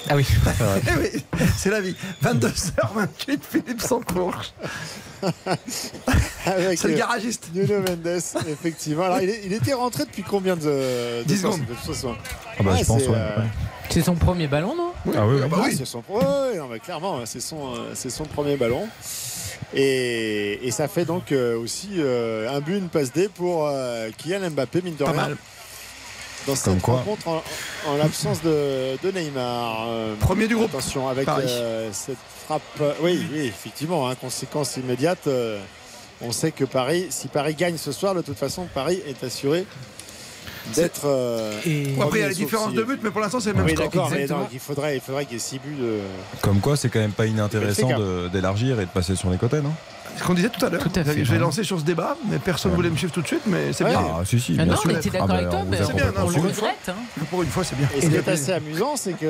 Ah 0.09 0.15
oui. 0.15 0.25
Eh 0.87 0.99
oui, 0.99 1.23
c'est 1.57 1.69
la 1.69 1.81
vie. 1.81 1.95
22h28, 2.23 3.39
Philippe 3.49 3.81
Sancourt. 3.81 4.43
Avec 6.45 6.77
C'est 6.79 6.87
le 6.89 6.93
euh, 6.93 6.97
garagiste. 6.97 7.49
Nuno 7.53 7.79
Mendes, 7.79 8.21
effectivement. 8.49 9.03
Alors, 9.03 9.21
il, 9.21 9.29
est- 9.29 9.41
il 9.45 9.53
était 9.53 9.73
rentré 9.73 10.05
depuis 10.05 10.23
combien 10.23 10.55
de, 10.55 10.61
de 11.21 11.23
10 11.25 11.41
temps, 11.41 11.51
secondes. 11.53 11.67
ce- 11.81 11.87
ce 11.87 11.99
soir 11.99 12.17
Ah 12.59 12.63
bah, 12.63 12.71
Ouais, 12.73 12.79
je 12.79 12.85
pense, 12.85 13.01
c'est, 13.01 13.07
ouais. 13.09 13.15
euh, 13.15 13.37
ouais. 13.39 13.47
C'est 13.93 14.01
son 14.01 14.15
premier 14.15 14.47
ballon, 14.47 14.75
non 14.75 14.91
Ah 15.15 15.25
oui, 15.27 15.35
oui. 15.35 15.41
Ah 15.43 15.47
bah 15.47 15.57
Ah, 15.61 15.65
oui. 15.67 15.75
c'est 15.77 15.85
son, 15.85 16.03
ouais, 16.09 16.57
non, 16.57 16.67
clairement, 16.83 17.19
c'est 17.25 17.39
son, 17.39 17.75
euh, 17.75 17.91
c'est 17.93 18.09
son 18.09 18.23
premier 18.25 18.57
ballon. 18.57 18.87
Et, 19.75 20.59
et 20.67 20.71
ça 20.71 20.87
fait 20.87 21.05
donc 21.05 21.31
euh, 21.31 21.57
aussi 21.57 21.89
euh, 21.97 22.49
un 22.55 22.59
but, 22.59 22.77
une 22.77 22.89
passe 22.89 23.11
D 23.11 23.27
pour 23.33 23.69
Kylian 24.17 24.49
Mbappé, 24.51 24.81
mine 24.81 24.95
de 24.95 25.03
Pas 25.03 25.11
rien. 25.11 25.21
mal. 25.21 25.37
Dans 26.45 26.53
Comme 26.55 26.55
cette 26.73 26.81
quoi. 26.81 26.95
rencontre 26.95 27.27
en, 27.27 27.43
en 27.87 27.97
l'absence 27.97 28.41
de, 28.41 28.97
de 29.01 29.11
Neymar. 29.11 29.87
Premier 30.19 30.47
du 30.47 30.55
groupe. 30.55 30.69
Attention 30.71 31.07
avec 31.07 31.27
euh, 31.27 31.89
cette 31.93 32.17
frappe. 32.45 32.61
oui, 33.01 33.25
oui, 33.31 33.45
effectivement, 33.47 34.09
hein, 34.09 34.15
conséquence 34.15 34.75
immédiate. 34.77 35.27
euh, 35.27 35.59
on 36.21 36.31
sait 36.31 36.51
que 36.51 36.65
Paris, 36.65 37.07
si 37.11 37.27
Paris 37.27 37.53
gagne 37.55 37.77
ce 37.77 37.91
soir, 37.91 38.13
de 38.15 38.21
toute 38.21 38.37
façon, 38.37 38.67
Paris 38.73 39.01
est 39.07 39.23
assuré 39.23 39.65
d'être. 40.75 41.01
euh, 41.05 41.51
Et 41.65 41.93
après, 42.01 42.19
il 42.19 42.21
y 42.21 42.25
a 42.25 42.29
les 42.29 42.35
différences 42.35 42.69
si- 42.71 42.75
de 42.75 42.83
but, 42.83 42.99
mais 43.03 43.11
pour 43.11 43.21
l'instant, 43.21 43.39
c'est 43.39 43.49
le 43.49 43.55
même 43.55 43.65
Oui, 43.65 43.73
score. 43.73 43.85
d'accord, 43.89 44.09
mais 44.11 44.21
Exactement. 44.21 44.41
non, 44.45 44.49
il 44.53 44.59
faudrait, 44.59 44.95
il 44.95 45.01
faudrait 45.01 45.25
qu'il 45.25 45.33
y 45.33 45.37
ait 45.37 45.39
6 45.39 45.59
buts 45.59 45.75
de. 45.79 45.99
Comme 46.41 46.59
quoi, 46.59 46.75
c'est 46.77 46.89
quand 46.89 46.99
même 46.99 47.11
pas 47.11 47.25
inintéressant 47.25 47.89
d'élargir 48.31 48.79
et 48.79 48.85
de 48.85 48.89
passer 48.91 49.15
sur 49.15 49.29
les 49.29 49.37
côtés, 49.37 49.61
non? 49.61 49.73
Ce 50.17 50.23
qu'on 50.23 50.35
disait 50.35 50.49
tout 50.49 50.63
à 50.63 50.69
l'heure. 50.69 50.83
Je 50.95 51.23
vais 51.31 51.39
lancer 51.39 51.63
sur 51.63 51.79
ce 51.79 51.83
débat, 51.85 52.15
mais 52.29 52.37
personne 52.37 52.69
ne 52.71 52.73
Ouais. 52.73 52.83
voulait 52.83 52.89
me 52.91 52.97
suivre 52.97 53.11
tout 53.11 53.21
de 53.23 53.27
suite, 53.27 53.41
mais 53.47 53.73
c'est 53.73 53.83
Ouais. 53.83 53.89
bien. 53.89 54.05
Ah, 54.19 54.21
si, 54.25 54.39
si. 54.39 54.51
Ah 54.59 54.63
bien 54.63 54.73
non, 54.73 54.79
sûr. 54.79 54.91
mais 54.91 54.99
t'es 54.99 55.09
d'accord 55.09 55.27
Ah, 55.31 55.33
avec 55.35 55.49
toi, 55.49 55.59
on 55.61 55.69
mais 55.69 55.77
c'est 55.83 55.93
bien, 55.93 56.03
on 56.05 56.07
le 56.07 56.13
pour 56.13 56.23
une 56.25 56.31
suivi. 56.31 56.47
regrette. 56.49 56.89
hein. 56.89 56.93
Pour 57.31 57.41
une 57.43 57.49
fois, 57.49 57.63
c'est 57.63 57.75
bien. 57.75 57.87
Et 57.97 58.01
ce 58.01 58.07
qui 58.07 58.15
est 58.15 58.27
assez 58.27 58.51
amusant, 58.51 58.95
c'est 58.95 59.13
que. 59.13 59.25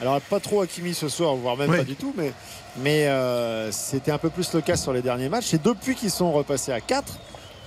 Alors, 0.00 0.20
pas 0.22 0.40
trop 0.40 0.62
Hakimi 0.62 0.92
ce 0.94 1.08
soir, 1.08 1.36
voire 1.36 1.56
même 1.56 1.70
Oui. 1.70 1.76
pas 1.76 1.84
du 1.84 1.94
tout, 1.94 2.12
mais, 2.18 2.32
mais 2.78 3.06
euh, 3.06 3.70
c'était 3.70 4.10
un 4.10 4.18
peu 4.18 4.30
plus 4.30 4.52
le 4.52 4.60
cas 4.60 4.74
sur 4.76 4.92
les 4.92 5.00
derniers 5.02 5.28
matchs. 5.28 5.46
C'est 5.50 5.62
depuis 5.62 5.94
qu'ils 5.94 6.10
sont 6.10 6.32
repassés 6.32 6.72
à 6.72 6.80
4 6.80 7.04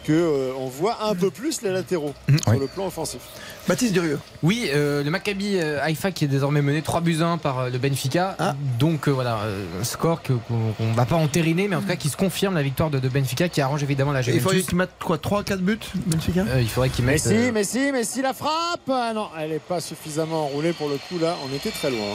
qu'on 0.06 0.68
voit 0.68 1.06
un 1.06 1.16
peu 1.16 1.32
plus 1.32 1.62
les 1.62 1.72
latéraux 1.72 2.14
sur 2.44 2.54
Oui. 2.54 2.60
le 2.60 2.68
plan 2.68 2.88
offensif. 2.88 3.20
Baptiste 3.68 3.94
Durieux. 3.94 4.20
Oui, 4.44 4.70
euh, 4.74 5.04
le 5.04 5.10
Maccabi 5.10 5.58
euh, 5.58 5.80
Haïfa 5.82 6.12
qui 6.12 6.26
est 6.26 6.28
désormais 6.28 6.62
mené 6.62 6.82
3 6.84 7.02
buts 7.02 7.18
à 7.22 7.26
1 7.26 7.38
par 7.40 7.60
euh, 7.60 7.70
le 7.70 7.80
Benfica. 7.80 8.36
Ah. 8.38 8.56
Donc 8.78 9.08
euh, 9.08 9.12
voilà, 9.12 9.40
euh, 9.46 9.66
un 9.82 9.84
score 9.84 10.22
qu'on 10.22 10.40
ne 10.80 10.94
va 10.94 11.06
pas 11.06 11.16
entériner, 11.16 11.68
mais 11.68 11.76
en 11.76 11.82
tout 11.82 11.88
cas 11.88 11.96
qui 11.96 12.10
se 12.10 12.18
confirme 12.18 12.54
la 12.54 12.62
victoire 12.62 12.90
de, 12.92 13.00
de 13.00 13.10
Benfica 13.10 13.50
qui 13.50 13.62
arrange 13.62 13.82
évidemment 13.82 14.12
la 14.12 14.20
Et 14.20 14.24
il 14.28 14.34
faudrait 14.40 14.58
Juventus. 14.58 14.66
qu'ils 14.68 14.78
mettent 14.78 14.92
quoi 15.04 15.18
3-4 15.18 15.58
buts, 15.58 15.80
Benfica? 16.06 16.42
Euh, 16.48 16.62
il 16.62 16.70
faudrait 16.70 16.90
qu'il 16.90 17.06
Mais 17.06 17.14
mette. 17.14 17.22
si, 17.22 17.34
euh, 17.34 17.52
mais 17.54 17.64
si, 17.64 17.92
mais 17.92 18.04
si 18.04 18.22
la 18.22 18.34
frappe 18.34 18.82
Ah 18.90 19.12
Non, 19.16 19.30
elle 19.40 19.50
n'est 19.50 19.60
pas 19.60 19.82
suffisamment 19.82 20.46
enroulée 20.46 20.74
pour 20.74 20.90
le 20.90 20.98
coup 20.98 21.18
là. 21.20 21.36
On 21.50 21.56
était 21.56 21.72
très 21.72 21.90
loin. 21.90 22.14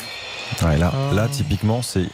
Ouais, 0.63 0.79
là, 0.79 0.93
Ah. 0.95 1.15
là, 1.15 1.27
typiquement, 1.29 1.83
c'est. 1.83 2.07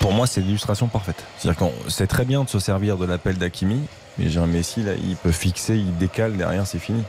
Pour 0.00 0.12
moi, 0.12 0.26
c'est 0.26 0.40
l'illustration 0.40 0.86
parfaite. 0.88 1.22
C'est-à-dire 1.38 1.58
qu'on 1.58 1.72
c'est 1.88 2.06
très 2.06 2.24
bien 2.24 2.44
de 2.44 2.48
se 2.48 2.58
servir 2.58 2.96
de 2.98 3.06
l'appel 3.06 3.36
d'Akimi, 3.38 3.80
mais 4.18 4.28
j'ai 4.28 4.38
un 4.40 4.46
Messi, 4.46 4.82
là, 4.82 4.92
il 4.94 5.16
peut 5.16 5.32
fixer, 5.32 5.74
il 5.76 5.96
décale, 5.98 6.36
derrière, 6.36 6.66
c'est 6.66 6.78
fini. 6.78 7.02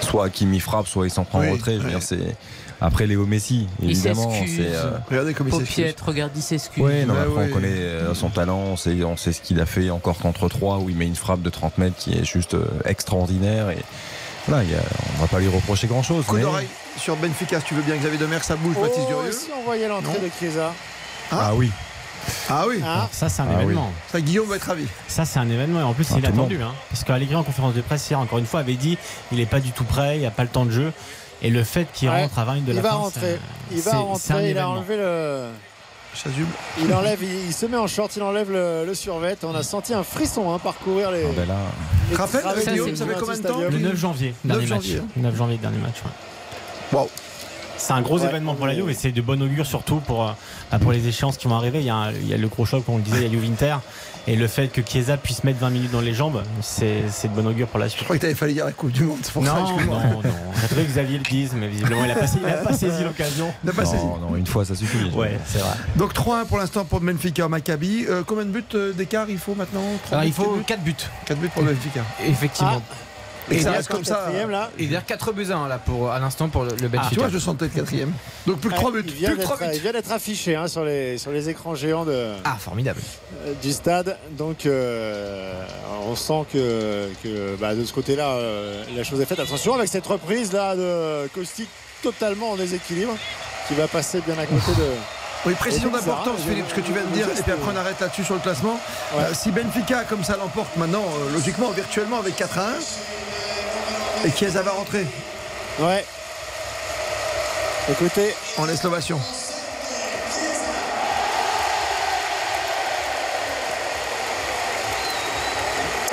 Soit 0.00 0.26
Akimi 0.26 0.60
frappe, 0.60 0.86
soit 0.86 1.06
il 1.06 1.10
s'en 1.10 1.24
prend 1.24 1.40
Oui, 1.40 1.48
en 1.48 1.52
retrait. 1.52 1.74
Je 1.74 1.78
veux 1.78 1.84
oui. 1.86 1.90
dire, 1.92 2.02
c'est. 2.02 2.36
Après 2.80 3.06
Léo 3.06 3.24
Messi, 3.24 3.66
Il 3.80 3.90
évidemment. 3.90 4.30
c'est, 4.46 4.74
euh, 4.74 4.90
Regardez 5.08 5.32
comme 5.32 5.48
il 5.48 5.54
s'excuse. 5.54 5.94
Regarde, 6.04 6.32
il 6.36 6.42
s'excuse. 6.42 6.82
Ouais, 6.82 7.04
non, 7.06 7.14
Bah 7.14 7.20
après, 7.26 7.44
oui. 7.44 7.48
on 7.50 7.54
connaît 7.54 7.68
euh, 7.70 8.14
son 8.14 8.28
talent, 8.28 8.58
on 8.58 8.76
sait, 8.76 9.02
on 9.04 9.16
sait 9.16 9.32
ce 9.32 9.40
qu'il 9.40 9.60
a 9.60 9.66
fait 9.66 9.88
encore 9.90 10.18
contre 10.18 10.48
3 10.48 10.78
où 10.78 10.90
il 10.90 10.96
met 10.96 11.06
une 11.06 11.14
frappe 11.14 11.40
de 11.40 11.48
30 11.50 11.78
mètres 11.78 11.96
qui 11.96 12.12
est 12.12 12.24
juste 12.24 12.54
euh, 12.54 12.66
extraordinaire. 12.84 13.70
Et 13.70 13.78
voilà, 14.48 14.62
a- 14.62 14.82
on 15.16 15.22
va 15.22 15.28
pas 15.28 15.38
lui 15.38 15.48
reprocher 15.48 15.86
grand 15.86 16.02
chose. 16.02 16.26
Coup 16.26 16.38
d'oreille 16.38 16.66
sur 16.98 17.16
Benfica, 17.16 17.60
si 17.60 17.66
tu 17.66 17.74
veux 17.74 17.82
bien, 17.82 17.96
Xavier 17.96 18.18
Demer, 18.18 18.40
ça 18.42 18.56
bouge, 18.56 18.74
Baptiste 18.74 19.06
Oh, 19.06 19.12
Durieux. 19.12 19.32
si 19.32 19.48
on 19.58 19.62
voyait 19.64 19.88
l'entrée 19.88 20.18
de 20.18 20.28
Chiesa. 20.38 20.74
Ah 21.32 21.52
oui. 21.54 21.70
Ah 22.48 22.64
oui, 22.68 22.80
Ah, 22.84 23.08
Ça, 23.12 23.28
c'est 23.28 23.42
un 23.42 23.46
Ah 23.50 23.62
événement. 23.62 23.90
ça 24.10 24.20
Guillaume 24.20 24.48
va 24.48 24.56
être 24.56 24.64
ravi. 24.66 24.86
Ça, 25.08 25.24
c'est 25.24 25.38
un 25.38 25.48
événement. 25.48 25.80
Et 25.80 25.82
en 25.82 25.92
plus, 25.94 26.06
Ah, 26.10 26.14
il 26.18 26.24
est 26.24 26.28
attendu. 26.28 26.60
Hein, 26.62 26.72
parce 26.90 27.04
qu'Allegri, 27.04 27.34
en 27.36 27.42
conférence 27.42 27.74
de 27.74 27.80
presse 27.80 28.08
hier, 28.08 28.18
encore 28.20 28.38
une 28.38 28.46
fois, 28.46 28.60
avait 28.60 28.74
dit 28.74 28.98
il 29.32 29.38
n'est 29.38 29.46
pas 29.46 29.60
du 29.60 29.70
tout 29.72 29.84
prêt, 29.84 30.16
il 30.16 30.20
n'y 30.20 30.26
a 30.26 30.30
pas 30.30 30.42
le 30.42 30.48
temps 30.50 30.64
de 30.64 30.70
jeu. 30.70 30.92
Et 31.42 31.50
le 31.50 31.62
fait 31.64 31.86
qu'il 31.92 32.08
Ouais. 32.08 32.22
rentre 32.22 32.38
à 32.38 32.44
20 32.44 32.52
minutes 32.54 32.66
de 32.68 32.72
il 32.72 32.76
la 32.76 32.82
va 32.82 32.90
fin, 32.90 32.94
rentrer. 32.96 33.20
c'est- 33.20 33.40
Il 33.76 33.80
va 33.82 33.92
rentrer. 33.98 34.50
Il 34.50 34.58
a 34.58 34.68
enlevé 34.68 34.96
le. 34.96 35.48
Chasuble. 36.14 36.46
Il 36.80 36.92
enlève, 36.94 37.18
il, 37.22 37.46
il 37.48 37.52
se 37.52 37.66
met 37.66 37.76
en 37.76 37.86
short, 37.88 38.14
il 38.16 38.22
enlève 38.22 38.50
le, 38.50 38.84
le 38.86 38.94
survêt. 38.94 39.36
On 39.42 39.54
a 39.54 39.62
senti 39.64 39.92
un 39.92 40.04
frisson 40.04 40.52
hein, 40.54 40.58
parcourir 40.60 41.10
les. 41.10 41.24
Ah 41.24 41.32
ben 41.36 41.48
là, 41.48 41.56
les 42.10 42.16
Rappel, 42.16 42.40
ça, 42.40 42.54
fait 42.54 42.78
combien 43.18 43.36
de 43.36 43.42
temps. 43.42 43.60
Le 43.60 43.78
9 43.78 43.96
janvier, 43.96 44.32
9 44.44 44.56
dernier 44.58 44.66
janvier, 44.68 44.94
match. 44.96 45.04
hein. 45.16 45.20
9 45.22 45.36
janvier, 45.36 45.56
dernier 45.58 45.78
match. 45.78 45.96
ouais. 46.04 46.10
C'est 47.86 47.92
un 47.92 48.00
gros 48.02 48.18
Ouais, 48.18 48.26
événement 48.28 48.54
pour 48.54 48.66
la 48.66 48.74
Juve 48.74 48.88
et 48.88 48.94
c'est 48.94 49.12
de 49.12 49.20
bon 49.20 49.40
augure 49.42 49.66
surtout 49.66 49.96
pour, 49.96 50.22
euh, 50.28 50.32
bah, 50.72 50.78
pour 50.78 50.92
les 50.92 51.06
échéances 51.06 51.36
qui 51.36 51.48
vont 51.48 51.56
arriver. 51.56 51.80
Il 51.80 51.86
y, 51.86 51.90
a 51.90 51.94
un- 51.96 52.12
il 52.12 52.26
y 52.28 52.32
a 52.34 52.36
le 52.38 52.48
gros 52.48 52.64
choc, 52.64 52.84
comme 52.86 52.94
on 52.94 52.98
le 52.98 53.04
disait, 53.04 53.18
il 53.18 53.24
y 53.24 53.26
a 53.26 53.30
Juve 53.30 53.44
Inter. 53.50 53.76
Et 54.26 54.36
le 54.36 54.46
fait 54.48 54.68
que 54.68 54.80
Chiesa 54.80 55.18
puisse 55.18 55.44
mettre 55.44 55.58
20 55.58 55.68
minutes 55.68 55.90
dans 55.90 56.00
les 56.00 56.14
jambes, 56.14 56.42
c'est 56.62 57.02
c'est 57.10 57.28
de 57.28 57.34
bon 57.38 57.46
augure 57.46 57.66
pour 57.68 57.78
la 57.78 57.90
suite. 57.90 58.00
Je 58.00 58.04
crois 58.04 58.16
que 58.16 58.22
t'avais 58.22 58.34
fallu 58.34 58.54
dire 58.54 58.64
la 58.64 58.72
Coupe 58.72 58.90
du 58.90 59.02
Monde. 59.04 59.18
C'est 59.22 59.32
pour 59.34 59.44
ça, 59.44 59.52
Non, 59.52 59.76
non, 59.80 60.00
non. 60.22 60.22
Que 60.70 60.80
Xavier 60.80 61.18
le 61.18 61.24
dise, 61.24 61.52
mais 61.54 61.68
visiblement 61.68 62.06
il 62.06 62.10
a 62.10 62.14
pas, 62.14 62.24
il 62.40 62.48
a 62.48 62.52
pas 62.54 62.72
saisi 62.78 63.04
l'occasion. 63.04 63.52
Il 63.62 63.66
n'a 63.66 63.72
pas 63.74 63.84
saisi. 63.84 64.02
non, 64.02 64.16
non, 64.16 64.36
une 64.36 64.46
fois 64.46 64.64
ça 64.64 64.74
suffit. 64.74 65.10
Ouais, 65.14 65.38
c'est 65.46 65.58
vrai. 65.58 65.74
Donc 65.96 66.14
3-1 66.14 66.46
pour 66.46 66.56
l'instant 66.56 66.86
pour 66.86 67.00
Benfica 67.00 67.48
Maccabi. 67.48 68.06
Euh, 68.08 68.22
combien 68.26 68.46
de 68.46 68.50
buts 68.50 68.64
euh, 68.74 68.94
d'écart 68.94 69.26
il 69.28 69.36
faut 69.36 69.54
maintenant? 69.54 69.82
Alors, 70.10 70.24
il 70.24 70.32
faut 70.32 70.58
quatre 70.66 70.80
4 70.80 70.80
buts. 70.82 70.92
buts 70.92 71.04
4 71.26 71.38
buts 71.38 71.48
pour 71.52 71.62
le 71.62 71.72
Benfica. 71.74 72.00
Effectivement. 72.26 72.80
Et 73.50 73.56
Et 73.56 73.60
ça 73.60 73.70
il 73.70 73.76
reste 73.76 73.88
comme 73.88 74.04
ça. 74.04 74.30
là. 74.50 74.70
Et 74.78 74.86
dire 74.86 75.04
4 75.04 75.32
buts 75.32 75.46
à 75.50 75.56
1 75.56 75.68
là 75.68 75.78
pour 75.78 76.10
à 76.10 76.18
l'instant 76.18 76.48
pour 76.48 76.64
le, 76.64 76.70
le 76.80 76.88
Benfica. 76.88 77.02
Ah, 77.04 77.08
tu 77.12 77.18
vois, 77.20 77.28
je 77.28 77.38
sentais 77.38 77.66
le 77.66 77.70
quatrième. 77.72 78.12
Donc 78.46 78.58
plus 78.60 78.70
que 78.70 78.74
3 78.74 78.90
Ouais, 78.90 79.02
buts. 79.02 79.08
Il 79.08 79.14
vient 79.14 79.28
Plus 79.30 79.38
que 79.38 79.42
3 79.42 79.56
d'être- 79.58 79.70
il 79.72 79.76
buts. 79.76 79.82
vient 79.82 79.92
d'être 79.92 80.12
affiché 80.12 80.56
hein, 80.56 80.66
sur, 80.66 80.84
les, 80.84 81.18
sur 81.18 81.30
les 81.30 81.48
écrans 81.50 81.74
géants 81.74 82.04
de, 82.04 82.32
Ah 82.44 82.56
formidable. 82.58 83.00
euh, 83.46 83.52
du 83.62 83.72
stade. 83.72 84.16
Donc 84.32 84.64
euh, 84.66 85.52
on 86.06 86.16
sent 86.16 86.44
que, 86.52 87.08
que, 87.22 87.56
bah, 87.56 87.74
de 87.74 87.84
ce 87.84 87.92
côté-là, 87.92 88.28
euh, 88.30 88.82
la 88.96 89.04
chose 89.04 89.20
est 89.20 89.26
faite. 89.26 89.40
Attention 89.40 89.74
avec 89.74 89.88
cette 89.88 90.06
reprise 90.06 90.52
là 90.52 90.74
de 90.76 91.26
Kostic 91.34 91.68
totalement 92.02 92.50
en 92.52 92.56
déséquilibre 92.56 93.14
qui 93.68 93.74
va 93.74 93.88
passer 93.88 94.20
bien 94.20 94.38
à 94.38 94.46
côté 94.46 94.72
de. 94.78 94.86
Oui, 95.46 95.52
précision 95.52 95.90
d'importance, 95.90 96.38
hein, 96.40 96.48
Philippe, 96.48 96.64
ce 96.70 96.74
que 96.74 96.80
tu 96.80 96.92
viens 96.92 97.02
de 97.04 97.14
dire, 97.14 97.26
et 97.28 97.42
puis 97.42 97.52
après 97.52 97.70
on 97.70 97.76
arrête 97.76 98.00
là-dessus 98.00 98.24
sur 98.24 98.32
le 98.32 98.40
classement. 98.40 98.80
Ouais. 99.14 99.24
Euh, 99.24 99.34
si 99.34 99.50
Benfica, 99.50 100.04
comme 100.04 100.24
ça, 100.24 100.38
l'emporte 100.38 100.74
maintenant, 100.78 101.02
euh, 101.04 101.34
logiquement, 101.34 101.70
virtuellement, 101.70 102.18
avec 102.20 102.34
4 102.36 102.58
à 102.58 102.68
1, 102.68 102.72
et 104.24 104.30
Chiesa 104.30 104.62
va 104.62 104.72
rentrer, 104.72 105.06
Ouais. 105.78 106.04
Écoutez, 107.90 108.34
on 108.58 108.64
laisse 108.64 108.82
l'ovation. 108.82 109.20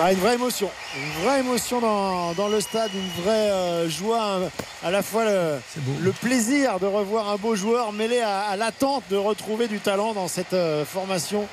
Ah, 0.03 0.11
une 0.13 0.19
vraie 0.19 0.33
émotion, 0.33 0.67
une 0.97 1.23
vraie 1.23 1.39
émotion 1.41 1.79
dans, 1.79 2.33
dans 2.33 2.47
le 2.47 2.59
stade, 2.59 2.89
une 2.95 3.23
vraie 3.23 3.51
euh, 3.51 3.87
joie, 3.89 4.39
à 4.83 4.89
la 4.89 5.03
fois 5.03 5.25
le, 5.25 5.59
le 6.01 6.11
plaisir 6.11 6.79
de 6.79 6.87
revoir 6.87 7.29
un 7.29 7.35
beau 7.35 7.55
joueur 7.55 7.91
mêlé 7.91 8.19
à, 8.19 8.39
à 8.49 8.55
l'attente 8.55 9.03
de 9.11 9.15
retrouver 9.15 9.67
du 9.67 9.79
talent 9.79 10.13
dans 10.13 10.27
cette 10.27 10.53
euh, 10.53 10.85
formation 10.85 11.47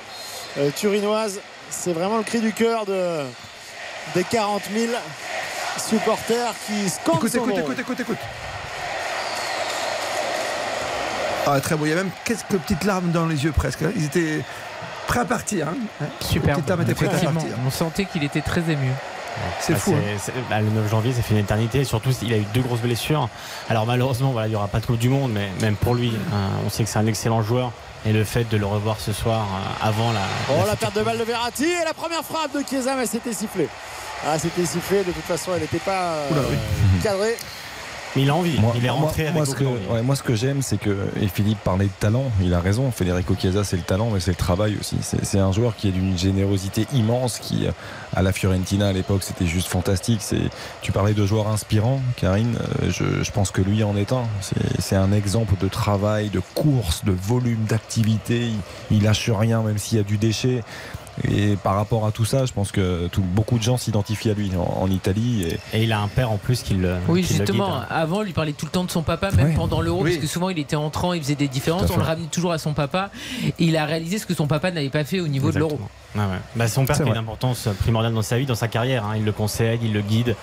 euh, 0.56 0.70
turinoise. 0.70 1.40
C'est 1.68 1.92
vraiment 1.92 2.16
le 2.16 2.22
cri 2.22 2.40
du 2.40 2.54
cœur 2.54 2.86
de, 2.86 3.20
des 4.14 4.24
40 4.24 4.62
000 4.74 4.92
supporters 5.88 6.54
qui 6.66 6.88
scandent 6.88 7.16
Écoute, 7.16 7.30
son 7.32 7.38
écoute, 7.38 7.54
nom. 7.54 7.58
écoute, 7.60 7.78
écoute, 7.80 8.00
écoute. 8.00 8.18
Ah, 11.46 11.60
très 11.60 11.76
beau. 11.76 11.86
Il 11.86 11.90
y 11.90 11.92
a 11.92 11.96
même 11.96 12.10
quelques 12.24 12.42
petites 12.62 12.84
larmes 12.84 13.10
dans 13.10 13.26
les 13.26 13.44
yeux 13.44 13.52
presque. 13.52 13.82
hein. 13.82 13.90
Ils 13.96 14.04
étaient 14.04 14.44
prêts 15.06 15.20
à 15.20 15.24
partir. 15.24 15.68
Hein. 15.68 16.04
Super. 16.20 16.48
Les 16.56 16.62
petites 16.62 16.68
larmes 16.68 16.82
étaient 16.82 16.94
prêtes 16.94 17.08
à 17.08 17.12
Effectivement, 17.12 17.40
partir. 17.40 17.56
on 17.66 17.70
sentait 17.70 18.04
qu'il 18.04 18.22
était 18.24 18.42
très 18.42 18.60
ému. 18.60 18.90
C'est 19.60 19.72
Bah, 19.74 19.78
fou. 19.78 19.94
hein. 19.94 20.32
bah, 20.50 20.60
le 20.60 20.68
9 20.68 20.90
janvier, 20.90 21.12
ça 21.12 21.22
fait 21.22 21.32
une 21.34 21.40
éternité. 21.40 21.84
Surtout, 21.84 22.10
il 22.22 22.32
a 22.32 22.36
eu 22.36 22.44
deux 22.52 22.60
grosses 22.60 22.80
blessures. 22.80 23.28
Alors 23.70 23.86
malheureusement, 23.86 24.32
voilà, 24.32 24.46
il 24.48 24.50
n'y 24.50 24.56
aura 24.56 24.68
pas 24.68 24.80
de 24.80 24.86
Coupe 24.86 24.98
du 24.98 25.08
Monde, 25.08 25.30
mais 25.32 25.48
même 25.62 25.76
pour 25.76 25.94
lui, 25.94 26.12
hein, 26.32 26.50
on 26.66 26.70
sait 26.70 26.82
que 26.84 26.90
c'est 26.90 26.98
un 26.98 27.06
excellent 27.06 27.40
joueur. 27.42 27.72
Et 28.04 28.12
le 28.12 28.24
fait 28.24 28.44
de 28.48 28.56
le 28.56 28.66
revoir 28.66 28.96
ce 29.00 29.12
soir 29.12 29.40
euh, 29.42 29.86
avant 29.88 30.12
la. 30.12 30.20
Oh 30.50 30.64
la 30.66 30.76
perte 30.76 30.94
de 30.96 31.02
balle 31.02 31.18
de 31.18 31.24
Verratti 31.24 31.64
et 31.64 31.84
la 31.84 31.94
première 31.94 32.22
frappe 32.24 32.52
de 32.54 32.62
Chiesa 32.68 32.94
mais 32.94 33.06
c'était 33.06 33.32
sifflé. 33.32 33.68
Ah 34.26 34.38
c'était 34.38 34.66
sifflé, 34.66 34.98
de 35.04 35.12
toute 35.12 35.24
façon 35.24 35.52
elle 35.54 35.62
n'était 35.62 35.78
pas 35.78 36.12
euh, 36.14 36.30
Oula, 36.32 36.40
oui. 36.50 36.56
cadrée. 37.02 37.36
Mais 38.16 38.22
il 38.22 38.30
a 38.30 38.34
envie. 38.34 38.58
Moi, 38.58 38.72
il 38.74 38.82
est 38.84 38.88
moi- 38.88 38.96
rentré 38.96 39.24
avec 39.24 39.34
moi, 39.34 39.44
ce 39.44 39.50
que, 39.54 39.64
aucune 39.64 39.68
envie. 39.68 39.86
ouais, 39.92 40.02
moi, 40.02 40.16
ce 40.16 40.22
que 40.22 40.34
j'aime, 40.34 40.62
c'est 40.62 40.78
que, 40.78 40.96
et 41.20 41.28
Philippe 41.28 41.58
parlait 41.58 41.84
de 41.84 41.90
talent, 42.00 42.24
il 42.40 42.54
a 42.54 42.58
raison. 42.58 42.90
Federico 42.90 43.34
Chiesa, 43.38 43.64
c'est 43.64 43.76
le 43.76 43.82
talent, 43.82 44.08
mais 44.10 44.18
c'est 44.18 44.30
le 44.30 44.36
travail 44.36 44.78
aussi. 44.80 44.96
C'est 45.02 45.38
un 45.38 45.52
joueur 45.52 45.76
qui 45.76 45.88
est 45.88 45.92
d'une 45.92 46.16
générosité 46.16 46.86
immense, 46.94 47.38
qui, 47.38 47.66
à 48.16 48.22
la 48.22 48.32
Fiorentina 48.32 48.88
à 48.88 48.92
l'époque, 48.94 49.22
c'était 49.22 49.46
juste 49.46 49.68
fantastique. 49.68 50.20
C'est, 50.22 50.40
tu 50.80 50.90
parlais 50.90 51.12
de 51.12 51.26
joueurs 51.26 51.48
inspirants, 51.48 52.00
Karine. 52.16 52.56
euh, 52.82 52.90
je, 52.90 53.22
je 53.22 53.30
pense 53.30 53.50
que 53.50 53.60
lui 53.60 53.84
en 53.84 53.94
est 53.94 54.10
un. 54.10 54.24
C'est- 54.40 54.54
C'est 54.80 54.96
un 54.96 55.12
exemple 55.12 55.54
de 55.60 55.68
travail, 55.68 56.30
de 56.30 56.40
course, 56.54 57.04
de 57.04 57.12
volume, 57.12 57.64
d'activité. 57.68 58.48
Il, 58.90 58.96
il 58.96 59.02
lâche 59.02 59.28
rien, 59.30 59.60
même 59.62 59.76
s'il 59.76 59.98
y 59.98 60.00
a 60.00 60.04
du 60.04 60.16
déchet. 60.16 60.62
Et 61.24 61.56
par 61.56 61.74
rapport 61.74 62.06
à 62.06 62.12
tout 62.12 62.24
ça, 62.24 62.46
je 62.46 62.52
pense 62.52 62.70
que 62.72 63.08
tout- 63.08 63.22
beaucoup 63.22 63.58
de 63.58 63.62
gens 63.62 63.76
s'identifient 63.76 64.30
à 64.30 64.34
lui 64.34 64.50
en, 64.56 64.82
en 64.82 64.90
Italie. 64.90 65.44
Et, 65.72 65.78
Et 65.78 65.82
il 65.84 65.92
a 65.92 66.00
un 66.00 66.08
père 66.08 66.30
en 66.30 66.36
plus 66.36 66.62
qui 66.62 66.74
le. 66.74 66.96
Oui, 67.08 67.22
qui 67.22 67.34
le 67.34 67.38
justement, 67.40 67.66
guide. 67.66 67.74
hein. 67.82 67.86
avant, 67.90 68.18
on 68.18 68.22
lui 68.22 68.32
parlait 68.32 68.52
tout 68.52 68.66
le 68.66 68.70
temps 68.72 68.84
de 68.84 68.90
son 68.90 69.02
papa, 69.02 69.30
même 69.32 69.48
Ouais. 69.48 69.54
pendant 69.54 69.80
l'euro, 69.80 70.02
Oui. 70.02 70.10
parce 70.12 70.22
que 70.22 70.26
souvent 70.30 70.48
il 70.50 70.58
était 70.58 70.76
entrant, 70.76 71.12
il 71.12 71.22
faisait 71.22 71.34
des 71.34 71.48
différences, 71.48 71.90
on 71.90 71.96
le 71.96 72.02
ramenait 72.04 72.26
toujours 72.28 72.52
à 72.52 72.58
son 72.58 72.72
papa, 72.74 73.10
et 73.44 73.52
il 73.58 73.76
a 73.76 73.84
réalisé 73.84 74.18
ce 74.18 74.26
que 74.26 74.34
son 74.34 74.46
papa 74.46 74.70
n'avait 74.70 74.88
pas 74.90 75.04
fait 75.04 75.20
au 75.20 75.28
niveau 75.28 75.50
de 75.50 75.58
l'euro. 75.58 75.80
Ah 76.16 76.20
ouais. 76.20 76.24
Bah, 76.56 76.68
son 76.68 76.84
père 76.86 76.96
C'est 76.96 77.02
a 77.02 77.06
une 77.06 77.16
importance 77.16 77.68
primordiale 77.80 78.14
dans 78.14 78.22
sa 78.22 78.38
vie, 78.38 78.46
dans 78.46 78.54
sa 78.54 78.68
carrière. 78.68 79.04
hein. 79.04 79.14
Il 79.16 79.24
le 79.24 79.32
conseille, 79.32 79.78
il 79.82 79.92
le 79.92 80.00
guide. 80.00 80.36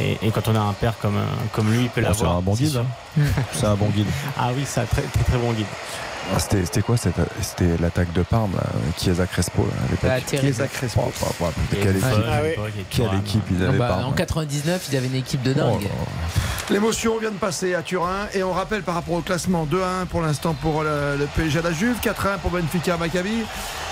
Et, 0.00 0.16
et 0.22 0.30
quand 0.30 0.48
on 0.48 0.54
a 0.56 0.60
un 0.60 0.72
père 0.72 0.94
comme, 1.02 1.16
euh, 1.16 1.24
comme 1.52 1.70
lui, 1.70 1.82
il 1.82 1.88
peut 1.90 2.00
Bon, 2.00 2.08
c'est 2.14 2.20
l'avoir. 2.22 2.38
un 2.38 2.40
bon 2.40 2.54
c'est 2.56 2.64
guide. 2.64 2.76
hein. 3.18 3.22
C'est 3.52 3.66
un 3.66 3.74
bon 3.74 3.88
guide. 3.90 4.06
Ah 4.38 4.50
oui, 4.56 4.62
c'est 4.64 4.80
un 4.80 4.84
très, 4.86 5.02
très 5.02 5.22
très 5.24 5.36
bon 5.36 5.52
guide. 5.52 5.66
Ah, 6.34 6.38
C'était 6.38 6.64
c'était 6.64 6.82
quoi 6.82 6.96
cette- 6.96 7.14
C'était 7.42 7.76
l'attaque 7.80 8.12
de 8.12 8.22
Parme, 8.22 8.52
là, 8.54 8.62
Chiesa 8.98 9.26
Crespo 9.26 9.62
là, 9.66 9.72
à 9.86 9.90
l'époque. 9.90 10.10
Ah. 10.34 10.40
Chiesa 10.40 10.66
Crespo. 10.68 11.02
Oh, 11.06 11.12
oh, 11.22 11.26
oh, 11.40 11.46
quelle 11.70 11.88
est 11.88 11.98
équipe, 11.98 12.04
Ah 12.26 12.36
à 12.36 12.42
oui. 12.42 12.70
quelle 12.90 13.14
équipe 13.20 13.42
ils 13.50 13.62
avaient 13.64 13.78
bah, 13.78 13.88
Parme. 13.88 14.04
en 14.06 14.12
99, 14.12 14.86
ils 14.90 14.96
avaient 14.96 15.06
une 15.08 15.14
équipe 15.16 15.42
de 15.42 15.52
dingue. 15.52 15.88
L'émotion 16.70 17.18
vient 17.18 17.30
de 17.32 17.36
passer 17.36 17.74
à 17.74 17.82
Turin 17.82 18.28
et 18.34 18.42
on 18.42 18.52
rappelle 18.52 18.82
par 18.82 18.94
rapport 18.94 19.14
au 19.16 19.20
classement 19.20 19.66
2-1 19.66 20.06
pour 20.06 20.22
l'instant 20.22 20.54
pour 20.54 20.82
le, 20.84 21.16
le 21.18 21.26
PSG 21.26 21.58
à 21.58 21.62
la 21.62 21.72
Juve, 21.72 21.96
4-1 22.02 22.38
pour 22.40 22.50
Benfica 22.50 22.96
Maccabi. 22.96 23.42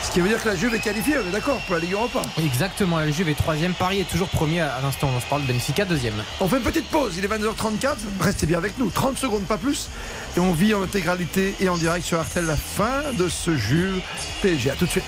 Ce 0.02 0.11
qui 0.12 0.20
veut 0.20 0.28
dire 0.28 0.43
que 0.43 0.48
la 0.48 0.57
Juve 0.57 0.74
est 0.74 0.78
qualifiée, 0.81 1.16
on 1.23 1.28
est 1.28 1.32
d'accord, 1.32 1.59
pour 1.66 1.74
la 1.74 1.81
Ligue 1.82 1.93
Europa. 1.93 2.23
Exactement, 2.43 2.98
la 2.98 3.11
Juve 3.11 3.28
est 3.28 3.35
troisième, 3.35 3.74
Paris 3.74 4.01
est 4.01 4.09
toujours 4.09 4.28
premier 4.28 4.61
à 4.62 4.78
l'instant 4.82 5.09
où 5.09 5.16
on 5.16 5.20
se 5.20 5.27
parle, 5.27 5.43
Benfica 5.43 5.85
deuxième. 5.85 6.15
On 6.40 6.48
fait 6.48 6.57
une 6.57 6.62
petite 6.62 6.89
pause, 6.89 7.12
il 7.19 7.24
est 7.24 7.28
22h34, 7.28 7.97
restez 8.20 8.47
bien 8.47 8.57
avec 8.57 8.78
nous, 8.78 8.89
30 8.89 9.19
secondes 9.19 9.43
pas 9.44 9.59
plus. 9.59 9.89
Et 10.36 10.40
on 10.40 10.52
vit 10.52 10.74
en 10.74 10.82
intégralité 10.82 11.55
et 11.61 11.69
en 11.69 11.77
direct 11.77 12.07
sur 12.07 12.20
RTL 12.23 12.47
la 12.47 12.57
fin 12.57 13.12
de 13.19 13.28
ce 13.28 13.57
Juve 13.57 14.01
PSG. 14.43 14.70
A 14.70 14.74
tout 14.74 14.86
de 14.86 14.90
suite. 14.90 15.05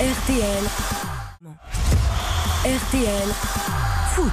RTL. 0.00 0.64
RTL. 2.64 3.28
Foot. 4.14 4.32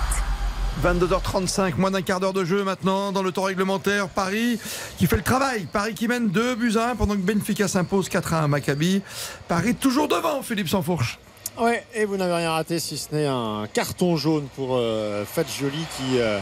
22h35, 0.81 1.75
moins 1.75 1.91
d'un 1.91 2.01
quart 2.01 2.19
d'heure 2.19 2.33
de 2.33 2.45
jeu 2.45 2.63
maintenant 2.63 3.11
dans 3.11 3.21
le 3.21 3.31
temps 3.31 3.43
réglementaire. 3.43 4.07
Paris 4.07 4.57
qui 4.97 5.05
fait 5.05 5.17
le 5.17 5.21
travail. 5.21 5.67
Paris 5.71 5.93
qui 5.93 6.07
mène 6.07 6.29
2 6.29 6.55
buts 6.55 6.77
à 6.77 6.91
1 6.91 6.95
pendant 6.95 7.15
que 7.15 7.19
Benfica 7.19 7.67
s'impose 7.67 8.07
4 8.07 8.33
à 8.33 8.39
1 8.39 8.43
à 8.45 8.47
Maccabi. 8.47 9.01
Paris 9.49 9.75
toujours 9.75 10.07
devant, 10.07 10.41
Philippe 10.41 10.69
Sansfourche. 10.69 11.19
Ouais, 11.59 11.85
et 11.93 12.05
vous 12.05 12.15
n'avez 12.15 12.33
rien 12.33 12.51
raté 12.51 12.79
si 12.79 12.97
ce 12.97 13.13
n'est 13.13 13.27
un 13.27 13.67
carton 13.71 14.15
jaune 14.15 14.47
pour 14.55 14.77
euh, 14.77 15.25
Fadjoli 15.25 15.85
qui 15.97 16.19
euh, 16.19 16.39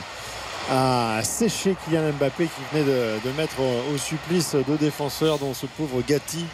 a 0.71 1.21
séché 1.23 1.75
Kylian 1.85 2.13
Mbappé 2.13 2.45
qui 2.45 2.61
venait 2.77 2.85
de, 2.85 3.31
mettre 3.37 3.55
au, 3.59 3.97
supplice 3.97 4.55
deux 4.67 4.77
défenseurs 4.77 5.39
dont 5.39 5.53
ce 5.53 5.65
pauvre 5.65 6.01
Gatti 6.01 6.45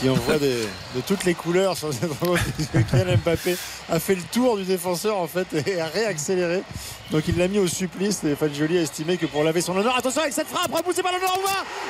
qui 0.00 0.08
envoie 0.08 0.38
de 0.38 0.66
toutes 1.06 1.24
les 1.24 1.34
couleurs 1.34 1.76
sur. 1.76 1.90
Kylian 2.90 3.16
Mbappé 3.24 3.56
a 3.90 4.00
fait 4.00 4.14
le 4.14 4.22
tour 4.32 4.56
du 4.56 4.64
défenseur 4.64 5.18
en 5.18 5.26
fait 5.26 5.46
et 5.66 5.80
a 5.80 5.86
réaccéléré. 5.86 6.62
Donc 7.10 7.24
il 7.28 7.36
l'a 7.36 7.48
mis 7.48 7.58
au 7.58 7.66
supplice 7.66 8.24
et 8.24 8.34
Fadjoli 8.34 8.78
a 8.78 8.82
estimé 8.82 9.16
que 9.18 9.26
pour 9.26 9.44
laver 9.44 9.60
son 9.60 9.76
honneur, 9.76 9.96
attention 9.96 10.22
avec 10.22 10.32
cette 10.32 10.48
frappe, 10.48 10.72
repoussée 10.72 11.02
par 11.02 11.12
l'honneur 11.12 11.38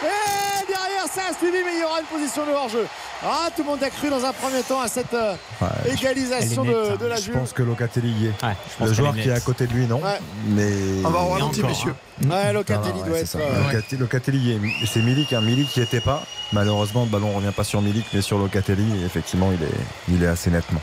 Et 0.03 0.67
derrière 0.67 1.07
ça 1.07 1.23
a 1.31 1.35
suivi 1.35 1.59
mais 1.65 1.75
il 1.75 1.81
y 1.81 1.85
aura 1.85 2.01
une 2.01 2.07
position 2.07 2.45
de 2.45 2.51
hors-jeu. 2.51 2.87
Ah, 3.23 3.49
tout 3.57 3.63
le 3.63 3.69
monde 3.71 3.83
a 3.83 3.89
cru 3.89 4.11
dans 4.11 4.23
un 4.25 4.33
premier 4.33 4.63
temps 4.63 4.81
à 4.81 4.89
cette 4.89 5.15
euh, 5.15 5.35
Ouais, 5.63 5.69
égalisation 5.93 6.63
nette, 6.65 6.75
de, 6.75 6.91
hein. 6.93 6.97
de 7.01 7.07
la 7.07 7.17
Je 7.17 7.23
Juve. 7.23 7.35
pense 7.35 7.53
que 7.55 7.63
Locatelli 7.63 8.11
y 8.11 8.27
est. 8.27 8.43
Ouais, 8.45 8.55
je 8.81 8.85
Le 8.85 8.93
joueur 8.93 9.15
qui 9.15 9.29
est 9.29 9.33
à 9.33 9.41
côté 9.41 9.67
de 9.67 9.73
lui, 9.73 9.87
non. 9.87 9.97
Ouais. 10.03 10.19
Mais. 10.47 10.71
On 11.05 11.09
va 11.11 11.19
ralentir, 11.21 11.65
encore, 11.65 11.71
messieurs. 11.71 11.95
Ouais, 12.23 12.47
Non, 12.49 12.53
Locatelli 12.53 12.99
non, 12.99 13.05
doit 13.07 13.15
ouais, 13.15 13.21
être. 13.21 13.27
c'est 13.27 13.39
ça. 13.39 13.45
euh, 13.45 13.97
Locatelli, 13.99 14.53
est. 14.53 14.61
C'est 14.87 15.01
Milik, 15.01 15.33
hein. 15.33 15.41
Milik 15.41 15.71
qui 15.71 15.81
était 15.81 16.01
pas. 16.03 16.23
Malheureusement, 16.53 17.05
le 17.05 17.11
ballon 17.11 17.33
revient 17.33 17.53
pas 17.57 17.65
sur 17.65 17.81
Milik, 17.81 18.05
mais 18.13 18.21
sur 18.21 18.37
Locatelli. 18.39 19.01
Et 19.01 19.07
effectivement, 19.07 19.51
il 19.53 19.63
est, 19.63 20.15
il 20.17 20.23
est 20.23 20.27
assez 20.29 20.51
nettement. 20.51 20.81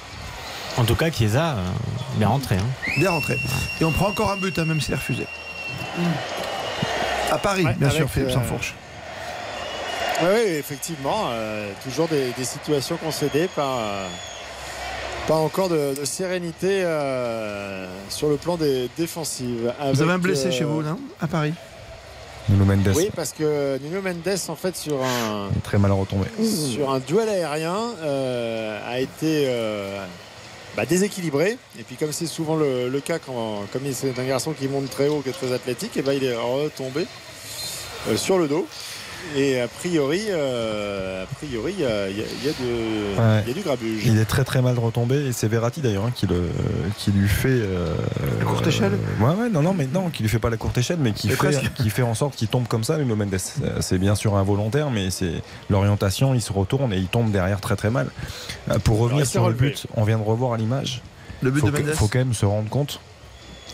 En 0.78 0.84
tout 0.84 0.96
cas, 0.96 1.12
Chiesa, 1.12 1.58
euh, 1.58 2.22
est 2.22 2.26
rentré. 2.26 2.56
hein. 2.56 2.90
Bien 2.98 3.12
rentré. 3.12 3.38
Et 3.80 3.84
on 3.86 3.92
prend 3.92 4.08
encore 4.08 4.32
un 4.32 4.38
but, 4.38 4.58
hein, 4.58 4.66
même 4.66 4.82
s'il 4.82 4.94
est 4.94 4.98
refusé. 4.98 5.28
À 7.32 7.38
Paris, 7.38 7.66
Ouais, 7.66 7.74
bien 7.76 7.90
sûr, 7.92 8.10
Philippe 8.10 8.30
euh, 8.30 8.34
Oui, 10.24 10.42
effectivement. 10.58 11.26
euh, 11.30 11.72
toujours 11.84 12.08
des, 12.08 12.32
des 12.38 12.46
situations 12.46 12.98
concédées 12.98 13.48
par. 13.56 13.78
euh, 13.80 14.08
pas 15.28 15.36
encore 15.36 15.70
de, 15.70 15.94
de 16.00 16.04
sérénité 16.04 16.82
euh, 16.84 17.86
sur 18.10 18.28
le 18.28 18.38
plan 18.38 18.58
des 18.58 18.90
défensives. 18.98 19.72
Vous 19.94 20.02
avez 20.02 20.12
un 20.14 20.18
blessé 20.18 20.48
euh, 20.48 20.52
chez 20.52 20.64
vous, 20.64 20.82
non 20.82 20.98
À 21.22 21.28
Paris? 21.28 21.54
Nuno 22.50 22.66
Mendes. 22.66 22.92
Oui, 22.96 23.10
parce 23.16 23.32
que 23.32 23.78
Nuno 23.84 24.02
Mendes, 24.02 24.36
en 24.48 24.56
fait, 24.56 24.76
sur 24.76 24.96
un, 25.04 25.50
est 25.56 25.62
très 25.62 25.78
mal 25.78 25.92
retombé. 25.92 26.26
sur 26.44 26.90
un 26.92 27.00
duel 27.00 27.30
aérien, 27.30 27.78
euh, 28.02 28.80
a 28.92 29.00
été 29.00 29.46
euh, 29.48 30.04
bah, 30.76 30.88
déséquilibré. 30.88 31.60
Et 31.80 31.84
puis, 31.84 31.98
comme 31.98 32.12
c'est 32.12 32.26
souvent 32.26 32.56
le, 32.56 32.90
le 32.90 33.00
cas, 33.00 33.20
quand, 33.20 33.66
comme 33.72 33.84
c'est 33.94 34.18
un 34.20 34.24
garçon 34.26 34.54
qui 34.54 34.68
monte 34.68 34.90
très 34.90 35.08
haut, 35.08 35.22
qui 35.22 35.30
est 35.30 35.34
très 35.34 35.54
athlétique, 35.54 35.96
et 35.98 36.02
ben 36.02 36.14
il 36.14 36.24
est 36.24 36.36
retombé 36.36 37.06
euh, 38.10 38.18
sur 38.18 38.40
le 38.40 38.48
dos. 38.48 38.68
Et 39.36 39.62
a 39.62 39.68
priori, 39.68 40.22
euh, 40.30 41.24
a 41.24 41.26
priori, 41.28 41.74
il 41.78 41.84
y 41.84 41.86
a, 41.86 42.10
y 42.10 42.22
a- 42.22 43.22
Ouais. 43.22 43.44
y 43.48 43.54
du 43.54 43.62
grabuge. 43.62 44.04
Il 44.06 44.18
est 44.20 44.26
très 44.26 44.44
très 44.44 44.62
mal 44.62 44.78
retombé 44.78 45.28
et 45.28 45.32
c'est 45.32 45.48
Verratti 45.48 45.80
d'ailleurs 45.82 46.06
hein, 46.06 46.12
qui, 46.14 46.28
le, 46.28 46.50
qui 46.98 47.12
lui 47.12 47.28
fait. 47.30 47.48
euh, 47.50 47.96
La 48.40 48.46
courte 48.46 48.68
échelle 48.68 48.94
euh, 48.94 49.24
Ouais, 49.26 49.36
ouais, 49.44 49.50
non, 49.50 49.62
non, 49.62 49.74
mais 49.74 49.88
non, 49.88 50.10
qui 50.10 50.24
lui 50.24 50.30
fait 50.30 50.40
pas 50.40 50.50
la 50.50 50.58
courte 50.58 50.78
échelle, 50.78 50.98
mais 51.00 51.12
qui, 51.14 51.30
fait, 51.30 51.36
presque. 51.36 51.72
qui 51.76 51.90
fait 51.90 52.02
en 52.02 52.14
sorte 52.16 52.36
qu'il 52.36 52.48
tombe 52.48 52.68
comme 52.68 52.84
ça, 52.84 52.98
Nuno 52.98 53.16
Mendes. 53.16 53.38
C'est 53.80 53.98
bien 53.98 54.16
sûr 54.16 54.36
involontaire, 54.36 54.90
mais 54.92 55.10
c'est 55.12 55.42
l'orientation, 55.70 56.34
il 56.34 56.42
se 56.42 56.52
retourne 56.52 56.92
et 56.94 56.98
il 56.98 57.08
tombe 57.08 57.32
derrière 57.32 57.62
très 57.62 57.76
très 57.76 57.90
mal. 57.90 58.08
Pour 58.84 58.98
revenir 59.00 59.26
sur 59.26 59.48
le 59.48 59.54
but, 59.56 59.88
on 59.96 60.04
vient 60.04 60.18
de 60.18 60.24
revoir 60.24 60.54
à 60.54 60.58
l'image. 60.58 61.02
Le 61.42 61.52
but 61.52 61.62
faut 61.62 61.72
de 61.72 61.80
Mendes 61.80 61.94
faut 61.94 62.08
quand 62.08 62.20
même 62.20 62.34
se 62.34 62.46
rendre 62.46 62.70
compte. 62.70 63.00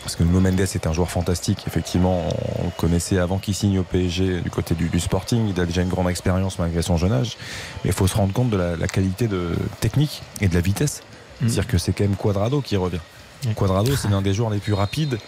Parce 0.08 0.16
que 0.16 0.22
Nuno 0.24 0.40
Mendes 0.40 0.60
est 0.60 0.86
un 0.86 0.94
joueur 0.94 1.10
fantastique. 1.10 1.64
Effectivement, 1.66 2.26
on 2.60 2.64
le 2.64 2.70
connaissait 2.78 3.18
avant 3.18 3.36
qu'il 3.36 3.54
signe 3.54 3.78
au 3.78 3.82
PSG 3.82 4.40
du 4.40 4.48
côté 4.48 4.74
du, 4.74 4.88
du 4.88 5.00
Sporting. 5.00 5.52
Il 5.54 5.60
a 5.60 5.66
déjà 5.66 5.82
une 5.82 5.90
grande 5.90 6.08
expérience 6.08 6.58
malgré 6.58 6.80
son 6.80 6.96
jeune 6.96 7.12
âge. 7.12 7.36
Mais 7.84 7.90
il 7.90 7.92
faut 7.92 8.06
se 8.06 8.16
rendre 8.16 8.32
compte 8.32 8.48
de 8.48 8.56
la, 8.56 8.74
la 8.74 8.86
qualité 8.86 9.28
de 9.28 9.50
technique 9.80 10.22
et 10.40 10.48
de 10.48 10.54
la 10.54 10.62
vitesse. 10.62 11.02
C'est-à-dire 11.40 11.66
que 11.66 11.76
c'est 11.76 11.92
quand 11.92 12.04
même 12.04 12.16
Quadrado 12.16 12.62
qui 12.62 12.78
revient. 12.78 13.00
Mm. 13.44 13.52
Quadrado, 13.52 13.96
c'est 13.96 14.08
l'un 14.08 14.22
des 14.22 14.32
joueurs 14.32 14.48
les 14.48 14.60
plus 14.60 14.72
rapides 14.72 15.18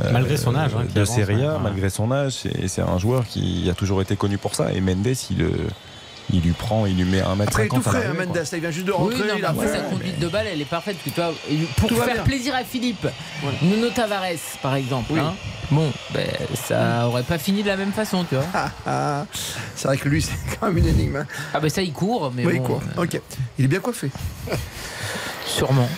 euh, 0.00 0.10
Malgré 0.10 0.38
son 0.38 0.54
âge, 0.54 0.70
hein, 0.74 0.86
qui 0.88 0.94
de 0.94 1.00
avance, 1.02 1.14
Serie 1.14 1.44
A, 1.44 1.56
ouais. 1.56 1.60
malgré 1.62 1.90
son 1.90 2.10
âge. 2.10 2.46
Et 2.46 2.66
c'est 2.68 2.80
un 2.80 2.96
joueur 2.96 3.26
qui 3.26 3.68
a 3.68 3.74
toujours 3.74 4.00
été 4.00 4.16
connu 4.16 4.38
pour 4.38 4.54
ça. 4.54 4.72
Et 4.72 4.80
Mendes, 4.80 5.16
il, 5.30 5.42
euh, 5.42 5.50
il 6.32 6.40
lui 6.42 6.52
prend, 6.52 6.86
il 6.86 6.96
lui 6.96 7.04
met 7.04 7.20
un 7.20 7.34
mètre 7.36 7.50
Après, 7.50 7.62
il 7.64 7.66
est 7.66 7.68
tout 7.68 7.82
50 7.82 7.94
à 7.94 7.98
frais, 8.14 8.26
Mendes. 8.26 8.38
il 8.52 8.60
vient 8.60 8.70
juste 8.70 8.86
de 8.86 8.92
Oui, 8.92 8.98
rentrer. 8.98 9.18
non, 9.28 9.34
il 9.38 9.44
a 9.44 9.54
sa 9.72 9.80
conduite 9.80 10.18
de 10.18 10.28
balle, 10.28 10.46
elle 10.52 10.60
est 10.60 10.64
parfaite. 10.64 10.96
Tu 11.04 11.10
vois, 11.10 11.32
pour 11.76 11.88
Tout 11.88 11.96
faire 11.96 12.22
plaisir 12.24 12.54
à 12.54 12.64
Philippe, 12.64 13.06
Nuno 13.62 13.90
Tavares, 13.90 14.22
par 14.62 14.74
exemple, 14.74 15.12
hein, 15.18 15.34
bon, 15.70 15.92
ben, 16.14 16.26
ça 16.54 17.06
aurait 17.08 17.22
pas 17.22 17.38
fini 17.38 17.62
de 17.62 17.68
la 17.68 17.76
même 17.76 17.92
façon, 17.92 18.24
tu 18.24 18.34
vois. 18.36 18.44
Ah, 18.86 19.26
c'est 19.76 19.86
vrai 19.88 19.96
que 19.96 20.08
lui, 20.08 20.22
c'est 20.22 20.58
quand 20.58 20.66
même 20.66 20.78
une 20.78 20.86
énigme. 20.88 21.16
hein. 21.16 21.26
Ah, 21.54 21.60
ben 21.60 21.68
ça, 21.70 21.82
il 21.82 21.92
court, 21.92 22.32
mais 22.34 22.44
oui, 22.46 22.58
bon, 22.58 22.64
quoi. 22.66 22.80
euh, 22.98 23.02
Ok. 23.02 23.20
Il 23.58 23.64
est 23.64 23.68
bien 23.68 23.80
coiffé. 23.80 24.10
sûrement. 25.46 25.88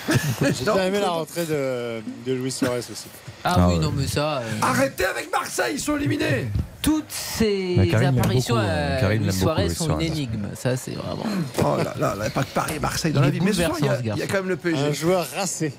J'ai 0.41 0.65
bien 0.65 0.85
aimé 0.87 1.01
la 1.01 1.11
rentrée 1.11 1.45
de, 1.45 2.03
de 2.27 2.33
Luis 2.33 2.51
Suarez 2.53 2.79
aussi. 2.79 3.07
Ah, 3.45 3.57
Ah 3.59 3.69
oui, 3.69 3.75
ouais. 3.75 3.81
non, 3.81 3.93
mais 3.95 4.07
ça. 4.07 4.39
euh, 4.39 4.43
Arrêtez 4.63 5.05
avec 5.05 5.31
Marseille, 5.31 5.75
ils 5.75 5.81
sont 5.81 5.97
éliminés. 5.97 6.49
Toutes 6.83 7.11
ces 7.11 7.79
apparitions 7.95 8.57
beaucoup, 8.57 8.67
à 8.67 8.71
euh, 8.71 9.19
beaucoup, 9.19 9.31
Suarez 9.33 9.69
Luis 9.69 9.75
sont 9.75 9.99
une 9.99 10.07
énigme. 10.07 10.49
Ça, 10.55 10.77
c'est 10.77 10.93
vraiment. 10.93 11.25
Oh 11.59 11.77
là 11.79 11.95
là, 11.99 12.15
là, 12.17 12.31
pas 12.31 12.43
que 12.43 12.53
Paris 12.53 12.75
et 12.77 12.81
Marseille 12.81 13.13
dans 13.13 13.21
Il 13.21 13.27
la 13.27 13.31
vie. 13.31 13.41
Mais 13.41 13.53
ce 13.53 13.63
soir, 13.63 13.77
il 13.79 13.87
y, 13.87 13.89
a, 13.89 14.17
il 14.17 14.19
y 14.19 14.23
a 14.23 14.27
quand 14.27 14.39
même 14.39 14.49
le 14.49 14.57
PSG. 14.57 14.85
Un 14.85 14.93
joueur 14.93 15.27
racé. 15.37 15.73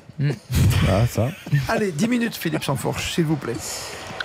Ah, 0.89 1.05
ça. 1.07 1.30
Allez, 1.69 1.91
10 1.91 2.07
minutes, 2.07 2.35
Philippe 2.35 2.63
Sansfourche, 2.63 3.13
s'il 3.13 3.25
vous 3.25 3.35
plaît. 3.35 3.55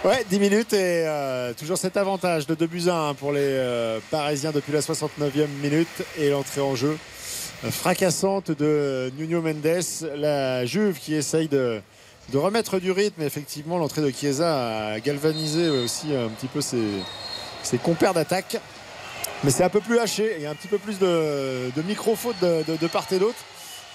Ouais, 0.04 0.24
10 0.30 0.38
minutes 0.38 0.72
et 0.74 1.04
euh, 1.08 1.52
toujours 1.54 1.76
cet 1.76 1.96
avantage 1.96 2.46
de 2.46 2.54
2 2.54 2.66
buts 2.68 2.88
à 2.88 3.08
1 3.08 3.14
pour 3.14 3.32
les 3.32 3.40
euh, 3.42 3.98
Parisiens 4.12 4.52
depuis 4.52 4.72
la 4.72 4.78
69e 4.78 5.48
minute 5.60 5.88
et 6.16 6.30
l'entrée 6.30 6.60
en 6.60 6.76
jeu 6.76 6.96
euh, 7.64 7.70
fracassante 7.72 8.52
de 8.52 9.10
Nuno 9.18 9.42
Mendes. 9.42 9.82
La 10.16 10.64
Juve 10.66 11.00
qui 11.00 11.14
essaye 11.14 11.48
de, 11.48 11.80
de 12.32 12.38
remettre 12.38 12.78
du 12.78 12.90
rythme. 12.92 13.22
Effectivement, 13.22 13.78
l'entrée 13.78 14.02
de 14.02 14.10
Chiesa 14.10 14.88
a 14.94 15.00
galvanisé 15.00 15.68
aussi 15.70 16.14
un 16.14 16.28
petit 16.28 16.46
peu 16.46 16.60
ses, 16.60 16.82
ses 17.62 17.78
compères 17.78 18.14
d'attaque. 18.14 18.58
Mais 19.44 19.50
c'est 19.50 19.62
un 19.64 19.68
peu 19.68 19.80
plus 19.80 19.98
haché. 19.98 20.34
Il 20.36 20.42
y 20.42 20.46
a 20.46 20.50
un 20.50 20.54
petit 20.54 20.68
peu 20.68 20.78
plus 20.78 20.98
de, 20.98 21.70
de 21.74 21.82
micro-fautes 21.82 22.40
de, 22.42 22.64
de- 22.66 22.76
de 22.76 22.86
part 22.88 23.06
et 23.12 23.18
d'autre. 23.18 23.38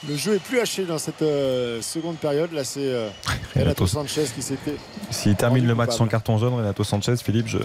Le 0.08 0.16
jeu 0.18 0.36
est 0.36 0.40
plus 0.40 0.60
haché 0.60 0.84
dans 0.86 0.98
cette 0.98 1.22
euh, 1.22 1.82
seconde 1.82 2.18
période. 2.18 2.52
Là, 2.54 2.64
c'est 2.64 2.80
euh, 2.84 3.10
Renato 3.56 3.88
Sanchez 3.88 4.26
qui 4.36 4.42
s'était. 4.42 4.76
S'il 5.12 5.36
termine 5.36 5.66
le 5.66 5.76
match 5.76 5.92
coupable. 5.92 5.98
sans 5.98 6.08
carton 6.12 6.38
jaune, 6.38 6.54
Renato 6.56 6.84
Sanchez, 6.84 7.16
Philippe, 7.18 7.48
je. 7.48 7.58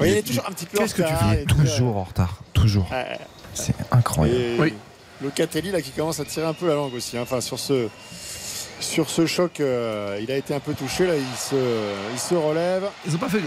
Oui, 0.00 0.10
il 0.10 0.16
est 0.16 0.22
toujours 0.22 0.44
un 0.48 0.52
petit 0.52 0.66
peu 0.66 0.78
en 0.78 0.82
Qu'est-ce 0.82 0.94
que 0.94 1.02
tu 1.02 1.08
retard, 1.12 1.30
fais 1.30 1.36
il 1.36 1.40
est 1.42 1.46
très- 1.46 1.64
Toujours 1.64 1.96
en 1.96 2.04
retard. 2.04 2.40
Toujours. 2.52 2.88
Euh, 2.92 3.02
C'est 3.54 3.74
incroyable. 3.90 4.38
Et 4.40 4.56
Oui. 4.60 4.74
Locatelli 5.20 5.72
là 5.72 5.82
qui 5.82 5.90
commence 5.90 6.20
à 6.20 6.24
tirer 6.24 6.46
un 6.46 6.52
peu 6.54 6.68
la 6.68 6.74
langue 6.74 6.94
aussi. 6.94 7.16
hein. 7.18 7.22
Enfin 7.22 7.40
sur 7.40 7.58
ce 7.58 7.88
sur 8.80 9.10
ce 9.10 9.26
choc, 9.26 9.60
euh, 9.60 10.18
il 10.22 10.30
a 10.30 10.36
été 10.36 10.54
un 10.54 10.60
peu 10.60 10.74
touché 10.74 11.06
là. 11.06 11.14
Il 11.16 11.36
se 11.38 11.56
il 12.12 12.18
se 12.18 12.34
relève. 12.34 12.84
Ils 13.06 13.14
ont 13.14 13.18
pas 13.18 13.28
fait. 13.28 13.40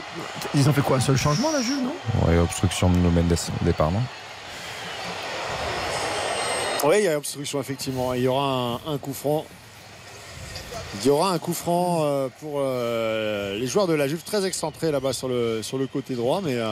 Ils 0.54 0.68
ont 0.70 0.74
fait 0.74 0.82
quoi 0.82 0.98
Un 0.98 1.02
seul 1.02 1.18
changement, 1.18 1.52
la 1.52 1.62
Juve, 1.62 1.82
non? 1.84 2.28
Ouais, 2.28 2.38
obstruction 2.38 2.90
de 2.90 2.98
Nuno 2.98 3.10
Mendes 3.12 3.38
au 3.62 3.66
départ, 3.66 3.92
non? 3.92 4.02
Oui, 6.84 6.96
il 7.00 7.04
y 7.04 7.08
a 7.08 7.18
obstruction 7.18 7.60
effectivement. 7.62 8.14
Il 8.14 8.24
y 8.24 8.28
aura 8.28 8.80
un, 8.86 8.94
un 8.94 8.98
coup 8.98 9.14
franc. 9.14 9.46
Il 11.02 11.08
y 11.08 11.10
aura 11.10 11.32
un 11.32 11.40
coup 11.40 11.54
franc 11.54 12.00
euh, 12.04 12.28
pour 12.40 12.56
euh, 12.58 13.58
les 13.58 13.68
joueurs 13.68 13.88
de 13.88 13.94
la 13.94 14.08
Juve 14.08 14.24
très 14.24 14.46
excentrés 14.46 14.92
là-bas 14.92 15.14
sur 15.14 15.28
le 15.30 15.62
sur 15.64 15.78
le 15.78 15.88
côté 15.88 16.16
droit, 16.16 16.42
mais 16.44 16.56
euh, 16.56 16.70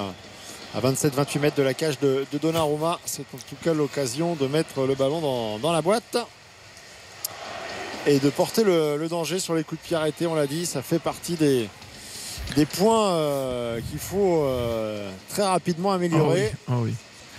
à 0.76 0.82
27-28 0.82 1.40
mètres 1.40 1.56
de 1.58 1.64
la 1.64 1.74
cage 1.74 2.00
de, 2.00 2.26
de 2.32 2.38
Donnarumma. 2.38 3.00
C'est 3.06 3.22
en 3.34 3.38
tout 3.38 3.56
cas 3.64 3.74
l'occasion 3.74 4.36
de 4.36 4.48
mettre 4.48 4.86
le 4.86 4.96
ballon 4.96 5.22
dans, 5.22 5.60
dans 5.60 5.72
la 5.72 5.82
boîte 5.82 6.18
et 8.06 8.20
de 8.20 8.30
porter 8.30 8.64
le, 8.64 8.98
le 8.98 9.08
danger 9.08 9.40
sur 9.40 9.56
les 9.56 9.64
coups 9.64 9.82
de 9.82 9.88
pied 9.88 9.96
arrêtés. 9.96 10.28
On 10.28 10.36
l'a 10.36 10.48
dit, 10.48 10.66
ça 10.66 10.82
fait 10.82 11.00
partie 11.00 11.34
des, 11.36 11.68
des 12.56 12.66
points 12.66 13.10
euh, 13.14 13.80
qu'il 13.90 14.00
faut 14.00 14.44
euh, 14.44 15.10
très 15.30 15.44
rapidement 15.46 15.92
améliorer 15.92 16.52
Ah 16.68 16.74
oui. 16.78 16.94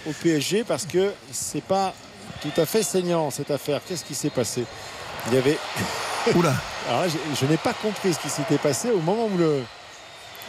au 0.06 0.12
PSG 0.12 0.64
parce 0.64 0.86
que 0.86 1.12
c'est 1.32 1.64
pas 1.64 1.94
tout 2.42 2.60
à 2.60 2.66
fait 2.66 2.82
saignant 2.82 3.30
cette 3.30 3.50
affaire. 3.50 3.80
Qu'est-ce 3.86 4.04
qui 4.04 4.14
s'est 4.14 4.30
passé? 4.30 4.64
Il 5.28 5.34
y 5.34 5.38
avait. 5.38 5.58
Oula. 6.34 6.54
Alors 6.88 7.02
là, 7.02 7.08
je, 7.08 7.16
je 7.40 7.46
n'ai 7.50 7.56
pas 7.58 7.72
compris 7.74 8.14
ce 8.14 8.18
qui 8.18 8.28
s'était 8.30 8.58
passé 8.58 8.90
au 8.90 9.00
moment 9.00 9.26
où 9.26 9.36
le, 9.38 9.62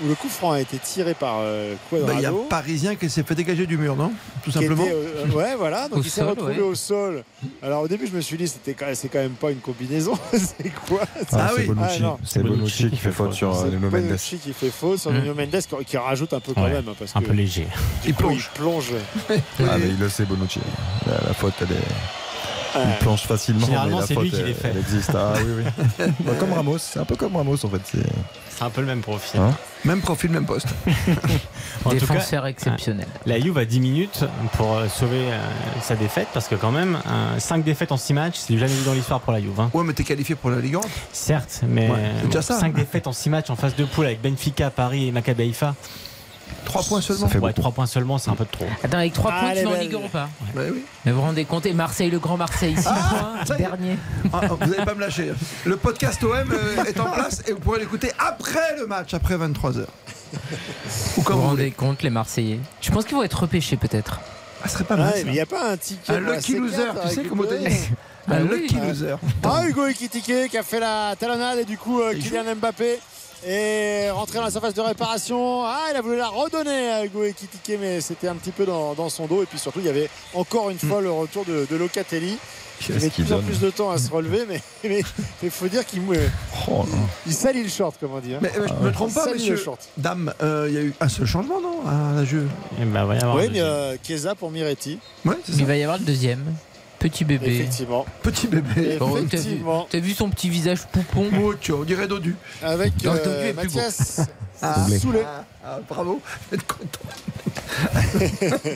où 0.03 0.07
le 0.07 0.15
coup 0.15 0.29
franc 0.29 0.51
a 0.51 0.59
été 0.61 0.77
tiré 0.77 1.13
par 1.13 1.37
euh, 1.41 1.75
Bah, 1.91 1.97
Il 1.99 1.99
y 1.99 2.03
a 2.03 2.07
Cuadrado. 2.29 2.45
Parisien 2.49 2.95
qui 2.95 3.09
s'est 3.09 3.23
fait 3.23 3.35
dégager 3.35 3.65
du 3.67 3.77
mur, 3.77 3.95
non? 3.95 4.11
Tout 4.43 4.51
simplement. 4.51 4.83
était, 4.85 4.93
euh, 4.93 5.27
ouais, 5.35 5.55
voilà. 5.57 5.87
Donc 5.89 5.99
Au 5.99 6.01
il 6.01 6.09
s'est 6.09 6.23
retrouvé 6.23 6.55
ouais. 6.57 6.61
au 6.61 6.75
sol. 6.75 7.23
Alors 7.61 7.83
au 7.83 7.87
début, 7.87 8.07
je 8.07 8.15
me 8.15 8.21
suis 8.21 8.37
dit, 8.37 8.47
c'était 8.47 8.73
quand- 8.73 8.85
c'est 8.93 9.09
quand 9.09 9.19
même 9.19 9.31
pas 9.33 9.51
une 9.51 9.59
combinaison. 9.59 10.13
c'est 10.33 10.69
quoi? 10.87 11.01
Ah 11.33 11.49
c'est 11.55 11.61
oui. 11.61 11.67
Bonucci. 11.67 12.01
Ah, 12.03 12.17
c'est 12.23 12.41
Bonucci 12.43 12.89
qui 12.89 12.97
fait 12.97 13.11
faute 13.11 13.33
sur 13.33 13.55
C'est 13.55 13.69
Nuno 13.69 13.89
Mendes. 13.89 14.01
Bonucci 14.03 14.37
qui 14.37 14.53
fait 14.53 14.69
faux 14.71 14.97
sur. 14.97 15.11
Nuno 15.11 15.33
Mendes 15.33 15.61
qui, 15.85 15.97
rajoute 15.97 16.33
un 16.33 16.39
peu 16.39 16.53
quand 16.53 16.63
Ouais, 16.63 16.71
même. 16.71 16.87
hein, 16.89 16.95
Parce 16.97 17.15
Un 17.15 17.21
que 17.21 17.25
peu 17.27 17.33
léger. 17.33 17.67
Il 18.05 18.13
plonge. 18.13 18.49
il 18.55 18.59
plonge. 18.59 18.91
Ah, 19.29 19.77
mais 19.77 19.87
il 19.89 19.99
le 19.99 20.09
sait, 20.09 20.25
Bonucci. 20.25 20.59
La, 21.05 21.13
la 21.27 21.33
faute, 21.33 21.53
elle 21.61 21.71
est. 21.75 22.83
Il 22.89 22.97
plonge 22.99 23.21
facilement. 23.23 23.65
Généralement, 23.65 24.01
c'est 24.01 24.13
faute, 24.13 24.23
lui 24.23 24.31
qui 24.31 24.43
les 24.43 24.53
fait. 24.53 24.69
Elle 24.69 24.77
existe. 24.77 25.11
Ah 25.13 25.33
oui, 25.37 25.63
oui. 25.99 26.05
Bah, 26.21 26.31
comme 26.39 26.53
Ramos. 26.53 26.77
C'est 26.79 26.99
un 26.99 27.05
peu 27.05 27.15
comme 27.17 27.35
Ramos, 27.35 27.57
en 27.65 27.69
fait. 27.69 27.99
C'est- 28.61 28.65
un 28.65 28.69
peu 28.69 28.81
le 28.81 28.87
même 28.87 29.01
profil. 29.01 29.39
Hein 29.39 29.55
Même 29.85 30.01
profil, 30.01 30.29
même 30.31 30.45
poste. 30.45 30.67
En 31.83 31.89
tout 31.89 31.95
cas, 31.95 31.99
Défenseur 32.13 32.45
exceptionnel. 32.45 33.07
la 33.25 33.39
Juve 33.39 33.57
a 33.57 33.65
10 33.65 33.79
minutes 33.79 34.23
pour 34.55 34.75
euh, 34.77 34.87
sauver 34.87 35.31
euh, 35.31 35.39
sa 35.81 35.95
défaite 35.95 36.27
parce 36.31 36.47
que 36.47 36.53
quand 36.53 36.71
même, 36.71 36.99
5 37.39 37.63
défaites 37.63 37.91
en 37.91 37.97
6 37.97 38.13
matchs, 38.13 38.35
c'est 38.37 38.53
du 38.53 38.59
jamais 38.59 38.73
vu 38.73 38.83
dans 38.85 38.93
l'histoire 38.93 39.19
pour 39.19 39.33
la 39.33 39.41
Juve. 39.41 39.59
hein. 39.59 39.71
Ouais, 39.73 39.83
mais 39.83 39.93
t'es 39.93 40.03
qualifié 40.03 40.35
pour 40.35 40.51
la 40.51 40.59
Ligue 40.59 40.75
1. 40.75 40.81
Certes, 41.11 41.61
mais 41.67 41.89
Ouais, 41.89 41.97
c'est 42.21 42.27
déjà 42.27 42.41
ça. 42.43 42.59
5 42.59 42.73
défaites 42.75 43.07
en 43.07 43.13
6 43.13 43.29
matchs 43.31 43.49
en 43.49 43.55
phase 43.55 43.75
de 43.75 43.85
poule 43.85 44.05
avec 44.05 44.21
Benfica, 44.21 44.69
Paris 44.69 45.07
et 45.07 45.11
Maccabi 45.11 45.41
Haïfa. 45.43 45.73
3 46.71 46.83
points 46.83 47.01
seulement. 47.01 47.21
Ça 47.21 47.27
fait 47.27 47.39
Ouais, 47.39 47.49
beaucoup. 47.49 47.61
3 47.61 47.71
points 47.71 47.85
seulement, 47.85 48.17
c'est 48.17 48.29
un 48.31 48.35
peu 48.35 48.45
de 48.45 48.49
trop. 48.51 48.65
Attends, 48.83 48.97
avec 48.97 49.13
3 49.13 49.31
Ah, 49.33 49.39
points, 49.39 49.49
elle 49.51 49.57
tu 49.59 49.63
vas 49.65 49.77
en. 49.77 49.79
Ligue 49.81 49.93
Europa. 49.93 50.29
Bah 50.55 50.61
oui. 50.73 50.83
Mais 51.05 51.11
vous 51.11 51.17
vous 51.19 51.23
rendez 51.25 51.45
compte 51.45 51.65
Et 51.65 51.73
Marseille, 51.73 52.09
le 52.09 52.19
grand 52.19 52.37
Marseille, 52.37 52.75
6 52.75 52.83
ça 52.83 52.91
points, 52.93 53.43
y 53.49 53.51
est. 53.53 53.57
dernier. 53.57 53.97
Ah, 54.33 54.41
vous 54.47 54.57
n'allez 54.69 54.85
pas 54.85 54.93
me 54.95 55.01
lâcher. 55.01 55.31
Le 55.65 55.77
podcast 55.77 56.23
OM 56.23 56.31
euh, 56.51 56.83
est 56.85 56.99
en 56.99 57.05
place 57.11 57.43
et 57.47 57.51
vous 57.53 57.59
pourrez 57.59 57.79
l'écouter 57.79 58.11
après 58.19 58.75
le 58.79 58.87
match, 58.87 59.13
après 59.13 59.35
23h. 59.37 59.79
Ou 59.83 60.37
Vous 61.17 61.21
vous 61.23 61.31
vous 61.33 61.41
rendez 61.41 61.71
compte, 61.71 62.03
les 62.03 62.09
Marseillais 62.09 62.59
Je 62.81 62.91
pense 62.91 63.05
qu'ils 63.05 63.15
vont 63.15 63.23
être 63.23 63.39
repêchés 63.41 63.77
peut-être. 63.77 64.19
Ah, 64.63 64.67
ce 64.67 64.73
serait 64.75 64.83
pas 64.83 64.95
mal. 64.95 65.07
Ouais, 65.11 65.19
ça. 65.19 65.23
mais 65.25 65.31
il 65.31 65.33
n'y 65.33 65.39
a 65.41 65.45
pas 65.45 65.71
un 65.71 65.77
ticket. 65.77 66.13
Un 66.13 66.19
lucky 66.19 66.53
C4 66.53 66.57
loser, 66.59 66.83
à 66.83 67.07
tu 67.09 67.15
sais 67.15 67.23
comment 67.23 67.43
t'as 67.43 67.57
dit 67.57 67.75
Ah 68.29 68.35
Un 68.35 68.41
oui. 68.43 68.61
lucky 68.61 68.75
loser. 68.75 69.15
Ah, 69.43 69.63
Hugo 69.67 69.87
Ekitike 69.87 70.49
qui 70.49 70.57
a 70.57 70.63
fait 70.63 70.79
la 70.79 71.15
talonnade 71.19 71.57
et 71.59 71.65
du 71.65 71.77
coup 71.77 71.99
euh, 72.01 72.13
Kylian 72.13 72.55
Mbappé 72.55 72.99
est 73.45 74.09
rentré 74.11 74.37
dans 74.39 74.45
la 74.45 74.51
surface 74.51 74.73
de 74.73 74.81
réparation. 74.81 75.63
Ah, 75.65 75.87
il 75.91 75.95
a 75.95 76.01
voulu 76.01 76.17
la 76.17 76.27
redonner 76.27 76.91
à 76.91 77.05
Hugo 77.05 77.23
Ekitike, 77.23 77.77
mais 77.79 78.01
c'était 78.01 78.27
un 78.27 78.35
petit 78.35 78.51
peu 78.51 78.65
dans, 78.65 78.93
dans 78.93 79.09
son 79.09 79.25
dos. 79.27 79.43
Et 79.43 79.45
puis 79.45 79.59
surtout, 79.59 79.79
il 79.79 79.85
y 79.85 79.89
avait 79.89 80.09
encore 80.33 80.69
une 80.69 80.79
fois 80.79 81.01
le 81.01 81.11
retour 81.11 81.45
de, 81.45 81.67
de 81.69 81.75
Locatelli. 81.75 82.37
Il 82.89 82.95
met 82.95 83.01
de 83.01 83.07
qu'il 83.09 83.25
plus 83.25 83.33
en 83.33 83.41
plus 83.41 83.59
de 83.59 83.69
temps 83.69 83.91
à 83.91 83.99
se 83.99 84.09
relever, 84.09 84.43
mais 84.49 84.59
il 85.43 85.51
faut 85.51 85.67
dire 85.67 85.85
qu'il 85.85 86.01
Oh, 86.67 86.83
il 87.27 87.33
salit 87.33 87.61
le 87.61 87.69
short, 87.69 87.95
comme 87.99 88.13
on 88.13 88.19
dit. 88.19 88.33
hein. 88.33 88.39
Mais 88.41 88.51
euh, 88.57 88.67
je 88.67 88.73
me 88.85 88.91
trompe 88.91 89.13
pas, 89.13 89.31
monsieur. 89.31 89.51
le 89.53 89.59
short. 89.61 89.87
Dame, 89.97 90.33
euh, 90.41 90.65
il 90.67 90.73
y 90.73 90.77
a 90.79 90.81
eu 90.81 90.93
un 90.99 91.07
seul 91.07 91.27
changement, 91.27 91.61
non 91.61 91.81
À 91.87 92.15
la 92.15 92.25
Juve? 92.25 92.49
Et 92.81 92.85
bah, 92.85 93.05
va 93.05 93.15
y 93.15 93.19
avoir 93.19 93.35
Oui, 93.35 93.49
mais 93.51 93.61
euh, 93.61 93.95
Chiesa 94.01 94.33
pour 94.33 94.49
Miretti, 94.49 94.97
Ouais, 95.25 95.35
Il 95.47 95.65
va 95.65 95.75
y 95.77 95.83
avoir 95.83 95.99
le 95.99 96.05
deuxième. 96.05 96.43
Petit 97.01 97.25
bébé. 97.25 97.55
effectivement. 97.55 98.05
Petit 98.23 98.47
bébé. 98.47 98.97
Oh, 99.01 99.05
t'as 99.09 99.19
vu, 99.19 99.25
Effectivement. 99.25 99.87
t'as 99.89 99.99
vu 99.99 100.13
son 100.13 100.29
petit 100.29 100.49
visage 100.49 100.85
poupon? 100.87 101.29
Mucho, 101.31 101.79
on 101.81 101.83
dirait 101.83 102.07
Dodu. 102.07 102.35
Avec 102.63 102.93
le 103.03 103.09
euh, 103.09 103.13
Dodu 103.25 103.47
est 103.47 103.53
plus 103.53 103.67
beau. 103.69 103.75
Mathias 103.79 104.21
Ah. 104.61 104.85
Soulet. 105.01 105.25
Ah, 105.65 105.79
bravo, 105.89 106.21
être 106.53 106.65
content. 106.67 106.99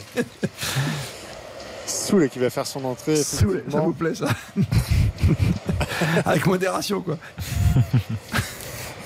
Soule 1.87 2.29
qui 2.29 2.39
va 2.39 2.49
faire 2.49 2.65
son 2.65 2.83
entrée. 2.85 3.15
Soule, 3.23 3.63
ça 3.71 3.79
vous 3.81 3.93
plaît 3.93 4.15
ça? 4.15 4.27
Avec 6.25 6.47
modération 6.47 7.01
quoi. 7.01 7.17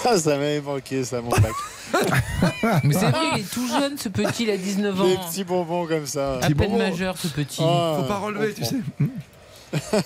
Ah, 0.04 0.18
ça 0.18 0.30
m'avait 0.30 0.60
manqué, 0.60 1.04
ça, 1.04 1.20
mon 1.20 1.30
bac. 1.30 1.52
Mais 2.84 2.94
c'est 2.94 3.10
vrai, 3.10 3.26
il 3.34 3.40
est 3.40 3.50
tout 3.50 3.66
jeune 3.68 3.96
ce 3.96 4.08
petit, 4.08 4.44
il 4.44 4.50
a 4.50 4.56
19 4.56 5.00
ans. 5.00 5.04
Des 5.06 5.16
petits 5.16 5.44
bonbons 5.44 5.86
comme 5.86 6.06
ça. 6.06 6.38
À 6.42 6.50
peine 6.50 6.76
majeur 6.76 7.16
ce 7.16 7.28
petit. 7.28 7.62
Ah, 7.62 7.96
Faut 7.98 8.06
pas 8.06 8.18
relever, 8.18 8.54
tu 8.54 8.64
sais. 8.64 8.76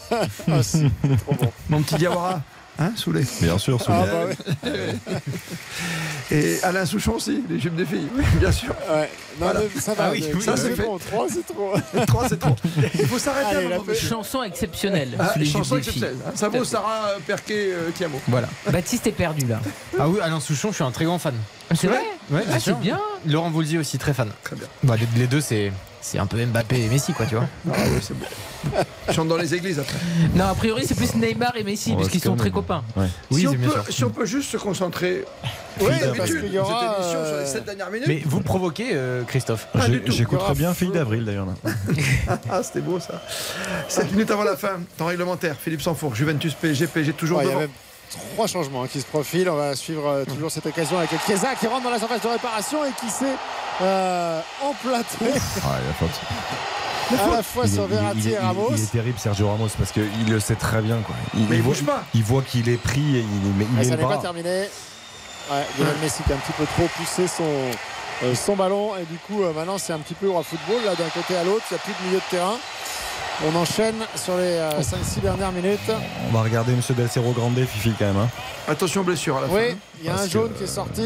ah, 0.51 0.62
si, 0.62 0.90
trop 1.24 1.35
bon. 1.35 1.52
Mon 1.69 1.82
petit 1.82 1.97
Diawara. 1.97 2.40
Hein, 2.78 2.92
Soulé 2.96 3.22
Bien 3.40 3.58
sûr, 3.58 3.80
Soulé. 3.80 3.98
Ah, 4.00 4.06
bah 4.06 4.24
ouais. 4.26 4.94
Et 6.30 6.58
Alain 6.62 6.86
Souchon 6.86 7.12
aussi, 7.14 7.42
les 7.48 7.58
jupes 7.60 7.76
des 7.76 7.84
filles, 7.84 8.08
oui, 8.16 8.24
bien 8.40 8.50
sûr. 8.50 8.74
Ouais. 8.90 9.10
Non, 9.38 9.46
Voilà. 9.46 9.60
mais 9.74 9.80
ça 9.80 9.92
va, 9.94 10.04
Ah 10.06 10.10
oui, 10.12 10.24
ça, 10.40 10.56
c'est 10.56 10.74
trop. 10.76 10.98
3, 10.98 11.26
c'est 11.28 11.46
trop. 11.46 11.74
3 12.06 12.28
c'est 12.28 12.38
trop. 12.38 12.56
Il 12.98 13.06
faut 13.06 13.18
s'arrêter 13.18 13.56
Allez, 13.56 13.66
à 13.72 13.76
un 13.76 13.78
la. 13.78 13.94
Chanson 13.94 14.42
exceptionnelle. 14.42 15.10
Ah, 15.18 15.34
chanson 15.44 15.76
jupes 15.76 15.84
des 15.84 15.90
filles. 15.92 16.04
exceptionnelle. 16.04 16.16
hein. 16.26 16.32
Ça 16.34 16.48
vaut. 16.48 16.64
Sarah 16.64 17.08
euh, 17.10 17.18
Perquet 17.26 17.72
euh, 17.72 17.90
Tiamo. 17.94 18.18
Voilà. 18.28 18.48
Baptiste 18.70 19.06
est 19.06 19.12
perdu 19.12 19.46
là. 19.46 19.60
Ah 19.98 20.08
oui, 20.08 20.18
Alain 20.22 20.40
Souchon, 20.40 20.70
je 20.70 20.76
suis 20.76 20.84
un 20.84 20.90
très 20.90 21.04
grand 21.04 21.18
fan. 21.18 21.34
C'est 21.74 21.88
vrai 21.88 22.00
Ouais, 22.30 22.42
Ah, 22.50 22.80
bien. 22.80 22.98
Laurent 23.26 23.50
Voulzy 23.50 23.76
aussi 23.78 23.98
très 23.98 24.14
fan. 24.14 24.30
Très 24.44 24.56
bien. 24.56 24.66
Bah, 24.82 24.94
les, 24.98 25.06
les 25.20 25.26
deux, 25.26 25.40
c'est 25.42 25.70
c'est 26.02 26.18
un 26.18 26.26
peu 26.26 26.44
Mbappé 26.44 26.80
et 26.82 26.88
Messi, 26.88 27.12
quoi, 27.12 27.24
tu 27.26 27.36
vois. 27.36 27.46
Ah 27.72 27.76
oui, 27.86 27.98
c'est 28.02 28.12
bon. 28.18 28.26
Ils 29.08 29.14
chantent 29.14 29.28
dans 29.28 29.36
les 29.36 29.54
églises 29.54 29.78
après. 29.78 29.96
Non, 30.34 30.46
a 30.46 30.54
priori, 30.54 30.84
c'est 30.86 30.94
plus 30.96 31.14
Neymar 31.14 31.56
et 31.56 31.64
Messi, 31.64 31.90
Ouais, 31.90 31.96
parce 31.96 32.08
qu'ils 32.08 32.20
c'est 32.20 32.26
sont 32.28 32.36
très 32.36 32.50
copains. 32.50 32.82
Ouais. 32.96 33.06
Oui, 33.30 33.40
si, 33.40 33.48
on 33.48 33.52
bien 33.52 33.68
peut, 33.68 33.74
sûr. 33.82 33.92
si 33.92 34.04
on 34.04 34.10
peut 34.10 34.26
juste 34.26 34.50
se 34.50 34.56
concentrer, 34.56 35.24
Oui, 35.80 35.86
d'habitude, 36.00 36.56
aura, 36.56 36.80
cette 36.80 36.98
émission 36.98 37.24
sur 37.24 37.34
euh, 37.34 37.40
les 37.40 37.46
7 37.46 37.64
dernières 37.64 37.90
minutes. 37.90 38.08
Mais 38.08 38.22
vous 38.26 38.40
provoquez, 38.40 38.90
euh, 38.92 39.22
Christophe. 39.24 39.68
Pas 39.72 39.88
du 39.88 40.02
tout. 40.02 40.12
J'écouterai 40.12 40.54
bien 40.54 40.74
Fille 40.74 40.90
d'avril 40.90 41.24
d'ailleurs. 41.24 41.46
Ah, 42.50 42.62
c'était 42.62 42.80
beau 42.80 42.98
ça. 43.00 43.22
7 43.88 44.12
minutes 44.12 44.30
avant 44.30 44.44
la 44.44 44.56
fin, 44.56 44.80
temps 44.98 45.06
réglementaire. 45.06 45.56
Philippe 45.60 45.82
Sanfour, 45.82 46.14
Juventus 46.14 46.54
PSG, 46.54 46.86
PSG 46.88 47.12
toujours 47.12 47.38
Ouais, 47.38 47.44
il 47.44 47.48
y 47.48 47.50
a 47.50 47.54
devant. 47.54 47.60
même 47.62 47.70
trois 48.34 48.46
changements 48.46 48.82
hein, 48.84 48.88
qui 48.90 49.00
se 49.00 49.06
profilent. 49.06 49.48
On 49.48 49.56
va 49.56 49.74
suivre 49.74 50.06
euh, 50.06 50.24
toujours 50.24 50.50
cette 50.50 50.66
occasion 50.66 50.98
avec 50.98 51.10
Chiesa 51.26 51.54
qui 51.58 51.66
rentre 51.66 51.84
dans 51.84 51.90
la 51.90 51.98
surface 51.98 52.20
de 52.20 52.28
réparation 52.28 52.84
et 52.84 52.90
qui 53.00 53.10
s'est 53.10 53.24
euh, 53.82 54.40
emplâtré 54.62 55.32
Ah, 55.64 55.76
il 55.84 55.90
a 55.90 55.94
faute. 55.94 56.20
à 57.32 57.36
la 57.36 57.42
fois 57.42 57.64
Il 57.66 57.70
est- 57.70 57.74
sur 57.74 57.86
Verratti 57.86 58.30
et 58.30 58.38
Ramos. 58.38 58.68
Il 58.76 58.82
est 58.82 58.90
terrible, 58.92 59.18
Sergio 59.18 59.48
Ramos, 59.48 59.68
parce 59.78 59.92
qu'il 59.92 60.30
le 60.30 60.40
sait 60.40 60.54
très 60.54 60.80
bien. 60.80 60.98
Quoi. 61.04 61.14
Il, 61.34 61.48
Mais 61.48 61.56
il 61.56 61.62
voit, 61.62 61.74
bouge 61.74 61.84
pas. 61.84 62.04
il 62.14 62.22
voit 62.24 62.42
qu'il 62.42 62.68
est 62.68 62.76
pris 62.76 63.16
et 63.16 63.20
il, 63.20 63.52
mais 63.56 63.64
il 63.64 63.68
Ah, 63.74 63.78
met 63.78 63.84
ça 63.84 63.96
n'est 63.96 64.02
pas 64.04 64.16
terminé. 64.18 64.68
Ouais, 65.50 65.66
Lionel 65.78 65.96
Messi 66.02 66.22
qui 66.22 66.32
a 66.32 66.36
un 66.36 66.38
petit 66.38 66.52
peu 66.52 66.64
trop 66.64 66.88
poussé 66.96 67.26
son, 67.26 67.42
euh, 68.22 68.34
son 68.34 68.54
ballon 68.54 68.92
et 68.96 69.04
du 69.04 69.18
coup 69.18 69.42
euh, 69.42 69.52
maintenant 69.52 69.76
c'est 69.76 69.92
un 69.92 69.98
petit 69.98 70.14
peu 70.14 70.28
au 70.28 70.40
football 70.42 70.84
là 70.86 70.94
d'un 70.94 71.09
côté 71.09 71.36
à 71.36 71.42
l'autre, 71.42 71.64
il 71.70 71.74
n'y 71.74 71.80
a 71.80 71.82
plus 71.82 71.92
de 72.00 72.06
milieu 72.09 72.18
de 72.20 72.30
terrain. 72.30 72.54
On 73.44 73.56
enchaîne 73.56 73.96
sur 74.14 74.36
les 74.36 74.60
5-6 74.82 75.20
dernières 75.20 75.50
minutes. 75.50 75.80
On 76.30 76.32
va 76.32 76.42
regarder 76.42 76.72
Monsieur 76.74 76.94
Del 76.94 77.09
Cerro 77.09 77.32
Grande, 77.32 77.56
Fifi 77.66 77.92
quand 77.98 78.04
même. 78.04 78.16
hein. 78.18 78.28
Attention 78.68 79.02
blessure 79.02 79.38
à 79.38 79.40
la 79.42 79.46
Oui, 79.48 79.70
fin. 79.70 79.76
il 80.00 80.06
y 80.06 80.09
a 80.09 80.12
Parce 80.12 80.26
un 80.26 80.28
jaune 80.30 80.52
que- 80.52 80.59
qui 80.59 80.64
est 80.64 80.66
sorti. 80.68 81.02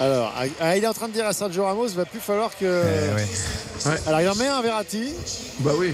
Alors, 0.00 0.32
ah, 0.60 0.76
il 0.76 0.82
est 0.82 0.86
en 0.86 0.94
train 0.94 1.08
de 1.08 1.12
dire 1.12 1.26
à 1.26 1.32
Sergio 1.34 1.62
Ramos, 1.64 1.88
il 1.88 1.94
va 1.96 2.06
plus 2.06 2.20
falloir 2.20 2.50
que. 2.56 2.64
Eh 2.64 3.14
ouais. 3.14 3.26
Alors, 4.06 4.20
il 4.22 4.28
en 4.30 4.34
met 4.34 4.46
un 4.46 4.56
à 4.58 4.62
Verratti. 4.62 5.12
Bah 5.60 5.72
oui. 5.76 5.92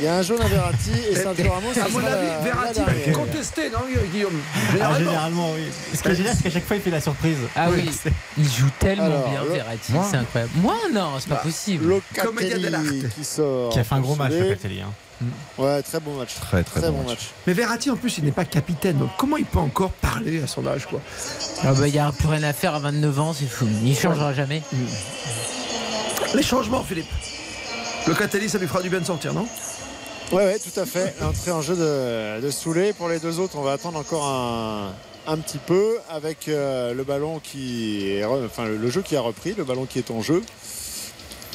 Il 0.00 0.04
y 0.04 0.08
a 0.08 0.16
un 0.16 0.22
jaune 0.22 0.40
à 0.42 0.48
Verratti 0.48 0.90
et 1.10 1.14
Sergio 1.14 1.50
Ramos. 1.50 1.68
À 1.80 1.88
mon 1.88 1.98
avis, 2.00 2.26
Verratti 2.44 2.80
va 2.80 3.12
contester, 3.12 3.70
non 3.70 3.78
Guillaume? 4.12 4.32
Ah, 4.40 4.72
Généralement. 4.72 4.98
généralement, 4.98 5.50
oui. 5.54 5.62
Ce 5.94 6.02
qui 6.02 6.08
est 6.08 6.14
génial, 6.16 6.34
c'est 6.36 6.42
qu'à 6.42 6.50
chaque 6.50 6.66
fois, 6.66 6.76
il 6.76 6.82
fait 6.82 6.90
la 6.90 7.00
surprise. 7.00 7.38
Ah 7.54 7.68
oui, 7.70 7.88
il 8.38 8.44
joue 8.44 8.70
tellement 8.80 9.04
Alors, 9.04 9.28
bien, 9.28 9.42
le- 9.44 9.50
Verratti, 9.50 9.92
Moi 9.92 10.06
c'est 10.10 10.16
incroyable. 10.16 10.52
Moi, 10.56 10.74
non, 10.92 11.12
c'est 11.20 11.28
pas 11.28 11.36
Bah, 11.36 11.40
possible. 11.44 12.00
Commedia 12.20 12.56
Locatelli 12.56 12.62
dell'arte. 12.62 13.14
qui 13.14 13.24
sort. 13.24 13.70
Qui 13.72 13.78
a 13.78 13.84
fait 13.84 13.94
un 13.94 14.00
gros 14.00 14.16
match, 14.16 14.32
Soulé. 14.32 14.48
Locatelli. 14.50 14.80
Hein. 14.80 14.92
Ouais, 15.58 15.82
très 15.82 15.98
bon 16.00 16.14
match. 16.14 16.34
Très 16.40 16.62
très, 16.62 16.80
Très 16.80 16.90
bon 16.90 16.98
bon 16.98 17.02
match. 17.08 17.18
match. 17.18 17.28
Mais 17.46 17.52
Verratti 17.52 17.90
en 17.90 17.96
plus, 17.96 18.18
il 18.18 18.24
n'est 18.24 18.30
pas 18.32 18.44
capitaine. 18.44 18.98
Donc 18.98 19.10
comment 19.18 19.36
il 19.36 19.44
peut 19.46 19.58
encore 19.58 19.90
parler 19.90 20.42
à 20.42 20.46
son 20.46 20.66
âge 20.66 20.86
quoi? 20.86 21.00
Ah 21.64 21.72
bah, 21.72 21.88
il 21.88 21.92
n'y 21.92 21.98
a 21.98 22.12
plus 22.12 22.28
rien 22.28 22.42
à 22.44 22.52
faire 22.52 22.74
à 22.74 22.78
29 22.78 23.18
ans, 23.20 23.32
c'est 23.32 23.46
fou. 23.48 23.66
Il 23.84 23.96
changera 23.98 24.32
jamais. 24.32 24.62
Les 26.34 26.42
changements, 26.42 26.82
Philippe. 26.84 27.10
Le 28.06 28.14
Catelli, 28.14 28.48
ça 28.48 28.58
lui 28.58 28.66
fera 28.68 28.82
du 28.82 28.90
bien 28.90 29.00
de 29.00 29.04
sortir, 29.06 29.32
non? 29.34 29.46
Ouais, 30.30 30.44
ouais, 30.44 30.58
tout 30.58 30.78
à 30.78 30.84
fait. 30.86 31.14
Entrée 31.22 31.50
en 31.50 31.62
jeu 31.62 31.74
de, 31.74 32.40
de 32.44 32.50
Soulé. 32.50 32.92
Pour 32.92 33.08
les 33.08 33.18
deux 33.18 33.38
autres, 33.40 33.56
on 33.56 33.62
va 33.62 33.72
attendre 33.72 33.98
encore 33.98 34.26
un, 34.26 34.92
un 35.26 35.36
petit 35.38 35.58
peu 35.58 35.96
avec 36.10 36.48
euh, 36.48 36.92
le 36.94 37.02
ballon 37.02 37.40
qui 37.42 38.08
est 38.10 38.24
enfin 38.24 38.66
le, 38.66 38.76
le 38.76 38.90
jeu 38.90 39.00
qui 39.02 39.16
a 39.16 39.20
repris, 39.20 39.54
le 39.56 39.64
ballon 39.64 39.86
qui 39.86 39.98
est 39.98 40.10
en 40.10 40.20
jeu. 40.22 40.42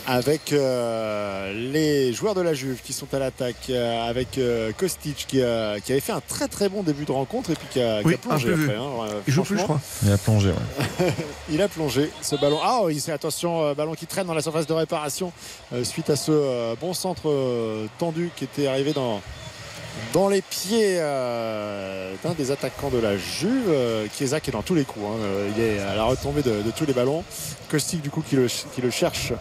Avec 0.05 0.51
euh, 0.51 1.53
les 1.71 2.11
joueurs 2.11 2.35
de 2.35 2.41
la 2.41 2.53
Juve 2.53 2.79
qui 2.83 2.91
sont 2.91 3.07
à 3.13 3.19
l'attaque, 3.19 3.55
euh, 3.69 4.09
avec 4.09 4.37
euh, 4.37 4.73
Kostic 4.77 5.25
qui, 5.29 5.41
a- 5.41 5.79
qui 5.79 5.93
avait 5.93 6.01
fait 6.01 6.11
un 6.11 6.19
très 6.19 6.49
très 6.49 6.67
bon 6.67 6.83
début 6.83 7.05
de 7.05 7.11
rencontre 7.13 7.51
et 7.51 7.55
puis 7.55 7.67
qui 7.71 7.81
a, 7.81 8.03
qui 8.03 8.13
a 8.13 8.17
plongé 8.17 8.51
après. 8.51 8.75
hein, 8.75 8.81
euh, 9.09 9.21
Il 9.27 9.33
joue 9.33 9.43
plus, 9.43 9.55
je 9.57 9.63
franchement. 9.63 9.79
crois. 9.79 10.05
Il 10.05 10.11
a 10.11 10.17
plongé, 10.17 10.49
ouais. 10.49 11.13
Il 11.51 11.61
a 11.61 11.67
plongé 11.69 12.09
ce 12.21 12.35
ballon. 12.35 12.59
Ah 12.61 12.81
oui, 12.83 12.99
c'est 12.99 13.13
attention, 13.13 13.63
euh, 13.63 13.73
ballon 13.75 13.93
qui 13.93 14.05
traîne 14.05 14.27
dans 14.27 14.33
la 14.33 14.41
surface 14.41 14.67
de 14.67 14.73
réparation 14.73 15.31
euh, 15.73 15.85
suite 15.85 16.09
à 16.09 16.17
ce 16.17 16.31
euh, 16.33 16.75
bon 16.81 16.93
centre 16.93 17.29
euh, 17.29 17.85
tendu 17.97 18.29
qui 18.35 18.43
était 18.43 18.67
arrivé 18.67 18.91
dans, 18.91 19.21
dans 20.11 20.27
les 20.27 20.41
pieds 20.41 20.97
euh, 20.99 22.13
d'un 22.23 22.33
des 22.33 22.51
attaquants 22.51 22.89
de 22.89 22.97
la 22.97 23.17
Juve. 23.17 23.69
Euh, 23.69 24.07
Chiesa 24.15 24.39
qui 24.39 24.49
est 24.49 24.53
dans 24.53 24.61
tous 24.61 24.75
les 24.75 24.85
coups. 24.85 25.05
hein. 25.05 25.17
Euh, 25.21 25.49
il 25.55 25.61
est 25.63 25.79
à 25.79 25.95
la 25.95 26.03
retombée 26.03 26.41
de, 26.41 26.61
de 26.61 26.71
tous 26.71 26.85
les 26.85 26.93
ballons. 26.93 27.23
Kostic 27.69 28.01
du 28.01 28.09
coup 28.09 28.21
qui 28.21 28.35
le, 28.35 28.47
qui 28.47 28.81
le 28.81 28.89
cherche. 28.91 29.33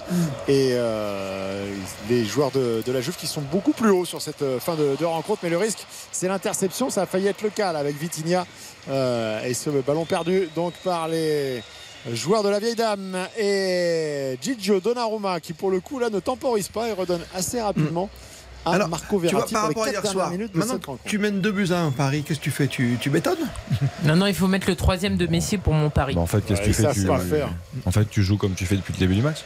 Et 0.48 0.70
euh, 0.72 1.66
les 2.08 2.24
joueurs 2.24 2.50
de, 2.50 2.82
de 2.84 2.92
la 2.92 3.00
Juve 3.00 3.16
qui 3.16 3.26
sont 3.26 3.42
beaucoup 3.42 3.72
plus 3.72 3.90
hauts 3.90 4.04
sur 4.04 4.20
cette 4.22 4.44
fin 4.60 4.74
de, 4.74 4.96
de 4.98 5.04
rencontre. 5.04 5.40
Mais 5.42 5.50
le 5.50 5.58
risque, 5.58 5.86
c'est 6.10 6.28
l'interception. 6.28 6.90
Ça 6.90 7.02
a 7.02 7.06
failli 7.06 7.26
être 7.28 7.42
le 7.42 7.50
cas 7.50 7.72
là, 7.72 7.78
avec 7.80 7.96
Vitinha. 7.96 8.46
Et 8.88 9.54
ce 9.54 9.70
ballon 9.86 10.04
perdu 10.04 10.48
donc 10.56 10.72
par 10.84 11.08
les 11.08 11.62
joueurs 12.12 12.42
de 12.42 12.48
la 12.48 12.58
vieille 12.58 12.74
dame 12.74 13.16
et 13.38 14.36
Gigio 14.42 14.80
Donnarumma 14.80 15.38
qui 15.38 15.52
pour 15.52 15.70
le 15.70 15.78
coup 15.78 16.00
là 16.00 16.10
ne 16.10 16.18
temporise 16.18 16.66
pas 16.66 16.88
et 16.88 16.92
redonne 16.92 17.20
assez 17.32 17.60
rapidement 17.60 18.10
à 18.64 18.72
Alors, 18.74 18.88
Marco 18.88 19.20
Tu 19.20 19.34
vois, 19.34 19.46
par 19.46 19.48
pour 19.48 19.58
les 19.60 19.66
rapport 19.68 19.84
à 19.84 19.90
hier 19.90 20.06
soir, 20.06 20.32
maintenant 20.54 20.78
tu 21.04 21.18
mènes 21.18 21.40
2 21.40 21.52
buts 21.52 21.68
à 21.72 21.80
1 21.80 21.90
Paris, 21.92 22.22
qu'est-ce 22.26 22.38
que 22.38 22.44
tu 22.44 22.50
fais? 22.50 22.66
Tu, 22.66 22.96
tu 23.00 23.10
bétonnes 23.10 23.48
Non, 24.04 24.16
non, 24.16 24.26
il 24.26 24.34
faut 24.34 24.48
mettre 24.48 24.68
le 24.68 24.76
troisième 24.76 25.16
de 25.16 25.26
Messi 25.26 25.58
pour 25.58 25.74
mon 25.74 25.90
pari. 25.90 26.14
Bah, 26.14 26.20
en 26.20 26.26
fait, 26.26 26.40
qu'est-ce 26.42 26.60
que 26.60 26.66
Ouais, 26.66 26.70
tu 26.70 26.74
fais 26.74 26.82
ça, 26.82 26.92
tu... 26.92 27.00
c'est 27.00 27.06
pas 27.06 27.18
faire. 27.18 27.48
En 27.86 27.90
fait, 27.90 28.08
tu 28.08 28.22
joues 28.22 28.36
comme 28.36 28.54
tu 28.54 28.66
fais 28.66 28.76
depuis 28.76 28.92
le 28.94 28.98
début 28.98 29.14
du 29.14 29.22
match. 29.22 29.38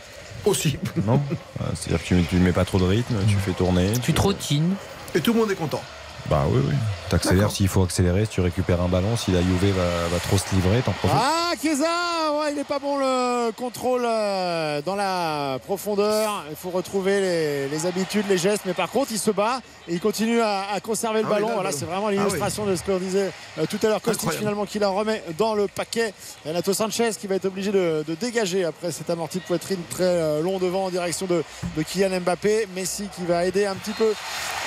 Aussi. 0.45 0.77
Non? 1.07 1.21
Euh, 1.61 1.65
C'est-à-dire 1.75 2.03
que 2.03 2.09
tu, 2.09 2.23
tu 2.29 2.37
mets 2.37 2.53
pas 2.53 2.65
trop 2.65 2.79
de 2.79 2.85
rythme, 2.85 3.15
tu 3.27 3.35
fais 3.37 3.53
tourner. 3.53 3.93
Tu 4.03 4.13
trottines. 4.13 4.75
Et 5.15 5.21
tout 5.21 5.33
le 5.33 5.41
monde 5.41 5.51
est 5.51 5.57
content. 5.57 5.83
Bah 6.29 6.45
oui, 6.49 6.61
oui. 6.67 6.75
T'accélères 7.09 7.53
s'il 7.53 7.69
faut 7.69 7.85
accélérer, 7.85 8.25
si 8.25 8.33
tu 8.33 8.41
récupères 8.41 8.81
un 8.83 8.89
ballon, 8.89 9.17
si 9.17 9.31
la 9.31 9.41
Juve 9.41 9.73
va, 9.77 10.09
va 10.11 10.19
trop 10.19 10.37
se 10.39 10.53
livrer, 10.53 10.81
t'en 10.85 10.91
profites. 10.91 11.17
Ah, 11.17 11.53
Chiesa 11.61 11.85
ouais, 11.85 12.51
Il 12.51 12.57
n'est 12.57 12.65
pas 12.65 12.81
bon 12.81 12.99
le 12.99 13.53
contrôle 13.53 14.03
euh, 14.05 14.83
dans 14.83 14.97
la 14.97 15.61
profondeur. 15.65 16.45
Il 16.51 16.57
faut 16.57 16.71
retrouver 16.71 17.21
les, 17.21 17.69
les 17.69 17.87
habitudes, 17.87 18.25
les 18.29 18.39
gestes. 18.39 18.63
Mais 18.67 18.73
par 18.75 18.91
contre, 18.91 19.13
il 19.13 19.21
se 19.21 19.31
bat 19.31 19.61
et 19.87 19.95
il 19.95 20.01
continue 20.01 20.41
à, 20.41 20.65
à 20.75 20.81
conserver 20.81 21.21
le 21.23 21.27
Ah 21.27 21.31
oui, 21.31 21.35
ballon. 21.37 21.49
là, 21.49 21.55
voilà, 21.55 21.69
ballon. 21.69 21.79
c'est 21.79 21.85
vraiment 21.87 22.07
Ah 22.09 22.11
l'illustration 22.11 22.67
de 22.67 22.75
ce 22.75 22.83
que 22.83 22.91
l'on 22.91 22.99
disait 22.99 23.31
euh, 23.61 23.67
tout 23.71 23.79
à 23.85 23.87
l'heure. 23.87 24.03
Kostic 24.03 24.33
finalement 24.33 24.67
qui 24.67 24.81
la 24.81 24.89
remet 24.89 25.23
dans 25.39 25.55
le 25.55 25.69
paquet. 25.69 26.13
Renato 26.45 26.73
Sanchez 26.75 27.11
qui 27.21 27.29
va 27.29 27.37
être 27.37 27.45
obligé 27.45 27.71
de, 27.71 28.05
de 28.05 28.15
dégager 28.17 28.65
après 28.65 28.91
cet 28.91 29.11
amorti 29.11 29.39
de 29.39 29.45
poitrine 29.45 29.79
très 29.91 30.03
euh, 30.03 30.43
long 30.43 30.59
devant 30.59 30.87
en 30.87 30.91
direction 30.91 31.27
de, 31.27 31.45
de 31.77 31.83
Kylian 31.85 32.19
Mbappé. 32.21 32.67
Messi 32.75 33.05
qui 33.15 33.25
va 33.27 33.45
aider 33.45 33.65
un 33.67 33.77
petit 33.77 33.93
peu 33.93 34.13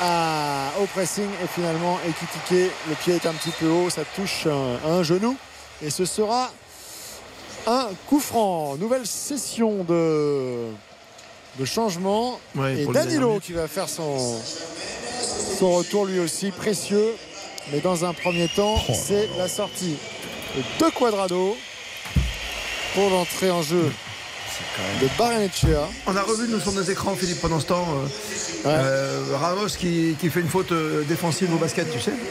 à- 0.02 0.70
au 0.82 0.86
pressing 0.86 1.28
et 1.44 1.48
finalement 1.54 2.00
Ekitike, 2.08 2.72
le 2.90 2.96
pied 2.96 3.16
est 3.16 3.26
un 3.26 3.34
petit 3.34 3.52
peu 3.52 3.68
haut, 3.68 3.90
ça 3.90 4.02
touche 4.16 4.46
un, 4.48 4.90
un 4.90 5.04
genou 5.04 5.36
et 5.84 5.90
ce 5.90 6.06
sera 6.06 6.52
un 7.68 7.88
coup 8.08 8.20
franc. 8.20 8.76
Nouvelle 8.78 9.06
session 9.06 9.84
de, 9.84 10.68
de 11.58 11.66
changement 11.66 12.40
Ouais, 12.56 12.82
et 12.82 12.86
Danilo 12.86 13.40
qui 13.40 13.54
va 13.54 13.68
faire 13.68 13.90
son, 13.90 14.40
son 15.60 15.72
retour 15.74 16.06
lui 16.06 16.20
aussi 16.20 16.52
précieux. 16.52 17.16
Mais 17.72 17.80
dans 17.82 18.04
un 18.06 18.14
premier 18.14 18.48
temps, 18.48 18.76
Oh. 18.90 18.94
c'est 18.96 19.30
la 19.38 19.48
sortie 19.48 19.96
de 20.80 20.90
Quadrado 20.90 21.56
pour 22.96 23.10
l'entrée 23.12 23.52
en 23.52 23.62
jeu 23.62 23.92
de 25.02 25.07
Barrenechea. 25.18 25.88
On 26.07 26.15
a 26.15 26.22
revu 26.22 26.48
nous 26.49 26.60
sur 26.60 26.72
nos 26.72 26.81
écrans, 26.84 27.15
Philippe, 27.15 27.41
pendant 27.41 27.60
ce 27.60 27.65
temps, 27.68 27.88
euh, 28.65 28.68
euh, 28.68 29.38
Ramos 29.38 29.68
qui, 29.77 30.15
qui 30.19 30.30
fait 30.30 30.41
une 30.41 30.48
faute 30.49 30.72
euh, 30.72 31.03
défensive 31.03 31.53
au 31.53 31.57
basket, 31.57 31.91
tu 31.91 31.99
sais. 31.99 32.14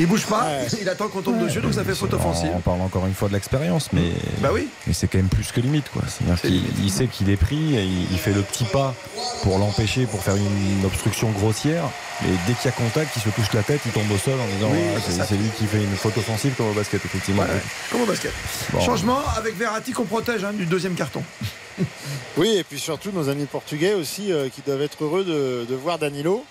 Il 0.00 0.06
bouge 0.06 0.26
pas, 0.26 0.46
il 0.80 0.88
attend 0.88 1.08
qu'on 1.08 1.22
tombe 1.22 1.38
dessus, 1.44 1.60
donc 1.60 1.74
ça 1.74 1.82
fait 1.82 1.94
faute 1.94 2.14
offensive. 2.14 2.50
On 2.54 2.60
parle 2.60 2.82
encore 2.82 3.06
une 3.06 3.14
fois 3.14 3.26
de 3.26 3.32
l'expérience, 3.32 3.88
mais, 3.92 4.12
Bah 4.40 4.50
oui. 4.52 4.68
mais 4.86 4.92
c'est 4.92 5.08
quand 5.08 5.18
même 5.18 5.28
plus 5.28 5.50
que 5.50 5.60
limite. 5.60 5.88
quoi. 5.90 6.02
C'est-à-dire 6.06 6.40
qu'il 6.40 6.62
il 6.84 6.90
sait 6.90 7.08
qu'il 7.08 7.28
est 7.30 7.36
pris, 7.36 7.74
et 7.74 7.82
il, 7.82 8.12
il 8.12 8.18
fait 8.18 8.32
le 8.32 8.42
petit 8.42 8.62
pas 8.62 8.94
pour 9.42 9.58
l'empêcher, 9.58 10.06
pour 10.06 10.22
faire 10.22 10.36
une 10.36 10.84
obstruction 10.84 11.30
grossière. 11.30 11.82
Mais 12.22 12.30
dès 12.46 12.54
qu'il 12.54 12.64
y 12.64 12.68
a 12.68 12.72
contact, 12.72 13.10
il 13.16 13.22
se 13.22 13.28
touche 13.30 13.52
la 13.54 13.62
tête, 13.62 13.80
il 13.86 13.92
tombe 13.92 14.10
au 14.10 14.18
sol 14.18 14.34
en 14.40 14.46
disant 14.56 14.70
Oui, 14.72 14.78
Ah, 14.96 15.24
c'est 15.28 15.36
lui 15.36 15.48
qui 15.56 15.66
fait 15.66 15.82
une 15.82 15.96
faute 15.96 16.16
offensive 16.18 16.54
comme 16.56 16.68
au 16.70 16.72
basket, 16.72 17.04
effectivement. 17.04 17.42
Ouais, 17.42 17.62
comme 17.92 18.02
au 18.02 18.06
basket. 18.06 18.32
Bon. 18.72 18.80
Changement 18.80 19.20
avec 19.36 19.56
Verratti 19.56 19.92
qu'on 19.92 20.04
protège 20.04 20.42
hein, 20.44 20.52
du 20.52 20.66
deuxième 20.66 20.94
carton. 20.94 21.22
Oui, 22.36 22.56
et 22.56 22.64
puis 22.64 22.78
surtout 22.80 23.12
nos 23.12 23.28
amis 23.28 23.44
portugais 23.46 23.94
aussi 23.94 24.32
euh, 24.32 24.48
qui 24.48 24.62
doivent 24.62 24.82
être 24.82 25.02
heureux 25.04 25.22
de, 25.24 25.64
de 25.68 25.74
voir 25.76 25.96
Danilo 25.98 26.44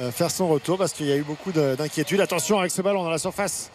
euh, 0.00 0.10
faire 0.10 0.32
son 0.32 0.48
retour 0.48 0.78
parce 0.78 0.92
qu'il 0.92 1.06
y 1.06 1.12
a 1.12 1.16
eu 1.16 1.22
beaucoup 1.22 1.52
de- 1.52 1.76
d'inquiétudes. 1.76 2.20
Attention 2.20 2.58
avec 2.58 2.72
ce 2.72 2.82
ballon 2.82 3.04
dans 3.04 3.10
la 3.10 3.18
surface 3.18 3.70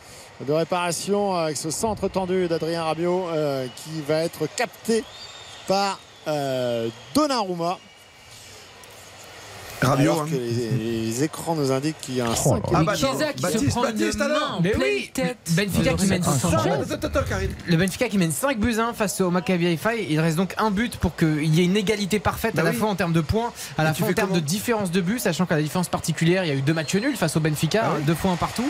de 0.46 0.52
réparation 0.52 1.36
avec 1.36 1.56
ce 1.56 1.72
centre 1.72 2.10
tendu 2.10 2.50
d'Adrien 2.50 2.84
Rabiot 2.84 3.28
euh, 3.30 3.66
qui 3.78 4.02
va 4.06 4.24
être 4.24 4.46
capté 4.58 5.06
par 5.68 6.00
euh, 6.28 6.90
Donnarumma. 7.16 7.78
Rabiot, 9.86 10.12
Alors 10.12 10.24
hein. 10.24 10.28
que 10.30 10.36
les, 10.36 11.06
les 11.06 11.24
écrans 11.24 11.56
nous 11.56 11.72
indiquent 11.72 12.00
qu'il 12.02 12.16
y 12.16 12.22
a 12.22 12.26
un 12.26 12.32
Oh 12.32 12.36
5 12.36 12.50
là 12.50 12.60
là. 12.60 12.62
Ah 12.74 12.84
bah 12.84 12.94
qui 12.96 13.42
Baptiste, 13.42 13.66
se 13.66 13.70
prend 13.70 13.82
Baptiste, 13.84 14.14
une 14.20 14.28
main 14.28 14.40
en 14.58 14.62
Mais 14.62 14.70
pleine 14.72 14.84
oui, 14.96 15.12
tête. 15.14 15.38
Benfica 15.52 15.94
de 15.94 15.98
qui 15.98 16.06
mène 16.08 16.22
Renato 16.24 16.40
5 16.40 16.52
Sanchez. 16.52 16.70
Attends, 16.94 17.08
attends, 17.08 17.20
Karine. 17.30 17.52
Le 17.68 17.78
Benfica 17.78 18.08
qui 18.10 18.18
mène 18.18 18.32
5 18.32 18.60
buts 18.60 18.76
1 18.80 18.94
face 18.94 19.22
au 19.22 19.30
Maccabi 19.32 19.68
Haifa. 19.68 19.96
Il 19.96 20.20
reste 20.20 20.38
donc 20.38 20.54
un 20.58 20.72
but 20.72 20.98
pour 20.98 21.16
qu'il 21.16 21.54
y 21.54 21.62
ait 21.62 21.66
une 21.66 21.78
égalité 21.78 22.20
parfaite 22.20 22.56
Bah 22.56 22.62
à 22.62 22.66
la 22.66 22.72
oui. 22.72 22.78
fois 22.78 22.90
en 22.90 22.96
termes 22.96 23.14
de 23.14 23.22
points, 23.22 23.52
à 23.78 23.84
la 23.84 23.94
fois 23.94 24.08
en 24.10 24.14
termes 24.14 24.34
de 24.34 24.40
différence 24.40 24.92
de 24.92 25.02
but, 25.02 25.20
sachant 25.20 25.46
qu'à 25.46 25.56
la 25.56 25.62
différence 25.62 25.90
particulière, 25.90 26.44
il 26.44 26.48
y 26.48 26.52
a 26.52 26.56
eu 26.56 26.62
deux 26.62 26.74
matchs 26.74 26.96
nuls 26.96 27.16
face 27.16 27.36
au 27.36 27.40
Benfica, 27.40 27.82
Ah 27.86 27.92
oui. 27.98 28.04
deux 28.06 28.16
fois 28.16 28.32
un 28.32 28.36
partout. 28.36 28.70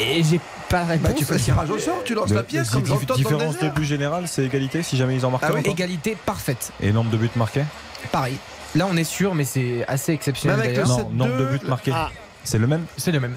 Et 0.00 0.22
j'ai 0.22 0.40
pas 0.68 0.80
la 0.80 0.84
réponse. 0.86 1.08
Bah, 1.10 1.14
tu 1.16 1.24
fais 1.24 1.34
le 1.34 1.40
tirage 1.40 1.70
au 1.70 1.78
sort, 1.78 2.02
tu 2.04 2.14
lances 2.14 2.28
De- 2.30 2.34
la 2.36 2.42
pièce 2.44 2.70
comme 2.70 2.84
le 2.84 3.14
différence 3.16 3.58
de 3.58 3.68
but 3.70 3.84
général, 3.84 4.24
c'est 4.28 4.44
égalité 4.44 4.82
si 4.82 4.96
jamais 4.96 5.16
ils 5.16 5.26
en 5.26 5.30
marquent 5.30 5.44
Ah 5.48 5.52
oui. 5.54 5.62
Égalité 5.64 6.16
parfaite. 6.24 6.72
Et 6.80 6.92
nombre 6.92 7.10
de 7.10 7.16
buts 7.16 7.30
marqués 7.36 7.64
Pareil. 8.12 8.36
Là, 8.74 8.86
on 8.90 8.96
est 8.96 9.04
sûr, 9.04 9.34
mais 9.34 9.44
c'est 9.44 9.84
assez 9.88 10.12
exceptionnel 10.12 10.58
Même 10.58 10.66
avec 10.66 10.78
le 10.78 11.14
nombre 11.14 11.36
de 11.36 11.44
buts 11.46 11.66
marqués. 11.66 11.92
Ah. 11.94 12.10
C'est 12.44 12.58
le 12.58 12.66
même 12.66 12.84
C'est 12.96 13.12
le 13.12 13.20
même. 13.20 13.36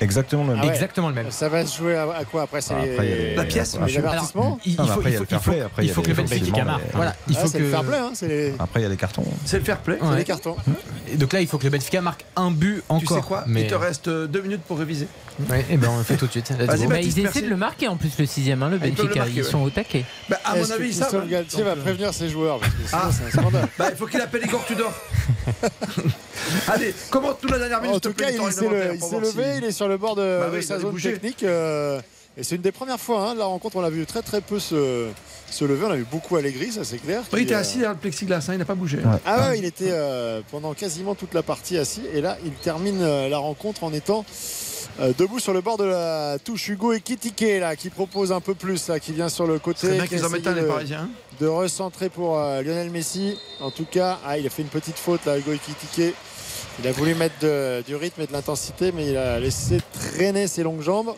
Exactement 0.00 0.44
le 0.44 0.50
même. 0.50 0.58
Ah 0.62 0.66
ouais. 0.66 0.72
Exactement 0.72 1.08
le 1.08 1.14
même. 1.14 1.30
Ça 1.30 1.48
va 1.48 1.64
se 1.66 1.76
jouer 1.76 1.96
à, 1.96 2.02
à 2.10 2.24
quoi 2.24 2.42
après 2.42 2.60
c'est 2.60 2.74
Ah, 2.74 3.02
les- 3.02 3.34
La 3.34 3.44
pièce, 3.44 3.76
les 3.86 3.98
avertissements 3.98 4.58
Il, 4.64 4.76
Ah, 4.78 4.84
faut, 4.84 4.92
après, 4.92 5.10
il 5.10 5.16
faut, 5.16 5.20
le 5.22 5.26
fair 5.26 5.38
il 5.38 5.42
faut- 5.44 5.50
play, 5.50 5.60
après, 5.60 5.84
il 5.84 5.90
faut 5.92 6.02
que 6.02 6.08
le 6.08 6.14
Benfica 6.14 6.64
marque. 6.64 6.82
Voilà, 6.94 7.14
il 7.28 7.36
Ah, 7.36 7.40
faut 7.40 7.50
que 7.50 7.58
le 7.58 7.70
fair 7.70 7.84
play, 7.84 7.98
hein, 7.98 8.12
les, 8.22 8.54
Après, 8.58 8.80
il 8.80 8.82
y 8.82 8.86
a 8.86 8.88
les 8.88 8.96
cartons. 8.96 9.24
C'est 9.44 9.58
le 9.58 9.64
fair 9.64 9.78
play. 9.78 9.98
c'est 10.00 10.16
les 10.16 10.24
cartons. 10.24 10.56
Et 11.12 11.16
donc 11.16 11.32
là, 11.32 11.40
il 11.40 11.46
faut 11.46 11.58
que 11.58 11.64
le 11.64 11.70
Benfica 11.70 12.00
marque 12.00 12.24
un 12.36 12.50
but 12.50 12.82
encore. 12.88 13.16
Tu 13.18 13.22
sais 13.22 13.28
quoi 13.28 13.44
mais... 13.46 13.62
Il 13.62 13.66
te 13.66 13.74
reste 13.74 14.08
euh, 14.08 14.26
deux 14.26 14.40
minutes 14.42 14.62
pour 14.62 14.78
réviser. 14.78 15.06
Ouais, 15.48 15.64
et 15.70 15.76
ben 15.78 15.88
on 15.90 15.98
le 15.98 16.04
fait 16.04 16.16
tout 16.16 16.26
de 16.26 16.30
suite. 16.32 16.50
Bah, 16.58 16.66
Baptiste, 16.66 16.84
ils 16.84 16.88
merci. 16.90 17.20
essaient 17.38 17.40
de 17.46 17.48
le 17.50 17.56
marquer 17.56 17.88
en 17.88 17.96
plus 17.96 18.12
le 18.18 18.26
sixième, 18.26 18.62
hein, 18.62 18.68
le 18.68 18.78
Ah, 18.82 18.86
ils 18.86 18.94
Benfica. 18.94 19.20
marquer, 19.20 19.32
Ils 19.36 19.42
ouais. 19.42 19.48
sont 19.50 19.62
au 19.62 19.70
taquet. 19.70 20.04
Bah, 20.28 20.38
à 20.44 20.54
mon 20.56 20.70
avis, 20.70 20.92
ça. 20.92 21.08
Galtier 21.28 21.62
va 21.62 21.76
prévenir 21.76 22.12
ses 22.12 22.28
joueurs 22.28 22.58
parce 22.58 22.72
que 22.72 22.86
sinon 22.86 23.00
Ah. 23.04 23.10
c'est 23.10 23.24
un 23.38 23.40
scandale. 23.40 23.68
Bah, 23.78 23.86
il 23.90 23.96
faut 23.96 24.06
qu'il 24.06 24.20
appelle 24.20 24.42
Igor 24.44 24.64
Tudor. 24.66 24.92
Allez, 26.68 26.94
commente-nous 27.10 27.48
la 27.50 27.58
dernière 27.58 27.80
minute. 27.80 27.96
En 27.96 28.00
tout 28.00 28.12
cas, 28.14 28.30
il 28.30 28.52
s'est 28.52 28.64
levé, 28.68 29.54
il 29.58 29.64
est 29.64 29.72
sur 29.72 29.88
le 29.90 29.98
bord 29.98 30.16
de, 30.16 30.38
Bah 30.40 30.48
de 30.50 30.56
oui, 30.56 30.62
sa 30.62 30.78
zone 30.78 30.92
bouger. 30.92 31.12
technique. 31.12 31.42
euh, 31.42 32.00
et 32.38 32.44
c'est 32.44 32.54
une 32.56 32.62
des 32.62 32.72
premières 32.72 33.00
fois, 33.00 33.30
hein, 33.30 33.34
la 33.34 33.44
rencontre, 33.44 33.76
on 33.76 33.80
l'a 33.82 33.90
vu 33.90 34.06
très 34.06 34.22
très 34.22 34.40
peu 34.40 34.58
se, 34.60 35.08
se 35.50 35.64
lever. 35.64 35.84
On 35.86 35.90
a 35.90 35.96
vu 35.96 36.06
beaucoup 36.10 36.36
Allegri, 36.36 36.70
ça 36.72 36.84
c'est 36.84 36.98
clair. 36.98 37.22
Oui, 37.32 37.40
il 37.40 37.42
était 37.44 37.54
euh, 37.54 37.58
assis 37.58 37.78
dans 37.80 37.90
le 37.90 37.96
plexiglas, 37.96 38.46
hein, 38.48 38.52
il 38.52 38.58
n'a 38.58 38.64
pas 38.64 38.76
bougé. 38.76 38.98
Ah 39.26 39.48
ouais, 39.50 39.58
il 39.58 39.64
était 39.64 39.90
euh, 39.90 40.40
pendant 40.50 40.72
quasiment 40.72 41.14
toute 41.14 41.34
la 41.34 41.42
partie 41.42 41.76
assis. 41.76 42.02
Et 42.14 42.20
là, 42.20 42.38
il 42.44 42.52
termine 42.52 43.02
la 43.28 43.38
rencontre 43.38 43.82
en 43.84 43.92
étant 43.92 44.24
euh, 45.00 45.12
debout 45.18 45.40
sur 45.40 45.52
le 45.52 45.60
bord 45.60 45.76
de 45.76 45.84
la 45.84 46.38
touche. 46.42 46.68
Hugo 46.68 46.92
Ekitike, 46.92 47.58
là, 47.60 47.74
qui 47.74 47.90
propose 47.90 48.30
un 48.32 48.40
peu 48.40 48.54
plus, 48.54 48.88
là, 48.88 49.00
qui 49.00 49.12
vient 49.12 49.28
sur 49.28 49.46
le 49.46 49.58
côté. 49.58 49.88
C'est 49.88 49.92
bien 49.94 50.02
qui 50.04 50.10
qu'ils 50.10 50.24
en 50.24 50.28
essaye 50.28 50.38
mettent 50.38 50.46
un, 50.46 50.54
les 50.54 50.62
de- 50.62 50.66
Parisiens. 50.66 51.08
de 51.40 51.46
recentrer 51.48 52.08
pour 52.10 52.38
euh, 52.38 52.62
Lionel 52.62 52.90
Messi. 52.90 53.36
En 53.60 53.70
tout 53.72 53.86
cas, 53.90 54.18
ah, 54.24 54.38
il 54.38 54.46
a 54.46 54.50
fait 54.50 54.62
une 54.62 54.68
petite 54.68 54.98
faute 54.98 55.24
là, 55.26 55.36
Hugo 55.36 55.52
Ekitike. 55.52 56.14
Il 56.78 56.86
a 56.88 56.92
voulu 56.92 57.14
mettre 57.14 57.34
de- 57.42 57.82
du 57.86 57.94
rythme 57.96 58.22
et 58.22 58.26
de 58.26 58.32
l'intensité, 58.32 58.92
mais 58.92 59.08
il 59.10 59.16
a 59.16 59.38
laissé 59.38 59.80
traîner 59.92 60.46
ses 60.46 60.62
longues 60.62 60.80
jambes. 60.82 61.12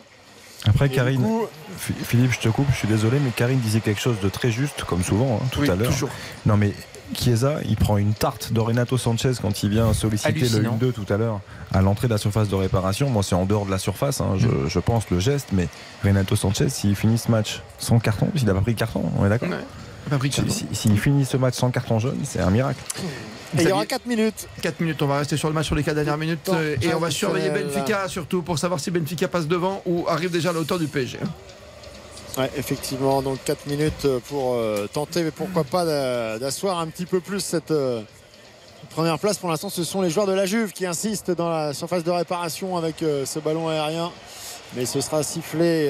Après, 0.65 0.85
Et 0.87 0.89
Karine, 0.89 1.21
coup- 1.21 1.45
Philippe, 1.77 2.31
je 2.31 2.39
te 2.39 2.49
coupe, 2.49 2.67
je 2.71 2.77
suis 2.77 2.87
désolé, 2.87 3.19
mais 3.19 3.31
Karine 3.31 3.59
disait 3.59 3.81
quelque 3.81 3.99
chose 4.01 4.15
de 4.21 4.29
très 4.29 4.49
juste, 4.51 4.83
comme 4.85 5.03
souvent, 5.03 5.39
hein, 5.41 5.45
tout 5.51 5.61
Oui, 5.61 5.69
à 5.69 5.75
l'heure. 5.75 5.91
toujours. 5.91 6.09
Non, 6.45 6.55
mais 6.57 6.73
Chiesa, 7.13 7.57
il 7.65 7.75
prend 7.75 7.97
une 7.97 8.13
tarte 8.13 8.53
de 8.53 8.59
Renato 8.61 8.97
Sanchez 8.97 9.33
quand 9.41 9.61
il 9.63 9.69
vient 9.69 9.93
solliciter 9.93 10.31
le 10.39 10.65
1-2 10.69 10.91
tout 10.93 11.05
à 11.13 11.17
l'heure 11.17 11.41
à 11.73 11.81
l'entrée 11.81 12.07
de 12.07 12.13
la 12.13 12.17
surface 12.17 12.47
de 12.47 12.55
réparation. 12.55 13.09
Moi, 13.09 13.23
c'est 13.23 13.35
en 13.35 13.45
dehors 13.45 13.65
de 13.65 13.71
la 13.71 13.77
surface, 13.77 14.21
hein, 14.21 14.35
je, 14.37 14.47
je 14.69 14.79
pense, 14.79 15.09
le 15.11 15.19
geste, 15.19 15.49
mais 15.51 15.67
Renato 16.03 16.35
Sanchez, 16.37 16.69
s'il 16.69 16.95
finit 16.95 17.17
ce 17.17 17.29
match 17.29 17.61
sans 17.77 17.99
carton, 17.99 18.29
s'il 18.35 18.45
n'a 18.47 18.53
pas 18.53 18.61
pris 18.61 18.73
de 18.73 18.79
carton, 18.79 19.03
on 19.17 19.25
est 19.25 19.29
d'accord 19.29 19.49
Ouais. 19.49 19.57
Si- 20.31 20.49
si- 20.49 20.67
S'il 20.73 20.99
finit 20.99 21.23
ce 21.25 21.37
match 21.37 21.55
sans 21.55 21.71
carton 21.71 21.97
jaune, 21.99 22.17
c'est 22.23 22.39
un 22.41 22.49
miracle. 22.49 22.81
Et 23.57 23.63
il 23.63 23.69
y 23.69 23.71
aura 23.71 23.81
y 23.81 23.85
est. 23.85 23.87
4 23.87 24.05
minutes. 24.05 24.47
4 24.61 24.79
minutes, 24.79 25.01
on 25.01 25.07
va 25.07 25.17
rester 25.19 25.37
sur 25.37 25.47
le 25.47 25.53
match 25.53 25.67
sur 25.67 25.75
les 25.75 25.83
4 25.83 25.95
dernières 25.95 26.17
minutes 26.17 26.49
euh, 26.49 26.75
et 26.81 26.93
on 26.93 26.99
va 26.99 27.11
surveiller. 27.11 27.49
Benfica 27.49 28.07
surtout 28.07 28.41
pour 28.41 28.57
savoir 28.59 28.79
si 28.79 28.91
Benfica 28.91 29.27
passe 29.27 29.47
devant 29.47 29.81
ou 29.85 30.05
arrive 30.07 30.31
déjà 30.31 30.49
à 30.49 30.53
la 30.53 30.59
hauteur 30.59 30.79
du 30.79 30.87
PSG. 30.87 31.19
Ouais, 32.37 32.49
effectivement, 32.57 33.21
donc 33.21 33.39
4 33.45 33.67
minutes 33.67 34.07
pour 34.27 34.55
euh, 34.55 34.87
tenter, 34.91 35.21
mais 35.23 35.31
pourquoi 35.31 35.63
pas 35.63 35.85
d'a- 35.85 36.39
d'asseoir 36.39 36.79
un 36.79 36.87
petit 36.87 37.05
peu 37.05 37.19
plus 37.19 37.41
cette 37.41 37.69
euh, 37.69 38.01
première 38.89 39.19
place. 39.19 39.37
Pour 39.37 39.49
l'instant, 39.49 39.69
ce 39.69 39.83
sont 39.83 40.01
les 40.01 40.09
joueurs 40.09 40.25
de 40.25 40.33
la 40.33 40.47
Juve 40.47 40.71
qui 40.71 40.85
insistent 40.87 41.29
dans 41.31 41.49
la 41.49 41.73
surface 41.73 42.03
de 42.03 42.09
réparation 42.11 42.75
avec 42.75 43.03
euh, 43.03 43.25
ce 43.27 43.37
ballon 43.37 43.67
aérien. 43.69 44.11
Mais 44.75 44.87
ce 44.87 44.99
sera 45.01 45.21
sifflé, 45.21 45.87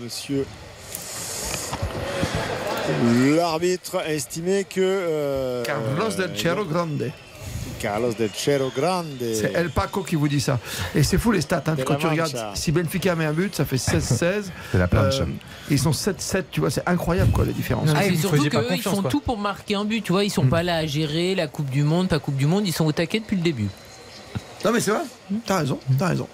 monsieur. 0.00 0.44
L'arbitre 3.36 3.98
a 3.98 4.12
estimé 4.12 4.64
que. 4.64 4.80
euh, 4.80 5.62
Carlos 5.64 6.10
del 6.16 6.36
Cerro 6.36 6.64
Grande. 6.64 7.10
Carlos 7.80 8.12
del 8.16 8.30
Cerro 8.34 8.70
Grande. 8.76 9.06
C'est 9.34 9.52
El 9.54 9.70
Paco 9.70 10.02
qui 10.02 10.14
vous 10.16 10.28
dit 10.28 10.40
ça. 10.40 10.58
Et 10.94 11.02
c'est 11.02 11.18
fou 11.18 11.32
les 11.32 11.40
stats. 11.40 11.62
hein. 11.66 11.76
Quand 11.84 11.96
tu 11.96 12.06
regardes, 12.06 12.36
si 12.54 12.70
Benfica 12.72 13.14
met 13.16 13.24
un 13.24 13.32
but, 13.32 13.54
ça 13.54 13.64
fait 13.64 13.76
16-16. 13.76 14.44
C'est 14.72 14.78
la 14.78 14.86
planche. 14.88 15.20
Euh, 15.20 15.24
ils 15.70 15.78
sont 15.78 15.90
7-7, 15.90 16.44
tu 16.50 16.60
vois, 16.60 16.70
c'est 16.70 16.86
incroyable 16.88 17.32
quoi 17.32 17.44
les 17.44 17.52
différences. 17.52 17.88
Ah, 17.96 18.02
vous 18.08 18.16
surtout 18.18 18.48
qu'eux, 18.48 18.66
ils 18.72 18.82
font 18.82 19.00
quoi. 19.02 19.10
tout 19.10 19.20
pour 19.20 19.38
marquer 19.38 19.74
un 19.74 19.84
but. 19.84 20.02
Tu 20.02 20.12
vois, 20.12 20.24
ils 20.24 20.30
sont 20.30 20.46
pas 20.46 20.62
là 20.62 20.76
à 20.76 20.86
gérer 20.86 21.34
la 21.34 21.46
Coupe 21.48 21.70
du 21.70 21.82
Monde, 21.82 22.08
pas 22.08 22.18
Coupe 22.18 22.36
du 22.36 22.46
Monde. 22.46 22.66
Ils 22.66 22.72
sont 22.72 22.84
au 22.84 22.92
taquet 22.92 23.20
depuis 23.20 23.36
le 23.36 23.42
début. 23.42 23.68
Non 24.64 24.70
mais 24.70 24.80
c'est 24.80 24.92
vrai, 24.92 25.00
t'as 25.44 25.58
raison, 25.58 25.78
t'as 25.98 26.08
raison. 26.08 26.28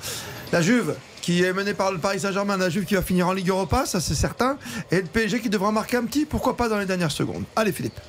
La 0.52 0.60
Juve 0.60 0.94
qui 1.28 1.44
est 1.44 1.52
menée 1.52 1.74
par 1.74 1.92
le 1.92 1.98
Paris 1.98 2.20
Saint-Germain, 2.20 2.56
la 2.56 2.70
Juve 2.70 2.86
qui 2.86 2.94
va 2.94 3.02
finir 3.02 3.28
en 3.28 3.34
Ligue 3.34 3.50
Europa, 3.50 3.84
ça 3.84 4.00
c'est 4.00 4.14
certain. 4.14 4.56
Et 4.90 4.96
le 4.96 5.02
PSG 5.02 5.40
qui 5.40 5.50
devra 5.50 5.70
marquer 5.70 5.98
un 5.98 6.06
petit, 6.06 6.24
pourquoi 6.24 6.56
pas 6.56 6.70
dans 6.70 6.78
les 6.78 6.86
dernières 6.86 7.10
secondes. 7.10 7.44
Allez 7.54 7.70
Philippe. 7.70 8.00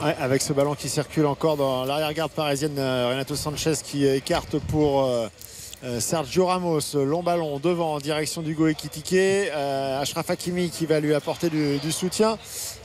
Avec 0.00 0.42
ce 0.42 0.52
ballon 0.52 0.74
qui 0.74 0.88
circule 0.88 1.26
encore 1.26 1.56
dans 1.56 1.84
l'arrière-garde 1.84 2.32
parisienne, 2.32 2.76
euh, 2.76 3.10
Renato 3.10 3.36
Sanchez 3.36 3.74
qui 3.84 4.08
écarte 4.08 4.58
pour 4.58 5.04
euh, 5.04 5.28
euh, 5.84 6.00
Sergio 6.00 6.46
Ramos. 6.46 6.80
Long 6.94 7.22
ballon 7.22 7.60
devant 7.60 7.94
en 7.94 7.98
direction 8.00 8.42
d'Hugo 8.42 8.66
Ekitike. 8.66 9.12
Euh, 9.14 10.02
Achraf 10.02 10.28
Hakimi 10.28 10.68
qui 10.70 10.84
va 10.86 10.98
lui 10.98 11.14
apporter 11.14 11.50
du, 11.50 11.78
du 11.78 11.92
soutien. 11.92 12.38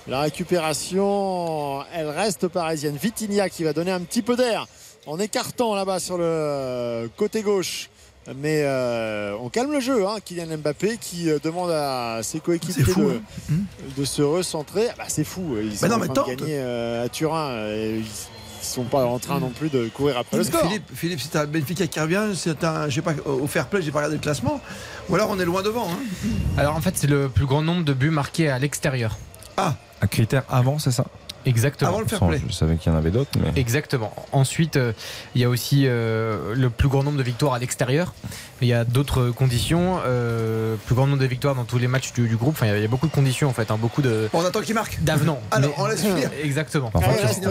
La 0.07 0.21
récupération, 0.21 1.83
elle 1.95 2.09
reste 2.09 2.47
parisienne. 2.47 2.95
Vitinha 3.01 3.49
qui 3.49 3.63
va 3.63 3.73
donner 3.73 3.91
un 3.91 4.01
petit 4.01 4.21
peu 4.21 4.35
d'air 4.35 4.67
en 5.07 5.17
écartant 5.17 5.73
là-bas 5.73 5.99
sur 5.99 6.19
le 6.19 7.09
côté 7.17 7.41
gauche. 7.41 7.89
Mais 8.37 8.61
euh, 8.63 9.35
on 9.41 9.49
calme 9.49 9.71
le 9.73 9.79
jeu, 9.81 10.07
hein. 10.07 10.15
Kylian 10.23 10.57
Mbappé 10.57 10.97
qui 10.99 11.29
euh, 11.29 11.39
demande 11.43 11.71
à 11.71 12.19
ses 12.23 12.39
coéquipiers 12.39 12.83
C'est 12.85 12.91
fou, 12.91 13.01
de, 13.03 13.21
hein. 13.51 13.55
de 13.97 14.05
se 14.05 14.21
recentrer. 14.21 14.87
Ah 14.91 14.95
bah, 14.97 15.03
c'est 15.07 15.25
fou, 15.25 15.57
ils 15.61 15.75
sont 15.77 15.87
non, 15.87 15.95
en 15.95 15.99
mais 15.99 16.05
train 16.05 16.13
tente. 16.15 16.29
de 16.29 16.35
gagner 16.35 16.55
euh, 16.57 17.05
à 17.05 17.09
Turin. 17.09 17.51
et 17.67 17.97
ils 17.99 18.65
sont 18.65 18.85
pas 18.85 19.03
en 19.05 19.19
train 19.19 19.41
non 19.41 19.49
plus 19.49 19.67
de 19.69 19.89
courir 19.89 20.17
après 20.17 20.37
le 20.37 20.43
score. 20.45 20.61
Philippe, 20.61 20.83
Philippe, 20.95 21.19
c'est 21.19 21.37
un 21.37 21.45
Benfica 21.45 21.85
qui 21.85 21.99
revient, 21.99 22.27
c'est 22.33 22.63
un, 22.63 22.87
j'ai 22.87 23.01
pas, 23.01 23.11
au 23.25 23.45
fair 23.45 23.67
play, 23.67 23.81
j'ai 23.81 23.91
pas 23.91 23.97
regardé 23.99 24.15
le 24.15 24.21
classement. 24.21 24.61
Ou 25.09 25.15
alors 25.15 25.29
on 25.29 25.37
est 25.37 25.45
loin 25.45 25.61
devant. 25.61 25.89
hein. 25.89 26.29
Alors 26.57 26.77
en 26.77 26.81
fait, 26.81 26.93
c'est 26.95 27.07
le 27.09 27.27
plus 27.27 27.45
grand 27.45 27.61
nombre 27.61 27.83
de 27.83 27.91
buts 27.93 28.09
marqués 28.09 28.47
à 28.49 28.57
l'extérieur. 28.57 29.17
Ah, 29.57 29.75
Un 30.01 30.07
critère 30.07 30.43
avant, 30.49 30.79
c'est 30.79 30.91
ça? 30.91 31.05
Exactement. 31.45 31.89
Avant 31.91 31.99
le 31.99 32.05
fair 32.07 32.19
play. 32.25 32.41
Je 32.47 32.53
savais 32.53 32.75
qu'il 32.77 32.91
y 32.91 32.95
en 32.95 32.97
avait 32.97 33.11
d'autres, 33.11 33.31
mais. 33.39 33.59
Exactement. 33.59 34.13
Ensuite, 34.31 34.75
euh, 34.77 34.93
il 35.35 35.41
y 35.41 35.43
a 35.43 35.49
aussi 35.49 35.83
euh, 35.87 36.53
le 36.55 36.69
plus 36.69 36.87
grand 36.89 37.03
nombre 37.03 37.17
de 37.17 37.23
victoires 37.23 37.53
à 37.53 37.59
l'extérieur. 37.59 38.13
Il 38.61 38.67
y 38.67 38.73
a 38.73 38.85
d'autres 38.85 39.29
conditions. 39.31 39.99
euh, 40.05 40.75
plus 40.85 40.95
grand 40.95 41.07
nombre 41.07 41.19
de 41.21 41.25
victoires 41.27 41.55
dans 41.55 41.65
tous 41.65 41.77
les 41.77 41.87
matchs 41.87 42.13
du, 42.13 42.27
du 42.27 42.37
groupe. 42.37 42.53
Enfin, 42.55 42.67
il 42.67 42.69
y 42.69 42.71
a- 42.71 42.77
il 42.77 42.81
y, 42.81 42.85
a 42.85 42.87
beaucoup 42.87 43.07
de 43.07 43.11
conditions 43.11 43.49
en 43.49 43.53
fait, 43.53 43.69
hein, 43.71 43.77
beaucoup 43.79 44.01
de 44.01 44.29
on 44.33 44.43
attend 44.45 44.61
qu'il 44.61 44.75
marque. 44.75 45.01
d'avenants. 45.03 45.39
Alors, 45.51 45.69
Mais- 45.77 45.83
on 45.83 45.87
laisse 45.87 46.01
finir. 46.01 46.29
Exactement. 46.43 46.91
En 46.93 47.01
fait, 47.01 47.07
Ah, 47.09 47.13
il 47.13 47.19
y 47.21 47.23
en- 47.23 47.27
reste, 47.27 47.47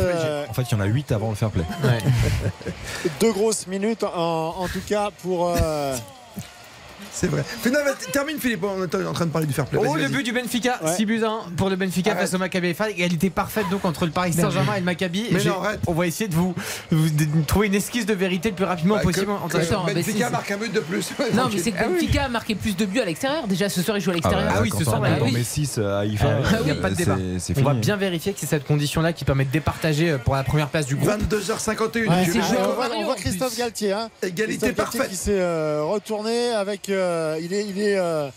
en 0.51 0.53
fait, 0.55 0.63
il 0.63 0.73
y 0.73 0.75
en 0.75 0.81
a 0.81 0.87
8 0.87 1.13
avant 1.13 1.31
le 1.31 1.35
fair 1.37 1.51
play. 1.51 1.65
Ouais. 1.85 1.99
deux 3.21 3.33
grosses 3.33 3.67
minutes 3.67 4.05
en, 4.05 4.55
en 4.59 4.69
tout 4.69 4.81
cas 4.87 5.11
pour, 5.23 5.55
euh, 5.57 5.97
C'est 7.13 7.27
vrai. 7.29 7.45
Termine 8.13 8.39
Philippe, 8.39 8.65
on 8.65 8.83
est 8.85 9.07
en 9.07 9.13
train 9.13 9.27
de 9.27 9.31
parler 9.31 9.47
du 9.47 9.53
fair 9.53 9.67
play. 9.67 9.79
Oh, 9.83 9.97
le 9.97 10.09
but 10.09 10.23
du 10.23 10.33
Benfica, 10.33 10.79
Ouais. 10.83 10.95
6 10.95 11.07
buts 11.07 11.23
à 11.25 11.29
1 11.29 11.41
pour 11.57 11.69
le 11.71 11.77
Benfica 11.77 12.11
Arrête. 12.13 12.23
face 12.23 12.35
au 12.35 12.39
Maccabi 12.39 12.69
Haifa. 12.69 12.91
Égalité 12.91 13.31
parfaite 13.31 13.67
donc 13.71 13.85
entre 13.85 14.07
le 14.07 14.11
Paris 14.13 14.33
Saint-Germain 14.33 14.75
et 14.77 14.81
le 14.81 14.85
Maccabi. 14.85 15.27
Mais 15.31 15.45
non, 15.45 15.61
arrête. 15.63 15.81
on 15.87 15.93
va 15.93 16.07
essayer 16.07 16.29
de 16.29 16.35
vous, 16.35 16.55
vous- 16.91 17.11
de 17.11 17.27
trouver 17.47 17.67
une 17.69 17.75
esquisse 17.75 18.07
de 18.07 18.15
vérité 18.15 18.51
le 18.51 18.57
plus 18.57 18.65
rapidement 18.65 18.97
Bah, 18.97 19.03
possible. 19.03 19.27
que- 19.27 19.87
mais 19.87 19.95
Benfica 19.95 20.31
marque 20.31 20.51
un 20.51 20.57
but 20.57 20.73
de 20.73 20.81
plus. 20.81 21.11
Non, 21.35 21.49
mais 21.53 21.59
c'est 21.61 21.71
que 21.73 21.77
Ah 21.81 21.85
oui. 21.89 21.95
Benfica 22.01 22.25
a 22.25 22.29
marqué 22.29 22.55
plus 22.55 22.77
de 22.77 22.85
buts 22.87 23.01
à 23.01 23.05
l'extérieur. 23.05 23.47
Déjà, 23.47 23.69
ce 23.69 23.83
soir, 23.83 23.97
il 23.97 24.01
joue 24.01 24.11
à 24.11 24.15
Ah, 24.15 24.17
l'extérieur. 24.17 24.53
Ah 24.57 24.61
oui, 24.63 24.71
ce 24.77 24.85
soir, 24.85 25.01
met 25.01 25.11
bah 25.21 25.27
mes 25.33 25.45
6 25.45 25.79
à 25.79 26.01
Haïfa, 26.01 26.27
Ah 26.29 26.39
oui, 26.41 26.57
il 26.61 26.65
n'y 26.65 26.71
a 26.71 26.75
euh, 26.75 26.81
pas 26.83 26.91
de 26.91 26.95
c'est- 26.97 27.05
débat. 27.05 27.17
c'est 27.39 27.59
On 27.59 27.63
va 27.63 27.75
bien 27.75 27.97
vérifier 27.97 28.33
que 28.33 28.41
c'est 28.41 28.47
cette 28.47 28.67
condition-là 28.67 29.13
qui 29.13 29.25
permet 29.25 29.45
de 29.45 29.51
départager 29.51 30.11
euh, 30.13 30.19
pour 30.19 30.35
la 30.35 30.43
première 30.45 30.69
place 30.69 30.87
du 30.87 30.97
groupe. 30.97 31.09
22h51. 31.11 32.09
Ouais, 32.09 32.25
tu 32.25 32.33
c'est 32.33 32.39
vois. 32.39 32.49
joué, 32.49 32.57
on, 32.97 33.05
voit, 33.05 33.15
Christophe. 33.17 33.57
Galtier. 33.57 33.93
Hein. 33.93 34.09
Égalité 34.23 34.73
parfaite. 34.73 35.09
qui 35.09 35.17
s'est 35.17 35.39
euh, 35.39 35.83
retourné 35.85 36.51
avec. 36.53 36.89
Euh, 37.03 37.39
il 37.43 37.53
est, 37.53 37.67
il 37.67 37.81
est, 37.81 37.97
euh, 37.99 38.29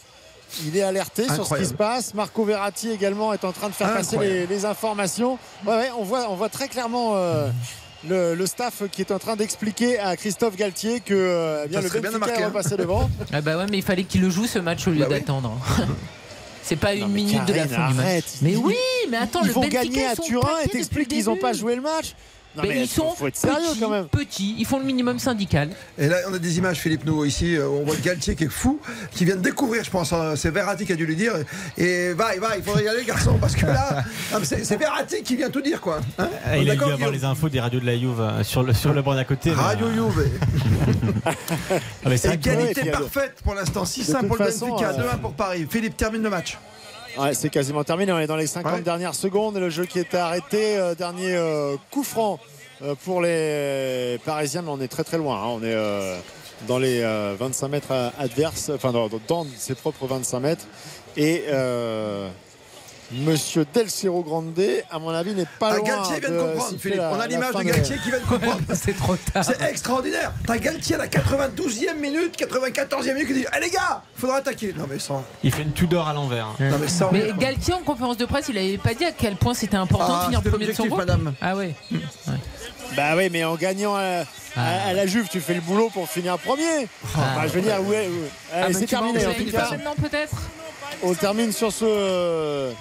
il 0.65 0.75
est 0.77 0.81
alerté 0.81 1.25
sur 1.33 1.45
ce 1.47 1.55
qui 1.55 1.65
se 1.65 1.73
passe. 1.73 2.13
Marco 2.13 2.43
Verratti 2.43 2.89
également 2.91 3.33
est 3.33 3.43
en 3.45 3.51
train 3.51 3.69
de 3.69 3.73
faire 3.73 3.93
passer 3.93 4.17
les, 4.49 4.65
informations. 4.65 5.37
Ouais, 5.65 5.73
ouais, 5.75 5.89
on 5.97 6.03
voit, 6.03 6.27
on 6.29 6.35
voit 6.35 6.49
très 6.49 6.67
clairement. 6.67 7.13
euh, 7.15 7.49
le, 8.07 8.35
le 8.35 8.45
staff 8.45 8.83
qui 8.91 9.01
est 9.01 9.11
en 9.11 9.17
train 9.17 9.35
d'expliquer 9.35 9.97
à 9.97 10.15
Christophe 10.15 10.55
Galtier 10.55 10.99
que 10.99 11.63
eh 11.65 11.67
bien, 11.67 11.81
le 11.81 11.87
serait 11.87 12.01
bien 12.01 12.11
de 12.11 12.17
Benfica 12.19 12.39
est 12.39 12.43
hein. 12.43 12.47
repassé 12.49 12.77
devant. 12.77 13.09
Ah 13.33 13.41
bah 13.41 13.57
ouais, 13.57 13.65
mais 13.71 13.77
il 13.77 13.83
fallait 13.83 14.03
qu'il 14.03 14.21
le 14.21 14.29
joue 14.29 14.45
ce 14.45 14.59
match 14.59 14.85
au 14.87 14.91
lieu 14.91 14.99
Bah 14.99 15.07
oui. 15.09 15.15
d'attendre. 15.19 15.57
C'est 16.61 16.75
pas 16.75 16.93
une 16.93 17.07
minute 17.07 17.45
de 17.45 17.53
la 17.53 17.67
fin 17.67 17.87
du 17.89 17.93
match. 17.95 18.23
Mais 18.41 18.51
Ils- 18.51 18.57
oui, 18.57 18.75
mais 19.09 19.17
attends, 19.17 19.41
ils 19.41 19.47
le 19.47 19.53
vont 19.53 19.61
Benfica, 19.61 19.83
gagner 19.83 20.05
à 20.05 20.15
Turin 20.15 20.57
et 20.63 20.67
t'expliques 20.67 21.07
qu'ils 21.09 21.25
n'ont 21.25 21.37
pas 21.37 21.53
joué 21.53 21.75
le 21.75 21.81
match. 21.81 22.15
Non, 22.55 22.63
Mais 22.63 22.69
mais 22.69 22.81
ils 22.83 22.87
sont 22.87 23.11
faut 23.11 23.27
être 23.27 23.35
sérieux 23.35 23.57
petits, 23.71 23.79
quand 23.79 23.89
même. 23.89 24.05
petits, 24.07 24.55
ils 24.57 24.65
font 24.65 24.79
le 24.79 24.85
minimum 24.85 25.19
syndical. 25.19 25.69
Et 25.97 26.07
là, 26.07 26.17
on 26.29 26.33
a 26.33 26.39
des 26.39 26.57
images, 26.57 26.77
Philippe, 26.77 27.05
nous, 27.05 27.25
ici. 27.25 27.55
euh, 27.57 27.67
On 27.67 27.83
voit 27.83 27.95
Galtier 27.97 28.35
qui 28.35 28.45
est 28.45 28.49
fou, 28.49 28.79
qui 29.11 29.25
vient 29.25 29.35
de 29.35 29.41
découvrir, 29.41 29.83
je 29.83 29.89
pense. 29.91 30.13
hein, 30.13 30.33
C'est 30.35 30.51
Verratti 30.51 30.85
qui 30.85 30.93
a 30.93 30.95
dû 30.95 31.05
lui 31.05 31.15
dire. 31.15 31.33
Et 31.77 32.13
va, 32.13 32.35
va, 32.39 32.57
il 32.57 32.63
faudrait 32.63 32.83
y 32.83 32.87
aller, 32.87 33.03
garçon, 33.03 33.37
parce 33.39 33.55
que 33.55 33.65
là, 33.65 34.03
mais 34.39 34.45
c'est 34.45 34.77
Verratti 34.77 35.21
qui 35.23 35.35
vient 35.35 35.49
tout 35.49 35.61
dire, 35.61 35.81
quoi. 35.81 35.99
Hein 36.17 36.29
Ah, 36.45 36.57
Il 36.57 36.69
a 36.69 36.75
dû 36.75 36.83
avoir 36.83 37.11
les 37.11 37.25
infos 37.25 37.49
des 37.49 37.59
radios 37.59 37.79
de 37.79 37.85
la 37.85 37.97
Juve 37.97 38.21
euh, 38.21 38.43
sur 38.43 38.63
le, 38.63 38.73
sur 38.73 38.93
le 38.93 39.01
banc 39.01 39.15
d'à 39.15 39.25
côté. 39.25 39.49
mais, 39.49 39.55
Radio 39.55 39.87
euh, 39.87 39.93
Juve. 39.93 40.29
ah, 41.25 41.31
mais 42.05 42.15
Égalité 42.15 42.89
euh, 42.89 42.91
parfaite 42.91 43.35
pour 43.43 43.53
l'instant. 43.55 43.83
6-1 43.83 44.19
toute 44.19 44.27
pour 44.27 44.37
le 44.37 44.45
Benfica, 44.45 44.89
euh, 44.91 45.13
2-1 45.13 45.17
pour 45.19 45.33
Paris. 45.33 45.67
Philippe 45.69 45.97
termine 45.97 46.23
le 46.23 46.29
match. 46.29 46.57
Ouais, 47.17 47.33
c'est 47.33 47.49
quasiment 47.49 47.83
terminé. 47.83 48.11
On 48.11 48.19
est 48.19 48.27
dans 48.27 48.35
les 48.35 48.47
50 48.47 48.73
Ouais. 48.73 48.81
dernières 48.81 49.15
secondes. 49.15 49.57
Le 49.57 49.69
jeu 49.69 49.85
qui 49.85 49.99
est 49.99 50.13
arrêté. 50.13 50.77
Euh, 50.77 50.95
dernier 50.95 51.35
euh, 51.35 51.75
coup 51.91 52.03
franc 52.03 52.39
euh, 52.81 52.95
pour 53.05 53.21
les 53.21 54.19
Parisiens. 54.25 54.61
Mais 54.63 54.69
on 54.71 54.81
est 54.81 54.87
très 54.87 55.03
très 55.03 55.17
loin. 55.17 55.37
hein. 55.41 55.47
On 55.47 55.63
est 55.63 55.75
dans 56.67 56.77
les 56.79 57.01
euh, 57.01 57.35
25 57.39 57.67
mètres 57.69 58.11
adverses. 58.19 58.69
Enfin, 58.73 58.91
dans, 58.91 59.09
dans 59.27 59.45
ses 59.57 59.75
propres 59.75 60.07
25 60.07 60.39
mètres. 60.39 60.65
Et 61.17 61.43
euh, 61.47 62.29
Monsieur 63.11 63.65
Del 63.71 63.89
Cerro 63.89 64.23
Grande, 64.23 64.59
à 64.89 64.97
mon 64.99 65.09
avis, 65.09 65.33
n'est 65.33 65.45
pas 65.59 65.69
Ah, 65.73 65.77
loin. 65.77 65.87
Galtier 65.87 66.19
vient 66.19 66.29
de 66.29 66.33
de 66.35 66.39
comprendre, 66.39 66.63
siffler 66.69 66.79
Philippe. 66.79 66.97
la- 66.97 67.11
On 67.11 67.19
a 67.19 67.27
l'image 67.27 67.53
de 67.55 67.61
Galtier 67.63 67.97
qui 68.03 68.09
vient 68.09 68.19
de 68.19 68.25
comprendre. 68.25 68.59
C'est 68.73 68.97
trop 68.97 69.15
tard. 69.15 69.43
C'est 69.45 69.61
extraordinaire. 69.61 70.33
T'as 70.47 70.57
Galtier 70.57 70.95
à 70.95 70.97
la 70.97 71.07
92e 71.07 71.95
minute, 71.99 72.35
94e 72.37 73.13
minute 73.13 73.27
qui 73.27 73.33
dit 73.35 73.45
Eh 73.55 73.59
les 73.61 73.69
gars, 73.69 74.01
faudra 74.15 74.37
attaquer. 74.37 74.73
Non 74.77 74.85
mais 74.89 74.97
sans. 74.99 75.23
Il 75.43 75.51
fait 75.53 75.61
une 75.61 75.73
Tudor 75.73 76.07
à 76.07 76.13
l'envers. 76.13 76.47
hein. 76.47 76.55
Non 76.71 76.77
mais 76.79 76.87
sans. 76.87 77.11
Mais 77.11 77.31
Galtier 77.37 77.73
en 77.75 77.81
conférence 77.83 78.17
de 78.17 78.25
presse, 78.25 78.45
il 78.49 78.57
avait 78.57 78.77
pas 78.79 78.93
dit 78.95 79.05
à 79.05 79.11
quel 79.11 79.35
point 79.35 79.53
c'était 79.53 79.77
important 79.77 80.07
Ah, 80.15 80.19
de 80.21 80.23
finir 80.25 80.39
c'était 80.39 80.49
premier 80.49 80.65
de 80.67 80.73
son 80.73 80.85
groupe. 80.87 80.97
madame. 80.99 81.33
Ah 81.41 81.55
ouais. 81.55 81.75
Bah 82.95 83.15
oui, 83.17 83.29
mais 83.31 83.43
en 83.43 83.55
gagnant 83.55 83.95
à, 83.95 84.23
à- 84.55 84.87
à 84.89 84.93
la 84.93 85.05
Juve, 85.05 85.27
tu 85.29 85.41
fais 85.41 85.53
le 85.53 85.61
boulot 85.61 85.89
pour 85.93 86.07
finir 86.09 86.37
premier. 86.39 86.87
Ah. 87.15 87.19
Bah, 87.35 87.41
je 87.47 87.53
veux 87.53 87.61
dire, 87.61 87.79
ouais, 87.81 88.07
ouais. 88.07 88.09
Ah 88.53 88.63
Allez, 88.65 88.73
bah, 88.73 88.79
c'est 88.79 88.85
terminé. 88.87 89.25
En 89.25 89.29
enchaîner 89.29 89.45
tout 89.45 89.51
cas, 89.57 89.69
maintenant 89.69 89.95
peut-être. 90.01 90.35
on 91.03 91.13
termine 91.13 91.51
sur 91.51 91.71
ce 91.73 92.71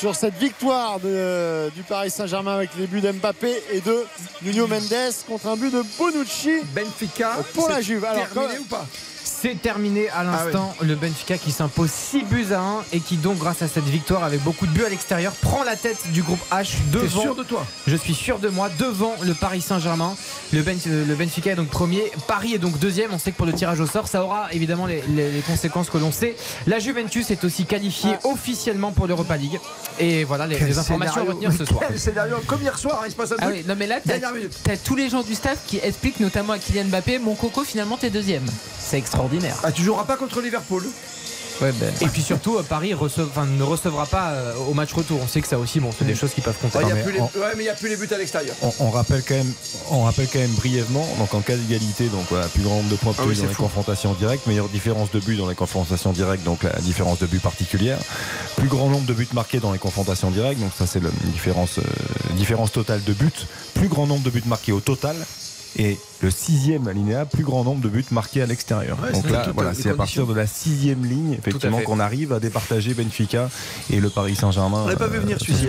sur 0.00 0.16
cette 0.16 0.34
victoire 0.38 0.98
de- 0.98 1.68
du 1.76 1.82
Paris 1.82 2.10
Saint-Germain 2.10 2.54
avec 2.54 2.70
les 2.78 2.86
buts 2.86 3.02
d'Mbappé 3.02 3.62
et 3.70 3.82
de 3.82 4.06
Nuno 4.40 4.66
Mendes 4.66 5.12
contre 5.28 5.46
un 5.48 5.56
but 5.56 5.70
de 5.70 5.82
Bonucci 5.98 6.60
Benfica 6.74 7.36
pour 7.52 7.68
la 7.68 7.82
Juve. 7.82 8.02
Alors, 8.06 8.26
terminé 8.28 8.54
quand- 8.56 8.62
ou 8.62 8.64
pas? 8.64 8.86
C'est 9.40 9.60
terminé 9.62 10.08
à 10.10 10.22
l'instant. 10.24 10.74
Le 10.82 10.94
Benfica 10.94 11.38
qui 11.38 11.50
s'impose 11.50 11.90
6 11.90 12.24
buts 12.24 12.46
à 12.52 12.60
1 12.60 12.84
et 12.92 13.00
qui 13.00 13.16
donc 13.16 13.38
grâce 13.38 13.62
à 13.62 13.68
cette 13.68 13.84
victoire 13.84 14.22
avec 14.22 14.42
beaucoup 14.42 14.66
de 14.66 14.72
buts 14.72 14.84
à 14.84 14.88
l'extérieur 14.90 15.32
prend 15.32 15.64
la 15.64 15.76
tête 15.76 16.10
du 16.12 16.22
groupe 16.22 16.40
H 16.52 16.74
devant. 16.92 17.22
sûr 17.22 17.34
de 17.34 17.42
toi? 17.42 17.66
Je 17.86 17.96
suis 17.96 18.14
sûr 18.14 18.38
de 18.38 18.48
moi 18.48 18.68
devant 18.78 19.14
le 19.22 19.32
Paris 19.34 19.62
Saint-Germain. 19.62 20.14
Le, 20.52 20.60
le 20.62 21.14
Benfica 21.14 21.52
est 21.52 21.54
donc 21.54 21.68
premier. 21.68 22.02
Paris 22.26 22.54
est 22.54 22.58
donc 22.58 22.78
deuxième. 22.78 23.12
On 23.14 23.18
sait 23.18 23.32
que 23.32 23.36
pour 23.38 23.46
le 23.46 23.52
tirage 23.54 23.80
au 23.80 23.86
sort, 23.86 24.08
ça 24.08 24.22
aura 24.22 24.52
évidemment 24.52 24.84
les, 24.86 25.02
les- 25.08 25.30
les 25.30 25.40
conséquences 25.40 25.88
que 25.88 25.98
l'on 25.98 26.12
sait. 26.12 26.36
La 26.66 26.78
Juventus 26.78 27.30
est 27.30 27.42
aussi 27.44 27.64
qualifiée 27.64 28.16
officiellement 28.24 28.92
pour 28.92 29.06
l'Europa 29.06 29.36
League. 29.36 29.58
Et 29.98 30.24
voilà 30.24 30.46
les, 30.46 30.78
informations 30.78 31.22
à 31.22 31.24
retenir 31.24 31.52
ce 31.52 31.64
soir. 31.64 31.80
Quel 31.88 31.98
scénario 31.98 32.36
comme 32.46 32.60
hier 32.62 32.78
soir, 32.78 33.00
hein, 33.02 33.06
il 33.06 33.10
se 33.12 33.16
passe 33.16 33.32
un 33.32 33.36
Ah 33.38 33.44
truc. 33.46 33.56
oui, 33.58 33.64
non 33.66 33.74
mais 33.78 33.86
là 33.86 33.96
t'as 34.04 34.76
tous 34.76 34.96
les 34.96 35.08
gens 35.08 35.22
du 35.22 35.34
staff 35.34 35.58
qui 35.66 35.78
expliquent 35.78 36.20
notamment 36.20 36.52
à 36.54 36.58
Kylian 36.58 36.84
Mbappé, 36.86 37.18
mon 37.18 37.34
coco 37.34 37.64
finalement 37.64 37.96
t'es 37.96 38.10
deuxième. 38.10 38.44
C'est 38.78 38.98
extraordinaire. 38.98 39.29
Ah, 39.62 39.72
tu 39.72 39.82
joueras 39.82 40.04
pas 40.04 40.16
contre 40.16 40.40
Liverpool? 40.40 40.84
Ouais, 41.60 41.72
ben. 41.72 41.92
Et 42.00 42.06
puis 42.06 42.22
surtout, 42.22 42.56
euh, 42.56 42.62
Paris 42.62 42.94
enfin, 42.94 43.44
ne 43.44 43.62
recevra 43.62 44.06
pas 44.06 44.30
euh, 44.30 44.54
au 44.70 44.72
match 44.72 44.94
retour. 44.94 45.20
On 45.22 45.28
sait 45.28 45.42
que 45.42 45.46
ça 45.46 45.58
aussi, 45.58 45.78
bon, 45.78 45.90
c'est 45.96 46.06
des 46.06 46.14
choses 46.14 46.32
qui 46.32 46.40
peuvent 46.40 46.56
compter. 46.58 46.78
Ouais, 46.78 46.84
il 46.84 46.88
y 46.88 46.92
a 46.92 46.94
mais 46.94 47.02
plus 47.02 47.12
les... 47.12 47.20
en- 47.20 47.24
ouais, 47.24 47.52
mais 47.54 47.64
il 47.64 47.64
n'y 47.64 47.68
a 47.68 47.74
plus 47.74 47.90
les 47.90 47.96
buts 47.96 48.08
à 48.10 48.16
l'extérieur. 48.16 48.56
On, 48.62 48.72
on 48.80 48.90
rappelle 48.90 49.22
quand 49.22 49.34
même, 49.34 49.52
on 49.90 50.04
rappelle 50.04 50.26
quand 50.32 50.38
même 50.38 50.52
brièvement, 50.54 51.06
donc 51.18 51.34
en 51.34 51.40
cas 51.42 51.56
d'égalité, 51.56 52.06
donc 52.06 52.24
voilà, 52.30 52.46
plus 52.46 52.62
grand 52.62 52.76
nombre 52.76 52.88
de 52.88 52.96
points 52.96 53.12
Ah 53.18 53.24
oui, 53.26 53.36
dans 53.36 53.42
les 53.46 53.52
fou. 53.52 53.62
confrontations 53.64 54.14
directes, 54.14 54.46
meilleure 54.46 54.70
différence 54.70 55.10
de 55.10 55.20
but 55.20 55.36
dans 55.36 55.50
les 55.50 55.54
confrontations 55.54 56.12
directes, 56.12 56.44
donc 56.44 56.62
la 56.62 56.80
différence 56.80 57.18
de 57.18 57.26
but 57.26 57.42
particulière, 57.42 57.98
plus 58.56 58.68
grand 58.68 58.88
nombre 58.88 59.04
de 59.04 59.12
buts 59.12 59.28
marqués 59.34 59.60
dans 59.60 59.72
les 59.72 59.78
confrontations 59.78 60.30
directes, 60.30 60.60
donc 60.62 60.72
ça 60.78 60.86
c'est 60.86 61.02
la 61.02 61.10
différence, 61.24 61.76
euh, 61.76 61.82
différence 62.36 62.72
totale 62.72 63.04
de 63.04 63.12
buts, 63.12 63.28
plus 63.74 63.88
grand 63.88 64.06
nombre 64.06 64.22
de 64.22 64.30
buts 64.30 64.42
marqués 64.46 64.72
au 64.72 64.80
total. 64.80 65.14
Et 65.78 65.98
le 66.22 66.30
sixième 66.30 66.88
alinéa, 66.88 67.24
plus 67.26 67.44
grand 67.44 67.64
nombre 67.64 67.80
de 67.80 67.88
buts 67.88 68.04
marqués 68.10 68.42
à 68.42 68.46
l'extérieur. 68.46 68.98
Ouais, 69.02 69.12
Donc 69.12 69.30
là, 69.30 69.44
toutes 69.44 69.54
voilà, 69.54 69.72
c'est 69.74 69.90
à 69.90 69.94
partir 69.94 70.26
de 70.26 70.34
la 70.34 70.46
sixième 70.46 71.04
ligne, 71.04 71.34
effectivement, 71.34 71.80
qu'on 71.80 72.00
arrive 72.00 72.32
à 72.32 72.40
départager 72.40 72.94
Benfica 72.94 73.48
et 73.90 74.00
le 74.00 74.10
Paris 74.10 74.34
Saint-Germain. 74.34 74.82
On 74.84 74.86
l'avait 74.86 74.98
pas 74.98 75.06
vu 75.06 75.18
euh, 75.18 75.20
venir 75.20 75.38
ce 75.38 75.46
celui-ci. 75.46 75.68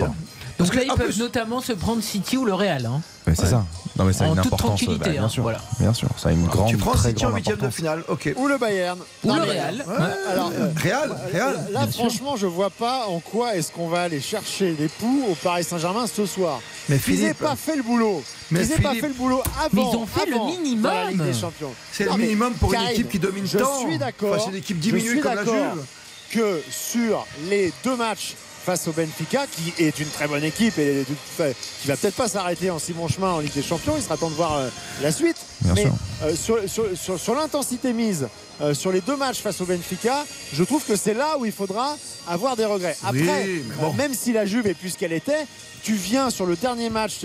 Hein. 0.62 0.64
Donc 0.64 0.74
Parce 0.74 0.74
là 0.76 0.80
que, 0.82 0.86
ils 0.86 0.90
en 0.90 0.96
peuvent 0.96 1.06
plus- 1.08 1.18
notamment 1.18 1.60
se 1.60 1.72
prendre 1.72 2.02
City 2.02 2.36
ou 2.36 2.44
le 2.44 2.54
Real. 2.54 2.86
Hein. 2.86 3.00
Mais 3.26 3.34
c'est 3.36 3.46
ça. 3.46 3.64
Non 3.96 4.04
mais 4.04 4.12
ça 4.12 4.24
a 4.24 4.28
En 4.28 4.30
une 4.30 4.36
toute 4.36 4.46
importance. 4.46 4.66
tranquillité, 4.80 5.04
bah, 5.04 5.10
bien 5.10 5.24
hein, 5.24 5.28
sûr. 5.28 5.42
voilà. 5.42 5.60
Bien 5.78 5.92
sûr. 5.94 6.08
Ça 6.16 6.30
a 6.30 6.32
une 6.32 6.46
grande, 6.46 6.68
Tu 6.70 6.76
prends 6.76 6.92
très 6.92 7.10
City 7.10 7.24
en 7.24 7.28
grande 7.28 7.38
huitième 7.38 7.58
de 7.58 7.70
finale, 7.70 8.02
ok. 8.08 8.32
Ou 8.36 8.48
le 8.48 8.58
Bayern. 8.58 8.98
Ou 9.22 9.28
Non, 9.28 9.36
le 9.36 9.42
Real. 9.42 9.84
Ouais. 9.86 9.94
Alors, 10.30 10.50
euh, 10.54 10.68
Real, 10.82 11.16
Real. 11.32 11.68
Là, 11.72 11.86
franchement, 11.86 12.36
je 12.36 12.46
vois 12.46 12.70
pas 12.70 13.06
en 13.08 13.20
quoi 13.20 13.54
est-ce 13.54 13.70
qu'on 13.70 13.88
va 13.88 14.02
aller 14.02 14.20
chercher 14.20 14.74
les 14.78 14.88
poux 14.88 15.24
au 15.30 15.34
Paris 15.36 15.62
Saint-Germain 15.62 16.06
ce 16.06 16.26
soir. 16.26 16.60
Mais 16.88 16.96
Ils 16.96 17.12
n'aient 17.12 17.18
Philippe, 17.18 17.38
pas 17.38 17.54
fait 17.54 17.76
le 17.76 17.82
boulot. 17.82 18.22
Mais 18.50 18.60
Ils 18.64 18.68
n'aient 18.70 18.76
pas 18.78 18.88
Philippe- 18.88 19.00
fait 19.02 19.08
le 19.08 19.14
boulot 19.14 19.42
avant. 19.58 19.68
Mais 19.72 19.82
ils 19.82 19.96
ont 19.96 20.06
fait 20.06 20.26
le 20.26 20.38
minimum. 20.38 20.82
dans 20.82 20.90
la 20.94 21.10
Ligue 21.10 21.22
des 21.22 21.34
Champions. 21.34 21.72
c'est 21.92 22.04
le 22.04 22.16
minimum 22.16 22.54
pour 22.54 22.72
une 22.74 22.80
équipe 22.82 23.08
qui 23.10 23.18
domine 23.18 23.46
Je 23.46 23.58
tant. 23.58 23.80
suis 23.80 23.98
d'accord. 23.98 24.30
Enfin, 24.34 24.42
c'est 24.46 24.50
une 24.50 24.56
équipe 24.56 24.78
je 24.78 24.82
diminuée 24.82 25.08
suis 25.10 25.20
comme 25.20 25.34
la 25.34 25.44
d'accord 25.44 25.74
Juve. 25.74 25.84
que 26.32 26.60
sur 26.70 27.26
les 27.48 27.72
deux 27.84 27.94
matchs 27.96 28.34
face 28.64 28.86
au 28.88 28.92
Benfica, 28.92 29.46
qui 29.46 29.82
est 29.82 29.98
une 29.98 30.08
très 30.08 30.28
bonne 30.28 30.44
équipe 30.44 30.78
et 30.78 31.04
qui 31.06 31.88
va 31.88 31.96
peut-être 31.96 32.14
pas 32.14 32.28
s'arrêter 32.28 32.70
en 32.70 32.78
si 32.78 32.92
bon 32.92 33.08
chemin 33.08 33.32
en 33.32 33.40
Ligue 33.40 33.52
des 33.54 33.62
Champions. 33.62 33.94
Il 33.96 34.02
sera 34.02 34.16
temps 34.16 34.30
de 34.30 34.34
voir 34.34 34.56
euh, 34.56 34.68
la 35.02 35.10
suite. 35.12 35.36
Bien 35.62 35.74
Mais 35.74 35.86
euh, 36.22 36.36
sur, 36.36 36.58
sur- 36.68 36.86
sur- 36.96 37.18
sur 37.18 37.34
l'intensité 37.34 37.92
mise 37.92 38.28
euh, 38.60 38.74
sur 38.74 38.92
les 38.92 39.00
deux 39.00 39.16
matchs 39.16 39.38
face 39.40 39.60
au 39.60 39.64
Benfica, 39.64 40.24
je 40.52 40.62
trouve 40.62 40.84
que 40.84 40.94
c'est 40.96 41.14
là 41.14 41.36
où 41.38 41.44
il 41.44 41.52
faudra 41.52 41.96
avoir 42.28 42.56
des 42.56 42.64
regrets. 42.64 42.96
Après, 43.02 43.20
Oui, 43.20 43.64
mais 43.68 43.74
bon. 43.80 43.92
même 43.94 44.14
si 44.14 44.32
la 44.32 44.46
Juve 44.46 44.66
est 44.68 44.74
plus 44.74 44.94
qu'elle 44.96 45.12
était, 45.12 45.46
tu 45.82 45.94
viens 45.94 46.30
sur 46.30 46.46
le 46.46 46.54
dernier 46.56 46.90
match. 46.90 47.24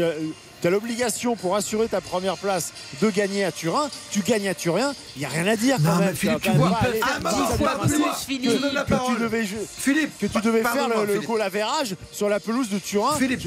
Tu 0.62 0.68
as 0.68 0.70
l'obligation 0.70 1.36
pour 1.36 1.56
assurer 1.56 1.88
ta 1.88 2.02
première 2.02 2.38
place 2.38 2.72
de 3.02 3.10
gagner 3.10 3.44
à 3.46 3.52
Turin. 3.52 3.90
Tu 4.12 4.22
gagnes 4.22 4.48
à 4.50 4.54
Turin, 4.54 4.94
il 5.16 5.20
n'y 5.20 5.26
a 5.26 5.30
rien 5.30 5.48
à 5.48 5.56
dire 5.56 5.78
quand 5.78 5.84
Non, 5.94 5.96
même. 6.00 6.10
mais 6.10 6.16
Philippe, 6.16 6.42
tu 6.42 6.52
vois, 6.52 6.80
que 8.86 9.14
tu 9.16 9.22
devais 9.22 9.44
Philippe, 9.78 10.18
que 10.20 10.26
tu 10.28 10.42
devais 10.42 10.62
faire 10.64 10.90
le, 10.90 11.02
le 11.06 11.14
Philippe. 11.14 11.28
goal 11.28 11.42
average 11.42 11.96
sur 12.12 12.30
la 12.30 12.40
pelouse 12.40 12.70
de 12.70 12.80
Turin. 12.80 13.16
Philippe. 13.18 13.42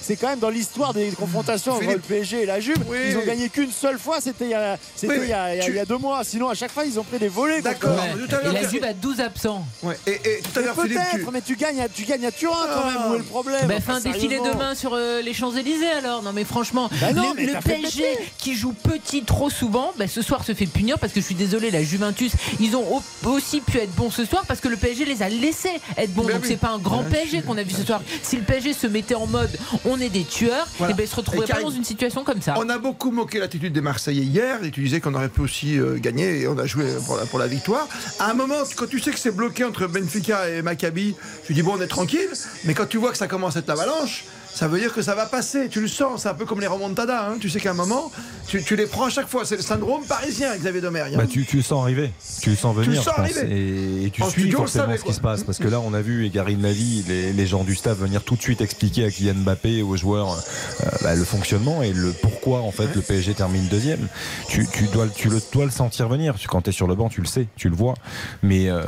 C'est 0.00 0.16
quand 0.16 0.28
même 0.28 0.38
dans 0.38 0.50
l'histoire 0.50 0.94
des 0.94 1.08
confrontations 1.10 1.72
entre 1.74 1.84
le 1.90 1.98
PSG 1.98 2.42
et 2.42 2.46
la 2.46 2.60
Juve. 2.60 2.78
Oui. 2.88 2.98
Ils 3.10 3.16
ont 3.16 3.24
gagné 3.24 3.48
qu'une 3.48 3.70
seule 3.70 3.98
fois, 3.98 4.20
c'était 4.20 4.44
il, 4.46 4.50
y 4.50 4.54
a- 4.54 4.76
c'était 4.96 5.14
Oui, 5.14 5.20
il, 5.24 5.28
y 5.28 5.32
a- 5.32 5.54
il 5.54 5.58
y 5.58 5.60
a- 5.60 5.64
tu- 5.64 5.70
il 5.70 5.76
y 5.76 5.80
a 5.80 5.84
deux 5.84 5.98
mois. 5.98 6.22
Sinon, 6.24 6.48
à 6.48 6.54
chaque 6.54 6.72
fois, 6.72 6.84
ils 6.84 6.98
ont 6.98 7.04
pris 7.04 7.18
des 7.18 7.28
volets. 7.28 7.60
D'accord. 7.60 7.90
Ouais. 7.96 8.26
tout 8.26 8.34
à 8.34 8.40
l'heure, 8.42 8.56
Et 8.56 8.62
la 8.62 8.68
Juve 8.68 8.84
a 8.84 8.92
12 8.92 9.20
absents. 9.20 9.64
Ouais. 9.82 9.98
Et, 10.06 10.12
et 10.12 10.40
tout 10.42 10.50
à 10.56 10.60
Mais 10.60 10.66
l'heure, 10.66 10.74
Philippe, 10.82 10.98
tu... 11.10 11.16
Peut-être, 11.16 11.32
mais 11.32 11.40
tu 11.42 11.56
gagnes, 11.56 11.80
à, 11.80 11.88
tu 11.88 12.04
gagnes 12.04 12.26
à 12.26 12.32
Turin 12.32 12.66
quand 12.74 12.84
même. 12.86 13.10
Où 13.10 13.14
est 13.14 13.18
le 13.18 13.24
problème? 13.24 13.66
Bah, 13.66 13.80
fais 13.80 13.92
un 13.92 14.00
défilé 14.00 14.38
demain 14.38 14.74
sur 14.74 14.94
euh, 14.94 15.20
les 15.22 15.34
Champs-Élysées 15.34 15.86
alors. 15.90 16.22
Non 16.22 16.32
mais 16.32 16.44
franchement, 16.50 16.90
Bah 17.00 17.12
non, 17.12 17.32
le, 17.36 17.60
PSG 17.62 18.04
qui 18.38 18.54
joue 18.56 18.72
petit 18.72 19.22
trop 19.22 19.48
souvent, 19.50 19.92
bah, 19.98 20.06
ce 20.08 20.20
soir 20.20 20.44
se 20.44 20.52
fait 20.52 20.66
punir 20.66 20.98
parce 20.98 21.12
que 21.12 21.20
je 21.20 21.26
suis 21.26 21.34
désolé, 21.36 21.70
la 21.70 21.82
Juventus, 21.82 22.32
ils 22.58 22.76
ont 22.76 22.84
au- 22.96 23.28
aussi 23.30 23.60
pu 23.60 23.78
être 23.78 23.94
bons 23.94 24.10
ce 24.10 24.24
soir 24.24 24.44
parce 24.48 24.60
que 24.60 24.68
le 24.68 24.76
PSG 24.76 25.04
les 25.04 25.22
a 25.22 25.28
laissés 25.28 25.70
être 25.96 26.12
bons. 26.12 26.24
Ben 26.24 26.34
Donc 26.34 26.42
oui. 26.42 26.48
c'est 26.50 26.56
pas 26.58 26.70
un 26.70 26.78
grand 26.78 27.04
PSG 27.04 27.42
qu'on 27.42 27.56
a 27.56 27.62
vu 27.62 27.70
ce 27.74 27.84
soir. 27.84 28.02
Si 28.22 28.36
le 28.36 28.42
PSG 28.42 28.72
se 28.74 28.86
mettait 28.88 29.14
en 29.14 29.26
mode 29.26 29.50
on 29.84 30.00
est 30.00 30.08
des 30.08 30.24
tueurs, 30.24 30.66
Voilà. 30.78 30.92
et 30.92 30.96
ben 30.96 31.04
il 31.04 31.08
se 31.08 31.16
retrouverait 31.16 31.46
Et 31.46 31.52
pas 31.52 31.62
dans 31.62 31.70
une 31.70 31.84
situation 31.84 32.24
comme 32.24 32.42
ça. 32.42 32.54
On 32.58 32.68
a 32.68 32.78
beaucoup 32.78 33.10
moqué 33.12 33.38
l'attitude 33.38 33.72
des 33.72 33.80
Marseillais 33.80 34.22
hier, 34.24 34.62
et 34.64 34.70
tu 34.72 34.82
disais 34.82 35.00
qu'on 35.00 35.14
aurait 35.14 35.28
pu 35.28 35.40
aussi 35.42 35.78
euh, 35.78 35.98
gagner, 35.98 36.40
et 36.40 36.48
on 36.48 36.58
a 36.58 36.66
joué 36.66 36.84
pour 37.06 37.16
la, 37.16 37.26
pour 37.26 37.38
la 37.38 37.46
victoire. 37.46 37.88
À 38.18 38.30
un 38.30 38.34
moment, 38.34 38.56
quand 38.76 38.88
tu 38.88 38.98
sais 39.00 39.12
que 39.12 39.18
c'est 39.18 39.30
bloqué 39.34 39.64
entre 39.64 39.86
Benfica 39.86 40.48
et 40.48 40.62
Maccabi, 40.62 41.14
tu 41.46 41.54
dis 41.54 41.62
bon, 41.62 41.74
on 41.78 41.80
est 41.80 41.86
tranquille, 41.86 42.28
mais 42.64 42.74
quand 42.74 42.86
tu 42.86 42.98
vois 42.98 43.12
que 43.12 43.18
ça 43.18 43.28
commence 43.28 43.56
à 43.56 43.60
être 43.60 43.68
l'avalanche, 43.68 44.24
ça 44.54 44.68
veut 44.68 44.78
dire 44.80 44.92
que 44.92 45.02
ça 45.02 45.14
va 45.14 45.26
passer, 45.26 45.68
tu 45.68 45.80
le 45.80 45.88
sens, 45.88 46.22
c'est 46.22 46.28
un 46.28 46.34
peu 46.34 46.44
comme 46.44 46.60
les 46.60 46.66
remontadas, 46.66 47.28
hein. 47.30 47.36
tu 47.40 47.48
sais 47.48 47.60
qu'à 47.60 47.70
un 47.70 47.74
moment, 47.74 48.10
tu, 48.48 48.62
tu 48.62 48.76
les 48.76 48.86
prends 48.86 49.06
à 49.06 49.10
chaque 49.10 49.28
fois, 49.28 49.44
c'est 49.44 49.56
le 49.56 49.62
syndrome 49.62 50.04
parisien, 50.04 50.54
Xavier 50.56 50.80
Domer. 50.80 51.04
Bah, 51.16 51.24
tu, 51.28 51.44
tu 51.46 51.56
le 51.58 51.62
sens 51.62 51.82
arriver, 51.82 52.10
tu 52.42 52.50
le 52.50 52.56
sens 52.56 52.74
venir, 52.76 52.90
le 52.90 52.96
sens 52.96 53.14
arriver. 53.18 53.40
Et, 53.50 54.06
et 54.06 54.10
tu 54.10 54.22
En 54.22 54.28
suis 54.30 54.42
studio, 54.42 54.58
forcément 54.58 54.94
ce 54.96 55.04
qui 55.04 55.12
se 55.14 55.20
passe. 55.20 55.44
Parce 55.44 55.58
que 55.58 55.68
là, 55.68 55.80
on 55.80 55.94
a 55.94 56.00
vu 56.00 56.26
Egarine 56.26 56.62
Lavie, 56.62 57.04
les, 57.08 57.32
les 57.32 57.46
gens 57.46 57.64
du 57.64 57.74
staff 57.74 57.96
venir 57.98 58.22
tout 58.22 58.36
de 58.36 58.42
suite 58.42 58.60
expliquer 58.60 59.04
à 59.06 59.10
Kylian 59.10 59.34
Mbappé 59.36 59.82
aux 59.82 59.96
joueurs 59.96 60.32
euh, 60.32 60.86
bah, 61.02 61.14
le 61.14 61.24
fonctionnement 61.24 61.82
et 61.82 61.92
le 61.92 62.12
pourquoi 62.12 62.60
en 62.60 62.72
fait 62.72 62.94
le 62.94 63.00
PSG 63.02 63.34
termine 63.34 63.66
deuxième. 63.68 64.08
Tu, 64.48 64.66
tu 64.72 64.84
dois, 64.88 65.04
le- 65.06 65.10
tu 65.12 65.28
le, 65.28 65.40
dois 65.52 65.64
le 65.64 65.70
sentir 65.70 66.08
venir. 66.08 66.34
Tu- 66.36 66.48
Quand 66.48 66.62
tu 66.62 66.70
es 66.70 66.72
sur 66.72 66.86
le 66.86 66.94
banc, 66.94 67.08
tu 67.08 67.20
le 67.20 67.26
sais, 67.26 67.46
tu 67.56 67.68
le 67.68 67.76
vois. 67.76 67.94
Mais 68.42 68.68
euh, 68.68 68.82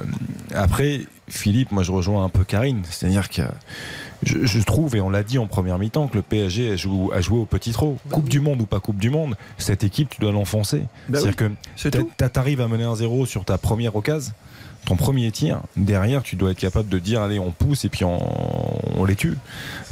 après, 0.55 1.01
Philippe, 1.29 1.71
moi 1.73 1.83
je 1.83 1.93
rejoins 1.93 2.25
un 2.25 2.29
peu 2.29 2.45
Karine. 2.45 2.83
C'est-à-dire 2.91 3.29
que 3.31 3.43
je, 4.23 4.45
je 4.47 4.59
trouve, 4.61 4.95
et 4.97 5.01
on 5.01 5.11
l'a 5.11 5.23
dit 5.23 5.39
en 5.39 5.47
première 5.47 5.79
mi-temps, 5.79 6.09
que 6.09 6.17
le 6.17 6.23
PSG 6.23 6.73
a 6.73 6.77
joué, 6.77 7.15
a 7.15 7.21
joué 7.21 7.39
au 7.39 7.45
petit 7.47 7.73
trop. 7.73 7.97
Coupe 8.11 8.29
du 8.29 8.41
Monde 8.41 8.61
ou 8.63 8.67
pas 8.67 8.81
Coupe 8.81 8.99
du 8.99 9.11
Monde, 9.11 9.37
cette 9.59 9.85
équipe, 9.85 10.09
tu 10.11 10.21
dois 10.21 10.33
l'enfoncer. 10.33 10.85
Bah 11.09 11.19
C'est-à-dire 11.21 11.51
oui, 12.03 12.07
que 12.11 12.17
t'a- 12.17 12.29
t'arrives 12.29 12.61
à 12.61 12.69
mener 12.69 12.85
un 12.85 12.95
0 12.97 13.27
sur 13.27 13.45
ta 13.45 13.59
première 13.59 13.97
occasion, 13.97 14.33
ton 14.85 14.97
premier 14.97 15.31
tir, 15.31 15.61
derrière, 15.77 16.23
tu 16.23 16.35
dois 16.37 16.51
être 16.51 16.59
capable 16.59 16.89
de 16.89 16.99
dire 16.99 17.23
allez, 17.23 17.39
on 17.39 17.53
pousse 17.53 17.85
et 17.85 17.89
puis 17.89 18.05
on, 18.05 19.01
on 19.01 19.05
les 19.05 19.15
tue. 19.17 19.37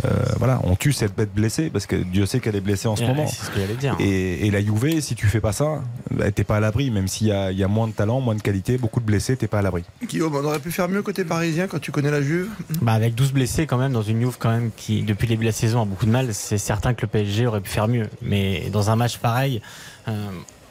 Euh, 0.05 0.09
voilà, 0.39 0.61
on 0.65 0.75
tue 0.77 0.93
cette 0.93 1.15
bête 1.15 1.33
blessée 1.33 1.71
parce 1.71 1.87
que 1.87 1.97
Dieu 1.97 2.27
sait 2.27 2.41
qu'elle 2.41 2.57
est 2.57 2.61
blessée 2.61 2.89
en 2.89 2.97
ce 2.97 3.03
Ouais, 3.03 3.09
moment. 3.09 3.27
c'est 3.29 3.47
ce 3.47 3.51
que 3.51 3.75
dire. 3.79 3.97
Et, 4.01 4.47
et 4.47 4.51
la 4.51 4.61
Juve, 4.61 5.01
si 5.01 5.15
tu 5.15 5.27
fais 5.27 5.41
pas 5.41 5.53
ça, 5.53 5.83
bah, 6.11 6.31
t'es 6.33 6.43
pas 6.45 6.57
à 6.57 6.61
l'abri, 6.61 6.91
même 6.91 7.07
s'il 7.09 7.29
y 7.29 7.33
a, 7.33 7.53
il 7.53 7.59
y 7.59 7.63
a 7.65 7.69
moins 7.69 7.87
de 7.87 7.93
talent, 7.93 8.21
moins 8.21 8.35
de 8.35 8.43
qualité, 8.43 8.79
beaucoup 8.79 9.01
de 9.01 9.05
blessés, 9.05 9.37
t'es 9.37 9.47
pas 9.47 9.61
à 9.61 9.63
l'abri. 9.63 9.85
Guillaume, 10.07 10.35
on 10.35 10.45
aurait 10.45 10.59
pu 10.59 10.71
faire 10.73 10.89
mieux 10.89 11.03
côté 11.03 11.25
parisien 11.25 11.67
quand 11.69 11.79
tu 11.79 11.93
connais 11.93 12.11
la 12.11 12.23
Juve. 12.23 12.49
Bah 12.83 12.93
avec 12.93 13.15
12 13.15 13.33
blessés 13.33 13.67
quand 13.67 13.79
même 13.79 13.93
dans 13.93 14.03
une 14.03 14.21
Juve 14.21 14.37
quand 14.39 14.51
même 14.51 14.71
qui 14.77 15.03
depuis 15.03 15.27
le 15.27 15.31
début 15.35 15.45
de 15.45 15.51
la 15.51 15.53
saison 15.53 15.83
a 15.83 15.85
beaucoup 15.85 16.07
de 16.07 16.11
mal, 16.11 16.35
c'est 16.35 16.59
certain 16.59 16.95
que 16.95 17.03
le 17.03 17.09
PSG 17.09 17.47
aurait 17.47 17.61
pu 17.61 17.71
faire 17.71 17.89
mieux. 17.89 18.09
Mais 18.23 18.69
dans 18.73 18.91
un 18.91 18.97
match 18.97 19.19
pareil, 19.19 19.63
euh, 20.09 20.13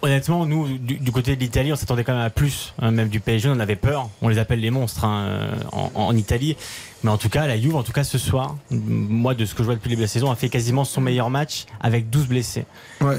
honnêtement 0.01 0.45
nous 0.45 0.77
du, 0.77 1.11
côté 1.11 1.35
de 1.35 1.41
l'Italie 1.41 1.73
on 1.73 1.75
s'attendait 1.75 2.03
quand 2.03 2.13
même 2.13 2.21
à 2.21 2.29
plus, 2.29 2.73
hein, 2.81 2.91
même 2.91 3.09
du 3.09 3.19
PSG 3.19 3.49
on 3.49 3.59
avait 3.59 3.75
peur. 3.75 4.09
On 4.21 4.27
les 4.27 4.37
appelle 4.37 4.59
les 4.59 4.71
monstres 4.71 5.05
hein, 5.05 5.25
euh, 5.27 5.51
en 5.71 6.15
Italie. 6.15 6.55
Mais 7.03 7.11
en 7.11 7.17
tout 7.17 7.29
cas 7.29 7.47
la 7.47 7.59
Juve 7.59 7.75
en 7.75 7.83
tout 7.83 7.91
cas 7.93 8.03
ce 8.03 8.17
soir, 8.17 8.55
moi 8.71 9.33
de 9.33 9.45
ce 9.45 9.53
que 9.53 9.59
je 9.59 9.65
vois 9.65 9.75
depuis 9.75 9.87
le 9.89 9.91
début 9.91 10.01
de 10.01 10.05
la 10.05 10.07
saison, 10.09 10.31
a 10.31 10.35
fait 10.35 10.49
quasiment 10.49 10.83
son 10.83 11.01
meilleur 11.01 11.29
match 11.29 11.65
avec 11.79 12.09
12 12.09 12.27
blessés. 12.27 12.65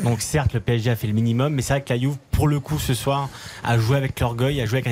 Donc 0.04 0.20
certes 0.20 0.52
le 0.54 0.60
PSG 0.60 0.90
a 0.90 0.96
fait 0.96 1.06
le 1.06 1.12
minimum, 1.14 1.54
mais 1.54 1.62
c'est 1.62 1.72
vrai 1.74 1.82
que 1.82 1.92
la 1.92 1.98
Juve 1.98 2.16
pour 2.30 2.48
le 2.48 2.60
coup 2.60 2.78
ce 2.78 2.94
soir 2.94 3.28
a 3.64 3.78
joué 3.78 3.96
avec 3.96 4.18
l'orgueil, 4.20 4.60
a 4.60 4.66
joué 4.66 4.82
avec 4.84 4.86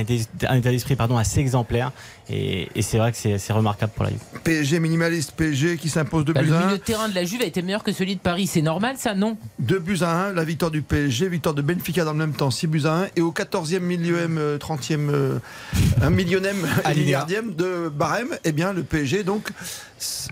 un 0.45 0.51
état, 0.55 0.71
d'esprit 0.71 0.97
pardon 0.97 1.17
assez 1.19 1.41
exemplaire. 1.41 1.93
Et, 2.31 2.69
et 2.75 2.83
c'est 2.83 2.99
vrai 2.99 3.11
que 3.11 3.17
c'est 3.19 3.39
c'est 3.39 3.53
remarquable 3.55 3.93
pour 3.95 4.05
la 4.05 4.11
Juve. 4.11 4.21
PSG 4.45 4.81
minimaliste, 4.81 5.33
PSG 5.33 5.77
qui 5.79 5.89
s'impose 5.89 6.25
2 6.25 6.33
Bah, 6.33 6.43
buts 6.43 6.49
le 6.49 6.55
à 6.55 6.59
1. 6.61 6.65
milieu 6.67 6.79
de 6.79 6.83
terrain 6.83 7.09
de 7.09 7.15
la 7.15 7.25
Juve 7.25 7.41
a 7.43 7.47
été 7.47 7.63
meilleur 7.63 7.83
que 7.83 7.93
celui 7.93 8.17
de 8.17 8.21
Paris, 8.21 8.47
c'est 8.47 8.63
normal 8.63 8.97
ça 8.99 9.15
Non? 9.15 9.37
2 9.61 9.79
buts 9.79 9.99
à 10.03 10.29
1, 10.29 10.33
la 10.33 10.45
victoire 10.45 10.71
du 10.71 10.83
PSG, 10.83 11.29
victoire 11.29 11.55
de 11.55 11.63
Benfica 11.63 12.05
dans 12.05 12.13
le 12.13 12.19
même 12.19 12.33
temps, 12.35 12.51
6 12.51 12.67
buts 12.67 12.83
à 12.87 12.93
1, 13.03 13.07
et 13.17 13.21
au 13.23 13.33
14e, 13.33 13.81
millième, 13.81 14.37
euh, 14.39 14.59
30e, 14.59 15.09
euh, 15.11 15.39
un 16.03 16.11
millionième 16.11 16.57
et 16.85 16.87
Alinéa. 16.87 17.05
milliardième 17.05 17.55
de 17.55 17.89
barème, 17.89 18.37
eh 18.45 18.53
bien 18.53 18.75
le 18.79 18.85
PSG 18.85 19.25
donc 19.25 19.51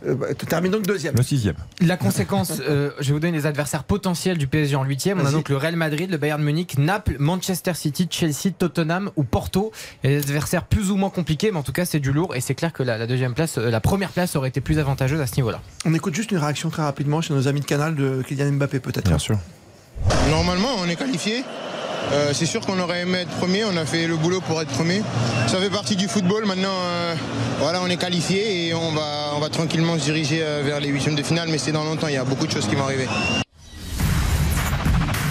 euh, 0.04 0.14
bah, 0.14 0.34
termine 0.34 0.72
donc 0.72 0.84
deuxième. 0.86 1.14
Le 1.16 1.22
sixième. 1.22 1.56
La 1.80 1.96
conséquence, 1.96 2.52
euh, 2.60 2.90
je 3.00 3.08
vais 3.08 3.12
vous 3.14 3.20
donner 3.20 3.36
les 3.36 3.46
adversaires 3.46 3.84
potentiels 3.84 4.38
du 4.38 4.46
PSG 4.46 4.76
en 4.76 4.84
huitième. 4.84 5.20
On 5.20 5.26
a 5.26 5.30
donc 5.30 5.48
le 5.48 5.56
Real 5.56 5.76
Madrid, 5.76 6.10
le 6.10 6.16
Bayern 6.16 6.42
Munich, 6.42 6.78
Naples, 6.78 7.16
Manchester 7.18 7.74
City, 7.74 8.08
Chelsea, 8.10 8.52
Tottenham 8.56 9.10
ou 9.16 9.24
Porto. 9.24 9.72
Il 10.04 10.10
y 10.10 10.14
a 10.14 10.20
des 10.20 10.26
adversaires 10.26 10.64
plus 10.64 10.90
ou 10.90 10.96
moins 10.96 11.10
compliqués, 11.10 11.50
mais 11.50 11.58
en 11.58 11.62
tout 11.62 11.72
cas 11.72 11.84
c'est 11.84 12.00
du 12.00 12.12
lourd 12.12 12.34
et 12.34 12.40
c'est 12.40 12.54
clair 12.54 12.72
que 12.72 12.82
la, 12.82 12.98
la 12.98 13.06
deuxième 13.06 13.34
place, 13.34 13.58
euh, 13.58 13.70
la 13.70 13.80
première 13.80 14.10
place 14.10 14.36
aurait 14.36 14.48
été 14.48 14.60
plus 14.60 14.78
avantageuse 14.78 15.20
à 15.20 15.26
ce 15.26 15.36
niveau-là. 15.36 15.60
On 15.84 15.94
écoute 15.94 16.14
juste 16.14 16.30
une 16.30 16.38
réaction 16.38 16.70
très 16.70 16.82
rapidement 16.82 17.20
chez 17.20 17.34
nos 17.34 17.48
amis 17.48 17.60
de 17.60 17.66
Canal 17.66 17.94
de 17.94 18.22
Kylian 18.26 18.52
Mbappé 18.52 18.80
peut-être. 18.80 19.08
Bien 19.08 19.18
sûr. 19.18 19.38
Normalement, 20.30 20.74
on 20.78 20.88
est 20.88 20.96
qualifié. 20.96 21.44
Euh, 22.12 22.32
c'est 22.32 22.46
sûr 22.46 22.60
qu'on 22.64 22.78
aurait 22.78 23.00
aimé 23.02 23.18
être 23.18 23.30
premier, 23.30 23.64
on 23.64 23.76
a 23.76 23.84
fait 23.84 24.06
le 24.06 24.16
boulot 24.16 24.40
pour 24.40 24.60
être 24.62 24.70
premier. 24.70 25.02
Ça 25.48 25.58
fait 25.58 25.70
partie 25.70 25.96
du 25.96 26.06
football. 26.06 26.44
Maintenant, 26.46 26.68
euh, 26.72 27.14
voilà, 27.58 27.82
on 27.82 27.86
est 27.88 27.96
qualifié 27.96 28.68
et 28.68 28.74
on 28.74 28.92
va, 28.92 29.32
on 29.34 29.40
va 29.40 29.48
tranquillement 29.48 29.98
se 29.98 30.04
diriger 30.04 30.40
euh, 30.42 30.62
vers 30.64 30.78
les 30.78 30.88
huitièmes 30.88 31.16
de 31.16 31.22
finale, 31.22 31.48
mais 31.50 31.58
c'est 31.58 31.72
dans 31.72 31.82
longtemps. 31.84 32.06
Il 32.06 32.14
y 32.14 32.18
a 32.18 32.24
beaucoup 32.24 32.46
de 32.46 32.52
choses 32.52 32.68
qui 32.68 32.76
vont 32.76 32.84
arriver. 32.84 33.08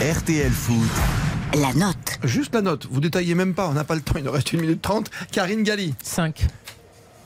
RTL 0.02 0.52
Foot. 0.52 0.90
La 1.58 1.74
note. 1.74 1.96
Juste 2.24 2.54
la 2.54 2.62
note, 2.62 2.88
vous 2.92 3.00
détaillez 3.00 3.36
même 3.36 3.54
pas, 3.54 3.68
on 3.70 3.74
n'a 3.74 3.86
pas 3.86 3.96
le 3.96 4.02
temps, 4.02 4.16
il 4.18 4.24
nous 4.26 4.32
reste 4.32 4.54
1 4.54 4.58
minute 4.58 4.82
30. 4.82 5.10
Karine 5.32 5.64
Galli, 5.64 5.94
5. 6.04 6.46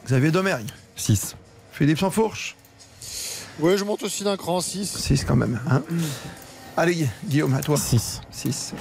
Xavier 0.05 0.29
Domergue, 0.29 0.67
6. 0.95 1.35
Philippe 1.71 1.97
Sansfourche, 1.99 2.55
Ouais, 3.59 3.77
je 3.77 3.83
monte 3.83 4.03
aussi 4.03 4.23
d'un 4.23 4.37
cran 4.37 4.61
6. 4.61 4.97
6 4.99 5.25
quand 5.25 5.35
même. 5.35 5.59
hein. 5.69 5.81
Allez, 6.77 7.07
Guillaume, 7.25 7.53
à 7.55 7.59
toi. 7.61 7.77
6. 7.77 8.21
6. 8.31 8.73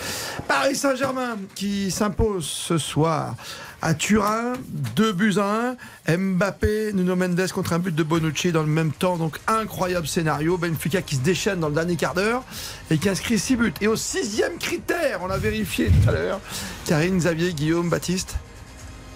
Paris 0.46 0.76
Saint-Germain 0.76 1.36
qui 1.54 1.90
s'impose 1.90 2.46
ce 2.46 2.78
soir 2.78 3.34
à 3.82 3.94
Turin, 3.94 4.54
2 4.96 5.12
buts 5.12 5.34
à 5.38 5.74
1. 6.06 6.16
Mbappé, 6.16 6.92
Nuno 6.94 7.16
Mendes 7.16 7.48
contre 7.52 7.72
un 7.72 7.78
but 7.80 7.94
de 7.94 8.02
Bonucci 8.04 8.52
dans 8.52 8.62
le 8.62 8.68
même 8.68 8.92
temps. 8.92 9.16
Donc 9.16 9.38
incroyable 9.48 10.06
scénario. 10.06 10.56
Benfica 10.58 11.02
qui 11.02 11.16
se 11.16 11.20
déchaîne 11.22 11.58
dans 11.60 11.68
le 11.68 11.74
dernier 11.74 11.96
quart 11.96 12.14
d'heure 12.14 12.44
et 12.90 12.98
qui 12.98 13.08
inscrit 13.08 13.38
6 13.38 13.56
buts. 13.56 13.74
Et 13.80 13.88
au 13.88 13.96
sixième 13.96 14.58
critère, 14.58 15.20
on 15.22 15.26
l'a 15.26 15.38
vérifié 15.38 15.90
tout 15.90 16.08
à 16.08 16.12
l'heure, 16.12 16.40
Karine, 16.86 17.18
Xavier, 17.18 17.52
Guillaume, 17.52 17.88
Baptiste, 17.88 18.36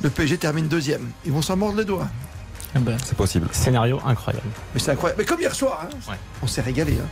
le 0.03 0.11
PSG 0.11 0.39
termine 0.39 0.67
deuxième. 0.67 1.11
Ils 1.25 1.31
vont 1.33 1.43
s'en 1.43 1.57
mordre 1.57 1.79
les 1.79 1.85
doigts. 1.85 2.09
C'est 3.05 3.17
possible. 3.17 3.49
Scénario 3.53 4.01
incroyable. 4.05 4.47
Mais 4.75 4.81
c'est 4.81 4.93
incroyable. 4.93 5.21
Mais 5.21 5.27
comme 5.27 5.41
hier 5.41 5.55
soir, 5.55 5.87
hein. 6.09 6.15
on 6.43 6.47
s'est 6.47 6.63
régalé. 6.63 6.95
hein. 6.95 7.07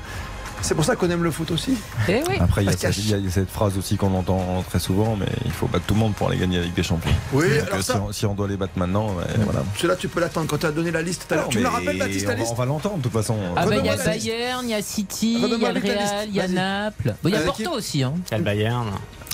C'est 0.63 0.75
pour 0.75 0.85
ça 0.85 0.95
qu'on 0.95 1.09
aime 1.11 1.23
le 1.25 1.31
foot 1.31 1.51
aussi. 1.51 1.75
Eh 2.09 2.23
oui. 2.29 2.37
Après, 2.39 2.63
il 2.63 2.67
y, 2.67 2.69
a 2.69 2.73
cette- 2.77 2.97
il 2.99 3.25
y 3.25 3.27
a 3.27 3.31
cette 3.31 3.51
phrase 3.51 3.77
aussi 3.79 3.97
qu'on 3.97 4.15
entend 4.15 4.63
très 4.69 4.79
souvent, 4.79 5.17
mais 5.17 5.27
il 5.45 5.51
faut 5.51 5.67
battre 5.67 5.87
tout 5.87 5.95
le 5.95 6.01
monde 6.01 6.15
pour 6.15 6.29
aller 6.29 6.39
gagner 6.39 6.59
la 6.59 6.65
Ligue 6.65 6.75
des 6.75 6.83
Champions. 6.83 7.11
Oui, 7.33 7.47
alors 7.61 7.75
euh, 7.75 7.83
ça- 7.83 7.95
si, 7.95 7.99
on, 7.99 8.13
si 8.13 8.27
on 8.27 8.35
doit 8.35 8.47
les 8.47 8.57
battre 8.57 8.75
maintenant, 8.77 9.09
ouais, 9.15 9.25
voilà. 9.45 9.65
Cela, 9.77 9.97
tu 9.97 10.09
peux 10.09 10.21
l'attendre 10.21 10.47
quand 10.47 10.59
tu 10.59 10.67
as 10.67 10.73
donné 10.73 10.91
la 10.91 11.03
liste 11.03 11.33
Tu 11.51 11.59
me 11.59 11.63
la 11.65 11.71
rappelles, 11.71 11.99
Baptiste, 11.99 12.27
la 12.27 12.35
liste 12.35 12.53
On 12.53 12.55
va 12.57 12.67
l'entendre 12.67 12.99
de 12.99 13.03
toute 13.03 13.13
façon. 13.13 13.37
Ah 13.57 13.67
bah 13.67 13.77
il 13.77 13.87
y 13.87 13.89
a. 13.89 13.97
Bayern, 13.97 14.65
il 14.65 14.71
y 14.71 14.75
a 14.75 14.83
City, 14.83 15.35
il 15.43 15.61
y 15.61 15.67
a 15.67 15.73
le. 15.73 15.81
Real, 15.81 16.29
il 16.29 16.35
y 16.35 16.41
a. 16.41 16.49
Naples. 16.49 17.15
Bon, 17.23 17.29
il 17.31 17.35
y 17.35 17.39
a 17.39 17.41
Porto 17.41 17.63
qui- 17.63 17.69
aussi. 17.69 18.03
Hein. 18.03 18.15
Il 18.29 18.33
y 18.33 18.35
a 18.35 18.39
le 18.39 18.45
Bayern. 18.45 18.87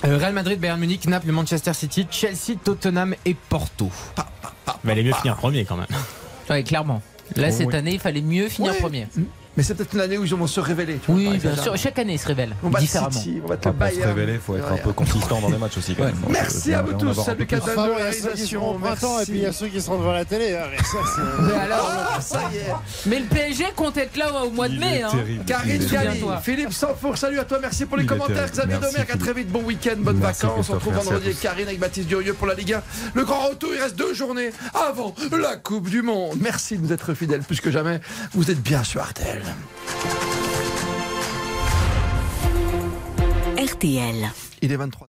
Euh, 0.04 0.18
Real 0.18 0.32
Madrid, 0.32 0.60
Bayern 0.60 0.78
Munich, 0.78 1.06
Naples, 1.08 1.32
Manchester 1.32 1.72
City, 1.74 2.06
Chelsea, 2.10 2.56
Tottenham 2.62 3.14
et 3.24 3.34
Porto. 3.48 3.90
Mais 4.84 4.92
elle 4.92 4.98
est 5.00 5.02
mieux 5.04 5.12
finir 5.14 5.36
premier 5.36 5.64
quand 5.64 5.76
même. 5.76 5.86
Ouais, 6.50 6.62
clairement. 6.62 7.02
Là, 7.34 7.48
Oh, 7.50 7.54
cette 7.56 7.66
oui. 7.68 7.74
année, 7.74 7.92
il 7.94 7.98
fallait 8.00 8.20
mieux 8.20 8.48
finir 8.48 8.76
premier. 8.76 9.08
Mais 9.56 9.62
c'est 9.62 9.74
peut-être 9.74 9.94
une 9.94 10.00
année 10.00 10.18
où 10.18 10.24
ils 10.24 10.34
vont 10.34 10.46
se 10.46 10.60
révéler. 10.60 10.98
tu 11.04 11.10
vois, 11.10 11.16
Oui, 11.20 11.38
bien 11.38 11.56
sûr. 11.56 11.76
Chaque 11.76 11.98
année, 11.98 12.14
il 12.14 12.18
se 12.18 12.26
révèle 12.26 12.54
On 12.62 12.68
va 12.68 12.80
différemment. 12.80 13.10
City, 13.10 13.40
on 13.44 13.48
va 13.48 13.56
te 13.56 13.68
Enfin, 13.68 13.86
le 13.86 13.90
pour 13.94 14.02
se 14.02 14.06
révéler, 14.06 14.32
il 14.34 14.38
faut 14.40 14.56
être 14.56 14.72
un 14.72 14.76
peu 14.76 14.92
consistant 14.92 15.40
dans 15.40 15.48
les 15.48 15.56
matchs 15.58 15.78
aussi. 15.78 15.94
Quand 15.94 16.04
même. 16.04 16.14
Merci 16.28 16.74
à 16.74 16.82
vous 16.82 16.92
tous. 16.94 17.14
Salut 17.14 17.46
Enfin, 17.52 17.70
de 17.72 17.76
bon, 17.76 17.94
il 17.98 18.04
y 18.04 18.06
a 18.06 18.12
ceux 18.12 18.18
qui 18.18 18.26
réalisation. 18.26 18.60
seront 18.60 18.74
au 18.74 18.78
printemps 18.78 19.20
et 19.20 19.24
puis 19.24 19.32
il 19.34 19.38
y 19.38 19.40
a 19.40 19.44
Merci. 19.44 19.58
ceux 19.60 19.68
qui 19.68 19.80
seront 19.80 19.98
devant 19.98 20.12
la 20.12 20.24
télé. 20.24 20.54
hein, 20.56 20.66
mais 21.40 21.52
alors, 21.54 22.18
Ça 22.20 22.42
y 22.52 22.56
est. 22.58 22.72
mais 23.06 23.18
le 23.20 23.26
PSG 23.26 23.64
compte 23.74 23.96
être 23.96 24.16
là 24.16 24.44
au 24.44 24.50
mois 24.50 24.68
de 24.68 24.78
mai. 24.78 25.02
Hein. 25.02 25.10
Karine 25.46 25.84
Galli. 25.86 26.20
Philippe 26.42 26.72
Sanfour, 26.72 27.16
salut 27.16 27.38
à 27.38 27.44
toi, 27.44 27.58
merci 27.60 27.86
pour 27.86 27.96
les 27.96 28.06
commentaires. 28.06 28.50
Xavier 28.50 28.76
Merci, 28.78 28.92
Domergue, 28.94 29.10
à 29.12 29.16
très 29.16 29.32
vite, 29.32 29.48
bon 29.50 29.62
week-end, 29.62 29.94
bonnes 29.98 30.18
Merci, 30.18 30.42
vacances. 30.42 30.58
On 30.58 30.62
se 30.62 30.72
retrouve 30.72 30.92
merci 30.94 31.08
à 31.08 31.10
vendredi 31.12 31.26
avec 31.28 31.36
tous. 31.38 31.42
Karine, 31.42 31.66
avec 31.68 31.78
Baptiste 31.80 32.08
Durieux 32.08 32.34
pour 32.34 32.46
la 32.46 32.54
Ligue 32.54 32.74
1. 32.74 32.82
Le 33.14 33.24
grand 33.24 33.48
retour, 33.48 33.70
il 33.74 33.80
reste 33.80 33.96
deux 33.96 34.12
journées 34.14 34.50
avant 34.74 35.14
la 35.40 35.56
Coupe 35.56 35.88
du 35.88 36.02
Monde. 36.02 36.38
Merci 36.40 36.76
de 36.76 36.82
nous 36.86 36.92
être 36.92 37.14
fidèles 37.14 37.40
plus 37.42 37.60
que 37.60 37.70
jamais. 37.70 38.00
Vous 38.32 38.50
êtes 38.50 38.60
bien 38.60 38.84
sur 38.84 39.00
Artel. 39.00 39.42
RTL. 43.58 44.30
Il 44.62 44.72
est 44.72 44.76
23. 44.76 45.08